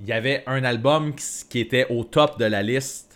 il 0.00 0.06
y 0.08 0.12
avait 0.12 0.42
un 0.46 0.64
album 0.64 1.14
qui 1.14 1.60
était 1.60 1.86
au 1.90 2.04
top 2.04 2.38
de 2.38 2.44
la 2.44 2.62
liste 2.62 3.09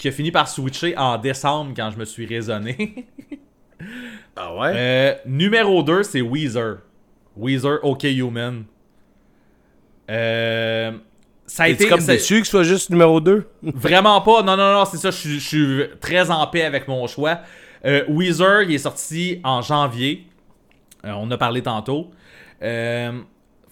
qui 0.00 0.08
a 0.08 0.12
fini 0.12 0.30
par 0.32 0.48
switcher 0.48 0.96
en 0.96 1.18
décembre 1.18 1.72
quand 1.76 1.90
je 1.90 1.98
me 1.98 2.04
suis 2.04 2.26
raisonné. 2.26 3.06
Ah 4.36 4.54
ouais? 4.56 4.72
Euh, 4.74 5.14
numéro 5.26 5.82
2, 5.82 6.02
c'est 6.02 6.20
Weezer. 6.20 6.78
Weezer, 7.36 7.78
OK 7.82 8.04
Human. 8.04 8.64
Euh, 10.10 10.92
ça 11.46 11.64
a 11.64 11.68
été 11.68 11.88
comme 11.88 12.04
déçu 12.04 12.40
que 12.40 12.44
ce 12.46 12.50
soit 12.50 12.62
juste 12.62 12.90
numéro 12.90 13.20
2? 13.20 13.46
Vraiment 13.62 14.20
pas. 14.20 14.42
Non, 14.42 14.56
non, 14.56 14.72
non, 14.74 14.84
c'est 14.84 14.98
ça. 14.98 15.10
Je 15.10 15.16
suis- 15.16 15.40
je 15.40 15.46
suis 15.48 15.82
très 16.00 16.30
en 16.30 16.46
paix 16.46 16.62
avec 16.64 16.88
mon 16.88 17.06
choix. 17.06 17.40
Euh, 17.84 18.04
Weezer, 18.08 18.62
il 18.62 18.74
est 18.74 18.78
sorti 18.78 19.40
en 19.44 19.62
janvier. 19.62 20.26
Euh, 21.04 21.12
on 21.16 21.30
a 21.30 21.38
parlé 21.38 21.62
tantôt. 21.62 22.10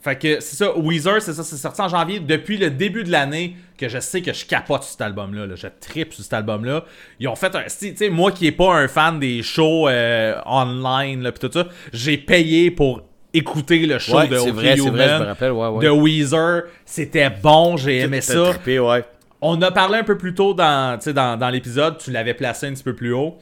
Fait 0.09 0.17
que 0.19 0.41
c'est 0.41 0.57
ça. 0.57 0.77
Weezer, 0.79 1.21
c'est 1.21 1.35
ça. 1.35 1.43
C'est 1.45 1.57
sorti 1.57 1.81
en 1.83 1.89
janvier. 1.89 2.21
Depuis 2.21 2.57
le 2.57 2.71
début 2.71 3.05
de 3.05 3.11
l'année, 3.13 3.57
que 3.77 3.89
je 3.89 3.99
sais 3.99 4.23
que 4.23 4.33
je 4.33 4.47
capote 4.47 4.83
sur 4.83 4.93
cet 4.93 5.03
album-là. 5.03 5.47
là. 5.47 5.55
Je 5.55 5.67
tripe 5.81 6.15
sur 6.15 6.23
cet 6.25 6.33
album-là. 6.33 6.85
Ils 7.21 7.29
ont 7.29 7.37
fait 7.37 7.55
un. 7.55 7.63
Tu 7.65 7.95
sais, 7.97 8.09
moi 8.09 8.33
qui 8.33 8.47
est 8.47 8.53
pas 8.53 8.75
un 8.75 8.89
fan 8.89 9.19
des 9.21 9.43
shows 9.43 9.89
euh, 9.89 10.35
online, 10.47 11.23
là, 11.23 11.33
pis 11.33 11.41
tout 11.41 11.51
ça, 11.53 11.67
j'ai 11.93 12.17
payé 12.17 12.71
pour 12.71 13.03
écouter 13.35 13.85
le 13.87 13.99
show 13.99 14.17
Ouais, 14.17 14.29
de 14.29 14.37
c'est 14.39 14.51
vrai, 14.51 14.77
c'est 14.77 14.81
vrai, 14.81 14.99
je 15.05 15.09
Human, 15.11 15.21
me 15.21 15.27
rappelle, 15.27 15.53
ouais, 15.53 15.69
ouais. 15.69 15.85
de 15.85 15.91
Weezer. 15.91 16.63
C'était 16.87 17.29
bon, 17.31 17.77
j'ai 17.77 17.99
aimé 17.99 18.21
ça. 18.23 18.51
trippé, 18.51 18.79
ouais. 18.81 19.05
On 19.43 19.61
a 19.63 19.71
parlé 19.71 19.99
un 19.99 20.05
peu 20.05 20.17
plus 20.17 20.35
tôt 20.35 20.55
dans, 20.55 20.99
dans, 21.15 21.39
dans 21.39 21.51
l'épisode, 21.51 21.99
tu 21.99 22.11
l'avais 22.11 22.35
placé 22.35 22.67
un 22.67 22.73
petit 22.73 22.83
peu 22.83 22.95
plus 22.95 23.13
haut. 23.13 23.37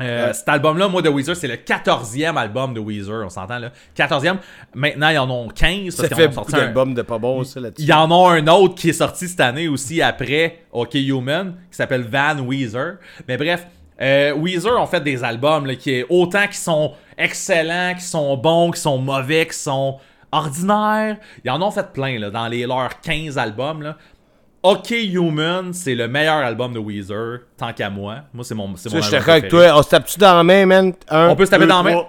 Euh, 0.00 0.26
Ouais. 0.28 0.32
Cet 0.32 0.48
album-là, 0.48 0.88
moi, 0.88 1.02
de 1.02 1.08
Weezer, 1.08 1.34
c'est 1.36 1.48
le 1.48 1.56
14e 1.56 2.36
album 2.36 2.72
de 2.74 2.80
Weezer, 2.80 3.24
on 3.24 3.28
s'entend 3.30 3.58
là. 3.58 3.70
14e. 3.96 4.36
Maintenant, 4.74 5.08
ils 5.08 5.18
en 5.18 5.28
ont 5.30 5.48
15. 5.48 5.94
Ça 5.94 6.08
fait 6.08 6.26
ont 6.28 6.30
beaucoup 6.30 6.54
un- 6.56 6.84
de 6.94 7.02
pas 7.02 7.18
bons, 7.18 7.44
ça, 7.44 7.60
là-dessus. 7.60 7.82
Il 7.82 7.88
y 7.88 7.92
en 7.92 8.10
a 8.10 8.32
un 8.32 8.46
autre 8.46 8.74
qui 8.76 8.90
est 8.90 8.92
sorti 8.92 9.26
cette 9.28 9.40
année 9.40 9.66
aussi 9.68 10.00
après 10.00 10.60
OK 10.72 10.94
Human, 10.94 11.54
qui 11.70 11.76
s'appelle 11.76 12.02
Van 12.02 12.38
Weezer. 12.40 12.98
Mais 13.26 13.36
bref, 13.36 13.66
euh, 14.00 14.32
Weezer 14.34 14.80
ont 14.80 14.86
fait 14.86 15.00
des 15.00 15.24
albums 15.24 15.66
là, 15.66 15.74
qui 15.74 15.90
est 15.90 16.06
autant 16.08 16.46
qui 16.46 16.58
sont 16.58 16.92
excellents, 17.16 17.94
qui 17.96 18.04
sont 18.04 18.36
bons, 18.36 18.70
qui 18.70 18.80
sont 18.80 18.98
mauvais, 18.98 19.46
qui 19.46 19.56
sont 19.58 19.98
ordinaires. 20.30 21.16
Ils 21.44 21.50
en 21.50 21.60
ont 21.62 21.70
fait 21.70 21.92
plein 21.92 22.18
là, 22.18 22.30
dans 22.30 22.46
les 22.48 22.66
leurs 22.66 23.00
15 23.00 23.36
albums. 23.38 23.82
Là. 23.82 23.96
OK 24.62 24.90
Human, 24.90 25.72
c'est 25.72 25.94
le 25.94 26.08
meilleur 26.08 26.36
album 26.38 26.72
de 26.72 26.78
Weezer, 26.80 27.40
tant 27.56 27.72
qu'à 27.72 27.90
moi. 27.90 28.22
Moi, 28.34 28.44
c'est 28.44 28.54
mon, 28.54 28.74
c'est 28.76 28.92
mon 28.92 29.00
Ça, 29.00 29.08
je 29.10 29.16
album 29.16 29.18
d'accord 29.20 29.34
avec 29.34 29.48
toi. 29.48 29.78
On 29.78 29.82
se 29.82 29.88
tape-tu 29.88 30.18
dans 30.18 30.34
la 30.36 30.42
main, 30.42 30.66
man? 30.66 30.92
Un, 31.08 31.28
On 31.28 31.36
peut 31.36 31.46
se 31.46 31.50
taper 31.50 31.64
deux, 31.64 31.68
dans 31.68 31.82
la 31.82 31.94
main? 31.94 32.02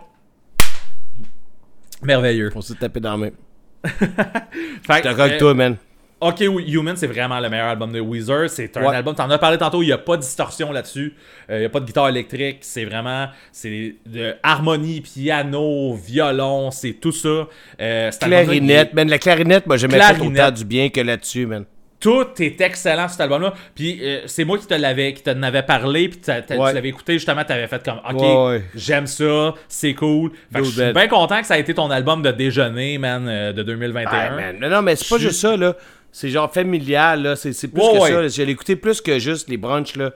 Merveilleux. 2.02 2.52
On 2.56 2.62
s'est 2.62 2.76
tapé 2.76 3.00
dans 3.00 3.12
la 3.12 3.18
main. 3.18 3.30
Fait 3.84 5.04
Je 5.04 5.08
avec 5.10 5.34
euh, 5.34 5.38
toi, 5.40 5.54
man. 5.54 5.76
OK 6.22 6.42
Human, 6.42 6.96
c'est 6.98 7.08
vraiment 7.08 7.40
le 7.40 7.50
meilleur 7.50 7.68
album 7.68 7.92
de 7.94 8.00
Weezer. 8.02 8.50
C'est 8.50 8.76
un 8.78 8.82
Ouais. 8.86 8.96
album, 8.96 9.16
t'en 9.16 9.30
as 9.30 9.38
parlé 9.38 9.58
tantôt, 9.58 9.82
il 9.84 9.86
n'y 9.86 9.92
a 9.94 9.98
pas 9.98 10.18
de 10.18 10.22
distorsion 10.22 10.72
là-dessus. 10.72 11.14
Euh, 11.50 11.58
Il 11.58 11.60
n'y 11.62 11.66
a 11.66 11.70
pas 11.70 11.80
de 11.80 11.86
guitare 11.86 12.10
électrique. 12.10 12.58
C'est 12.62 12.84
vraiment, 12.84 13.28
c'est 13.54 13.96
de 14.06 14.36
harmonie, 14.44 15.02
piano, 15.02 15.94
violon, 15.94 16.72
c'est 16.72 16.94
tout 16.94 17.12
ça. 17.14 17.48
Euh, 17.80 18.12
Clarinette, 18.20 18.94
man. 18.94 19.08
La 19.08 19.18
clarinette, 19.20 19.66
moi, 19.68 19.78
j'aimais 19.78 20.00
pas 20.00 20.14
autant 20.20 20.52
du 20.52 20.66
bien 20.66 20.90
que 20.90 21.00
là-dessus, 21.00 21.46
man. 21.46 21.64
Tout 22.00 22.28
est 22.40 22.62
excellent 22.62 23.04
sur 23.04 23.12
cet 23.12 23.22
album-là. 23.22 23.54
Puis 23.76 24.00
euh, 24.02 24.22
c'est 24.26 24.46
moi 24.46 24.58
qui 24.58 24.66
te 24.68 24.74
l'avais, 24.74 25.14
qui 25.14 25.22
t'en 25.22 25.42
avais 25.44 25.64
parlé, 25.64 26.08
puis 26.08 26.20
t'as- 26.20 26.42
t'as- 26.42 26.56
Ouais. 26.58 26.70
tu 26.70 26.76
l'avais 26.76 26.90
écouté 26.90 27.14
justement, 27.14 27.44
t'avais 27.44 27.68
fait 27.68 27.84
comme, 27.84 28.00
ok, 28.10 28.22
Ouais, 28.22 28.46
ouais. 28.48 28.64
j'aime 28.74 29.06
ça, 29.08 29.54
c'est 29.68 29.94
cool. 29.94 30.32
Fait 30.54 30.60
que 30.60 30.66
je 30.66 30.70
suis 30.82 30.94
bien 30.94 31.08
content 31.10 31.42
que 31.42 31.48
ça 31.48 31.56
a 31.56 31.58
été 31.58 31.74
ton 31.74 31.92
album 31.92 32.22
de 32.22 32.32
déjeuner, 32.32 32.98
man, 32.98 33.28
euh, 33.28 33.52
de 33.52 33.64
2021. 33.64 34.10
Ah, 34.12 34.30
man. 34.36 34.58
Non, 34.60 34.70
non, 34.70 34.82
mais 34.82 34.96
c'est 34.96 35.10
pas 35.10 35.18
juste 35.18 35.42
ça, 35.42 35.58
là. 35.58 35.76
C'est 36.12 36.30
genre 36.30 36.52
familial, 36.52 37.22
là. 37.22 37.36
C'est 37.36 37.52
c'est 37.54 37.68
plus 37.68 37.82
que 37.82 38.00
ça. 38.00 38.22
là. 38.22 38.28
Je 38.30 38.42
l'ai 38.44 38.52
écouté 38.54 38.76
plus 38.78 39.02
que 39.02 39.20
juste 39.20 39.50
les 39.50 39.58
brunchs, 39.58 39.96
là. 39.96 40.12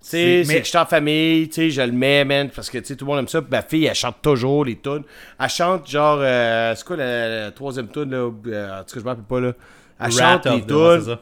C'est- 0.00 0.44
c'est 0.44 0.48
mais- 0.52 0.58
que 0.60 0.64
je 0.64 0.68
suis 0.68 0.78
en 0.78 0.86
famille, 0.86 1.48
tu 1.48 1.54
sais, 1.54 1.70
je 1.70 1.82
le 1.82 1.90
mets, 1.92 2.24
man, 2.24 2.50
parce 2.54 2.70
que, 2.70 2.78
tu 2.78 2.84
sais, 2.84 2.96
tout 2.96 3.04
le 3.04 3.10
monde 3.10 3.18
aime 3.20 3.28
ça. 3.28 3.40
Puis 3.42 3.50
ma 3.50 3.62
fille, 3.62 3.86
elle 3.86 3.94
chante 3.96 4.16
toujours 4.22 4.64
les 4.64 4.76
tunes. 4.76 5.02
Elle 5.40 5.48
chante, 5.48 5.90
genre, 5.90 6.18
euh, 6.20 6.72
c'est 6.76 6.84
quoi 6.86 6.96
la, 6.96 7.44
la 7.46 7.50
troisième 7.50 7.88
tune, 7.88 8.10
là? 8.10 8.30
Euh, 8.46 8.80
en 8.80 8.84
tout 8.84 8.94
cas, 8.94 9.00
je 9.00 9.00
m'en 9.00 9.10
rappelle 9.10 9.24
pas, 9.24 9.40
là. 9.40 9.52
Elle 10.00 10.12
chante 10.12 10.44
les 10.46 10.60
tunes. 10.66 11.04
ça? 11.04 11.20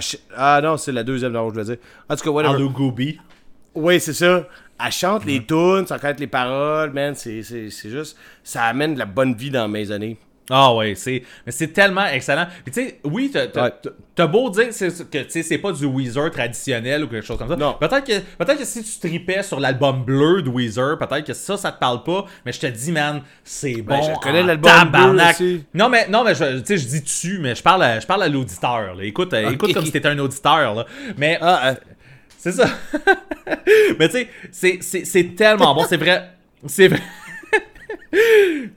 Ch- 0.00 0.18
Ah 0.36 0.60
non, 0.62 0.76
c'est 0.76 0.92
la 0.92 1.02
deuxième, 1.04 1.32
non, 1.32 1.48
je 1.50 1.54
veux 1.54 1.64
dire. 1.64 1.76
En 2.08 2.16
tout 2.16 2.24
cas, 2.24 2.30
whatever. 2.30 2.68
Gooby. 2.68 3.18
Oui, 3.74 4.00
c'est 4.00 4.12
ça. 4.12 4.46
Elle 4.84 4.92
chante 4.92 5.24
Mm. 5.24 5.28
les 5.28 5.46
tunes, 5.46 5.86
sans 5.86 5.98
connaître 5.98 6.20
les 6.20 6.26
paroles, 6.26 6.90
man. 6.92 7.14
C'est 7.14 7.42
juste. 7.42 8.16
Ça 8.44 8.64
amène 8.64 8.94
de 8.94 8.98
la 8.98 9.06
bonne 9.06 9.34
vie 9.34 9.50
dans 9.50 9.68
mes 9.68 9.90
années. 9.90 10.18
Ah 10.48 10.74
ouais, 10.74 10.94
c'est 10.94 11.22
mais 11.44 11.50
c'est 11.52 11.68
tellement 11.72 12.06
excellent. 12.06 12.46
Puis 12.64 12.72
tu 12.72 12.80
sais, 12.86 13.00
oui, 13.04 13.32
t'as 13.32 13.64
Ouais. 13.64 14.28
beau 14.28 14.48
dire 14.50 14.68
que 14.68 15.22
tu 15.24 15.30
sais, 15.30 15.42
c'est 15.42 15.58
pas 15.58 15.72
du 15.72 15.84
Weezer 15.86 16.30
traditionnel 16.30 17.04
ou 17.04 17.08
quelque 17.08 17.26
chose 17.26 17.36
comme 17.36 17.48
ça. 17.48 17.56
Non. 17.56 17.74
Peut-être 17.80 18.04
que 18.04 18.20
peut-être 18.38 18.58
que 18.58 18.64
si 18.64 18.82
tu 18.84 18.98
tripais 19.08 19.42
sur 19.42 19.58
l'album 19.58 20.04
bleu 20.04 20.42
de 20.42 20.48
Weezer, 20.48 20.98
peut-être 20.98 21.26
que 21.26 21.32
ça 21.34 21.56
ça 21.56 21.72
te 21.72 21.80
parle 21.80 22.04
pas, 22.04 22.26
mais 22.44 22.52
je 22.52 22.60
te 22.60 22.66
dis 22.66 22.92
man, 22.92 23.22
c'est 23.42 23.82
bon. 23.82 23.98
Ben, 23.98 24.02
je 24.14 24.20
connais 24.20 24.42
l'album 24.44 24.70
bleu. 24.90 25.60
Non 25.74 25.88
mais 25.88 26.06
non 26.08 26.22
mais 26.24 26.34
je 26.34 26.60
tu 26.60 26.66
sais 26.66 26.78
je 26.78 26.86
dis 26.86 27.02
tu 27.02 27.38
mais 27.40 27.54
je 27.56 27.62
parle 27.62 27.82
à, 27.82 27.98
je 27.98 28.06
parle 28.06 28.22
à 28.22 28.28
l'auditeur. 28.28 28.96
Écoute 29.02 29.32
euh, 29.34 29.50
écoute 29.50 29.74
comme 29.74 29.84
si 29.84 29.90
t'étais 29.92 30.08
un 30.08 30.18
auditeur 30.18 30.74
là. 30.74 30.86
Mais 31.18 31.38
Ah, 31.40 31.70
euh, 31.70 31.74
c'est 32.38 32.52
ça. 32.52 32.66
mais 33.98 34.08
tu 34.08 34.26
sais, 34.52 34.78
c'est 34.80 35.34
tellement 35.34 35.74
bon, 35.74 35.84
c'est 35.88 35.96
vrai. 35.96 36.30
C'est 36.66 36.88
vrai. 36.88 37.00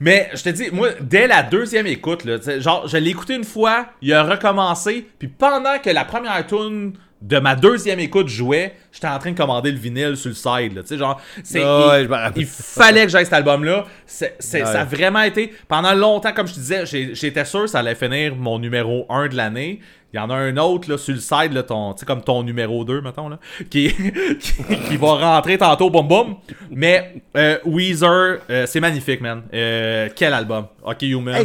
Mais 0.00 0.30
je 0.34 0.42
te 0.42 0.48
dis, 0.48 0.70
moi, 0.72 0.90
dès 1.00 1.26
la 1.26 1.42
deuxième 1.42 1.86
écoute, 1.86 2.26
genre, 2.58 2.86
je 2.88 2.96
l'ai 2.96 3.10
écouté 3.10 3.34
une 3.34 3.44
fois, 3.44 3.86
il 4.02 4.12
a 4.12 4.22
recommencé, 4.22 5.06
puis 5.18 5.28
pendant 5.28 5.78
que 5.78 5.90
la 5.90 6.04
première 6.04 6.46
tune 6.46 6.94
de 7.22 7.38
ma 7.38 7.54
deuxième 7.54 8.00
écoute 8.00 8.28
jouait, 8.28 8.74
j'étais 8.92 9.06
en 9.08 9.18
train 9.18 9.32
de 9.32 9.36
commander 9.36 9.70
le 9.70 9.78
vinyle 9.78 10.16
sur 10.16 10.30
le 10.30 10.34
side, 10.34 10.74
là, 10.74 10.82
tu 10.82 10.88
sais, 10.88 10.98
genre, 10.98 11.20
c'est, 11.44 11.62
Ah 11.62 11.98
il, 12.34 12.46
fallait 12.46 13.04
que 13.04 13.10
j'aille 13.10 13.24
cet 13.26 13.34
album-là, 13.34 13.84
c'est, 14.06 14.36
c'est- 14.38 14.60
Ouais. 14.60 14.64
ça 14.66 14.80
a 14.80 14.84
vraiment 14.84 15.20
été, 15.22 15.52
pendant 15.68 15.92
longtemps, 15.92 16.32
comme 16.32 16.46
je 16.46 16.54
te 16.54 16.58
disais, 16.58 16.86
j'ai- 16.86 17.14
j'étais 17.14 17.44
sûr 17.44 17.62
que 17.62 17.66
ça 17.66 17.80
allait 17.80 17.94
finir 17.94 18.34
mon 18.36 18.58
numéro 18.58 19.04
1 19.10 19.28
de 19.28 19.36
l'année, 19.36 19.80
il 20.12 20.16
y 20.16 20.18
en 20.18 20.28
a 20.30 20.34
un 20.34 20.56
autre 20.56 20.90
là, 20.90 20.96
sur 20.98 21.14
le 21.14 21.20
side, 21.20 21.52
là, 21.52 21.62
ton, 21.62 21.92
tu 21.92 22.00
sais, 22.00 22.06
comme 22.06 22.22
ton 22.22 22.42
numéro 22.42 22.84
2, 22.84 23.00
mettons, 23.02 23.28
là, 23.28 23.38
qui, 23.70 23.94
qui, 24.40 24.52
qui 24.88 24.96
va 24.96 25.14
rentrer 25.14 25.58
tantôt, 25.58 25.90
boum 25.90 26.08
boum. 26.08 26.36
Mais 26.70 27.22
euh, 27.36 27.58
Weezer, 27.66 28.38
euh, 28.48 28.66
c'est 28.66 28.80
magnifique, 28.80 29.20
man. 29.20 29.42
Euh, 29.52 30.08
quel 30.16 30.32
album? 30.32 30.66
Ok, 30.82 31.02
Human. 31.02 31.34
hey, 31.34 31.44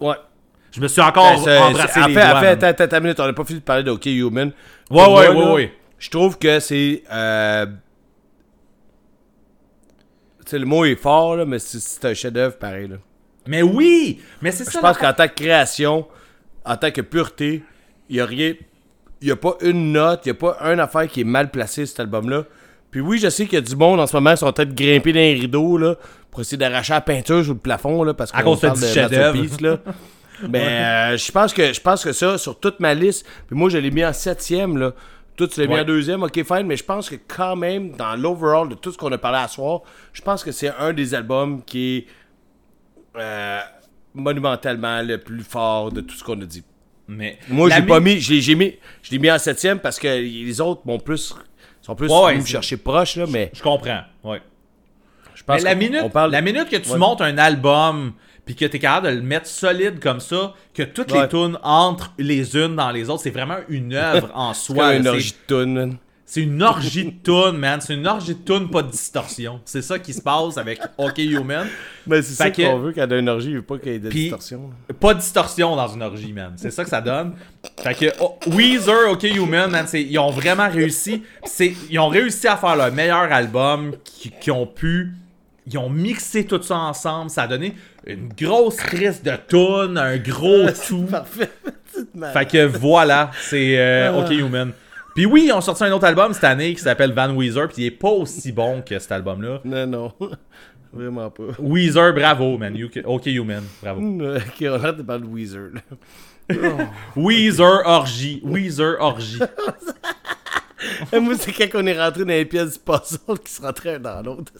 Ouais. 0.00 0.14
Je 0.78 0.82
me 0.82 0.88
suis 0.88 1.00
encore 1.00 1.44
Ben, 1.44 1.62
embrassé 1.64 1.98
les 2.06 2.14
doigts. 2.14 2.22
en 2.22 2.26
fait, 2.26 2.34
man. 2.34 2.46
attends, 2.46 2.66
attends, 2.68 2.84
attends 2.84 2.96
une 2.98 3.02
minute, 3.02 3.20
on 3.20 3.26
n'a 3.26 3.32
pas 3.32 3.44
fini 3.44 3.58
de 3.58 3.64
parler 3.64 3.82
de 3.82 3.90
OK 3.90 4.06
Human. 4.06 4.52
Ouais, 4.90 5.04
ouais, 5.06 5.28
ouais, 5.28 5.52
ouais. 5.52 5.72
Je 5.98 6.08
trouve 6.08 6.38
que 6.38 6.60
c'est. 6.60 7.02
Euh... 7.12 7.66
Tu 10.44 10.50
sais, 10.52 10.58
le 10.58 10.66
mot 10.66 10.84
est 10.84 10.94
fort, 10.96 11.36
là, 11.36 11.44
mais 11.44 11.58
c'est- 11.58 11.80
c'est 11.80 12.04
un 12.04 12.14
chef-d'œuvre 12.14 12.56
pareil. 12.56 12.88
Là. 12.88 12.96
Mais 13.46 13.62
oui! 13.62 14.20
Mais 14.40 14.50
c'est 14.52 14.64
Je 14.64 14.70
ça. 14.70 14.80
pense 14.80 15.00
la- 15.00 15.12
qu'en 15.12 15.16
tant 15.16 15.28
que 15.28 15.34
création, 15.34 16.06
en 16.64 16.76
tant 16.76 16.90
que 16.90 17.00
pureté, 17.00 17.62
il 18.08 18.14
n'y 18.16 18.20
a 18.20 18.26
rien. 18.26 18.54
Il 19.20 19.26
n'y 19.26 19.32
a 19.32 19.36
pas 19.36 19.56
une 19.62 19.92
note, 19.92 20.20
il 20.24 20.28
n'y 20.28 20.36
a 20.38 20.40
pas 20.40 20.56
un 20.60 20.78
affaire 20.78 21.08
qui 21.08 21.22
est 21.22 21.24
mal 21.24 21.50
placé 21.50 21.84
cet 21.86 21.98
album-là. 22.00 22.44
Puis 22.92 23.00
oui, 23.00 23.18
je 23.18 23.28
sais 23.28 23.44
qu'il 23.46 23.54
y 23.54 23.58
a 23.58 23.60
du 23.64 23.74
monde 23.76 23.98
en 24.00 24.06
ce 24.06 24.16
moment 24.16 24.30
qui 24.30 24.36
sont 24.38 24.46
en 24.46 24.52
train 24.52 24.64
de 24.64 24.72
grimper 24.72 25.12
dans 25.12 25.18
les 25.18 25.34
rideaux 25.34 25.76
là, 25.76 25.96
pour 26.30 26.40
essayer 26.40 26.56
d'arracher 26.56 26.92
la 26.94 27.00
peinture 27.00 27.42
sur 27.44 27.52
le 27.54 27.58
plafond 27.58 28.04
là, 28.04 28.14
parce 28.14 28.30
qu'on 28.30 28.56
parle 28.56 28.80
de 28.80 28.86
chef-d'œuvre. 28.86 29.38
Mais 30.48 30.66
euh, 30.66 31.16
je 31.16 31.32
pense 31.32 31.52
que 31.52 31.72
je 31.72 31.80
pense 31.80 32.04
que 32.04 32.12
ça, 32.12 32.36
sur 32.38 32.58
toute 32.60 32.78
ma 32.80 32.94
liste, 32.94 33.26
puis 33.46 33.56
moi 33.56 33.68
je 33.70 33.78
l'ai 33.78 33.90
mis 33.90 34.04
en 34.04 34.12
septième 34.12 34.76
là. 34.76 34.92
Toi, 35.36 35.46
tu 35.46 35.60
l'as 35.60 35.68
mis 35.68 35.78
en 35.78 35.84
deuxième, 35.84 36.22
ok, 36.24 36.34
fine, 36.34 36.66
mais 36.66 36.76
je 36.76 36.82
pense 36.82 37.08
que 37.08 37.14
quand 37.28 37.54
même, 37.54 37.92
dans 37.92 38.16
l'overall 38.16 38.68
de 38.70 38.74
tout 38.74 38.90
ce 38.90 38.98
qu'on 38.98 39.12
a 39.12 39.18
parlé 39.18 39.38
à 39.38 39.46
soir, 39.46 39.82
je 40.12 40.20
pense 40.20 40.42
que 40.42 40.50
c'est 40.50 40.70
un 40.80 40.92
des 40.92 41.14
albums 41.14 41.62
qui 41.64 41.98
est 41.98 42.06
euh, 43.16 43.60
monumentalement 44.14 45.00
le 45.02 45.18
plus 45.18 45.42
fort 45.44 45.92
de 45.92 46.00
tout 46.00 46.16
ce 46.16 46.24
qu'on 46.24 46.40
a 46.40 46.44
dit. 46.44 46.64
Mais 47.06 47.38
Moi, 47.48 47.70
j'ai 47.70 47.82
pas 47.82 48.00
mis, 48.00 48.18
j'ai 48.20 48.40
j'ai 48.40 48.54
mis, 48.56 48.74
je 49.02 49.10
l'ai 49.12 49.18
mis 49.20 49.30
en 49.30 49.38
septième 49.38 49.78
parce 49.78 49.98
que 49.98 50.08
les 50.08 50.60
autres 50.60 50.82
m'ont 50.84 50.98
plus, 50.98 51.34
sont 51.82 51.94
plus 51.94 52.10
Ouais, 52.10 52.36
me 52.36 52.44
chercher 52.44 52.76
proche 52.76 53.14
là, 53.16 53.24
mais 53.28 53.50
Je 53.54 53.62
comprends. 53.62 54.02
Ouais. 54.24 54.42
je 55.34 55.42
pense 55.44 55.58
Mais 55.62 55.62
la 55.70 55.74
minute, 55.76 56.00
on 56.02 56.10
parle. 56.10 56.32
la 56.32 56.42
minute 56.42 56.68
que 56.68 56.76
tu 56.76 56.90
Ouais. 56.90 56.98
montes 56.98 57.20
un 57.20 57.38
album 57.38 58.12
puis 58.48 58.54
que 58.56 58.64
t'es 58.64 58.78
capable 58.78 59.08
de 59.08 59.12
le 59.12 59.20
mettre 59.20 59.46
solide 59.46 60.00
comme 60.00 60.20
ça, 60.20 60.54
que 60.72 60.82
toutes 60.82 61.12
les 61.12 61.28
tunes 61.28 61.58
entrent 61.62 62.14
les 62.16 62.56
unes 62.56 62.76
dans 62.76 62.90
les 62.90 63.10
autres, 63.10 63.22
c'est 63.22 63.28
vraiment 63.30 63.58
une 63.68 63.92
œuvre 63.92 64.30
en 64.34 64.54
C'est 64.54 64.72
soi. 64.72 64.88
comme 64.88 64.96
une 65.02 65.06
orgie 65.08 65.34
de 65.48 65.54
tunes, 65.54 65.74
man. 65.74 65.96
C'est 66.24 66.40
une 66.42 66.62
orgie 66.62 67.04
de 67.04 67.10
tunes, 67.22 67.58
man. 67.58 67.78
C'est 67.82 67.92
une 67.92 68.06
orgie 68.06 68.34
de 68.34 68.40
tunes, 68.42 68.70
pas 68.70 68.80
de 68.82 68.90
distorsion. 68.90 69.60
C'est 69.66 69.82
ça 69.82 69.98
qui 69.98 70.14
se 70.14 70.22
passe 70.22 70.56
avec 70.56 70.80
OK 70.96 71.18
Human. 71.18 71.66
Mais 72.06 72.22
c'est 72.22 72.32
ça 72.32 72.50
qu'on 72.50 72.78
veut 72.78 72.92
quand 72.94 73.04
il 73.04 73.10
y 73.10 73.14
a 73.14 73.18
une 73.18 73.28
orgie, 73.28 73.50
il 73.50 73.56
veut 73.56 73.62
pas 73.62 73.76
qu'il 73.76 73.92
y 73.92 73.94
ait 73.96 73.98
de 73.98 74.08
distorsion. 74.08 74.70
Pas 74.98 75.12
de 75.12 75.20
distorsion 75.20 75.76
dans 75.76 75.88
une 75.88 76.02
orgie, 76.02 76.32
man. 76.32 76.54
C'est 76.56 76.70
ça 76.70 76.84
que 76.84 76.90
ça 76.90 77.02
donne. 77.02 77.34
Fait 77.82 77.94
que 77.94 78.06
oh, 78.20 78.38
Weezer, 78.46 79.10
OK 79.10 79.24
Human, 79.24 79.70
man, 79.70 79.84
c'est- 79.86 80.02
ils 80.02 80.18
ont 80.18 80.30
vraiment 80.30 80.70
réussi. 80.70 81.22
C'est, 81.44 81.74
ils 81.90 81.98
ont 81.98 82.08
réussi 82.08 82.48
à 82.48 82.56
faire 82.56 82.76
leur 82.76 82.92
meilleur 82.92 83.30
album 83.30 83.92
qui, 84.04 84.30
qui 84.30 84.50
ont 84.50 84.66
pu. 84.66 85.12
Ils 85.70 85.78
ont 85.78 85.90
mixé 85.90 86.44
tout 86.46 86.62
ça 86.62 86.76
ensemble. 86.76 87.30
Ça 87.30 87.42
a 87.42 87.46
donné 87.46 87.74
une 88.06 88.28
grosse 88.28 88.76
crise 88.76 89.22
de 89.22 89.32
tunes, 89.48 89.98
un 89.98 90.16
gros 90.18 90.66
tout. 90.88 91.02
Parfait. 91.04 91.50
Fait 92.32 92.46
que 92.48 92.64
voilà, 92.66 93.30
c'est 93.40 93.78
euh, 93.78 94.20
OK 94.22 94.30
Human. 94.30 94.72
Puis 95.14 95.26
oui, 95.26 95.44
ils 95.48 95.52
ont 95.52 95.60
sorti 95.60 95.82
un 95.84 95.92
autre 95.92 96.04
album 96.06 96.32
cette 96.32 96.44
année 96.44 96.72
qui 96.74 96.80
s'appelle 96.80 97.12
Van 97.12 97.34
Weezer, 97.34 97.66
puis 97.68 97.82
il 97.82 97.86
est 97.86 97.90
pas 97.90 98.10
aussi 98.10 98.52
bon 98.52 98.82
que 98.82 98.98
cet 98.98 99.10
album-là. 99.10 99.60
Non, 99.64 99.86
non. 99.86 100.12
Vraiment 100.92 101.28
pas. 101.28 101.42
Weezer, 101.58 102.14
bravo, 102.14 102.56
man. 102.56 102.74
You- 102.76 102.88
OK 103.04 103.26
Human, 103.26 103.64
bravo. 103.82 104.00
Ok, 104.00 104.62
on 104.62 104.92
de 104.92 105.02
parler 105.02 105.22
de 105.26 105.28
Weezer. 105.28 105.70
Weezer 107.16 107.82
Orgie. 107.84 108.40
Weezer 108.44 108.96
Orgie. 109.00 109.40
Moi, 111.20 111.34
c'est 111.38 111.52
quand 111.52 111.80
on 111.80 111.86
est 111.86 111.98
rentré 112.00 112.20
dans 112.24 112.28
les 112.28 112.44
pièces 112.44 112.74
du 112.74 112.78
puzzle 112.78 113.38
qui 113.44 113.52
se 113.52 113.60
rentrait 113.62 113.94
un 113.96 113.98
dans 113.98 114.22
l'autre. 114.22 114.52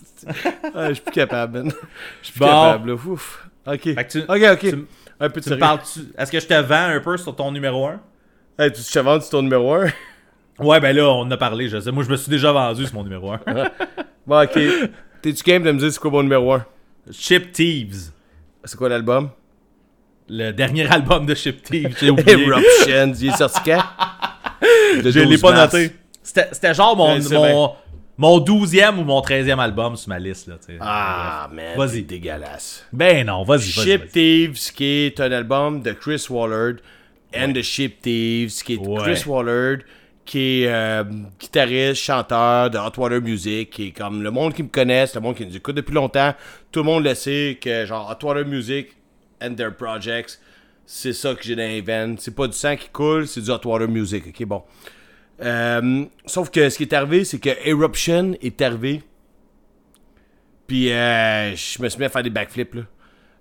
Ah, 0.75 0.89
je 0.89 0.95
suis 0.95 1.03
plus 1.03 1.13
capable, 1.13 1.59
man. 1.59 1.73
Je 2.23 2.27
suis 2.27 2.33
plus 2.33 2.41
Bon. 2.41 2.47
capable, 2.47 2.89
là. 2.91 2.95
Ouf. 3.07 3.49
Ok. 3.67 3.81
Tu- 4.09 4.21
Ok, 4.29 4.43
ok. 4.53 4.59
tu- 4.61 4.87
un 5.21 5.31
peu 5.31 5.41
de. 5.41 5.59
Est-ce 6.19 6.31
que 6.33 6.41
je 6.41 6.47
te 6.47 6.55
vends 6.63 6.75
un 6.97 7.01
peu 7.01 7.17
sur 7.17 7.35
ton 7.37 7.51
numéro 7.53 7.87
1 7.87 8.01
Hey, 8.59 8.73
tu 8.73 8.83
te 8.83 8.99
vends 8.99 9.21
sur 9.21 9.31
ton 9.31 9.43
numéro 9.43 9.75
1? 9.75 9.87
Ouais, 10.59 10.81
ben 10.81 10.95
là, 10.97 11.05
on 11.09 11.21
en 11.21 11.31
a 11.31 11.37
parlé, 11.37 11.69
je 11.69 11.79
sais. 11.79 11.93
Moi, 11.93 12.03
je 12.03 12.11
me 12.11 12.17
suis 12.17 12.31
déjà 12.31 12.51
vendu 12.51 12.85
sur 12.85 12.95
mon 12.97 13.05
numéro 13.05 13.31
1. 13.33 13.39
Bon, 14.27 14.43
ok. 14.43 14.59
T'es-tu 15.23 15.45
game 15.45 15.63
de 15.63 15.71
me 15.71 15.79
dire 15.79 15.93
c'est 15.93 16.01
quoi 16.01 16.11
mon 16.11 16.25
numéro 16.25 16.53
1? 16.53 16.67
Chip 17.13 17.53
Thieves. 17.53 18.11
C'est 18.65 18.77
quoi 18.77 18.89
l'album? 18.89 19.31
Le 20.29 20.51
dernier 20.51 20.87
album 20.91 21.27
de 21.27 21.35
Chip 21.37 21.63
Thieves. 21.63 21.97
J'ai 22.01 22.11
oublié. 22.11 22.33
Eruption. 22.33 23.13
Il 23.21 23.29
est 23.29 23.37
sorti 23.37 23.61
quand? 23.65 23.83
Je 24.95 25.09
l'ai 25.21 25.27
12 25.27 25.41
pas 25.41 25.55
noté. 25.55 25.93
C'était 26.53 26.75
genre 26.75 26.97
mon, 26.97 27.19
Ouais, 27.19 27.53
mon, 27.53 27.73
mon 28.17 28.39
12e 28.41 28.99
ou 28.99 29.05
mon 29.05 29.21
13e 29.21 29.59
album 29.59 29.97
sur 29.97 30.09
ma 30.11 30.19
liste. 30.19 30.49
Là. 30.49 30.57
Ah, 30.81 31.49
man. 31.53 31.77
Vas-y. 31.77 32.03
dégueulasse. 32.03 32.85
Ben 32.93 33.27
non, 33.27 33.45
vas-y. 33.45 33.63
Ship 33.63 34.01
vas-y. 34.01 34.09
Thieves, 34.09 34.73
qui 34.75 34.85
est 35.07 35.21
un 35.21 35.33
album 35.33 35.81
de 35.83 35.93
Chris 35.93 36.27
Wallard 36.29 36.77
and 37.35 37.53
the 37.53 37.63
Ship 37.63 38.01
Thieves, 38.03 38.63
qui 38.65 38.75
est 38.75 38.79
Ouais. 38.79 39.03
Chris 39.03 39.23
Wallard, 39.27 39.79
qui 40.25 40.63
est 40.65 40.69
euh, 40.69 41.05
guitariste, 41.41 42.03
chanteur 42.03 42.69
de 42.71 42.77
Hot 42.79 42.93
Water 43.01 43.21
Music, 43.23 43.71
qui 43.71 43.87
est 43.89 43.91
comme 43.93 44.23
le 44.23 44.31
monde 44.31 44.53
qui 44.53 44.63
me 44.63 44.69
connaisse, 44.69 45.15
le 45.15 45.21
monde 45.23 45.37
qui 45.37 45.47
nous 45.47 45.57
écoute 45.57 45.77
depuis 45.77 45.95
longtemps, 45.95 46.35
tout 46.71 46.81
le 46.81 46.85
monde 46.85 47.05
le 47.05 47.15
sait 47.15 47.59
que 47.61 47.87
genre 47.87 48.11
Hot 48.11 48.27
Water 48.27 48.45
Music 48.45 48.89
and 49.43 49.55
their 49.55 49.75
projects, 49.75 50.39
c'est 50.85 51.13
ça 51.13 51.35
que 51.35 51.43
j'ai 51.43 51.55
dans 51.57 51.63
les 51.63 51.81
veines. 51.81 52.17
C'est 52.19 52.35
pas 52.35 52.47
du 52.47 52.53
sang 52.53 52.77
qui 52.77 52.89
coule, 52.89 53.27
c'est 53.27 53.41
du 53.41 53.51
Hot 53.51 53.61
Water 53.65 53.89
Music. 53.89 54.25
Ok, 54.29 54.45
bon. 54.47 54.63
Euh, 55.41 56.05
sauf 56.27 56.51
que 56.51 56.69
ce 56.69 56.77
qui 56.77 56.85
est 56.85 56.93
arrivé, 56.93 57.25
c'est 57.25 57.39
que 57.39 57.51
Eruption 57.69 58.35
est 58.43 58.61
arrivé. 58.61 59.03
Puis 60.67 60.93
euh, 60.93 61.55
je 61.55 61.83
me 61.83 61.89
suis 61.89 61.99
mis 61.99 62.05
à 62.07 62.09
faire 62.09 62.23
des 62.23 62.31
backflips. 62.31 62.75
là. 62.75 62.83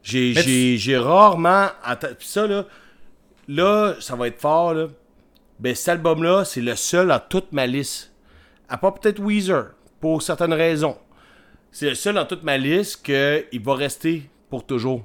J'ai, 0.03 0.33
Mais 0.35 0.41
j'ai, 0.41 0.77
j'ai 0.77 0.97
rarement. 0.97 1.67
Puis 2.17 2.27
ça, 2.27 2.47
là, 2.47 2.65
là, 3.47 3.95
ça 3.99 4.15
va 4.15 4.27
être 4.27 4.39
fort. 4.39 4.73
Là. 4.73 4.87
Ben, 5.59 5.75
cet 5.75 5.89
album-là, 5.89 6.45
c'est 6.45 6.61
le 6.61 6.75
seul 6.75 7.07
dans 7.07 7.19
toute 7.19 7.51
ma 7.51 7.67
liste. 7.67 8.13
À 8.69 8.77
part 8.77 8.93
peut-être 8.93 9.19
Weezer, 9.19 9.71
pour 9.99 10.21
certaines 10.21 10.53
raisons. 10.53 10.97
C'est 11.71 11.89
le 11.89 11.95
seul 11.95 12.15
dans 12.15 12.25
toute 12.25 12.43
ma 12.43 12.57
liste 12.57 13.03
qu'il 13.05 13.61
va 13.61 13.75
rester 13.75 14.29
pour 14.49 14.65
toujours. 14.65 15.03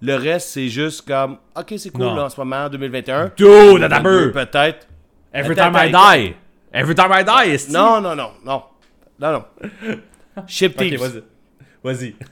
Le 0.00 0.14
reste, 0.14 0.48
c'est 0.50 0.68
juste 0.68 1.06
comme, 1.06 1.38
ok, 1.56 1.74
c'est 1.76 1.90
cool 1.90 2.06
là, 2.06 2.24
en 2.24 2.28
ce 2.30 2.38
moment, 2.40 2.64
en 2.64 2.68
2021. 2.68 3.32
Dude, 3.36 3.82
attends 3.82 3.96
un 3.96 4.02
22, 4.02 4.02
peu. 4.02 4.46
Peut-être. 4.46 4.87
Every 5.32 5.54
time 5.54 5.76
I 5.76 5.90
die. 5.90 6.34
Every 6.72 6.94
time 6.94 7.12
I 7.12 7.24
die, 7.24 7.52
est 7.54 7.70
Non, 7.70 8.00
non, 8.00 8.14
non, 8.16 8.32
non. 8.44 8.62
Non, 9.18 9.32
non. 9.32 9.44
Ship 10.46 10.72
Ok, 10.76 10.78
Thieves. 10.78 11.00
vas-y. 11.00 11.22
Vas-y. 11.82 12.14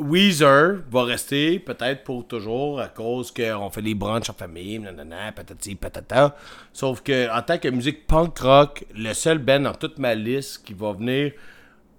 Weezer 0.00 0.78
va 0.90 1.04
rester 1.04 1.58
peut-être 1.58 2.04
pour 2.04 2.26
toujours 2.26 2.80
à 2.80 2.88
cause 2.88 3.30
qu'on 3.30 3.68
fait 3.68 3.82
les 3.82 3.94
brunchs 3.94 4.30
en 4.30 4.32
famille, 4.32 4.78
nanana, 4.78 5.30
patati 5.32 5.74
patata. 5.74 6.34
Sauf 6.72 7.02
que 7.02 7.28
en 7.30 7.42
tant 7.42 7.58
que 7.58 7.68
musique 7.68 8.06
punk 8.06 8.38
rock, 8.38 8.84
le 8.94 9.12
seul 9.12 9.38
band 9.38 9.60
dans 9.60 9.74
toute 9.74 9.98
ma 9.98 10.14
liste 10.14 10.64
qui 10.64 10.72
va 10.72 10.92
venir 10.92 11.32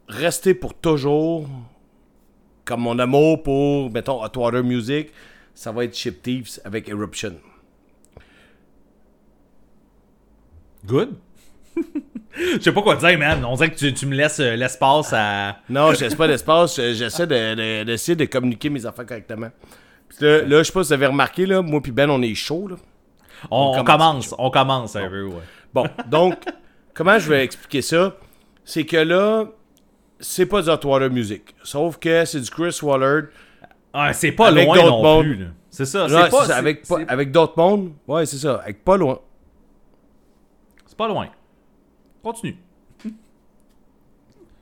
rester 0.08 0.56
pour 0.56 0.74
toujours, 0.74 1.48
comme 2.66 2.82
mon 2.82 2.98
amour 2.98 3.44
pour, 3.44 3.92
mettons, 3.92 4.24
Hot 4.24 4.36
Water 4.36 4.64
Music, 4.64 5.12
ça 5.54 5.72
va 5.72 5.84
être 5.84 5.96
Ship 5.96 6.24
Thieves 6.24 6.60
avec 6.66 6.90
Eruption. 6.90 7.36
Good. 10.86 11.16
Je 12.58 12.60
sais 12.62 12.72
pas 12.72 12.82
quoi 12.82 12.96
te 12.96 13.06
dire, 13.06 13.18
man. 13.20 13.44
On 13.46 13.56
dirait 13.56 13.72
que 13.72 13.76
tu, 13.78 13.94
tu 13.94 14.06
me 14.06 14.16
laisses 14.16 14.40
euh, 14.40 14.56
l'espace 14.56 15.12
à. 15.14 15.58
Non, 15.70 15.94
je 15.94 16.02
laisse 16.06 16.16
pas 16.16 16.28
d'espace. 16.28 16.78
je- 16.78 16.94
J'essaie 16.94 17.28
de- 17.28 17.56
de- 17.56 17.84
d'essayer 17.84 18.16
de, 18.16 18.26
communiquer 18.26 18.70
mes 18.70 18.86
affaires 18.86 19.06
correctement. 19.06 19.50
Puis 20.10 20.18
là, 20.26 20.42
là, 20.42 20.58
je 20.60 20.64
sais 20.64 20.72
pas 20.74 20.84
si 20.84 20.88
vous 20.88 20.94
avez 20.94 21.08
remarqué, 21.08 21.46
là, 21.46 21.62
moi 21.62 21.82
puis 21.82 21.92
Ben, 21.92 22.10
on 22.10 22.22
est 22.22 22.34
chaud. 22.36 22.68
Là. 22.70 22.76
On, 23.50 23.74
on 23.80 23.84
commence. 23.84 24.34
on 24.38 24.50
commence 24.50 24.96
un 24.96 25.10
peu, 25.10 25.24
ouais. 25.26 25.42
Bon, 25.74 25.86
donc, 26.10 26.36
comment 26.94 27.18
je 27.20 27.30
vais 27.30 27.44
expliquer 27.44 27.82
ça? 27.82 28.16
C'est 28.64 28.86
que 28.86 28.98
là, 28.98 29.46
c'est 30.20 30.46
pas 30.46 30.62
du 30.62 30.70
Hot 30.70 30.80
Water 30.86 31.10
Music. 31.10 31.56
Sauf 31.64 31.98
que 31.98 32.24
c'est 32.26 32.40
du 32.40 32.50
Chris 32.50 32.78
Wallard. 32.82 33.24
Ah, 33.94 34.14
c'est 34.14 34.32
pas 34.32 34.48
Avec 34.48 34.66
loin 34.68 34.76
d'autres 34.78 34.90
non 34.90 35.04
mondes. 35.04 35.24
plus. 35.26 35.36
là. 35.36 35.46
C'est 35.70 35.86
ça, 35.86 36.04
Ouais, 36.06 36.10
c'est 36.10 36.30
pas, 36.30 36.42
c'est 36.42 36.48
ça, 36.52 36.56
avec, 36.58 36.80
c'est- 36.84 37.06
pas- 37.06 37.12
avec 37.12 37.32
d'autres 37.32 37.54
mondes. 37.58 37.92
Ouais, 38.08 38.26
c'est 38.26 38.38
ça. 38.38 38.56
Avec 38.64 38.84
pas 38.86 38.96
loin. 38.98 39.20
Loin. 41.08 41.28
Continue. 42.24 42.58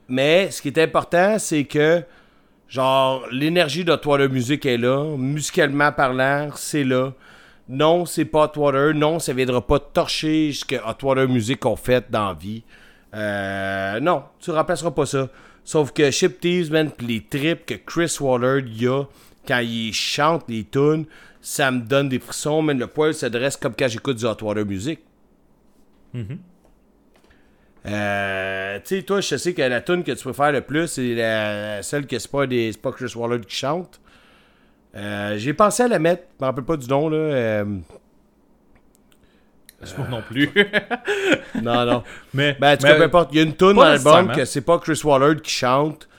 Mais 0.08 0.52
ce 0.52 0.62
qui 0.62 0.70
est 0.70 0.78
important, 0.78 1.38
c'est 1.40 1.66
que, 1.66 2.04
genre, 2.68 3.26
l'énergie 3.32 3.84
d'Hot 3.84 4.06
Water 4.06 4.30
Music 4.30 4.66
est 4.66 4.78
là. 4.78 5.16
Musicalement 5.18 5.92
parlant, 5.92 6.50
c'est 6.56 6.84
là. 6.84 7.14
Non, 7.70 8.08
c'est 8.08 8.26
pas 8.26 8.46
Hot 8.46 8.60
Water. 8.60 8.94
Non, 8.96 9.20
ça 9.20 9.32
viendra 9.32 9.62
pas 9.66 9.80
torcher 9.80 10.52
ce 10.52 10.66
que 10.66 10.76
Hot 10.76 11.06
Water 11.06 11.28
Music 11.28 11.64
ont 11.68 11.76
fait 11.76 12.10
dans 12.10 12.30
la 12.30 12.34
vie. 12.34 12.64
Euh, 13.14 14.00
non, 14.00 14.24
tu 14.40 14.50
remplaceras 14.50 14.90
pas 14.90 15.06
ça. 15.06 15.30
Sauf 15.64 15.92
que 15.92 16.10
Chip 16.10 16.40
Thieves, 16.40 16.72
man, 16.72 16.90
les 17.00 17.22
trips 17.24 17.66
que 17.68 17.76
Chris 17.76 18.18
Waller 18.20 18.66
y 18.68 18.88
a 18.88 19.04
quand 19.48 19.60
il 19.60 19.94
chante 19.94 20.46
les 20.48 20.64
tunes, 20.64 21.06
ça 21.42 21.70
me 21.70 21.82
donne 21.82 22.10
des 22.10 22.18
frissons. 22.18 22.64
Le 22.64 22.88
poil 22.88 23.14
se 23.14 23.28
dresse 23.28 23.56
comme 23.56 23.76
quand 23.78 23.88
j'écoute 23.88 24.18
du 24.18 24.26
Hot 24.26 24.66
Music. 24.66 25.00
Euh, 27.86 28.80
tu 28.86 28.98
sais, 28.98 29.02
toi, 29.04 29.22
je 29.22 29.38
sais 29.38 29.54
que 29.54 29.62
la 29.62 29.82
tune 29.82 30.04
que 30.04 30.12
tu 30.12 30.24
préfères 30.24 30.52
le 30.52 30.62
plus, 30.62 30.88
c'est 30.88 31.16
la, 31.16 31.82
celle 31.82 32.06
que 32.08 32.20
c'est 32.20 32.30
pas, 32.30 32.46
des, 32.46 32.72
c'est 32.74 32.82
pas 32.82 32.92
Chris 32.92 33.12
Waller 33.16 33.40
qui 33.42 33.56
chante. 33.56 34.00
Euh, 34.96 35.38
J'ai 35.38 35.54
pensé 35.54 35.84
à 35.84 35.88
la 35.88 36.00
mettre, 36.00 36.24
je 36.40 36.44
me 36.44 36.50
rappelle 36.50 36.66
pas 36.66 36.76
du 36.78 36.88
nom, 36.88 37.08
là. 37.10 37.18
euh, 37.18 37.66
Moi 39.98 40.08
non 40.10 40.22
plus. 40.22 40.50
non, 41.62 41.86
non. 41.86 42.04
mais. 42.34 42.58
Ben, 42.60 42.74
en 42.74 42.78
tout 42.78 42.84
mais- 42.84 42.90
cas, 42.90 42.96
peu 42.98 43.04
importe. 43.04 43.30
Il 43.32 43.38
y 43.38 43.40
a 43.40 43.44
une 43.44 43.56
tune 43.56 43.74
dans 43.74 43.84
l'album 43.84 44.32
que 44.34 44.44
c'est 44.46 44.62
pas 44.62 44.78
Chris 44.80 45.00
Waller 45.04 45.40
qui 45.42 45.52
chante. 45.52 46.10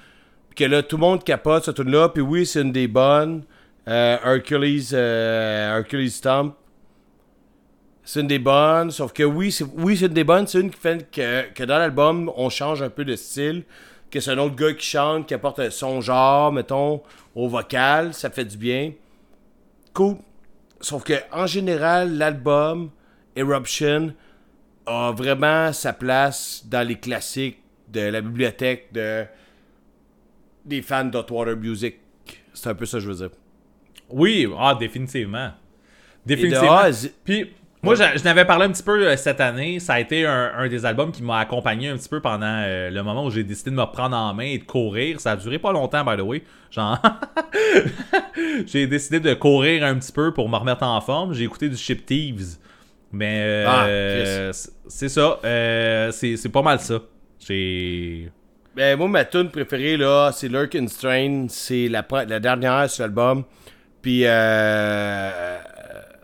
Que 0.56 0.64
là, 0.64 0.82
tout 0.82 0.96
le 0.96 1.00
monde 1.02 1.22
capote 1.22 1.64
cette 1.66 1.76
tune-là. 1.76 2.08
Puis 2.08 2.22
oui, 2.22 2.46
c'est 2.46 2.62
une 2.62 2.72
des 2.72 2.88
bonnes. 2.88 3.44
Euh, 3.86 4.16
Hercules, 4.24 4.82
euh, 4.94 5.76
Hercules 5.78 6.10
Stomp. 6.10 6.54
C'est 8.10 8.22
une 8.22 8.26
des 8.26 8.40
bonnes. 8.40 8.90
Sauf 8.90 9.12
que 9.12 9.22
oui, 9.22 9.52
c'est 9.52 9.62
oui, 9.62 9.96
c'est 9.96 10.06
une 10.06 10.14
des 10.14 10.24
bonnes. 10.24 10.44
C'est 10.44 10.58
une 10.58 10.70
qui 10.72 10.80
fait 10.80 11.08
que, 11.12 11.48
que 11.52 11.62
dans 11.62 11.78
l'album, 11.78 12.28
on 12.34 12.50
change 12.50 12.82
un 12.82 12.90
peu 12.90 13.04
de 13.04 13.14
style. 13.14 13.62
Que 14.10 14.18
c'est 14.18 14.32
un 14.32 14.38
autre 14.38 14.56
gars 14.56 14.72
qui 14.72 14.84
chante, 14.84 15.28
qui 15.28 15.34
apporte 15.34 15.70
son 15.70 16.00
genre, 16.00 16.50
mettons, 16.50 17.02
au 17.36 17.48
vocal. 17.48 18.12
Ça 18.12 18.28
fait 18.28 18.44
du 18.44 18.56
bien. 18.56 18.94
Cool. 19.94 20.16
Sauf 20.80 21.04
que 21.04 21.12
en 21.30 21.46
général, 21.46 22.18
l'album 22.18 22.90
Eruption 23.36 24.12
a 24.86 25.12
vraiment 25.12 25.72
sa 25.72 25.92
place 25.92 26.64
dans 26.66 26.84
les 26.84 26.98
classiques 26.98 27.62
de 27.86 28.00
la 28.00 28.20
bibliothèque 28.22 28.88
de 28.92 29.24
des 30.64 30.82
fans 30.82 31.04
d'Hot 31.04 31.26
Water 31.30 31.56
Music. 31.56 31.94
C'est 32.54 32.70
un 32.70 32.74
peu 32.74 32.86
ça 32.86 32.98
que 32.98 33.04
je 33.04 33.08
veux 33.08 33.28
dire. 33.28 33.30
Oui, 34.08 34.48
ah, 34.58 34.74
définitivement. 34.74 35.52
Définitivement. 36.26 36.90
Puis, 37.22 37.52
moi, 37.82 37.94
j'a- 37.94 38.16
je 38.16 38.22
n'avais 38.24 38.44
parlé 38.44 38.66
un 38.66 38.70
petit 38.70 38.82
peu 38.82 39.06
euh, 39.06 39.16
cette 39.16 39.40
année. 39.40 39.80
Ça 39.80 39.94
a 39.94 40.00
été 40.00 40.26
un, 40.26 40.52
un 40.56 40.68
des 40.68 40.84
albums 40.84 41.12
qui 41.12 41.22
m'a 41.22 41.38
accompagné 41.38 41.88
un 41.88 41.96
petit 41.96 42.08
peu 42.08 42.20
pendant 42.20 42.46
euh, 42.66 42.90
le 42.90 43.02
moment 43.02 43.24
où 43.24 43.30
j'ai 43.30 43.42
décidé 43.44 43.70
de 43.70 43.76
me 43.76 43.82
reprendre 43.82 44.16
en 44.16 44.34
main 44.34 44.44
et 44.44 44.58
de 44.58 44.64
courir. 44.64 45.18
Ça 45.20 45.32
a 45.32 45.36
duré 45.36 45.58
pas 45.58 45.72
longtemps, 45.72 46.04
by 46.04 46.16
the 46.16 46.20
way. 46.20 46.42
Genre, 46.70 46.98
j'ai 48.66 48.86
décidé 48.86 49.20
de 49.20 49.34
courir 49.34 49.84
un 49.84 49.94
petit 49.96 50.12
peu 50.12 50.32
pour 50.32 50.48
me 50.48 50.56
remettre 50.56 50.82
en 50.82 51.00
forme. 51.00 51.32
J'ai 51.34 51.44
écouté 51.44 51.68
du 51.68 51.76
Ship 51.76 52.04
Thieves. 52.04 52.56
Mais 53.12 53.40
euh, 53.66 54.50
Ah, 54.52 54.52
c'est- 54.88 55.08
ça. 55.08 55.40
Euh, 55.44 56.10
c'est 56.12 56.48
pas 56.52 56.62
mal 56.62 56.78
ça. 56.80 56.98
J'ai. 57.46 58.30
Ben, 58.76 58.96
moi, 58.96 59.08
ma 59.08 59.24
tune 59.24 59.50
préférée, 59.50 59.96
là, 59.96 60.30
c'est 60.32 60.48
Lurkin 60.48 60.86
Strain. 60.86 61.46
C'est 61.48 61.88
la, 61.88 62.06
la 62.28 62.38
dernière 62.38 62.88
sur 62.88 63.02
l'album. 63.02 63.44
Puis, 64.00 64.22
euh, 64.24 65.58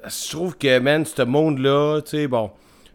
je 0.09 0.31
trouve 0.31 0.57
que, 0.57 0.79
man, 0.79 1.05
ce 1.05 1.23
monde-là, 1.23 2.01
tu 2.03 2.11
sais, 2.11 2.27
bon, 2.29 2.51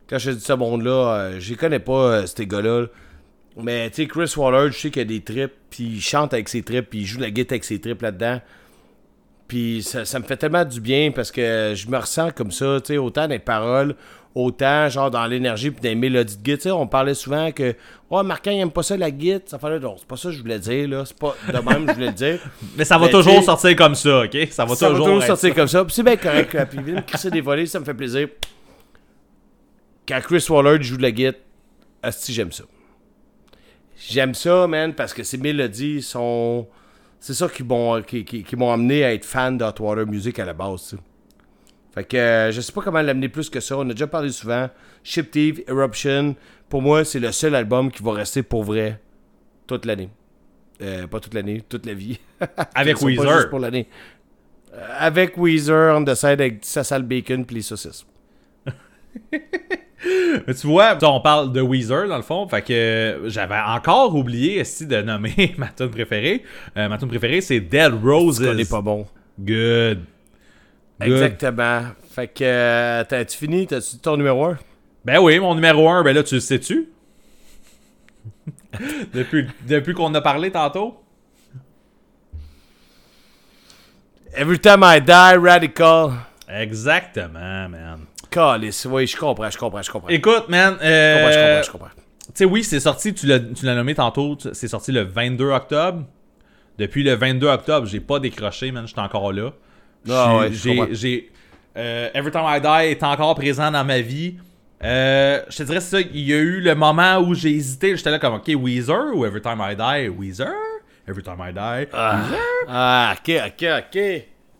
quand 0.10 0.18
je 0.18 0.32
dis 0.32 0.44
ce 0.44 0.54
monde-là, 0.54 0.92
euh, 0.92 1.40
je 1.40 1.52
les 1.52 1.56
connais 1.56 1.80
pas, 1.80 1.94
euh, 1.94 2.26
ces 2.26 2.48
gars-là. 2.48 2.88
Mais, 3.58 3.90
tu 3.90 4.04
sais, 4.04 4.08
Chris 4.08 4.34
Waller, 4.38 4.72
je 4.72 4.78
sais 4.78 4.92
qu'il 4.92 5.02
a 5.02 5.06
des 5.06 5.22
trips, 5.22 5.54
puis 5.70 5.84
il 5.84 6.02
chante 6.02 6.34
avec 6.34 6.50
ses 6.50 6.64
trips, 6.64 6.90
puis 6.90 7.00
il 7.00 7.06
joue 7.06 7.20
la 7.20 7.30
guitare 7.32 7.56
avec 7.56 7.66
ses 7.66 7.80
trips 7.80 8.02
là-dedans. 8.02 8.40
Puis 9.48 9.84
ça, 9.84 10.06
ça 10.06 10.20
me 10.20 10.24
fait 10.24 10.38
tellement 10.38 10.64
du 10.64 10.80
bien 10.80 11.12
parce 11.12 11.32
que 11.32 11.74
je 11.76 11.88
me 11.90 11.98
ressens 11.98 12.32
comme 12.32 12.52
ça, 12.52 12.80
tu 12.80 12.94
sais, 12.94 12.98
autant 12.98 13.28
les 13.28 13.40
paroles, 13.40 13.96
autant 14.36 14.88
genre 14.90 15.12
dans 15.12 15.26
l'énergie 15.26 15.72
puis 15.72 15.82
dans 15.82 15.90
les 15.90 15.96
mélodies 15.96 16.38
de 16.38 16.56
sais, 16.60 16.72
on 16.72 16.88
parlait 16.88 17.14
souvent 17.14 17.52
que 17.52 17.76
Oh, 18.10 18.22
Marquin, 18.24 18.52
il 18.52 18.60
aime 18.60 18.72
pas 18.72 18.84
ça 18.84 18.98
la 18.98 19.10
guitare. 19.10 19.42
Ça 19.48 19.58
fallait 19.58 19.80
non, 19.80 19.96
c'est 19.98 20.08
pas 20.08 20.18
ça 20.18 20.30
que 20.30 20.36
je 20.36 20.42
voulais 20.42 20.60
dire, 20.60 20.88
là. 20.90 21.06
C'est 21.06 21.18
pas 21.18 21.34
de 21.48 21.54
même 21.58 21.86
que 21.86 21.92
je 21.92 21.96
voulais 21.96 22.08
le 22.08 22.12
dire. 22.14 22.40
Mais 22.78 22.84
ça 22.84 22.98
va 22.98 23.08
toujours 23.08 23.42
sortir 23.44 23.74
comme 23.76 23.96
ça, 23.96 24.24
ok? 24.24 24.38
Ça 24.52 24.66
va 24.66 24.76
ça 24.76 24.90
va 24.90 24.98
toujours, 24.98 25.24
sortir 25.24 25.50
ça. 25.50 25.56
comme 25.56 25.68
ça. 25.68 25.86
Puis 25.86 25.94
c'est 25.96 26.04
bien 26.04 26.18
correct. 26.18 26.58
Puis 26.70 26.84
vient 26.84 27.02
crisser 27.02 27.32
des 27.32 27.40
volets, 27.42 27.66
ça 27.68 27.80
me 27.80 27.86
fait 27.86 27.94
plaisir. 27.94 28.28
Quand 30.08 30.20
Chris 30.22 30.46
Waller 30.50 30.82
joue 30.84 30.98
de 30.98 31.02
la 31.04 31.12
guitare, 31.12 31.40
asti, 32.04 32.34
j'aime 32.34 32.52
ça. 32.52 32.64
J'aime 34.10 34.34
ça, 34.34 34.68
man, 34.68 34.94
parce 34.94 35.14
que 35.14 35.24
ses 35.24 35.38
mélodies 35.38 36.02
sont. 36.02 36.68
C'est 37.20 37.36
ça 37.36 37.48
qui 37.48 37.64
m'ont 37.64 38.02
qui, 38.02 38.26
qui- 38.26 38.44
qui 38.44 38.56
m'ont 38.56 38.72
amené 38.74 39.04
à 39.06 39.14
être 39.14 39.26
fan 39.26 39.58
de 39.58 39.64
Hot 39.64 39.76
Water 39.80 40.08
Music 40.08 40.40
à 40.40 40.46
la 40.46 40.54
base, 40.54 40.82
tu 40.90 40.96
sais. 40.96 41.02
Fait 41.94 42.06
que 42.06 42.18
euh, 42.18 42.52
je 42.52 42.62
sais 42.62 42.72
pas 42.72 42.82
comment 42.82 43.02
l'amener 43.02 43.30
plus 43.30 43.50
que 43.50 43.60
ça. 43.60 43.78
On 43.78 43.90
a 43.90 43.94
déjà 43.94 44.08
parlé 44.08 44.30
souvent. 44.30 44.70
Ship 45.04 45.30
Thief, 45.30 45.60
Eruption, 45.68 46.36
pour 46.70 46.82
moi, 46.82 47.04
c'est 47.04 47.20
le 47.20 47.32
seul 47.32 47.54
album 47.54 47.92
qui 47.92 48.02
va 48.02 48.14
rester 48.14 48.44
pour 48.44 48.64
vrai 48.64 49.00
toute 49.68 49.86
l'année. 49.86 50.10
Euh, 50.82 51.06
pas 51.08 51.20
toute 51.20 51.34
l'année, 51.34 51.64
toute 51.68 51.86
la 51.86 51.94
vie. 51.94 52.20
Avec 52.76 52.98
sont 52.98 53.06
pas 53.06 53.12
Weezer. 53.12 53.38
juste 53.38 53.50
pour 53.50 53.60
l'année. 53.60 53.88
Euh, 54.74 54.88
avec 55.00 55.38
Weezer, 55.38 55.98
on 55.98 56.06
the 56.06 56.16
side 56.16 56.40
avec 56.40 56.60
sa 56.62 56.86
salle 56.86 57.04
bacon 57.04 57.46
puis 57.46 57.58
les 57.58 57.62
saucisses. 57.62 58.06
Mais 59.34 60.54
tu 60.54 60.66
vois, 60.66 60.98
on 61.04 61.20
parle 61.20 61.52
de 61.52 61.60
Weezer 61.62 62.08
dans 62.08 62.16
le 62.16 62.24
fond, 62.24 62.48
fait 62.48 62.62
que 62.62 63.24
j'avais 63.26 63.60
encore 63.60 64.16
oublié 64.16 64.62
ici 64.62 64.88
de 64.88 65.02
nommer 65.02 65.54
ma 65.58 65.68
tune 65.68 65.90
préférée. 65.90 66.44
Ma 66.74 66.98
tune 66.98 67.10
préférée 67.10 67.42
c'est 67.42 67.60
Dead 67.60 67.94
Roses. 68.02 68.42
On 68.42 68.58
est 68.58 68.70
pas 68.70 68.82
bon. 68.82 69.06
Good. 69.38 70.00
Exactement. 71.02 71.82
Fait 72.10 72.28
que, 72.28 72.44
euh, 72.44 73.04
t'as-tu 73.04 73.38
fini? 73.38 73.68
T'as-tu 73.68 73.98
ton 73.98 74.18
numéro 74.18 74.46
1? 74.46 74.58
Ben 75.06 75.20
oui, 75.20 75.40
mon 75.40 75.56
numéro 75.56 75.90
1, 75.90 76.04
ben 76.04 76.14
là, 76.14 76.24
tu 76.24 76.36
le 76.36 76.42
sais-tu? 76.42 76.90
depuis 79.14 79.48
depuis 79.68 79.94
qu'on 79.94 80.14
a 80.14 80.22
parlé 80.22 80.52
tantôt? 80.52 81.02
Every 84.34 84.60
time 84.60 84.82
I 84.84 85.02
die, 85.02 85.38
radical. 85.38 86.12
Exactement, 86.48 87.70
man. 87.70 88.06
Calice, 88.30 88.86
oui, 88.86 89.08
je 89.08 89.18
comprends, 89.18 89.50
je 89.50 89.58
comprends, 89.58 89.82
je 89.82 89.92
comprends. 89.92 90.08
Écoute, 90.08 90.48
man, 90.48 90.76
Je 90.76 90.80
comprends, 90.80 90.82
je 90.82 90.86
euh, 90.86 91.56
comprends, 91.58 91.64
je 91.64 91.72
comprends. 91.72 91.88
Tu 92.28 92.32
sais, 92.36 92.46
oui, 92.46 92.64
c'est 92.64 92.80
sorti, 92.80 93.14
tu 93.14 93.28
l'as 93.28 93.40
tu 93.40 93.66
l'as 93.66 93.76
nommé 93.76 93.94
tantôt, 93.94 94.38
c'est 94.54 94.68
sorti 94.70 94.92
le 94.94 95.02
22 95.02 95.50
octobre. 95.52 96.06
Depuis 96.78 97.04
le 97.04 97.14
22 97.14 97.48
octobre, 97.48 97.88
j'ai 97.88 98.00
pas 98.00 98.20
décroché, 98.20 98.72
man, 98.72 98.88
j'étais 98.88 99.02
encore 99.02 99.34
là. 99.34 99.52
Ah 100.10 100.38
ouais, 100.38 100.50
J'ai- 100.92 101.30
euh, 101.78 102.10
Every 102.14 102.32
Time 102.32 102.44
I 102.46 102.60
Die 102.60 102.92
est 102.92 103.04
encore 103.04 103.36
présent 103.36 103.72
dans 103.72 103.84
ma 103.84 104.02
vie. 104.02 104.36
Euh, 104.84 105.42
je 105.50 105.58
te 105.58 105.64
dirais, 105.64 105.80
ça, 105.80 106.00
il 106.02 106.20
y 106.22 106.34
a 106.34 106.38
eu 106.38 106.60
le 106.60 106.74
moment 106.74 107.20
où 107.20 107.36
j'ai 107.36 107.52
hésité, 107.52 107.96
j'étais 107.96 108.10
là 108.10 108.18
comme, 108.20 108.34
ok, 108.36 108.50
Weezer 108.56 109.16
ou 109.16 109.26
Every 109.26 109.42
Time 109.42 109.62
I 109.62 109.76
Die, 109.76 110.10
Weezer? 110.10 110.52
Every 111.08 111.22
Time 111.24 111.38
I 111.40 111.54
Die, 111.54 111.88
Weezer? 111.94 112.40
Ah, 112.68 113.14
ok, 113.18 113.32
ok, 113.48 113.66
ok. 113.80 114.02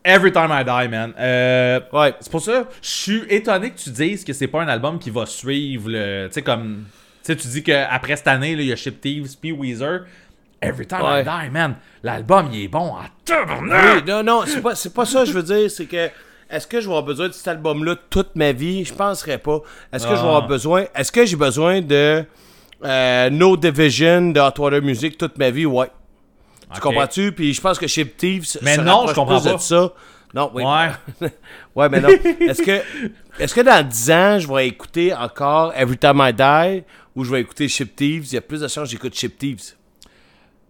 Every 0.04 0.32
Time 0.32 0.50
I 0.52 0.64
Die, 0.64 0.88
man. 0.90 1.14
Euh, 1.20 1.80
Ouais. 1.92 2.14
c'est 2.20 2.32
pour 2.32 2.42
ça, 2.42 2.68
je 2.82 2.88
suis 2.88 3.22
étonné 3.30 3.72
que 3.72 3.78
tu 3.80 3.90
dises 3.92 4.24
que 4.24 4.34
c'est 4.34 4.48
pas 4.48 4.62
un 4.62 4.68
album 4.68 4.98
qui 5.00 5.10
va 5.10 5.26
suivre 5.26 5.90
le. 5.90 6.28
Tu 6.28 6.34
sais, 6.36 6.42
comme. 6.42 6.86
Tu 7.24 7.34
sais, 7.34 7.36
tu 7.36 7.48
dis 7.48 7.62
qu'après 7.64 8.16
cette 8.16 8.28
année, 8.28 8.52
il 8.54 8.64
y 8.64 8.72
a 8.72 8.76
Ship 8.76 9.00
Thieves 9.00 9.36
puis 9.40 9.52
Weezer. 9.52 10.06
Every 10.62 10.86
Time 10.88 11.02
Ouais. 11.02 11.22
I 11.22 11.46
Die, 11.46 11.50
man. 11.52 11.76
L'album, 12.04 12.50
il 12.54 12.64
est 12.64 12.68
bon 12.68 12.94
à! 12.96 13.06
Oui, 13.30 14.04
non, 14.08 14.24
non, 14.24 14.44
c'est 14.46 14.62
pas, 14.62 14.74
pas 14.94 15.06
ça 15.06 15.20
que 15.22 15.26
je 15.26 15.34
veux 15.34 15.44
dire, 15.44 15.70
c'est 15.72 15.86
que 15.86 16.10
est-ce 16.50 16.68
que 16.68 16.78
je 16.82 16.86
vais 16.86 16.92
avoir 16.92 17.04
besoin 17.04 17.28
de 17.30 17.34
cet 17.34 17.48
album-là 17.48 17.96
toute 18.10 18.36
ma 18.36 18.52
vie? 18.52 18.84
Je 18.86 18.94
penserais 18.94 19.38
pas. 19.38 19.60
Est-ce 19.94 20.04
que 20.06 20.12
je 20.12 20.16
vais 20.22 20.22
Ah. 20.28 20.36
avoir 20.36 20.48
besoin. 20.48 20.86
Est-ce 20.94 21.12
que 21.12 21.26
j'ai 21.26 21.36
besoin 21.38 21.82
de 21.82 22.24
euh, 22.84 23.30
No 23.30 23.56
Division 23.58 24.32
de 24.32 24.40
Hot 24.40 24.60
Water 24.62 24.82
Music 24.82 25.18
toute 25.18 25.38
ma 25.38 25.50
vie? 25.50 25.66
Ouais. 25.66 25.88
Tu 26.74 26.80
comprends-tu? 26.82 27.32
Puis 27.32 27.54
je 27.54 27.62
pense 27.62 27.78
que 27.80 27.86
Thieves. 27.86 28.46
se- 28.46 28.60
Mais 28.62 28.78
non, 28.78 29.06
je 29.08 29.14
comprends 29.14 29.42
pas. 29.42 29.54
De 29.54 29.58
ça. 29.60 29.94
Non, 30.34 30.52
oui. 30.54 30.64
Ouais. 30.64 31.30
Ouais, 31.76 31.88
mais 31.90 32.02
non. 32.02 32.10
Est-ce 32.10 32.62
que, 32.62 32.82
est-ce 33.40 33.56
que 33.56 33.62
dans 33.62 33.86
10 33.88 34.12
ans, 34.12 34.40
je 34.40 34.48
vais 34.48 34.68
écouter 34.68 35.14
encore 35.14 35.74
Every 35.76 35.98
Time 35.98 36.22
I 36.22 36.34
Die 36.34 36.84
ou 37.16 37.24
je 37.24 37.32
vais 37.32 37.40
écouter 37.42 37.68
Ship 37.70 37.96
Thieves? 37.96 38.26
Il 38.28 38.34
y 38.34 38.38
a 38.38 38.42
plus 38.42 38.60
de 38.60 38.68
chances 38.68 38.86
que 38.86 38.92
j'écoute 38.92 39.16
Ship 39.16 39.38
Thieves. 39.38 39.74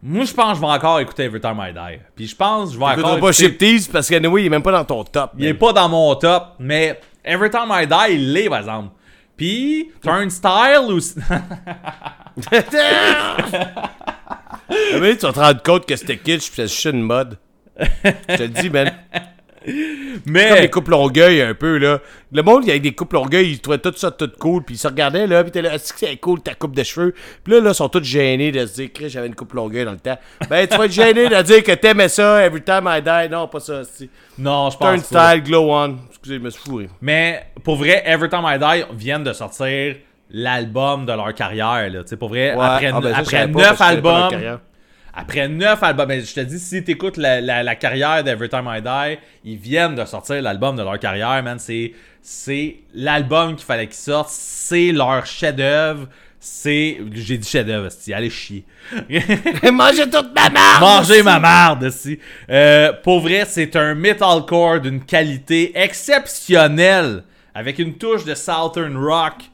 Moi, 0.03 0.25
je 0.25 0.33
pense 0.33 0.49
que 0.53 0.55
je 0.55 0.61
vais 0.61 0.67
encore 0.73 0.99
écouter 0.99 1.23
Every 1.25 1.39
Time 1.39 1.59
I 1.61 1.71
Die. 1.73 1.99
Puis 2.15 2.27
je 2.27 2.35
pense 2.35 2.69
que 2.69 2.73
je 2.75 2.79
vais 2.79 2.85
encore. 2.85 3.03
pas 3.11 3.17
écouter- 3.17 3.33
Ship 3.33 3.57
Thieves 3.57 3.89
parce 3.91 4.09
qu'anyway, 4.09 4.41
il 4.41 4.45
est 4.47 4.49
même 4.49 4.63
pas 4.63 4.71
dans 4.71 4.83
ton 4.85 5.03
top. 5.03 5.31
Il 5.37 5.45
est 5.45 5.53
pas 5.53 5.73
dans 5.73 5.87
mon 5.89 6.15
top, 6.15 6.55
mais 6.59 6.99
Every 7.23 7.49
Time 7.51 7.69
I 7.69 7.85
Die, 7.85 8.13
il 8.15 8.33
l'est, 8.33 8.49
par 8.49 8.59
exemple. 8.59 8.89
Puis, 9.37 9.91
Turnstile 10.01 10.89
ou. 10.89 10.99
Mais 14.99 15.17
tu 15.17 15.25
vas 15.25 15.33
te 15.33 15.39
rendre 15.39 15.61
compte 15.63 15.85
que 15.85 15.95
c'était 15.95 16.17
kitsch 16.17 16.51
pis 16.51 16.67
c'est 16.67 16.89
une 16.91 17.01
mode. 17.01 17.37
Je 17.79 18.35
te 18.35 18.43
le 18.43 18.47
dis, 18.49 18.69
man. 18.69 18.91
Comme 19.65 19.73
mais. 20.25 20.61
les 20.61 20.69
coupes 20.69 20.87
longueuil 20.87 21.41
un 21.41 21.53
peu, 21.53 21.77
là. 21.77 21.99
Le 22.31 22.41
monde, 22.41 22.63
avec 22.69 22.81
des 22.81 22.93
coupes 22.93 23.13
longueuil, 23.13 23.51
ils 23.51 23.59
trouvaient 23.59 23.77
tout 23.77 23.93
ça 23.95 24.09
tout 24.11 24.29
cool, 24.39 24.63
puis 24.63 24.75
ils 24.75 24.77
se 24.77 24.87
regardaient, 24.87 25.27
là, 25.27 25.43
pis 25.43 25.51
t'es 25.51 25.61
là, 25.61 25.75
est-ce 25.75 25.93
que 25.93 25.99
c'est 25.99 26.15
cool 26.17 26.41
ta 26.41 26.53
coupe 26.55 26.75
de 26.75 26.83
cheveux? 26.83 27.13
Puis 27.43 27.53
là, 27.53 27.59
là, 27.59 27.69
ils 27.71 27.75
sont 27.75 27.89
tous 27.89 28.03
gênés 28.03 28.51
de 28.51 28.65
se 28.65 28.73
dire, 28.75 28.89
Chris, 28.93 29.09
j'avais 29.09 29.27
une 29.27 29.35
coupe 29.35 29.53
longueuil 29.53 29.85
dans 29.85 29.91
le 29.91 29.99
temps. 29.99 30.17
Ben, 30.49 30.65
tu 30.67 30.77
vas 30.77 30.85
être 30.85 30.91
gêné 30.91 31.27
de 31.29 31.41
dire 31.43 31.63
que 31.63 31.73
t'aimais 31.73 32.09
ça, 32.09 32.43
every 32.45 32.61
time 32.61 32.87
I 32.87 33.01
die. 33.01 33.29
Non, 33.31 33.47
pas 33.47 33.59
ça, 33.59 33.83
c'est. 33.83 34.09
Non, 34.37 34.69
je 34.69 34.77
pense 34.77 35.07
pas. 35.09 35.31
Turnstile, 35.33 35.43
glow 35.43 35.71
on. 35.71 35.97
Excusez, 36.09 36.35
je 36.35 36.41
me 36.41 36.49
suis 36.49 36.61
fourré. 36.61 36.89
Mais 37.01 37.45
pour 37.63 37.75
vrai, 37.75 38.03
Every 38.05 38.29
Time 38.29 38.43
I 38.45 38.57
Die 38.57 38.85
viennent 38.95 39.23
de 39.23 39.33
sortir 39.33 39.95
l'album 40.29 41.05
de 41.05 41.13
leur 41.13 41.33
carrière. 41.33 41.89
Là. 41.91 42.03
Tu 42.03 42.09
sais, 42.09 42.17
Pour 42.17 42.29
vrai, 42.29 42.55
Ouais. 42.55 42.63
après, 42.65 42.87
Ah, 42.93 42.99
ben 43.01 43.01
ça, 43.01 43.15
je 43.15 43.21
après 43.21 43.37
savais 43.37 43.51
pas, 43.51 43.59
9 43.59 43.77
parce 43.77 43.91
que 43.91 43.97
je 43.97 44.01
connais 44.01 44.01
pas 44.01 44.29
leur 44.29 44.33
albums. 44.43 44.59
Après 45.13 45.47
9 45.47 45.83
albums, 45.83 46.07
ben, 46.07 46.23
je 46.23 46.33
te 46.33 46.39
dis, 46.39 46.59
si 46.59 46.83
t'écoutes 46.83 47.17
la, 47.17 47.41
la, 47.41 47.63
la 47.63 47.75
carrière 47.75 48.23
d'Every 48.23 48.49
Time 48.49 48.69
I 48.69 48.81
Die, 48.81 49.19
ils 49.43 49.57
viennent 49.57 49.95
de 49.95 50.05
sortir 50.05 50.41
l'album 50.41 50.75
de 50.77 50.83
leur 50.83 50.97
carrière, 50.99 51.43
man. 51.43 51.59
C'est, 51.59 51.93
c'est 52.21 52.77
l'album 52.93 53.55
qu'il 53.55 53.65
fallait 53.65 53.87
qu'ils 53.87 53.95
sortent. 53.95 54.29
C'est 54.31 54.91
leur 54.91 55.25
chef-d'œuvre. 55.25 56.07
C'est. 56.39 56.99
J'ai 57.13 57.37
dit 57.37 57.47
chef-d'œuvre, 57.47 57.89
allez 58.13 58.29
chier. 58.29 58.63
Mangez 59.71 60.09
toute 60.09 60.33
ma 60.33 60.49
marde! 60.49 60.81
Manger 60.81 61.23
ma 61.23 61.39
marde, 61.39 61.89
si. 61.91 62.17
Euh, 62.49 62.93
pour 63.03 63.19
vrai, 63.19 63.43
c'est 63.45 63.75
un 63.75 63.93
metalcore 63.93 64.79
d'une 64.79 65.03
qualité 65.03 65.71
exceptionnelle, 65.75 67.23
avec 67.53 67.77
une 67.79 67.95
touche 67.95 68.23
de 68.23 68.33
Southern 68.33 68.97
Rock. 68.97 69.50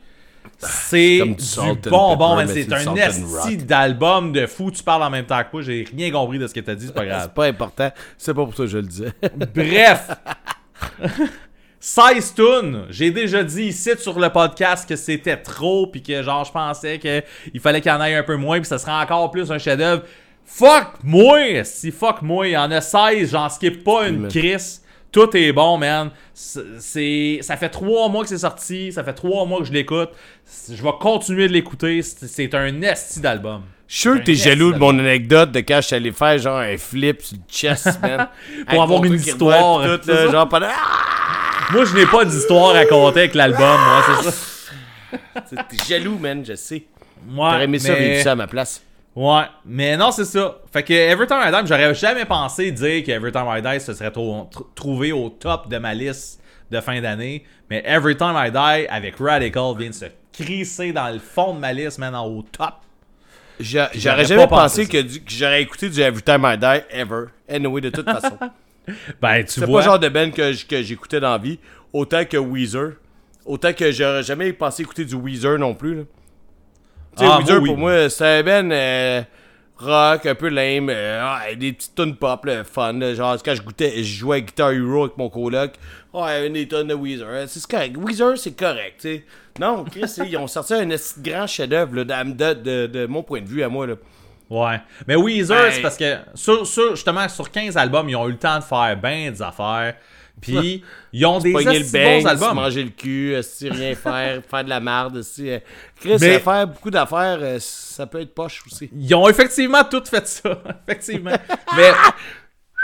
C'est 0.60 1.20
du 1.20 1.90
bonbon, 1.90 2.38
mais 2.38 2.48
c'est 2.48 2.72
un 2.74 2.96
esti 2.96 3.58
d'album 3.58 4.32
de 4.32 4.48
fou. 4.48 4.72
Tu 4.72 4.84
parles 4.84 5.04
en 5.04 5.10
même 5.10 5.26
temps 5.26 5.40
que 5.40 5.50
moi, 5.54 5.62
j'ai 5.62 5.86
rien 5.96 6.12
compris 6.12 6.40
de 6.40 6.48
ce 6.48 6.54
que 6.54 6.60
t'as 6.60 6.76
dit, 6.76 6.88
c'est 6.88 6.94
pas 6.94 7.06
grave. 7.06 7.22
C'est 7.24 7.34
pas 7.34 7.46
important. 7.46 7.92
C'est 8.18 8.34
pas 8.34 8.44
pour 8.44 8.56
ça 8.56 8.64
que 8.64 8.68
je 8.70 8.78
le 8.78 8.88
disais. 8.88 9.14
Bref. 9.56 10.10
16 11.80 12.34
tunes. 12.34 12.86
J'ai 12.90 13.12
déjà 13.12 13.44
dit 13.44 13.66
ici 13.66 13.92
sur 14.00 14.20
le 14.20 14.30
podcast 14.30 14.90
que 14.90 14.96
c'était 14.96 15.38
trop 15.38 15.88
puis 15.88 16.02
que 16.02 16.24
genre 16.24 16.44
je 16.44 16.52
pensais 16.52 16.98
que 16.98 17.22
il 17.54 17.60
fallait 17.60 17.82
qu'il 17.82 17.92
y 17.92 17.96
en 17.96 18.02
ait 18.04 18.16
un 18.16 18.24
peu 18.24 18.36
moins 18.36 18.60
puis 18.60 18.68
ça 18.68 18.80
serait 18.80 18.92
encore 18.92 19.30
plus 19.30 19.52
un 19.52 19.60
chef-d'œuvre. 19.60 20.04
Fuck 20.44 20.94
moi, 21.04 21.64
si 21.66 21.92
fuck 21.92 22.22
moi, 22.22 22.48
il 22.48 22.52
y 22.52 22.58
en 22.58 22.72
a 22.72 22.82
16, 22.82 23.30
j'en 23.32 23.50
skip 23.50 23.84
pas 23.84 24.08
une 24.08 24.28
crise. 24.28 24.82
Tout 25.12 25.36
est 25.36 25.52
bon, 25.54 25.78
man. 25.78 26.12
C'est, 26.34 26.62
c'est- 26.80 27.40
ça 27.42 27.56
fait 27.58 27.70
trois 27.70 28.10
mois 28.10 28.24
que 28.24 28.30
c'est 28.30 28.38
sorti, 28.40 28.92
ça 28.92 29.04
fait 29.04 29.14
trois 29.14 29.46
mois 29.46 29.60
que 29.60 29.66
je 29.66 29.72
l'écoute. 29.74 30.10
Je 30.70 30.82
vais 30.84 30.92
continuer 31.00 31.48
de 31.48 31.54
l'écouter. 31.54 32.02
C'est, 32.02 32.28
c'est 32.28 32.54
un 32.56 32.82
esti 32.82 33.20
d'album. 33.22 33.64
Je 33.88 33.94
suis 33.96 34.02
sûr 34.02 34.20
que 34.20 34.26
t'es 34.26 34.36
jaloux 34.36 34.74
de 34.74 34.78
mon 34.78 34.98
anecdote 35.00 35.52
de 35.54 35.60
quand 35.62 35.78
je 35.82 35.88
suis 35.88 35.96
allé 35.96 36.12
faire 36.12 36.38
genre 36.38 36.58
un 36.60 36.78
flip 36.78 37.22
sur 37.22 37.38
le 37.38 37.44
chest, 37.50 37.88
man. 38.02 38.28
Avec 38.68 38.80
avoir 38.82 39.04
une 39.06 39.14
histoire, 39.14 39.82
Tout, 40.02 40.08
là, 40.10 40.26
ça? 40.26 40.32
genre 40.32 40.50
pendant. 40.50 40.68
Moi, 41.72 41.86
je 41.86 41.96
n'ai 41.96 42.06
pas 42.06 42.26
d'histoire 42.26 42.72
à 42.76 42.80
raconter 42.80 43.20
avec 43.22 43.34
l'album, 43.34 43.60
moi, 43.80 44.04
c'est 44.24 44.32
ça. 44.32 45.64
T'es 45.70 45.78
jaloux, 45.88 46.18
man, 46.18 46.44
je 46.46 46.56
sais. 46.56 46.84
Moi, 47.26 47.50
T'aurais 47.52 47.64
aimé 47.64 47.80
ça 47.80 47.94
mais- 47.94 48.10
vivre 48.12 48.24
ça 48.24 48.32
à 48.34 48.36
ma 48.36 48.48
place. 48.48 48.82
Ouais, 49.20 49.46
mais 49.66 49.98
non, 49.98 50.12
c'est 50.12 50.26
ça. 50.26 50.58
Fait 50.72 50.84
que 50.84 50.94
Every 50.94 51.26
Time 51.26 51.40
I 51.44 51.50
Die, 51.52 51.68
j'aurais 51.68 51.96
jamais 51.96 52.26
pensé 52.26 52.72
dire 52.72 53.04
que 53.04 53.10
Every 53.12 53.32
Time 53.32 53.48
I 53.48 53.62
Die 53.64 53.80
se 53.84 53.94
serait 53.94 54.12
trou- 54.12 54.48
tr- 54.54 54.68
trouvé 54.76 55.12
au 55.12 55.30
top 55.30 55.68
de 55.70 55.78
ma 55.80 55.96
liste 55.96 56.40
de 56.70 56.80
fin 56.82 57.02
d'année. 57.02 57.44
Mais 57.68 57.82
Every 57.84 58.16
Time 58.16 58.36
I 58.36 58.52
Die 58.52 58.88
avec 58.88 59.16
Radical 59.18 59.74
vient 59.76 59.90
de 59.90 59.94
se 59.96 60.06
crisser 60.32 60.92
dans 60.94 61.10
le 61.12 61.18
fond 61.18 61.56
de 61.56 61.60
ma 61.60 61.74
liste, 61.74 61.98
maintenant 61.98 62.28
au 62.28 62.44
top. 62.44 62.74
J'a- 63.60 63.90
j'aurais 63.96 64.26
jamais 64.26 64.46
pensé 64.48 64.86
que, 64.88 64.98
j'aurais 65.26 65.64
écouté 65.64 65.90
du 65.90 66.00
Every 66.00 66.22
Time 66.22 66.46
I 66.46 66.56
Die 66.56 66.84
ever. 66.92 67.26
Anyway, 67.50 67.82
de 67.82 67.90
toute 67.90 68.06
façon. 68.06 68.38
Ben, 69.20 69.40
tu 69.44 69.48
C'est 69.54 69.62
pas 69.62 69.66
vois. 69.68 69.82
le 69.82 69.86
genre 69.86 70.00
de 70.00 70.08
band 70.10 70.30
que 70.32 70.54
j'écoutais 70.84 71.20
dans 71.20 71.32
la 71.32 71.38
vie. 71.40 71.60
Autant 71.92 72.24
que 72.24 72.38
Weezer. 72.38 72.92
Autant 73.46 73.74
que 73.74 73.92
j'aurais 73.92 74.24
jamais 74.24 74.54
pensé 74.54 74.84
écouter 74.84 75.04
du 75.04 75.16
Weezer 75.16 75.58
non 75.58 75.74
plus. 75.74 75.96
là. 75.96 76.04
Ah, 77.26 77.40
Weezer, 77.40 77.62
oui. 77.62 77.70
pour 77.70 77.78
moi, 77.78 78.10
c'est 78.10 78.40
un 78.40 78.44
band 78.44 78.70
euh, 78.72 79.22
rock, 79.78 80.26
un 80.26 80.36
peu 80.36 80.50
lame. 80.50 80.90
euh, 80.90 81.22
ah, 81.24 81.54
des 81.56 81.74
petites 81.74 81.96
tunes 81.96 82.16
pop, 82.16 82.46
là, 82.46 82.64
fun. 82.64 82.94
là, 82.94 83.14
genre, 83.14 83.36
quand 83.44 83.56
je, 83.56 83.62
goûtais, 83.62 84.04
je 84.04 84.18
jouais 84.20 84.38
à 84.38 84.42
Guitar 84.42 84.72
Hero 84.72 85.04
avec 85.06 85.18
mon 85.18 85.30
coloc. 85.30 85.74
Ouais, 86.14 86.50
des 86.50 86.68
tonnes 86.68 86.88
de 86.88 86.94
Weezer. 86.94 87.28
hein, 87.30 87.46
C'est 87.48 87.66
correct. 87.70 87.96
Weezer, 87.98 88.38
c'est 88.38 88.58
correct. 88.58 88.96
tu 89.02 89.08
sais. 89.10 89.26
Non, 89.60 89.84
Chris, 89.86 90.12
ils 90.30 90.38
ont 90.38 90.48
sorti 90.48 90.74
un 90.74 90.88
grand 91.22 91.48
chef-d'œuvre 91.48 91.94
de, 91.96 92.04
de, 92.04 92.54
de- 92.54 92.88
de 92.88 93.06
mon 93.06 93.24
point 93.24 93.42
de 93.42 93.48
vue 93.48 93.64
à 93.64 93.70
moi. 93.70 93.86
Là. 93.88 93.96
Ouais. 94.50 94.80
Mais 95.08 95.16
Weezer, 95.16 95.58
Ben- 95.62 95.72
c'est 95.72 95.82
parce 95.82 95.98
que 95.98 96.16
sur, 96.36 96.66
sur- 96.66 96.96
justement, 96.96 97.28
sur 97.28 97.52
15 97.52 97.76
albums, 97.78 98.08
ils 98.10 98.16
ont 98.16 98.28
eu 98.28 98.32
le 98.34 98.38
temps 98.38 98.58
de 98.60 98.64
faire 98.64 98.96
ben 99.02 99.32
des 99.32 99.42
affaires. 99.42 99.96
Puis, 100.42 100.84
ils 101.14 101.26
ont 101.26 101.40
des 101.40 101.52
Pogner 101.52 101.80
le 101.80 101.86
esti 101.86 101.92
bang, 101.98 102.22
bons 102.22 102.28
albums. 102.30 102.56
manger 102.56 102.84
le 102.84 102.90
cul, 102.92 103.34
esti, 103.34 103.70
rien 103.70 103.96
faire, 104.04 104.42
faire 104.48 104.64
de 104.64 104.70
la 104.70 104.80
merde. 104.80 105.18
esti, 105.18 105.50
euh. 105.50 105.60
Chris, 106.00 106.18
Mais- 106.22 106.40
faire 106.40 106.68
beaucoup 106.68 106.92
d'affaires, 106.92 107.40
euh, 107.42 107.58
ça 107.60 108.06
peut 108.06 108.22
être 108.22 108.34
poche 108.36 108.64
aussi. 108.68 108.90
Ils 108.96 109.16
ont 109.16 109.28
effectivement 109.28 109.84
tout 109.84 110.04
fait 110.06 110.28
ça. 110.28 110.62
effectivement. 110.88 111.36
mais, 111.76 111.92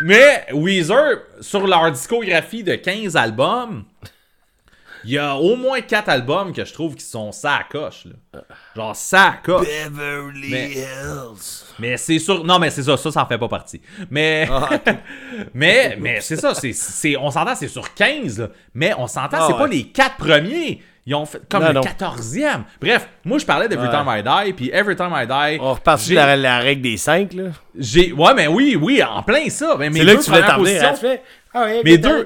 mais 0.02 0.46
Weezer, 0.54 1.20
sur 1.42 1.68
leur 1.68 1.92
discographie 1.92 2.64
de 2.64 2.76
15 2.76 3.16
albums, 3.16 3.84
il 5.06 5.12
y 5.12 5.18
a 5.18 5.36
au 5.36 5.56
moins 5.56 5.82
4 5.82 6.10
albums 6.10 6.54
que 6.54 6.64
je 6.66 6.74
trouve 6.74 6.96
qui 6.96 7.04
sont 7.06 7.32
ça 7.32 7.56
à 7.58 7.64
coche. 7.64 8.06
Là. 8.34 8.42
Genre 8.76 8.96
ça 8.96 9.24
à 9.26 9.32
coche. 9.44 9.68
Beverly 9.68 10.50
Mais- 10.52 10.72
Hills. 10.72 11.64
Mais 11.80 11.98
c'est 11.98 12.20
sûr. 12.20 12.44
Non, 12.44 12.60
mais 12.60 12.70
c'est 12.70 12.84
ça, 12.84 12.96
ça, 12.98 13.12
ça 13.12 13.24
en 13.24 13.26
fait 13.28 13.38
pas 13.38 13.48
partie. 13.48 13.82
Mais. 14.10 14.48
Ah, 14.52 14.70
mais, 15.54 15.98
mais 16.00 16.22
c'est 16.22 16.36
ça, 16.38 16.54
c'est, 16.54 16.74
c'est, 16.74 17.18
on 17.18 17.32
s'entend, 17.32 17.56
c'est 17.56 17.68
sur 17.68 17.94
15, 17.94 18.40
là. 18.40 18.48
Mais 18.74 18.94
on 18.98 19.08
s'entend, 19.08 19.38
Ah, 19.40 19.48
c'est 19.50 19.58
pas 19.58 19.68
les 19.68 19.84
4 19.86 20.18
premiers. 20.18 20.82
Ils 21.06 21.16
ont 21.16 21.26
fait 21.26 21.42
comme 21.50 21.64
Non, 21.64 21.74
le. 21.74 21.82
14e. 21.82 22.62
Bref, 22.80 23.10
moi 23.26 23.38
je 23.38 23.46
parlais 23.46 23.68
d'Every 23.68 23.88
Ouais. 23.90 23.94
Time 23.94 24.06
I 24.08 24.46
Die, 24.48 24.54
puis 24.54 24.70
Every 24.72 24.96
Time 24.96 25.12
I 25.14 25.28
Die. 25.28 25.60
On 25.62 25.74
repart 25.74 26.00
sur 26.00 26.16
la, 26.16 26.38
la 26.38 26.60
règle 26.60 26.82
des 26.82 26.96
5, 26.96 27.34
là. 27.34 27.44
J'ai. 27.78 28.14
Ouais, 28.14 28.34
mais 28.34 28.48
oui, 28.48 28.78
oui, 28.82 29.04
en 29.04 29.22
plein 29.22 29.50
ça. 29.50 29.76
Mais 29.78 29.90
mes 29.90 30.00
C'est 30.00 30.06
là 30.06 30.16
que 30.16 30.24
tu 30.24 30.30
voulais 30.32 30.48
t'en 30.48 30.96
Ah 31.54 31.66
oui, 31.68 31.82
Mes 31.84 31.98
deux-. 31.98 32.26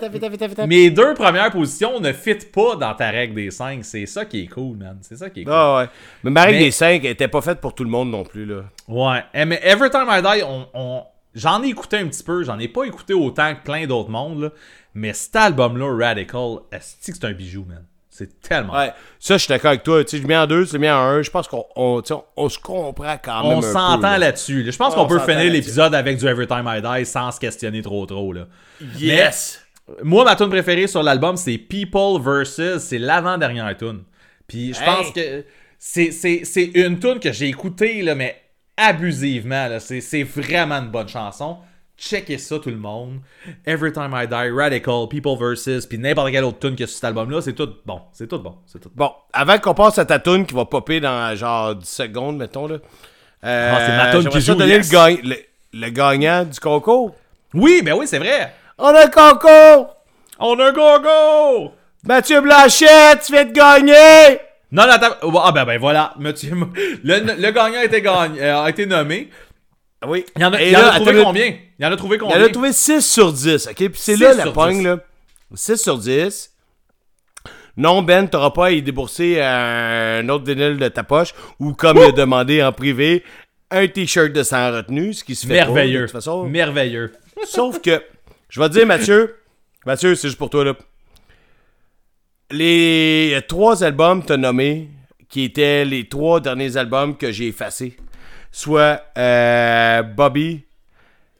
Mes 0.67 0.89
deux 0.89 1.13
premières 1.13 1.51
positions 1.51 1.99
ne 1.99 2.13
fit 2.13 2.35
pas 2.35 2.75
dans 2.75 2.93
ta 2.95 3.09
règle 3.09 3.35
des 3.35 3.51
5. 3.51 3.83
C'est 3.83 4.05
ça 4.05 4.25
qui 4.25 4.43
est 4.43 4.47
cool, 4.47 4.77
man. 4.77 4.97
C'est 5.01 5.17
ça 5.17 5.29
qui 5.29 5.41
est 5.41 5.43
cool. 5.43 5.53
Ah 5.53 5.77
ouais. 5.77 5.89
Mais 6.23 6.31
ma 6.31 6.43
règle 6.43 6.59
Mais- 6.59 6.65
des 6.65 6.71
5 6.71 7.03
était 7.05 7.27
pas 7.27 7.41
faite 7.41 7.59
pour 7.59 7.75
tout 7.75 7.83
le 7.83 7.89
monde 7.89 8.09
non 8.09 8.23
plus, 8.23 8.45
là. 8.45 8.61
Ouais. 8.87 9.23
Eh, 9.33 9.45
Mais 9.45 9.59
Every 9.63 9.89
Time 9.89 10.07
I 10.09 10.21
Die, 10.21 10.43
on, 10.43 10.67
on- 10.73 11.03
j'en 11.35 11.61
ai 11.63 11.67
écouté 11.67 11.97
un 11.97 12.07
petit 12.07 12.23
peu. 12.23 12.43
J'en 12.43 12.57
ai 12.59 12.67
pas 12.69 12.85
écouté 12.85 13.13
autant 13.13 13.53
que 13.55 13.63
plein 13.63 13.85
d'autres 13.85 14.09
mondes. 14.09 14.43
Là. 14.43 14.49
Mais 14.93 15.13
cet 15.13 15.35
album-là, 15.35 16.07
Radical, 16.07 16.57
est-ce 16.71 17.11
que 17.11 17.17
c'est 17.17 17.25
un 17.25 17.33
bijou, 17.33 17.65
man? 17.67 17.83
C'est 18.17 18.41
tellement. 18.41 18.73
Ouais. 18.75 18.91
Ça, 19.19 19.35
je 19.35 19.43
suis 19.43 19.49
d'accord 19.49 19.69
avec 19.69 19.83
toi. 19.83 20.03
Tu 20.03 20.17
sais, 20.17 20.23
je 20.23 20.27
mets 20.27 20.35
en 20.37 20.47
deux, 20.47 20.65
tu 20.65 20.73
le 20.73 20.79
mets 20.79 20.89
en 20.89 20.95
un. 20.97 21.21
Je 21.21 21.29
pense 21.29 21.47
qu'on 21.47 21.65
on, 21.75 22.01
on, 22.09 22.23
on 22.35 22.49
se 22.49 22.57
comprend 22.57 23.15
quand 23.21 23.43
même. 23.47 23.57
on 23.57 23.61
s'entend 23.61 24.01
là. 24.01 24.17
là-dessus. 24.17 24.63
là. 24.63 24.71
Je 24.71 24.77
pense 24.77 24.89
Ouais, 24.93 24.95
qu'on 24.95 25.03
on 25.05 25.07
peut 25.07 25.19
finir 25.19 25.51
l'épisode 25.51 25.93
avec 25.93 26.17
du 26.17 26.25
Every 26.25 26.47
Time 26.47 26.65
I 26.67 26.81
Die 26.81 27.05
sans 27.05 27.31
se 27.31 27.39
questionner 27.39 27.81
trop 27.83 28.05
trop. 28.07 28.33
Là. 28.33 28.47
Yes! 28.97 29.61
Moi, 30.03 30.23
ma 30.25 30.35
tune 30.35 30.49
préférée 30.49 30.87
sur 30.87 31.03
l'album, 31.03 31.37
c'est 31.37 31.57
People 31.57 32.19
Versus. 32.21 32.79
C'est 32.79 32.97
l'avant-dernière 32.99 33.77
tune. 33.77 34.01
Puis 34.47 34.73
je 34.73 34.79
Hey! 34.79 34.85
pense 34.85 35.11
que 35.11 35.45
c'est, 35.77 36.71
une 36.73 36.99
tune 36.99 37.19
que 37.19 37.31
j'ai 37.31 37.47
écoutée, 37.49 38.01
là, 38.01 38.15
mais 38.15 38.35
abusivement. 38.75 39.67
C'est 39.79 40.23
vraiment 40.23 40.75
une 40.75 40.89
bonne 40.89 41.07
chanson. 41.07 41.57
Checkez 41.97 42.37
ça, 42.37 42.59
tout 42.59 42.69
le 42.69 42.75
monde. 42.77 43.19
Every 43.65 43.91
Time 43.91 44.11
I 44.13 44.27
Die, 44.27 44.51
Radical, 44.55 45.07
People 45.09 45.35
Versus, 45.39 45.85
puis 45.87 45.97
n'importe 45.97 46.31
quelle 46.31 46.43
autre 46.43 46.59
tune 46.59 46.75
que 46.75 46.85
sur 46.85 46.93
cet 46.95 47.05
album-là, 47.05 47.41
c'est 47.41 47.53
tout 47.53 47.69
bon. 47.85 48.01
C'est 48.13 48.27
tout 48.27 48.37
bon. 48.39 48.55
C'est 48.67 48.79
tout 48.79 48.91
bon. 48.95 49.05
Bon, 49.05 49.11
avant 49.33 49.57
qu'on 49.57 49.73
passe 49.73 49.97
à 49.97 50.05
ta 50.05 50.19
toune 50.19 50.45
qui 50.45 50.53
va 50.53 50.65
popper 50.65 50.99
dans 50.99 51.35
genre 51.35 51.73
10 51.75 51.89
secondes, 51.89 52.37
mettons, 52.37 52.67
là. 52.67 52.75
Euh, 53.43 53.73
Ah, 53.75 53.79
c'est 53.85 53.97
ma 53.97 54.11
j'aimerais 54.11 54.29
qui 54.29 54.41
joue, 54.41 54.55
donner 54.55 54.73
yes. 54.73 54.91
le, 54.91 54.95
gagne- 54.97 55.21
le, 55.23 55.35
le 55.73 55.89
gagnant 55.89 56.43
du 56.45 56.59
concours. 56.59 57.15
Oui, 57.53 57.81
ben 57.83 57.93
oui, 57.93 58.05
c'est 58.07 58.19
vrai. 58.19 58.53
On 58.77 58.87
a 58.89 59.05
un 59.05 59.07
concours! 59.09 59.95
On 60.39 60.59
a 60.59 60.65
un 60.67 60.71
go-go! 60.73 61.71
Mathieu 62.03 62.41
Blanchette, 62.41 63.21
tu 63.25 63.31
viens 63.33 63.45
de 63.45 63.51
gagner! 63.51 64.39
Non, 64.71 64.83
non. 64.85 65.39
Ah, 65.41 65.51
ben, 65.51 65.65
ben 65.65 65.79
voilà. 65.79 66.13
Monsieur, 66.19 66.53
le, 67.03 67.19
le 67.41 67.51
gagnant 67.51 67.79
a 67.79 67.85
été, 67.85 68.01
gagné, 68.01 68.41
euh, 68.43 68.61
a 68.63 68.69
été 68.69 68.85
nommé. 68.85 69.29
Oui. 70.05 70.25
Il 70.35 70.41
y 70.41 70.45
en 70.45 70.53
a, 70.53 70.61
Et 70.61 70.67
il 70.67 70.73
y 70.73 70.75
en 70.77 70.81
a 70.87 70.95
trouvé 70.99 71.23
combien? 71.23 71.45
Il 71.79 71.83
y 71.83 71.85
en 71.85 71.91
a 71.91 71.95
trouvé 71.97 72.15
Il 72.17 72.19
combien? 72.19 72.39
en 72.41 72.43
a 72.45 72.49
trouvé 72.49 72.71
6 72.73 73.01
sur 73.01 73.33
10, 73.33 73.67
ok? 73.67 73.75
Puis 73.75 73.89
c'est 73.95 74.15
6 74.15 74.21
là 74.21 74.33
la 74.33 74.51
pogne, 74.51 74.77
10. 74.79 74.83
là. 74.83 74.97
6 75.55 75.77
sur 75.77 75.97
10. 75.97 76.53
Non, 77.77 78.01
Ben, 78.01 78.27
t'auras 78.27 78.49
pas 78.51 78.67
à 78.67 78.71
y 78.71 78.81
débourser 78.81 79.41
un 79.41 80.27
autre 80.29 80.45
vinyle 80.45 80.77
de 80.77 80.87
ta 80.87 81.03
poche 81.03 81.33
ou, 81.59 81.73
comme 81.73 81.97
il 81.97 82.03
a 82.03 82.11
demandé 82.11 82.61
en 82.63 82.71
privé, 82.71 83.23
un 83.69 83.87
t-shirt 83.87 84.31
de 84.31 84.43
sang 84.43 84.71
retenu, 84.71 85.13
ce 85.13 85.23
qui 85.23 85.35
se 85.35 85.45
fait 85.45 85.59
pas, 85.59 85.65
Merveilleux. 85.65 85.99
de 86.01 86.05
toute 86.05 86.11
façon. 86.13 86.43
Merveilleux. 86.45 87.11
Sauf 87.45 87.79
que, 87.81 88.01
je 88.49 88.59
vais 88.59 88.69
te 88.69 88.73
dire, 88.73 88.85
Mathieu, 88.87 89.35
Mathieu, 89.85 90.15
c'est 90.15 90.27
juste 90.27 90.37
pour 90.39 90.49
toi, 90.49 90.63
là. 90.65 90.73
Les 92.49 93.33
a 93.35 93.41
trois 93.41 93.83
albums 93.83 94.21
que 94.21 94.27
t'as 94.27 94.37
nommés, 94.37 94.89
qui 95.29 95.43
étaient 95.43 95.83
les 95.83 96.07
trois 96.07 96.39
derniers 96.39 96.77
albums 96.77 97.17
que 97.17 97.31
j'ai 97.31 97.47
effacés. 97.47 97.97
Soit 98.57 99.03
euh, 99.15 100.01
Bobby, 100.01 100.65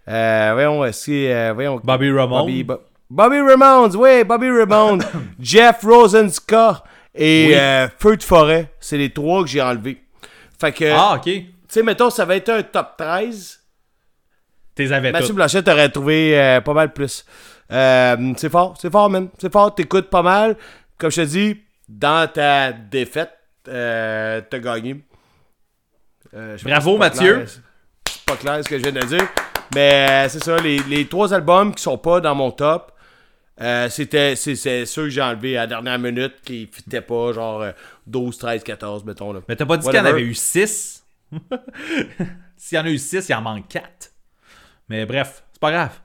euh, 0.08 0.52
voyons, 0.54 0.86
est-ce 0.86 1.08
que, 1.08 1.12
euh, 1.34 1.52
voyons, 1.52 1.82
Bobby 1.84 2.12
Ramone. 2.12 2.42
Bobby, 2.46 2.64
Bo- 2.64 2.82
Bobby 3.10 3.40
Ramones, 3.40 3.96
oui, 3.96 4.24
Bobby 4.24 4.52
Ramones, 4.52 5.02
Jeff 5.40 5.82
Rosenska 5.84 6.84
et 7.16 7.48
Oui. 7.50 7.90
Feu 7.98 8.18
de 8.18 8.24
forêt. 8.24 8.72
C'est 8.80 8.98
les 8.98 9.10
trois 9.10 9.42
que 9.42 9.50
j'ai 9.50 9.64
enlevés. 9.64 9.98
Fait 10.62 10.72
que, 10.72 10.92
Ah, 10.94 11.16
ok. 11.16 11.24
tu 11.24 11.46
sais, 11.68 11.82
mettons, 11.82 12.12
ça 12.12 12.24
va 12.24 12.36
être 12.36 12.50
un 12.50 12.62
top 12.62 12.98
13. 12.98 13.62
T'es 14.76 14.92
avais 14.92 15.12
Mathieu. 15.12 15.34
Blanchet 15.34 15.64
t'aurais 15.64 15.90
trouvé 15.90 16.60
pas 16.64 16.74
mal 16.74 16.94
plus. 16.94 17.26
C'est 17.68 18.50
fort, 18.52 18.76
c'est 18.80 18.92
fort, 18.92 19.10
man. 19.10 19.30
C'est 19.40 19.52
fort, 19.52 19.74
t'écoutes 19.74 20.12
pas 20.12 20.22
mal. 20.22 20.56
Comme 21.00 21.10
je 21.10 21.22
te 21.24 21.26
dis, 21.28 21.62
dans 21.90 22.32
ta 22.32 22.72
défaite, 22.74 23.32
t'as 23.64 24.60
gagné. 24.60 24.98
Euh, 26.34 26.58
Bravo, 26.64 26.98
Mathieu. 26.98 27.46
C'est 27.46 28.26
pas 28.26 28.36
clair 28.36 28.64
ce 28.64 28.70
que 28.70 28.78
je 28.78 28.84
viens 28.84 28.92
de 28.92 29.06
dire. 29.06 29.28
Mais 29.76 30.26
euh, 30.26 30.30
c'est 30.30 30.44
ça, 30.44 30.58
les, 30.58 30.80
les 30.80 31.08
trois 31.08 31.34
albums 31.34 31.74
qui 31.74 31.84
sont 31.84 31.98
pas 31.98 32.22
dans 32.22 32.36
mon 32.36 32.52
top, 32.52 32.92
euh, 33.60 33.90
c'était 33.90 34.36
c'est, 34.36 34.56
ceux 34.86 35.04
que 35.04 35.10
j'ai 35.10 35.22
enlevés 35.22 35.58
à 35.58 35.62
la 35.62 35.68
dernière 35.68 36.00
minute 36.00 36.36
qui 36.44 36.70
fitaient 36.72 37.02
pas, 37.02 37.34
genre 37.34 37.62
euh, 37.62 37.72
12, 38.06 38.38
13, 38.38 38.64
14, 38.64 39.06
mettons. 39.06 39.34
Là. 39.34 39.42
Mais 39.48 39.56
t'as 39.56 39.66
pas 39.66 39.78
dit 39.78 39.86
qu'il 39.88 39.96
y 39.96 40.00
en 40.00 40.06
avait 40.06 40.22
eu 40.22 40.36
6? 40.36 41.06
S'il 42.58 42.78
y 42.78 42.80
en 42.80 42.86
a 42.86 42.90
eu 42.90 42.98
6, 42.98 43.28
il 43.30 43.34
en 43.34 43.42
manque 43.42 43.68
4. 43.68 44.12
Mais 44.90 45.06
bref, 45.06 45.44
c'est 45.52 45.60
pas 45.60 45.72
grave. 45.72 46.00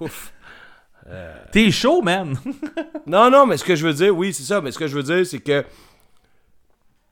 Ouf. 0.00 0.32
T'es 1.52 1.70
chaud, 1.70 2.00
man. 2.00 2.36
Non, 3.06 3.28
non, 3.28 3.46
mais 3.46 3.56
ce 3.56 3.64
que 3.64 3.74
je 3.74 3.84
veux 3.84 3.92
dire, 3.92 4.16
oui, 4.16 4.32
c'est 4.32 4.44
ça, 4.44 4.60
mais 4.60 4.70
ce 4.70 4.78
que 4.78 4.86
je 4.86 4.94
veux 4.96 5.02
dire, 5.02 5.26
c'est 5.26 5.40
que. 5.40 5.64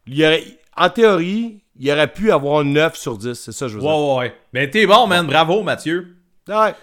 Il 0.06 0.16
y 0.16 0.24
aurait, 0.24 0.44
en 0.80 0.88
théorie, 0.90 1.62
il 1.78 1.90
aurait 1.92 2.08
pu 2.12 2.32
avoir 2.32 2.64
9 2.64 2.96
sur 2.96 3.16
10, 3.18 3.34
c'est 3.34 3.52
ça 3.52 3.66
que 3.66 3.72
je 3.72 3.78
veux 3.78 3.84
ouais, 3.84 3.88
ouais, 3.92 4.16
ouais. 4.18 4.34
Mais 4.52 4.68
t'es 4.70 4.86
bon, 4.86 5.06
man. 5.06 5.26
Bravo, 5.26 5.62
Mathieu. 5.62 6.16
dire. 6.46 6.56
Ouais, 6.56 6.74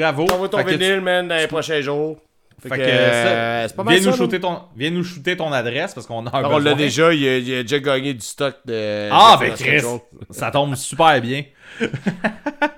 Bravo. 0.00 0.24
envoie 0.32 0.48
ton 0.48 0.58
Fait 0.58 0.64
que 0.64 0.70
tu- 0.70 0.76
vinyle, 0.78 1.00
man, 1.00 1.28
dans 1.28 1.36
les 1.36 1.46
prochains 1.46 1.80
jours. 1.80 2.18
Fait, 2.62 2.70
Fait 2.70 2.76
que, 2.78 2.82
euh, 2.82 3.62
ça, 3.62 3.68
c'est 3.68 3.76
pas 3.76 3.84
mal 3.84 3.98
viens, 3.98 4.10
nous 4.10 4.16
shooter 4.16 4.40
ton, 4.40 4.62
viens 4.74 4.90
nous 4.90 5.04
shooter 5.04 5.36
ton 5.36 5.52
adresse 5.52 5.92
parce 5.92 6.06
qu'on 6.06 6.26
a 6.26 6.36
un 6.38 6.40
là. 6.40 6.48
On 6.48 6.56
besoin. 6.56 6.70
l'a 6.70 6.74
déjà, 6.74 7.12
il 7.12 7.28
a, 7.28 7.36
il 7.36 7.54
a 7.58 7.62
déjà 7.62 7.78
gagné 7.80 8.14
du 8.14 8.24
stock 8.24 8.56
de. 8.64 9.08
Ah, 9.12 9.36
de 9.38 9.46
ben 9.46 9.54
Chris, 9.54 9.82
ça 10.30 10.50
tombe 10.50 10.74
super 10.74 11.20
bien. 11.20 11.44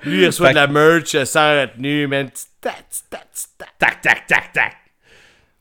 Lui, 0.03 0.23
il 0.23 0.27
reçoit 0.27 0.49
Fait 0.49 0.55
de 0.55 0.59
la 0.59 0.66
merch 0.66 1.15
euh, 1.15 1.24
sans 1.24 1.61
retenue, 1.61 2.07
man. 2.09 2.28
Tac. 2.61 2.74
Tac, 3.78 4.01
tac, 4.03 4.27
tac, 4.27 4.53
tac. 4.53 4.73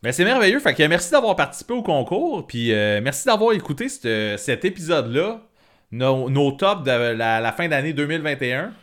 Mais 0.04 0.12
c'est 0.12 0.24
merveilleux. 0.26 0.60
Fait 0.60 0.74
que 0.74 0.84
merci 0.84 1.12
d'avoir 1.12 1.36
participé 1.36 1.74
au 1.74 1.82
concours. 1.84 2.46
Puis 2.48 2.72
euh, 2.74 3.02
merci 3.02 3.26
d'avoir 3.26 3.54
écouté 3.54 3.90
cette- 3.90 4.38
cet 4.40 4.64
épisode-là. 4.66 5.42
Nos, 5.92 6.30
nos 6.30 6.52
tops 6.52 6.84
de 6.84 6.92
la, 6.92 7.40
la 7.40 7.52
fin 7.54 7.68
d'année 7.68 7.94
2021. 7.94 8.74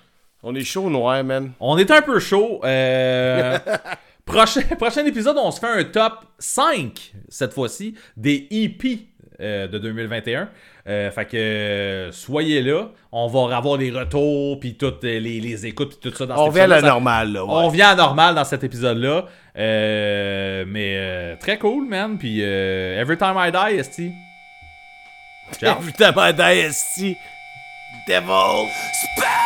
On 0.42 0.54
est 0.54 0.64
chaud 0.64 0.88
noir, 0.90 1.22
man. 1.22 1.52
On 1.60 1.76
est 1.78 1.90
un 1.90 2.02
peu 2.02 2.18
chaud. 2.18 2.60
Euh, 2.64 3.58
prochain, 4.24 4.62
prochain 4.78 5.04
épisode, 5.06 5.36
on 5.38 5.50
se 5.50 5.60
fait 5.60 5.66
un 5.68 5.84
top 5.84 6.24
5, 6.38 7.14
cette 7.28 7.52
fois-ci, 7.52 7.94
des 8.16 8.46
EP 8.50 9.06
euh, 9.40 9.66
de 9.68 9.78
2021. 9.78 10.48
Euh, 10.86 11.10
fait 11.10 11.24
que 11.24 12.08
soyez 12.12 12.62
là. 12.62 12.88
On 13.12 13.26
va 13.26 13.56
avoir 13.56 13.76
les 13.78 13.90
retours, 13.90 14.58
puis 14.60 14.74
toutes 14.76 15.02
les, 15.04 15.20
les 15.20 15.66
écoutes, 15.66 15.98
puis 16.00 16.10
tout 16.10 16.16
ça 16.16 16.26
dans 16.26 16.34
On 16.34 16.44
cet 16.44 16.46
revient 16.48 16.60
à 16.60 16.66
la 16.66 16.76
épisode-là. 16.76 16.88
Ça- 16.88 16.94
normale, 16.94 17.32
là. 17.32 17.44
On 17.46 17.68
vient 17.68 17.88
à 17.90 17.94
normal 17.94 18.34
dans 18.34 18.44
cet 18.44 18.64
épisode-là. 18.64 19.24
Euh, 19.56 20.64
mais 20.66 21.36
très 21.38 21.58
cool, 21.58 21.86
man. 21.88 22.18
Puis 22.18 22.40
Every 22.40 23.16
Time 23.16 23.34
I 23.36 23.50
Die, 23.52 23.78
Esti. 23.78 24.12
Ciao. 25.60 25.76
Évidemment, 25.82 26.32
d'IST. 26.32 27.16
Devil. 28.08 28.68
Spare 29.16 29.43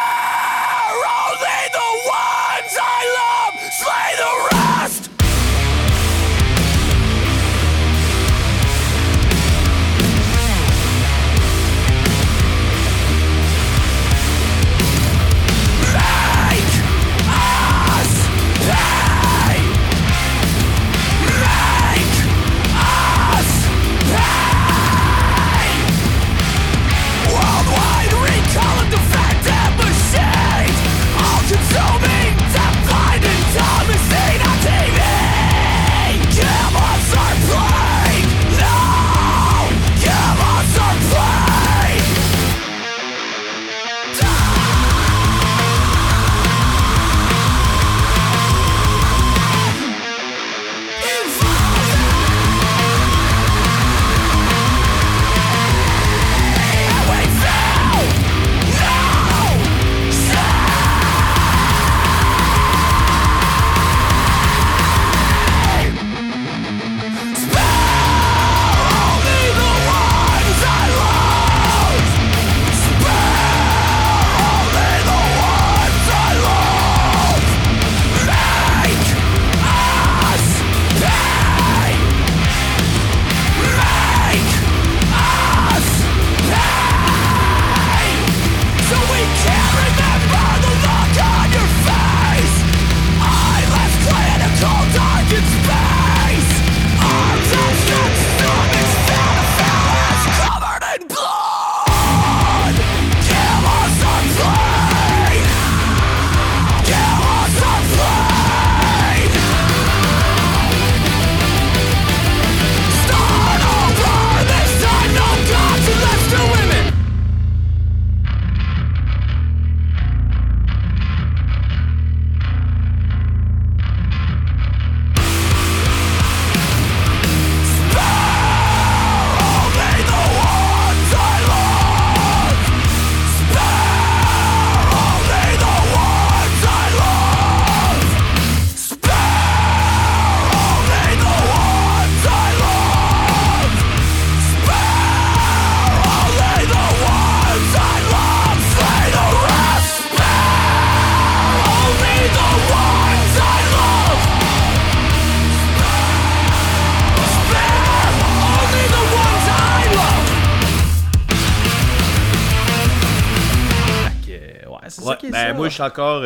ça 165.38 165.48
ben, 165.48 165.56
moi, 165.56 165.68
je 165.68 165.74
suis 165.74 165.82
encore, 165.82 166.22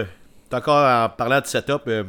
t'es 0.48 0.56
encore 0.56 1.05
en 1.05 1.09
parlant 1.09 1.40
de 1.40 1.47
setup. 1.47 1.82
euh, 1.89 2.05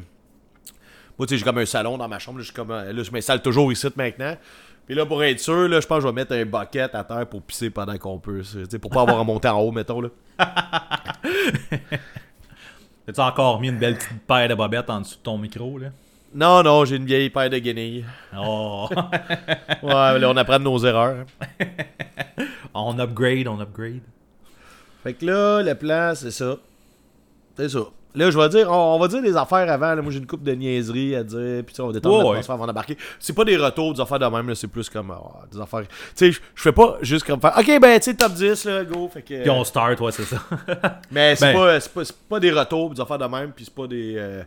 moi, 1.17 1.27
tu 1.27 1.33
sais, 1.33 1.37
j'ai 1.37 1.43
comme 1.43 1.59
un 1.59 1.65
salon 1.65 1.97
dans 1.97 2.07
ma 2.07 2.19
chambre. 2.19 2.39
Là, 2.39 2.45
comme, 2.53 2.71
euh, 2.71 2.91
là, 2.91 3.03
je 3.03 3.11
m'installe 3.11 3.41
toujours 3.41 3.71
ici 3.71 3.87
maintenant. 3.95 4.35
Puis 4.85 4.95
là, 4.95 5.05
pour 5.05 5.23
être 5.23 5.39
sûr, 5.39 5.69
là, 5.69 5.79
je 5.79 5.87
pense 5.87 5.97
que 5.99 6.03
je 6.03 6.07
vais 6.07 6.13
mettre 6.13 6.33
un 6.33 6.45
bucket 6.45 6.93
à 6.93 7.03
terre 7.03 7.25
pour 7.27 7.41
pisser 7.41 7.69
pendant 7.69 7.97
qu'on 7.97 8.19
peut. 8.19 8.41
Pour 8.81 8.91
pas 8.91 9.01
avoir 9.01 9.19
à 9.19 9.23
monter 9.23 9.47
en 9.47 9.59
haut, 9.59 9.71
mettons. 9.71 10.01
Là. 10.01 10.09
As-tu 13.07 13.19
encore 13.19 13.59
mis 13.61 13.69
une 13.69 13.77
belle 13.79 13.95
petite 13.95 14.25
paire 14.27 14.47
de 14.49 14.55
bobettes 14.55 14.89
en 14.89 15.01
dessous 15.01 15.17
de 15.17 15.23
ton 15.23 15.37
micro, 15.37 15.77
là? 15.77 15.87
Non, 16.35 16.63
non, 16.63 16.83
j'ai 16.83 16.95
une 16.95 17.05
vieille 17.05 17.29
paire 17.29 17.49
de 17.49 17.59
guenilles. 17.59 18.05
Oh! 18.37 18.89
Ouais, 19.83 20.19
là, 20.19 20.29
on 20.29 20.37
apprend 20.37 20.59
de 20.59 20.63
nos 20.63 20.79
erreurs. 20.79 21.25
on 22.73 22.97
upgrade, 22.97 23.47
on 23.47 23.59
upgrade. 23.59 24.01
Fait 25.03 25.13
que 25.13 25.25
là, 25.25 25.61
le 25.61 25.75
plan, 25.75 26.13
c'est 26.15 26.31
ça. 26.31 26.55
C'est 27.57 27.69
ça. 27.69 27.79
Là, 28.15 28.29
je 28.29 28.37
vais 28.37 28.47
dire, 28.49 28.69
on, 28.71 28.95
on 28.95 28.99
va 28.99 29.07
dire 29.07 29.23
des 29.23 29.35
affaires 29.35 29.67
avant. 29.71 29.95
là. 29.95 30.01
Moi, 30.03 30.11
j'ai 30.11 30.19
une 30.19 30.27
coupe 30.27 30.43
de 30.43 30.51
niaiseries 30.51 31.15
à 31.15 31.23
dire. 31.23 31.63
Puis, 31.65 31.75
on 31.79 31.87
va 31.87 31.93
détendre 31.93 32.17
Ouais, 32.19 32.23
l'atmosphère 32.25 32.53
avant 32.55 32.67
d'embarquer. 32.67 32.95
C'est 33.19 33.33
pas 33.33 33.43
des 33.43 33.57
retours, 33.57 33.91
des 33.95 34.01
affaires 34.01 34.19
de 34.19 34.25
même. 34.27 34.47
là, 34.49 34.53
C'est 34.53 34.67
plus 34.67 34.87
comme 34.87 35.09
ah, 35.11 35.45
des 35.51 35.59
affaires. 35.59 35.81
Tu 36.15 36.31
sais, 36.31 36.31
je 36.31 36.61
fais 36.61 36.71
pas 36.71 36.97
juste 37.01 37.25
comme 37.25 37.41
faire. 37.41 37.53
Ok, 37.57 37.79
ben, 37.81 37.97
tu 37.99 38.11
sais, 38.11 38.13
top 38.15 38.33
10, 38.33 38.65
là, 38.65 38.83
go. 38.85 39.09
Fait 39.11 39.23
que. 39.23 39.41
Puis 39.41 39.49
on 39.49 39.63
start, 39.63 39.99
ouais, 39.99 40.11
c'est 40.11 40.25
ça. 40.25 40.37
Mais 41.11 41.35
c'est 41.35 41.53
Ben- 41.53 41.59
pas, 41.59 41.79
c'est 41.79 41.91
pas, 41.91 42.01
pas 42.29 42.39
des 42.39 42.51
retours, 42.51 42.93
des 42.93 43.01
affaires 43.01 43.17
de 43.17 43.25
même. 43.25 43.51
Puis, 43.51 43.65
c'est 43.65 43.73
pas 43.73 43.87
des. 43.87 44.13
euh, 44.17 44.43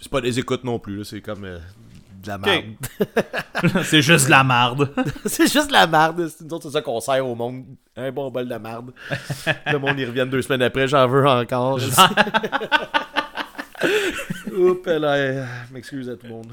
c'est 0.00 0.10
pas 0.10 0.20
des 0.20 0.36
écoutes 0.40 0.64
non 0.64 0.80
plus. 0.80 1.04
C'est 1.04 1.20
comme. 1.20 1.44
De 2.26 2.30
la 2.30 2.38
merde. 2.38 2.74
c'est 3.84 4.02
juste 4.02 4.26
de 4.26 4.30
la 4.30 4.44
marde. 4.44 4.92
c'est 5.24 5.50
juste 5.50 5.68
de 5.68 5.72
la 5.72 5.86
merde. 5.86 6.28
C'est 6.28 6.52
autres, 6.52 6.68
c'est 6.68 6.72
ça 6.72 6.82
qu'on 6.82 7.00
sert 7.00 7.26
au 7.26 7.34
monde. 7.34 7.64
Un 7.96 8.12
bon 8.12 8.30
bol 8.30 8.46
de 8.48 8.54
merde. 8.56 8.92
le 9.66 9.78
monde, 9.78 9.98
ils 9.98 10.06
reviennent 10.06 10.30
deux 10.30 10.42
semaines 10.42 10.62
après. 10.62 10.86
J'en 10.88 11.06
veux 11.06 11.26
encore. 11.26 11.78
Oups, 14.56 14.86
là, 14.86 15.14
euh, 15.14 15.44
m'excuse 15.70 16.08
à 16.08 16.16
tout 16.16 16.26
le 16.26 16.32
monde. 16.32 16.52